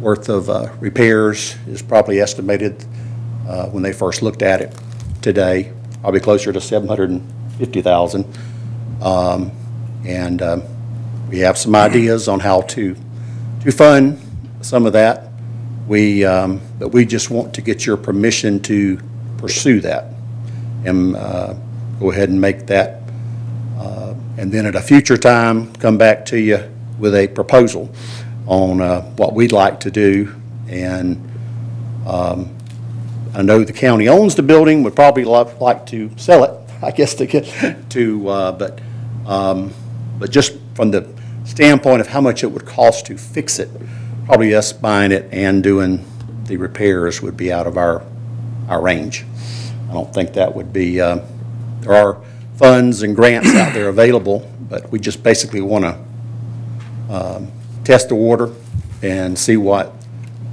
worth 0.00 0.28
of 0.28 0.50
uh, 0.50 0.68
repairs 0.80 1.56
is 1.66 1.80
probably 1.80 2.20
estimated 2.20 2.84
uh, 3.48 3.68
when 3.68 3.82
they 3.82 3.92
first 3.92 4.20
looked 4.22 4.42
at 4.42 4.60
it 4.60 4.74
today, 5.22 5.72
probably 6.02 6.20
closer 6.20 6.52
to 6.52 6.60
750,000. 6.60 8.26
Um, 9.00 9.52
And 10.04 10.42
um, 10.42 10.62
we 11.30 11.38
have 11.40 11.56
some 11.58 11.74
ideas 11.74 12.28
on 12.28 12.40
how 12.40 12.60
to, 12.62 12.94
to 13.62 13.72
fund 13.72 14.20
some 14.60 14.86
of 14.86 14.92
that. 14.92 15.25
We, 15.86 16.24
um, 16.24 16.60
but 16.78 16.88
we 16.88 17.04
just 17.06 17.30
want 17.30 17.54
to 17.54 17.60
get 17.60 17.86
your 17.86 17.96
permission 17.96 18.60
to 18.62 18.98
pursue 19.38 19.80
that 19.82 20.06
and 20.84 21.16
uh, 21.16 21.54
go 22.00 22.10
ahead 22.10 22.28
and 22.28 22.40
make 22.40 22.66
that. 22.66 23.02
uh, 23.78 24.14
And 24.36 24.50
then 24.52 24.66
at 24.66 24.74
a 24.74 24.80
future 24.80 25.16
time, 25.16 25.72
come 25.74 25.96
back 25.98 26.24
to 26.26 26.38
you 26.38 26.58
with 26.98 27.14
a 27.14 27.28
proposal 27.28 27.90
on 28.46 28.80
uh, 28.80 29.02
what 29.16 29.34
we'd 29.34 29.52
like 29.52 29.80
to 29.80 29.90
do. 29.90 30.34
And 30.68 31.22
um, 32.06 32.56
I 33.34 33.42
know 33.42 33.62
the 33.64 33.72
county 33.72 34.08
owns 34.08 34.34
the 34.34 34.42
building, 34.42 34.82
would 34.82 34.96
probably 34.96 35.24
love, 35.24 35.60
like 35.60 35.86
to 35.86 36.10
sell 36.16 36.44
it, 36.44 36.70
I 36.82 36.90
guess, 36.90 37.14
to 37.14 37.26
get, 37.26 37.90
to, 37.90 38.28
uh, 38.28 38.52
but, 38.52 38.80
um, 39.26 39.72
but 40.18 40.30
just 40.30 40.56
from 40.74 40.90
the 40.90 41.08
standpoint 41.44 42.00
of 42.00 42.08
how 42.08 42.20
much 42.20 42.42
it 42.42 42.48
would 42.48 42.66
cost 42.66 43.06
to 43.06 43.16
fix 43.16 43.58
it, 43.58 43.70
probably 44.26 44.54
us 44.56 44.72
buying 44.72 45.12
it 45.12 45.28
and 45.30 45.62
doing 45.62 46.04
the 46.46 46.56
repairs 46.56 47.22
would 47.22 47.36
be 47.36 47.52
out 47.52 47.66
of 47.66 47.76
our, 47.76 48.02
our 48.68 48.82
range. 48.82 49.24
I 49.88 49.92
don't 49.92 50.12
think 50.12 50.32
that 50.32 50.54
would 50.54 50.72
be, 50.72 51.00
uh, 51.00 51.20
there 51.80 51.94
are 51.94 52.20
funds 52.56 53.02
and 53.02 53.14
grants 53.14 53.54
out 53.54 53.72
there 53.72 53.88
available, 53.88 54.50
but 54.68 54.90
we 54.90 54.98
just 54.98 55.22
basically 55.22 55.60
want 55.60 55.84
to 55.84 57.14
um, 57.14 57.52
test 57.84 58.08
the 58.08 58.16
water 58.16 58.52
and 59.00 59.38
see 59.38 59.56
what 59.56 59.92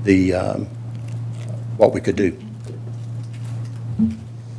the, 0.03 0.35
um, 0.35 0.65
what 1.77 1.93
we 1.93 1.99
could 1.99 2.15
do. 2.15 2.39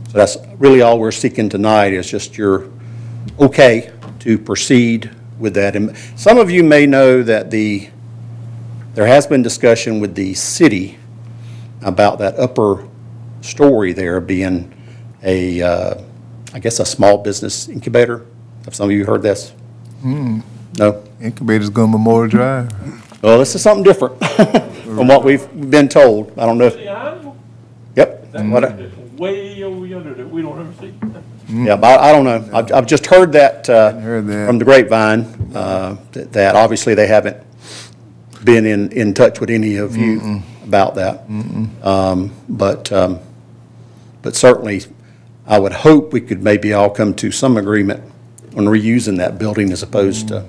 So 0.08 0.18
that's 0.18 0.36
really 0.58 0.80
all 0.80 0.98
we're 0.98 1.12
seeking 1.12 1.48
tonight, 1.48 1.92
is 1.92 2.10
just 2.10 2.36
your 2.36 2.68
okay 3.38 3.92
to 4.20 4.38
proceed 4.38 5.10
with 5.38 5.54
that. 5.54 5.76
And 5.76 5.96
some 6.16 6.38
of 6.38 6.50
you 6.50 6.64
may 6.64 6.86
know 6.86 7.22
that 7.22 7.52
the, 7.52 7.90
there 8.94 9.06
has 9.06 9.26
been 9.26 9.42
discussion 9.42 10.00
with 10.00 10.14
the 10.14 10.34
city 10.34 10.98
about 11.82 12.18
that 12.18 12.38
upper 12.38 12.86
story 13.40 13.92
there 13.92 14.20
being 14.20 14.72
a, 15.22 15.60
uh, 15.62 15.94
I 16.52 16.58
guess, 16.60 16.80
a 16.80 16.84
small 16.86 17.18
business 17.18 17.68
incubator. 17.68 18.24
Have 18.64 18.74
some 18.74 18.86
of 18.88 18.92
you 18.92 19.04
heard 19.04 19.22
this? 19.22 19.50
Hmm, 20.00 20.40
No? 20.78 21.02
Incubator's 21.20 21.70
going 21.70 21.90
Memorial 21.90 22.28
Drive. 22.30 23.22
Well, 23.22 23.38
this 23.38 23.54
is 23.54 23.62
something 23.62 23.82
different 23.84 24.22
from 24.84 25.08
what 25.08 25.24
we've 25.24 25.46
been 25.70 25.88
told. 25.88 26.32
I 26.38 26.46
don't 26.46 26.58
know. 26.58 26.66
if- 26.66 26.76
Yep. 27.96 28.32
That 28.32 28.46
What 28.46 28.64
I- 28.64 28.74
way 29.16 29.62
over 29.62 29.86
yonder 29.86 30.12
that 30.14 30.28
we 30.28 30.42
don't 30.42 30.58
ever 30.58 30.72
see. 30.80 30.92
Yeah, 31.48 31.76
but 31.76 32.00
I 32.00 32.08
I 32.08 32.12
don't 32.12 32.24
know. 32.24 32.48
I've, 32.58 32.72
I've 32.72 32.86
just 32.86 33.06
heard 33.06 33.32
that, 33.32 33.68
uh, 33.70 33.92
Heard 33.92 34.26
that. 34.26 34.46
from 34.48 34.58
the 34.58 34.64
grapevine, 34.64 35.52
uh, 35.54 35.96
that 36.12 36.32
that 36.32 36.56
obviously 36.56 36.94
they 36.94 37.06
haven't 37.06 37.36
been 38.44 38.66
in, 38.66 38.92
in 38.92 39.14
touch 39.14 39.40
with 39.40 39.50
any 39.50 39.76
of 39.76 39.96
you 39.96 40.42
about 40.64 40.94
that. 40.96 41.24
Um, 41.82 42.30
But, 42.48 42.92
um, 42.92 43.18
but 44.22 44.36
certainly, 44.36 44.82
I 45.46 45.58
would 45.58 45.72
hope 45.72 46.12
we 46.12 46.20
could 46.20 46.42
maybe 46.42 46.72
all 46.72 46.90
come 46.90 47.14
to 47.14 47.30
some 47.30 47.56
agreement 47.56 48.02
on 48.56 48.64
reusing 48.66 49.16
that 49.18 49.38
building 49.38 49.72
as 49.72 49.82
opposed 49.82 50.28
to 50.28 50.44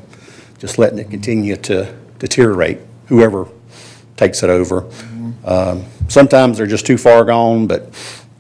just 0.60 0.78
letting 0.78 1.00
it 1.00 1.10
continue 1.10 1.56
to 1.58 1.94
deteriorate, 2.20 2.80
whoever 3.08 3.48
takes 4.18 4.44
it 4.44 4.50
over. 4.50 4.86
Um, 5.46 5.84
Sometimes 6.08 6.58
they're 6.60 6.68
just 6.68 6.86
too 6.86 6.98
far 7.00 7.26
gone, 7.26 7.66
but, 7.68 7.92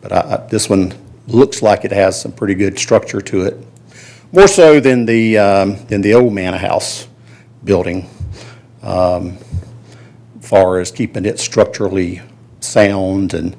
but 0.01 0.11
I, 0.11 0.19
I- 0.35 0.47
this 0.47 0.69
one 0.69 0.93
looks 1.27 1.61
like 1.63 1.83
it 1.83 1.91
has 1.91 2.19
some 2.21 2.31
pretty 2.31 2.53
good 2.53 2.77
structure 2.77 3.19
to 3.21 3.41
it. 3.45 3.57
More 4.31 4.47
so 4.47 4.79
than 4.79 5.05
the, 5.05 5.37
um, 5.39 5.85
than 5.87 6.01
the 6.01 6.13
old 6.13 6.31
Manor 6.33 6.57
House 6.57 7.07
building, 7.63 8.07
um, 8.83 9.37
far 10.45 10.79
as 10.79 10.91
keeping 10.91 11.25
it 11.25 11.39
structurally 11.39 12.21
sound 12.59 13.33
and 13.33 13.55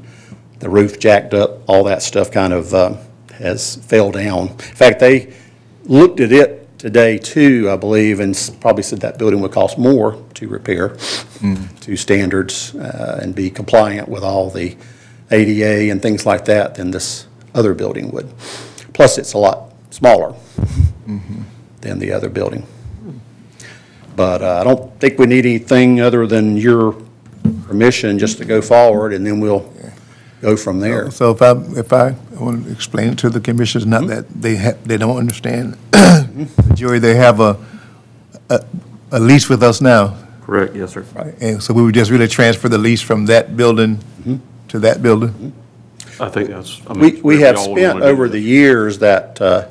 the 0.60 0.68
roof 0.70 0.98
jacked 0.98 1.34
up, 1.34 1.60
all 1.68 1.84
that 1.84 2.02
stuff 2.02 2.30
kind 2.30 2.52
of 2.52 2.72
um, 2.74 2.98
has 3.34 3.76
fell 3.76 4.10
down. 4.10 4.48
In 4.48 4.56
fact, 4.58 5.00
they 5.00 5.34
looked 5.84 6.20
at 6.20 6.32
it 6.32 6.66
today 6.78 7.18
too, 7.18 7.68
I 7.70 7.76
believe, 7.76 8.20
and 8.20 8.34
s- 8.34 8.48
probably 8.50 8.82
said 8.82 9.00
that 9.00 9.18
building 9.18 9.40
would 9.40 9.52
cost 9.52 9.76
more 9.78 10.22
to 10.34 10.48
repair 10.48 10.96
to 11.82 11.96
standards 11.96 12.74
uh, 12.74 13.20
and 13.22 13.34
be 13.34 13.50
compliant 13.50 14.08
with 14.08 14.22
all 14.24 14.48
the 14.50 14.76
ADA 15.30 15.90
and 15.92 16.00
things 16.00 16.24
like 16.24 16.46
that 16.46 16.74
than 16.76 16.90
this 16.90 17.26
other 17.54 17.74
building 17.74 18.10
would. 18.12 18.32
Plus, 18.94 19.18
it's 19.18 19.34
a 19.34 19.38
lot 19.38 19.72
smaller 19.90 20.34
than 21.82 21.98
the 21.98 22.12
other 22.12 22.28
building. 22.28 22.66
But 24.16 24.42
uh, 24.42 24.60
I 24.60 24.64
don't 24.64 24.98
think 24.98 25.18
we 25.18 25.26
need 25.26 25.44
anything 25.46 26.00
other 26.00 26.26
than 26.26 26.56
your 26.56 26.96
permission 27.66 28.18
just 28.18 28.38
to 28.38 28.44
go 28.44 28.62
forward, 28.62 29.12
and 29.12 29.26
then 29.26 29.40
we'll 29.40 29.70
go 30.40 30.56
from 30.56 30.80
there. 30.80 31.10
So 31.10 31.30
if 31.32 31.42
I, 31.42 31.52
if 31.78 31.92
I 31.92 32.14
want 32.40 32.64
to 32.64 32.72
explain 32.72 33.12
it 33.12 33.18
to 33.18 33.30
the 33.30 33.40
commissioners, 33.40 33.84
Mm-hmm. 33.84 33.90
not 33.90 34.06
that 34.08 34.28
they 34.30 34.56
ha 34.56 34.72
they 34.84 34.96
don't 34.96 35.18
understand, 35.18 35.76
Joey, 36.74 36.98
they 36.98 37.14
have 37.14 37.40
a, 37.40 37.56
a, 38.48 38.64
a 39.12 39.20
lease 39.20 39.48
with 39.48 39.62
us 39.62 39.80
now. 39.80 40.16
Correct, 40.42 40.74
yes, 40.76 40.92
sir. 40.92 41.04
And 41.40 41.62
so 41.62 41.74
we 41.74 41.82
would 41.82 41.94
just 41.94 42.10
really 42.10 42.28
transfer 42.28 42.68
the 42.68 42.78
lease 42.78 43.02
from 43.02 43.26
that 43.26 43.56
building 43.56 43.96
Mm-hmm. 44.20 44.36
to 44.68 44.78
that 44.80 45.02
building? 45.02 45.52
I 46.18 46.28
think 46.30 46.48
that's, 46.48 46.80
I 46.88 46.94
mean. 46.94 47.00
We, 47.00 47.20
we 47.36 47.40
have 47.42 47.56
all 47.58 47.72
would 47.74 47.80
spent 47.80 47.94
wanna 47.96 48.06
do 48.06 48.12
over 48.12 48.28
the 48.28 48.40
years 48.40 48.98
that 49.00 49.40
uh, 49.40 49.68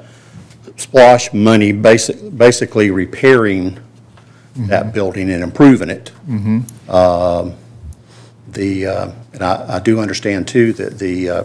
SPLOST 0.77 1.33
money 1.33 1.71
basic, 1.71 2.37
basically 2.37 2.91
repairing 2.91 3.79
that 4.55 4.93
building 4.93 5.29
and 5.29 5.43
improving 5.43 5.89
it. 5.89 6.11
Mm-hmm. 6.27 6.89
Um, 6.89 7.53
The, 8.51 8.87
uh, 8.87 9.11
and 9.33 9.43
I, 9.43 9.75
I 9.75 9.79
do 9.79 9.99
understand 9.99 10.47
too 10.47 10.71
that 10.73 10.97
the 10.97 11.29
uh, 11.29 11.43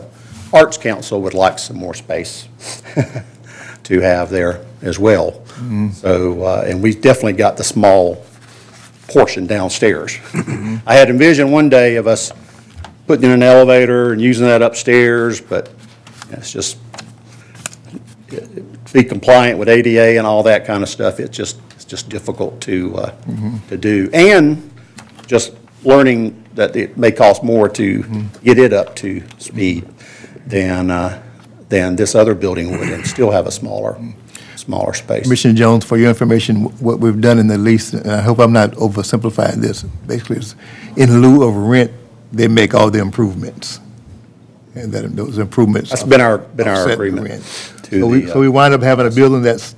Arts 0.53 0.79
Council 0.79 1.21
would 1.23 1.35
like 1.35 1.59
some 1.59 1.77
more 1.77 1.95
space 1.95 2.47
to 3.85 4.01
have 4.01 4.31
there 4.31 4.65
as 4.83 4.99
well. 4.99 5.33
Mhm. 5.59 5.93
So, 5.93 6.43
uh, 6.45 6.65
and 6.69 6.81
we 6.83 6.95
definitely 6.95 7.33
got 7.33 7.57
the 7.57 7.65
small 7.65 8.25
portion 9.09 9.47
downstairs. 9.47 10.19
I 10.87 10.95
had 10.95 11.11
envisioned 11.11 11.51
one 11.53 11.69
day 11.69 11.97
of 11.97 12.07
us 12.07 12.33
putting 13.09 13.25
in 13.25 13.33
an 13.33 13.43
elevator 13.43 14.13
and 14.13 14.21
using 14.21 14.47
that 14.47 14.63
upstairs, 14.63 15.41
but 15.41 15.69
it's 16.31 16.53
just, 16.53 16.79
to 18.29 18.93
be 18.93 19.03
compliant 19.03 19.59
with 19.59 19.69
ADA 19.69 20.17
and 20.19 20.27
all 20.27 20.45
that 20.45 20.65
kind 20.65 20.83
of 20.85 20.89
stuff, 20.89 21.19
it's 21.19 21.37
just, 21.37 21.59
just 21.91 22.09
difficult 22.09 22.61
to, 22.63 22.95
uh, 22.97 23.13
to 23.69 23.77
do. 23.77 24.09
And 24.15 24.71
just 25.27 25.53
learning 25.83 26.43
that 26.55 26.77
it 26.77 26.97
may 26.97 27.11
cost 27.11 27.43
more 27.43 27.69
to 27.71 28.05
get 28.45 28.59
it 28.59 28.73
up 28.73 28.95
to 28.97 29.23
speed 29.39 29.87
than, 30.47 30.91
uh, 30.91 31.21
than 31.69 31.97
this 31.97 32.15
other 32.15 32.35
building 32.35 32.71
would 32.79 32.89
and 32.89 33.05
still 33.07 33.31
have 33.33 33.47
a 33.47 33.51
smaller 33.51 33.99
smaller 34.55 34.93
space. 34.93 35.23
Commissioner 35.23 35.55
Jones, 35.55 35.85
for 35.87 35.97
your 35.97 36.11
information, 36.11 36.65
what 36.81 37.01
we've 37.01 37.21
done 37.21 37.39
in 37.39 37.47
the 37.49 37.57
lease, 37.57 37.95
and 37.95 38.11
I 38.13 38.21
hope 38.21 38.39
I'm 38.39 38.53
not 38.53 38.73
oversimplifying 38.73 39.57
this, 39.57 39.83
basically 40.07 40.37
is 40.37 40.55
in 40.97 41.23
lieu 41.23 41.43
of 41.49 41.57
rent, 41.57 41.91
they 42.31 42.47
make 42.47 42.75
all 42.75 42.91
the 42.91 42.99
improvements. 43.01 43.81
And 44.75 44.93
that 44.93 45.17
those 45.17 45.39
improvements. 45.39 45.89
That's 45.91 46.03
been 46.05 46.21
our- 46.21 46.39
been 46.39 46.69
our 46.69 46.75
offset 46.75 46.89
the 46.89 46.93
agreement 46.95 47.29
rent. 47.29 47.43
to 47.85 48.01
So 48.01 48.07
we, 48.07 48.21
the, 48.21 48.33
so 48.33 48.41
we 48.41 48.49
wind 48.49 48.75
up 48.75 48.83
having 48.83 49.07
a 49.07 49.11
building 49.11 49.43
that's, 49.43 49.75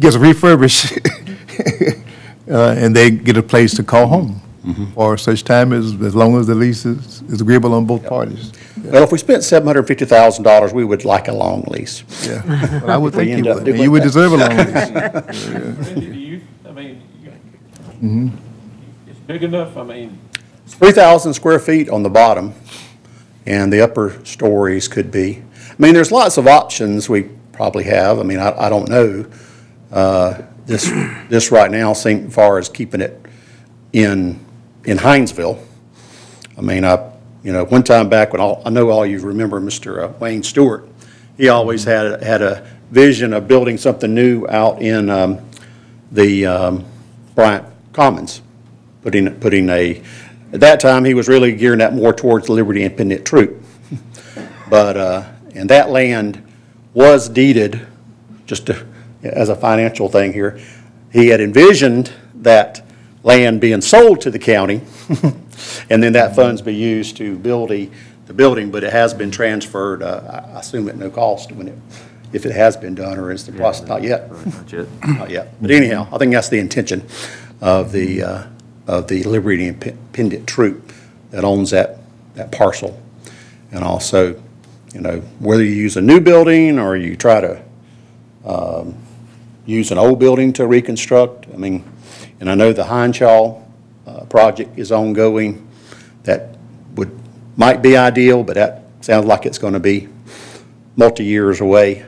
gets 0.00 0.16
refurbished, 0.16 0.98
uh, 2.50 2.74
and 2.78 2.94
they 2.94 3.10
get 3.10 3.36
a 3.36 3.42
place 3.42 3.74
to 3.74 3.82
call 3.82 4.06
home 4.06 4.40
Mm-hmm. 4.64 4.92
for 4.92 5.16
such 5.16 5.44
time 5.44 5.72
as, 5.72 5.94
as 6.02 6.14
long 6.14 6.38
as 6.38 6.46
the 6.46 6.54
lease 6.54 6.84
is, 6.84 7.22
is 7.22 7.40
agreeable 7.40 7.72
on 7.72 7.86
both 7.86 8.04
parties. 8.06 8.52
Well, 8.84 9.02
if 9.02 9.12
we 9.12 9.16
spent 9.16 9.40
$750,000, 9.42 10.72
we 10.74 10.84
would 10.84 11.06
like 11.06 11.28
a 11.28 11.32
long 11.32 11.62
lease. 11.68 12.02
Yeah, 12.26 12.42
Well, 12.82 12.90
I 12.90 12.96
would 12.98 13.14
If 13.14 13.18
we 13.18 13.24
think 13.26 13.36
end 13.38 13.46
you 13.46 13.52
up 13.52 13.56
would, 13.58 13.64
doing 13.64 13.76
and 13.76 13.84
you 13.84 13.90
would 13.92 14.02
that. 14.02 14.06
deserve 14.06 14.32
a 14.32 14.36
long 14.36 14.56
lease. 14.58 15.46
Randy, 15.48 16.06
do 16.10 16.18
you, 16.18 16.40
I 16.68 16.72
mean, 16.72 17.00
you- 17.22 17.32
Mhm. 18.08 18.32
it's 19.06 19.18
big 19.20 19.42
enough, 19.44 19.74
I 19.76 19.84
mean, 19.84 20.18
3,000 20.66 21.32
square 21.32 21.60
feet 21.60 21.88
on 21.88 22.02
the 22.02 22.10
bottom, 22.10 22.52
and 23.46 23.72
the 23.72 23.80
upper 23.80 24.18
stories 24.24 24.86
could 24.86 25.10
be, 25.10 25.42
I 25.70 25.74
mean, 25.78 25.94
there's 25.94 26.12
lots 26.12 26.36
of 26.36 26.46
options 26.46 27.08
we 27.08 27.22
probably 27.52 27.84
have. 27.84 28.18
I 28.18 28.22
mean, 28.22 28.38
I, 28.40 28.66
I 28.66 28.68
don't 28.68 28.88
know. 28.90 29.24
Uh, 29.90 30.42
This, 30.68 30.84
this 31.30 31.50
right 31.50 31.70
now 31.70 31.94
seems, 31.94 32.34
far 32.34 32.58
as 32.58 32.68
keeping 32.68 33.00
it 33.00 33.18
in, 33.94 34.38
in 34.84 34.98
Hinesville. 34.98 35.64
I 36.58 36.60
mean, 36.60 36.84
I, 36.84 37.10
you 37.42 37.54
know, 37.54 37.64
one 37.64 37.82
time 37.82 38.10
back 38.10 38.32
when 38.32 38.42
all, 38.42 38.60
I 38.66 38.68
know 38.68 38.90
all 38.90 39.06
you 39.06 39.18
remember 39.18 39.62
Mr. 39.62 40.14
Wayne 40.20 40.42
Stewart, 40.42 40.86
he 41.38 41.48
always 41.48 41.84
had, 41.84 42.22
had 42.22 42.42
a 42.42 42.70
vision 42.90 43.32
of 43.32 43.48
building 43.48 43.78
something 43.78 44.14
new 44.14 44.46
out 44.48 44.82
in 44.82 45.08
um, 45.08 45.40
the 46.12 46.44
um, 46.44 46.84
Bryant 47.34 47.64
Commons, 47.94 48.42
putting, 49.02 49.34
putting 49.40 49.70
a, 49.70 50.02
at 50.52 50.60
that 50.60 50.80
time, 50.80 51.06
he 51.06 51.14
was 51.14 51.28
really 51.28 51.54
gearing 51.54 51.78
that 51.78 51.94
more 51.94 52.12
towards 52.12 52.50
Liberty 52.50 52.82
Independent 52.84 53.24
Troop. 53.24 53.62
But, 54.68 54.98
uh, 54.98 55.24
and 55.54 55.70
that 55.70 55.88
land 55.88 56.46
was 56.92 57.30
deeded, 57.30 57.86
just 58.44 58.66
to- 58.66 58.84
as 59.22 59.48
a 59.48 59.56
financial 59.56 60.08
thing 60.08 60.32
here, 60.32 60.60
he 61.12 61.28
had 61.28 61.40
envisioned 61.40 62.12
that 62.34 62.84
land 63.22 63.60
being 63.60 63.80
sold 63.80 64.20
to 64.22 64.30
the 64.30 64.38
county, 64.38 64.80
and 65.90 66.02
then 66.02 66.12
that 66.12 66.36
funds 66.36 66.62
be 66.62 66.74
used 66.74 67.16
to 67.16 67.36
build 67.36 67.72
a, 67.72 67.88
the 68.26 68.34
building, 68.34 68.70
but 68.70 68.84
it 68.84 68.92
has 68.92 69.14
been 69.14 69.30
transferred, 69.30 70.02
uh, 70.02 70.22
I 70.50 70.56
I 70.56 70.60
assume 70.60 70.88
at 70.88 70.96
no 70.96 71.10
cost 71.10 71.52
when 71.52 71.68
it, 71.68 71.78
if 72.32 72.44
it 72.44 72.52
has 72.52 72.76
been 72.76 72.94
done, 72.94 73.18
or 73.18 73.32
is 73.32 73.46
the 73.46 73.52
process, 73.52 73.88
not 73.88 74.02
yet? 74.02 74.30
Not 74.46 74.72
yet. 74.72 74.86
Not 75.06 75.30
yet. 75.30 75.60
But 75.60 75.70
anyhow, 75.70 76.08
I 76.12 76.18
think 76.18 76.32
that's 76.32 76.48
the 76.48 76.58
intention 76.58 77.06
of 77.60 77.90
the, 77.92 78.22
uh, 78.22 78.46
of 78.86 79.08
the 79.08 79.24
Liberty 79.24 79.66
Independent 79.66 80.46
Troop 80.46 80.92
that 81.30 81.44
owns 81.44 81.70
that, 81.70 81.98
that 82.34 82.52
parcel. 82.52 83.00
And 83.72 83.82
also, 83.82 84.40
you 84.94 85.00
know, 85.00 85.20
whether 85.38 85.62
you 85.64 85.72
use 85.72 85.96
a 85.96 86.02
new 86.02 86.20
building 86.20 86.78
or 86.78 86.96
you 86.96 87.16
try 87.16 87.40
to 87.40 87.62
um, 88.44 88.94
use 89.68 89.90
an 89.90 89.98
old 89.98 90.18
building 90.18 90.52
to 90.54 90.66
reconstruct, 90.66 91.46
I 91.52 91.56
mean, 91.56 91.84
and 92.40 92.50
I 92.50 92.54
know 92.54 92.72
the 92.72 92.84
Henshaw 92.84 93.60
uh, 94.06 94.24
project 94.24 94.78
is 94.78 94.90
ongoing. 94.90 95.68
That 96.24 96.56
would, 96.94 97.16
might 97.56 97.82
be 97.82 97.96
ideal, 97.96 98.42
but 98.42 98.54
that 98.54 98.82
sounds 99.02 99.26
like 99.26 99.44
it's 99.44 99.58
going 99.58 99.74
to 99.74 99.80
be 99.80 100.08
multi-years 100.96 101.60
away 101.60 102.06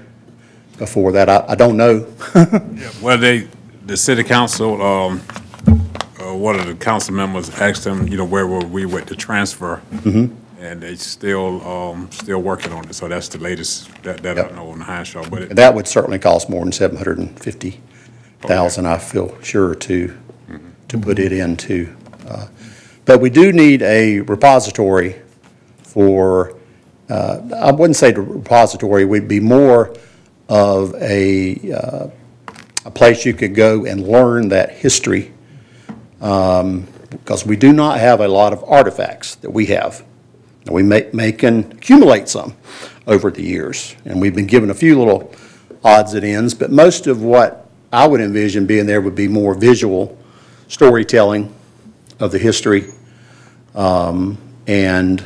before 0.78 1.12
that. 1.12 1.28
I, 1.28 1.44
I 1.48 1.54
don't 1.54 1.76
know. 1.76 2.06
Well, 3.02 3.18
they, 3.18 3.46
the 3.84 3.96
city 3.96 4.24
council, 4.24 4.80
um, 4.80 5.20
uh, 6.18 6.34
one 6.34 6.58
of 6.58 6.66
the 6.66 6.74
council 6.74 7.14
members 7.14 7.50
asked 7.50 7.84
them, 7.84 8.08
you 8.08 8.16
know, 8.16 8.24
where 8.24 8.46
were 8.46 8.64
we 8.64 8.86
with 8.86 9.06
the 9.06 9.16
transfer? 9.16 9.82
And 10.60 10.80
they 10.82 10.94
still, 10.96 11.66
um, 11.66 12.10
still 12.12 12.42
working 12.42 12.70
on 12.72 12.84
it, 12.84 12.94
so 12.94 13.08
that's 13.08 13.28
the 13.28 13.38
latest 13.38 13.90
that, 14.02 14.22
that 14.22 14.38
I 14.38 14.54
know 14.54 14.68
on 14.70 14.80
the 14.80 14.84
Henshaw, 14.84 15.26
but 15.28 15.42
it, 15.42 15.56
That 15.56 15.74
would 15.74 15.88
certainly 15.88 16.18
cost 16.18 16.50
more 16.50 16.62
than 16.62 16.70
seven 16.72 16.98
hundred 16.98 17.18
and 17.18 17.40
fifty 17.40 17.80
thousand, 18.42 18.84
I 18.86 18.98
feel 18.98 19.40
sure, 19.42 19.74
to, 19.74 20.18
to 20.88 20.98
put 20.98 21.18
it 21.18 21.32
into. 21.32 21.94
uh, 22.28 22.46
But 23.06 23.22
we 23.22 23.30
do 23.30 23.52
need 23.52 23.80
a 23.80 24.20
repository 24.20 25.16
for, 25.82 26.56
uh, 27.08 27.40
I 27.56 27.72
wouldn't 27.72 27.96
say 27.96 28.12
the 28.12 28.20
repository, 28.20 29.06
would 29.06 29.28
be 29.28 29.40
more 29.40 29.96
of 30.50 30.94
a, 30.96 31.72
uh, 31.72 32.08
a 32.84 32.90
place 32.90 33.24
you 33.24 33.32
could 33.32 33.54
go 33.54 33.86
and 33.86 34.06
learn 34.06 34.50
that 34.50 34.72
history. 34.72 35.32
um, 36.20 36.86
Because 37.08 37.46
we 37.46 37.56
do 37.56 37.72
not 37.72 37.98
have 37.98 38.20
a 38.20 38.28
lot 38.28 38.52
of 38.52 38.62
artifacts 38.64 39.36
that 39.36 39.50
we 39.50 39.66
have. 39.66 40.04
And 40.66 40.74
We 40.74 40.82
may, 40.82 41.08
may 41.12 41.32
can 41.32 41.72
accumulate 41.72 42.28
some 42.28 42.54
over 43.06 43.30
the 43.30 43.42
years, 43.42 43.96
and 44.04 44.20
we've 44.20 44.34
been 44.34 44.46
given 44.46 44.70
a 44.70 44.74
few 44.74 44.98
little 44.98 45.34
odds 45.82 46.14
and 46.14 46.24
ends, 46.24 46.54
but 46.54 46.70
most 46.70 47.06
of 47.06 47.22
what 47.22 47.68
I 47.92 48.06
would 48.06 48.20
envision 48.20 48.66
being 48.66 48.86
there 48.86 49.00
would 49.00 49.14
be 49.14 49.26
more 49.26 49.54
visual 49.54 50.16
storytelling 50.68 51.52
of 52.20 52.30
the 52.30 52.38
history, 52.38 52.92
um, 53.74 54.38
and, 54.66 55.24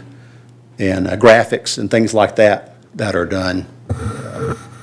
and 0.78 1.08
uh, 1.08 1.16
graphics 1.16 1.78
and 1.78 1.90
things 1.90 2.14
like 2.14 2.36
that 2.36 2.76
that 2.96 3.16
are 3.16 3.26
done. 3.26 3.66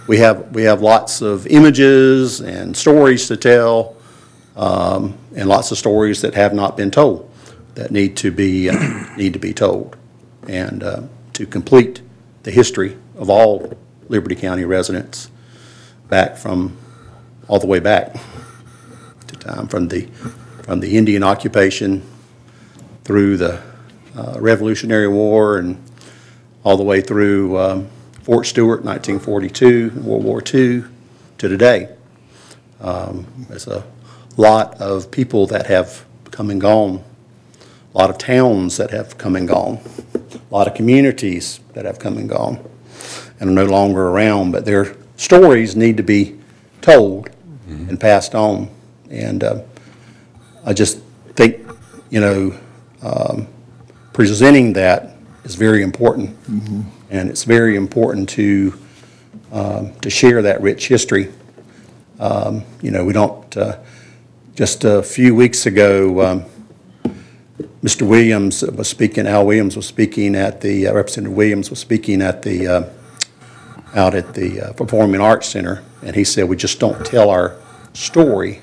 We 0.07 0.17
have, 0.17 0.53
we 0.53 0.63
have 0.63 0.81
lots 0.81 1.21
of 1.21 1.47
images 1.47 2.41
and 2.41 2.75
stories 2.75 3.27
to 3.27 3.38
tell, 3.38 3.95
um, 4.57 5.17
and 5.35 5.47
lots 5.47 5.71
of 5.71 5.77
stories 5.77 6.21
that 6.21 6.33
have 6.33 6.53
not 6.53 6.75
been 6.75 6.91
told, 6.91 7.31
that 7.75 7.91
need 7.91 8.17
to 8.17 8.31
be, 8.31 8.69
uh, 8.69 9.15
need 9.15 9.33
to 9.33 9.39
be 9.39 9.53
told. 9.53 9.95
And 10.47 10.83
uh, 10.83 11.03
to 11.33 11.45
complete 11.45 12.01
the 12.43 12.51
history 12.51 12.97
of 13.15 13.29
all 13.29 13.77
Liberty 14.09 14.35
County 14.35 14.65
residents 14.65 15.29
back 16.09 16.37
from, 16.37 16.77
all 17.47 17.59
the 17.59 17.67
way 17.67 17.79
back 17.79 18.13
to 19.27 19.35
time, 19.37 19.67
from 19.67 19.87
the, 19.87 20.07
from 20.63 20.79
the 20.79 20.97
Indian 20.97 21.23
occupation 21.23 22.03
through 23.03 23.37
the 23.37 23.61
uh, 24.15 24.37
Revolutionary 24.39 25.07
War 25.07 25.57
and 25.57 25.81
all 26.63 26.77
the 26.77 26.83
way 26.83 27.01
through 27.01 27.57
um, 27.57 27.89
Fort 28.23 28.45
Stewart, 28.45 28.83
1942, 28.83 30.01
World 30.01 30.23
War 30.23 30.39
II, 30.39 30.83
to 31.37 31.47
today. 31.47 31.89
Um, 32.79 33.25
There's 33.49 33.67
a 33.67 33.83
lot 34.37 34.79
of 34.79 35.09
people 35.11 35.47
that 35.47 35.67
have 35.67 36.05
come 36.29 36.49
and 36.49 36.61
gone, 36.61 37.03
a 37.93 37.97
lot 37.97 38.09
of 38.09 38.17
towns 38.17 38.77
that 38.77 38.91
have 38.91 39.17
come 39.17 39.35
and 39.35 39.47
gone, 39.47 39.79
a 40.15 40.53
lot 40.53 40.67
of 40.67 40.73
communities 40.73 41.59
that 41.73 41.85
have 41.85 41.99
come 41.99 42.17
and 42.17 42.29
gone 42.29 42.59
and 43.39 43.49
are 43.49 43.53
no 43.53 43.65
longer 43.65 44.07
around, 44.09 44.51
but 44.51 44.65
their 44.65 44.95
stories 45.17 45.75
need 45.75 45.97
to 45.97 46.03
be 46.03 46.35
told 46.81 47.29
and 47.89 47.99
passed 47.99 48.35
on. 48.35 48.69
And 49.09 49.43
uh, 49.43 49.61
I 50.65 50.73
just 50.73 50.99
think, 51.35 51.67
you 52.09 52.19
know, 52.19 52.53
um, 53.01 53.47
presenting 54.13 54.73
that 54.73 55.15
is 55.43 55.55
very 55.55 55.83
important. 55.83 56.35
And 57.09 57.29
it's 57.29 57.43
very 57.43 57.75
important 57.75 58.29
to, 58.29 58.79
um, 59.51 59.93
to 60.01 60.09
share 60.09 60.41
that 60.41 60.61
rich 60.61 60.87
history. 60.87 61.31
Um, 62.19 62.63
You 62.81 62.91
know, 62.91 63.05
we 63.05 63.13
don't, 63.13 63.57
uh, 63.57 63.77
just 64.55 64.83
a 64.83 65.01
few 65.01 65.35
weeks 65.35 65.65
ago, 65.65 66.21
um, 66.21 66.45
Mr. 67.83 68.07
Williams 68.07 68.61
was 68.61 68.87
speaking, 68.87 69.25
Al 69.25 69.47
Williams 69.47 69.75
was 69.75 69.87
speaking 69.87 70.35
at 70.35 70.61
the, 70.61 70.85
uh, 70.85 70.93
Representative 70.93 71.35
Williams 71.35 71.71
was 71.71 71.79
speaking 71.79 72.21
at 72.21 72.43
the, 72.43 72.67
uh, 72.67 72.89
out 73.95 74.13
at 74.13 74.35
the 74.35 74.61
uh, 74.61 74.73
Performing 74.73 75.19
Arts 75.19 75.47
Center, 75.47 75.83
and 76.03 76.15
he 76.15 76.23
said, 76.23 76.47
we 76.47 76.55
just 76.55 76.79
don't 76.79 77.03
tell 77.03 77.31
our 77.31 77.55
story 77.93 78.61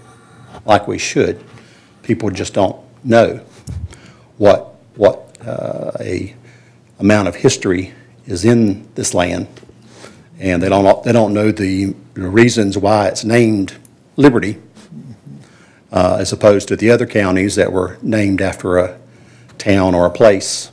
like 0.65 0.87
we 0.87 0.99
should. 0.99 1.43
People 2.05 2.31
just 2.31 2.55
don't 2.55 2.81
know 3.03 3.45
what, 4.37 4.77
what 4.95 5.37
uh, 5.45 5.91
a 5.99 6.37
amount 7.01 7.27
of 7.27 7.35
history 7.35 7.95
is 8.27 8.45
in 8.45 8.89
this 8.95 9.15
land. 9.15 9.49
And 10.39 10.63
they 10.63 10.69
don't, 10.69 11.03
they 11.03 11.13
don't 11.13 11.35
know 11.35 11.51
the 11.51 11.97
reasons 12.15 12.79
why 12.79 13.09
it's 13.09 13.25
named 13.25 13.75
Liberty, 14.17 14.59
uh, 15.91 16.19
as 16.21 16.33
opposed 16.33 16.69
to 16.69 16.77
the 16.77 16.91
other 16.91 17.07
counties 17.07 17.57
that 17.57 17.73
were 17.73 17.99
named 18.01 18.41
after 18.41 18.79
a 18.79 18.99
town 19.59 19.95
or 19.95 20.07
a 20.07 20.11
place, 20.11 20.71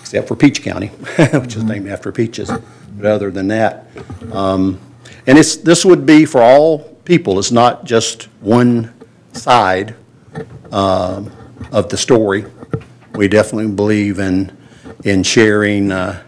except 0.00 0.28
for 0.28 0.36
Peach 0.36 0.62
County, 0.62 0.88
which 1.32 1.56
is 1.56 1.64
named 1.64 1.88
after 1.88 2.12
peaches. 2.12 2.50
But 2.96 3.06
other 3.06 3.30
than 3.30 3.48
that, 3.48 3.86
um, 4.32 4.78
and 5.26 5.38
it's, 5.38 5.56
this 5.56 5.84
would 5.84 6.04
be 6.04 6.24
for 6.24 6.42
all 6.42 6.78
people, 7.04 7.38
it's 7.38 7.52
not 7.52 7.84
just 7.84 8.24
one 8.40 8.92
side 9.32 9.94
um, 10.70 11.30
of 11.70 11.88
the 11.88 11.96
story. 11.96 12.44
We 13.14 13.28
definitely 13.28 13.72
believe 13.72 14.18
in, 14.18 14.56
in 15.04 15.22
sharing 15.22 15.92
uh, 15.92 16.22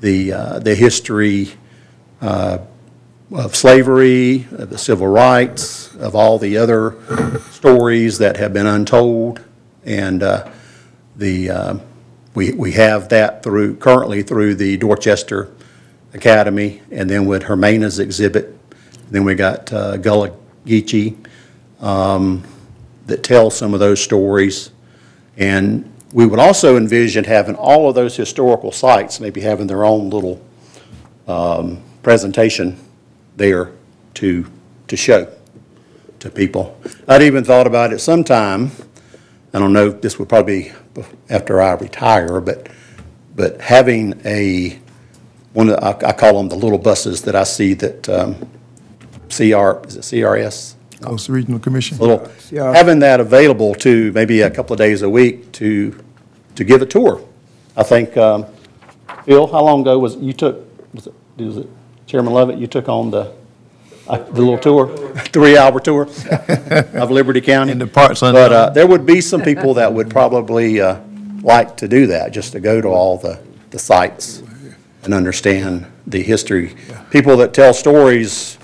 the, 0.00 0.32
uh, 0.32 0.58
the 0.60 0.74
history 0.74 1.52
uh, 2.20 2.58
of 3.32 3.56
slavery, 3.56 4.46
of 4.52 4.70
the 4.70 4.78
civil 4.78 5.06
rights, 5.06 5.94
of 5.96 6.14
all 6.14 6.38
the 6.38 6.56
other 6.56 6.96
stories 7.50 8.18
that 8.18 8.36
have 8.36 8.52
been 8.52 8.66
untold. 8.66 9.42
And 9.84 10.22
uh, 10.22 10.50
the, 11.16 11.50
uh, 11.50 11.78
we 12.34 12.52
we 12.52 12.72
have 12.72 13.08
that 13.10 13.42
through, 13.42 13.76
currently 13.76 14.22
through 14.22 14.54
the 14.54 14.76
Dorchester 14.76 15.52
Academy, 16.14 16.82
and 16.90 17.08
then 17.08 17.26
with 17.26 17.44
Hermina's 17.44 17.98
exhibit. 17.98 18.58
Then 19.10 19.24
we 19.24 19.34
got 19.34 19.72
uh, 19.72 19.98
Gullah 19.98 20.32
Geechee 20.64 21.16
um, 21.80 22.42
that 23.06 23.22
tells 23.22 23.56
some 23.56 23.74
of 23.74 23.80
those 23.80 24.02
stories. 24.02 24.70
And 25.36 25.90
we 26.12 26.26
would 26.26 26.38
also 26.38 26.76
envision 26.76 27.24
having 27.24 27.54
all 27.56 27.88
of 27.88 27.94
those 27.94 28.16
historical 28.16 28.72
sites, 28.72 29.20
maybe 29.20 29.40
having 29.40 29.66
their 29.66 29.84
own 29.84 30.10
little 30.10 30.42
um, 31.26 31.82
presentation 32.02 32.78
there 33.36 33.72
to, 34.14 34.46
to 34.88 34.96
show 34.96 35.32
to 36.20 36.30
people. 36.30 36.78
I'd 37.08 37.22
even 37.22 37.44
thought 37.44 37.66
about 37.66 37.92
it 37.92 37.98
sometime, 38.00 38.70
I 39.54 39.58
don't 39.58 39.72
know, 39.72 39.90
this 39.90 40.18
would 40.18 40.28
probably 40.28 40.72
be 40.94 41.04
after 41.28 41.60
I 41.60 41.72
retire, 41.74 42.40
but, 42.40 42.68
but 43.36 43.60
having 43.60 44.20
a, 44.24 44.78
one 45.52 45.68
of, 45.68 45.76
the- 45.76 45.84
I 46.06 46.10
I 46.10 46.12
call 46.12 46.38
them 46.38 46.48
the 46.48 46.56
little 46.56 46.78
buses 46.78 47.22
that 47.22 47.36
I 47.36 47.44
see 47.44 47.74
that 47.74 48.08
um, 48.08 48.34
CR, 49.28 49.86
is 49.86 49.96
it 49.96 50.02
CRS? 50.02 50.74
Coastal 51.02 51.34
Regional 51.34 51.58
Commission. 51.58 51.98
little, 51.98 52.30
having 52.72 53.00
that 53.00 53.18
available 53.20 53.74
to 53.76 54.12
maybe 54.12 54.40
a 54.42 54.50
couple 54.50 54.72
of 54.72 54.78
days 54.78 55.02
a 55.02 55.10
week 55.10 55.50
to, 55.52 56.02
to 56.54 56.64
give 56.64 56.80
a 56.80 56.86
tour. 56.86 57.20
I 57.76 57.82
think, 57.82 58.16
um, 58.16 58.46
Phil, 59.24 59.46
how 59.48 59.62
long 59.64 59.80
ago 59.80 59.98
was, 59.98 60.16
you 60.16 60.32
took, 60.32 60.64
was 60.94 61.08
it, 61.08 61.14
was 61.38 61.56
it 61.58 61.68
Chairman 62.06 62.32
Lovette, 62.32 62.58
you 62.60 62.66
took 62.68 62.88
on 62.88 63.10
the, 63.10 63.32
uh, 64.08 64.18
the 64.18 64.40
little 64.40 64.58
tour? 64.58 65.14
Three-hour 65.16 65.80
tour 65.80 66.08
of 66.94 67.10
Liberty 67.10 67.40
County? 67.40 67.72
In 67.72 67.78
the 67.78 67.86
parts 67.86 68.20
But 68.20 68.52
uh, 68.52 68.70
there 68.70 68.86
would 68.86 69.06
be 69.06 69.20
some 69.20 69.42
people 69.42 69.74
that 69.74 69.92
would 69.92 70.10
probably 70.10 70.80
uh, 70.80 71.00
like 71.42 71.76
to 71.78 71.88
do 71.88 72.06
that, 72.08 72.32
just 72.32 72.52
to 72.52 72.60
go 72.60 72.80
to 72.80 72.88
all 72.88 73.18
the, 73.18 73.40
the 73.70 73.78
sites 73.78 74.42
and 75.04 75.12
understand 75.12 75.86
the 76.06 76.22
history. 76.22 76.74
People 77.10 77.36
that 77.38 77.52
tell 77.52 77.74
stories, 77.74 78.58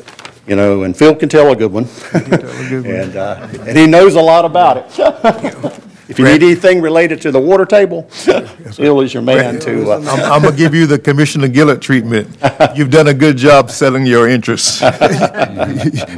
you 0.47 0.57
know, 0.57 0.83
and 0.83 0.97
Phil 0.97 1.15
can 1.15 1.29
tell 1.29 1.51
a 1.53 1.57
good 1.57 1.73
one. 1.73 1.87
And, 2.69 3.17
uh, 3.17 3.49
and 3.67 3.79
he 3.79 3.87
knows 3.87 4.15
a 4.15 4.21
lot 4.21 4.45
about 4.45 4.77
it. 4.77 5.83
If 6.09 6.19
you 6.19 6.25
need 6.25 6.43
anything 6.43 6.81
related 6.81 7.21
to 7.23 7.31
the 7.31 7.39
water 7.39 7.67
table, 7.67 8.09
Bill 8.79 9.01
is 9.03 9.13
your 9.13 9.23
man 9.23 9.61
to, 9.61 9.93
I'm, 9.93 10.07
uh, 10.09 10.13
I'm 10.13 10.43
gonna 10.43 10.57
give 10.57 10.75
you 10.75 10.87
the 10.87 10.99
Commissioner 10.99 11.49
Gilliard 11.49 11.83
treatment. 11.83 12.35
You've 12.75 12.91
done 12.91 13.09
a 13.09 13.15
good 13.15 13.37
job 13.37 13.71
selling 13.71 14.07
your 14.07 14.29
interests. 14.29 14.83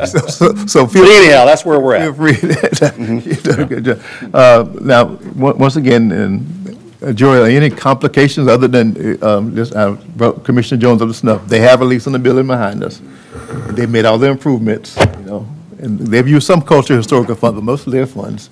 So, 0.07 0.19
so, 0.27 0.55
so 0.67 0.87
feel. 0.87 1.03
But 1.03 1.11
anyhow, 1.11 1.45
that's 1.45 1.65
where 1.65 1.79
we're 1.81 1.99
Feel 1.99 2.11
at. 2.11 2.17
free. 2.17 3.21
You've 3.31 3.43
done 3.43 3.61
a 3.61 3.65
good 3.67 3.85
job. 3.85 4.01
Uh, 4.33 4.65
now, 4.81 5.03
on- 5.09 5.59
once 5.59 5.77
again, 5.77 6.11
and, 6.13 6.79
uh, 7.03 7.13
Joy, 7.13 7.41
are 7.43 7.47
any 7.47 7.69
complications 7.71 8.49
other 8.49 8.69
than, 8.69 9.19
uh, 9.23 9.39
um, 9.39 9.55
this, 9.55 9.73
uh, 9.73 9.93
brought 10.17 10.45
Commissioner 10.45 10.81
Jones 10.81 11.03
up 11.03 11.09
to 11.09 11.15
snuff? 11.15 11.47
They 11.49 11.61
have 11.61 11.81
a 11.83 11.85
lease 11.85 12.07
on 12.07 12.13
the 12.13 12.19
building 12.19 12.47
behind 12.47 12.83
us. 12.83 13.01
They 13.71 13.87
made 13.87 14.05
all 14.05 14.19
the 14.19 14.29
improvements, 14.29 14.97
you 15.19 15.25
know, 15.27 15.47
and 15.79 15.99
they've 15.99 16.27
used 16.29 16.47
some 16.47 16.63
cultural 16.63 16.97
historical 16.99 17.35
funds, 17.35 17.57
but 17.57 17.65
most 17.65 17.87
of 17.87 17.93
their 17.93 18.07
funds. 18.07 18.51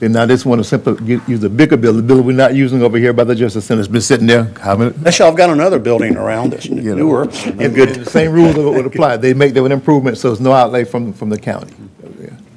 They 0.00 0.08
now 0.08 0.24
just 0.26 0.46
want 0.46 0.60
to 0.60 0.64
simply 0.64 0.94
get- 1.06 1.28
use 1.28 1.44
a 1.44 1.50
bigger 1.50 1.76
building, 1.76 2.00
the 2.00 2.06
building 2.06 2.24
we're 2.26 2.32
not 2.32 2.54
using 2.54 2.82
over 2.82 2.96
here 2.96 3.12
by 3.12 3.24
the 3.24 3.34
Justice 3.34 3.66
Center. 3.66 3.80
It's 3.80 3.88
been 3.88 4.00
sitting 4.00 4.26
there, 4.26 4.50
how 4.60 4.74
many, 4.76 4.92
Actually, 5.04 5.28
I've 5.28 5.36
got 5.36 5.50
another 5.50 5.78
building 5.78 6.16
around 6.16 6.52
that's 6.52 6.64
you 6.66 6.76
know. 6.76 6.94
newer 6.94 7.22
And- 7.44 7.60
and 7.60 7.74
good. 7.74 7.90
The 7.90 8.10
same 8.10 8.32
rules 8.32 8.56
would 8.56 8.86
apply. 8.86 9.18
They 9.18 9.34
make 9.34 9.52
their 9.52 9.66
improvements, 9.70 10.20
so 10.22 10.32
it's 10.32 10.40
no 10.40 10.52
outlay 10.52 10.84
from, 10.84 11.12
from 11.12 11.28
the 11.28 11.38
county. 11.38 11.72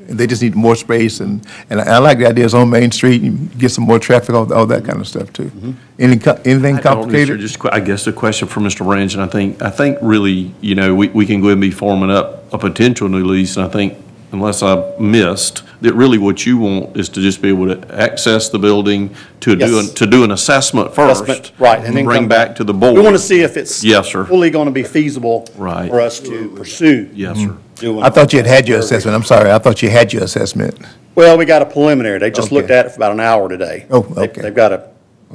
And 0.07 0.19
they 0.19 0.27
just 0.27 0.41
need 0.41 0.53
more 0.55 0.75
space, 0.75 1.21
and, 1.21 1.45
and 1.69 1.79
I 1.81 1.95
I 1.95 1.97
like 1.97 2.17
the 2.19 2.27
ideas 2.27 2.53
on 2.53 2.69
Main 2.69 2.91
Street, 2.91 3.21
you 3.21 3.31
get 3.57 3.71
some 3.71 3.85
more 3.85 3.99
traffic, 3.99 4.35
all, 4.35 4.51
all 4.53 4.65
that 4.67 4.83
kind 4.85 4.99
of 4.99 5.07
stuff, 5.07 5.31
too. 5.33 5.45
Mm-hmm. 5.45 5.71
Any, 5.97 6.17
co- 6.17 6.39
anything 6.45 6.75
I 6.77 6.81
don't, 6.81 6.81
Mr. 6.81 6.83
complicated? 6.83 7.39
Just, 7.39 7.59
que- 7.59 7.69
I 7.71 7.79
guess 7.79 8.05
a 8.07 8.13
question 8.13 8.47
for 8.47 8.59
Mr. 8.59 8.85
Branch, 8.85 9.13
and 9.13 9.23
I 9.23 9.27
think, 9.27 9.61
I 9.61 9.69
think 9.69 9.97
really, 10.01 10.53
you 10.61 10.75
know, 10.75 10.93
we, 10.93 11.07
we 11.09 11.25
can 11.25 11.39
go 11.41 11.47
ahead 11.47 11.53
and 11.53 11.61
be 11.61 11.71
forming 11.71 12.09
up 12.11 12.53
a 12.53 12.57
potential 12.57 13.07
new 13.09 13.23
lease, 13.25 13.55
and 13.57 13.65
I 13.65 13.69
think, 13.69 13.97
unless 14.33 14.61
I 14.61 14.93
missed, 14.99 15.63
that 15.81 15.93
really 15.93 16.17
what 16.17 16.45
you 16.45 16.57
want 16.57 16.97
is 16.97 17.07
to 17.09 17.21
just 17.21 17.41
be 17.41 17.49
able 17.49 17.73
to 17.73 17.95
access 18.01 18.49
the 18.49 18.59
building, 18.59 19.15
to 19.41 19.55
do, 19.55 19.79
an- 19.79 19.93
to 19.95 20.05
do 20.05 20.23
an 20.23 20.31
assessment 20.31 20.93
first. 20.93 21.23
Assessment, 21.23 21.51
right, 21.59 21.79
and 21.85 21.95
then 21.95 22.03
Bring 22.03 22.27
back 22.27 22.55
to 22.57 22.63
the 22.63 22.73
board. 22.73 22.95
We 22.95 23.01
want 23.01 23.15
to 23.15 23.19
see 23.21 23.41
if 23.41 23.55
it's. 23.55 23.83
Yes, 23.83 24.09
sir. 24.09 24.25
Fully 24.25 24.49
going 24.49 24.65
to 24.65 24.71
be 24.71 24.83
feasible. 24.83 25.47
Right. 25.55 25.89
For 25.89 26.01
us 26.01 26.19
to 26.21 26.49
pursue. 26.49 27.09
Yes, 27.13 27.37
sir. 27.37 27.55
doing- 27.75 28.03
I 28.03 28.09
thought 28.09 28.33
you 28.33 28.39
had 28.39 28.47
had 28.47 28.67
your 28.67 28.79
assessment, 28.79 29.15
I'm 29.15 29.23
sorry, 29.23 29.51
I 29.51 29.59
thought 29.59 29.81
you 29.81 29.89
had 29.89 30.11
your 30.11 30.23
assessment. 30.23 30.77
Well, 31.15 31.37
we 31.37 31.45
got 31.45 31.61
a 31.61 31.65
preliminary. 31.65 32.17
They 32.19 32.31
just 32.31 32.51
looked 32.51 32.65
Okay. 32.71 32.79
at 32.79 32.85
it 32.87 32.89
for 32.89 32.95
about 32.97 33.11
an 33.11 33.19
hour 33.19 33.47
today. 33.47 33.85
Oh, 33.91 34.01
They- 34.01 34.21
okay. 34.23 34.41
They've 34.41 34.55
got 34.55 34.71
a, 34.73 34.83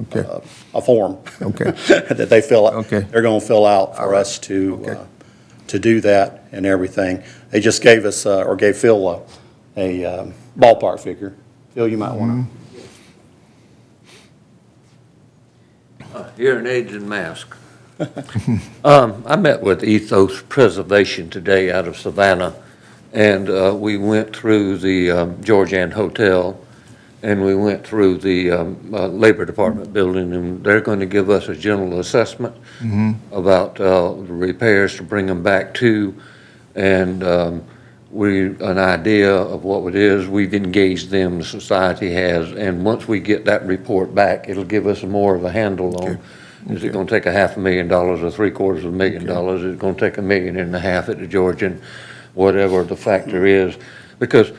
Okay, 0.02 0.20
a- 0.20 0.40
a 0.78 0.80
form. 0.82 1.18
Okay. 1.40 1.72
That 1.88 2.28
they 2.30 2.40
fill, 2.40 2.66
out. 2.68 2.74
Okay. 2.74 3.06
they're 3.10 3.22
going 3.22 3.40
to 3.40 3.46
fill 3.46 3.64
out 3.66 3.96
for 3.96 4.14
us 4.14 4.38
to, 4.40 4.84
uh, 4.88 4.94
to 5.68 5.78
do 5.78 6.00
that 6.00 6.44
and 6.52 6.66
everything. 6.66 7.22
They 7.50 7.60
just 7.60 7.82
gave 7.82 8.04
us, 8.04 8.26
uh, 8.26 8.42
or 8.42 8.56
gave 8.56 8.76
Phil 8.76 9.08
a, 9.08 9.22
a 9.76 10.04
um, 10.04 10.34
ballpark 10.58 11.00
figure. 11.00 11.34
Phil, 11.74 11.88
you 11.88 11.98
might 11.98 12.14
want 12.14 12.48
to. 12.48 12.58
Hearing 16.36 16.66
aids 16.66 16.92
and 16.92 17.08
mask. 17.08 17.54
Um, 18.84 19.24
I 19.26 19.34
met 19.36 19.60
with 19.60 19.82
Ethos 19.82 20.42
Preservation 20.42 21.28
today 21.30 21.70
out 21.70 21.88
of 21.88 21.96
Savannah, 21.96 22.54
and 23.12 23.50
uh, 23.50 23.74
we 23.76 23.98
went 23.98 24.34
through 24.34 24.78
the 24.78 25.10
um, 25.10 25.42
Georgian 25.42 25.90
Hotel, 25.90 26.58
and 27.22 27.44
we 27.44 27.54
went 27.54 27.84
through 27.86 28.18
the 28.18 28.50
um, 28.50 28.94
uh, 28.94 29.08
Labor 29.08 29.44
Department 29.44 29.92
building, 29.92 30.32
and 30.32 30.62
they're 30.64 30.80
going 30.80 31.00
to 31.00 31.06
give 31.06 31.30
us 31.30 31.48
a 31.48 31.54
general 31.54 31.98
assessment 32.00 32.54
about 33.32 33.80
uh, 33.80 34.12
the 34.12 34.32
repairs 34.32 34.96
to 34.96 35.02
bring 35.02 35.26
them 35.26 35.42
back 35.42 35.74
to, 35.74 36.14
and 36.76 37.24
um, 37.24 37.64
we, 38.10 38.46
an 38.46 38.78
idea 38.78 39.34
of 39.34 39.64
what 39.64 39.86
it 39.88 39.94
is. 39.96 40.28
We've 40.28 40.54
engaged 40.54 41.10
them, 41.10 41.38
the 41.38 41.44
society 41.44 42.12
has, 42.12 42.52
and 42.52 42.84
once 42.84 43.08
we 43.08 43.18
get 43.20 43.44
that 43.46 43.66
report 43.66 44.14
back, 44.14 44.48
it'll 44.48 44.64
give 44.64 44.86
us 44.86 45.02
more 45.02 45.34
of 45.34 45.44
a 45.44 45.50
handle 45.50 45.96
on, 46.04 46.18
is 46.70 46.84
it 46.84 46.92
gonna 46.92 47.08
take 47.08 47.26
a 47.26 47.32
half 47.32 47.56
a 47.56 47.60
million 47.60 47.88
dollars 47.88 48.22
or 48.22 48.30
three 48.30 48.50
quarters 48.50 48.84
of 48.84 48.92
a 48.92 48.96
million 48.96 49.26
dollars? 49.26 49.62
Is 49.62 49.74
it 49.74 49.78
gonna 49.78 49.98
take 49.98 50.18
a 50.18 50.22
million 50.22 50.56
and 50.56 50.74
a 50.74 50.80
half 50.80 51.08
at 51.08 51.18
the 51.18 51.26
Georgian? 51.26 51.80
Whatever 52.34 52.84
the 52.84 52.96
factor 52.96 53.44
is, 53.46 53.76
because 54.18 54.52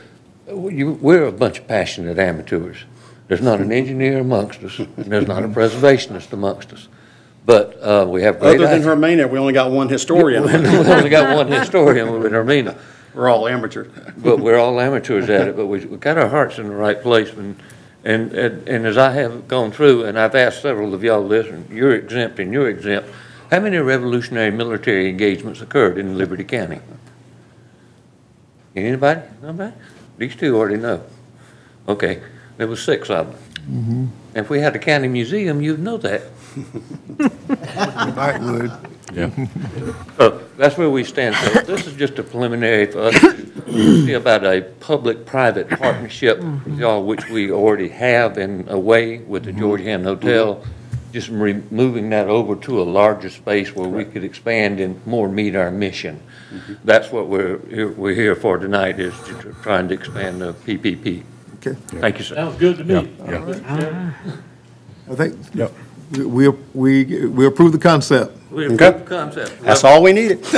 you, 0.50 0.92
we're 1.00 1.24
a 1.24 1.32
bunch 1.32 1.58
of 1.58 1.68
passionate 1.68 2.18
amateurs. 2.18 2.84
There's 3.28 3.40
not 3.42 3.60
an 3.60 3.70
engineer 3.70 4.18
amongst 4.18 4.62
us, 4.62 4.78
and 4.78 5.06
there's 5.06 5.28
not 5.28 5.44
a 5.44 5.48
preservationist 5.48 6.32
amongst 6.32 6.72
us. 6.72 6.88
But, 7.46 7.80
uh, 7.82 8.06
we 8.08 8.22
have 8.22 8.38
great 8.38 8.60
Other 8.60 8.78
than 8.78 8.82
ideas. 8.82 8.86
Hermina, 8.86 9.30
we 9.30 9.38
only 9.38 9.52
got 9.52 9.70
one 9.70 9.88
historian. 9.88 10.42
We 10.44 10.52
only 10.52 11.10
got 11.10 11.36
one 11.36 11.48
historian 11.48 12.12
with 12.12 12.32
Hermina. 12.32 12.76
We're 13.14 13.28
all 13.28 13.48
amateurs. 13.48 13.92
But 14.16 14.40
we're 14.40 14.58
all 14.58 14.80
amateurs 14.80 15.28
at 15.30 15.48
it, 15.48 15.56
but 15.56 15.66
we, 15.66 15.84
we 15.84 15.96
got 15.96 16.18
our 16.18 16.28
hearts 16.28 16.58
in 16.58 16.68
the 16.68 16.74
right 16.74 17.00
place, 17.00 17.32
and, 17.32 17.56
and, 18.04 18.32
and 18.32 18.68
and 18.68 18.86
as 18.86 18.96
I 18.96 19.12
have 19.12 19.48
gone 19.48 19.72
through, 19.72 20.04
and 20.04 20.18
I've 20.18 20.34
asked 20.34 20.62
several 20.62 20.94
of 20.94 21.02
y'all 21.02 21.26
this, 21.26 21.46
and 21.46 21.68
you're 21.70 21.94
exempt 21.94 22.38
and 22.38 22.52
you're 22.52 22.68
exempt, 22.68 23.08
how 23.50 23.58
many 23.58 23.78
revolutionary 23.78 24.52
military 24.52 25.08
engagements 25.08 25.60
occurred 25.60 25.98
in 25.98 26.16
Liberty 26.16 26.44
County? 26.44 26.80
Anybody? 28.76 29.22
Nobody? 29.42 29.74
These 30.20 30.36
two 30.36 30.54
already 30.54 30.76
know. 30.76 31.02
Okay, 31.88 32.20
there 32.58 32.66
was 32.66 32.82
six 32.82 33.08
of 33.08 33.32
them. 33.32 34.12
And 34.34 34.44
if 34.44 34.50
we 34.50 34.60
had 34.60 34.76
a 34.76 34.78
county 34.78 35.08
museum, 35.08 35.62
you'd 35.62 35.80
know 35.80 35.96
that. 35.96 36.20
I 38.18 38.38
would. 38.38 38.70
Yeah. 39.14 39.30
So 40.18 40.42
that's 40.58 40.76
where 40.76 40.90
we 40.90 41.04
stand. 41.04 41.36
So 41.36 41.62
this 41.62 41.86
is 41.86 41.96
just 41.96 42.18
a 42.18 42.22
preliminary 42.22 42.84
for 42.84 43.00
us 43.04 43.18
to 43.18 44.04
see 44.04 44.12
about 44.12 44.44
a 44.44 44.60
public-private 44.80 45.70
partnership, 45.70 46.40
mm-hmm. 46.40 46.78
y'all, 46.78 47.02
which 47.02 47.26
we 47.30 47.50
already 47.50 47.88
have 47.88 48.36
in 48.36 48.66
a 48.68 48.78
way 48.78 49.20
with 49.20 49.44
the 49.44 49.52
mm-hmm. 49.52 49.60
Georgian 49.60 50.04
Hotel, 50.04 50.62
just 51.14 51.30
re- 51.30 51.62
moving 51.70 52.10
that 52.10 52.28
over 52.28 52.56
to 52.56 52.82
a 52.82 52.84
larger 52.84 53.30
space 53.30 53.74
where 53.74 53.88
we 53.88 54.04
could 54.04 54.22
expand 54.22 54.80
and 54.80 55.04
more 55.06 55.30
meet 55.30 55.56
our 55.56 55.70
mission. 55.70 56.20
That's 56.84 57.10
what 57.12 57.28
we're, 57.28 57.58
here- 57.68 57.88
we're 57.92 58.14
here 58.14 58.34
for 58.34 58.58
tonight, 58.58 58.98
is 59.00 59.14
to- 59.26 59.34
to 59.42 59.54
trying 59.62 59.88
to 59.88 59.94
expand 59.94 60.40
the 60.40 60.52
PPP. 60.54 61.22
Okay. 61.56 61.76
Thank 62.00 62.18
you, 62.18 62.24
sir. 62.24 62.34
Sounds 62.36 62.56
good 62.58 62.78
to 62.78 62.84
me. 62.84 63.10
I 65.10 65.14
think, 65.14 65.36
we, 66.16 66.48
we, 66.74 67.04
we 67.28 67.46
approve 67.46 67.72
the 67.72 67.78
concept. 67.78 68.36
We 68.50 68.66
Okay. 68.66 68.86
approve 68.88 69.04
the 69.08 69.16
concept. 69.16 69.60
That's 69.62 69.84
all 69.84 70.02
we 70.02 70.12
needed. 70.12 70.42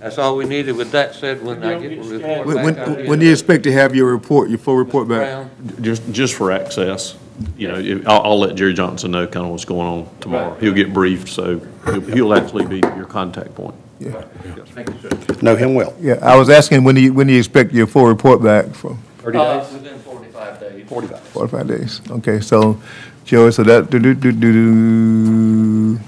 That's 0.00 0.16
all 0.16 0.36
we 0.36 0.44
needed. 0.44 0.76
With 0.76 0.92
that 0.92 1.14
said, 1.14 1.42
when 1.44 1.62
I 1.62 1.78
get 1.78 1.90
the 2.02 2.08
report 2.18 2.46
When, 2.46 2.56
back, 2.56 2.64
when- 2.64 2.78
I'll 2.78 2.94
get 2.96 3.08
when 3.08 3.18
do 3.18 3.26
you 3.26 3.32
expect 3.32 3.64
to 3.64 3.72
have 3.72 3.94
your 3.94 4.10
report, 4.12 4.48
your 4.48 4.58
full 4.58 4.76
report 4.76 5.08
back? 5.08 5.18
Brown. 5.18 5.50
Just, 5.82 6.10
just 6.12 6.34
for 6.34 6.52
access, 6.52 7.16
you 7.56 7.68
know, 7.68 7.74
if- 7.78 8.06
I'll, 8.06 8.22
I'll 8.22 8.38
let 8.38 8.54
Jerry 8.54 8.74
Johnson 8.74 9.10
know 9.10 9.26
kind 9.26 9.44
of 9.44 9.50
what's 9.52 9.64
going 9.64 9.86
on 9.86 10.08
tomorrow. 10.20 10.54
He'll 10.60 10.72
get 10.72 10.94
briefed, 10.94 11.28
so 11.28 11.58
he'll, 11.84 12.00
he'll 12.00 12.34
actually 12.34 12.66
be 12.66 12.76
your 12.96 13.06
contact 13.06 13.54
point. 13.56 13.74
Thank 14.00 14.88
you, 14.90 15.00
sir. 15.00 15.36
Know 15.42 15.56
him 15.56 15.74
well. 15.74 15.94
Yeah, 16.00 16.18
I 16.22 16.36
was 16.36 16.48
asking, 16.50 16.84
when 16.84 16.94
do 16.94 17.00
you, 17.00 17.12
when 17.12 17.26
do 17.26 17.32
you 17.32 17.38
expect 17.38 17.72
your 17.72 17.86
full 17.86 18.06
report 18.06 18.42
back 18.42 18.66
from? 18.74 18.98
30 19.18 19.38
Uh, 19.38 19.60
days? 19.60 19.72
Within 19.72 19.98
45 19.98 20.60
days. 20.60 20.88
45. 20.88 21.20
Forty-five 21.20 21.66
days. 21.68 22.00
Okay, 22.10 22.40
so, 22.40 22.80
Joey, 23.24 23.50
so 23.52 23.62
that, 23.64 23.90
do, 23.90 23.98
do, 23.98 24.14
do, 24.14 24.32
do, 24.32 24.52
do, 24.52 26.00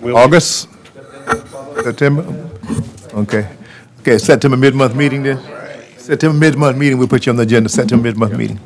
Will- 0.00 0.16
August? 0.16 0.68
September? 1.82 2.24
Okay. 3.14 3.46
Okay, 4.00 4.18
September 4.18 4.56
mid-month 4.56 4.94
meeting 4.94 5.22
then? 5.22 5.38
September 5.98 6.36
mid-month 6.38 6.76
meeting, 6.76 6.98
we'll 6.98 7.08
put 7.08 7.24
you 7.26 7.30
on 7.30 7.36
the 7.36 7.42
agenda, 7.44 7.68
September 7.68 8.02
mid-month 8.04 8.36
meeting. 8.36 8.58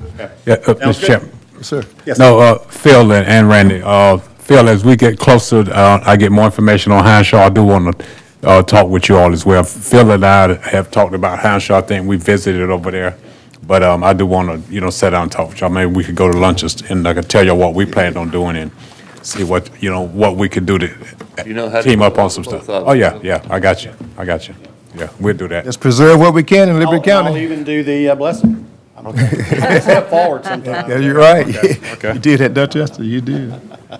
Yeah, 0.47 0.55
uh, 0.55 0.75
Sounds 0.75 0.78
Mr. 0.78 1.00
good. 1.00 1.07
Chairman. 1.07 1.31
Yes, 1.57 1.67
sir. 1.67 1.83
Yes. 2.07 2.18
No, 2.18 2.39
uh, 2.39 2.58
Phil 2.58 3.12
and- 3.12 3.26
and 3.26 3.49
Randy, 3.49 3.83
uh, 3.84 4.17
Phil, 4.39 4.68
as 4.68 4.84
we 4.84 4.97
get 4.97 5.18
closer, 5.18 5.65
uh, 5.73 6.00
I 6.05 6.17
get 6.17 6.33
more 6.33 6.47
information 6.47 6.91
on 6.92 7.05
Henshaw, 7.05 7.44
I 7.47 7.49
do 7.50 7.62
want 7.65 7.99
to, 7.99 8.05
uh, 8.42 8.62
talk 8.62 8.89
with 8.89 9.08
you 9.08 9.17
all 9.17 9.33
as 9.33 9.44
well. 9.44 9.62
Phil 9.65 10.10
and 10.12 10.25
I 10.25 10.55
have 10.70 10.91
talked 10.91 11.15
about 11.15 11.39
Henshaw, 11.41 11.78
I 11.78 11.81
think 11.83 12.07
we 12.07 12.17
visited 12.17 12.70
over 12.70 12.91
there, 12.91 13.17
but, 13.67 13.83
um, 13.83 14.02
I 14.05 14.12
do 14.12 14.26
want 14.26 14.49
to, 14.67 14.73
you 14.73 14.81
know, 14.81 14.91
sit 14.91 15.10
down 15.10 15.25
and 15.25 15.33
talk 15.33 15.49
with 15.50 15.60
y'all. 15.60 15.70
Maybe 15.70 15.91
we 15.92 16.05
could 16.05 16.15
go 16.17 16.31
to 16.31 16.39
lunches 16.39 16.81
and 16.91 17.07
I 17.07 17.15
could 17.15 17.28
tell 17.28 17.44
you 17.44 17.55
what 17.55 17.75
we 17.75 17.84
planned 17.86 18.17
on 18.17 18.31
doing 18.31 18.57
and 18.57 18.70
see 19.23 19.44
what, 19.44 19.70
you 19.83 19.91
know, 19.91 20.02
what 20.07 20.36
we 20.36 20.49
could 20.49 20.65
do 20.67 20.78
to 20.78 20.91
You 21.44 21.55
know 21.55 21.68
how 21.68 21.78
to 21.78 21.83
team 21.83 22.00
up 22.02 22.18
on 22.18 22.31
some 22.31 22.44
stuff. 22.44 22.68
of. 22.68 22.89
Oh, 22.89 22.92
yeah, 22.92 23.18
yeah, 23.23 23.44
I 23.50 23.58
got 23.60 23.84
you, 23.84 23.92
I 24.17 24.25
got 24.25 24.49
you. 24.49 24.55
Yeah, 24.94 25.10
we'll 25.20 25.36
do 25.36 25.49
that. 25.49 25.65
Let's 25.67 25.76
preserve 25.76 26.18
what 26.18 26.33
we 26.34 26.42
can 26.42 26.68
in 26.68 26.76
I'll 26.76 26.81
Liberty 26.91 27.10
I'll 27.12 27.25
County. 27.25 27.42
even 27.44 27.62
do 27.62 27.83
the 27.83 28.08
uh, 28.08 28.15
blessing. 28.15 28.65
I 28.97 29.02
don't 29.02 29.15
care. 29.17 29.81
Step 29.81 30.08
forward 30.10 30.44
sometime. 30.44 30.91
Yeah, 30.91 30.99
you're 30.99 31.15
right. 31.15 31.47
okay. 31.47 32.15
You 32.15 32.18
did 32.18 32.41
that, 32.41 32.55
Dorchester, 32.55 33.05
you 33.05 33.20
did. 33.20 33.52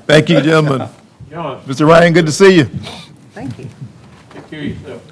Thank 0.07 0.29
you, 0.31 0.41
gentlemen. 0.41 0.89
Mr. 1.31 1.87
Ryan, 1.87 2.13
good 2.15 2.27
to 2.27 2.33
see 2.33 2.57
you. 2.57 2.65
Thank 3.35 3.59
you. 3.59 3.69
Yourself. 4.57 5.03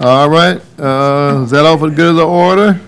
All 0.00 0.28
right, 0.30 0.60
uh, 0.78 1.42
is 1.44 1.50
that 1.50 1.64
all 1.66 1.76
for 1.78 1.90
the 1.90 1.94
good 1.96 2.10
of 2.10 2.16
the 2.16 2.26
order? 2.26 2.80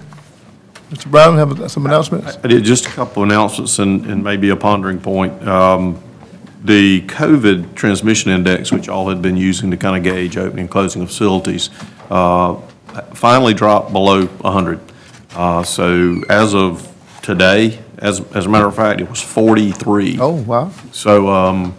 Mr. 0.91 1.10
Brown, 1.10 1.36
have 1.36 1.70
some 1.70 1.86
announcements? 1.86 2.39
I 2.42 2.49
did 2.49 2.65
just 2.65 2.86
a 2.86 2.91
couple 2.91 3.23
of 3.23 3.28
announcements 3.28 3.78
and, 3.78 4.05
and 4.07 4.23
maybe 4.23 4.50
a 4.50 4.57
pondering 4.57 5.00
point. 5.00 5.47
Um, 5.47 6.02
The 6.65 7.00
COVID 7.02 7.74
transmission 7.74 8.31
index, 8.31 8.70
which 8.70 8.89
all 8.89 9.08
had 9.08 9.20
been 9.20 9.36
using 9.36 9.70
to 9.73 9.76
kind 9.76 9.97
of 9.97 10.05
gauge 10.05 10.36
opening 10.36 10.60
and 10.60 10.70
closing 10.70 11.02
of 11.02 11.08
facilities, 11.08 11.70
uh, 12.10 12.55
finally 13.15 13.52
dropped 13.55 13.92
below 13.92 14.26
100. 14.26 14.81
Uh, 15.34 15.62
So 15.65 16.23
as 16.28 16.55
of 16.55 16.86
today, 17.23 17.78
as, 17.99 18.20
as 18.34 18.47
a 18.47 18.49
matter 18.49 18.66
of 18.66 18.76
fact, 18.76 19.00
it 19.00 19.08
was 19.10 19.20
43. 19.20 20.18
Oh, 20.20 20.42
wow. 20.42 20.70
So, 20.92 21.28
um, 21.28 21.74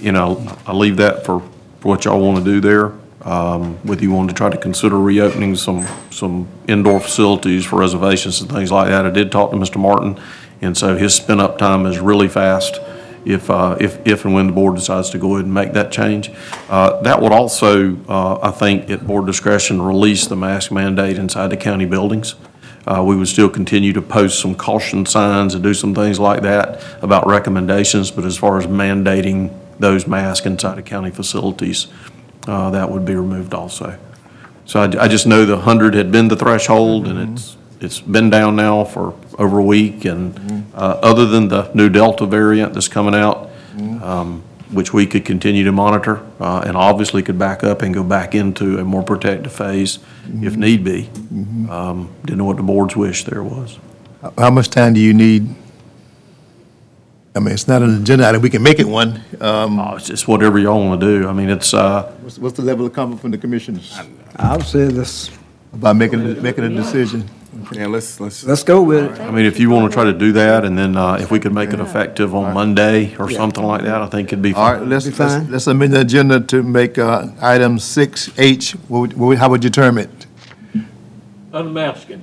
you 0.00 0.12
know, 0.12 0.58
I 0.66 0.72
leave 0.72 0.96
that 0.98 1.24
for, 1.24 1.40
for 1.80 1.88
what 1.88 2.04
y'all 2.04 2.20
want 2.20 2.44
to 2.44 2.50
do 2.50 2.60
there. 2.60 2.92
Um, 3.22 3.74
whether 3.78 4.02
you 4.02 4.12
want 4.12 4.30
to 4.30 4.34
try 4.34 4.48
to 4.48 4.56
consider 4.56 4.98
reopening 4.98 5.56
some, 5.56 5.86
some 6.10 6.46
indoor 6.68 7.00
facilities 7.00 7.64
for 7.66 7.80
reservations 7.80 8.40
and 8.40 8.50
things 8.50 8.70
like 8.70 8.88
that. 8.88 9.04
I 9.04 9.10
did 9.10 9.32
talk 9.32 9.50
to 9.50 9.56
Mr. 9.56 9.76
Martin, 9.76 10.18
and 10.62 10.76
so 10.76 10.96
his 10.96 11.14
spin-up 11.16 11.58
time 11.58 11.84
is 11.84 11.98
really 11.98 12.28
fast 12.28 12.80
if, 13.24 13.50
uh, 13.50 13.76
if, 13.80 13.98
if 14.06 14.24
and 14.24 14.34
when 14.34 14.46
the 14.46 14.52
board 14.52 14.76
decides 14.76 15.10
to 15.10 15.18
go 15.18 15.34
ahead 15.34 15.44
and 15.44 15.52
make 15.52 15.72
that 15.72 15.90
change. 15.90 16.30
Uh, 16.70 17.02
that 17.02 17.20
would 17.20 17.32
also, 17.32 17.96
uh, 18.08 18.38
I 18.40 18.52
think, 18.52 18.88
at 18.88 19.06
board 19.06 19.26
discretion, 19.26 19.82
release 19.82 20.26
the 20.26 20.36
mask 20.36 20.70
mandate 20.70 21.18
inside 21.18 21.48
the 21.48 21.56
county 21.56 21.86
buildings. 21.86 22.36
Uh, 22.86 23.02
We 23.02 23.16
would 23.16 23.28
still 23.28 23.50
continue 23.50 23.92
to 23.92 24.00
post 24.00 24.38
some 24.38 24.54
caution 24.54 25.04
signs 25.04 25.54
and 25.54 25.62
do 25.62 25.74
some 25.74 25.94
things 25.94 26.18
like 26.18 26.42
that 26.42 26.82
about 27.02 27.26
recommendations, 27.26 28.10
but 28.10 28.24
as 28.24 28.38
far 28.38 28.58
as 28.58 28.66
mandating 28.66 29.50
those 29.78 30.06
masks 30.06 30.46
inside 30.46 30.78
of 30.78 30.84
county 30.84 31.10
facilities, 31.10 31.88
uh, 32.46 32.70
that 32.70 32.90
would 32.90 33.04
be 33.04 33.14
removed 33.14 33.54
also. 33.54 33.98
So 34.64 34.80
I, 34.80 35.04
I 35.04 35.08
just 35.08 35.26
know 35.26 35.44
the 35.44 35.56
100 35.56 35.94
had 35.94 36.12
been 36.12 36.28
the 36.28 36.36
threshold, 36.36 37.06
and 37.08 37.36
it's, 37.38 37.56
it's 37.80 38.00
been 38.00 38.30
down 38.30 38.56
now 38.56 38.84
for 38.84 39.14
over 39.38 39.58
a 39.58 39.64
week, 39.64 40.04
and 40.04 40.66
uh, 40.74 40.98
other 41.02 41.26
than 41.26 41.48
the 41.48 41.70
new 41.74 41.88
Delta 41.88 42.26
variant 42.26 42.74
that's 42.74 42.88
coming 42.88 43.14
out, 43.14 43.50
um, 44.02 44.42
which 44.70 44.92
we 44.92 45.06
could 45.06 45.24
continue 45.24 45.64
to 45.64 45.72
monitor, 45.72 46.22
uh, 46.40 46.62
and 46.66 46.76
obviously 46.76 47.22
could 47.22 47.38
back 47.38 47.64
up 47.64 47.80
and 47.80 47.94
go 47.94 48.02
back 48.02 48.34
into 48.34 48.78
a 48.78 48.84
more 48.84 49.02
protective 49.02 49.52
phase 49.52 49.98
if 50.42 50.56
need 50.56 50.84
be. 50.84 51.08
Um, 51.70 52.10
Didn't 52.24 52.38
know 52.38 52.44
what 52.44 52.56
the 52.56 52.62
board's 52.62 52.96
wish 52.96 53.24
there 53.24 53.42
was. 53.42 53.78
How 54.36 54.50
much 54.50 54.68
time 54.68 54.92
do 54.94 55.00
you 55.00 55.14
need? 55.14 55.54
I 57.34 57.40
mean, 57.40 57.54
it's 57.54 57.68
not 57.68 57.82
an 57.82 58.02
agenda 58.02 58.28
item, 58.28 58.42
we 58.42 58.50
can 58.50 58.62
make 58.62 58.80
it 58.80 58.88
one. 58.88 59.22
Um, 59.40 59.78
Oh, 59.78 59.94
It's 59.96 60.06
just 60.06 60.26
whatever 60.26 60.58
y'all 60.58 60.84
want 60.84 61.00
to 61.00 61.06
do. 61.20 61.28
I 61.28 61.32
mean, 61.32 61.50
it's, 61.50 61.72
uh, 61.74 62.10
What's, 62.22 62.38
what's 62.38 62.56
the 62.56 62.62
level 62.62 62.86
of 62.86 62.92
comfort 62.92 63.20
from 63.20 63.30
the 63.30 63.38
commissioners 63.38 63.96
I'll 64.36 64.60
say 64.62 64.86
this, 64.86 65.30
about 65.72 65.96
making, 65.96 66.42
making 66.42 66.64
a 66.64 66.68
decision? 66.70 67.28
Yeah, 67.72 67.86
let's, 67.86 68.20
let's. 68.20 68.44
let's 68.44 68.62
go 68.62 68.82
with 68.82 69.04
it. 69.12 69.20
I 69.20 69.30
mean, 69.30 69.44
if 69.44 69.58
you 69.58 69.68
want 69.70 69.90
to 69.90 69.94
try 69.94 70.04
to 70.04 70.12
do 70.12 70.32
that, 70.32 70.64
and 70.64 70.78
then 70.78 70.96
uh, 70.96 71.14
if 71.20 71.30
we 71.30 71.40
could 71.40 71.52
make 71.52 71.72
it 71.72 71.80
effective 71.80 72.34
on 72.34 72.54
Monday 72.54 73.16
or 73.16 73.30
something 73.30 73.64
like 73.64 73.82
that, 73.82 74.00
I 74.00 74.06
think 74.06 74.28
it'd 74.28 74.42
be 74.42 74.54
All 74.54 74.72
right, 74.72 74.78
fine. 74.78 74.88
let's, 74.88 75.06
Be 75.06 75.10
let's 75.12 75.34
fine. 75.34 75.50
let's 75.50 75.66
amend 75.66 75.92
the 75.92 76.00
agenda 76.02 76.40
to 76.40 76.62
make 76.62 76.98
uh, 76.98 77.26
item 77.40 77.78
six 77.78 78.30
H, 78.38 78.72
what 78.88 79.00
would- 79.00 79.12
what 79.14 79.26
would- 79.28 79.38
how 79.38 79.48
would 79.50 79.64
you 79.64 79.70
term 79.70 79.98
it? 79.98 80.10
Unmasking. 81.52 82.22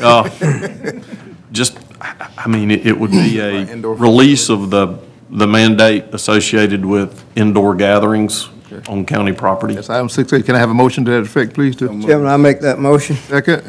Uh, 0.00 0.28
Just, 1.52 1.78
I 2.00 2.28
I 2.38 2.48
mean, 2.48 2.70
it 2.70 2.86
it 2.86 2.98
would 2.98 3.10
be 3.10 3.38
a 3.40 3.62
Indoor 3.72 3.94
release 3.94 4.48
of 4.48 4.70
the, 4.70 4.98
the 5.30 5.46
mandate 5.46 6.04
associated 6.12 6.84
with 6.84 7.24
indoor 7.36 7.74
gatherings 7.74 8.48
on 8.88 9.04
county 9.04 9.32
property. 9.32 9.74
That's 9.74 9.90
item 9.90 10.08
six 10.08 10.32
H, 10.32 10.44
can 10.44 10.54
I 10.54 10.58
have 10.58 10.70
a 10.70 10.74
motion 10.74 11.04
to 11.06 11.10
that 11.12 11.22
effect, 11.22 11.54
please? 11.54 11.74
to- 11.76 11.88
Chairman, 12.02 12.28
I 12.28 12.36
make 12.36 12.60
that 12.60 12.78
motion. 12.78 13.16
Second? 13.16 13.62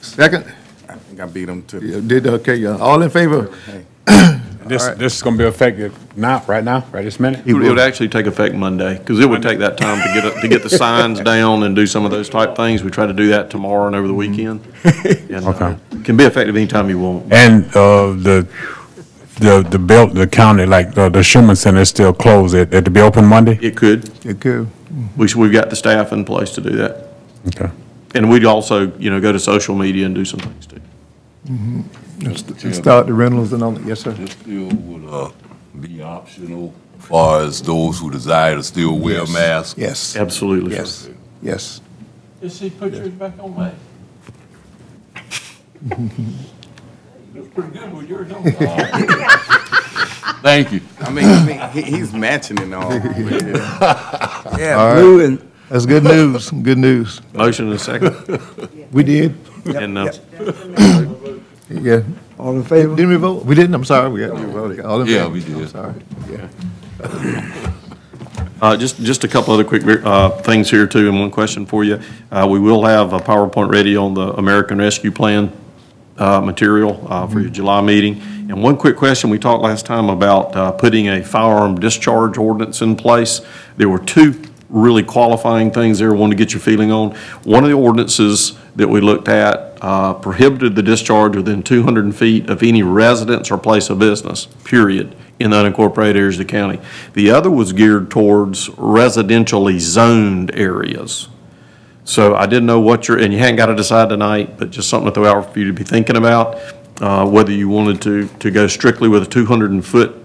Second? 0.00 0.44
I 0.88 0.94
think 0.94 1.20
I 1.20 1.26
beat 1.26 1.48
him 1.48 1.62
to. 1.64 1.84
Yeah, 1.84 2.00
Did, 2.00 2.26
okay, 2.26 2.54
yeah. 2.56 2.76
all 2.78 3.02
in 3.02 3.10
favor? 3.10 3.50
This, 4.66 4.86
this 4.90 5.16
is 5.16 5.22
going 5.22 5.36
to 5.36 5.42
be 5.42 5.48
effective 5.48 5.92
now, 6.16 6.44
right 6.46 6.62
now, 6.62 6.84
right 6.92 7.02
this 7.04 7.18
minute? 7.18 7.44
It 7.44 7.54
would- 7.54 7.64
it 7.64 7.68
would 7.70 7.78
actually 7.80 8.08
take 8.08 8.26
effect 8.26 8.54
Monday, 8.54 8.98
because 8.98 9.18
it 9.18 9.28
would 9.28 9.42
take 9.42 9.58
that 9.58 9.76
time 9.76 9.98
to 9.98 10.14
get, 10.14 10.24
it- 10.24 10.40
to 10.42 10.48
get 10.48 10.62
the 10.62 10.70
signs 10.70 11.18
down 11.34 11.64
and 11.64 11.74
do 11.74 11.86
some 11.88 12.04
of 12.04 12.12
those 12.12 12.28
type 12.28 12.54
things. 12.54 12.84
We 12.84 12.90
try 12.90 13.06
to 13.06 13.12
do 13.12 13.28
that 13.30 13.50
tomorrow 13.50 13.88
and 13.88 13.96
over 13.96 14.06
the 14.06 14.14
weekend. 14.14 14.60
And, 15.04 15.44
uh, 15.44 15.50
Okay. 15.50 15.76
Can 16.04 16.16
be 16.16 16.24
effective 16.24 16.56
anytime 16.56 16.88
you 16.88 16.98
want. 16.98 17.32
And 17.32 17.64
uh, 17.68 18.12
the, 18.12 18.46
the, 19.38 19.66
the 19.68 19.78
built, 19.78 20.14
the 20.14 20.26
county, 20.26 20.66
like, 20.66 20.94
the 20.94 21.08
the 21.08 21.20
Schuman 21.20 21.56
Center 21.56 21.80
is 21.80 21.88
still 21.88 22.12
closed. 22.12 22.54
It, 22.54 22.72
it 22.74 22.84
to 22.84 22.90
be 22.90 23.00
open 23.00 23.24
Monday? 23.24 23.58
It 23.62 23.76
could. 23.76 24.10
It 24.24 24.40
could. 24.40 24.68
We 25.16 25.28
should, 25.28 25.38
we've 25.38 25.52
got 25.52 25.70
the 25.70 25.76
staff 25.76 26.12
in 26.12 26.24
place 26.24 26.50
to 26.52 26.60
do 26.60 26.70
that. 26.70 27.08
Okay. 27.48 27.70
And 28.14 28.28
we'd 28.28 28.44
also, 28.44 28.92
you 28.98 29.10
know, 29.10 29.20
go 29.20 29.30
to 29.32 29.38
social 29.38 29.74
media 29.74 30.06
and 30.06 30.14
do 30.14 30.24
some 30.24 30.40
things 30.40 30.66
too. 30.66 30.80
And 31.46 32.74
Start 32.74 33.06
the 33.06 33.14
rentals 33.14 33.52
and 33.52 33.62
all, 33.62 33.72
that. 33.72 33.86
yes, 33.86 34.00
sir. 34.00 34.12
This 34.12 34.32
still 34.32 34.68
would, 34.68 35.08
uh, 35.08 35.30
be 35.80 36.02
optional 36.02 36.74
as 36.98 37.04
far 37.06 37.42
as 37.42 37.62
those 37.62 37.98
who 37.98 38.10
desire 38.10 38.56
to 38.56 38.62
still 38.62 38.98
wear 38.98 39.24
masks? 39.26 39.78
Yes, 39.78 40.16
Absolutely. 40.16 40.74
yes, 40.74 41.08
yes. 41.40 41.80
Just 42.42 42.58
see, 42.58 42.70
put 42.70 42.92
yours 42.92 43.08
back 43.10 43.38
on 43.38 43.56
me. 43.58 43.70
Looks 45.88 47.48
pretty 47.54 47.70
good 47.78 47.92
with 47.94 48.08
yours 48.08 48.30
on. 48.32 48.42
Thank 50.42 50.72
you. 50.72 50.80
I 51.00 51.10
mean, 51.10 51.24
I 51.24 51.44
mean, 51.46 51.60
he, 51.70 51.82
he's 51.82 52.12
matching 52.12 52.58
it 52.58 52.72
all. 52.72 52.90
Yeah, 54.58 54.94
blue 54.94 55.24
and, 55.24 55.50
That's 55.68 55.86
good 55.86 56.04
news, 56.04 56.50
good 56.50 56.78
news. 56.78 57.20
Motion 57.32 57.66
and 57.66 57.74
a 57.74 57.78
second. 57.78 58.14
We 58.92 59.04
did, 59.04 59.36
And, 59.66 59.96
uh, 59.98 60.10
yeah. 61.70 62.02
all 62.38 62.56
in 62.56 62.64
favor? 62.64 62.96
Didn't 62.96 63.10
we 63.10 63.16
vote? 63.16 63.44
We 63.44 63.54
didn't, 63.54 63.74
I'm 63.74 63.84
sorry, 63.84 64.08
we 64.10 64.20
got, 64.26 64.34
we 64.34 64.46
voted. 64.46 64.80
All 64.80 65.00
in 65.00 65.06
Yeah, 65.06 65.22
favor? 65.28 65.30
we 65.30 65.40
did. 65.40 65.54
I'm 65.56 65.68
Sorry, 65.68 65.94
yeah. 66.28 66.48
Uh, 68.60 68.76
Just, 68.76 68.98
just 69.00 69.22
a 69.24 69.28
couple 69.28 69.54
other 69.54 69.62
quick 69.64 69.84
uh, 69.86 70.30
things 70.42 70.68
here 70.70 70.86
too, 70.86 71.08
and 71.08 71.18
one 71.20 71.30
question 71.30 71.64
for 71.66 71.84
you. 71.84 72.00
Uh, 72.32 72.46
We 72.50 72.58
will 72.58 72.84
have 72.84 73.12
a 73.12 73.20
PowerPoint 73.20 73.70
ready 73.72 73.96
on 73.96 74.14
the 74.14 74.32
American 74.34 74.78
Rescue 74.78 75.12
Plan 75.12 75.52
uh, 76.20 76.40
material 76.40 77.04
uh, 77.10 77.26
for 77.26 77.40
your 77.40 77.50
July 77.50 77.80
meeting. 77.80 78.20
And 78.48 78.62
one 78.62 78.76
quick 78.76 78.96
question, 78.96 79.30
we 79.30 79.38
talked 79.38 79.62
last 79.62 79.86
time 79.86 80.08
about 80.08 80.54
uh, 80.54 80.72
putting 80.72 81.08
a 81.08 81.22
firearm 81.24 81.80
discharge 81.80 82.36
ordinance 82.36 82.82
in 82.82 82.94
place. 82.94 83.40
There 83.76 83.88
were 83.88 83.98
two 83.98 84.40
really 84.68 85.02
qualifying 85.02 85.70
things 85.70 85.98
there, 85.98 86.12
I 86.12 86.14
wanted 86.14 86.36
to 86.36 86.44
get 86.44 86.52
your 86.52 86.60
feeling 86.60 86.92
on. 86.92 87.14
One 87.42 87.64
of 87.64 87.70
the 87.70 87.76
ordinances 87.76 88.52
that 88.76 88.88
we 88.88 89.00
looked 89.00 89.28
at 89.28 89.78
uh, 89.82 90.14
prohibited 90.14 90.76
the 90.76 90.82
discharge 90.82 91.34
within 91.36 91.62
200 91.62 92.14
feet 92.14 92.48
of 92.48 92.62
any 92.62 92.82
residence 92.82 93.50
or 93.50 93.58
place 93.58 93.90
of 93.90 93.98
business, 93.98 94.46
period, 94.64 95.16
in 95.38 95.50
the 95.50 95.56
unincorporated 95.56 96.16
areas 96.16 96.38
of 96.38 96.46
the 96.46 96.52
county. 96.52 96.78
The 97.14 97.30
other 97.30 97.50
was 97.50 97.72
geared 97.72 98.10
towards 98.10 98.68
residentially 98.70 99.78
zoned 99.80 100.54
areas. 100.54 101.28
So 102.10 102.34
I 102.34 102.46
didn't 102.46 102.66
know 102.66 102.80
what 102.80 103.06
you're, 103.06 103.18
and 103.18 103.32
you 103.32 103.38
hadn't 103.38 103.54
got 103.54 103.66
to 103.66 103.74
decide 103.76 104.08
tonight, 104.08 104.58
but 104.58 104.70
just 104.70 104.88
something 104.90 105.08
to 105.08 105.14
throw 105.14 105.26
out 105.26 105.52
for 105.52 105.60
you 105.60 105.66
to 105.66 105.72
be 105.72 105.84
thinking 105.84 106.16
about, 106.16 106.56
uh, 107.00 107.24
whether 107.24 107.52
you 107.52 107.68
wanted 107.68 108.02
to, 108.02 108.26
to 108.40 108.50
go 108.50 108.66
strictly 108.66 109.08
with 109.08 109.22
a 109.22 109.26
200 109.26 109.70
and 109.70 109.86
foot, 109.86 110.16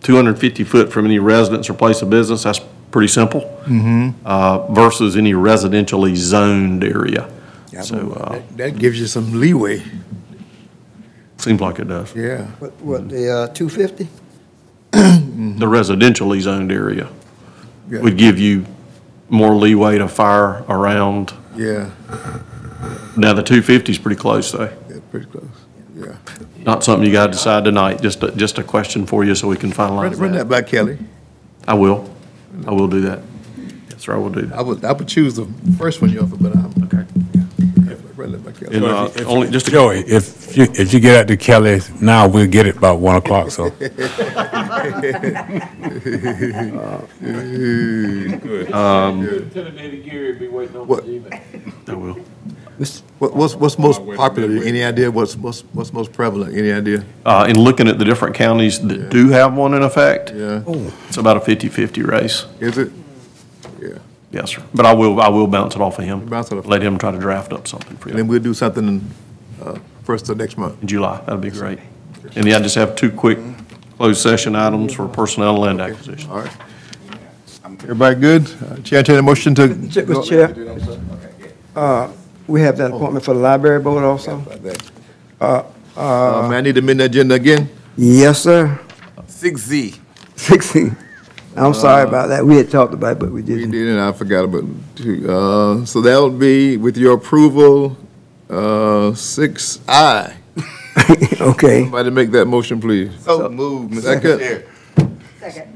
250 0.00 0.64
foot 0.64 0.90
from 0.90 1.04
any 1.04 1.18
residence 1.18 1.68
or 1.68 1.74
place 1.74 2.00
of 2.00 2.08
business. 2.08 2.44
That's 2.44 2.60
pretty 2.90 3.08
simple. 3.08 3.42
Mhm. 3.66 4.14
uh, 4.24 4.72
Versus 4.72 5.14
any 5.14 5.34
residentially 5.34 6.16
zoned 6.16 6.82
area. 6.82 7.28
So, 7.82 8.16
uh, 8.18 8.32
That- 8.32 8.56
That 8.56 8.78
gives 8.78 8.98
you 8.98 9.06
some 9.06 9.38
leeway, 9.38 9.82
seems 11.36 11.60
like 11.60 11.78
it 11.80 11.88
does. 11.88 12.14
yeah. 12.16 12.46
What, 12.60 12.72
what, 12.80 13.08
the, 13.10 13.30
uh, 13.30 13.46
two 13.48 13.68
fifty? 13.68 14.08
The 14.92 15.66
residentially 15.66 16.40
zoned 16.40 16.72
area 16.72 17.08
Yeah. 17.90 18.00
would 18.00 18.16
give 18.16 18.38
you 18.38 18.64
more 19.28 19.54
leeway 19.54 19.98
to 19.98 20.08
fire 20.08 20.64
around. 20.68 21.32
Yeah, 21.56 21.90
Now, 23.16 23.32
the 23.32 23.42
250 23.42 23.92
is 23.92 23.98
pretty 23.98 24.16
close, 24.20 24.52
though. 24.52 24.70
yeah, 24.90 24.96
pretty 25.10 25.26
close, 25.26 25.44
yeah. 25.96 26.16
Not 26.64 26.84
something 26.84 27.06
you 27.06 27.12
got 27.12 27.26
to 27.28 27.32
decide 27.32 27.64
tonight, 27.64 28.02
just, 28.02 28.22
a- 28.22 28.32
just 28.32 28.58
a 28.58 28.62
question 28.62 29.06
for 29.06 29.24
you 29.24 29.34
so 29.34 29.48
we 29.48 29.56
can 29.56 29.70
Run 29.70 29.90
finalize 29.90 30.20
run 30.20 30.32
that. 30.32 30.38
that 30.38 30.48
by 30.48 30.62
Kelly. 30.62 30.98
I 31.66 31.74
will. 31.74 32.08
I 32.66 32.72
will 32.72 32.88
do 32.88 33.00
that. 33.02 33.20
Yes, 33.90 34.02
sir, 34.02 34.14
I 34.14 34.18
will 34.18 34.30
do 34.30 34.42
that. 34.42 34.58
I 34.58 34.62
would, 34.62 34.84
I 34.84 34.92
would 34.92 35.08
choose 35.08 35.34
the 35.36 35.46
first 35.78 36.00
one 36.02 36.10
you 36.10 36.20
offered, 36.20 36.42
but 36.42 36.54
I'm. 36.54 36.72
Okay. 36.84 37.04
Run 38.46 38.54
that 38.54 38.60
by 38.60 38.66
Kelly. 38.66 38.76
And, 38.76 38.84
uh, 38.86 39.30
only, 39.30 39.50
just 39.50 39.66
to 39.66 39.72
Joey, 39.72 39.98
if 40.00 40.56
you, 40.56 40.64
if 40.64 40.92
you 40.94 41.00
get 41.00 41.16
out 41.16 41.28
to 41.28 41.36
Kelly 41.36 41.80
now, 42.00 42.28
we'll 42.28 42.46
get 42.46 42.66
it 42.66 42.76
about 42.76 43.00
one 43.00 43.16
o'clock, 43.16 43.50
so. 43.50 43.72
Lieutenant 48.46 49.78
Eddie 49.78 50.02
Gary 50.02 50.32
be 50.34 50.48
waiting 50.48 50.76
on 50.76 50.86
What? 50.86 51.04
his 51.04 51.14
email. 51.14 51.40
I 51.88 51.94
will. 51.94 52.14
What, 53.18 53.34
what's, 53.34 53.54
what's 53.54 53.78
most 53.78 54.02
popular? 54.16 54.62
Any 54.62 54.84
idea 54.84 55.10
what's, 55.10 55.34
what's, 55.36 55.62
what's 55.72 55.92
most 55.92 56.12
prevalent? 56.12 56.54
Any 56.56 56.72
idea? 56.72 57.04
Uh, 57.24 57.46
in 57.48 57.58
looking 57.58 57.88
at 57.88 57.98
the 57.98 58.04
different 58.04 58.34
counties 58.34 58.80
that 58.86 59.08
do 59.10 59.30
have 59.30 59.54
one 59.54 59.72
in 59.74 59.82
effect, 59.82 60.30
Yeah, 60.34 60.62
it's 61.08 61.16
about 61.16 61.36
a 61.38 61.40
50-50 61.40 62.06
race. 62.06 62.44
is 62.60 62.76
it? 62.78 62.92
Yeah, 64.32 64.40
Yes, 64.40 64.50
sir. 64.50 64.62
But 64.74 64.86
I 64.86 64.92
will, 64.92 65.20
I 65.20 65.28
will 65.28 65.46
bounce 65.46 65.74
it 65.76 65.80
off 65.80 65.98
of 65.98 66.04
him. 66.04 66.26
Bounce 66.26 66.50
it 66.52 66.58
off. 66.58 66.66
Let 66.66 66.82
him 66.82 66.98
try 66.98 67.10
to 67.12 67.18
draft 67.18 67.52
up 67.52 67.66
something 67.68 67.96
for 67.96 68.08
you. 68.08 68.14
and 68.14 68.18
you 68.18 68.22
then 68.24 68.28
we'll 68.28 68.40
do 68.42 68.54
something, 68.54 68.86
in, 68.88 69.10
uh, 69.62 69.78
first 70.04 70.28
of 70.28 70.36
next 70.36 70.58
month. 70.58 70.80
in 70.82 70.88
July. 70.88 71.20
That'd 71.26 71.40
be 71.40 71.50
great. 71.50 71.78
And 72.34 72.44
then 72.46 72.54
I 72.54 72.58
just 72.62 72.74
have 72.74 72.96
two 72.96 73.10
quick 73.10 73.38
closed 73.96 74.20
session 74.20 74.56
items 74.56 74.92
for 74.94 75.06
personnel 75.08 75.50
and 75.64 75.78
land 75.78 75.80
acquisition. 75.80 76.30
All 76.30 76.40
right. 76.40 76.52
Everybody 77.82 78.20
good? 78.20 78.42
Uh, 78.62 78.76
Chair, 78.82 78.98
entertain 78.98 79.18
a 79.18 79.22
motion 79.22 79.54
to. 79.54 79.68
Mr. 79.68 80.24
Chair, 80.26 80.98
uh, 81.76 82.10
we 82.48 82.60
have 82.62 82.76
that 82.78 82.90
appointment 82.90 83.24
for 83.24 83.34
the 83.34 83.40
library 83.40 83.80
board 83.80 84.02
also? 84.02 84.42
Uh, 85.40 85.62
Uh, 85.96 86.46
may 86.50 86.56
I 86.58 86.60
need 86.62 86.74
to 86.74 86.80
amend 86.80 87.00
the 87.00 87.04
agenda 87.04 87.34
again? 87.36 87.68
yes, 87.96 88.42
sir. 88.42 88.78
Six 89.26 89.60
Z. 89.62 89.94
Sixteen. 90.36 90.96
I'm 91.56 91.74
sorry 91.74 92.06
about 92.08 92.28
that. 92.28 92.44
We 92.44 92.56
had 92.56 92.70
talked 92.70 92.94
about 92.94 93.12
it, 93.12 93.18
but 93.18 93.28
we 93.30 93.40
We 93.40 93.42
didn't. 93.42 93.70
We 93.70 93.78
did, 93.78 93.88
and 93.88 94.00
I 94.00 94.12
forgot 94.12 94.44
about, 94.44 94.64
two. 94.94 95.30
uh, 95.30 95.84
so 95.84 96.00
that 96.02 96.20
would 96.20 96.38
be, 96.38 96.76
with 96.76 96.96
your 96.96 97.14
approval, 97.14 97.96
uh, 98.50 99.14
six 99.14 99.80
I. 99.88 100.34
Okay. 101.40 101.82
Somebody 101.82 102.10
make 102.10 102.30
that 102.30 102.46
motion, 102.46 102.80
please. 102.80 103.12
So 103.20 103.48
moved, 103.50 103.92
Mr. 103.92 104.02
Second. 104.02 104.38
Chair. 104.38 104.64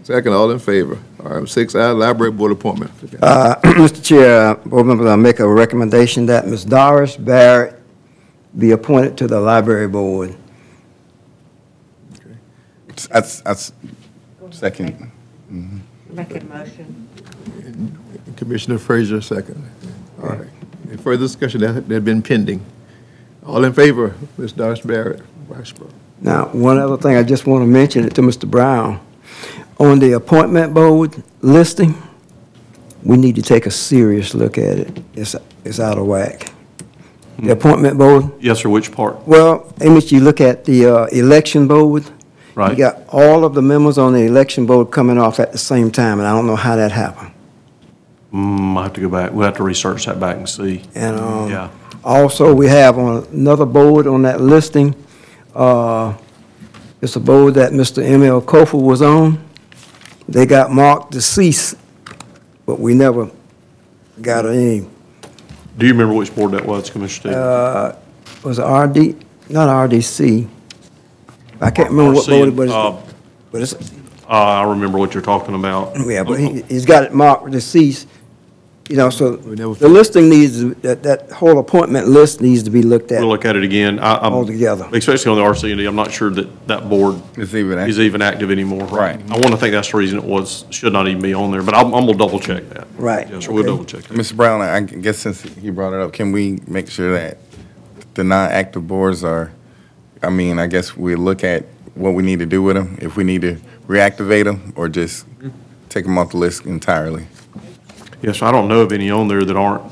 Second, 0.03 0.33
all 0.33 0.51
in 0.51 0.59
favor. 0.59 0.99
All 1.23 1.39
right, 1.39 1.49
six 1.49 1.75
I, 1.75 1.91
library 1.91 2.33
board 2.33 2.51
appointment. 2.53 2.91
Uh, 3.23 3.55
Mr. 3.63 4.03
Chair, 4.03 4.55
board 4.57 4.87
members, 4.87 5.07
I 5.07 5.17
make 5.17 5.39
a 5.39 5.49
recommendation 5.49 6.27
that 6.27 6.47
Ms. 6.49 6.65
Doris 6.65 7.17
Barrett 7.17 7.81
be 8.59 8.73
appointed 8.73 9.17
to 9.19 9.29
the 9.29 9.39
library 9.41 9.87
board. 9.87 10.35
That's, 13.11 13.41
that's, 13.43 13.73
second. 14.51 15.13
Make 15.51 16.35
a 16.35 16.45
motion. 16.45 17.09
Commissioner 18.37 18.79
Frazier, 18.79 19.21
second. 19.21 19.63
All 20.23 20.29
right. 20.31 20.49
Any 20.89 20.97
further 20.97 21.25
discussion 21.25 21.61
that 21.61 21.89
that 21.89 21.95
had 21.95 22.05
been 22.05 22.23
pending? 22.23 22.65
All 23.47 23.65
in 23.65 23.73
favor, 23.73 24.15
Ms. 24.39 24.53
Doris 24.53 24.81
Barrett, 24.81 25.23
Riceboro. 25.49 25.91
Now, 26.21 26.47
one 26.49 26.79
other 26.79 26.97
thing, 26.97 27.17
I 27.17 27.23
just 27.23 27.47
want 27.47 27.63
to 27.63 27.67
mention 27.67 28.05
it 28.05 28.15
to 28.17 28.21
Mr. 28.23 28.49
Brown. 28.49 29.01
On 29.79 29.99
the 29.99 30.13
appointment 30.13 30.75
board 30.75 31.23
listing, 31.41 31.95
we 33.03 33.17
need 33.17 33.37
to 33.37 33.43
take 33.43 33.65
a 33.67 33.71
serious 33.71 34.35
look 34.35 34.59
at 34.59 34.79
it. 34.79 35.03
It's, 35.15 35.35
it's 35.65 35.81
out 35.81 35.97
of 35.97 36.07
whack. 36.07 36.53
The 37.39 37.53
appointment 37.53 37.97
board, 37.97 38.31
Yes, 38.41 38.61
sir, 38.61 38.69
which 38.69 38.93
part? 38.93 39.27
well, 39.27 39.73
Amos, 39.81 40.13
you 40.13 40.21
look 40.21 40.43
at 40.43 40.67
the 40.67 40.85
uh, 40.87 41.07
election 41.07 41.67
board. 41.67 42.05
Right. 42.55 42.73
You 42.73 42.77
got 42.77 43.03
all 43.09 43.45
of 43.45 43.55
the 43.55 43.63
members 43.63 43.97
on 43.99 44.13
the 44.13 44.21
election 44.27 44.67
board 44.67 44.91
coming 44.91 45.19
off 45.19 45.39
at 45.41 45.53
the 45.53 45.59
same 45.59 45.91
time, 45.91 46.19
and 46.19 46.27
I 46.27 46.33
don't 46.33 46.47
know 46.47 46.57
how 46.57 46.77
that 46.77 46.91
happened. 46.93 47.31
Hmm, 48.31 48.77
I 48.77 48.85
have 48.85 48.93
to 48.95 49.01
go 49.01 49.09
back. 49.09 49.33
We'll 49.33 49.47
have 49.47 49.57
to 49.57 49.63
research 49.63 50.07
that 50.07 50.19
back 50.21 50.37
and 50.37 50.49
see. 50.49 50.83
And 50.95 51.17
um, 51.19 51.51
Yeah. 51.51 51.69
also, 52.05 52.55
we 52.55 52.69
have 52.69 52.99
on 52.99 53.27
another 53.33 53.67
board 53.67 54.07
on 54.07 54.23
that 54.23 54.41
listing, 54.41 54.95
uh, 55.55 56.15
it's 57.03 57.17
a 57.17 57.21
board 57.21 57.55
that 57.55 57.73
Mr. 57.73 58.03
M.L. 58.05 58.43
Kofor 58.43 58.81
was 58.83 59.01
on. 59.03 59.39
They 60.29 60.47
got 60.47 60.71
marked 60.71 61.13
deceased, 61.13 61.75
but 62.67 62.79
we 62.79 62.95
never 62.95 63.31
got 64.23 64.47
any, 64.47 64.87
Do 65.79 65.87
you 65.87 65.93
remember 65.93 66.15
which 66.15 66.35
board 66.35 66.53
that 66.53 66.65
was, 66.67 66.91
Commissioner 66.91 67.33
Stevens? 67.33 67.37
uh, 67.37 67.97
was 68.45 68.59
it 68.59 68.63
RD, 68.65 69.17
not 69.51 69.69
RDC. 69.91 70.47
I 71.61 71.71
can't 71.71 71.91
remember 71.91 72.15
what 72.15 72.27
board, 72.29 72.49
it 72.49 72.55
was, 72.55 72.71
Uh, 72.71 72.97
but 73.53 73.63
it's, 73.63 73.75
uh, 73.75 74.29
I 74.29 74.63
remember 74.65 74.99
what 74.99 75.13
you're 75.15 75.23
talking 75.23 75.55
about. 75.55 75.93
yeah, 76.07 76.23
but 76.25 76.39
he, 76.39 76.63
he's 76.63 76.87
got 76.87 77.03
it 77.05 77.13
marked 77.15 77.51
deceased. 77.51 78.09
You 78.89 78.97
know, 78.97 79.09
so 79.09 79.37
never- 79.47 79.75
the 79.75 79.89
listing 79.89 80.29
needs, 80.29 80.65
that, 80.81 81.05
that 81.05 81.31
whole 81.31 81.61
appointment 81.61 82.09
list 82.09 82.41
needs 82.41 82.65
to 82.65 82.71
be 82.71 82.83
looked 82.83 83.13
at 83.13 83.21
We'll 83.21 83.29
look 83.29 83.45
at 83.45 83.55
it 83.55 83.63
again. 83.63 84.01
I- 84.01 84.15
I'm- 84.17 84.33
altogether. 84.33 84.89
Especially 84.93 85.31
on 85.31 85.37
the 85.39 85.45
RC&D, 85.45 85.85
I'm 85.87 85.95
not 85.95 86.11
sure 86.11 86.29
that 86.31 86.67
that 86.67 86.89
board 86.89 87.21
It's 87.37 87.55
even, 87.55 87.79
is 87.79 88.01
even 88.01 88.21
active 88.21 88.51
anymore. 88.51 88.87
Right. 88.87 89.21
I 89.31 89.35
want 89.35 89.51
to 89.53 89.57
think 89.59 89.71
that's 89.73 89.93
the 89.93 89.97
reason 89.97 90.19
it 90.19 90.25
was, 90.25 90.65
should 90.71 90.93
not 90.93 91.07
even 91.07 91.23
be 91.23 91.33
on 91.35 91.53
there, 91.53 91.63
but 91.63 91.77
I'm, 91.77 91.95
I'm 91.95 92.05
gonna 92.07 92.15
double 92.19 92.41
check 92.41 92.69
that. 92.71 92.89
Right. 92.97 93.31
Yes, 93.31 93.45
sir, 93.45 93.53
we'll 93.53 93.61
okay. 93.63 93.71
double 93.71 93.85
check 93.85 94.03
that. 94.09 94.19
Mr. 94.19 94.35
Brown, 94.35 94.61
I 94.61 94.81
guess 94.81 95.19
since 95.19 95.43
he 95.43 95.71
brought 95.71 95.93
it 95.93 96.01
up, 96.01 96.13
can 96.13 96.33
we 96.33 96.59
make 96.67 96.91
sure 96.91 97.13
that 97.13 97.39
the 98.15 98.25
non-active 98.25 98.89
boards 98.89 99.23
are, 99.23 99.53
I 100.23 100.29
mean, 100.31 100.59
I 100.59 100.67
guess 100.67 100.97
we 100.97 101.15
look 101.15 101.45
at 101.45 101.65
what 101.95 102.11
we 102.15 102.23
need 102.23 102.39
to 102.41 102.47
do 102.47 102.63
with 102.63 102.77
them, 102.77 102.99
if 103.01 103.17
we 103.17 103.25
need 103.25 103.43
to 103.43 103.57
reactivate 103.87 104.45
them, 104.45 104.73
or 104.77 104.89
just 104.89 105.27
take 105.89 106.05
them 106.05 106.19
off 106.19 106.31
the 106.31 106.37
list 106.37 106.67
entirely? 106.67 107.27
Yes, 108.23 108.43
I 108.43 108.53
don't 108.53 108.69
know 108.69 108.81
of 108.81 108.93
any 108.93 109.11
on 109.11 109.29
there 109.29 109.45
that 109.45 109.57
aren't, 109.57 109.83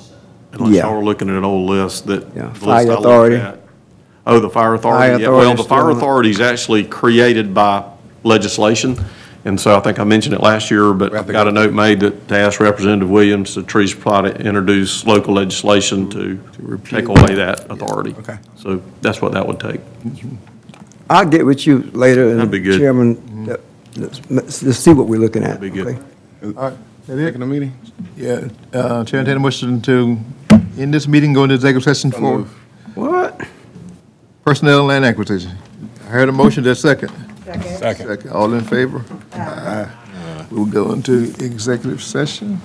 unless 0.52 0.74
Yeah. 0.74 0.82
y'all 0.86 1.00
are 1.00 1.04
looking 1.04 1.28
at 1.30 1.36
an 1.36 1.44
old 1.44 1.68
list 1.68 2.06
that. 2.06 2.24
Yeah, 2.36 2.42
the 2.42 2.48
list 2.48 2.60
Fire 2.60 2.74
I 2.76 2.84
looked 2.84 3.00
Authority. 3.00 3.36
at. 3.36 3.58
Oh, 4.26 4.38
the 4.40 4.50
fire 4.50 4.74
authority? 4.74 5.08
Fire 5.14 5.20
Yeah, 5.20 5.28
Well, 5.30 5.38
Authority's 5.40 5.64
the 5.64 5.68
fire 5.68 5.84
on 5.84 5.90
it. 5.90 5.96
authority 5.96 6.30
is 6.30 6.40
actually 6.40 6.84
created 6.84 7.54
by 7.54 7.82
legislation, 8.24 8.98
and 9.44 9.58
so 9.60 9.76
I 9.76 9.80
think 9.80 9.98
I 9.98 10.04
mentioned 10.04 10.34
it 10.34 10.40
last 10.42 10.70
year, 10.70 10.92
but 10.92 11.14
I've 11.14 11.26
got 11.26 11.48
a 11.48 11.52
note 11.52 11.72
made 11.72 12.00
that, 12.00 12.28
to 12.28 12.36
ask 12.36 12.60
Representative 12.60 13.08
Williams 13.10 13.54
to 13.54 13.62
trees 13.62 13.94
plot 13.94 14.24
to 14.24 14.34
introduce 14.36 15.06
local 15.06 15.34
legislation 15.34 16.10
to 16.10 16.38
take 16.84 17.08
away 17.08 17.34
that 17.34 17.70
authority. 17.70 18.14
Okay. 18.18 18.38
So 18.56 18.82
that's 19.00 19.22
what 19.22 19.32
that 19.32 19.46
would 19.46 19.60
take. 19.60 19.80
I'll 21.10 21.24
get 21.26 21.46
with 21.46 21.66
you 21.66 21.82
later. 21.92 22.28
and 22.30 22.38
That'd 22.38 22.50
be 22.50 22.60
good. 22.60 22.78
Chairman, 22.80 23.46
let- 23.46 23.60
let's, 24.30 24.62
let's 24.62 24.78
see 24.78 24.92
what 24.92 25.06
we're 25.08 25.20
looking 25.20 25.42
at. 25.42 25.60
That'd 25.60 25.72
be 25.72 25.82
good. 25.82 25.86
okay? 26.42 26.56
All 26.58 26.70
right, 26.70 26.78
that 27.06 27.18
it? 27.18 27.24
Taking 27.26 27.42
a 27.42 27.46
meeting? 27.46 27.78
Yeah, 28.16 28.48
uh, 28.72 29.04
Chair, 29.04 29.20
entertain 29.20 29.36
a 29.38 29.40
motion 29.40 29.80
to 29.82 30.18
end 30.78 30.92
this 30.94 31.08
meeting, 31.08 31.32
go 31.32 31.44
into 31.44 31.54
executive 31.54 31.82
session 31.84 32.10
for 32.12 32.42
What? 32.94 33.40
personnel 34.44 34.80
and 34.80 34.88
land 34.88 35.04
acquisition. 35.04 35.56
I 36.02 36.10
heard 36.10 36.28
a 36.28 36.32
motion, 36.32 36.64
that's 36.64 36.80
second. 36.80 37.10
Second. 37.48 38.06
Second, 38.08 38.30
all 38.30 38.52
in 38.52 38.64
favor? 38.64 39.02
Aye. 39.32 39.88
We'll 40.50 40.66
go 40.66 40.92
into 40.92 41.32
executive 41.40 42.02
session. 42.02 42.60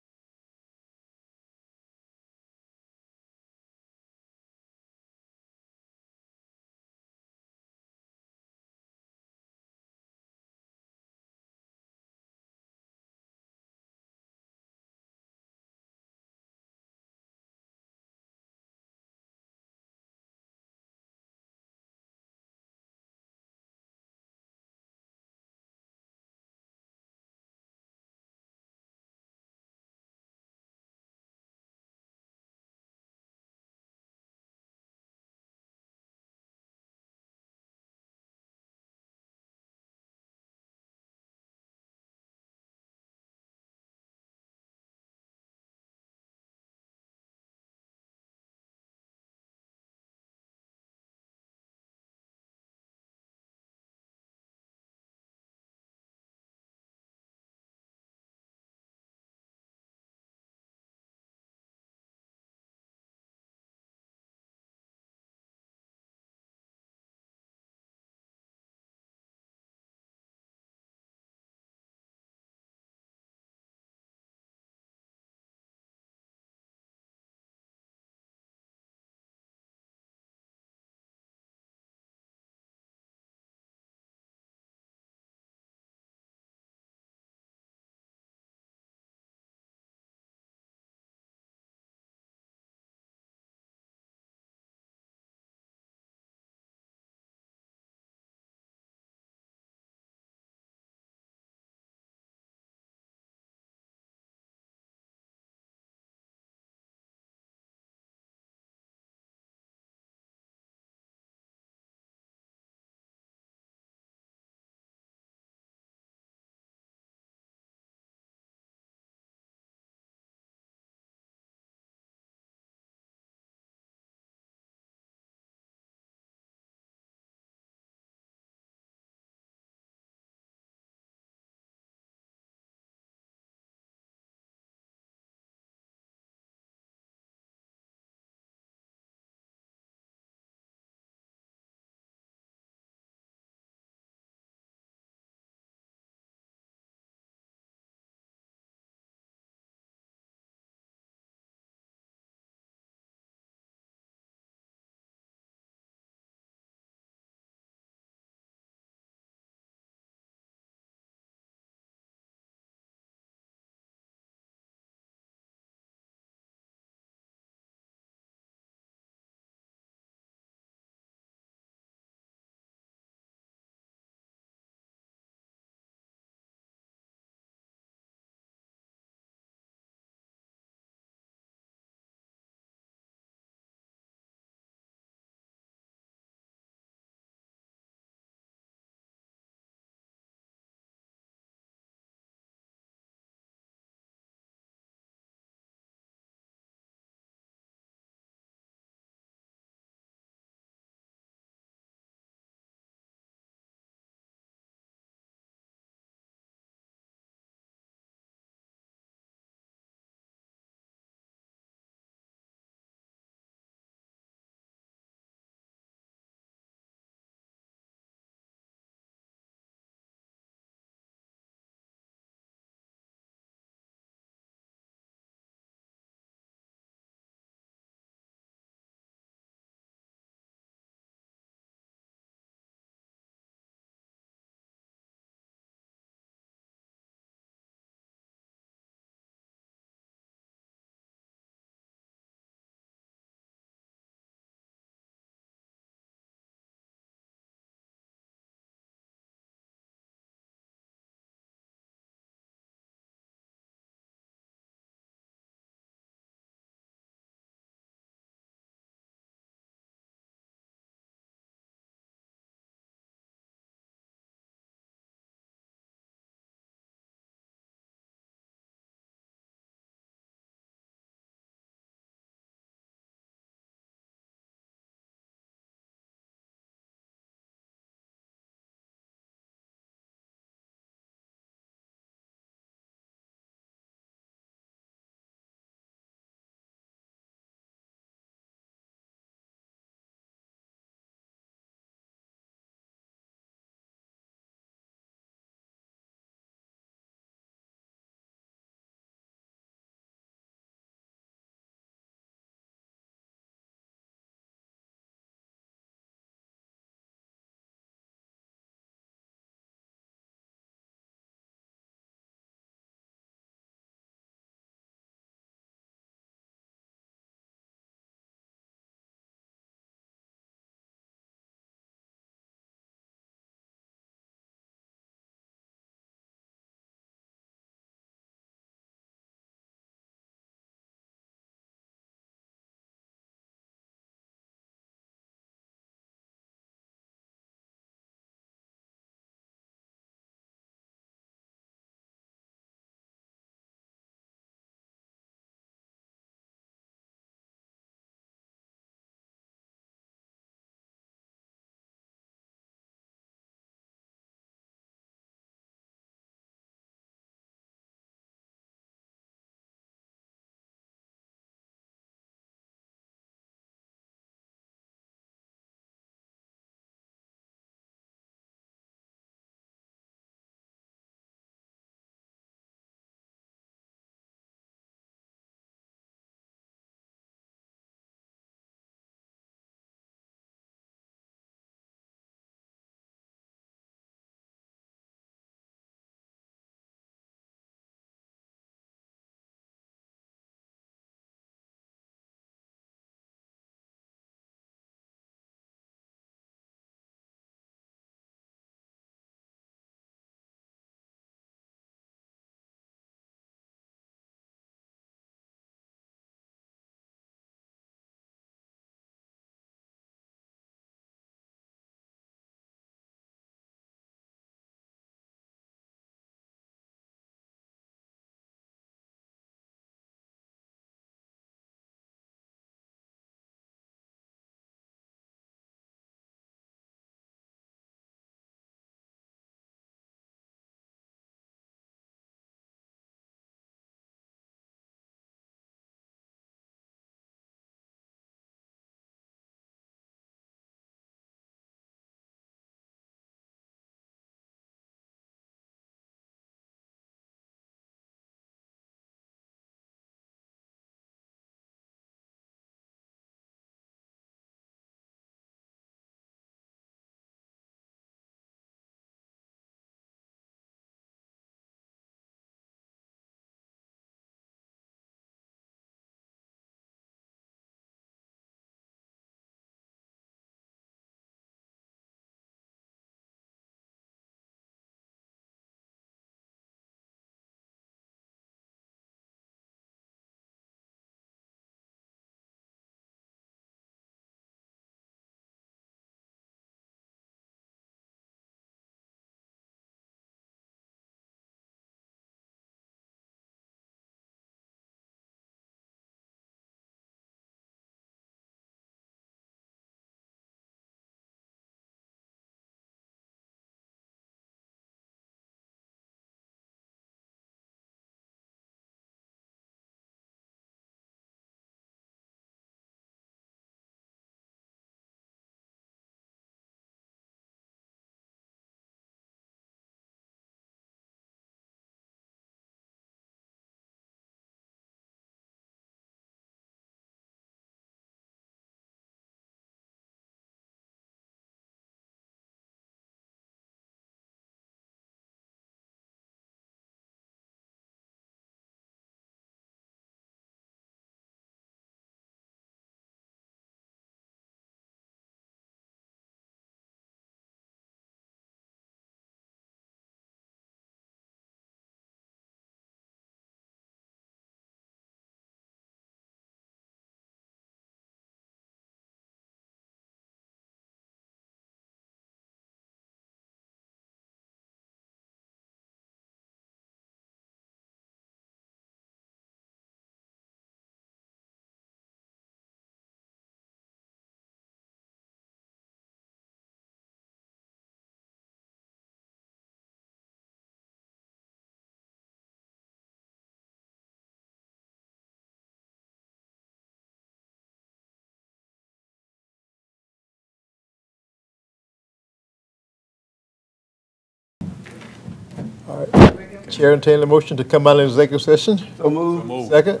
All 595.90 596.06
right. 596.06 596.70
Chair 596.70 596.92
entertain 596.92 597.20
a 597.20 597.26
motion 597.26 597.56
to 597.56 597.64
come 597.64 597.86
out 597.88 597.98
of 597.98 598.06
executive 598.06 598.42
session. 598.42 598.78
So 598.96 599.10
move. 599.10 599.68
Second? 599.68 600.00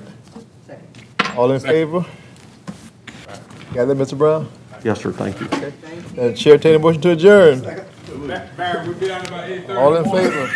All 1.36 1.50
in 1.50 1.58
favor? 1.60 2.06
Got 3.74 3.86
that, 3.86 3.96
Mr. 3.96 4.16
Brown? 4.16 4.48
Yes, 4.84 5.00
sir, 5.00 5.10
thank 5.12 5.40
you. 5.40 5.46
Uh, 6.20 6.32
Chair 6.32 6.54
entertain 6.54 6.76
a 6.76 6.78
motion 6.78 7.02
to 7.02 7.10
adjourn. 7.10 7.64
All 9.76 9.96
in 9.96 10.04
favor? 10.04 10.46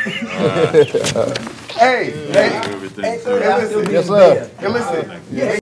Hey, 1.75 2.11
hey, 2.11 2.11
hey, 2.31 3.21
Yes, 3.91 4.07
sir. 4.07 4.51
Hey, 4.61 4.69
listen. 4.69 5.61